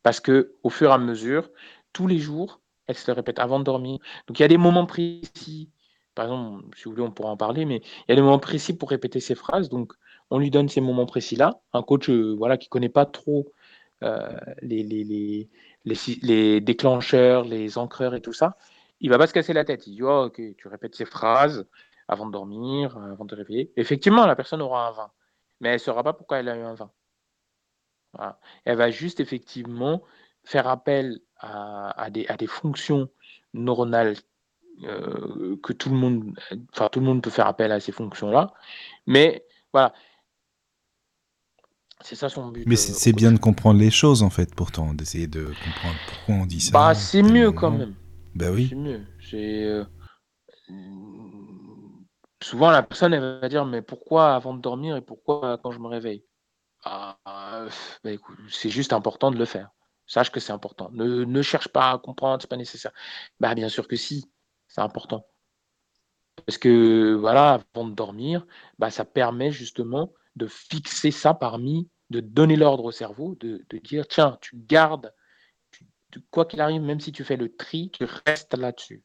Parce 0.02 0.20
que 0.20 0.56
au 0.64 0.70
fur 0.70 0.90
et 0.90 0.94
à 0.94 0.98
mesure, 0.98 1.50
tous 1.94 2.08
les 2.08 2.18
jours, 2.18 2.62
elle 2.88 2.96
se 2.96 3.10
le 3.10 3.16
répète 3.16 3.40
avant 3.40 3.60
de 3.60 3.64
dormir. 3.64 4.00
Donc 4.28 4.40
il 4.40 4.42
y 4.42 4.46
a 4.46 4.50
des 4.50 4.58
moments 4.58 4.86
précis, 4.86 5.70
par 6.16 6.26
exemple, 6.26 6.78
si 6.78 6.86
vous 6.86 6.92
voulez, 6.92 7.04
on 7.04 7.12
pourra 7.12 7.30
en 7.30 7.38
parler, 7.38 7.66
mais 7.66 7.78
il 7.78 8.06
y 8.10 8.12
a 8.12 8.16
des 8.16 8.22
moments 8.22 8.40
précis 8.40 8.76
pour 8.76 8.90
répéter 8.90 9.20
ces 9.20 9.36
phrases. 9.36 9.70
Donc 9.70 9.94
on 10.30 10.40
lui 10.40 10.50
donne 10.50 10.70
ces 10.70 10.82
moments 10.82 11.06
précis-là. 11.06 11.62
Un 11.74 11.84
coach 11.84 12.10
euh, 12.10 12.36
voilà, 12.38 12.58
qui 12.58 12.68
ne 12.68 12.72
connaît 12.72 12.90
pas 12.90 13.06
trop 13.06 13.52
euh, 14.04 14.30
les, 14.62 15.50
déclencheurs, 16.62 17.46
les 17.46 17.78
encreurs 17.78 18.16
et 18.16 18.22
tout 18.22 18.34
ça, 18.34 18.58
il 19.00 19.10
va 19.10 19.18
pas 19.18 19.28
se 19.28 19.34
casser 19.34 19.54
la 19.54 19.66
tête. 19.66 19.88
Il 19.88 19.96
dit 19.96 20.04
oh, 20.04 20.26
Ok, 20.26 20.42
tu 20.58 20.68
répètes 20.68 20.96
ces 20.96 21.06
phrases 21.06 21.66
avant 22.08 22.26
de 22.26 22.32
dormir, 22.32 22.98
avant 22.98 23.26
de 23.26 23.36
réveiller. 23.36 23.72
Effectivement, 23.78 24.26
la 24.26 24.36
personne 24.36 24.62
aura 24.62 24.88
un 24.90 24.92
20, 24.92 25.12
mais 25.60 25.70
elle 25.70 25.76
ne 25.76 25.80
saura 25.80 26.04
pas 26.04 26.14
pourquoi 26.14 26.40
elle 26.40 26.50
a 26.50 26.58
eu 26.58 26.62
un 26.62 26.74
20. 26.74 26.92
Elle 28.66 28.78
va 28.78 28.92
juste 28.92 29.20
effectivement 29.20 30.04
faire 30.44 30.68
appel 30.68 31.20
à, 31.40 32.10
des, 32.12 32.26
à 32.28 32.38
des, 32.38 32.48
fonctions 32.48 33.10
neuronales 33.54 34.16
euh, 34.84 35.58
que 35.62 35.74
tout 35.74 35.90
le 35.90 35.96
monde, 35.96 36.40
enfin 36.72 36.90
tout 36.90 37.00
le 37.00 37.06
monde 37.06 37.22
peut 37.22 37.30
faire 37.30 37.48
appel 37.48 37.72
à 37.72 37.80
ces 37.80 37.92
fonctions-là, 37.92 38.54
mais 39.06 39.46
voilà. 39.72 39.94
C'est 42.02 42.16
ça 42.16 42.28
son 42.28 42.50
but. 42.50 42.66
Mais 42.68 42.76
c'est 42.76 43.12
euh, 43.12 43.14
bien 43.14 43.32
de 43.32 43.38
comprendre 43.38 43.80
les 43.80 43.92
choses 43.92 44.24
en 44.24 44.30
fait, 44.30 44.54
pourtant, 44.56 44.94
d'essayer 44.94 45.28
de 45.28 45.46
comprendre 45.46 45.96
pourquoi 46.08 46.36
on 46.36 46.46
dit 46.46 46.60
ça. 46.60 46.72
Bah, 46.72 46.94
c'est 46.94 47.24
mieux 47.24 47.52
quand 47.52 47.72
même. 47.72 47.96
Bah 48.36 48.52
oui. 48.52 48.68
C'est 48.70 48.76
mieux. 48.76 49.06
Euh, 49.34 49.86
souvent 52.44 52.72
la 52.72 52.84
personne 52.84 53.18
va 53.40 53.50
dire 53.50 53.66
mais 53.66 53.82
pourquoi 53.82 54.36
avant 54.36 54.54
de 54.54 54.62
dormir 54.62 54.96
et 54.96 55.02
pourquoi 55.02 55.58
quand 55.64 55.72
je 55.72 55.80
me 55.80 55.88
réveille? 55.88 56.24
Ah, 56.84 57.18
bah, 58.04 58.12
c'est 58.50 58.70
juste 58.70 58.94
important 58.94 59.32
de 59.32 59.38
le 59.38 59.46
faire. 59.46 59.72
Sache 60.06 60.32
que 60.32 60.40
c'est 60.40 60.52
important. 60.52 60.90
Ne, 60.92 61.42
cherche 61.42 61.70
pas 61.70 61.92
à 61.92 61.98
comprendre, 61.98 62.42
c'est 62.42 62.50
pas 62.50 62.58
nécessaire. 62.58 62.92
Bah, 63.40 63.56
bien 63.56 63.70
sûr 63.70 63.88
que 63.88 63.96
si, 63.96 64.30
c'est 64.68 64.82
important. 64.82 65.26
Parce 66.46 66.58
que 66.58 67.14
voilà, 67.14 67.64
avant 67.74 67.88
de 67.88 67.94
dormir, 67.94 68.46
bah, 68.80 68.90
ça 68.90 69.06
permet 69.06 69.52
justement 69.52 70.12
de 70.36 70.48
fixer 70.48 71.12
ça 71.12 71.34
parmi, 71.34 71.90
de 72.10 72.20
donner 72.20 72.58
l'ordre 72.58 72.84
au 72.84 72.92
cerveau, 72.92 73.36
de, 73.40 73.64
dire 73.84 74.08
tiens, 74.08 74.38
tu 74.42 74.58
gardes, 74.58 75.14
quoi 76.32 76.46
qu'il 76.46 76.60
arrive, 76.60 76.82
même 76.82 77.00
si 77.00 77.12
tu 77.14 77.24
fais 77.24 77.38
le 77.38 77.56
tri, 77.56 77.92
tu 77.92 78.06
restes 78.26 78.56
là-dessus. 78.56 79.04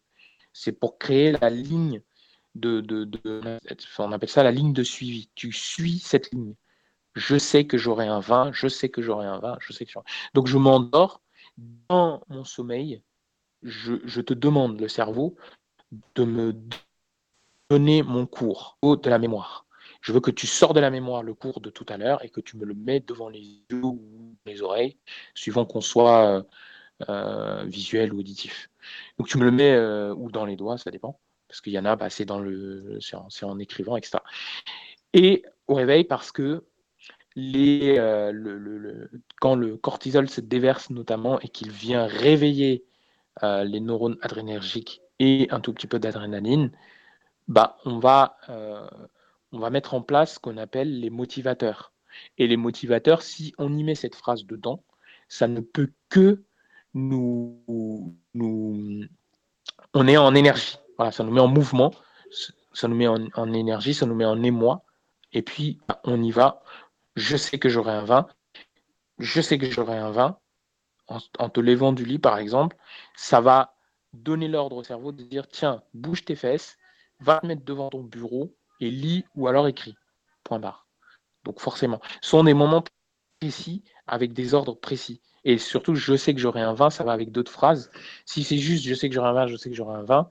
C'est 0.52 0.72
pour 0.72 0.98
créer 0.98 1.32
la 1.32 1.48
ligne 1.48 2.02
de, 2.54 2.80
de, 2.80 3.08
on 3.98 4.12
appelle 4.12 4.28
ça 4.28 4.42
la 4.42 4.50
ligne 4.50 4.72
de 4.72 4.82
suivi. 4.82 5.30
Tu 5.34 5.52
suis 5.52 5.98
cette 5.98 6.32
ligne 6.32 6.54
je 7.18 7.36
sais 7.36 7.66
que 7.66 7.76
j'aurai 7.76 8.06
un 8.06 8.20
vin, 8.20 8.50
je 8.52 8.68
sais 8.68 8.88
que 8.88 9.02
j'aurai 9.02 9.26
un 9.26 9.38
vin, 9.38 9.56
je 9.60 9.72
sais 9.72 9.84
que 9.84 9.90
j'aurai... 9.90 10.06
Donc 10.34 10.46
je 10.46 10.56
m'endors 10.56 11.20
dans 11.88 12.22
mon 12.28 12.44
sommeil, 12.44 13.02
je, 13.62 14.20
te 14.20 14.34
demande, 14.34 14.80
le 14.80 14.88
cerveau, 14.88 15.36
de 16.14 16.24
me 16.24 16.54
donner 17.68 18.02
mon 18.02 18.26
cours 18.26 18.78
de 18.82 19.10
la 19.10 19.18
mémoire. 19.18 19.66
Je 20.00 20.12
veux 20.12 20.20
que 20.20 20.30
tu 20.30 20.46
sors 20.46 20.74
de 20.74 20.80
la 20.80 20.90
mémoire 20.90 21.22
le 21.22 21.34
cours 21.34 21.60
de 21.60 21.70
tout 21.70 21.86
à 21.88 21.96
l'heure 21.96 22.24
et 22.24 22.30
que 22.30 22.40
tu 22.40 22.56
me 22.56 22.64
le 22.64 22.74
mets 22.74 23.00
devant 23.00 23.28
les 23.28 23.40
yeux 23.40 23.82
ou 23.82 24.36
les 24.46 24.62
oreilles, 24.62 24.96
suivant 25.34 25.66
qu'on 25.66 25.80
soit 25.80 26.46
euh, 27.08 27.64
visuel 27.64 28.14
ou 28.14 28.20
auditif. 28.20 28.70
Donc 29.18 29.26
tu 29.26 29.38
me 29.38 29.44
le 29.44 29.50
mets 29.50 29.74
euh, 29.74 30.14
ou 30.14 30.30
dans 30.30 30.46
les 30.46 30.56
doigts, 30.56 30.78
ça 30.78 30.90
dépend, 30.92 31.18
parce 31.48 31.60
qu'il 31.60 31.72
y 31.72 31.78
en 31.78 31.84
a, 31.84 31.96
bah, 31.96 32.10
c'est 32.10 32.24
dans 32.24 32.38
le, 32.38 32.98
c'est 33.00 33.44
en, 33.44 33.58
écrivant, 33.58 33.96
etc. 33.96 34.18
Et 35.14 35.44
au 35.66 35.74
réveil, 35.74 36.04
parce 36.04 36.30
que 36.30 36.64
euh, 37.38 39.06
quand 39.40 39.54
le 39.54 39.76
cortisol 39.76 40.28
se 40.28 40.40
déverse 40.40 40.90
notamment 40.90 41.40
et 41.40 41.48
qu'il 41.48 41.70
vient 41.70 42.06
réveiller 42.06 42.84
euh, 43.42 43.64
les 43.64 43.80
neurones 43.80 44.18
adrénergiques 44.22 45.02
et 45.18 45.48
un 45.50 45.60
tout 45.60 45.72
petit 45.72 45.86
peu 45.86 45.98
d'adrénaline, 45.98 46.72
bah, 47.46 47.78
on, 47.84 47.98
va, 47.98 48.36
euh, 48.48 48.86
on 49.52 49.58
va 49.58 49.70
mettre 49.70 49.94
en 49.94 50.02
place 50.02 50.34
ce 50.34 50.38
qu'on 50.38 50.56
appelle 50.56 51.00
les 51.00 51.10
motivateurs. 51.10 51.92
Et 52.36 52.46
les 52.46 52.56
motivateurs, 52.56 53.22
si 53.22 53.54
on 53.58 53.76
y 53.76 53.84
met 53.84 53.94
cette 53.94 54.16
phrase 54.16 54.44
dedans, 54.44 54.82
ça 55.28 55.46
ne 55.46 55.60
peut 55.60 55.92
que 56.08 56.42
nous 56.94 57.62
on 59.94 60.08
est 60.08 60.16
en 60.16 60.34
énergie. 60.34 60.78
Voilà, 60.98 61.12
ça 61.12 61.24
nous 61.24 61.32
met 61.32 61.40
en 61.40 61.48
mouvement, 61.48 61.92
ça 62.72 62.88
nous 62.88 62.96
met 62.96 63.06
en, 63.06 63.26
en 63.34 63.52
énergie, 63.52 63.94
ça 63.94 64.04
nous 64.04 64.14
met 64.14 64.24
en 64.24 64.42
émoi. 64.42 64.84
Et 65.32 65.42
puis, 65.42 65.78
on 66.04 66.22
y 66.22 66.30
va, 66.30 66.62
je 67.16 67.36
sais 67.36 67.58
que 67.58 67.68
j'aurai 67.68 67.92
un 67.92 68.04
vin, 68.04 68.26
je 69.18 69.40
sais 69.40 69.58
que 69.58 69.70
j'aurai 69.70 69.96
un 69.96 70.10
vin, 70.10 70.38
en, 71.08 71.48
te 71.48 71.60
levant 71.60 71.92
du 71.92 72.04
lit 72.04 72.18
par 72.18 72.38
exemple, 72.38 72.76
ça 73.16 73.40
va 73.40 73.74
donner 74.12 74.48
l'ordre 74.48 74.76
au 74.76 74.84
cerveau 74.84 75.12
de 75.12 75.22
dire 75.22 75.48
tiens, 75.48 75.82
bouge 75.94 76.24
tes 76.24 76.34
fesses, 76.34 76.76
va 77.20 77.40
te 77.40 77.46
mettre 77.46 77.64
devant 77.64 77.88
ton 77.88 78.02
bureau 78.02 78.54
et 78.80 78.90
lis 78.90 79.24
ou 79.34 79.48
alors 79.48 79.68
écris. 79.68 79.96
Point 80.44 80.58
barre. 80.58 80.86
Donc 81.44 81.60
forcément, 81.60 82.00
ce 82.20 82.30
sont 82.30 82.44
des 82.44 82.54
moments 82.54 82.84
précis 83.40 83.82
avec 84.06 84.32
des 84.32 84.54
ordres 84.54 84.74
précis. 84.74 85.20
Et 85.44 85.56
surtout, 85.58 85.94
je 85.94 86.16
sais 86.16 86.34
que 86.34 86.40
j'aurai 86.40 86.60
un 86.60 86.74
vin, 86.74 86.90
ça 86.90 87.04
va 87.04 87.12
avec 87.12 87.32
d'autres 87.32 87.52
phrases. 87.52 87.90
Si 88.26 88.44
c'est 88.44 88.58
juste 88.58 88.84
je 88.84 88.94
sais 88.94 89.08
que 89.08 89.14
j'aurai 89.14 89.28
un 89.28 89.34
vin, 89.34 89.46
je 89.46 89.56
sais 89.56 89.70
que 89.70 89.76
j'aurai 89.76 89.94
un 89.94 90.02
vin, 90.02 90.30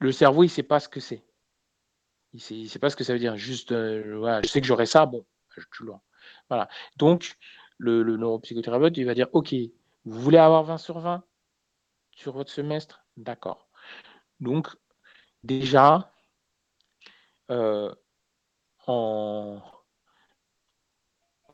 le 0.00 0.12
cerveau, 0.12 0.42
il 0.42 0.46
ne 0.46 0.52
sait 0.52 0.62
pas 0.62 0.80
ce 0.80 0.88
que 0.88 1.00
c'est. 1.00 1.24
Il 2.32 2.62
ne 2.62 2.68
sait, 2.68 2.78
pas 2.78 2.90
ce 2.90 2.96
que 2.96 3.04
ça 3.04 3.12
veut 3.12 3.18
dire. 3.18 3.36
Juste, 3.36 3.72
euh, 3.72 4.40
je 4.42 4.48
sais 4.48 4.60
que 4.60 4.66
j'aurai 4.66 4.86
ça, 4.86 5.06
bon, 5.06 5.24
je 5.56 5.62
Voilà. 6.48 6.68
Donc, 6.96 7.36
le, 7.78 8.02
neuropsychothérapeute, 8.02 8.96
il 8.96 9.04
va 9.04 9.14
dire, 9.14 9.28
OK, 9.32 9.54
vous 10.04 10.20
voulez 10.20 10.38
avoir 10.38 10.64
20 10.64 10.78
sur 10.78 10.98
20 10.98 11.24
sur 12.10 12.32
votre 12.32 12.50
semestre? 12.50 13.04
D'accord. 13.16 13.68
Donc, 14.40 14.68
déjà, 15.44 16.12
euh, 17.50 17.94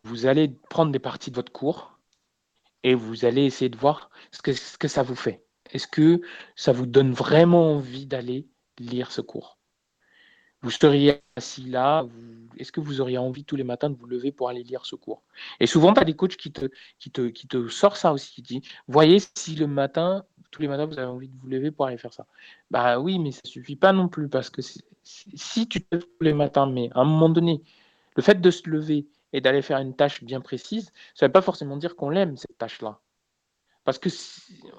vous 0.03 0.27
allez 0.27 0.49
prendre 0.49 0.93
des 0.93 0.99
parties 0.99 1.31
de 1.31 1.37
votre 1.37 1.53
cours 1.53 1.99
et 2.83 2.95
vous 2.95 3.25
allez 3.25 3.45
essayer 3.45 3.69
de 3.69 3.77
voir 3.77 4.11
ce 4.33 4.79
que 4.79 4.89
ça 4.89 5.03
vous 5.03 5.15
fait. 5.15 5.45
Est-ce 5.73 5.87
que 5.87 6.21
ça 6.57 6.73
vous 6.73 6.87
donne 6.87 7.13
vraiment 7.13 7.73
envie 7.75 8.07
d'aller 8.07 8.47
lire 8.79 9.13
ce 9.13 9.21
cours? 9.21 9.59
Vous 10.63 10.71
seriez 10.71 11.23
assis 11.37 11.65
là, 11.65 12.07
est-ce 12.59 12.71
que 12.71 12.81
vous 12.81 13.01
auriez 13.01 13.17
envie 13.17 13.45
tous 13.45 13.57
les 13.57 13.65
matins 13.65 13.89
de 13.89 13.97
vous 13.97 14.07
lever 14.07 14.31
pour 14.31 14.51
aller 14.51 14.63
lire 14.63 14.85
ce 14.85 14.95
cours? 14.95 15.23
Et 15.59 15.67
souvent, 15.67 15.95
tu 15.95 16.01
as 16.01 16.05
des 16.05 16.15
coachs 16.15 16.37
qui 16.37 16.53
te, 16.53 16.67
qui, 16.99 17.49
ça 17.71 18.13
aussi, 18.13 18.35
qui 18.35 18.43
disent, 18.43 18.61
voyez 18.87 19.21
si 19.39 19.55
le 19.55 19.67
matin, 19.67 20.23
tous 20.51 20.61
les 20.61 20.69
matins, 20.69 20.85
vous 20.85 20.99
avez 20.99 21.09
envie 21.09 21.29
de 21.29 21.39
vous 21.39 21.49
lever 21.49 21.71
pour 21.71 21.87
aller 21.87 21.97
faire 21.97 22.13
ça. 22.13 22.27
Bah 22.71 23.01
oui, 23.01 23.19
mais 23.19 23.33
ça 23.33 23.41
suffit 23.45 23.77
pas 23.77 23.95
non 23.95 24.09
plus, 24.09 24.29
parce 24.29 24.51
que 24.51 24.61
si 25.03 25.67
tu 25.67 25.81
te 25.81 25.87
lèves 25.95 26.05
tous 26.05 26.25
les 26.25 26.35
matins, 26.35 26.67
mais 26.67 26.91
à 26.95 27.01
un 27.01 27.05
moment 27.05 27.31
donné, 27.31 27.63
le 28.17 28.23
fait 28.23 28.39
de 28.39 28.51
se 28.51 28.69
lever 28.69 29.07
et 29.33 29.41
d'aller 29.41 29.63
faire 29.63 29.79
une 29.79 29.97
tâche 29.97 30.23
bien 30.23 30.43
précise, 30.43 30.93
ça 31.15 31.25
ne 31.25 31.29
veut 31.29 31.33
pas 31.33 31.41
forcément 31.41 31.79
dire 31.79 31.97
qu'on 31.97 32.11
l'aime, 32.11 32.37
cette 32.37 32.59
tâche-là. 32.59 33.01
Parce 33.85 33.99
que, 33.99 34.09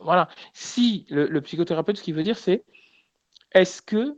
voilà, 0.03 0.29
si 0.53 1.05
le, 1.09 1.39
psychothérapeute, 1.41 1.97
ce 1.97 2.03
qu'il 2.03 2.13
veut 2.13 2.23
dire, 2.23 2.37
c'est 2.37 2.63
est-ce 3.51 3.81
que 3.81 4.17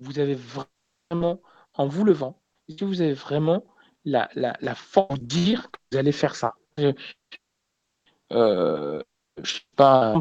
vous 0.00 0.18
avez 0.18 0.34
vraiment, 0.34 1.40
en 1.74 1.86
vous 1.86 2.04
levant, 2.04 2.40
est-ce 2.68 2.78
que 2.78 2.84
vous 2.84 3.00
avez 3.02 3.12
vraiment 3.12 3.64
la, 4.04 4.28
force 4.74 5.20
de 5.20 5.24
dire 5.24 5.70
que 5.70 5.78
vous 5.90 5.98
allez 5.98 6.12
faire 6.12 6.34
ça? 6.34 6.54
Euh, 8.32 9.02
je 9.42 9.54
sais 9.54 9.60
pas, 9.76 10.14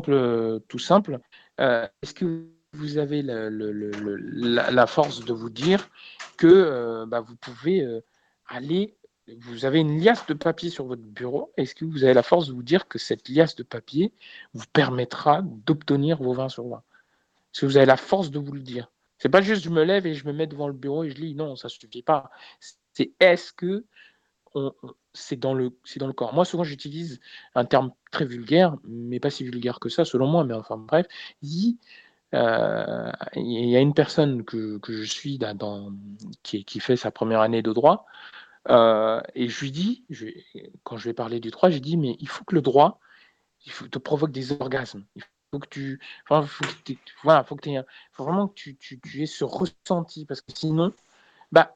tout 0.68 0.80
simple, 0.80 1.20
euh, 1.60 1.88
est-ce 2.02 2.14
que 2.14 2.48
vous 2.74 2.98
avez 2.98 3.22
la, 3.22 4.88
force 4.88 5.24
de 5.24 5.34
vous 5.34 5.50
dire 5.50 5.90
que 6.38 6.48
euh, 6.48 7.06
bah, 7.06 7.22
vous 7.22 7.36
pouvez 7.38 7.88
aller 8.48 8.98
vous 9.40 9.66
avez 9.66 9.80
une 9.80 10.02
liasse 10.02 10.26
de 10.28 10.34
papier 10.34 10.70
sur 10.70 10.86
votre 10.86 11.02
bureau. 11.02 11.52
Est-ce 11.58 11.76
que 11.76 11.86
vous 11.86 12.04
avez 12.04 12.14
la 12.14 12.24
force 12.24 12.48
de 12.48 12.54
vous 12.54 12.64
dire 12.64 12.88
que 12.88 12.98
cette 12.98 13.30
liasse 13.30 13.56
de 13.56 13.64
papier 13.64 14.14
vous 14.54 14.66
permettra 14.74 15.42
d'obtenir 15.44 16.22
vos 16.22 16.34
20 16.34 16.50
sur 16.50 16.68
20 16.68 16.78
Est-ce 16.78 17.62
que 17.62 17.66
vous 17.66 17.78
avez 17.78 17.86
la 17.86 17.98
force 17.98 18.32
de 18.32 18.40
vous 18.40 18.52
le 18.52 18.62
dire? 18.62 18.92
C'est 19.18 19.30
pas 19.30 19.42
juste 19.42 19.64
je 19.64 19.70
me 19.70 19.84
lève 19.84 20.08
et 20.08 20.16
je 20.16 20.26
me 20.26 20.34
mets 20.34 20.48
devant 20.48 20.68
le 20.68 20.74
bureau 20.74 21.04
et 21.04 21.12
je 21.12 21.18
lis. 21.18 21.36
Non, 21.36 21.56
ça 21.56 21.68
ne 21.68 21.70
suffit 21.70 22.02
pas. 22.02 22.32
C'est 22.94 23.12
est-ce 23.20 23.54
que 23.54 23.86
c'est 25.14 25.40
dans, 25.40 25.54
le, 25.54 25.72
dans 25.98 26.08
le 26.08 26.14
corps? 26.14 26.34
Moi, 26.34 26.46
souvent, 26.46 26.64
j'utilise 26.64 27.20
un 27.56 27.66
terme 27.66 27.92
très 28.12 28.26
vulgaire, 28.26 28.76
mais 28.84 29.20
pas 29.20 29.30
si 29.30 29.44
vulgaire 29.44 29.80
que 29.80 29.90
ça, 29.90 30.06
selon 30.06 30.28
moi, 30.28 30.44
mais 30.44 30.54
enfin, 30.54 30.78
bref. 30.78 31.06
Il, 31.42 31.78
euh, 32.34 33.12
y 33.36 33.76
a 33.76 33.80
une 33.80 33.94
personne 33.94 34.44
que, 34.44 34.80
je 34.88 35.04
suis 35.04 35.38
dans, 35.38 35.94
qui, 36.44 36.66
qui, 36.66 36.80
fait 36.80 36.96
sa 36.96 37.12
première 37.12 37.42
année 37.42 37.62
de 37.62 37.72
droit, 37.72 38.06
euh, 38.70 39.22
et 39.34 39.48
je 39.48 39.62
lui 39.62 39.72
dis, 39.72 40.06
quand 40.84 40.98
je 40.98 41.06
vais 41.06 41.14
parler 41.14 41.40
du 41.40 41.50
droit, 41.50 41.70
j'ai 41.70 41.80
dit, 41.80 41.98
mais 41.98 42.16
il 42.20 42.28
faut 42.28 42.44
que 42.44 42.56
le 42.56 42.62
droit, 42.62 43.00
il 43.66 43.72
faut, 43.72 43.88
te 43.88 44.00
provoque 44.00 44.32
des 44.32 44.52
orgasmes. 44.52 45.04
Il 45.16 45.24
faut 45.52 45.60
que 45.60 45.68
tu, 45.68 46.00
enfin, 46.30 46.46
faut 46.46 46.64
que 46.64 46.94
voilà, 47.24 47.42
aies, 47.42 47.84
faut 48.12 48.24
vraiment 48.24 48.48
que 48.48 48.54
tu, 48.54 49.00
aies 49.16 49.26
ce 49.26 49.44
ressenti, 49.44 50.26
parce 50.26 50.42
que 50.42 50.52
sinon, 50.54 50.94
bah, 51.52 51.76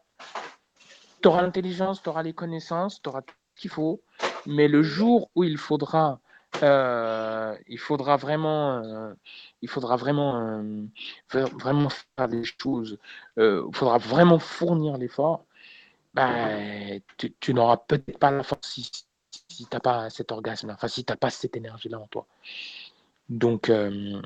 tu 1.22 1.28
auras 1.28 1.42
l'intelligence, 1.42 2.02
tu 2.02 2.10
auras 2.10 2.24
les 2.24 2.34
connaissances, 2.34 3.02
tu 3.02 3.10
auras 3.10 3.22
tout 3.22 3.36
ce 3.56 3.62
qu'il 3.62 3.72
faut, 3.72 4.02
mais 4.46 4.68
le 4.68 4.84
jour 4.84 5.32
où 5.36 5.44
il 5.44 5.58
faudra, 5.58 6.20
euh, 6.62 7.58
il 7.68 7.80
faudra 7.80 8.16
vraiment, 8.16 8.78
euh, 8.78 9.14
il 9.62 9.70
faudra 9.70 9.96
vraiment, 9.98 10.64
vraiment 11.30 11.90
faire 11.90 12.28
des 12.30 12.44
choses, 12.44 13.00
il 13.38 13.70
faudra 13.74 13.98
vraiment 13.98 14.40
fournir 14.40 14.98
l'effort 14.98 15.46
bah, 16.16 16.48
tu, 17.18 17.54
n'auras 17.54 17.78
peut-être 17.78 18.18
pas 18.18 18.32
la 18.32 18.44
force 18.44 18.70
si, 18.70 18.90
tu 19.50 19.64
n'as 19.72 19.82
pas 19.82 20.10
cet 20.10 20.32
orgasme, 20.32 20.70
enfin 20.70 20.88
si 20.88 21.04
tu 21.04 21.12
n'as 21.12 21.18
pas 21.18 21.30
cette 21.30 21.58
énergie-là 21.58 22.00
en 22.00 22.08
toi. 22.08 22.26
Donc, 23.28 23.70
euh, 23.70 24.22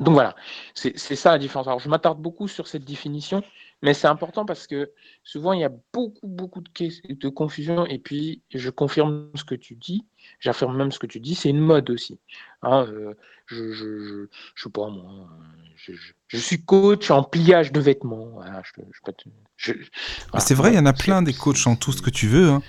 donc 0.00 0.14
voilà, 0.14 0.34
c'est 0.74 0.96
ça 0.98 1.30
la 1.30 1.38
différence. 1.38 1.68
Alors 1.68 1.78
je 1.78 1.88
m'attarde 1.88 2.20
beaucoup 2.20 2.48
sur 2.48 2.66
cette 2.66 2.84
définition, 2.84 3.44
mais 3.84 3.92
c'est 3.92 4.06
important 4.06 4.46
parce 4.46 4.66
que 4.66 4.90
souvent 5.22 5.52
il 5.52 5.60
y 5.60 5.64
a 5.64 5.70
beaucoup, 5.92 6.26
beaucoup 6.26 6.62
de, 6.62 7.14
de 7.14 7.28
confusion 7.28 7.84
et 7.84 7.98
puis 7.98 8.40
je 8.54 8.70
confirme 8.70 9.30
ce 9.34 9.44
que 9.44 9.54
tu 9.54 9.74
dis, 9.74 10.06
j'affirme 10.40 10.74
même 10.74 10.90
ce 10.90 10.98
que 10.98 11.06
tu 11.06 11.20
dis, 11.20 11.34
c'est 11.34 11.50
une 11.50 11.60
mode 11.60 11.90
aussi. 11.90 12.18
Hein, 12.62 12.86
euh, 12.88 13.12
je, 13.44 14.26
je, 14.54 14.68
pas 14.70 14.88
moi, 14.88 15.28
je, 15.76 16.38
suis 16.38 16.64
coach 16.64 17.10
en 17.10 17.22
pliage 17.22 17.72
de 17.72 17.80
vêtements. 17.80 18.40
c'est 20.38 20.54
vrai, 20.54 20.72
il 20.72 20.76
y 20.76 20.78
en 20.78 20.86
a 20.86 20.94
plein 20.94 21.20
des 21.20 21.34
coachs 21.34 21.66
en 21.66 21.76
tout 21.76 21.92
ce 21.92 22.00
que 22.00 22.10
tu 22.10 22.26
veux. 22.26 22.48
Hein. 22.48 22.62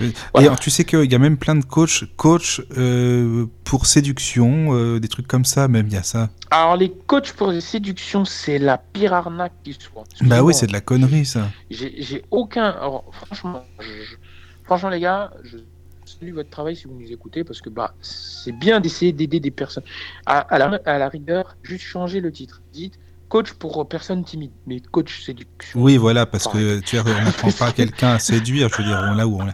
Et 0.00 0.48
tu 0.60 0.70
sais 0.70 0.84
qu'il 0.84 1.10
y 1.10 1.14
a 1.14 1.18
même 1.18 1.36
plein 1.36 1.54
de 1.54 1.64
coachs, 1.64 2.04
coach 2.16 2.62
euh, 2.76 3.46
pour 3.64 3.86
séduction, 3.86 4.74
euh, 4.74 5.00
des 5.00 5.08
trucs 5.08 5.26
comme 5.26 5.44
ça, 5.44 5.68
même 5.68 5.86
il 5.86 5.94
y 5.94 5.96
a 5.96 6.02
ça. 6.02 6.30
Alors 6.50 6.76
les 6.76 6.90
coachs 6.90 7.32
pour 7.32 7.52
séduction, 7.60 8.24
c'est 8.24 8.58
la 8.58 8.78
pire 8.78 9.14
arnaque 9.14 9.52
qui 9.64 9.72
soit. 9.74 10.04
Bah 10.22 10.42
oui, 10.42 10.54
c'est 10.54 10.66
de 10.66 10.72
la 10.72 10.80
connerie 10.80 11.24
ça. 11.24 11.48
J'ai 11.70 12.22
aucun. 12.30 12.74
franchement, 13.12 13.64
franchement 14.64 14.90
les 14.90 15.00
gars, 15.00 15.30
je 15.44 15.58
salue 16.04 16.32
votre 16.32 16.50
travail 16.50 16.76
si 16.76 16.84
vous 16.84 16.94
nous 16.98 17.10
écoutez 17.12 17.44
parce 17.44 17.60
que 17.60 17.68
bah 17.68 17.94
c'est 18.00 18.52
bien 18.52 18.80
d'essayer 18.80 19.12
d'aider 19.12 19.40
des 19.40 19.50
personnes. 19.50 19.84
À, 20.26 20.46
la, 20.58 20.80
à 20.84 20.98
la 20.98 21.08
rigueur, 21.08 21.56
juste 21.62 21.84
changer 21.84 22.20
le 22.20 22.30
titre. 22.30 22.62
Dites 22.72 22.98
coach 23.28 23.52
pour 23.52 23.88
personnes 23.88 24.24
timides, 24.24 24.52
mais 24.66 24.80
coach 24.80 25.24
séduction. 25.24 25.80
Oui, 25.80 25.96
voilà, 25.96 26.26
parce 26.26 26.46
que 26.46 26.80
tu 26.80 26.96
n'apprends 26.96 27.50
pas 27.50 27.72
quelqu'un 27.76 28.14
à 28.14 28.18
séduire, 28.18 28.68
je 28.68 28.78
veux 28.78 28.84
dire, 28.84 29.14
là 29.14 29.26
où 29.26 29.40
on 29.40 29.48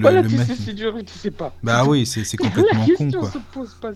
voilà, 0.00 0.22
tu 0.22 0.36
sais, 0.36 0.54
c'est 0.54 0.74
dur, 0.74 0.94
tu 1.04 1.12
sais 1.12 1.30
pas. 1.30 1.54
Bah 1.62 1.84
oui, 1.84 2.06
c'est 2.06 2.36
complètement 2.36 2.86
con, 2.96 3.10
quoi. 3.10 3.30
se 3.30 3.38
pose 3.52 3.74
pas, 3.74 3.92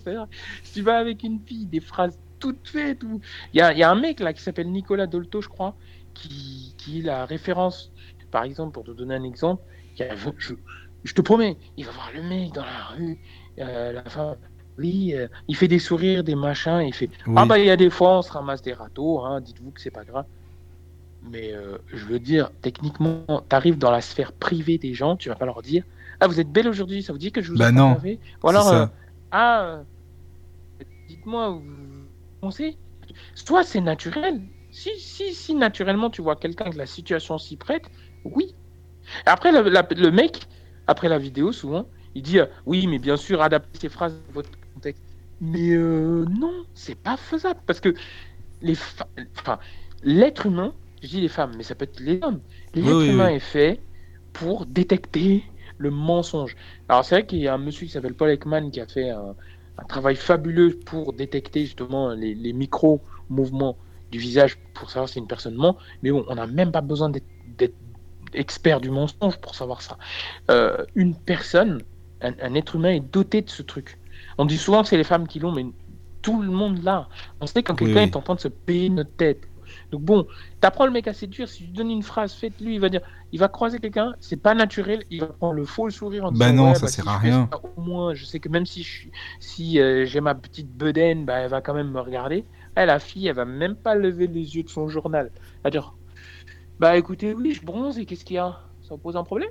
si 0.62 0.72
tu 0.72 0.82
vas 0.82 0.98
avec 0.98 1.22
une 1.22 1.40
fille, 1.40 1.66
des 1.66 1.80
phrases 1.80 2.18
toutes 2.38 2.68
faites, 2.68 3.02
ou... 3.04 3.20
il 3.52 3.58
y 3.58 3.60
a, 3.62 3.72
y 3.72 3.82
a, 3.82 3.90
un 3.90 3.94
mec 3.94 4.20
là 4.20 4.32
qui 4.32 4.42
s'appelle 4.42 4.70
Nicolas 4.70 5.06
Dolto, 5.06 5.40
je 5.40 5.48
crois, 5.48 5.74
qui, 6.12 6.74
qui 6.76 7.00
est 7.00 7.02
la 7.02 7.24
référence, 7.24 7.92
par 8.30 8.44
exemple, 8.44 8.72
pour 8.72 8.84
te 8.84 8.90
donner 8.90 9.14
un 9.14 9.24
exemple, 9.24 9.62
je, 9.96 10.54
je, 11.04 11.14
te 11.14 11.22
promets, 11.22 11.56
il 11.76 11.86
va 11.86 11.92
voir 11.92 12.10
le 12.14 12.22
mec 12.22 12.52
dans 12.52 12.64
la 12.64 12.84
rue, 12.96 13.18
euh, 13.58 13.92
la 13.92 14.04
femme, 14.04 14.36
oui, 14.78 15.14
euh, 15.14 15.28
il 15.48 15.56
fait 15.56 15.68
des 15.68 15.78
sourires, 15.78 16.24
des 16.24 16.34
machins, 16.34 16.80
il 16.80 16.94
fait, 16.94 17.08
ah 17.34 17.46
bah 17.46 17.58
il 17.58 17.66
y 17.66 17.70
a 17.70 17.76
des 17.76 17.90
fois 17.90 18.18
on 18.18 18.22
se 18.22 18.32
ramasse 18.32 18.60
des 18.60 18.72
râteaux, 18.72 19.20
hein, 19.20 19.40
dites-vous 19.40 19.70
que 19.70 19.80
c'est 19.80 19.90
pas 19.90 20.04
grave. 20.04 20.26
Mais 21.30 21.52
euh, 21.52 21.78
je 21.92 22.04
veux 22.04 22.18
dire, 22.18 22.50
techniquement, 22.60 23.24
tu 23.48 23.56
arrives 23.56 23.78
dans 23.78 23.90
la 23.90 24.00
sphère 24.00 24.32
privée 24.32 24.78
des 24.78 24.94
gens, 24.94 25.16
tu 25.16 25.28
vas 25.28 25.34
pas 25.34 25.46
leur 25.46 25.62
dire 25.62 25.84
Ah, 26.20 26.26
vous 26.26 26.38
êtes 26.38 26.50
belle 26.50 26.68
aujourd'hui, 26.68 27.02
ça 27.02 27.12
vous 27.12 27.18
dit 27.18 27.32
que 27.32 27.40
je 27.40 27.50
vous 27.50 27.58
bah 27.58 27.72
non, 27.72 27.96
Ou 28.42 28.48
alors, 28.48 28.68
euh, 28.68 28.86
Ah, 29.30 29.62
euh, 29.64 29.82
dites-moi, 31.08 31.50
vous 31.50 31.62
pensez? 32.40 32.76
Soit 33.34 33.64
c'est 33.64 33.80
naturel. 33.80 34.42
Si, 34.70 34.90
si, 34.98 35.32
si 35.34 35.54
naturellement 35.54 36.10
tu 36.10 36.20
vois 36.20 36.36
quelqu'un 36.36 36.70
que 36.70 36.76
la 36.76 36.86
situation 36.86 37.38
s'y 37.38 37.56
prête, 37.56 37.84
oui. 38.24 38.54
Après, 39.24 39.52
le, 39.52 40.10
mec, 40.10 40.46
après 40.86 41.08
la 41.08 41.18
vidéo, 41.18 41.52
souvent, 41.52 41.86
il 42.14 42.22
dit 42.22 42.38
Oui, 42.66 42.86
mais 42.86 42.98
bien 42.98 43.16
sûr, 43.16 43.40
adaptez 43.40 43.78
ces 43.78 43.88
phrases 43.88 44.14
à 44.14 44.32
votre 44.32 44.50
contexte. 44.74 45.02
Mais 45.40 45.76
non, 45.76 46.64
c'est 46.74 46.98
pas 46.98 47.16
faisable 47.16 47.60
parce 47.66 47.80
que 47.80 47.94
les 48.62 48.76
enfin, 49.36 49.58
l'être 50.02 50.46
humain 50.46 50.74
je 51.04 51.10
dis 51.10 51.20
les 51.20 51.28
femmes, 51.28 51.52
mais 51.56 51.62
ça 51.62 51.74
peut 51.74 51.84
être 51.84 52.00
les 52.00 52.18
hommes. 52.22 52.40
L'être 52.74 53.02
humain 53.02 53.28
est 53.28 53.38
fait 53.38 53.80
pour 54.32 54.66
détecter 54.66 55.44
le 55.76 55.90
mensonge. 55.90 56.56
Alors 56.88 57.04
c'est 57.04 57.14
vrai 57.14 57.26
qu'il 57.26 57.40
y 57.40 57.48
a 57.48 57.54
un 57.54 57.58
monsieur 57.58 57.86
qui 57.86 57.92
s'appelle 57.92 58.14
Paul 58.14 58.30
Ekman 58.30 58.70
qui 58.70 58.80
a 58.80 58.86
fait 58.86 59.10
un, 59.10 59.34
travail 59.88 60.16
fabuleux 60.16 60.78
pour 60.86 61.12
détecter 61.12 61.62
justement 61.62 62.10
les, 62.10 62.52
micro-mouvements 62.52 63.76
du 64.12 64.18
visage 64.18 64.56
pour 64.72 64.90
savoir 64.90 65.08
si 65.08 65.18
une 65.18 65.26
personne 65.26 65.54
ment. 65.54 65.76
Mais 66.02 66.10
bon, 66.10 66.24
on 66.28 66.36
n'a 66.36 66.46
même 66.46 66.72
pas 66.72 66.80
besoin 66.80 67.10
d'être 67.10 67.74
expert 68.32 68.80
du 68.80 68.90
mensonge 68.90 69.36
pour 69.38 69.54
savoir 69.54 69.82
ça. 69.82 69.98
Euh, 70.50 70.84
une 70.94 71.14
personne, 71.14 71.82
un, 72.22 72.54
être 72.54 72.76
humain 72.76 72.90
est 72.90 73.12
doté 73.12 73.42
de 73.42 73.50
ce 73.50 73.62
truc. 73.62 73.98
On 74.38 74.44
dit 74.44 74.58
souvent 74.58 74.82
que 74.82 74.88
c'est 74.88 74.96
les 74.96 75.04
femmes 75.04 75.28
qui 75.28 75.38
l'ont, 75.38 75.52
mais 75.52 75.66
tout 76.22 76.40
le 76.40 76.50
monde 76.50 76.82
l'a. 76.82 77.08
On 77.40 77.46
sait 77.46 77.62
quand 77.62 77.74
quelqu'un 77.74 78.02
est 78.02 78.16
en 78.16 78.22
train 78.22 78.34
de 78.36 78.40
se 78.40 78.48
payer 78.48 78.88
notre 78.88 79.12
tête, 79.12 79.46
donc 79.94 80.02
bon, 80.02 80.26
t'apprends 80.60 80.86
le 80.86 80.90
mec 80.90 81.06
à 81.06 81.14
séduire, 81.14 81.48
si 81.48 81.66
tu 81.66 81.70
donnes 81.70 81.92
une 81.92 82.02
phrase 82.02 82.32
faite, 82.32 82.54
lui, 82.60 82.74
il 82.74 82.80
va 82.80 82.88
dire, 82.88 83.00
il 83.30 83.38
va 83.38 83.46
croiser 83.46 83.78
quelqu'un, 83.78 84.14
c'est 84.18 84.36
pas 84.36 84.52
naturel, 84.52 85.04
il 85.08 85.20
va 85.20 85.28
prendre 85.28 85.52
le 85.52 85.64
faux 85.64 85.88
sourire 85.90 86.24
en 86.24 86.32
bah 86.32 86.50
disant, 86.50 86.66
non, 86.66 86.74
ça 86.74 86.86
bah, 86.86 86.88
sert 86.88 87.06
à 87.06 87.18
rien. 87.18 87.48
au 87.76 87.80
moins, 87.80 88.12
je 88.12 88.24
sais 88.24 88.40
que 88.40 88.48
même 88.48 88.66
si 88.66 88.82
je 88.82 89.06
si 89.38 89.78
euh, 89.78 90.04
j'ai 90.04 90.20
ma 90.20 90.34
petite 90.34 90.68
bedaine, 90.76 91.24
bah, 91.24 91.34
elle 91.34 91.50
va 91.50 91.60
quand 91.60 91.74
même 91.74 91.92
me 91.92 92.00
regarder. 92.00 92.44
Eh, 92.76 92.84
la 92.84 92.98
fille, 92.98 93.28
elle 93.28 93.36
va 93.36 93.44
même 93.44 93.76
pas 93.76 93.94
lever 93.94 94.26
les 94.26 94.56
yeux 94.56 94.64
de 94.64 94.68
son 94.68 94.88
journal. 94.88 95.30
Elle 95.32 95.62
va 95.62 95.70
dire 95.70 95.94
Bah 96.80 96.96
écoutez, 96.96 97.32
oui, 97.32 97.52
je 97.52 97.64
bronze 97.64 97.96
et 98.00 98.04
qu'est-ce 98.04 98.24
qu'il 98.24 98.34
y 98.34 98.40
a? 98.40 98.58
Ça 98.82 98.96
vous 98.96 98.98
pose 98.98 99.16
un 99.16 99.22
problème? 99.22 99.50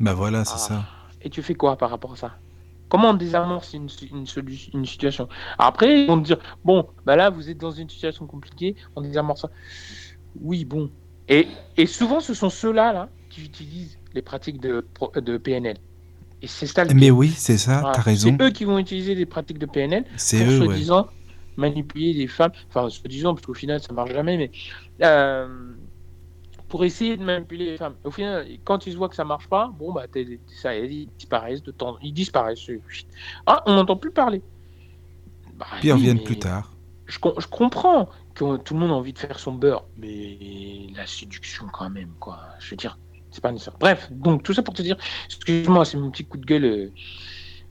Bah 0.00 0.14
voilà, 0.14 0.46
c'est 0.46 0.56
ça. 0.56 0.82
Et 1.20 1.28
tu 1.28 1.42
fais 1.42 1.54
quoi 1.54 1.76
par 1.76 1.90
rapport 1.90 2.14
à 2.14 2.16
ça? 2.16 2.38
Comment 2.92 3.12
on 3.12 3.14
désamorce 3.14 3.72
une, 3.72 3.88
une, 4.12 4.26
une, 4.74 4.84
situation? 4.84 5.26
Après, 5.56 6.02
ils 6.02 6.06
vont 6.06 6.20
te 6.20 6.26
dire 6.26 6.36
Bon, 6.62 6.86
bah 7.06 7.16
là, 7.16 7.30
vous 7.30 7.48
êtes 7.48 7.56
dans 7.56 7.70
une 7.70 7.88
situation 7.88 8.26
compliquée, 8.26 8.76
on 8.94 9.00
désamorce 9.00 9.40
ça. 9.40 9.50
Oui, 10.38 10.66
bon. 10.66 10.90
Et, 11.26 11.48
et 11.78 11.86
souvent, 11.86 12.20
ce 12.20 12.34
sont 12.34 12.50
ceux-là 12.50 12.92
là, 12.92 13.08
qui 13.30 13.46
utilisent 13.46 13.98
les 14.12 14.20
pratiques 14.20 14.60
de, 14.60 14.86
de 15.16 15.38
PNL. 15.38 15.78
Et 16.42 16.46
c'est 16.46 16.66
ça. 16.66 16.84
Mais 16.94 17.10
oui, 17.10 17.30
c'est 17.34 17.56
ça, 17.56 17.80
tu 17.94 17.98
as 17.98 18.02
raison. 18.02 18.36
C'est 18.38 18.44
eux 18.44 18.50
qui 18.50 18.66
vont 18.66 18.78
utiliser 18.78 19.14
des 19.14 19.24
pratiques 19.24 19.58
de 19.58 19.64
PNL 19.64 20.04
c'est 20.18 20.44
eux, 20.44 20.58
soi-disant 20.58 21.08
manipuler 21.56 22.12
des 22.12 22.26
femmes. 22.26 22.52
Enfin, 22.68 22.90
soi-disant, 22.90 23.32
parce 23.32 23.46
qu'au 23.46 23.54
final, 23.54 23.80
ça 23.80 23.94
marche 23.94 24.12
jamais, 24.12 24.36
mais 24.36 24.50
euh, 25.02 25.48
pour 26.72 26.86
essayer 26.86 27.18
de 27.18 27.22
manipuler 27.22 27.66
les 27.66 27.76
femmes. 27.76 27.96
Au 28.02 28.10
final, 28.10 28.46
quand 28.64 28.86
ils 28.86 28.96
voient 28.96 29.10
que 29.10 29.14
ça 29.14 29.26
marche 29.26 29.46
pas, 29.46 29.70
bon, 29.78 29.92
bah, 29.92 30.06
ça, 30.46 30.74
ils 30.74 31.06
disparaissent 31.18 31.62
de 31.62 31.70
temps. 31.70 31.98
Ils 32.00 32.14
disparaissent. 32.14 32.70
Ah, 33.44 33.62
on 33.66 33.74
n'entend 33.74 33.98
plus 33.98 34.10
parler. 34.10 34.40
Bah, 35.58 35.66
Puis 35.80 35.88
ils 35.88 35.92
reviennent 35.92 36.22
plus 36.22 36.38
tard. 36.38 36.72
Je, 37.04 37.18
je 37.18 37.46
comprends 37.46 38.08
que 38.34 38.56
tout 38.56 38.72
le 38.72 38.80
monde 38.80 38.90
a 38.90 38.94
envie 38.94 39.12
de 39.12 39.18
faire 39.18 39.38
son 39.38 39.52
beurre, 39.52 39.84
mais 39.98 40.86
la 40.96 41.06
séduction 41.06 41.66
quand 41.70 41.90
même, 41.90 42.14
quoi. 42.18 42.40
Je 42.58 42.70
veux 42.70 42.78
dire, 42.78 42.98
c'est 43.30 43.42
pas 43.42 43.52
nécessaire. 43.52 43.76
Bref, 43.78 44.10
donc 44.10 44.42
tout 44.42 44.54
ça 44.54 44.62
pour 44.62 44.72
te 44.72 44.80
dire, 44.80 44.96
excuse-moi, 45.26 45.84
c'est 45.84 45.98
mon 45.98 46.10
petit 46.10 46.24
coup 46.24 46.38
de 46.38 46.46
gueule. 46.46 46.64
Euh, 46.64 46.90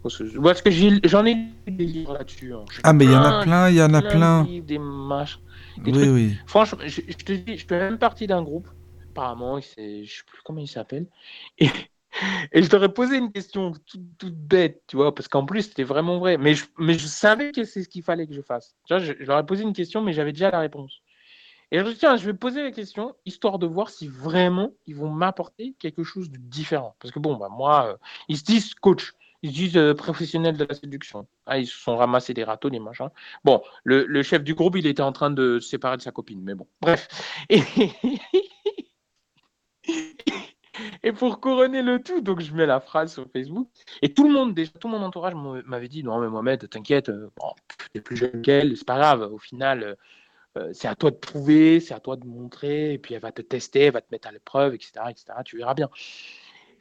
parce 0.04 0.62
que 0.62 0.70
j'en 1.06 1.26
ai, 1.26 1.38
des 1.66 1.86
livres 1.86 2.14
là-dessus. 2.14 2.54
Hein. 2.54 2.66
Ah, 2.84 2.94
mais 2.94 3.06
il 3.06 3.12
y 3.12 3.16
en 3.16 3.24
a 3.24 3.42
plein, 3.42 3.68
il 3.68 3.78
y 3.78 3.82
en 3.82 3.96
a 3.96 4.02
plein. 4.04 4.44
Des 4.44 4.78
oui, 5.88 6.10
oui. 6.10 6.38
Franchement, 6.46 6.78
je, 6.86 7.02
te 7.02 7.32
dis, 7.32 7.58
je 7.58 7.66
fais 7.66 7.80
même 7.80 7.98
partie 7.98 8.28
d'un 8.28 8.44
groupe. 8.44 8.68
Apparemment, 9.12 9.60
je 9.60 9.68
sais 9.68 10.24
plus 10.26 10.42
comment 10.44 10.62
il 10.62 10.68
s'appelle. 10.68 11.08
Et, 11.58 11.70
et 12.52 12.64
je 12.64 12.70
t'aurais 12.70 12.94
posé 12.94 13.18
une 13.18 13.32
question 13.32 13.74
toute, 14.18 14.34
bête, 14.34 14.84
tu 14.88 14.96
vois, 14.96 15.14
parce 15.14 15.28
qu'en 15.28 15.46
plus, 15.46 15.64
c'était 15.64 15.84
vraiment 15.84 16.20
vrai. 16.20 16.38
Mais 16.38 16.54
je, 16.56 16.66
mais 16.78 16.94
je 16.94 17.08
savais 17.08 17.52
que 17.52 17.64
c'est 17.64 17.84
ce 17.84 17.90
qu'il 17.90 18.04
fallait 18.04 18.28
que 18.28 18.34
je 18.34 18.42
fasse. 18.42 18.76
Je, 18.90 19.00
je 19.00 19.24
leur 19.26 19.40
ai 19.40 19.46
posé 19.46 19.64
une 19.64 19.74
question, 19.74 20.02
mais 20.02 20.14
j'avais 20.14 20.34
déjà 20.34 20.52
la 20.52 20.60
réponse. 20.60 21.02
Et 21.72 21.80
je 21.80 21.90
tiens, 21.92 22.18
je 22.18 22.26
vais 22.26 22.34
poser 22.34 22.64
la 22.64 22.72
question, 22.72 23.16
histoire 23.26 23.58
de 23.58 23.66
voir 23.66 23.90
si 23.90 24.08
vraiment 24.08 24.72
ils 24.88 24.96
vont 24.96 25.10
m'apporter 25.10 25.74
quelque 25.80 26.04
chose 26.04 26.30
de 26.30 26.38
différent. 26.38 26.96
Parce 27.00 27.14
que 27.14 27.20
bon, 27.20 27.38
bah, 27.38 27.48
moi, 27.50 27.94
euh, 27.94 27.98
ils 28.28 28.38
se 28.38 28.44
disent 28.44 28.74
coach, 28.74 29.14
ils 29.42 29.52
se 29.52 29.56
disent 29.56 29.78
euh, 29.78 29.94
professionnels 29.94 30.58
de 30.58 30.66
la 30.66 30.76
séduction. 30.76 31.28
Ah, 31.46 31.60
ils 31.60 31.68
se 31.68 31.78
sont 31.78 31.96
ramassés 31.96 32.34
des 32.34 32.44
râteaux, 32.44 32.70
des 32.70 32.80
machins. 32.80 33.10
Bon, 33.46 33.62
le, 33.86 34.06
le, 34.06 34.22
chef 34.22 34.44
du 34.44 34.54
groupe, 34.54 34.76
il 34.76 34.86
était 34.86 35.02
en 35.02 35.14
train 35.14 35.32
de 35.32 35.60
se 35.60 35.70
séparer 35.70 35.96
de 35.96 36.02
sa 36.02 36.12
copine, 36.12 36.42
mais 36.44 36.56
bon, 36.56 36.68
bref. 36.82 37.08
et 41.04 41.12
pour 41.12 41.40
couronner 41.40 41.82
le 41.82 42.02
tout, 42.02 42.22
donc 42.22 42.42
je 42.42 42.54
mets 42.54 42.66
la 42.66 42.80
phrase 42.80 43.14
sur 43.14 43.28
Facebook. 43.32 43.70
Et 44.02 44.14
tout 44.14 44.28
le 44.28 44.34
monde, 44.34 44.54
déjà, 44.54 44.72
tout 44.72 44.88
mon 44.88 45.02
entourage 45.02 45.34
m'avait 45.66 45.88
dit 45.88 46.04
Non, 46.04 46.20
mais 46.20 46.30
Mohamed, 46.30 46.70
t'inquiète, 46.70 47.10
euh, 47.10 47.30
t'es 47.94 48.02
plus 48.02 48.18
jeune 48.18 48.42
qu'elle, 48.42 48.78
c'est 48.78 48.86
pas 48.86 48.98
grave. 48.98 49.30
Au 49.32 49.38
final, 49.38 49.98
euh, 50.58 50.70
c'est 50.74 50.88
à 50.88 50.96
toi 50.96 51.12
de 51.12 51.16
prouver, 51.16 51.80
c'est 51.80 51.94
à 51.94 52.00
toi 52.00 52.18
de 52.18 52.26
montrer, 52.26 52.94
et 52.94 52.98
puis 52.98 53.14
elle 53.14 53.22
va 53.22 53.32
te 53.32 53.42
tester, 53.42 53.82
elle 53.86 53.94
va 53.94 54.02
te 54.02 54.08
mettre 54.12 54.28
à 54.28 54.32
l'épreuve, 54.32 54.74
etc., 54.74 54.92
etc. 55.10 55.26
Tu 55.46 55.58
verras 55.58 55.74
bien. 55.74 55.90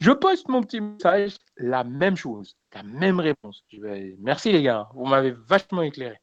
Je 0.01 0.11
poste 0.13 0.49
mon 0.49 0.63
petit 0.63 0.81
message, 0.81 1.37
la 1.57 1.85
même 1.85 2.17
chose, 2.17 2.57
la 2.75 2.83
même 2.83 3.21
réponse. 3.21 3.65
Merci 4.19 4.51
les 4.51 4.63
gars, 4.63 4.89
vous 4.95 5.05
m'avez 5.05 5.33
vachement 5.33 5.83
éclairé. 5.83 6.17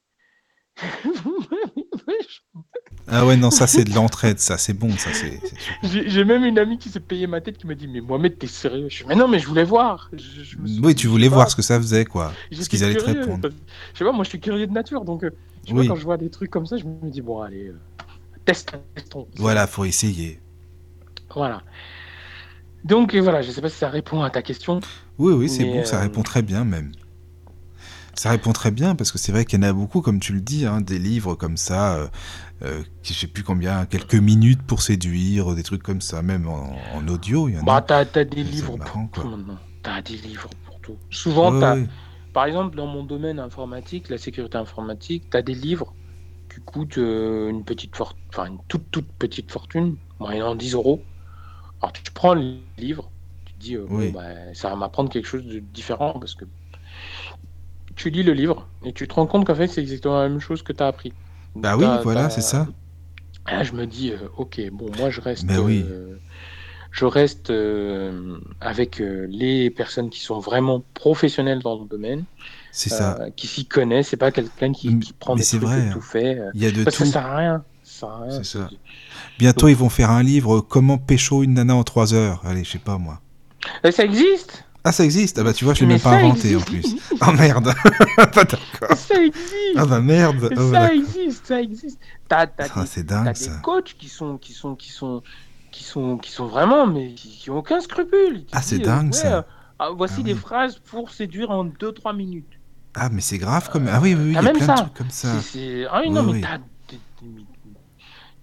ah 3.09 3.25
ouais, 3.25 3.37
non, 3.37 3.51
ça 3.51 3.67
c'est 3.67 3.83
de 3.83 3.93
l'entraide, 3.95 4.39
ça 4.39 4.57
c'est 4.57 4.73
bon, 4.73 4.91
ça 4.91 5.09
c'est. 5.13 5.39
J'ai 5.83 6.25
même 6.25 6.43
une 6.43 6.59
amie 6.59 6.77
qui 6.77 6.89
s'est 6.89 6.99
payé 6.99 7.27
ma 7.27 7.41
tête 7.41 7.57
qui 7.57 7.67
me 7.67 7.75
dit 7.75 7.87
Mais 7.87 8.01
Mohamed, 8.01 8.37
t'es 8.37 8.47
sérieux? 8.47 8.87
Je 8.89 9.03
dis 9.03 9.05
Mais 9.07 9.15
non, 9.15 9.27
mais 9.27 9.39
je 9.39 9.47
voulais 9.47 9.63
voir. 9.63 10.11
oui, 10.83 10.95
tu 10.95 11.07
voulais 11.07 11.29
voir 11.29 11.49
ce 11.49 11.55
que 11.55 11.61
ça 11.61 11.79
faisait, 11.79 12.05
quoi. 12.05 12.33
Ce 12.51 12.67
qu'ils 12.67 12.83
allaient 12.83 12.95
te 12.95 13.05
répondre. 13.05 13.49
Je 13.93 13.97
sais 13.99 14.05
pas, 14.05 14.11
moi 14.11 14.23
je 14.23 14.29
suis 14.29 14.39
curieux 14.39 14.67
de 14.67 14.73
nature, 14.73 15.05
donc 15.05 15.23
euh, 15.23 15.31
vois, 15.69 15.85
quand 15.85 15.95
je 15.95 16.03
vois 16.03 16.17
des 16.17 16.29
trucs 16.29 16.51
comme 16.51 16.65
ça, 16.65 16.77
je 16.77 16.85
me 16.85 17.09
dis, 17.09 17.21
bon, 17.21 17.41
allez, 17.41 17.67
euh, 17.67 17.79
testons, 18.45 18.81
testons. 18.95 19.27
Voilà, 19.37 19.67
faut 19.67 19.85
essayer. 19.85 20.39
Voilà. 21.33 21.61
Donc 22.83 23.15
voilà, 23.15 23.41
je 23.41 23.51
sais 23.51 23.61
pas 23.61 23.69
si 23.69 23.77
ça 23.77 23.89
répond 23.89 24.23
à 24.23 24.29
ta 24.29 24.41
question. 24.41 24.79
Oui, 25.17 25.33
oui, 25.33 25.49
c'est 25.49 25.65
bon, 25.65 25.83
ça 25.83 25.97
euh, 25.97 26.01
répond 26.01 26.23
très 26.23 26.41
bien 26.41 26.63
même. 26.63 26.91
Ça 28.13 28.31
répond 28.31 28.51
très 28.51 28.71
bien 28.71 28.95
parce 28.95 29.11
que 29.11 29.17
c'est 29.19 29.31
vrai 29.31 29.45
qu'il 29.45 29.61
y 29.61 29.65
en 29.65 29.69
a 29.69 29.73
beaucoup, 29.73 30.01
comme 30.01 30.19
tu 30.19 30.33
le 30.33 30.41
dis, 30.41 30.65
hein, 30.65 30.81
des 30.81 30.97
livres 30.97 31.35
comme 31.35 31.57
ça, 31.57 31.95
euh, 31.95 32.07
euh, 32.63 32.83
je 33.03 33.13
sais 33.13 33.27
plus 33.27 33.43
combien, 33.43 33.85
quelques 33.85 34.15
minutes 34.15 34.61
pour 34.63 34.81
séduire, 34.81 35.53
des 35.53 35.63
trucs 35.63 35.83
comme 35.83 36.01
ça, 36.01 36.21
même 36.21 36.47
en, 36.47 37.07
audio. 37.07 37.47
Y 37.47 37.59
en 37.59 37.63
bah, 37.63 37.83
t'as 37.85 37.99
as 37.99 38.23
des 38.23 38.43
livres 38.43 38.77
pour 38.77 39.11
tout 39.11 39.27
maintenant. 39.27 39.57
T'as 39.83 40.01
des 40.01 40.17
livres 40.17 40.49
pour 40.65 40.79
tout. 40.79 40.97
Souvent, 41.09 41.59
t'as. 41.59 41.77
Par 42.33 42.45
exemple, 42.45 42.75
dans 42.75 42.87
mon 42.87 43.03
domaine 43.03 43.39
informatique, 43.39 44.09
la 44.09 44.17
sécurité 44.17 44.57
informatique, 44.57 45.29
tu 45.31 45.37
as 45.37 45.41
des 45.41 45.55
livres 45.55 45.93
qui 46.53 46.61
coûtent 46.61 46.97
euh, 46.97 47.49
une 47.49 47.63
petite 47.63 47.95
fortune, 47.95 48.19
enfin 48.29 48.45
une 48.45 48.59
toute 48.67 48.91
toute 48.91 49.07
petite 49.13 49.51
fortune, 49.51 49.95
moyennant 50.19 50.55
10 50.55 50.73
euros. 50.73 51.01
Alors 51.81 51.93
tu 51.93 52.11
prends 52.11 52.33
le 52.33 52.57
livre, 52.77 53.09
tu 53.45 53.53
te 53.53 53.59
dis, 53.59 53.75
euh, 53.75 54.11
bah, 54.13 54.53
ça 54.53 54.69
va 54.69 54.75
m'apprendre 54.75 55.09
quelque 55.09 55.27
chose 55.27 55.45
de 55.45 55.59
différent 55.59 56.19
parce 56.19 56.35
que 56.35 56.45
tu 57.95 58.09
lis 58.09 58.23
le 58.23 58.33
livre 58.33 58.67
et 58.83 58.93
tu 58.93 59.07
te 59.07 59.13
rends 59.13 59.25
compte 59.25 59.45
qu'en 59.45 59.55
fait 59.55 59.67
c'est 59.67 59.81
exactement 59.81 60.19
la 60.19 60.29
même 60.29 60.39
chose 60.39 60.61
que 60.61 60.73
tu 60.73 60.83
as 60.83 60.87
appris. 60.87 61.13
Bah 61.57 61.77
oui, 61.77 61.85
voilà, 62.03 62.29
c'est 62.29 62.41
ça. 62.41 62.67
Là, 63.47 63.63
je 63.63 63.73
me 63.73 63.85
dis, 63.85 64.11
euh, 64.11 64.27
ok, 64.37 64.61
bon, 64.71 64.91
moi 64.97 65.09
je 65.09 65.21
reste. 65.21 65.45
Bah 65.45 65.61
oui 65.61 65.85
je 66.97 67.05
reste 67.05 67.51
euh, 67.51 68.39
avec 68.59 69.01
euh, 69.01 69.27
les 69.29 69.69
personnes 69.69 70.09
qui 70.09 70.19
sont 70.19 70.39
vraiment 70.39 70.83
professionnelles 70.95 71.59
dans 71.59 71.79
le 71.79 71.87
domaine. 71.87 72.23
C'est 72.71 72.89
ça. 72.89 73.17
Euh, 73.19 73.29
qui 73.35 73.45
s'y 73.45 73.65
connaissent. 73.65 74.09
C'est 74.09 74.17
pas 74.17 74.31
quelqu'un 74.31 74.73
qui, 74.73 74.97
qui, 74.99 75.13
prend 75.13 75.35
des 75.35 75.43
trucs 75.43 75.61
vrai. 75.61 75.91
tout 75.91 76.01
fait. 76.01 76.39
Il 76.55 76.63
y 76.63 76.65
a 76.65 76.71
de 76.71 76.83
tout. 76.83 76.91
Ça 76.91 77.05
sert 77.05 77.25
à 77.25 77.37
rien. 77.37 77.63
Ça 77.83 78.19
C'est 78.29 78.45
ça. 78.45 78.69
Bientôt, 79.37 79.67
ils 79.67 79.75
vont 79.75 79.89
faire 79.89 80.09
un 80.09 80.23
livre 80.23 80.59
Comment 80.61 80.97
pécho 80.97 81.43
une 81.43 81.53
nana 81.53 81.75
en 81.75 81.83
3 81.83 82.15
heures. 82.15 82.41
Allez, 82.45 82.63
je 82.63 82.71
sais 82.71 82.79
pas 82.79 82.97
moi. 82.97 83.21
ça 83.89 84.03
existe? 84.03 84.65
Ah, 84.83 84.91
ça 84.91 85.03
existe 85.03 85.37
Ah 85.39 85.43
bah 85.43 85.53
tu 85.53 85.65
vois, 85.65 85.73
je 85.73 85.81
l'ai 85.81 85.87
même 85.87 85.99
pas 85.99 86.11
inventé 86.11 86.55
en 86.55 86.61
plus. 86.61 86.95
Oh 87.19 87.31
merde 87.33 87.73
Pas 88.15 88.43
d'accord. 88.43 88.95
Ça 88.95 89.21
existe 89.21 89.75
Ah 89.75 89.85
bah 89.85 89.99
merde 89.99 90.53
oh, 90.55 90.71
Ça 90.71 90.93
existe, 90.93 91.47
ça 91.47 91.61
existe. 91.61 91.99
T'as, 92.27 92.47
ah, 92.57 92.85
c'est 92.85 93.03
dingue, 93.03 93.35
ça. 93.35 93.55
des 93.55 93.61
coachs 93.61 93.95
qui 93.97 94.07
sont, 94.07 94.37
qui 94.37 94.53
sont, 94.53 94.75
qui 94.75 94.91
sont, 94.91 95.23
qui 95.71 95.83
sont, 95.83 96.17
qui 96.17 96.31
sont 96.31 96.47
vraiment, 96.47 96.87
mais 96.87 97.13
qui, 97.13 97.49
ont 97.49 97.57
aucun 97.57 97.81
scrupule. 97.81 98.45
ah, 98.51 98.61
c'est 98.61 98.79
dingue 98.79 99.13
ça. 99.13 99.45
Ah, 99.79 99.89
voici 99.95 100.21
ah 100.21 100.23
des 100.23 100.35
phrases 100.35 100.79
pour 100.79 101.11
séduire 101.11 101.51
en 101.51 101.65
2-3 101.65 102.15
minutes. 102.15 102.57
Ah, 102.95 103.09
mais 103.11 103.21
c'est 103.21 103.37
grave 103.37 103.69
comme. 103.69 103.87
Ah 103.87 103.99
oui, 104.01 104.15
oui, 104.15 104.23
oui, 104.23 104.29
il 104.29 104.33
y 104.33 104.37
a 104.37 104.53
plein 104.53 104.65
ça. 104.65 104.73
de 104.73 104.81
trucs 104.81 104.93
comme 104.93 105.09
ça. 105.09 105.33
Ah 105.91 106.01
oui, 106.03 106.09
non, 106.09 106.23
mais 106.23 106.41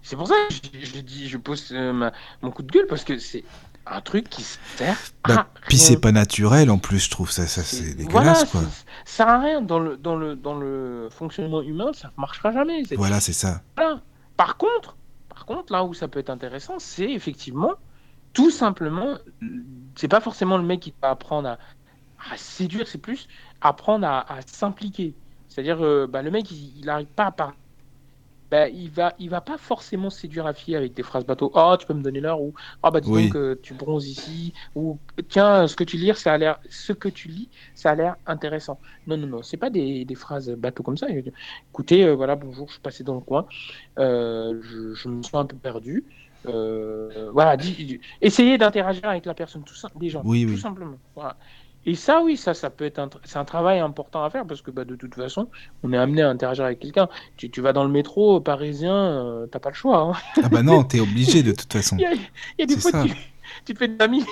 C'est 0.02 0.16
pour 0.16 0.28
ça 0.28 0.34
que 0.48 0.78
je, 0.80 1.00
dis, 1.00 1.28
je 1.28 1.38
pose 1.38 1.70
euh, 1.72 2.10
mon 2.40 2.50
coup 2.50 2.62
de 2.62 2.70
gueule 2.70 2.86
parce 2.86 3.02
que 3.02 3.18
c'est 3.18 3.42
un 3.86 4.00
truc 4.00 4.28
qui 4.28 4.42
sert. 4.42 4.96
Bah, 5.26 5.48
puis 5.66 5.78
c'est 5.78 5.98
pas 5.98 6.12
naturel 6.12 6.70
en 6.70 6.78
plus, 6.78 7.00
je 7.04 7.10
trouve 7.10 7.30
ça, 7.30 7.46
ça 7.46 7.62
c'est 7.62 7.94
dégueulasse 7.94 8.44
quoi. 8.44 8.62
Ça 8.62 9.16
sert 9.16 9.28
à 9.28 9.38
rien 9.38 9.60
dans 9.60 9.78
le 9.78 9.96
dans 9.96 10.16
le 10.16 10.36
dans 10.36 10.54
le 10.54 11.08
fonctionnement 11.10 11.62
humain, 11.62 11.92
ça 11.92 12.12
marchera 12.16 12.52
jamais. 12.52 12.82
Voilà, 12.96 13.20
c'est 13.20 13.32
ça. 13.32 13.62
Par 14.36 14.56
contre, 14.56 14.96
par 15.28 15.46
contre, 15.46 15.72
là 15.72 15.84
où 15.84 15.94
ça 15.94 16.08
peut 16.08 16.20
être 16.20 16.30
intéressant, 16.30 16.78
c'est 16.78 17.10
effectivement 17.10 17.74
tout 18.32 18.50
simplement, 18.50 19.18
c'est 19.94 20.08
pas 20.08 20.20
forcément 20.20 20.58
le 20.58 20.64
mec 20.64 20.80
qui 20.80 20.94
va 21.00 21.10
apprendre 21.10 21.48
à, 21.48 22.36
séduire, 22.36 22.88
c'est 22.88 22.98
plus 22.98 23.28
apprendre 23.60 24.06
à, 24.06 24.38
s'impliquer. 24.46 25.14
C'est-à-dire, 25.48 25.84
euh, 25.84 26.08
bah, 26.08 26.20
le 26.20 26.32
mec, 26.32 26.50
il 26.50 26.84
n'arrive 26.84 27.06
pas 27.06 27.26
à 27.26 27.30
parler 27.30 27.54
bah, 28.50 28.68
il 28.68 28.90
va 28.90 29.14
il 29.18 29.30
va 29.30 29.40
pas 29.40 29.58
forcément 29.58 30.10
séduire 30.10 30.44
la 30.44 30.54
fille 30.54 30.76
avec 30.76 30.94
des 30.94 31.02
phrases 31.02 31.24
bateau. 31.24 31.50
Oh, 31.54 31.76
tu 31.78 31.86
peux 31.86 31.94
me 31.94 32.02
donner 32.02 32.20
l'heure 32.20 32.40
ou 32.40 32.54
oh 32.82 32.90
bah 32.90 33.00
dis 33.00 33.10
donc 33.10 33.36
euh, 33.36 33.58
tu 33.62 33.74
bronzes 33.74 34.06
ici 34.06 34.52
ou 34.74 34.98
tiens 35.28 35.66
ce 35.66 35.76
que 35.76 35.84
tu 35.84 35.96
lis 35.96 36.14
ça 36.14 36.32
a 36.34 36.38
l'air 36.38 36.60
ce 36.68 36.92
que 36.92 37.08
tu 37.08 37.28
lis 37.28 37.48
ça 37.74 37.90
a 37.90 37.94
l'air 37.94 38.16
intéressant. 38.26 38.78
Non 39.06 39.16
non 39.16 39.26
non, 39.26 39.42
c'est 39.42 39.56
pas 39.56 39.70
des, 39.70 40.04
des, 40.04 40.14
phrases 40.14 40.50
bateau 40.50 40.82
comme 40.82 40.96
ça. 40.96 41.06
Écoutez, 41.70 42.04
euh, 42.04 42.14
voilà 42.14 42.36
bonjour, 42.36 42.68
je 42.68 42.74
suis 42.74 42.82
passé 42.82 43.02
dans 43.04 43.14
le 43.14 43.20
coin, 43.20 43.46
euh, 43.98 44.60
je, 44.62 44.94
je, 44.94 45.08
me 45.08 45.22
sens 45.22 45.34
un 45.34 45.46
peu 45.46 45.56
perdu. 45.56 46.04
voilà, 46.44 47.56
essayez 48.20 48.58
d'interagir 48.58 49.08
avec 49.08 49.26
la 49.26 49.34
personne, 49.34 49.64
tout 49.64 49.74
des 49.98 50.10
gens, 50.10 50.22
oui, 50.24 50.46
tout 50.46 50.58
simplement. 50.58 50.98
Voilà. 51.14 51.36
Et 51.86 51.94
ça, 51.94 52.22
oui, 52.22 52.36
ça, 52.36 52.54
ça 52.54 52.70
peut 52.70 52.84
être 52.84 52.98
un, 52.98 53.10
c'est 53.24 53.36
un 53.36 53.44
travail 53.44 53.78
important 53.78 54.24
à 54.24 54.30
faire 54.30 54.46
parce 54.46 54.62
que 54.62 54.70
bah, 54.70 54.84
de 54.84 54.96
toute 54.96 55.14
façon, 55.14 55.48
on 55.82 55.92
est 55.92 55.98
amené 55.98 56.22
à 56.22 56.30
interagir 56.30 56.64
avec 56.64 56.80
quelqu'un. 56.80 57.08
Tu, 57.36 57.50
tu, 57.50 57.60
vas 57.60 57.72
dans 57.72 57.84
le 57.84 57.90
métro 57.90 58.40
parisien, 58.40 58.94
euh, 58.94 59.46
t'as 59.46 59.58
pas 59.58 59.70
le 59.70 59.74
choix. 59.74 59.98
Hein. 59.98 60.12
Ah 60.42 60.48
bah 60.48 60.62
non, 60.62 60.84
t'es 60.84 61.00
obligé 61.00 61.42
de 61.42 61.52
toute 61.52 61.72
façon. 61.72 61.96
Il 61.98 62.02
y 62.58 62.62
a, 62.62 62.66
des 62.66 62.76
fois, 62.76 63.04
tu, 63.04 63.14
tu, 63.64 63.74
te 63.74 63.78
fais 63.78 63.88
des 63.88 64.02
amis. 64.02 64.24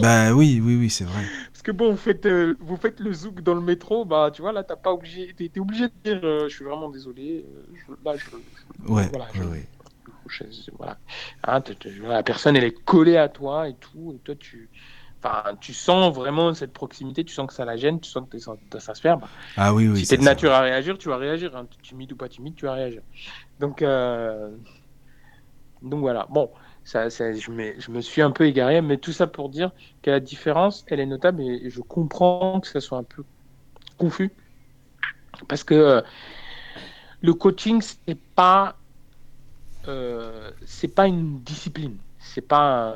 bah 0.00 0.32
oui, 0.32 0.60
oui, 0.62 0.76
oui, 0.76 0.90
c'est 0.90 1.04
vrai. 1.04 1.22
Parce 1.60 1.62
que 1.62 1.72
bon, 1.72 1.90
vous 1.90 1.98
faites, 1.98 2.24
euh, 2.24 2.56
vous 2.60 2.78
faites 2.78 3.00
le 3.00 3.12
zouk 3.12 3.42
dans 3.42 3.54
le 3.54 3.60
métro, 3.60 4.06
bah 4.06 4.30
tu 4.32 4.40
vois, 4.40 4.52
là, 4.52 4.64
t'as 4.64 4.76
pas 4.76 4.92
obligé, 4.92 5.34
t'es, 5.36 5.60
obligé 5.60 5.88
de 5.88 5.92
dire, 6.02 6.20
euh, 6.24 6.48
je 6.48 6.56
suis 6.56 6.64
vraiment 6.64 6.88
désolé. 6.88 7.44
Euh, 7.46 7.94
là, 8.02 8.16
je, 8.16 8.30
ouais, 8.90 9.08
voilà, 9.10 9.26
ouais, 9.50 9.68
voilà. 10.78 10.96
Hein, 11.46 11.62
la 12.02 12.22
personne, 12.22 12.56
elle 12.56 12.64
est 12.64 12.84
collée 12.84 13.18
à 13.18 13.28
toi 13.28 13.68
et 13.68 13.74
tout, 13.74 14.14
et 14.16 14.18
toi, 14.20 14.34
tu, 14.36 14.70
enfin, 15.22 15.56
tu 15.60 15.72
sens 15.72 16.14
vraiment 16.14 16.54
cette 16.54 16.72
proximité, 16.72 17.24
tu 17.24 17.34
sens 17.34 17.46
que 17.46 17.52
ça 17.52 17.64
la 17.64 17.76
gêne, 17.76 18.00
tu 18.00 18.10
sens 18.10 18.28
que 18.28 18.38
ça 18.38 18.94
se. 18.94 19.02
Bah, 19.02 19.20
ah 19.56 19.74
oui, 19.74 19.88
oui. 19.88 20.00
Si 20.00 20.08
t'es 20.08 20.16
de 20.16 20.22
nature 20.22 20.52
à 20.52 20.60
réagir, 20.60 20.98
tu 20.98 21.08
vas 21.08 21.16
réagir. 21.16 21.56
Hein. 21.56 21.66
Timide 21.82 22.12
ou 22.12 22.16
pas 22.16 22.28
timide, 22.28 22.54
tu 22.54 22.66
vas 22.66 22.74
réagir. 22.74 23.02
Donc, 23.58 23.82
donc 25.82 26.00
voilà. 26.00 26.26
Bon, 26.30 26.50
ça, 26.84 27.08
je, 27.08 27.50
me, 27.50 27.78
je, 27.78 27.90
me, 27.90 28.00
suis 28.00 28.22
un 28.22 28.30
peu 28.30 28.46
égaré, 28.46 28.80
mais 28.80 28.96
tout 28.96 29.12
ça 29.12 29.26
pour 29.26 29.48
dire 29.48 29.70
que 30.02 30.10
la 30.10 30.20
différence, 30.20 30.84
elle 30.88 31.00
est 31.00 31.06
notable 31.06 31.42
et 31.42 31.70
je 31.70 31.80
comprends 31.80 32.60
que 32.60 32.68
ça 32.68 32.80
soit 32.80 32.98
un 32.98 33.04
peu 33.04 33.24
confus. 33.98 34.30
Parce 35.48 35.64
que 35.64 35.74
euh, 35.74 36.02
le 37.20 37.34
coaching, 37.34 37.80
c'est 37.82 38.18
pas, 38.34 38.76
euh, 39.88 40.50
c'est 40.66 40.94
pas 40.94 41.06
une 41.06 41.40
discipline. 41.40 41.96
C'est 42.18 42.46
pas. 42.46 42.94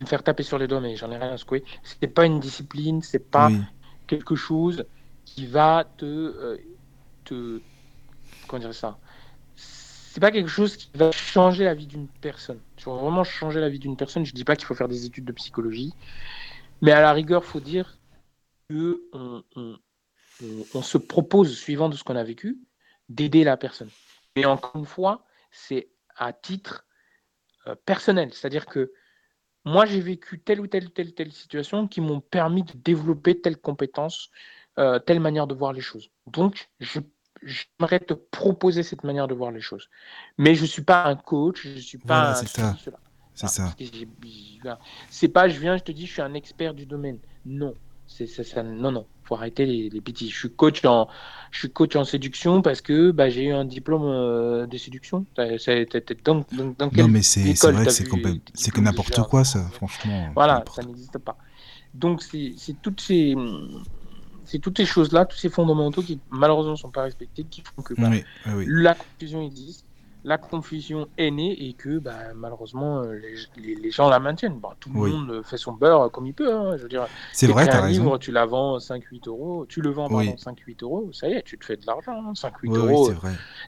Me 0.00 0.06
faire 0.06 0.22
taper 0.22 0.42
sur 0.42 0.58
les 0.58 0.66
doigts, 0.66 0.80
mais 0.80 0.96
j'en 0.96 1.10
ai 1.10 1.16
rien 1.16 1.32
à 1.32 1.36
secouer. 1.36 1.64
C'est 1.82 2.08
pas 2.08 2.26
une 2.26 2.40
discipline, 2.40 3.02
c'est 3.02 3.30
pas 3.30 3.50
quelque 4.06 4.36
chose 4.36 4.84
qui 5.24 5.46
va 5.46 5.84
te. 5.96 6.04
Euh, 6.04 6.58
te 7.24 7.60
comment 8.46 8.60
dire 8.60 8.74
ça? 8.74 8.98
C'est 9.54 10.20
pas 10.20 10.30
quelque 10.30 10.48
chose 10.48 10.76
qui 10.76 10.90
va 10.94 11.12
changer 11.12 11.64
la 11.64 11.74
vie 11.74 11.86
d'une 11.86 12.08
personne. 12.08 12.60
Tu 12.76 12.86
vas 12.86 12.96
vraiment 12.96 13.24
changer 13.24 13.60
la 13.60 13.68
vie 13.68 13.78
d'une 13.78 13.96
personne. 13.96 14.24
Je 14.24 14.32
dis 14.32 14.44
pas 14.44 14.56
qu'il 14.56 14.66
faut 14.66 14.74
faire 14.74 14.88
des 14.88 15.04
études 15.04 15.24
de 15.24 15.32
psychologie, 15.32 15.92
mais 16.80 16.92
à 16.92 17.00
la 17.00 17.12
rigueur, 17.12 17.44
faut 17.44 17.60
dire 17.60 17.98
que 18.68 19.02
on, 20.74 20.82
se 20.82 20.98
propose, 20.98 21.56
suivant 21.56 21.88
de 21.88 21.96
ce 21.96 22.04
qu'on 22.04 22.16
a 22.16 22.24
vécu, 22.24 22.58
d'aider 23.08 23.44
la 23.44 23.56
personne. 23.56 23.90
Mais 24.36 24.44
encore 24.44 24.76
une 24.76 24.86
fois, 24.86 25.24
c'est 25.50 25.90
à 26.16 26.32
titre 26.32 26.86
euh, 27.66 27.74
personnel, 27.86 28.32
c'est-à-dire 28.32 28.66
que 28.66 28.92
moi, 29.68 29.84
j'ai 29.86 30.00
vécu 30.00 30.40
telle 30.40 30.60
ou 30.60 30.66
telle 30.66 30.90
telle 30.90 31.12
telle 31.14 31.32
situation 31.32 31.86
qui 31.86 32.00
m'ont 32.00 32.20
permis 32.20 32.62
de 32.62 32.72
développer 32.74 33.40
telle 33.40 33.58
compétence, 33.58 34.30
euh, 34.78 34.98
telle 34.98 35.20
manière 35.20 35.46
de 35.46 35.54
voir 35.54 35.72
les 35.72 35.80
choses. 35.80 36.10
Donc, 36.26 36.70
je 36.80 37.00
j'aimerais 37.42 38.00
te 38.00 38.14
proposer 38.14 38.82
cette 38.82 39.04
manière 39.04 39.28
de 39.28 39.34
voir 39.34 39.52
les 39.52 39.60
choses. 39.60 39.88
Mais 40.38 40.54
je 40.54 40.62
ne 40.62 40.66
suis 40.66 40.82
pas 40.82 41.04
un 41.04 41.14
coach, 41.14 41.62
je 41.62 41.74
ne 41.74 41.80
suis 41.80 41.98
pas 41.98 42.34
C'est 42.34 42.48
ça. 42.48 42.76
C'est 43.34 43.46
ça. 43.46 43.70
C'est 45.10 45.28
pas, 45.28 45.48
je 45.48 45.60
viens, 45.60 45.76
je 45.76 45.84
te 45.84 45.92
dis, 45.92 46.06
je 46.06 46.12
suis 46.12 46.22
un 46.22 46.34
expert 46.34 46.74
du 46.74 46.86
domaine. 46.86 47.18
Non. 47.44 47.74
C'est 48.08 48.26
ça, 48.26 48.42
ça, 48.42 48.62
non, 48.62 48.90
non, 48.90 49.06
faut 49.28 49.34
arrêter 49.34 49.66
les, 49.66 49.90
les 49.90 50.00
petits. 50.00 50.30
Je 50.30 50.38
suis 50.38 50.50
coach 50.50 50.84
en, 50.84 51.08
je 51.50 51.58
suis 51.60 51.70
coach 51.70 51.96
en 51.96 52.04
séduction 52.04 52.62
parce 52.62 52.80
que 52.80 53.10
bah, 53.10 53.28
j'ai 53.28 53.44
eu 53.44 53.52
un 53.52 53.64
diplôme 53.64 54.04
euh, 54.04 54.66
de 54.66 54.76
séduction. 54.78 55.26
dans, 55.36 56.44
dans, 56.78 56.90
non, 56.96 57.08
mais 57.08 57.22
c'est 57.22 57.52
vrai 57.70 57.84
que 57.84 57.90
c'est 57.90 58.08
c'est 58.54 58.70
que 58.70 58.80
n'importe 58.80 59.20
quoi, 59.28 59.44
ça, 59.44 59.60
franchement. 59.72 60.30
Voilà, 60.34 60.64
ça 60.74 60.82
n'existe 60.82 61.18
pas. 61.18 61.36
Donc 61.94 62.22
c'est 62.22 62.54
toutes 62.82 63.00
ces, 63.00 63.34
c'est 64.44 64.58
toutes 64.58 64.76
ces 64.78 64.86
choses-là, 64.86 65.24
tous 65.24 65.36
ces 65.36 65.50
fondamentaux 65.50 66.02
qui 66.02 66.20
malheureusement 66.30 66.72
ne 66.72 66.76
sont 66.76 66.90
pas 66.90 67.02
respectés, 67.02 67.44
qui 67.44 67.62
font 67.62 67.82
que 67.82 67.94
bah, 67.94 68.10
la 68.66 68.94
confusion 68.94 69.42
existe, 69.42 69.84
la 70.24 70.38
confusion 70.38 71.08
est 71.16 71.30
née 71.30 71.68
et 71.68 71.74
que 71.74 71.98
bah, 71.98 72.34
malheureusement 72.34 73.02
euh, 73.02 73.20
les, 73.56 73.90
gens 73.90 74.08
la 74.08 74.18
maintiennent. 74.18 74.60
tout 74.80 74.92
le 74.92 75.10
monde 75.10 75.42
fait 75.44 75.56
son 75.56 75.72
beurre 75.72 76.10
comme 76.10 76.26
il 76.26 76.34
peut. 76.34 76.52
Hein, 76.52 76.76
je 76.76 76.82
veux 76.82 76.88
dire, 76.88 77.06
c'est 77.32 77.46
vrai, 77.46 77.68
un 77.70 77.88
livre, 77.88 78.18
tu 78.18 78.32
la 78.32 78.46
vends 78.46 78.78
5-8 78.78 79.28
euros, 79.28 79.66
tu 79.68 79.80
le 79.80 79.90
vends 79.90 80.08
5-8 80.08 80.82
euros, 80.82 81.10
ça 81.12 81.28
y 81.28 81.32
est, 81.32 81.42
tu 81.42 81.58
te 81.58 81.64
fais 81.64 81.76
de 81.76 81.86
l'argent. 81.86 82.32
5-8 82.32 82.48
hein, 82.48 82.74
euros. 82.74 83.10
Tu 83.12 83.16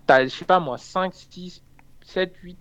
as, 0.08 0.24
je 0.24 0.28
sais 0.28 0.44
pas 0.44 0.60
moi, 0.60 0.76
5, 0.78 1.12
6, 1.14 1.62
7, 2.04 2.34
8, 2.42 2.58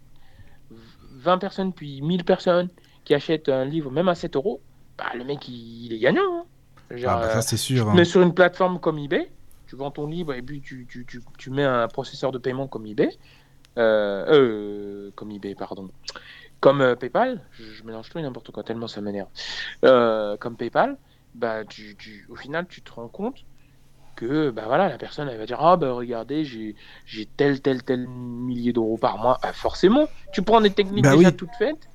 20 1.15 1.37
personnes, 1.37 1.73
puis 1.73 2.01
1000 2.01 2.23
personnes 2.23 2.69
qui 3.05 3.13
achètent 3.13 3.49
un 3.49 3.65
livre 3.65 3.91
même 3.91 4.07
à 4.07 4.15
7 4.15 4.35
euros. 4.35 4.61
Bah, 4.97 5.05
le 5.15 5.23
mec, 5.23 5.47
il, 5.47 5.91
est 5.93 5.99
gagnant. 5.99 6.21
Hein. 6.31 6.45
Ah 6.91 7.19
bah 7.19 7.29
ça 7.29 7.41
c'est 7.41 7.57
sûr. 7.57 7.93
Mais 7.93 8.01
hein. 8.01 8.05
sur 8.05 8.21
une 8.21 8.33
plateforme 8.33 8.79
comme 8.79 8.97
eBay, 8.97 9.29
tu 9.67 9.75
vends 9.75 9.91
ton 9.91 10.07
livre 10.07 10.33
et 10.33 10.41
puis 10.41 10.61
tu, 10.61 10.87
tu, 10.89 11.05
tu, 11.05 11.21
tu 11.37 11.51
mets 11.51 11.63
un 11.63 11.87
processeur 11.87 12.31
de 12.31 12.39
paiement 12.39 12.67
comme 12.67 12.87
eBay, 12.87 13.09
euh, 13.77 14.25
euh 14.27 15.11
comme 15.15 15.31
eBay, 15.31 15.55
pardon, 15.55 15.89
comme 16.59 16.81
euh, 16.81 16.95
PayPal, 16.95 17.41
je, 17.51 17.83
mélange 17.83 18.09
tout 18.09 18.19
et 18.19 18.21
n'importe 18.21 18.51
quoi, 18.51 18.63
tellement 18.63 18.87
ça 18.87 19.01
m'énerve, 19.01 19.29
comme 19.81 20.55
PayPal, 20.57 20.97
bah, 21.35 21.63
tu, 21.65 21.95
tu, 21.97 22.25
au 22.29 22.35
final, 22.35 22.67
tu 22.67 22.81
te 22.81 22.91
rends 22.91 23.07
compte 23.07 23.45
que 24.15 24.49
bah 24.49 24.63
voilà, 24.65 24.89
la 24.89 24.97
personne 24.97 25.29
elle 25.29 25.37
va 25.37 25.45
dire 25.45 25.61
Ah, 25.61 25.77
bah 25.77 25.93
regardez, 25.93 26.43
j'ai 26.43 26.75
tel, 27.37 27.61
tel, 27.61 27.83
tel 27.83 28.05
millier 28.07 28.73
d'euros 28.73 28.97
par 28.97 29.17
mois. 29.17 29.37
Bah, 29.41 29.53
forcément, 29.53 30.09
tu 30.33 30.41
prends 30.41 30.59
des 30.59 30.71
techniques 30.71 31.05
bah 31.05 31.15
déjà 31.15 31.31
toutes 31.31 31.55
faites, 31.57 31.87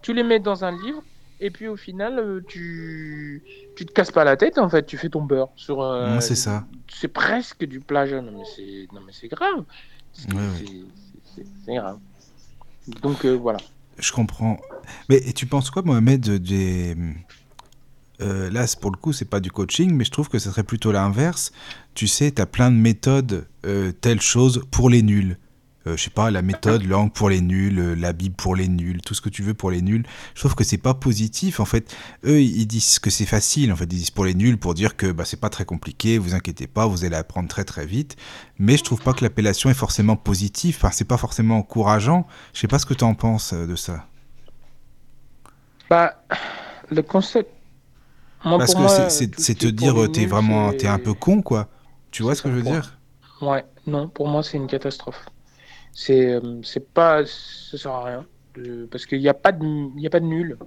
tu 0.00 0.14
les 0.14 0.22
mets 0.22 0.38
dans 0.40 0.64
un 0.64 0.70
livre, 0.70 1.02
et 1.38 1.50
puis 1.50 1.68
au 1.68 1.76
final, 1.76 2.42
tu 2.48 3.42
tu 3.76 3.84
te 3.84 3.92
casses 3.92 4.10
pas 4.10 4.24
la 4.24 4.36
tête 4.36 4.58
en 4.58 4.68
fait, 4.68 4.86
tu 4.86 4.96
fais 4.96 5.10
ton 5.10 5.22
beurre 5.22 5.50
sur. 5.56 5.82
Euh, 5.82 6.18
c'est 6.20 6.34
ça. 6.34 6.64
C'est 6.88 7.08
presque 7.08 7.64
du 7.64 7.80
plagiat, 7.80 8.22
non 8.22 8.32
mais 8.38 8.44
c'est 8.56 8.88
non 8.94 9.02
mais 9.06 9.12
c'est 9.12 9.28
grave. 9.28 9.64
C'est 11.64 11.74
grave. 11.74 11.98
Donc 13.02 13.24
euh, 13.24 13.36
voilà. 13.36 13.58
Je 13.98 14.12
comprends. 14.12 14.58
Mais 15.08 15.20
tu 15.32 15.46
penses 15.46 15.70
quoi, 15.70 15.82
Mohamed, 15.82 16.28
des 16.42 16.96
là, 18.18 18.64
pour 18.80 18.90
le 18.90 18.96
coup, 18.96 19.12
c'est 19.12 19.24
pas 19.26 19.40
du 19.40 19.50
coaching, 19.50 19.92
mais 19.92 20.04
je 20.04 20.10
trouve 20.10 20.28
que 20.28 20.38
ce 20.38 20.50
serait 20.50 20.62
plutôt 20.62 20.92
l'inverse. 20.92 21.52
Tu 21.94 22.06
sais, 22.06 22.30
tu 22.30 22.40
as 22.40 22.46
plein 22.46 22.70
de 22.70 22.76
méthodes, 22.76 23.46
telle 24.00 24.20
chose 24.20 24.64
pour 24.70 24.90
les 24.90 25.02
nuls. 25.02 25.38
Euh, 25.86 25.96
je 25.96 26.02
sais 26.02 26.10
pas, 26.10 26.32
la 26.32 26.42
méthode, 26.42 26.82
langue 26.84 27.12
pour 27.12 27.30
les 27.30 27.40
nuls, 27.40 27.78
euh, 27.78 27.94
la 27.94 28.12
Bible 28.12 28.34
pour 28.34 28.56
les 28.56 28.66
nuls, 28.66 29.00
tout 29.02 29.14
ce 29.14 29.20
que 29.20 29.28
tu 29.28 29.42
veux 29.42 29.54
pour 29.54 29.70
les 29.70 29.82
nuls. 29.82 30.04
Je 30.34 30.40
trouve 30.40 30.56
que 30.56 30.64
c'est 30.64 30.78
pas 30.78 30.94
positif. 30.94 31.60
En 31.60 31.64
fait, 31.64 31.94
eux, 32.24 32.42
ils 32.42 32.66
disent 32.66 32.98
que 32.98 33.08
c'est 33.08 33.26
facile. 33.26 33.72
En 33.72 33.76
fait, 33.76 33.84
ils 33.84 33.98
disent 33.98 34.10
pour 34.10 34.24
les 34.24 34.34
nuls 34.34 34.58
pour 34.58 34.74
dire 34.74 34.96
que 34.96 35.12
bah, 35.12 35.24
c'est 35.24 35.38
pas 35.38 35.48
très 35.48 35.64
compliqué, 35.64 36.18
vous 36.18 36.34
inquiétez 36.34 36.66
pas, 36.66 36.86
vous 36.86 37.04
allez 37.04 37.14
apprendre 37.14 37.48
très 37.48 37.64
très 37.64 37.86
vite. 37.86 38.16
Mais 38.58 38.76
je 38.76 38.82
trouve 38.82 39.00
pas 39.00 39.12
que 39.12 39.22
l'appellation 39.22 39.70
est 39.70 39.74
forcément 39.74 40.16
positive. 40.16 40.76
Enfin, 40.76 40.90
c'est 40.92 41.04
pas 41.04 41.18
forcément 41.18 41.58
encourageant. 41.58 42.26
Je 42.52 42.60
sais 42.60 42.68
pas 42.68 42.80
ce 42.80 42.86
que 42.86 42.94
tu 42.94 43.04
en 43.04 43.14
penses 43.14 43.52
euh, 43.52 43.66
de 43.66 43.76
ça. 43.76 44.06
Bah, 45.88 46.16
le 46.90 47.02
concept. 47.02 47.50
Parce 48.42 48.74
que 48.74 49.08
c'est 49.08 49.54
te 49.54 49.66
dire, 49.66 50.10
t'es 50.12 50.26
vraiment, 50.26 50.72
t'es 50.72 50.88
un 50.88 50.98
peu 50.98 51.14
con, 51.14 51.42
quoi. 51.42 51.68
Tu 52.10 52.22
vois 52.22 52.34
ce 52.34 52.42
que 52.42 52.48
je 52.48 52.54
veux 52.54 52.62
dire? 52.62 52.98
Ouais, 53.40 53.64
non, 53.86 54.08
pour 54.08 54.28
moi, 54.28 54.42
c'est 54.42 54.56
une 54.56 54.68
catastrophe 54.68 55.26
c'est 55.96 56.34
euh, 56.34 56.60
c'est 56.62 56.92
pas 56.92 57.24
ça 57.24 57.78
sert 57.78 57.90
à 57.90 58.04
rien 58.04 58.26
parce 58.90 59.06
qu'il 59.06 59.18
n'y 59.18 59.28
a 59.28 59.34
pas 59.34 59.50
de 59.50 59.64
il 59.64 60.02
y 60.02 60.06
a 60.06 60.10
pas 60.10 60.20
de 60.20 60.26
nul. 60.26 60.58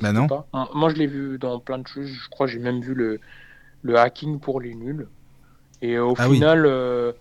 Bah 0.00 0.12
non. 0.12 0.26
Pas. 0.26 0.48
moi 0.74 0.88
je 0.88 0.96
l'ai 0.96 1.06
vu 1.06 1.38
dans 1.38 1.60
plein 1.60 1.78
de 1.78 1.86
choses. 1.86 2.06
Je 2.06 2.28
crois 2.30 2.46
j'ai 2.46 2.58
même 2.58 2.80
vu 2.80 2.94
le 2.94 3.20
le 3.82 3.98
hacking 3.98 4.40
pour 4.40 4.62
les 4.62 4.74
nuls. 4.74 5.06
Et 5.82 5.98
au 5.98 6.14
ah 6.16 6.26
final 6.26 6.64
euh, 6.64 7.12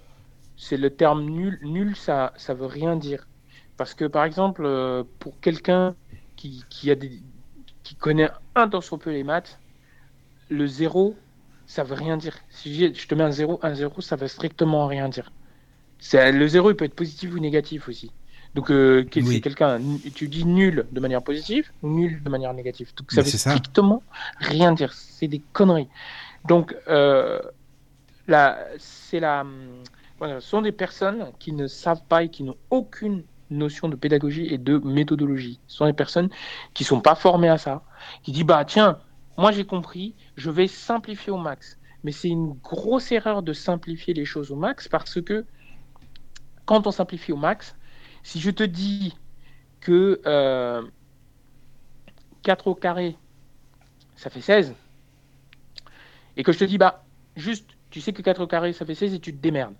c'est 0.56 0.78
le 0.78 0.90
terme 0.90 1.26
nul 1.26 1.60
nul 1.62 1.98
ça 1.98 2.34
ça 2.38 2.54
veut 2.54 2.68
rien 2.68 2.96
dire. 2.96 3.28
Parce 3.76 3.94
que 3.94 4.06
par 4.06 4.24
exemple 4.24 4.64
euh, 4.66 5.04
pour 5.20 5.38
quelqu'un 5.42 5.94
qui, 6.38 6.64
qui 6.70 6.90
a 6.90 6.96
des 6.96 7.22
qui 7.84 7.96
connaît 7.96 8.30
un 8.56 8.70
temps 8.70 8.80
soit 8.80 8.98
peu 8.98 9.12
les 9.12 9.26
maths 9.26 9.60
le 10.50 10.68
zéro 10.68 11.18
ça 11.66 11.84
veut 11.84 11.96
rien 11.96 12.16
dire. 12.16 12.38
Si 12.50 12.94
je 12.94 13.08
te 13.08 13.14
mets 13.14 13.26
un 13.26 13.32
zéro 13.32 13.60
un 13.62 13.76
zéro 13.76 14.00
ça 14.00 14.16
veut 14.16 14.30
strictement 14.30 14.88
rien 14.88 15.10
dire 15.10 15.32
le 16.14 16.48
zéro, 16.48 16.72
il 16.72 16.76
peut 16.76 16.86
être 16.86 16.96
positif 16.96 17.34
ou 17.34 17.40
négatif 17.40 17.88
aussi. 17.88 18.12
Donc, 18.56 18.72
euh, 18.72 19.06
c'est 19.14 19.42
quelqu'un, 19.42 19.80
tu 20.16 20.28
dis 20.28 20.46
nul 20.46 20.88
de 20.92 21.00
manière 21.00 21.22
positive 21.22 21.72
ou 21.84 21.90
nul 21.90 22.24
de 22.24 22.30
manière 22.30 22.54
négative. 22.54 22.92
Donc, 22.96 23.12
ça 23.12 23.22
veut 23.22 23.30
strictement 23.30 24.02
rien 24.40 24.72
dire. 24.72 24.94
C'est 24.94 25.28
des 25.28 25.42
conneries. 25.54 25.90
Donc, 26.46 26.76
euh, 26.88 27.40
c'est 28.80 29.20
la, 29.20 29.46
ce 30.20 30.40
sont 30.40 30.62
des 30.62 30.72
personnes 30.72 31.32
qui 31.40 31.52
ne 31.52 31.68
savent 31.68 32.04
pas 32.08 32.24
et 32.24 32.30
qui 32.30 32.44
n'ont 32.44 32.58
aucune 32.70 33.24
notion 33.50 33.88
de 33.88 33.96
pédagogie 33.96 34.48
et 34.48 34.58
de 34.58 34.78
méthodologie. 34.80 35.60
Ce 35.68 35.78
sont 35.78 35.86
des 35.86 35.94
personnes 35.94 36.30
qui 36.74 36.84
sont 36.84 37.00
pas 37.00 37.16
formées 37.16 37.50
à 37.50 37.58
ça, 37.58 37.84
qui 38.24 38.32
disent 38.32 38.44
bah 38.44 38.66
tiens, 38.66 39.00
moi 39.38 39.52
j'ai 39.52 39.66
compris, 39.66 40.16
je 40.36 40.50
vais 40.50 40.68
simplifier 40.68 41.32
au 41.32 41.38
max. 41.38 41.78
Mais 42.04 42.12
c'est 42.12 42.30
une 42.30 42.54
grosse 42.64 43.12
erreur 43.12 43.44
de 43.44 43.54
simplifier 43.54 44.14
les 44.14 44.26
choses 44.26 44.52
au 44.52 44.56
max 44.56 44.88
parce 44.88 45.22
que 45.22 45.46
quand 46.68 46.86
on 46.86 46.92
simplifie 46.92 47.32
au 47.32 47.38
max, 47.38 47.76
si 48.22 48.40
je 48.40 48.52
te 48.52 48.62
dis 48.62 49.18
que 49.80 50.22
4 52.44 52.68
euh, 52.68 52.72
au 52.72 52.76
carré, 52.76 53.16
ça 54.16 54.30
fait 54.30 54.42
16, 54.42 54.76
et 56.36 56.44
que 56.44 56.52
je 56.52 56.60
te 56.60 56.66
dis, 56.66 56.78
bah, 56.78 57.04
juste, 57.36 57.70
tu 57.90 58.02
sais 58.02 58.14
que 58.14 58.22
4 58.22 58.42
au 58.42 58.48
carré, 58.48 58.74
ça 58.74 58.86
fait 58.86 58.96
16 58.96 59.14
et 59.16 59.20
tu 59.20 59.34
te 59.34 59.42
démerdes. 59.42 59.76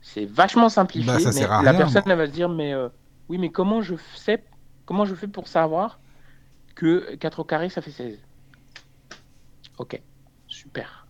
C'est 0.00 0.24
vachement 0.24 0.68
simplifié, 0.68 1.24
bah, 1.24 1.30
mais 1.34 1.64
la 1.64 1.74
personne 1.74 2.04
va 2.06 2.26
se 2.26 2.30
dire, 2.32 2.48
mais 2.48 2.72
euh, 2.72 2.88
oui, 3.28 3.36
mais 3.36 3.50
comment 3.50 3.82
je 3.82 3.96
sais, 4.14 4.44
comment 4.86 5.04
je 5.04 5.16
fais 5.16 5.26
pour 5.26 5.48
savoir 5.48 5.98
que 6.76 7.16
4 7.16 7.40
au 7.40 7.44
carré, 7.44 7.68
ça 7.68 7.82
fait 7.82 7.90
16 7.90 8.18
Ok, 9.78 10.00
super. 10.46 11.08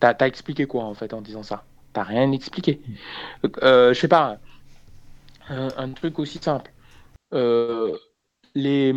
T'as 0.00 0.14
as 0.18 0.26
expliqué 0.26 0.66
quoi 0.66 0.84
en 0.84 0.94
fait 0.94 1.14
en 1.14 1.22
disant 1.22 1.44
ça? 1.44 1.64
T'as 1.96 2.02
rien 2.02 2.30
expliqué. 2.30 2.82
Euh, 3.62 3.94
je 3.94 3.98
sais 3.98 4.06
pas, 4.06 4.38
un, 5.48 5.92
truc 5.92 6.18
aussi 6.18 6.36
simple. 6.36 6.70
Euh, 7.32 7.96
les, 8.54 8.92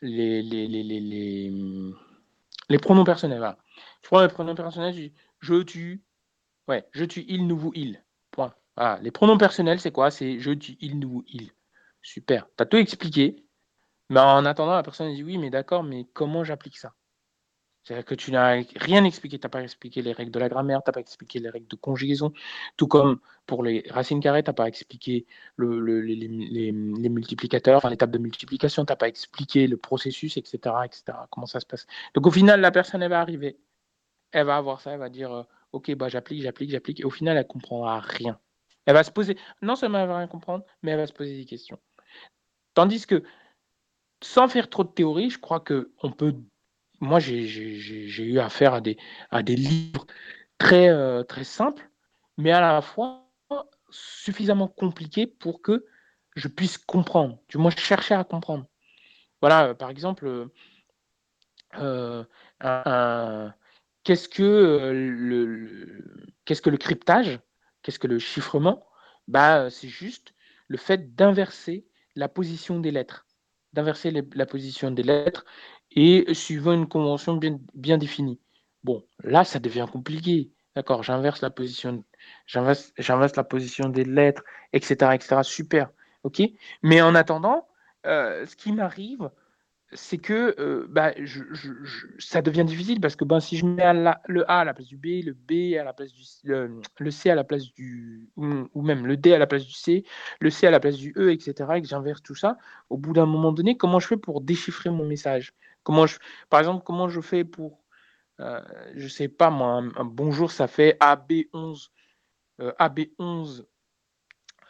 les, 0.00 0.40
les, 0.40 0.66
les, 0.68 1.52
les, 2.70 2.78
pronoms 2.78 3.04
personnels. 3.04 3.40
Voilà. 3.40 3.58
Je 4.02 4.08
prends 4.08 4.22
les 4.22 4.28
pronoms 4.28 4.54
personnels, 4.54 4.94
je 4.94 5.08
je, 5.40 5.62
tu, 5.62 6.02
ouais, 6.66 6.88
je, 6.92 7.04
tu, 7.04 7.26
il, 7.28 7.46
nous, 7.46 7.58
vous, 7.58 7.72
il. 7.74 8.02
Point. 8.30 8.54
Voilà. 8.74 8.98
Les 9.02 9.10
pronoms 9.10 9.36
personnels, 9.36 9.80
c'est 9.80 9.92
quoi? 9.92 10.10
C'est 10.10 10.40
je, 10.40 10.52
tu, 10.52 10.78
il, 10.80 10.98
nous, 10.98 11.10
vous, 11.10 11.24
il. 11.28 11.50
Super. 12.00 12.46
Tu 12.56 12.62
as 12.62 12.64
tout 12.64 12.78
expliqué. 12.78 13.44
Mais 14.08 14.20
en 14.20 14.46
attendant, 14.46 14.72
la 14.72 14.82
personne 14.82 15.14
dit 15.14 15.22
oui, 15.22 15.36
mais 15.36 15.50
d'accord, 15.50 15.82
mais 15.82 16.06
comment 16.14 16.42
j'applique 16.42 16.78
ça? 16.78 16.94
C'est-à-dire 17.90 18.06
que 18.06 18.14
tu 18.14 18.30
n'as 18.30 18.62
rien 18.76 19.02
expliqué, 19.02 19.36
tu 19.36 19.44
n'as 19.44 19.48
pas 19.50 19.64
expliqué 19.64 20.00
les 20.00 20.12
règles 20.12 20.30
de 20.30 20.38
la 20.38 20.48
grammaire, 20.48 20.80
tu 20.80 20.88
n'as 20.88 20.92
pas 20.92 21.00
expliqué 21.00 21.40
les 21.40 21.50
règles 21.50 21.66
de 21.66 21.74
conjugaison, 21.74 22.32
tout 22.76 22.86
comme 22.86 23.18
pour 23.46 23.64
les 23.64 23.84
racines 23.90 24.20
carrées, 24.20 24.44
tu 24.44 24.48
n'as 24.48 24.54
pas 24.54 24.68
expliqué 24.68 25.26
le, 25.56 25.80
les, 26.00 26.70
multiplicateurs, 26.70 27.90
l'étape 27.90 28.12
de 28.12 28.18
multiplication, 28.18 28.84
tu 28.84 28.92
n'as 28.92 28.96
pas 28.96 29.08
expliqué 29.08 29.66
le 29.66 29.76
processus, 29.76 30.36
etc., 30.36 30.72
etc., 30.84 31.02
comment 31.30 31.46
ça 31.46 31.58
se 31.58 31.66
passe? 31.66 31.88
Donc 32.14 32.28
au 32.28 32.30
final, 32.30 32.60
la 32.60 32.70
personne, 32.70 33.02
elle 33.02 33.10
va 33.10 33.20
arriver, 33.20 33.58
elle 34.30 34.46
va 34.46 34.56
avoir 34.56 34.80
ça, 34.80 34.92
elle 34.92 35.00
va 35.00 35.08
dire, 35.08 35.32
euh, 35.32 35.42
ok, 35.72 35.92
bah, 35.96 36.08
j'applique, 36.08 36.42
j'applique, 36.42 36.70
j'applique, 36.70 37.00
et 37.00 37.04
au 37.04 37.10
final, 37.10 37.36
elle 37.36 37.42
ne 37.42 37.48
comprendra 37.48 37.98
rien. 37.98 38.38
Elle 38.86 38.94
va 38.94 39.02
se 39.02 39.10
poser, 39.10 39.36
non 39.62 39.74
seulement 39.74 39.98
elle 39.98 40.06
va 40.06 40.18
rien 40.18 40.28
comprendre, 40.28 40.64
mais 40.84 40.92
elle 40.92 40.98
va 40.98 41.08
se 41.08 41.12
poser 41.12 41.36
des 41.36 41.44
questions. 41.44 41.80
Tandis 42.74 43.04
que, 43.04 43.24
sans 44.22 44.46
faire 44.46 44.70
trop 44.70 44.84
de 44.84 44.90
théorie, 44.90 45.30
je 45.30 45.40
crois 45.40 45.58
qu'on 45.58 46.12
peut 46.12 46.36
moi, 47.00 47.18
j'ai 47.18 48.24
eu 48.24 48.38
affaire 48.38 48.74
à 48.74 48.80
des, 49.42 49.56
livres 49.56 50.06
très, 50.58 50.88
euh, 50.88 51.22
très 51.22 51.44
simples, 51.44 51.90
mais 52.36 52.52
à 52.52 52.60
la 52.60 52.82
fois 52.82 53.26
suffisamment 53.90 54.68
compliqués 54.68 55.26
pour 55.26 55.62
que 55.62 55.86
je 56.36 56.46
puisse 56.48 56.78
comprendre, 56.78 57.40
du 57.48 57.58
moins 57.58 57.70
chercher 57.70 58.14
à 58.14 58.24
comprendre. 58.24 58.66
Voilà, 59.40 59.68
euh, 59.68 59.74
par 59.74 59.90
exemple, 59.90 60.48
euh, 61.78 62.24
qu'est-ce 64.04 64.28
que 64.28 64.92
le, 64.94 66.04
que 66.46 66.70
le 66.70 66.76
cryptage? 66.76 67.40
Qu'est-ce 67.82 67.98
que 67.98 68.06
le 68.06 68.18
chiffrement? 68.18 68.86
Bah, 69.26 69.70
C'est 69.70 69.88
juste 69.88 70.34
le 70.68 70.76
fait 70.76 71.14
d'inverser 71.16 71.86
la 72.14 72.28
position 72.28 72.78
des 72.78 72.90
lettres, 72.90 73.26
d'inverser 73.72 74.10
la 74.10 74.46
position 74.46 74.90
des 74.90 75.02
lettres 75.02 75.44
et 75.92 76.32
suivant 76.34 76.72
une 76.72 76.88
convention 76.88 77.36
bien, 77.74 77.98
définie. 77.98 78.38
Bon, 78.84 79.04
là, 79.22 79.44
ça 79.44 79.58
devient 79.58 79.86
compliqué. 79.90 80.50
D'accord, 80.76 81.02
j'inverse 81.02 81.42
la 81.42 81.50
position, 81.50 82.04
j'inverse, 82.46 82.92
la 83.36 83.44
position 83.44 83.88
des 83.88 84.04
lettres, 84.04 84.44
etc., 84.72 85.14
etc. 85.14 85.42
Super, 85.42 85.90
ok? 86.22 86.42
Mais 86.82 87.02
en 87.02 87.14
attendant, 87.14 87.66
euh, 88.06 88.46
ce 88.46 88.54
qui 88.54 88.72
m'arrive, 88.72 89.30
c'est 89.92 90.18
que 90.18 90.54
euh, 90.58 90.86
bah, 90.88 91.12
ça 92.18 92.42
devient 92.42 92.64
difficile 92.64 93.00
parce 93.00 93.16
que 93.16 93.24
ben, 93.24 93.40
si 93.40 93.56
je 93.56 93.66
mets 93.66 93.92
le 94.28 94.50
A 94.50 94.60
à 94.60 94.64
la 94.64 94.74
place 94.74 94.86
du 94.86 94.96
B, 94.96 95.24
le 95.24 95.32
B 95.32 95.76
à 95.78 95.84
la 95.84 95.92
place 95.92 96.12
du 96.12 96.22
le, 96.44 97.10
C 97.10 97.30
à 97.30 97.34
la 97.34 97.44
place 97.44 97.64
du 97.72 98.28
ou, 98.36 98.82
même 98.82 99.06
le 99.06 99.16
D 99.16 99.34
à 99.34 99.38
la 99.38 99.46
place 99.46 99.66
du 99.66 99.72
C, 99.72 100.04
le 100.40 100.50
C 100.50 100.66
à 100.66 100.70
la 100.70 100.80
place 100.80 100.96
du 100.96 101.12
E, 101.16 101.32
etc. 101.32 101.76
et 101.76 101.82
que 101.82 101.88
j'inverse 101.88 102.22
tout 102.22 102.34
ça, 102.34 102.56
au 102.88 102.96
bout 102.96 103.12
d'un 103.12 103.26
moment 103.26 103.52
donné, 103.52 103.76
comment 103.76 103.98
je 103.98 104.06
fais 104.06 104.16
pour 104.16 104.40
déchiffrer 104.40 104.90
mon 104.90 105.04
message? 105.04 105.54
Par 106.48 106.60
exemple, 106.60 106.84
comment 106.84 107.08
je 107.08 107.20
fais 107.20 107.44
pour, 107.44 107.84
euh, 108.40 108.60
je 108.96 109.08
sais 109.08 109.28
pas 109.28 109.50
moi, 109.50 109.82
un, 109.96 110.04
bonjour, 110.04 110.50
ça 110.50 110.66
fait 110.66 110.96
AB11, 111.00 111.88
AB11, 112.58 113.64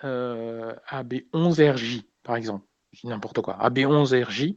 AB11RJ, 0.03 2.05
par 2.23 2.37
exemple. 2.37 2.65
N'importe 3.05 3.41
quoi, 3.41 3.57
AB11RJ, 3.61 4.57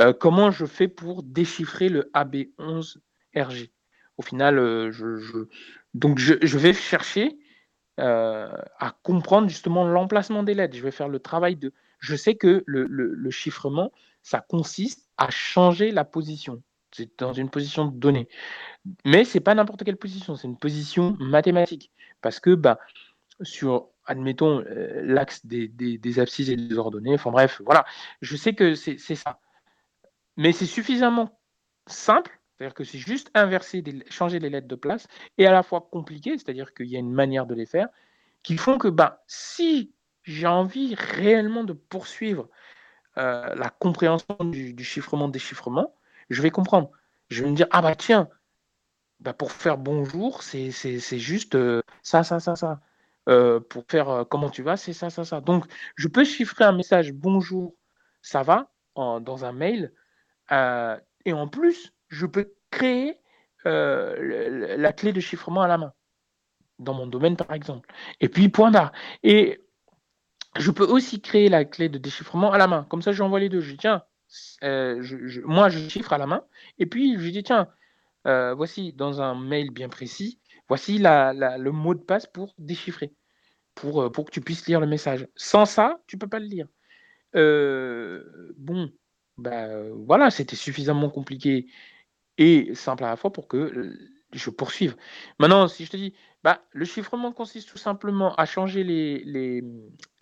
euh, 0.00 0.12
comment 0.12 0.50
je 0.50 0.66
fais 0.66 0.86
pour 0.86 1.22
déchiffrer 1.22 1.88
le 1.88 2.10
AB11RJ 2.14 3.70
Au 4.18 4.22
final, 4.22 4.58
euh, 4.58 4.92
je, 4.92 5.46
donc 5.94 6.18
je, 6.18 6.58
vais 6.58 6.74
chercher 6.74 7.38
euh, 7.98 8.54
à 8.78 8.94
comprendre 9.02 9.48
justement 9.48 9.84
l'emplacement 9.84 10.42
des 10.42 10.52
lettres. 10.52 10.76
Je 10.76 10.82
vais 10.82 10.90
faire 10.90 11.08
le 11.08 11.20
travail 11.20 11.56
de... 11.56 11.72
Je 12.00 12.16
sais 12.16 12.34
que 12.34 12.62
le, 12.66 13.30
chiffrement, 13.30 13.92
ça 14.22 14.40
consiste 14.40 15.08
à 15.20 15.30
changer 15.30 15.92
la 15.92 16.04
position. 16.04 16.62
C'est 16.90 17.18
dans 17.20 17.32
une 17.32 17.50
position 17.50 17.84
donnée. 17.84 18.28
Mais 19.04 19.24
ce 19.24 19.38
n'est 19.38 19.44
pas 19.44 19.54
n'importe 19.54 19.84
quelle 19.84 19.96
position, 19.96 20.34
c'est 20.34 20.48
une 20.48 20.58
position 20.58 21.16
mathématique. 21.20 21.92
Parce 22.20 22.40
que 22.40 22.54
bah, 22.54 22.80
sur 23.42 23.90
admettons, 24.06 24.64
euh, 24.66 25.02
l'axe 25.04 25.46
des, 25.46 25.68
des, 25.68 26.18
abscisses 26.18 26.48
et 26.48 26.56
des 26.56 26.76
ordonnées. 26.76 27.14
Enfin 27.14 27.30
bref, 27.30 27.62
voilà. 27.64 27.84
Je 28.20 28.36
sais 28.36 28.54
que 28.54 28.74
c'est 28.74 28.96
ça. 29.14 29.38
Mais 30.36 30.52
c'est 30.52 30.66
suffisamment 30.66 31.38
simple, 31.86 32.40
c'est-à-dire 32.56 32.74
que 32.74 32.84
c'est 32.84 32.98
juste 32.98 33.30
inverser, 33.34 33.84
changer 34.10 34.38
les 34.38 34.50
lettres 34.50 34.68
de 34.68 34.74
place, 34.74 35.06
et 35.38 35.46
à 35.46 35.52
la 35.52 35.62
fois 35.62 35.88
compliqué, 35.92 36.36
c'est-à-dire 36.38 36.74
qu'il 36.74 36.86
y 36.86 36.96
a 36.96 36.98
une 36.98 37.12
manière 37.12 37.46
de 37.46 37.54
les 37.54 37.66
faire, 37.66 37.88
qui 38.42 38.56
font 38.56 38.78
que 38.78 38.88
bah, 38.88 39.22
si 39.26 39.92
j'ai 40.24 40.46
envie 40.46 40.94
réellement 40.94 41.64
de 41.64 41.72
poursuivre 41.72 42.48
euh, 43.18 43.54
la 43.54 43.70
compréhension 43.70 44.36
du, 44.40 44.84
chiffrement-déchiffrement, 44.84 45.94
je 46.30 46.42
vais 46.42 46.50
comprendre. 46.50 46.90
Je 47.28 47.44
vais 47.44 47.50
me 47.50 47.56
dire, 47.56 47.66
ah 47.70 47.82
bah 47.82 47.94
tiens, 47.96 48.28
bah 49.20 49.32
pour 49.32 49.52
faire 49.52 49.78
bonjour, 49.78 50.42
c'est 50.42 50.70
juste 51.18 51.54
euh, 51.56 51.82
ça, 52.02 52.22
ça, 52.22 52.40
ça, 52.40 52.56
ça. 52.56 52.80
Euh, 53.28 53.60
pour 53.60 53.84
faire 53.88 54.24
comment 54.30 54.50
tu 54.50 54.62
vas, 54.62 54.76
c'est 54.76 54.92
ça, 54.92 55.10
ça, 55.10 55.24
ça. 55.24 55.40
Donc, 55.40 55.66
je 55.96 56.08
peux 56.08 56.24
chiffrer 56.24 56.64
un 56.64 56.72
message 56.72 57.12
bonjour, 57.12 57.74
ça 58.22 58.42
va, 58.42 58.70
dans 58.96 59.44
un 59.44 59.52
mail. 59.52 59.92
Et 61.24 61.32
en 61.32 61.48
plus, 61.48 61.92
je 62.08 62.26
peux 62.26 62.54
créer 62.70 63.20
la 63.64 64.92
clé 64.92 65.12
de 65.12 65.20
chiffrement 65.20 65.62
à 65.62 65.68
la 65.68 65.78
main, 65.78 65.92
dans 66.78 66.94
mon 66.94 67.06
domaine 67.06 67.36
par 67.36 67.52
exemple. 67.52 67.92
Et 68.20 68.28
puis, 68.28 68.48
point 68.48 68.70
barre. 68.70 68.92
Et 69.22 69.60
je 70.58 70.70
peux 70.70 70.84
aussi 70.84 71.20
créer 71.20 71.48
la 71.48 71.64
clé 71.64 71.88
de 71.88 71.98
déchiffrement 71.98 72.52
à 72.52 72.58
la 72.58 72.66
main. 72.66 72.86
Comme 72.90 73.02
ça, 73.02 73.12
j'envoie 73.12 73.40
les 73.40 73.48
deux. 73.48 73.60
Je 73.60 73.72
dis, 73.72 73.78
tiens, 73.78 74.02
moi, 75.44 75.68
je 75.68 75.88
chiffre 75.88 76.12
à 76.12 76.18
la 76.18 76.26
main. 76.26 76.44
Et 76.78 76.86
puis, 76.86 77.18
je 77.18 77.28
dis, 77.30 77.42
tiens, 77.42 77.68
voici 78.24 78.92
dans 78.92 79.20
un 79.20 79.34
mail 79.34 79.70
bien 79.70 79.88
précis, 79.88 80.40
voici 80.68 80.98
le 80.98 81.70
mot 81.70 81.94
de 81.94 82.00
passe 82.00 82.26
pour 82.26 82.54
déchiffrer. 82.58 83.12
Euh, 83.84 84.10
pour, 84.10 84.24
que 84.24 84.30
tu 84.30 84.40
puisses 84.40 84.66
lire 84.66 84.80
le 84.80 84.86
message. 84.86 85.26
Sans 85.36 85.64
ça, 85.64 86.00
tu 86.06 86.18
peux 86.18 86.28
pas 86.28 86.38
le 86.38 86.46
lire. 86.46 86.66
Euh, 87.36 88.52
bon, 88.56 88.92
bah, 89.38 89.68
voilà, 90.06 90.30
c'était 90.30 90.56
suffisamment 90.56 91.10
compliqué 91.10 91.66
et 92.38 92.74
simple 92.74 93.04
à 93.04 93.10
la 93.10 93.16
fois 93.16 93.32
pour 93.32 93.48
que 93.48 93.96
je 94.32 94.50
poursuive. 94.50 94.96
Maintenant, 95.38 95.68
si 95.68 95.84
je 95.84 95.90
te 95.90 95.96
dis, 95.96 96.14
bah, 96.42 96.64
le 96.72 96.84
chiffrement 96.84 97.32
consiste 97.32 97.68
tout 97.68 97.78
simplement 97.78 98.34
à 98.36 98.46
changer 98.46 98.84
les, 98.84 99.64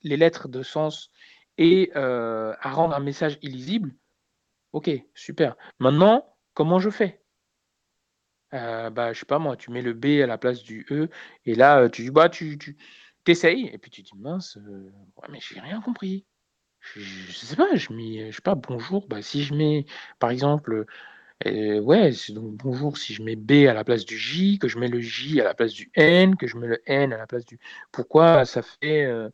lettres 0.02 0.49
de 0.49 0.62
sens 0.62 1.10
et 1.57 1.91
euh, 1.97 2.55
à 2.60 2.70
rendre 2.70 2.94
un 2.94 3.01
message 3.01 3.39
illisible, 3.43 3.94
ok, 4.73 4.91
super. 5.15 5.57
Maintenant, 5.78 6.36
comment 6.55 6.78
je 6.78 6.91
fais? 6.91 7.23
Euh, 8.55 8.91
bah, 8.91 9.12
je 9.12 9.20
sais 9.20 9.27
pas 9.27 9.39
moi, 9.39 9.57
tu 9.57 9.70
mets 9.70 9.83
le 9.83 9.93
B 9.93 10.23
à 10.23 10.27
la 10.27 10.39
place 10.39 10.62
du 10.62 10.86
E, 10.91 11.09
et 11.44 11.55
là, 11.55 11.89
tu 11.89 12.02
dis, 12.02 12.10
bah, 12.10 12.28
tu, 12.28 12.57
tu, 12.59 12.77
t'essayes, 13.25 13.67
et 13.73 13.78
puis 13.78 13.91
tu 13.91 14.02
dis, 14.02 14.12
mince, 14.17 14.57
euh, 14.57 14.91
mais 15.28 15.39
j'ai 15.41 15.60
rien 15.60 15.81
compris. 15.81 16.25
Je, 16.81 17.01
je, 17.01 17.33
sais 17.33 17.57
pas, 17.57 17.75
je 17.75 17.93
mets, 17.93 18.31
je 18.31 18.36
sais 18.36 18.43
pas, 18.43 18.55
bonjour, 18.55 19.07
bah, 19.09 19.20
si 19.20 19.43
je 19.43 19.55
mets, 19.55 19.85
par 20.18 20.31
exemple, 20.31 20.86
euh, 21.47 21.81
ouais, 21.81 22.12
donc 22.31 22.57
bonjour, 22.57 22.99
si 22.99 23.15
je 23.15 23.23
mets 23.23 23.36
B 23.36 23.67
à 23.68 23.75
la 23.75 23.85
place 23.85 24.05
du 24.05 24.18
J, 24.18 24.59
que 24.59 24.67
je 24.68 24.78
mets 24.78 24.89
le 24.89 25.01
J 25.01 25.41
à 25.41 25.44
la 25.44 25.55
place 25.55 25.73
du 25.73 25.91
N, 25.94 26.36
que 26.36 26.47
je 26.47 26.57
mets 26.57 26.67
le 26.67 26.83
N 26.86 27.12
à 27.12 27.17
la 27.17 27.27
place 27.27 27.44
du. 27.44 27.60
Pourquoi 27.93 28.44
ça 28.44 28.62
fait 28.62 29.05
euh, 29.05 29.31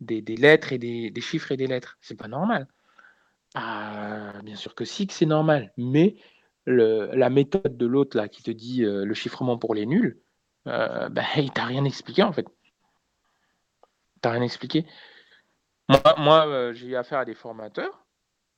des, 0.00 0.22
lettres 0.36 0.72
et 0.72 0.78
des, 0.78 1.20
chiffres 1.20 1.52
et 1.52 1.56
des 1.56 1.66
lettres 1.66 1.98
C'est 2.00 2.16
pas 2.16 2.28
normal. 2.28 2.68
Ah, 3.54 4.34
bien 4.44 4.56
sûr 4.56 4.74
que 4.74 4.84
si, 4.84 5.06
c'est 5.10 5.26
normal, 5.26 5.72
mais 5.76 6.16
la 6.66 7.30
méthode 7.30 7.76
de 7.76 7.86
l'autre 7.86 8.16
là 8.16 8.28
qui 8.28 8.42
te 8.42 8.50
dit 8.50 8.82
le 8.82 9.14
chiffrement 9.14 9.58
pour 9.58 9.74
les 9.74 9.86
nuls, 9.86 10.20
bah, 10.66 11.22
il 11.36 11.50
t'a 11.50 11.64
rien 11.64 11.84
expliqué 11.84 12.22
en 12.22 12.32
fait. 12.32 12.46
T'as 14.20 14.30
rien 14.30 14.42
expliqué 14.42 14.86
Moi, 16.18 16.46
euh, 16.46 16.72
j'ai 16.72 16.88
eu 16.88 16.96
affaire 16.96 17.20
à 17.20 17.24
des 17.24 17.34
formateurs 17.34 18.04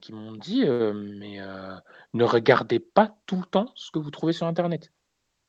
qui 0.01 0.12
m'ont 0.12 0.33
dit 0.33 0.65
euh, 0.65 0.94
mais 0.94 1.41
euh, 1.41 1.77
ne 2.15 2.25
regardez 2.25 2.81
pas 2.81 3.15
tout 3.27 3.36
le 3.36 3.44
temps 3.44 3.70
ce 3.75 3.91
que 3.91 3.99
vous 3.99 4.10
trouvez 4.10 4.33
sur 4.33 4.47
Internet. 4.47 4.93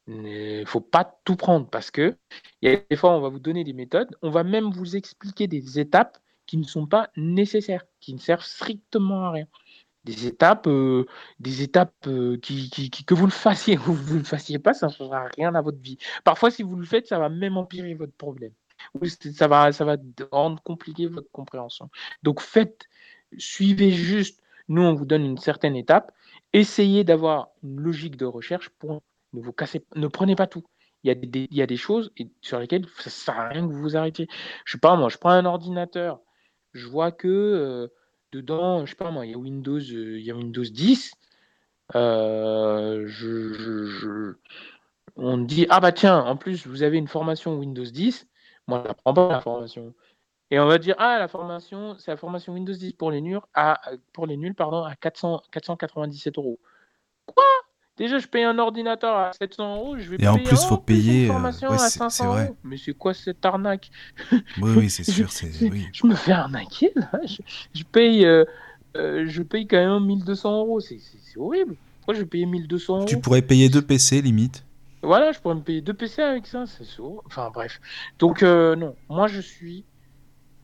Il 0.07 0.21
ne 0.61 0.65
faut 0.65 0.81
pas 0.81 1.19
tout 1.25 1.35
prendre 1.35 1.69
parce 1.69 1.91
que 1.91 2.17
y 2.61 2.67
a 2.69 2.77
des 2.89 2.95
fois 2.95 3.11
on 3.15 3.21
va 3.21 3.29
vous 3.29 3.39
donner 3.39 3.63
des 3.63 3.73
méthodes, 3.73 4.15
on 4.21 4.31
va 4.31 4.43
même 4.43 4.71
vous 4.71 4.95
expliquer 4.95 5.47
des 5.47 5.79
étapes 5.79 6.17
qui 6.45 6.57
ne 6.57 6.63
sont 6.63 6.87
pas 6.87 7.09
nécessaires, 7.15 7.85
qui 7.99 8.13
ne 8.13 8.19
servent 8.19 8.43
strictement 8.43 9.25
à 9.25 9.31
rien. 9.31 9.47
des 10.05 10.27
étapes, 10.27 10.67
euh, 10.67 11.05
des 11.39 11.63
étapes 11.63 12.07
euh, 12.07 12.37
qui, 12.39 12.69
que 13.05 13.13
vous 13.13 13.25
le 13.27 13.31
fassiez 13.31 13.77
ou 13.79 13.81
vous 13.93 14.15
ne 14.15 14.19
le 14.19 14.25
fassiez 14.25 14.59
pas, 14.59 14.73
ça 14.73 14.87
ne 14.87 14.91
changera 14.91 15.27
rien 15.37 15.55
à 15.55 15.61
votre 15.61 15.79
vie. 15.79 15.97
Parfois, 16.23 16.51
si 16.51 16.63
vous 16.63 16.75
le 16.77 16.85
faites, 16.85 17.07
ça 17.07 17.19
va 17.19 17.29
même 17.29 17.57
empirer 17.57 17.93
votre 17.95 18.13
problème. 18.13 18.53
Ça 19.35 19.47
va, 19.47 19.71
ça 19.71 19.85
va 19.85 19.97
rendre 20.31 20.61
compliqué 20.63 21.07
votre 21.07 21.31
compréhension. 21.31 21.89
Donc, 22.23 22.41
faites, 22.41 22.87
suivez 23.37 23.91
juste. 23.91 24.41
Nous, 24.67 24.81
on 24.81 24.93
vous 24.95 25.05
donne 25.05 25.25
une 25.25 25.37
certaine 25.37 25.75
étape. 25.75 26.11
Essayez 26.53 27.03
d'avoir 27.03 27.49
une 27.63 27.79
logique 27.79 28.17
de 28.17 28.25
recherche. 28.25 28.69
Pour, 28.69 29.01
ne 29.33 29.41
vous 29.41 29.53
cassez, 29.53 29.85
ne 29.95 30.07
prenez 30.07 30.35
pas 30.35 30.47
tout. 30.47 30.63
Il 31.03 31.07
y 31.07 31.11
a 31.11 31.15
des, 31.15 31.47
il 31.49 31.65
des 31.65 31.77
choses 31.77 32.11
sur 32.41 32.59
lesquelles 32.59 32.85
ça 32.97 33.05
ne 33.05 33.09
sert 33.09 33.39
à 33.39 33.47
rien 33.47 33.67
que 33.67 33.73
vous 33.73 33.81
vous 33.81 33.97
arrêtiez. 33.97 34.27
Je 34.65 34.73
sais 34.73 34.79
pas, 34.79 34.95
moi, 34.95 35.09
je 35.09 35.17
prends 35.17 35.31
un 35.31 35.45
ordinateur, 35.45 36.21
je 36.73 36.87
vois 36.87 37.11
que 37.11 37.27
euh, 37.27 37.87
dedans, 38.31 38.85
je 38.85 38.91
sais 38.91 38.95
pas 38.95 39.11
moi, 39.11 39.25
il 39.25 39.31
y 39.31 39.35
a 39.35 39.37
Windows, 39.37 39.79
euh, 39.79 40.19
il 40.19 40.25
y 40.25 40.31
a 40.31 40.35
Windows 40.35 40.63
10. 40.63 41.11
Euh, 41.95 43.03
je, 43.07 44.35
on 45.15 45.37
dit 45.37 45.65
ah 45.69 45.79
bah 45.79 45.91
tiens, 45.91 46.19
en 46.19 46.37
plus 46.37 46.65
vous 46.67 46.83
avez 46.83 46.97
une 46.97 47.07
formation 47.07 47.57
Windows 47.57 47.83
10. 47.83 48.27
Moi, 48.67 48.83
je 48.85 48.89
ne 48.89 48.93
prends 48.93 49.13
pas 49.13 49.29
la 49.29 49.41
formation. 49.41 49.93
Et 50.51 50.59
on 50.59 50.67
va 50.67 50.77
dire 50.77 50.95
ah 50.99 51.17
la 51.19 51.27
formation, 51.27 51.97
c'est 51.97 52.11
la 52.11 52.17
formation 52.17 52.53
Windows 52.53 52.73
10 52.73 52.93
pour 52.93 53.11
les 53.11 53.21
nuls 53.21 53.39
à 53.53 53.81
pour 54.13 54.27
les 54.27 54.37
nuls 54.37 54.55
pardon 54.55 54.83
à 54.83 54.95
400 54.95 55.41
497 55.51 56.37
euros. 56.37 56.59
Quoi? 57.25 57.43
Déjà, 57.97 58.19
je 58.19 58.27
paye 58.27 58.43
un 58.43 58.57
ordinateur 58.57 59.15
à 59.15 59.31
700 59.33 59.75
euros, 59.75 59.97
je 59.97 60.09
vais 60.09 60.17
Et 60.23 60.27
en 60.27 60.37
plus, 60.37 60.61
il 60.61 60.67
faut 60.67 60.77
payer. 60.77 61.25
Une 61.25 61.31
euh, 61.31 61.33
formation 61.33 61.69
à 61.71 61.77
500 61.77 62.25
euros. 62.25 62.57
Mais 62.63 62.77
c'est 62.77 62.93
quoi 62.93 63.13
cette 63.13 63.45
arnaque? 63.45 63.91
Oui, 64.31 64.71
oui, 64.77 64.89
c'est 64.89 65.03
sûr. 65.11 65.29
je, 65.29 65.65
oui. 65.67 65.87
je, 65.91 66.07
me 66.07 66.15
fais 66.15 66.31
arnaquer 66.31 66.91
là. 66.95 67.11
Je, 67.73 67.83
paye, 67.83 68.25
euh, 68.25 68.45
euh, 68.95 69.25
je 69.27 69.43
paye 69.43 69.67
quand 69.67 69.77
même 69.77 70.05
1200 70.05 70.59
euros. 70.59 70.79
C'est 70.79 70.99
horrible. 71.35 71.75
Pourquoi 71.99 72.13
je 72.15 72.19
vais 72.21 72.25
payer 72.25 72.45
1200 72.45 72.95
euros 72.95 73.05
Tu 73.05 73.19
pourrais 73.19 73.41
payer 73.41 73.69
deux 73.69 73.81
PC 73.81 74.21
limite. 74.21 74.65
Voilà, 75.03 75.31
je 75.31 75.39
pourrais 75.39 75.55
me 75.55 75.61
payer 75.61 75.81
deux 75.81 75.93
PC 75.93 76.21
avec 76.21 76.47
ça. 76.47 76.65
C'est 76.65 76.85
Enfin 77.25 77.51
bref. 77.53 77.81
Donc 78.19 78.41
non, 78.41 78.95
moi 79.09 79.27
je 79.27 79.41
suis 79.41 79.83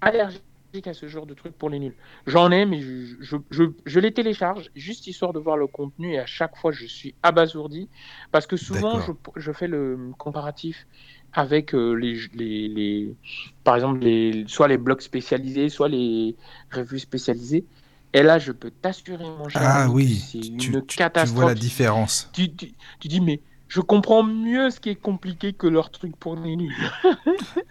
allergique 0.01 0.43
à 0.85 0.93
ce 0.93 1.07
genre 1.07 1.25
de 1.25 1.33
truc 1.33 1.57
pour 1.57 1.69
les 1.69 1.79
nuls. 1.79 1.95
J'en 2.27 2.51
ai, 2.51 2.65
mais 2.65 2.81
je, 2.81 3.37
je, 3.49 3.63
je, 3.85 3.99
les 3.99 4.11
télécharge 4.11 4.69
juste 4.75 5.07
histoire 5.07 5.33
de 5.33 5.39
voir 5.39 5.57
le 5.57 5.65
contenu 5.65 6.13
et 6.13 6.19
à 6.19 6.25
chaque 6.27 6.55
fois 6.55 6.71
je 6.71 6.85
suis 6.85 7.15
abasourdi 7.23 7.89
parce 8.31 8.45
que 8.45 8.57
souvent 8.57 8.99
je, 9.35 9.51
fais 9.51 9.67
le 9.67 10.11
comparatif 10.17 10.85
avec 11.33 11.73
euh, 11.73 11.93
les, 11.93 12.19
les, 12.33 12.67
les, 12.67 13.15
par 13.63 13.75
exemple 13.75 13.99
les, 13.99 14.45
soit 14.47 14.67
les 14.67 14.77
blogs 14.77 15.01
spécialisés, 15.01 15.69
soit 15.69 15.89
les 15.89 16.35
revues 16.71 16.99
spécialisées. 16.99 17.65
Et 18.13 18.23
là, 18.23 18.39
je 18.39 18.51
peux 18.51 18.71
t'assurer, 18.71 19.25
mon 19.25 19.49
cher, 19.49 19.61
ah, 19.63 19.89
oui. 19.89 20.15
c'est 20.15 20.39
une 20.39 20.81
catastrophe. 20.81 21.35
Tu 21.35 21.41
vois 21.41 21.49
la 21.49 21.55
différence. 21.55 22.29
Tu, 22.31 22.49
tu, 22.55 22.71
tu 22.99 23.07
dis, 23.09 23.19
mais 23.19 23.41
je 23.67 23.81
comprends 23.81 24.23
mieux 24.23 24.69
ce 24.69 24.79
qui 24.79 24.89
est 24.89 24.95
compliqué 24.95 25.53
que 25.53 25.67
leur 25.67 25.89
truc 25.89 26.15
pour 26.15 26.35
les 26.37 26.55
nuls. 26.55 26.73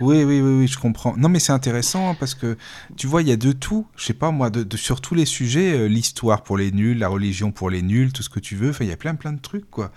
oui, 0.00 0.24
oui, 0.24 0.40
oui, 0.40 0.58
oui, 0.58 0.66
je 0.66 0.78
comprends. 0.78 1.16
Non, 1.16 1.28
mais 1.28 1.38
c'est 1.38 1.52
intéressant 1.52 2.10
hein, 2.10 2.16
parce 2.18 2.34
que 2.34 2.56
tu 2.96 3.06
vois, 3.06 3.22
il 3.22 3.28
y 3.28 3.32
a 3.32 3.36
de 3.36 3.52
tout. 3.52 3.86
Je 3.96 4.04
sais 4.04 4.14
pas 4.14 4.30
moi, 4.30 4.50
de, 4.50 4.76
sur 4.76 5.00
tous 5.00 5.14
les 5.14 5.24
sujets, 5.24 5.72
euh, 5.72 5.86
l'histoire 5.86 6.42
pour 6.42 6.58
les 6.58 6.70
nuls, 6.70 6.98
la 6.98 7.08
religion 7.08 7.50
pour 7.50 7.70
les 7.70 7.82
nuls, 7.82 8.12
tout 8.12 8.22
ce 8.22 8.28
que 8.28 8.40
tu 8.40 8.56
veux. 8.56 8.70
Enfin, 8.70 8.84
il 8.84 8.90
y 8.90 8.92
a 8.92 8.96
plein, 8.96 9.14
plein 9.14 9.32
de 9.32 9.40
trucs, 9.40 9.70
quoi. 9.70 9.90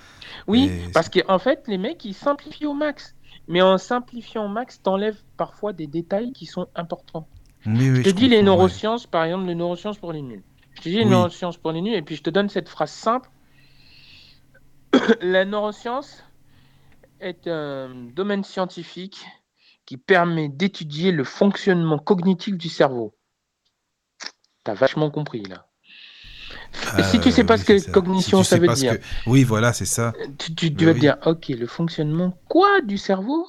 Oui, 0.48 0.72
parce 0.94 1.10
qu'en 1.10 1.40
fait, 1.40 1.64
les 1.68 1.78
mecs, 1.78 2.04
ils 2.06 2.14
simplifient 2.14 2.68
au 2.68 2.74
max. 2.74 3.16
Mais 3.48 3.62
en 3.62 3.78
simplifiant 3.78 4.46
au 4.46 4.50
max, 4.50 4.82
t'enlèves 4.82 5.18
parfois 5.36 5.74
des 5.74 5.88
détails 5.88 6.32
qui 6.34 6.46
sont 6.46 6.68
importants. 6.76 7.28
je 7.66 8.04
te 8.04 8.10
dis 8.10 8.30
les 8.30 8.44
neurosciences, 8.44 9.06
par 9.08 9.26
exemple, 9.26 9.48
les 9.48 9.56
neurosciences 9.56 9.98
pour 9.98 10.14
les 10.14 10.22
nuls. 10.22 10.44
Je 10.76 10.82
te 10.82 10.90
dis 10.90 10.98
les 10.98 11.06
neurosciences 11.06 11.58
pour 11.58 11.72
les 11.72 11.82
nuls, 11.82 11.96
et 11.96 12.02
puis 12.04 12.16
je 12.16 12.22
te 12.22 12.30
donne 12.30 12.48
cette 12.48 12.70
phrase 12.70 12.92
simple 12.92 13.30
la 15.22 15.46
neuroscience 15.46 16.24
est 17.20 17.48
un 17.48 17.90
domaine 18.14 18.44
scientifique 18.44 19.26
qui 19.86 19.98
permet 19.98 20.50
d'étudier 20.50 21.12
le 21.12 21.24
fonctionnement 21.24 21.98
cognitif 21.98 22.58
du 22.58 22.70
cerveau. 22.70 23.16
T'as 24.64 24.74
vachement 24.74 25.10
compris 25.10 25.44
là. 25.44 25.68
si 27.10 27.20
tu 27.20 27.32
sais 27.32 27.44
pas 27.44 27.56
euh, 27.56 27.58
ce 27.58 27.66
que 27.66 27.92
cognition 27.92 28.44
ça 28.44 28.58
veut 28.58 28.68
dire, 28.70 28.98
oui 29.26 29.44
voilà 29.44 29.74
c'est 29.74 29.86
ça. 29.86 30.14
Tu, 30.38 30.70
vas 30.86 30.94
te 30.94 31.00
dire 31.00 31.18
ok 31.26 31.50
le 31.50 31.68
fonctionnement 31.68 32.38
quoi 32.48 32.82
du 32.82 32.98
cerveau? 32.98 33.48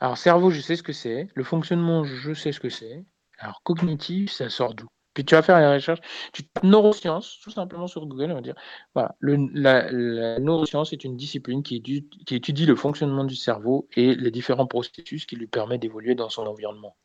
Alors 0.00 0.16
cerveau 0.16 0.50
je 0.50 0.60
sais 0.60 0.76
ce 0.76 0.82
que 0.82 0.92
c'est, 0.92 1.28
le 1.34 1.44
fonctionnement 1.44 2.04
je 2.04 2.32
sais 2.32 2.52
ce 2.52 2.60
que 2.60 2.70
c'est. 2.70 3.04
Alors 3.38 3.60
cognitif 3.62 4.32
ça 4.32 4.48
sort 4.48 4.74
d'où? 4.74 4.86
Puis 5.16 5.24
tu 5.24 5.34
vas 5.34 5.40
faire 5.40 5.56
une 5.56 5.72
recherche, 5.72 6.00
tu 6.34 6.42
neurosciences, 6.62 7.40
tout 7.42 7.50
simplement 7.50 7.86
sur 7.86 8.04
Google, 8.04 8.32
on 8.32 8.34
va 8.34 8.40
dire, 8.42 8.54
voilà, 8.92 9.16
la, 9.22 10.38
neuroscience 10.38 10.92
est 10.92 11.04
une 11.04 11.16
discipline 11.16 11.62
qui, 11.62 11.82
étudie 12.30 12.66
le 12.66 12.76
fonctionnement 12.76 13.24
du 13.24 13.34
cerveau 13.34 13.88
et 13.96 14.14
les 14.14 14.30
différents 14.30 14.66
processus 14.66 15.24
qui 15.24 15.36
lui 15.36 15.46
permettent 15.46 15.80
d'évoluer 15.80 16.14
dans 16.14 16.28
son 16.28 16.42
environnement. 16.42 16.96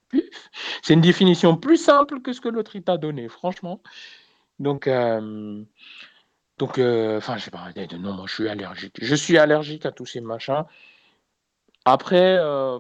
C'est 0.82 0.94
une 0.94 1.00
définition 1.00 1.56
plus 1.56 1.78
simple 1.78 2.22
que 2.22 2.34
ce 2.34 2.42
que 2.42 2.50
l'autre 2.50 2.78
t'a 2.80 2.98
donné, 2.98 3.30
franchement. 3.30 3.82
Donc, 4.60 4.88
euh, 4.88 5.64
donc, 6.58 6.80
euh, 6.80 7.18
enfin, 7.18 7.38
je 7.38 7.46
sais 7.46 7.52
pas, 7.52 7.72
non, 7.98 8.14
moi 8.14 8.26
je 8.28 8.34
suis 8.34 8.50
allergique. 8.50 8.98
Je 9.02 9.16
suis 9.16 9.38
allergique 9.38 9.86
à 9.86 9.94
tous 9.94 10.06
ces 10.06 10.20
machins. 10.20 10.66
Après, 11.86 12.38
euh, 12.40 12.78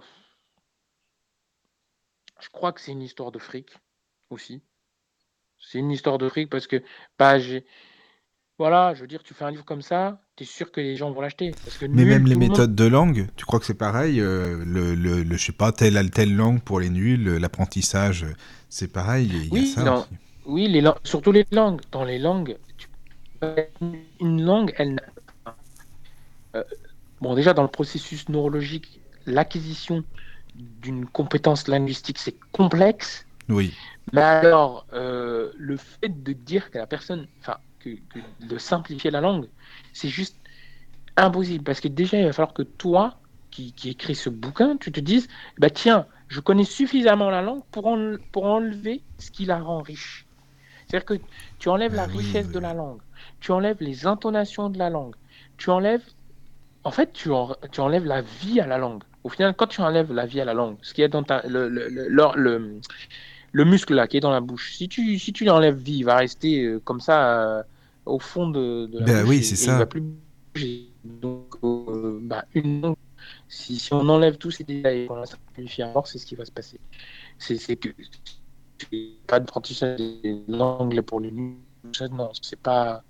je 2.41 2.49
crois 2.49 2.73
que 2.73 2.81
c'est 2.81 2.91
une 2.91 3.01
histoire 3.01 3.31
de 3.31 3.39
fric 3.39 3.69
aussi. 4.29 4.61
C'est 5.61 5.79
une 5.79 5.91
histoire 5.91 6.17
de 6.17 6.27
fric 6.29 6.49
parce 6.49 6.67
que, 6.67 6.81
bah. 7.17 7.37
Voilà, 8.59 8.93
je 8.93 9.01
veux 9.01 9.07
dire, 9.07 9.23
tu 9.23 9.33
fais 9.33 9.43
un 9.43 9.49
livre 9.49 9.65
comme 9.65 9.81
ça, 9.81 10.21
tu 10.35 10.43
es 10.43 10.45
sûr 10.45 10.71
que 10.71 10.79
les 10.79 10.95
gens 10.95 11.09
vont 11.09 11.21
l'acheter. 11.21 11.51
Mais 11.89 12.05
même 12.05 12.27
les 12.27 12.35
méthodes 12.35 12.75
de 12.75 12.85
langue, 12.85 13.27
tu 13.35 13.43
crois 13.43 13.59
que 13.59 13.65
c'est 13.65 13.73
pareil 13.73 14.21
euh, 14.21 14.63
le, 14.63 14.93
le, 14.93 15.23
je 15.35 15.43
sais 15.43 15.51
pas, 15.51 15.71
telle, 15.71 16.11
telle 16.11 16.35
langue 16.35 16.61
pour 16.61 16.79
les 16.79 16.91
nuls, 16.91 17.37
l'apprentissage, 17.37 18.23
c'est 18.69 18.91
pareil. 18.91 19.31
Il 19.45 19.51
oui, 19.51 19.61
y 19.61 19.79
a 19.79 19.83
ça 19.83 20.07
oui 20.45 20.67
les 20.67 20.83
surtout 21.03 21.31
les 21.31 21.45
langues. 21.51 21.81
Dans 21.91 22.03
les 22.03 22.19
langues, 22.19 22.57
une 24.19 24.41
langue, 24.43 24.73
elle. 24.77 24.99
Euh, 26.55 26.63
bon, 27.19 27.33
déjà, 27.33 27.53
dans 27.53 27.63
le 27.63 27.69
processus 27.69 28.29
neurologique, 28.29 29.01
l'acquisition 29.25 30.03
d'une 30.55 31.05
compétence 31.05 31.67
linguistique, 31.67 32.19
c'est 32.19 32.35
complexe. 32.51 33.25
Oui. 33.49 33.73
Mais 34.13 34.21
alors, 34.21 34.85
euh, 34.93 35.51
le 35.57 35.77
fait 35.77 36.23
de 36.23 36.33
dire 36.33 36.69
que 36.71 36.77
la 36.77 36.87
personne, 36.87 37.27
enfin, 37.39 37.57
que, 37.79 37.89
de 38.41 38.57
simplifier 38.57 39.11
la 39.11 39.21
langue, 39.21 39.47
c'est 39.93 40.09
juste 40.09 40.37
impossible. 41.17 41.63
Parce 41.63 41.79
que 41.79 41.87
déjà, 41.87 42.19
il 42.19 42.25
va 42.25 42.33
falloir 42.33 42.53
que 42.53 42.63
toi, 42.63 43.15
qui, 43.51 43.73
qui 43.73 43.89
écris 43.89 44.15
ce 44.15 44.29
bouquin, 44.29 44.77
tu 44.77 44.91
te 44.91 44.99
dises, 44.99 45.27
bah 45.57 45.69
tiens, 45.69 46.07
je 46.27 46.39
connais 46.39 46.63
suffisamment 46.63 47.29
la 47.29 47.41
langue 47.41 47.63
pour, 47.71 47.97
pour 48.31 48.45
enlever 48.45 49.01
ce 49.17 49.31
qui 49.31 49.45
la 49.45 49.59
rend 49.59 49.81
riche. 49.81 50.25
C'est-à-dire 50.87 51.05
que 51.05 51.13
tu 51.59 51.69
enlèves 51.69 51.93
la 51.93 52.03
ah 52.03 52.07
richesse 52.07 52.49
de 52.49 52.59
la 52.59 52.73
langue, 52.73 52.99
tu 53.39 53.51
enlèves 53.51 53.77
les 53.79 54.05
intonations 54.05 54.69
de 54.69 54.77
la 54.77 54.89
langue, 54.89 55.15
tu 55.57 55.69
enlèves, 55.69 56.03
en 56.83 56.91
fait, 56.91 57.13
tu, 57.13 57.29
tu 57.71 57.79
enlèves 57.79 58.05
la 58.05 58.21
vie 58.21 58.59
à 58.59 58.67
la 58.67 58.77
langue. 58.77 59.03
Au 59.23 59.29
final, 59.29 59.53
quand 59.55 59.67
tu 59.67 59.81
enlèves 59.81 60.11
la 60.11 60.25
vie 60.25 60.41
à 60.41 60.45
la 60.45 60.53
langue, 60.53 60.77
ce 60.81 60.93
qui 60.93 61.01
est 61.01 61.07
dans 61.07 61.23
ta, 61.23 61.45
le, 61.47 61.69
le, 61.69 61.87
le, 61.89 62.09
le 62.35 62.81
muscle 63.53 63.93
là 63.93 64.07
qui 64.07 64.17
est 64.17 64.21
dans 64.21 64.31
la 64.31 64.41
bouche, 64.41 64.75
si 64.75 64.87
tu, 64.87 65.19
si 65.19 65.33
tu 65.33 65.45
l'enlèves 65.45 65.77
vie, 65.77 65.99
il 65.99 66.03
va 66.03 66.15
rester 66.17 66.63
euh, 66.63 66.79
comme 66.79 67.01
ça 67.01 67.39
euh, 67.39 67.63
au 68.05 68.19
fond 68.19 68.49
de, 68.49 68.89
la 68.93 69.05
ben, 69.05 69.27
Oui, 69.27 69.43
c'est 69.43 69.55
ça. 69.55 69.73
Il 69.73 69.77
va 69.77 69.85
plus 69.85 70.03
bouger. 70.53 70.87
Donc, 71.03 71.55
euh, 71.63 72.19
bah, 72.21 72.45
une 72.53 72.95
si, 73.47 73.77
si, 73.79 73.93
on 73.93 74.07
enlève 74.09 74.37
tous 74.37 74.51
ces 74.51 74.63
détails 74.63 75.01
et 75.01 75.07
qu'on 75.07 75.15
la 75.15 75.25
simplifie 75.25 75.81
à 75.81 75.91
mort, 75.91 76.07
c'est 76.07 76.17
ce 76.17 76.25
qui 76.25 76.35
va 76.35 76.45
se 76.45 76.51
passer. 76.51 76.79
C'est 77.37 77.75
que 77.75 77.89
pas 79.27 79.39
d'apprentissage 79.39 79.99
de 79.99 81.01
pour 81.01 81.19
les 81.19 81.31
nuls. 81.31 81.57
Non, 82.11 82.31
c'est 82.41 82.59
pas. 82.59 83.03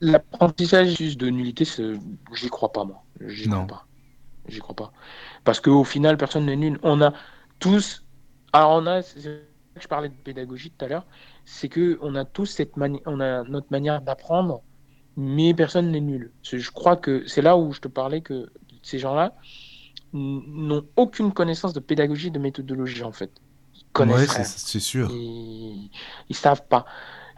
L'apprentissage 0.00 0.96
juste 0.96 1.18
de 1.18 1.28
nullité, 1.28 1.64
j'y 2.34 2.48
crois 2.48 2.72
pas, 2.72 2.84
moi. 2.84 3.02
J'y 3.26 3.48
crois 3.48 3.66
pas. 3.66 3.86
J'y 4.48 4.60
crois 4.60 4.76
pas. 4.76 4.92
Parce 5.44 5.60
qu'au 5.60 5.84
final, 5.84 6.16
personne 6.16 6.46
n'est 6.46 6.56
nul. 6.56 6.78
On 6.82 7.00
a 7.00 7.12
tous 7.58 8.04
alors 8.52 8.72
on 8.72 8.86
a, 8.86 9.00
je 9.00 9.88
parlais 9.88 10.08
de 10.08 10.14
pédagogie 10.14 10.70
tout 10.70 10.84
à 10.84 10.88
l'heure, 10.88 11.06
c'est 11.44 11.68
que 11.68 11.98
on 12.02 12.14
a 12.14 12.24
tous 12.24 12.46
cette 12.46 12.76
manière, 12.76 13.00
on 13.06 13.20
a 13.20 13.42
notre 13.44 13.68
manière 13.70 14.00
d'apprendre, 14.00 14.62
mais 15.16 15.54
personne 15.54 15.90
n'est 15.90 16.00
nul. 16.00 16.32
Je 16.42 16.70
crois 16.70 16.96
que 16.96 17.26
c'est 17.26 17.42
là 17.42 17.56
où 17.56 17.72
je 17.72 17.80
te 17.80 17.88
parlais 17.88 18.20
que 18.20 18.50
ces 18.82 18.98
gens-là 18.98 19.34
n'ont 20.12 20.86
aucune 20.96 21.32
connaissance 21.32 21.72
de 21.72 21.80
pédagogie, 21.80 22.30
de 22.30 22.38
méthodologie 22.38 23.02
en 23.02 23.12
fait. 23.12 23.30
Ils 23.74 23.84
connaissent 23.92 24.56
c'est 24.56 24.80
sûr. 24.80 25.10
Ils, 25.10 25.90
ils 26.28 26.36
savent 26.36 26.66
pas. 26.66 26.84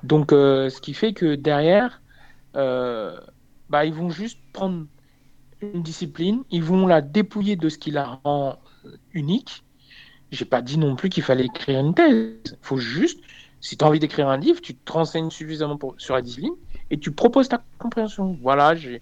Donc, 0.03 0.33
euh, 0.33 0.69
ce 0.69 0.81
qui 0.81 0.93
fait 0.93 1.15
que 1.15 1.35
derrière, 1.35 2.03
euh, 2.57 3.19
bah, 3.71 3.87
ils 3.87 3.95
vont 3.95 4.11
juste 4.11 4.39
prendre 4.53 4.87
une 5.63 5.83
discipline, 5.83 6.45
ils 6.51 6.63
vont 6.63 6.87
la 6.87 7.01
dépouiller 7.01 7.57
de 7.57 7.69
ce 7.71 7.79
qui 7.79 7.91
la 7.91 8.21
rend 8.25 8.59
unique, 9.13 9.65
j'ai 10.35 10.45
pas 10.45 10.63
dit 10.63 10.79
non 10.79 10.97
plus 10.97 11.09
qu'il 11.09 11.23
fallait 11.23 11.47
écrire 11.47 11.81
une 11.81 11.95
thèse. 11.95 12.35
Il 12.47 12.59
faut 12.63 12.77
juste 12.79 13.21
Si 13.61 13.77
tu 13.77 13.85
as 13.85 13.89
envie 13.89 13.99
d'écrire 14.01 14.29
un 14.29 14.37
livre, 14.37 14.61
tu 14.61 14.75
te 14.75 14.93
renseignes 14.93 15.31
suffisamment 15.31 15.79
sur 15.97 16.15
la 16.15 16.23
discipline 16.23 16.55
et 16.91 16.99
tu 16.99 17.13
proposes 17.13 17.49
ta 17.49 17.65
compréhension. 17.79 18.37
Voilà, 18.43 18.75
j'ai 18.75 19.01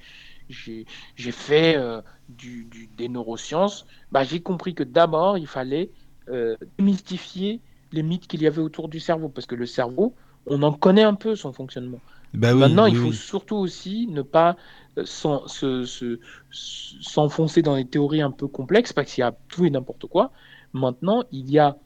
fait 1.33 1.77
euh, 1.77 2.01
du, 2.29 2.69
des 2.97 3.09
neurosciences. 3.09 3.87
Bah, 4.13 4.25
j'ai 4.25 4.41
compris 4.41 4.75
que 4.75 4.85
d'abord, 4.85 5.39
il 5.39 5.47
fallait 5.49 5.91
euh, 6.29 6.57
démystifier 6.79 7.61
les 7.93 8.03
mythes 8.03 8.27
qu'il 8.27 8.43
y 8.43 8.47
avait 8.47 8.63
autour 8.63 8.89
du 8.89 9.01
cerveau, 9.01 9.29
parce 9.29 9.47
que 9.47 9.55
le 9.55 9.67
cerveau, 9.67 10.15
on 10.47 10.63
en 10.63 10.73
connaît 10.73 11.03
un 11.03 11.15
peu 11.15 11.35
son 11.37 11.53
fonctionnement. 11.53 12.01
Bah 12.33 12.55
Maintenant, 12.55 12.87
il 12.87 12.97
faut 12.97 13.13
surtout 13.13 13.57
aussi 13.57 14.07
ne 14.07 14.23
pas 14.23 14.57
euh, 14.99 15.05
s'enfoncer 17.01 17.63
dans 17.63 17.77
des 17.77 17.85
théories 17.85 18.23
un 18.23 18.31
peu 18.31 18.49
complexes, 18.49 18.93
parce 18.93 19.13
qu'il 19.13 19.21
y 19.23 19.25
a 19.25 19.37
tout 19.49 19.65
et 19.67 19.71
n'importe 19.71 20.07
quoi. 20.07 20.33
Maintenant, 20.73 21.25
il 21.33 21.51
y 21.51 21.59
a 21.59 21.77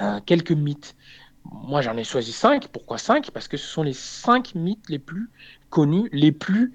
euh, 0.00 0.20
quelques 0.24 0.52
mythes. 0.52 0.96
Moi, 1.44 1.82
j'en 1.82 1.96
ai 1.96 2.04
choisi 2.04 2.32
cinq. 2.32 2.68
Pourquoi 2.68 2.98
cinq? 2.98 3.30
Parce 3.30 3.48
que 3.48 3.56
ce 3.56 3.66
sont 3.66 3.82
les 3.82 3.92
cinq 3.92 4.54
mythes 4.54 4.88
les 4.88 4.98
plus 4.98 5.30
connus, 5.70 6.08
les 6.12 6.32
plus 6.32 6.72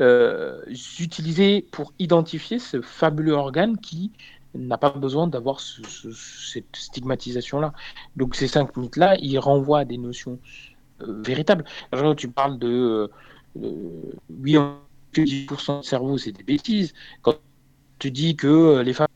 euh, 0.00 0.60
utilisés 1.00 1.62
pour 1.70 1.94
identifier 1.98 2.58
ce 2.58 2.82
fabuleux 2.82 3.32
organe 3.32 3.78
qui 3.78 4.12
n'a 4.54 4.76
pas 4.76 4.90
besoin 4.90 5.26
d'avoir 5.26 5.60
cette 5.60 6.76
stigmatisation-là. 6.76 7.72
Donc 8.14 8.34
ces 8.34 8.46
cinq 8.46 8.76
mythes-là, 8.76 9.16
ils 9.20 9.38
renvoient 9.38 9.80
à 9.80 9.84
des 9.86 9.96
notions 9.96 10.38
euh, 11.00 11.22
véritables. 11.22 11.64
tu 12.16 12.28
parles 12.28 12.58
de 12.58 13.10
euh, 13.56 14.12
oui, 14.28 14.56
10% 15.14 15.80
de 15.80 15.84
cerveau, 15.84 16.18
c'est 16.18 16.32
des 16.32 16.42
bêtises. 16.42 16.92
Quand 17.22 17.36
tu 17.98 18.10
dis 18.10 18.36
que 18.36 18.80
les 18.80 18.92
femmes 18.92 19.08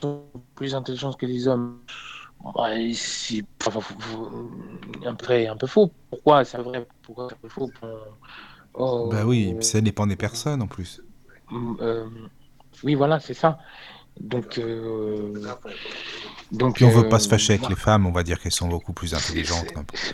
sont 0.00 0.24
plus 0.54 0.74
intelligentes 0.74 1.16
que 1.18 1.26
les 1.26 1.48
hommes, 1.48 1.78
bah, 2.54 2.68
c'est 2.94 3.44
un 5.06 5.14
peu, 5.14 5.48
un 5.48 5.56
peu 5.56 5.66
faux. 5.66 5.92
Pourquoi 6.10 6.44
c'est 6.44 6.58
vrai 6.58 6.86
Pourquoi 7.02 7.28
c'est 7.42 7.48
faux 7.48 7.70
oh, 8.74 9.08
Bah 9.10 9.24
oui, 9.24 9.56
ça 9.60 9.80
dépend 9.80 10.06
des 10.06 10.16
personnes 10.16 10.62
en 10.62 10.66
plus. 10.66 11.02
Euh, 11.80 12.06
oui, 12.84 12.94
voilà, 12.94 13.20
c'est 13.20 13.34
ça. 13.34 13.58
Donc, 14.20 14.58
euh, 14.58 15.32
donc. 16.52 16.76
Puis 16.76 16.84
on 16.84 16.90
veut 16.90 17.08
pas 17.08 17.18
se 17.18 17.28
fâcher 17.28 17.54
avec 17.54 17.68
les 17.68 17.76
femmes, 17.76 18.06
on 18.06 18.12
va 18.12 18.22
dire 18.22 18.40
qu'elles 18.40 18.52
sont 18.52 18.68
beaucoup 18.68 18.92
plus 18.92 19.14
intelligentes 19.14 19.66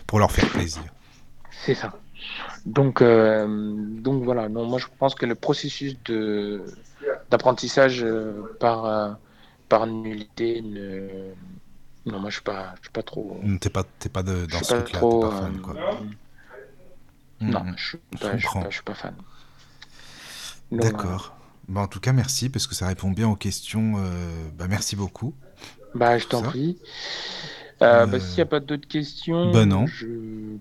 pour 0.07 0.19
leur 0.19 0.33
faire 0.33 0.49
plaisir. 0.49 0.83
C'est 1.65 1.75
ça. 1.75 1.93
Donc, 2.67 3.01
euh, 3.03 3.47
donc 4.01 4.25
voilà. 4.25 4.49
Non, 4.49 4.67
moi 4.67 4.79
je 4.79 4.87
pense 4.99 5.15
que 5.15 5.27
le 5.27 5.35
processus 5.35 5.97
de 6.05 6.63
d'apprentissage 7.31 8.03
euh, 8.05 8.57
par 8.61 9.17
par 9.73 9.86
nullité 9.86 10.60
ne 10.60 11.09
non 12.05 12.20
moi 12.20 12.28
je 12.28 12.34
suis 12.34 12.42
pas 12.42 12.75
je 12.76 12.83
suis 12.83 12.92
pas 12.92 13.02
trop. 13.02 13.41
T'es 13.59 13.70
pas 13.70 13.84
t'es 13.99 14.10
pas 14.10 14.23
de, 14.23 14.44
dans 14.44 14.59
ce 14.59 14.75
truc-là, 14.75 15.01
t'es 15.01 15.20
pas 15.20 15.31
fan 15.31 15.60
quoi. 15.62 15.75
Non, 17.41 17.65
je 17.76 17.86
suis 17.86 17.99
pas, 18.20 18.36
je 18.36 18.47
suis 18.47 18.60
pas, 18.60 18.68
je 18.68 18.75
suis 18.75 18.84
pas 18.84 18.94
fan. 18.94 19.15
D'accord. 20.70 21.34
Bah, 21.68 21.81
en 21.81 21.86
tout 21.86 22.01
cas, 22.01 22.12
merci 22.12 22.51
parce 22.51 22.67
que 22.67 22.75
ça 22.75 22.86
répond 22.86 23.10
bien 23.10 23.28
aux 23.28 23.36
questions. 23.36 23.94
Euh, 23.97 24.49
bah, 24.59 24.67
merci 24.68 24.94
beaucoup. 24.94 25.33
Bah, 25.94 26.18
je 26.18 26.26
t'en 26.26 26.42
prie. 26.42 26.78
Euh, 27.81 28.07
bah, 28.07 28.20
S'il 28.20 28.36
n'y 28.36 28.42
a 28.42 28.47
pas 28.47 28.60
d'autres 28.60 28.86
questions, 28.86 29.51
bah, 29.52 29.65
non. 29.65 29.86
je 29.86 30.07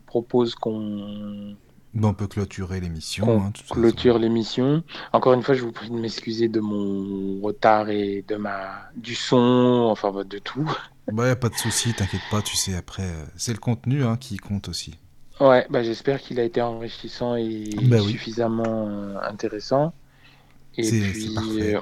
propose 0.06 0.56
qu'on. 0.56 1.56
Bah, 1.94 2.08
on 2.08 2.14
peut 2.14 2.28
clôturer 2.28 2.80
l'émission. 2.80 3.44
Hein, 3.46 3.52
clôture 3.70 4.18
l'émission. 4.18 4.84
Encore 5.12 5.34
une 5.34 5.44
fois, 5.44 5.56
je 5.56 5.64
vous 5.64 5.74
prie 5.74 5.90
de 5.90 5.96
m'excuser 5.96 6.48
de 6.48 6.62
mon 6.62 7.42
retard 7.42 7.90
et 7.90 8.24
de 8.28 8.36
ma 8.36 8.90
du 8.96 9.16
son, 9.16 9.88
enfin 9.90 10.12
de 10.24 10.38
tout. 10.38 10.70
Bah, 11.12 11.36
pas 11.36 11.50
de 11.50 11.56
souci, 11.56 11.94
t'inquiète 11.94 12.22
pas. 12.30 12.42
Tu 12.42 12.56
sais, 12.56 12.76
après, 12.76 13.04
euh, 13.04 13.26
c'est 13.36 13.52
le 13.52 13.58
contenu 13.58 14.04
hein, 14.06 14.16
qui 14.18 14.38
compte 14.38 14.70
aussi. 14.70 14.98
Ouais, 15.42 15.66
bah, 15.70 15.84
j'espère 15.84 16.22
qu'il 16.22 16.40
a 16.40 16.44
été 16.44 16.62
enrichissant 16.62 17.36
et 17.36 17.70
bah 17.84 18.00
suffisamment 18.00 18.88
intéressant. 19.22 19.94
Et 20.78 20.84
puis, 20.84 21.36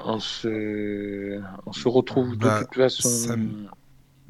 on 0.04 0.18
se, 0.18 1.38
on 1.66 1.72
se 1.72 1.86
retrouve 1.86 2.32
de 2.32 2.44
bah, 2.44 2.62
toute 2.62 2.74
façon. 2.74 3.36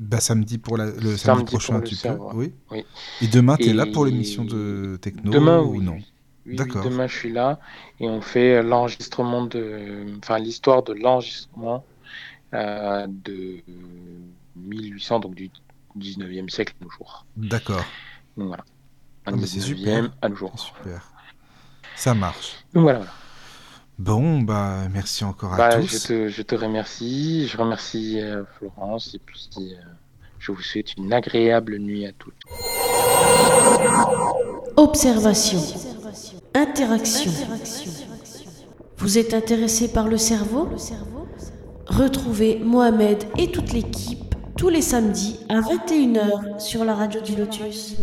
Bah, 0.00 0.18
samedi 0.18 0.56
pour 0.56 0.78
la... 0.78 0.86
le 0.86 1.14
samedi, 1.18 1.44
prochain, 1.44 1.78
tu 1.82 1.94
peux. 1.94 2.08
Oui. 2.32 2.54
oui. 2.70 2.86
Et 3.20 3.28
demain, 3.28 3.56
tu 3.56 3.68
es 3.68 3.74
là 3.74 3.84
pour 3.84 4.06
l'émission 4.06 4.46
de 4.46 4.98
techno 5.00 5.30
demain, 5.30 5.60
ou 5.60 5.76
oui. 5.76 5.84
non 5.84 5.98
D'accord. 6.46 6.82
demain, 6.82 7.06
je 7.06 7.14
suis 7.14 7.32
là 7.32 7.60
et 8.00 8.08
on 8.08 8.22
fait 8.22 8.62
l'enregistrement 8.62 9.44
de. 9.44 10.06
Enfin, 10.18 10.38
l'histoire 10.38 10.82
de 10.82 10.94
l'enregistrement 10.94 11.84
euh, 12.54 13.06
de 13.08 13.58
1800, 14.56 15.20
donc 15.20 15.34
du 15.34 15.50
19e 15.98 16.48
siècle 16.48 16.72
à 16.80 16.84
nos 16.84 16.90
jours. 16.90 17.26
D'accord. 17.36 17.84
Donc 18.38 18.48
voilà. 18.48 18.64
Ah, 19.26 19.32
c'est 19.44 19.60
super. 19.60 20.10
à 20.22 20.28
nos 20.30 20.34
jours. 20.34 20.58
Super. 20.58 21.12
Ça 21.94 22.14
marche. 22.14 22.64
Donc 22.72 22.84
voilà. 22.84 23.00
voilà. 23.00 23.12
Bon, 24.00 24.40
bah 24.40 24.88
merci 24.90 25.24
encore 25.24 25.52
à 25.52 25.56
bah, 25.58 25.76
tous. 25.76 26.02
Je 26.02 26.06
te, 26.06 26.28
je 26.30 26.40
te, 26.40 26.54
remercie, 26.54 27.46
je 27.46 27.58
remercie 27.58 28.18
euh, 28.18 28.44
Florence 28.56 29.14
et 29.14 29.18
puis 29.18 29.50
euh, 29.58 29.76
je 30.40 30.50
vous 30.50 30.62
souhaite 30.62 30.96
une 30.96 31.12
agréable 31.12 31.78
nuit 31.78 32.06
à 32.06 32.12
tous. 32.12 32.32
Observation. 34.76 35.60
Interaction. 36.54 37.30
Vous 38.96 39.18
êtes 39.18 39.34
intéressé 39.34 39.92
par 39.92 40.08
le 40.08 40.16
cerveau? 40.16 40.68
Retrouvez 41.86 42.58
Mohamed 42.58 43.22
et 43.38 43.52
toute 43.52 43.72
l'équipe 43.72 44.30
tous 44.60 44.68
les 44.68 44.82
samedis 44.82 45.40
à 45.48 45.60
21h 45.60 46.60
sur 46.60 46.84
la 46.84 46.94
radio 46.94 47.22
du 47.22 47.34
Lotus. 47.34 47.96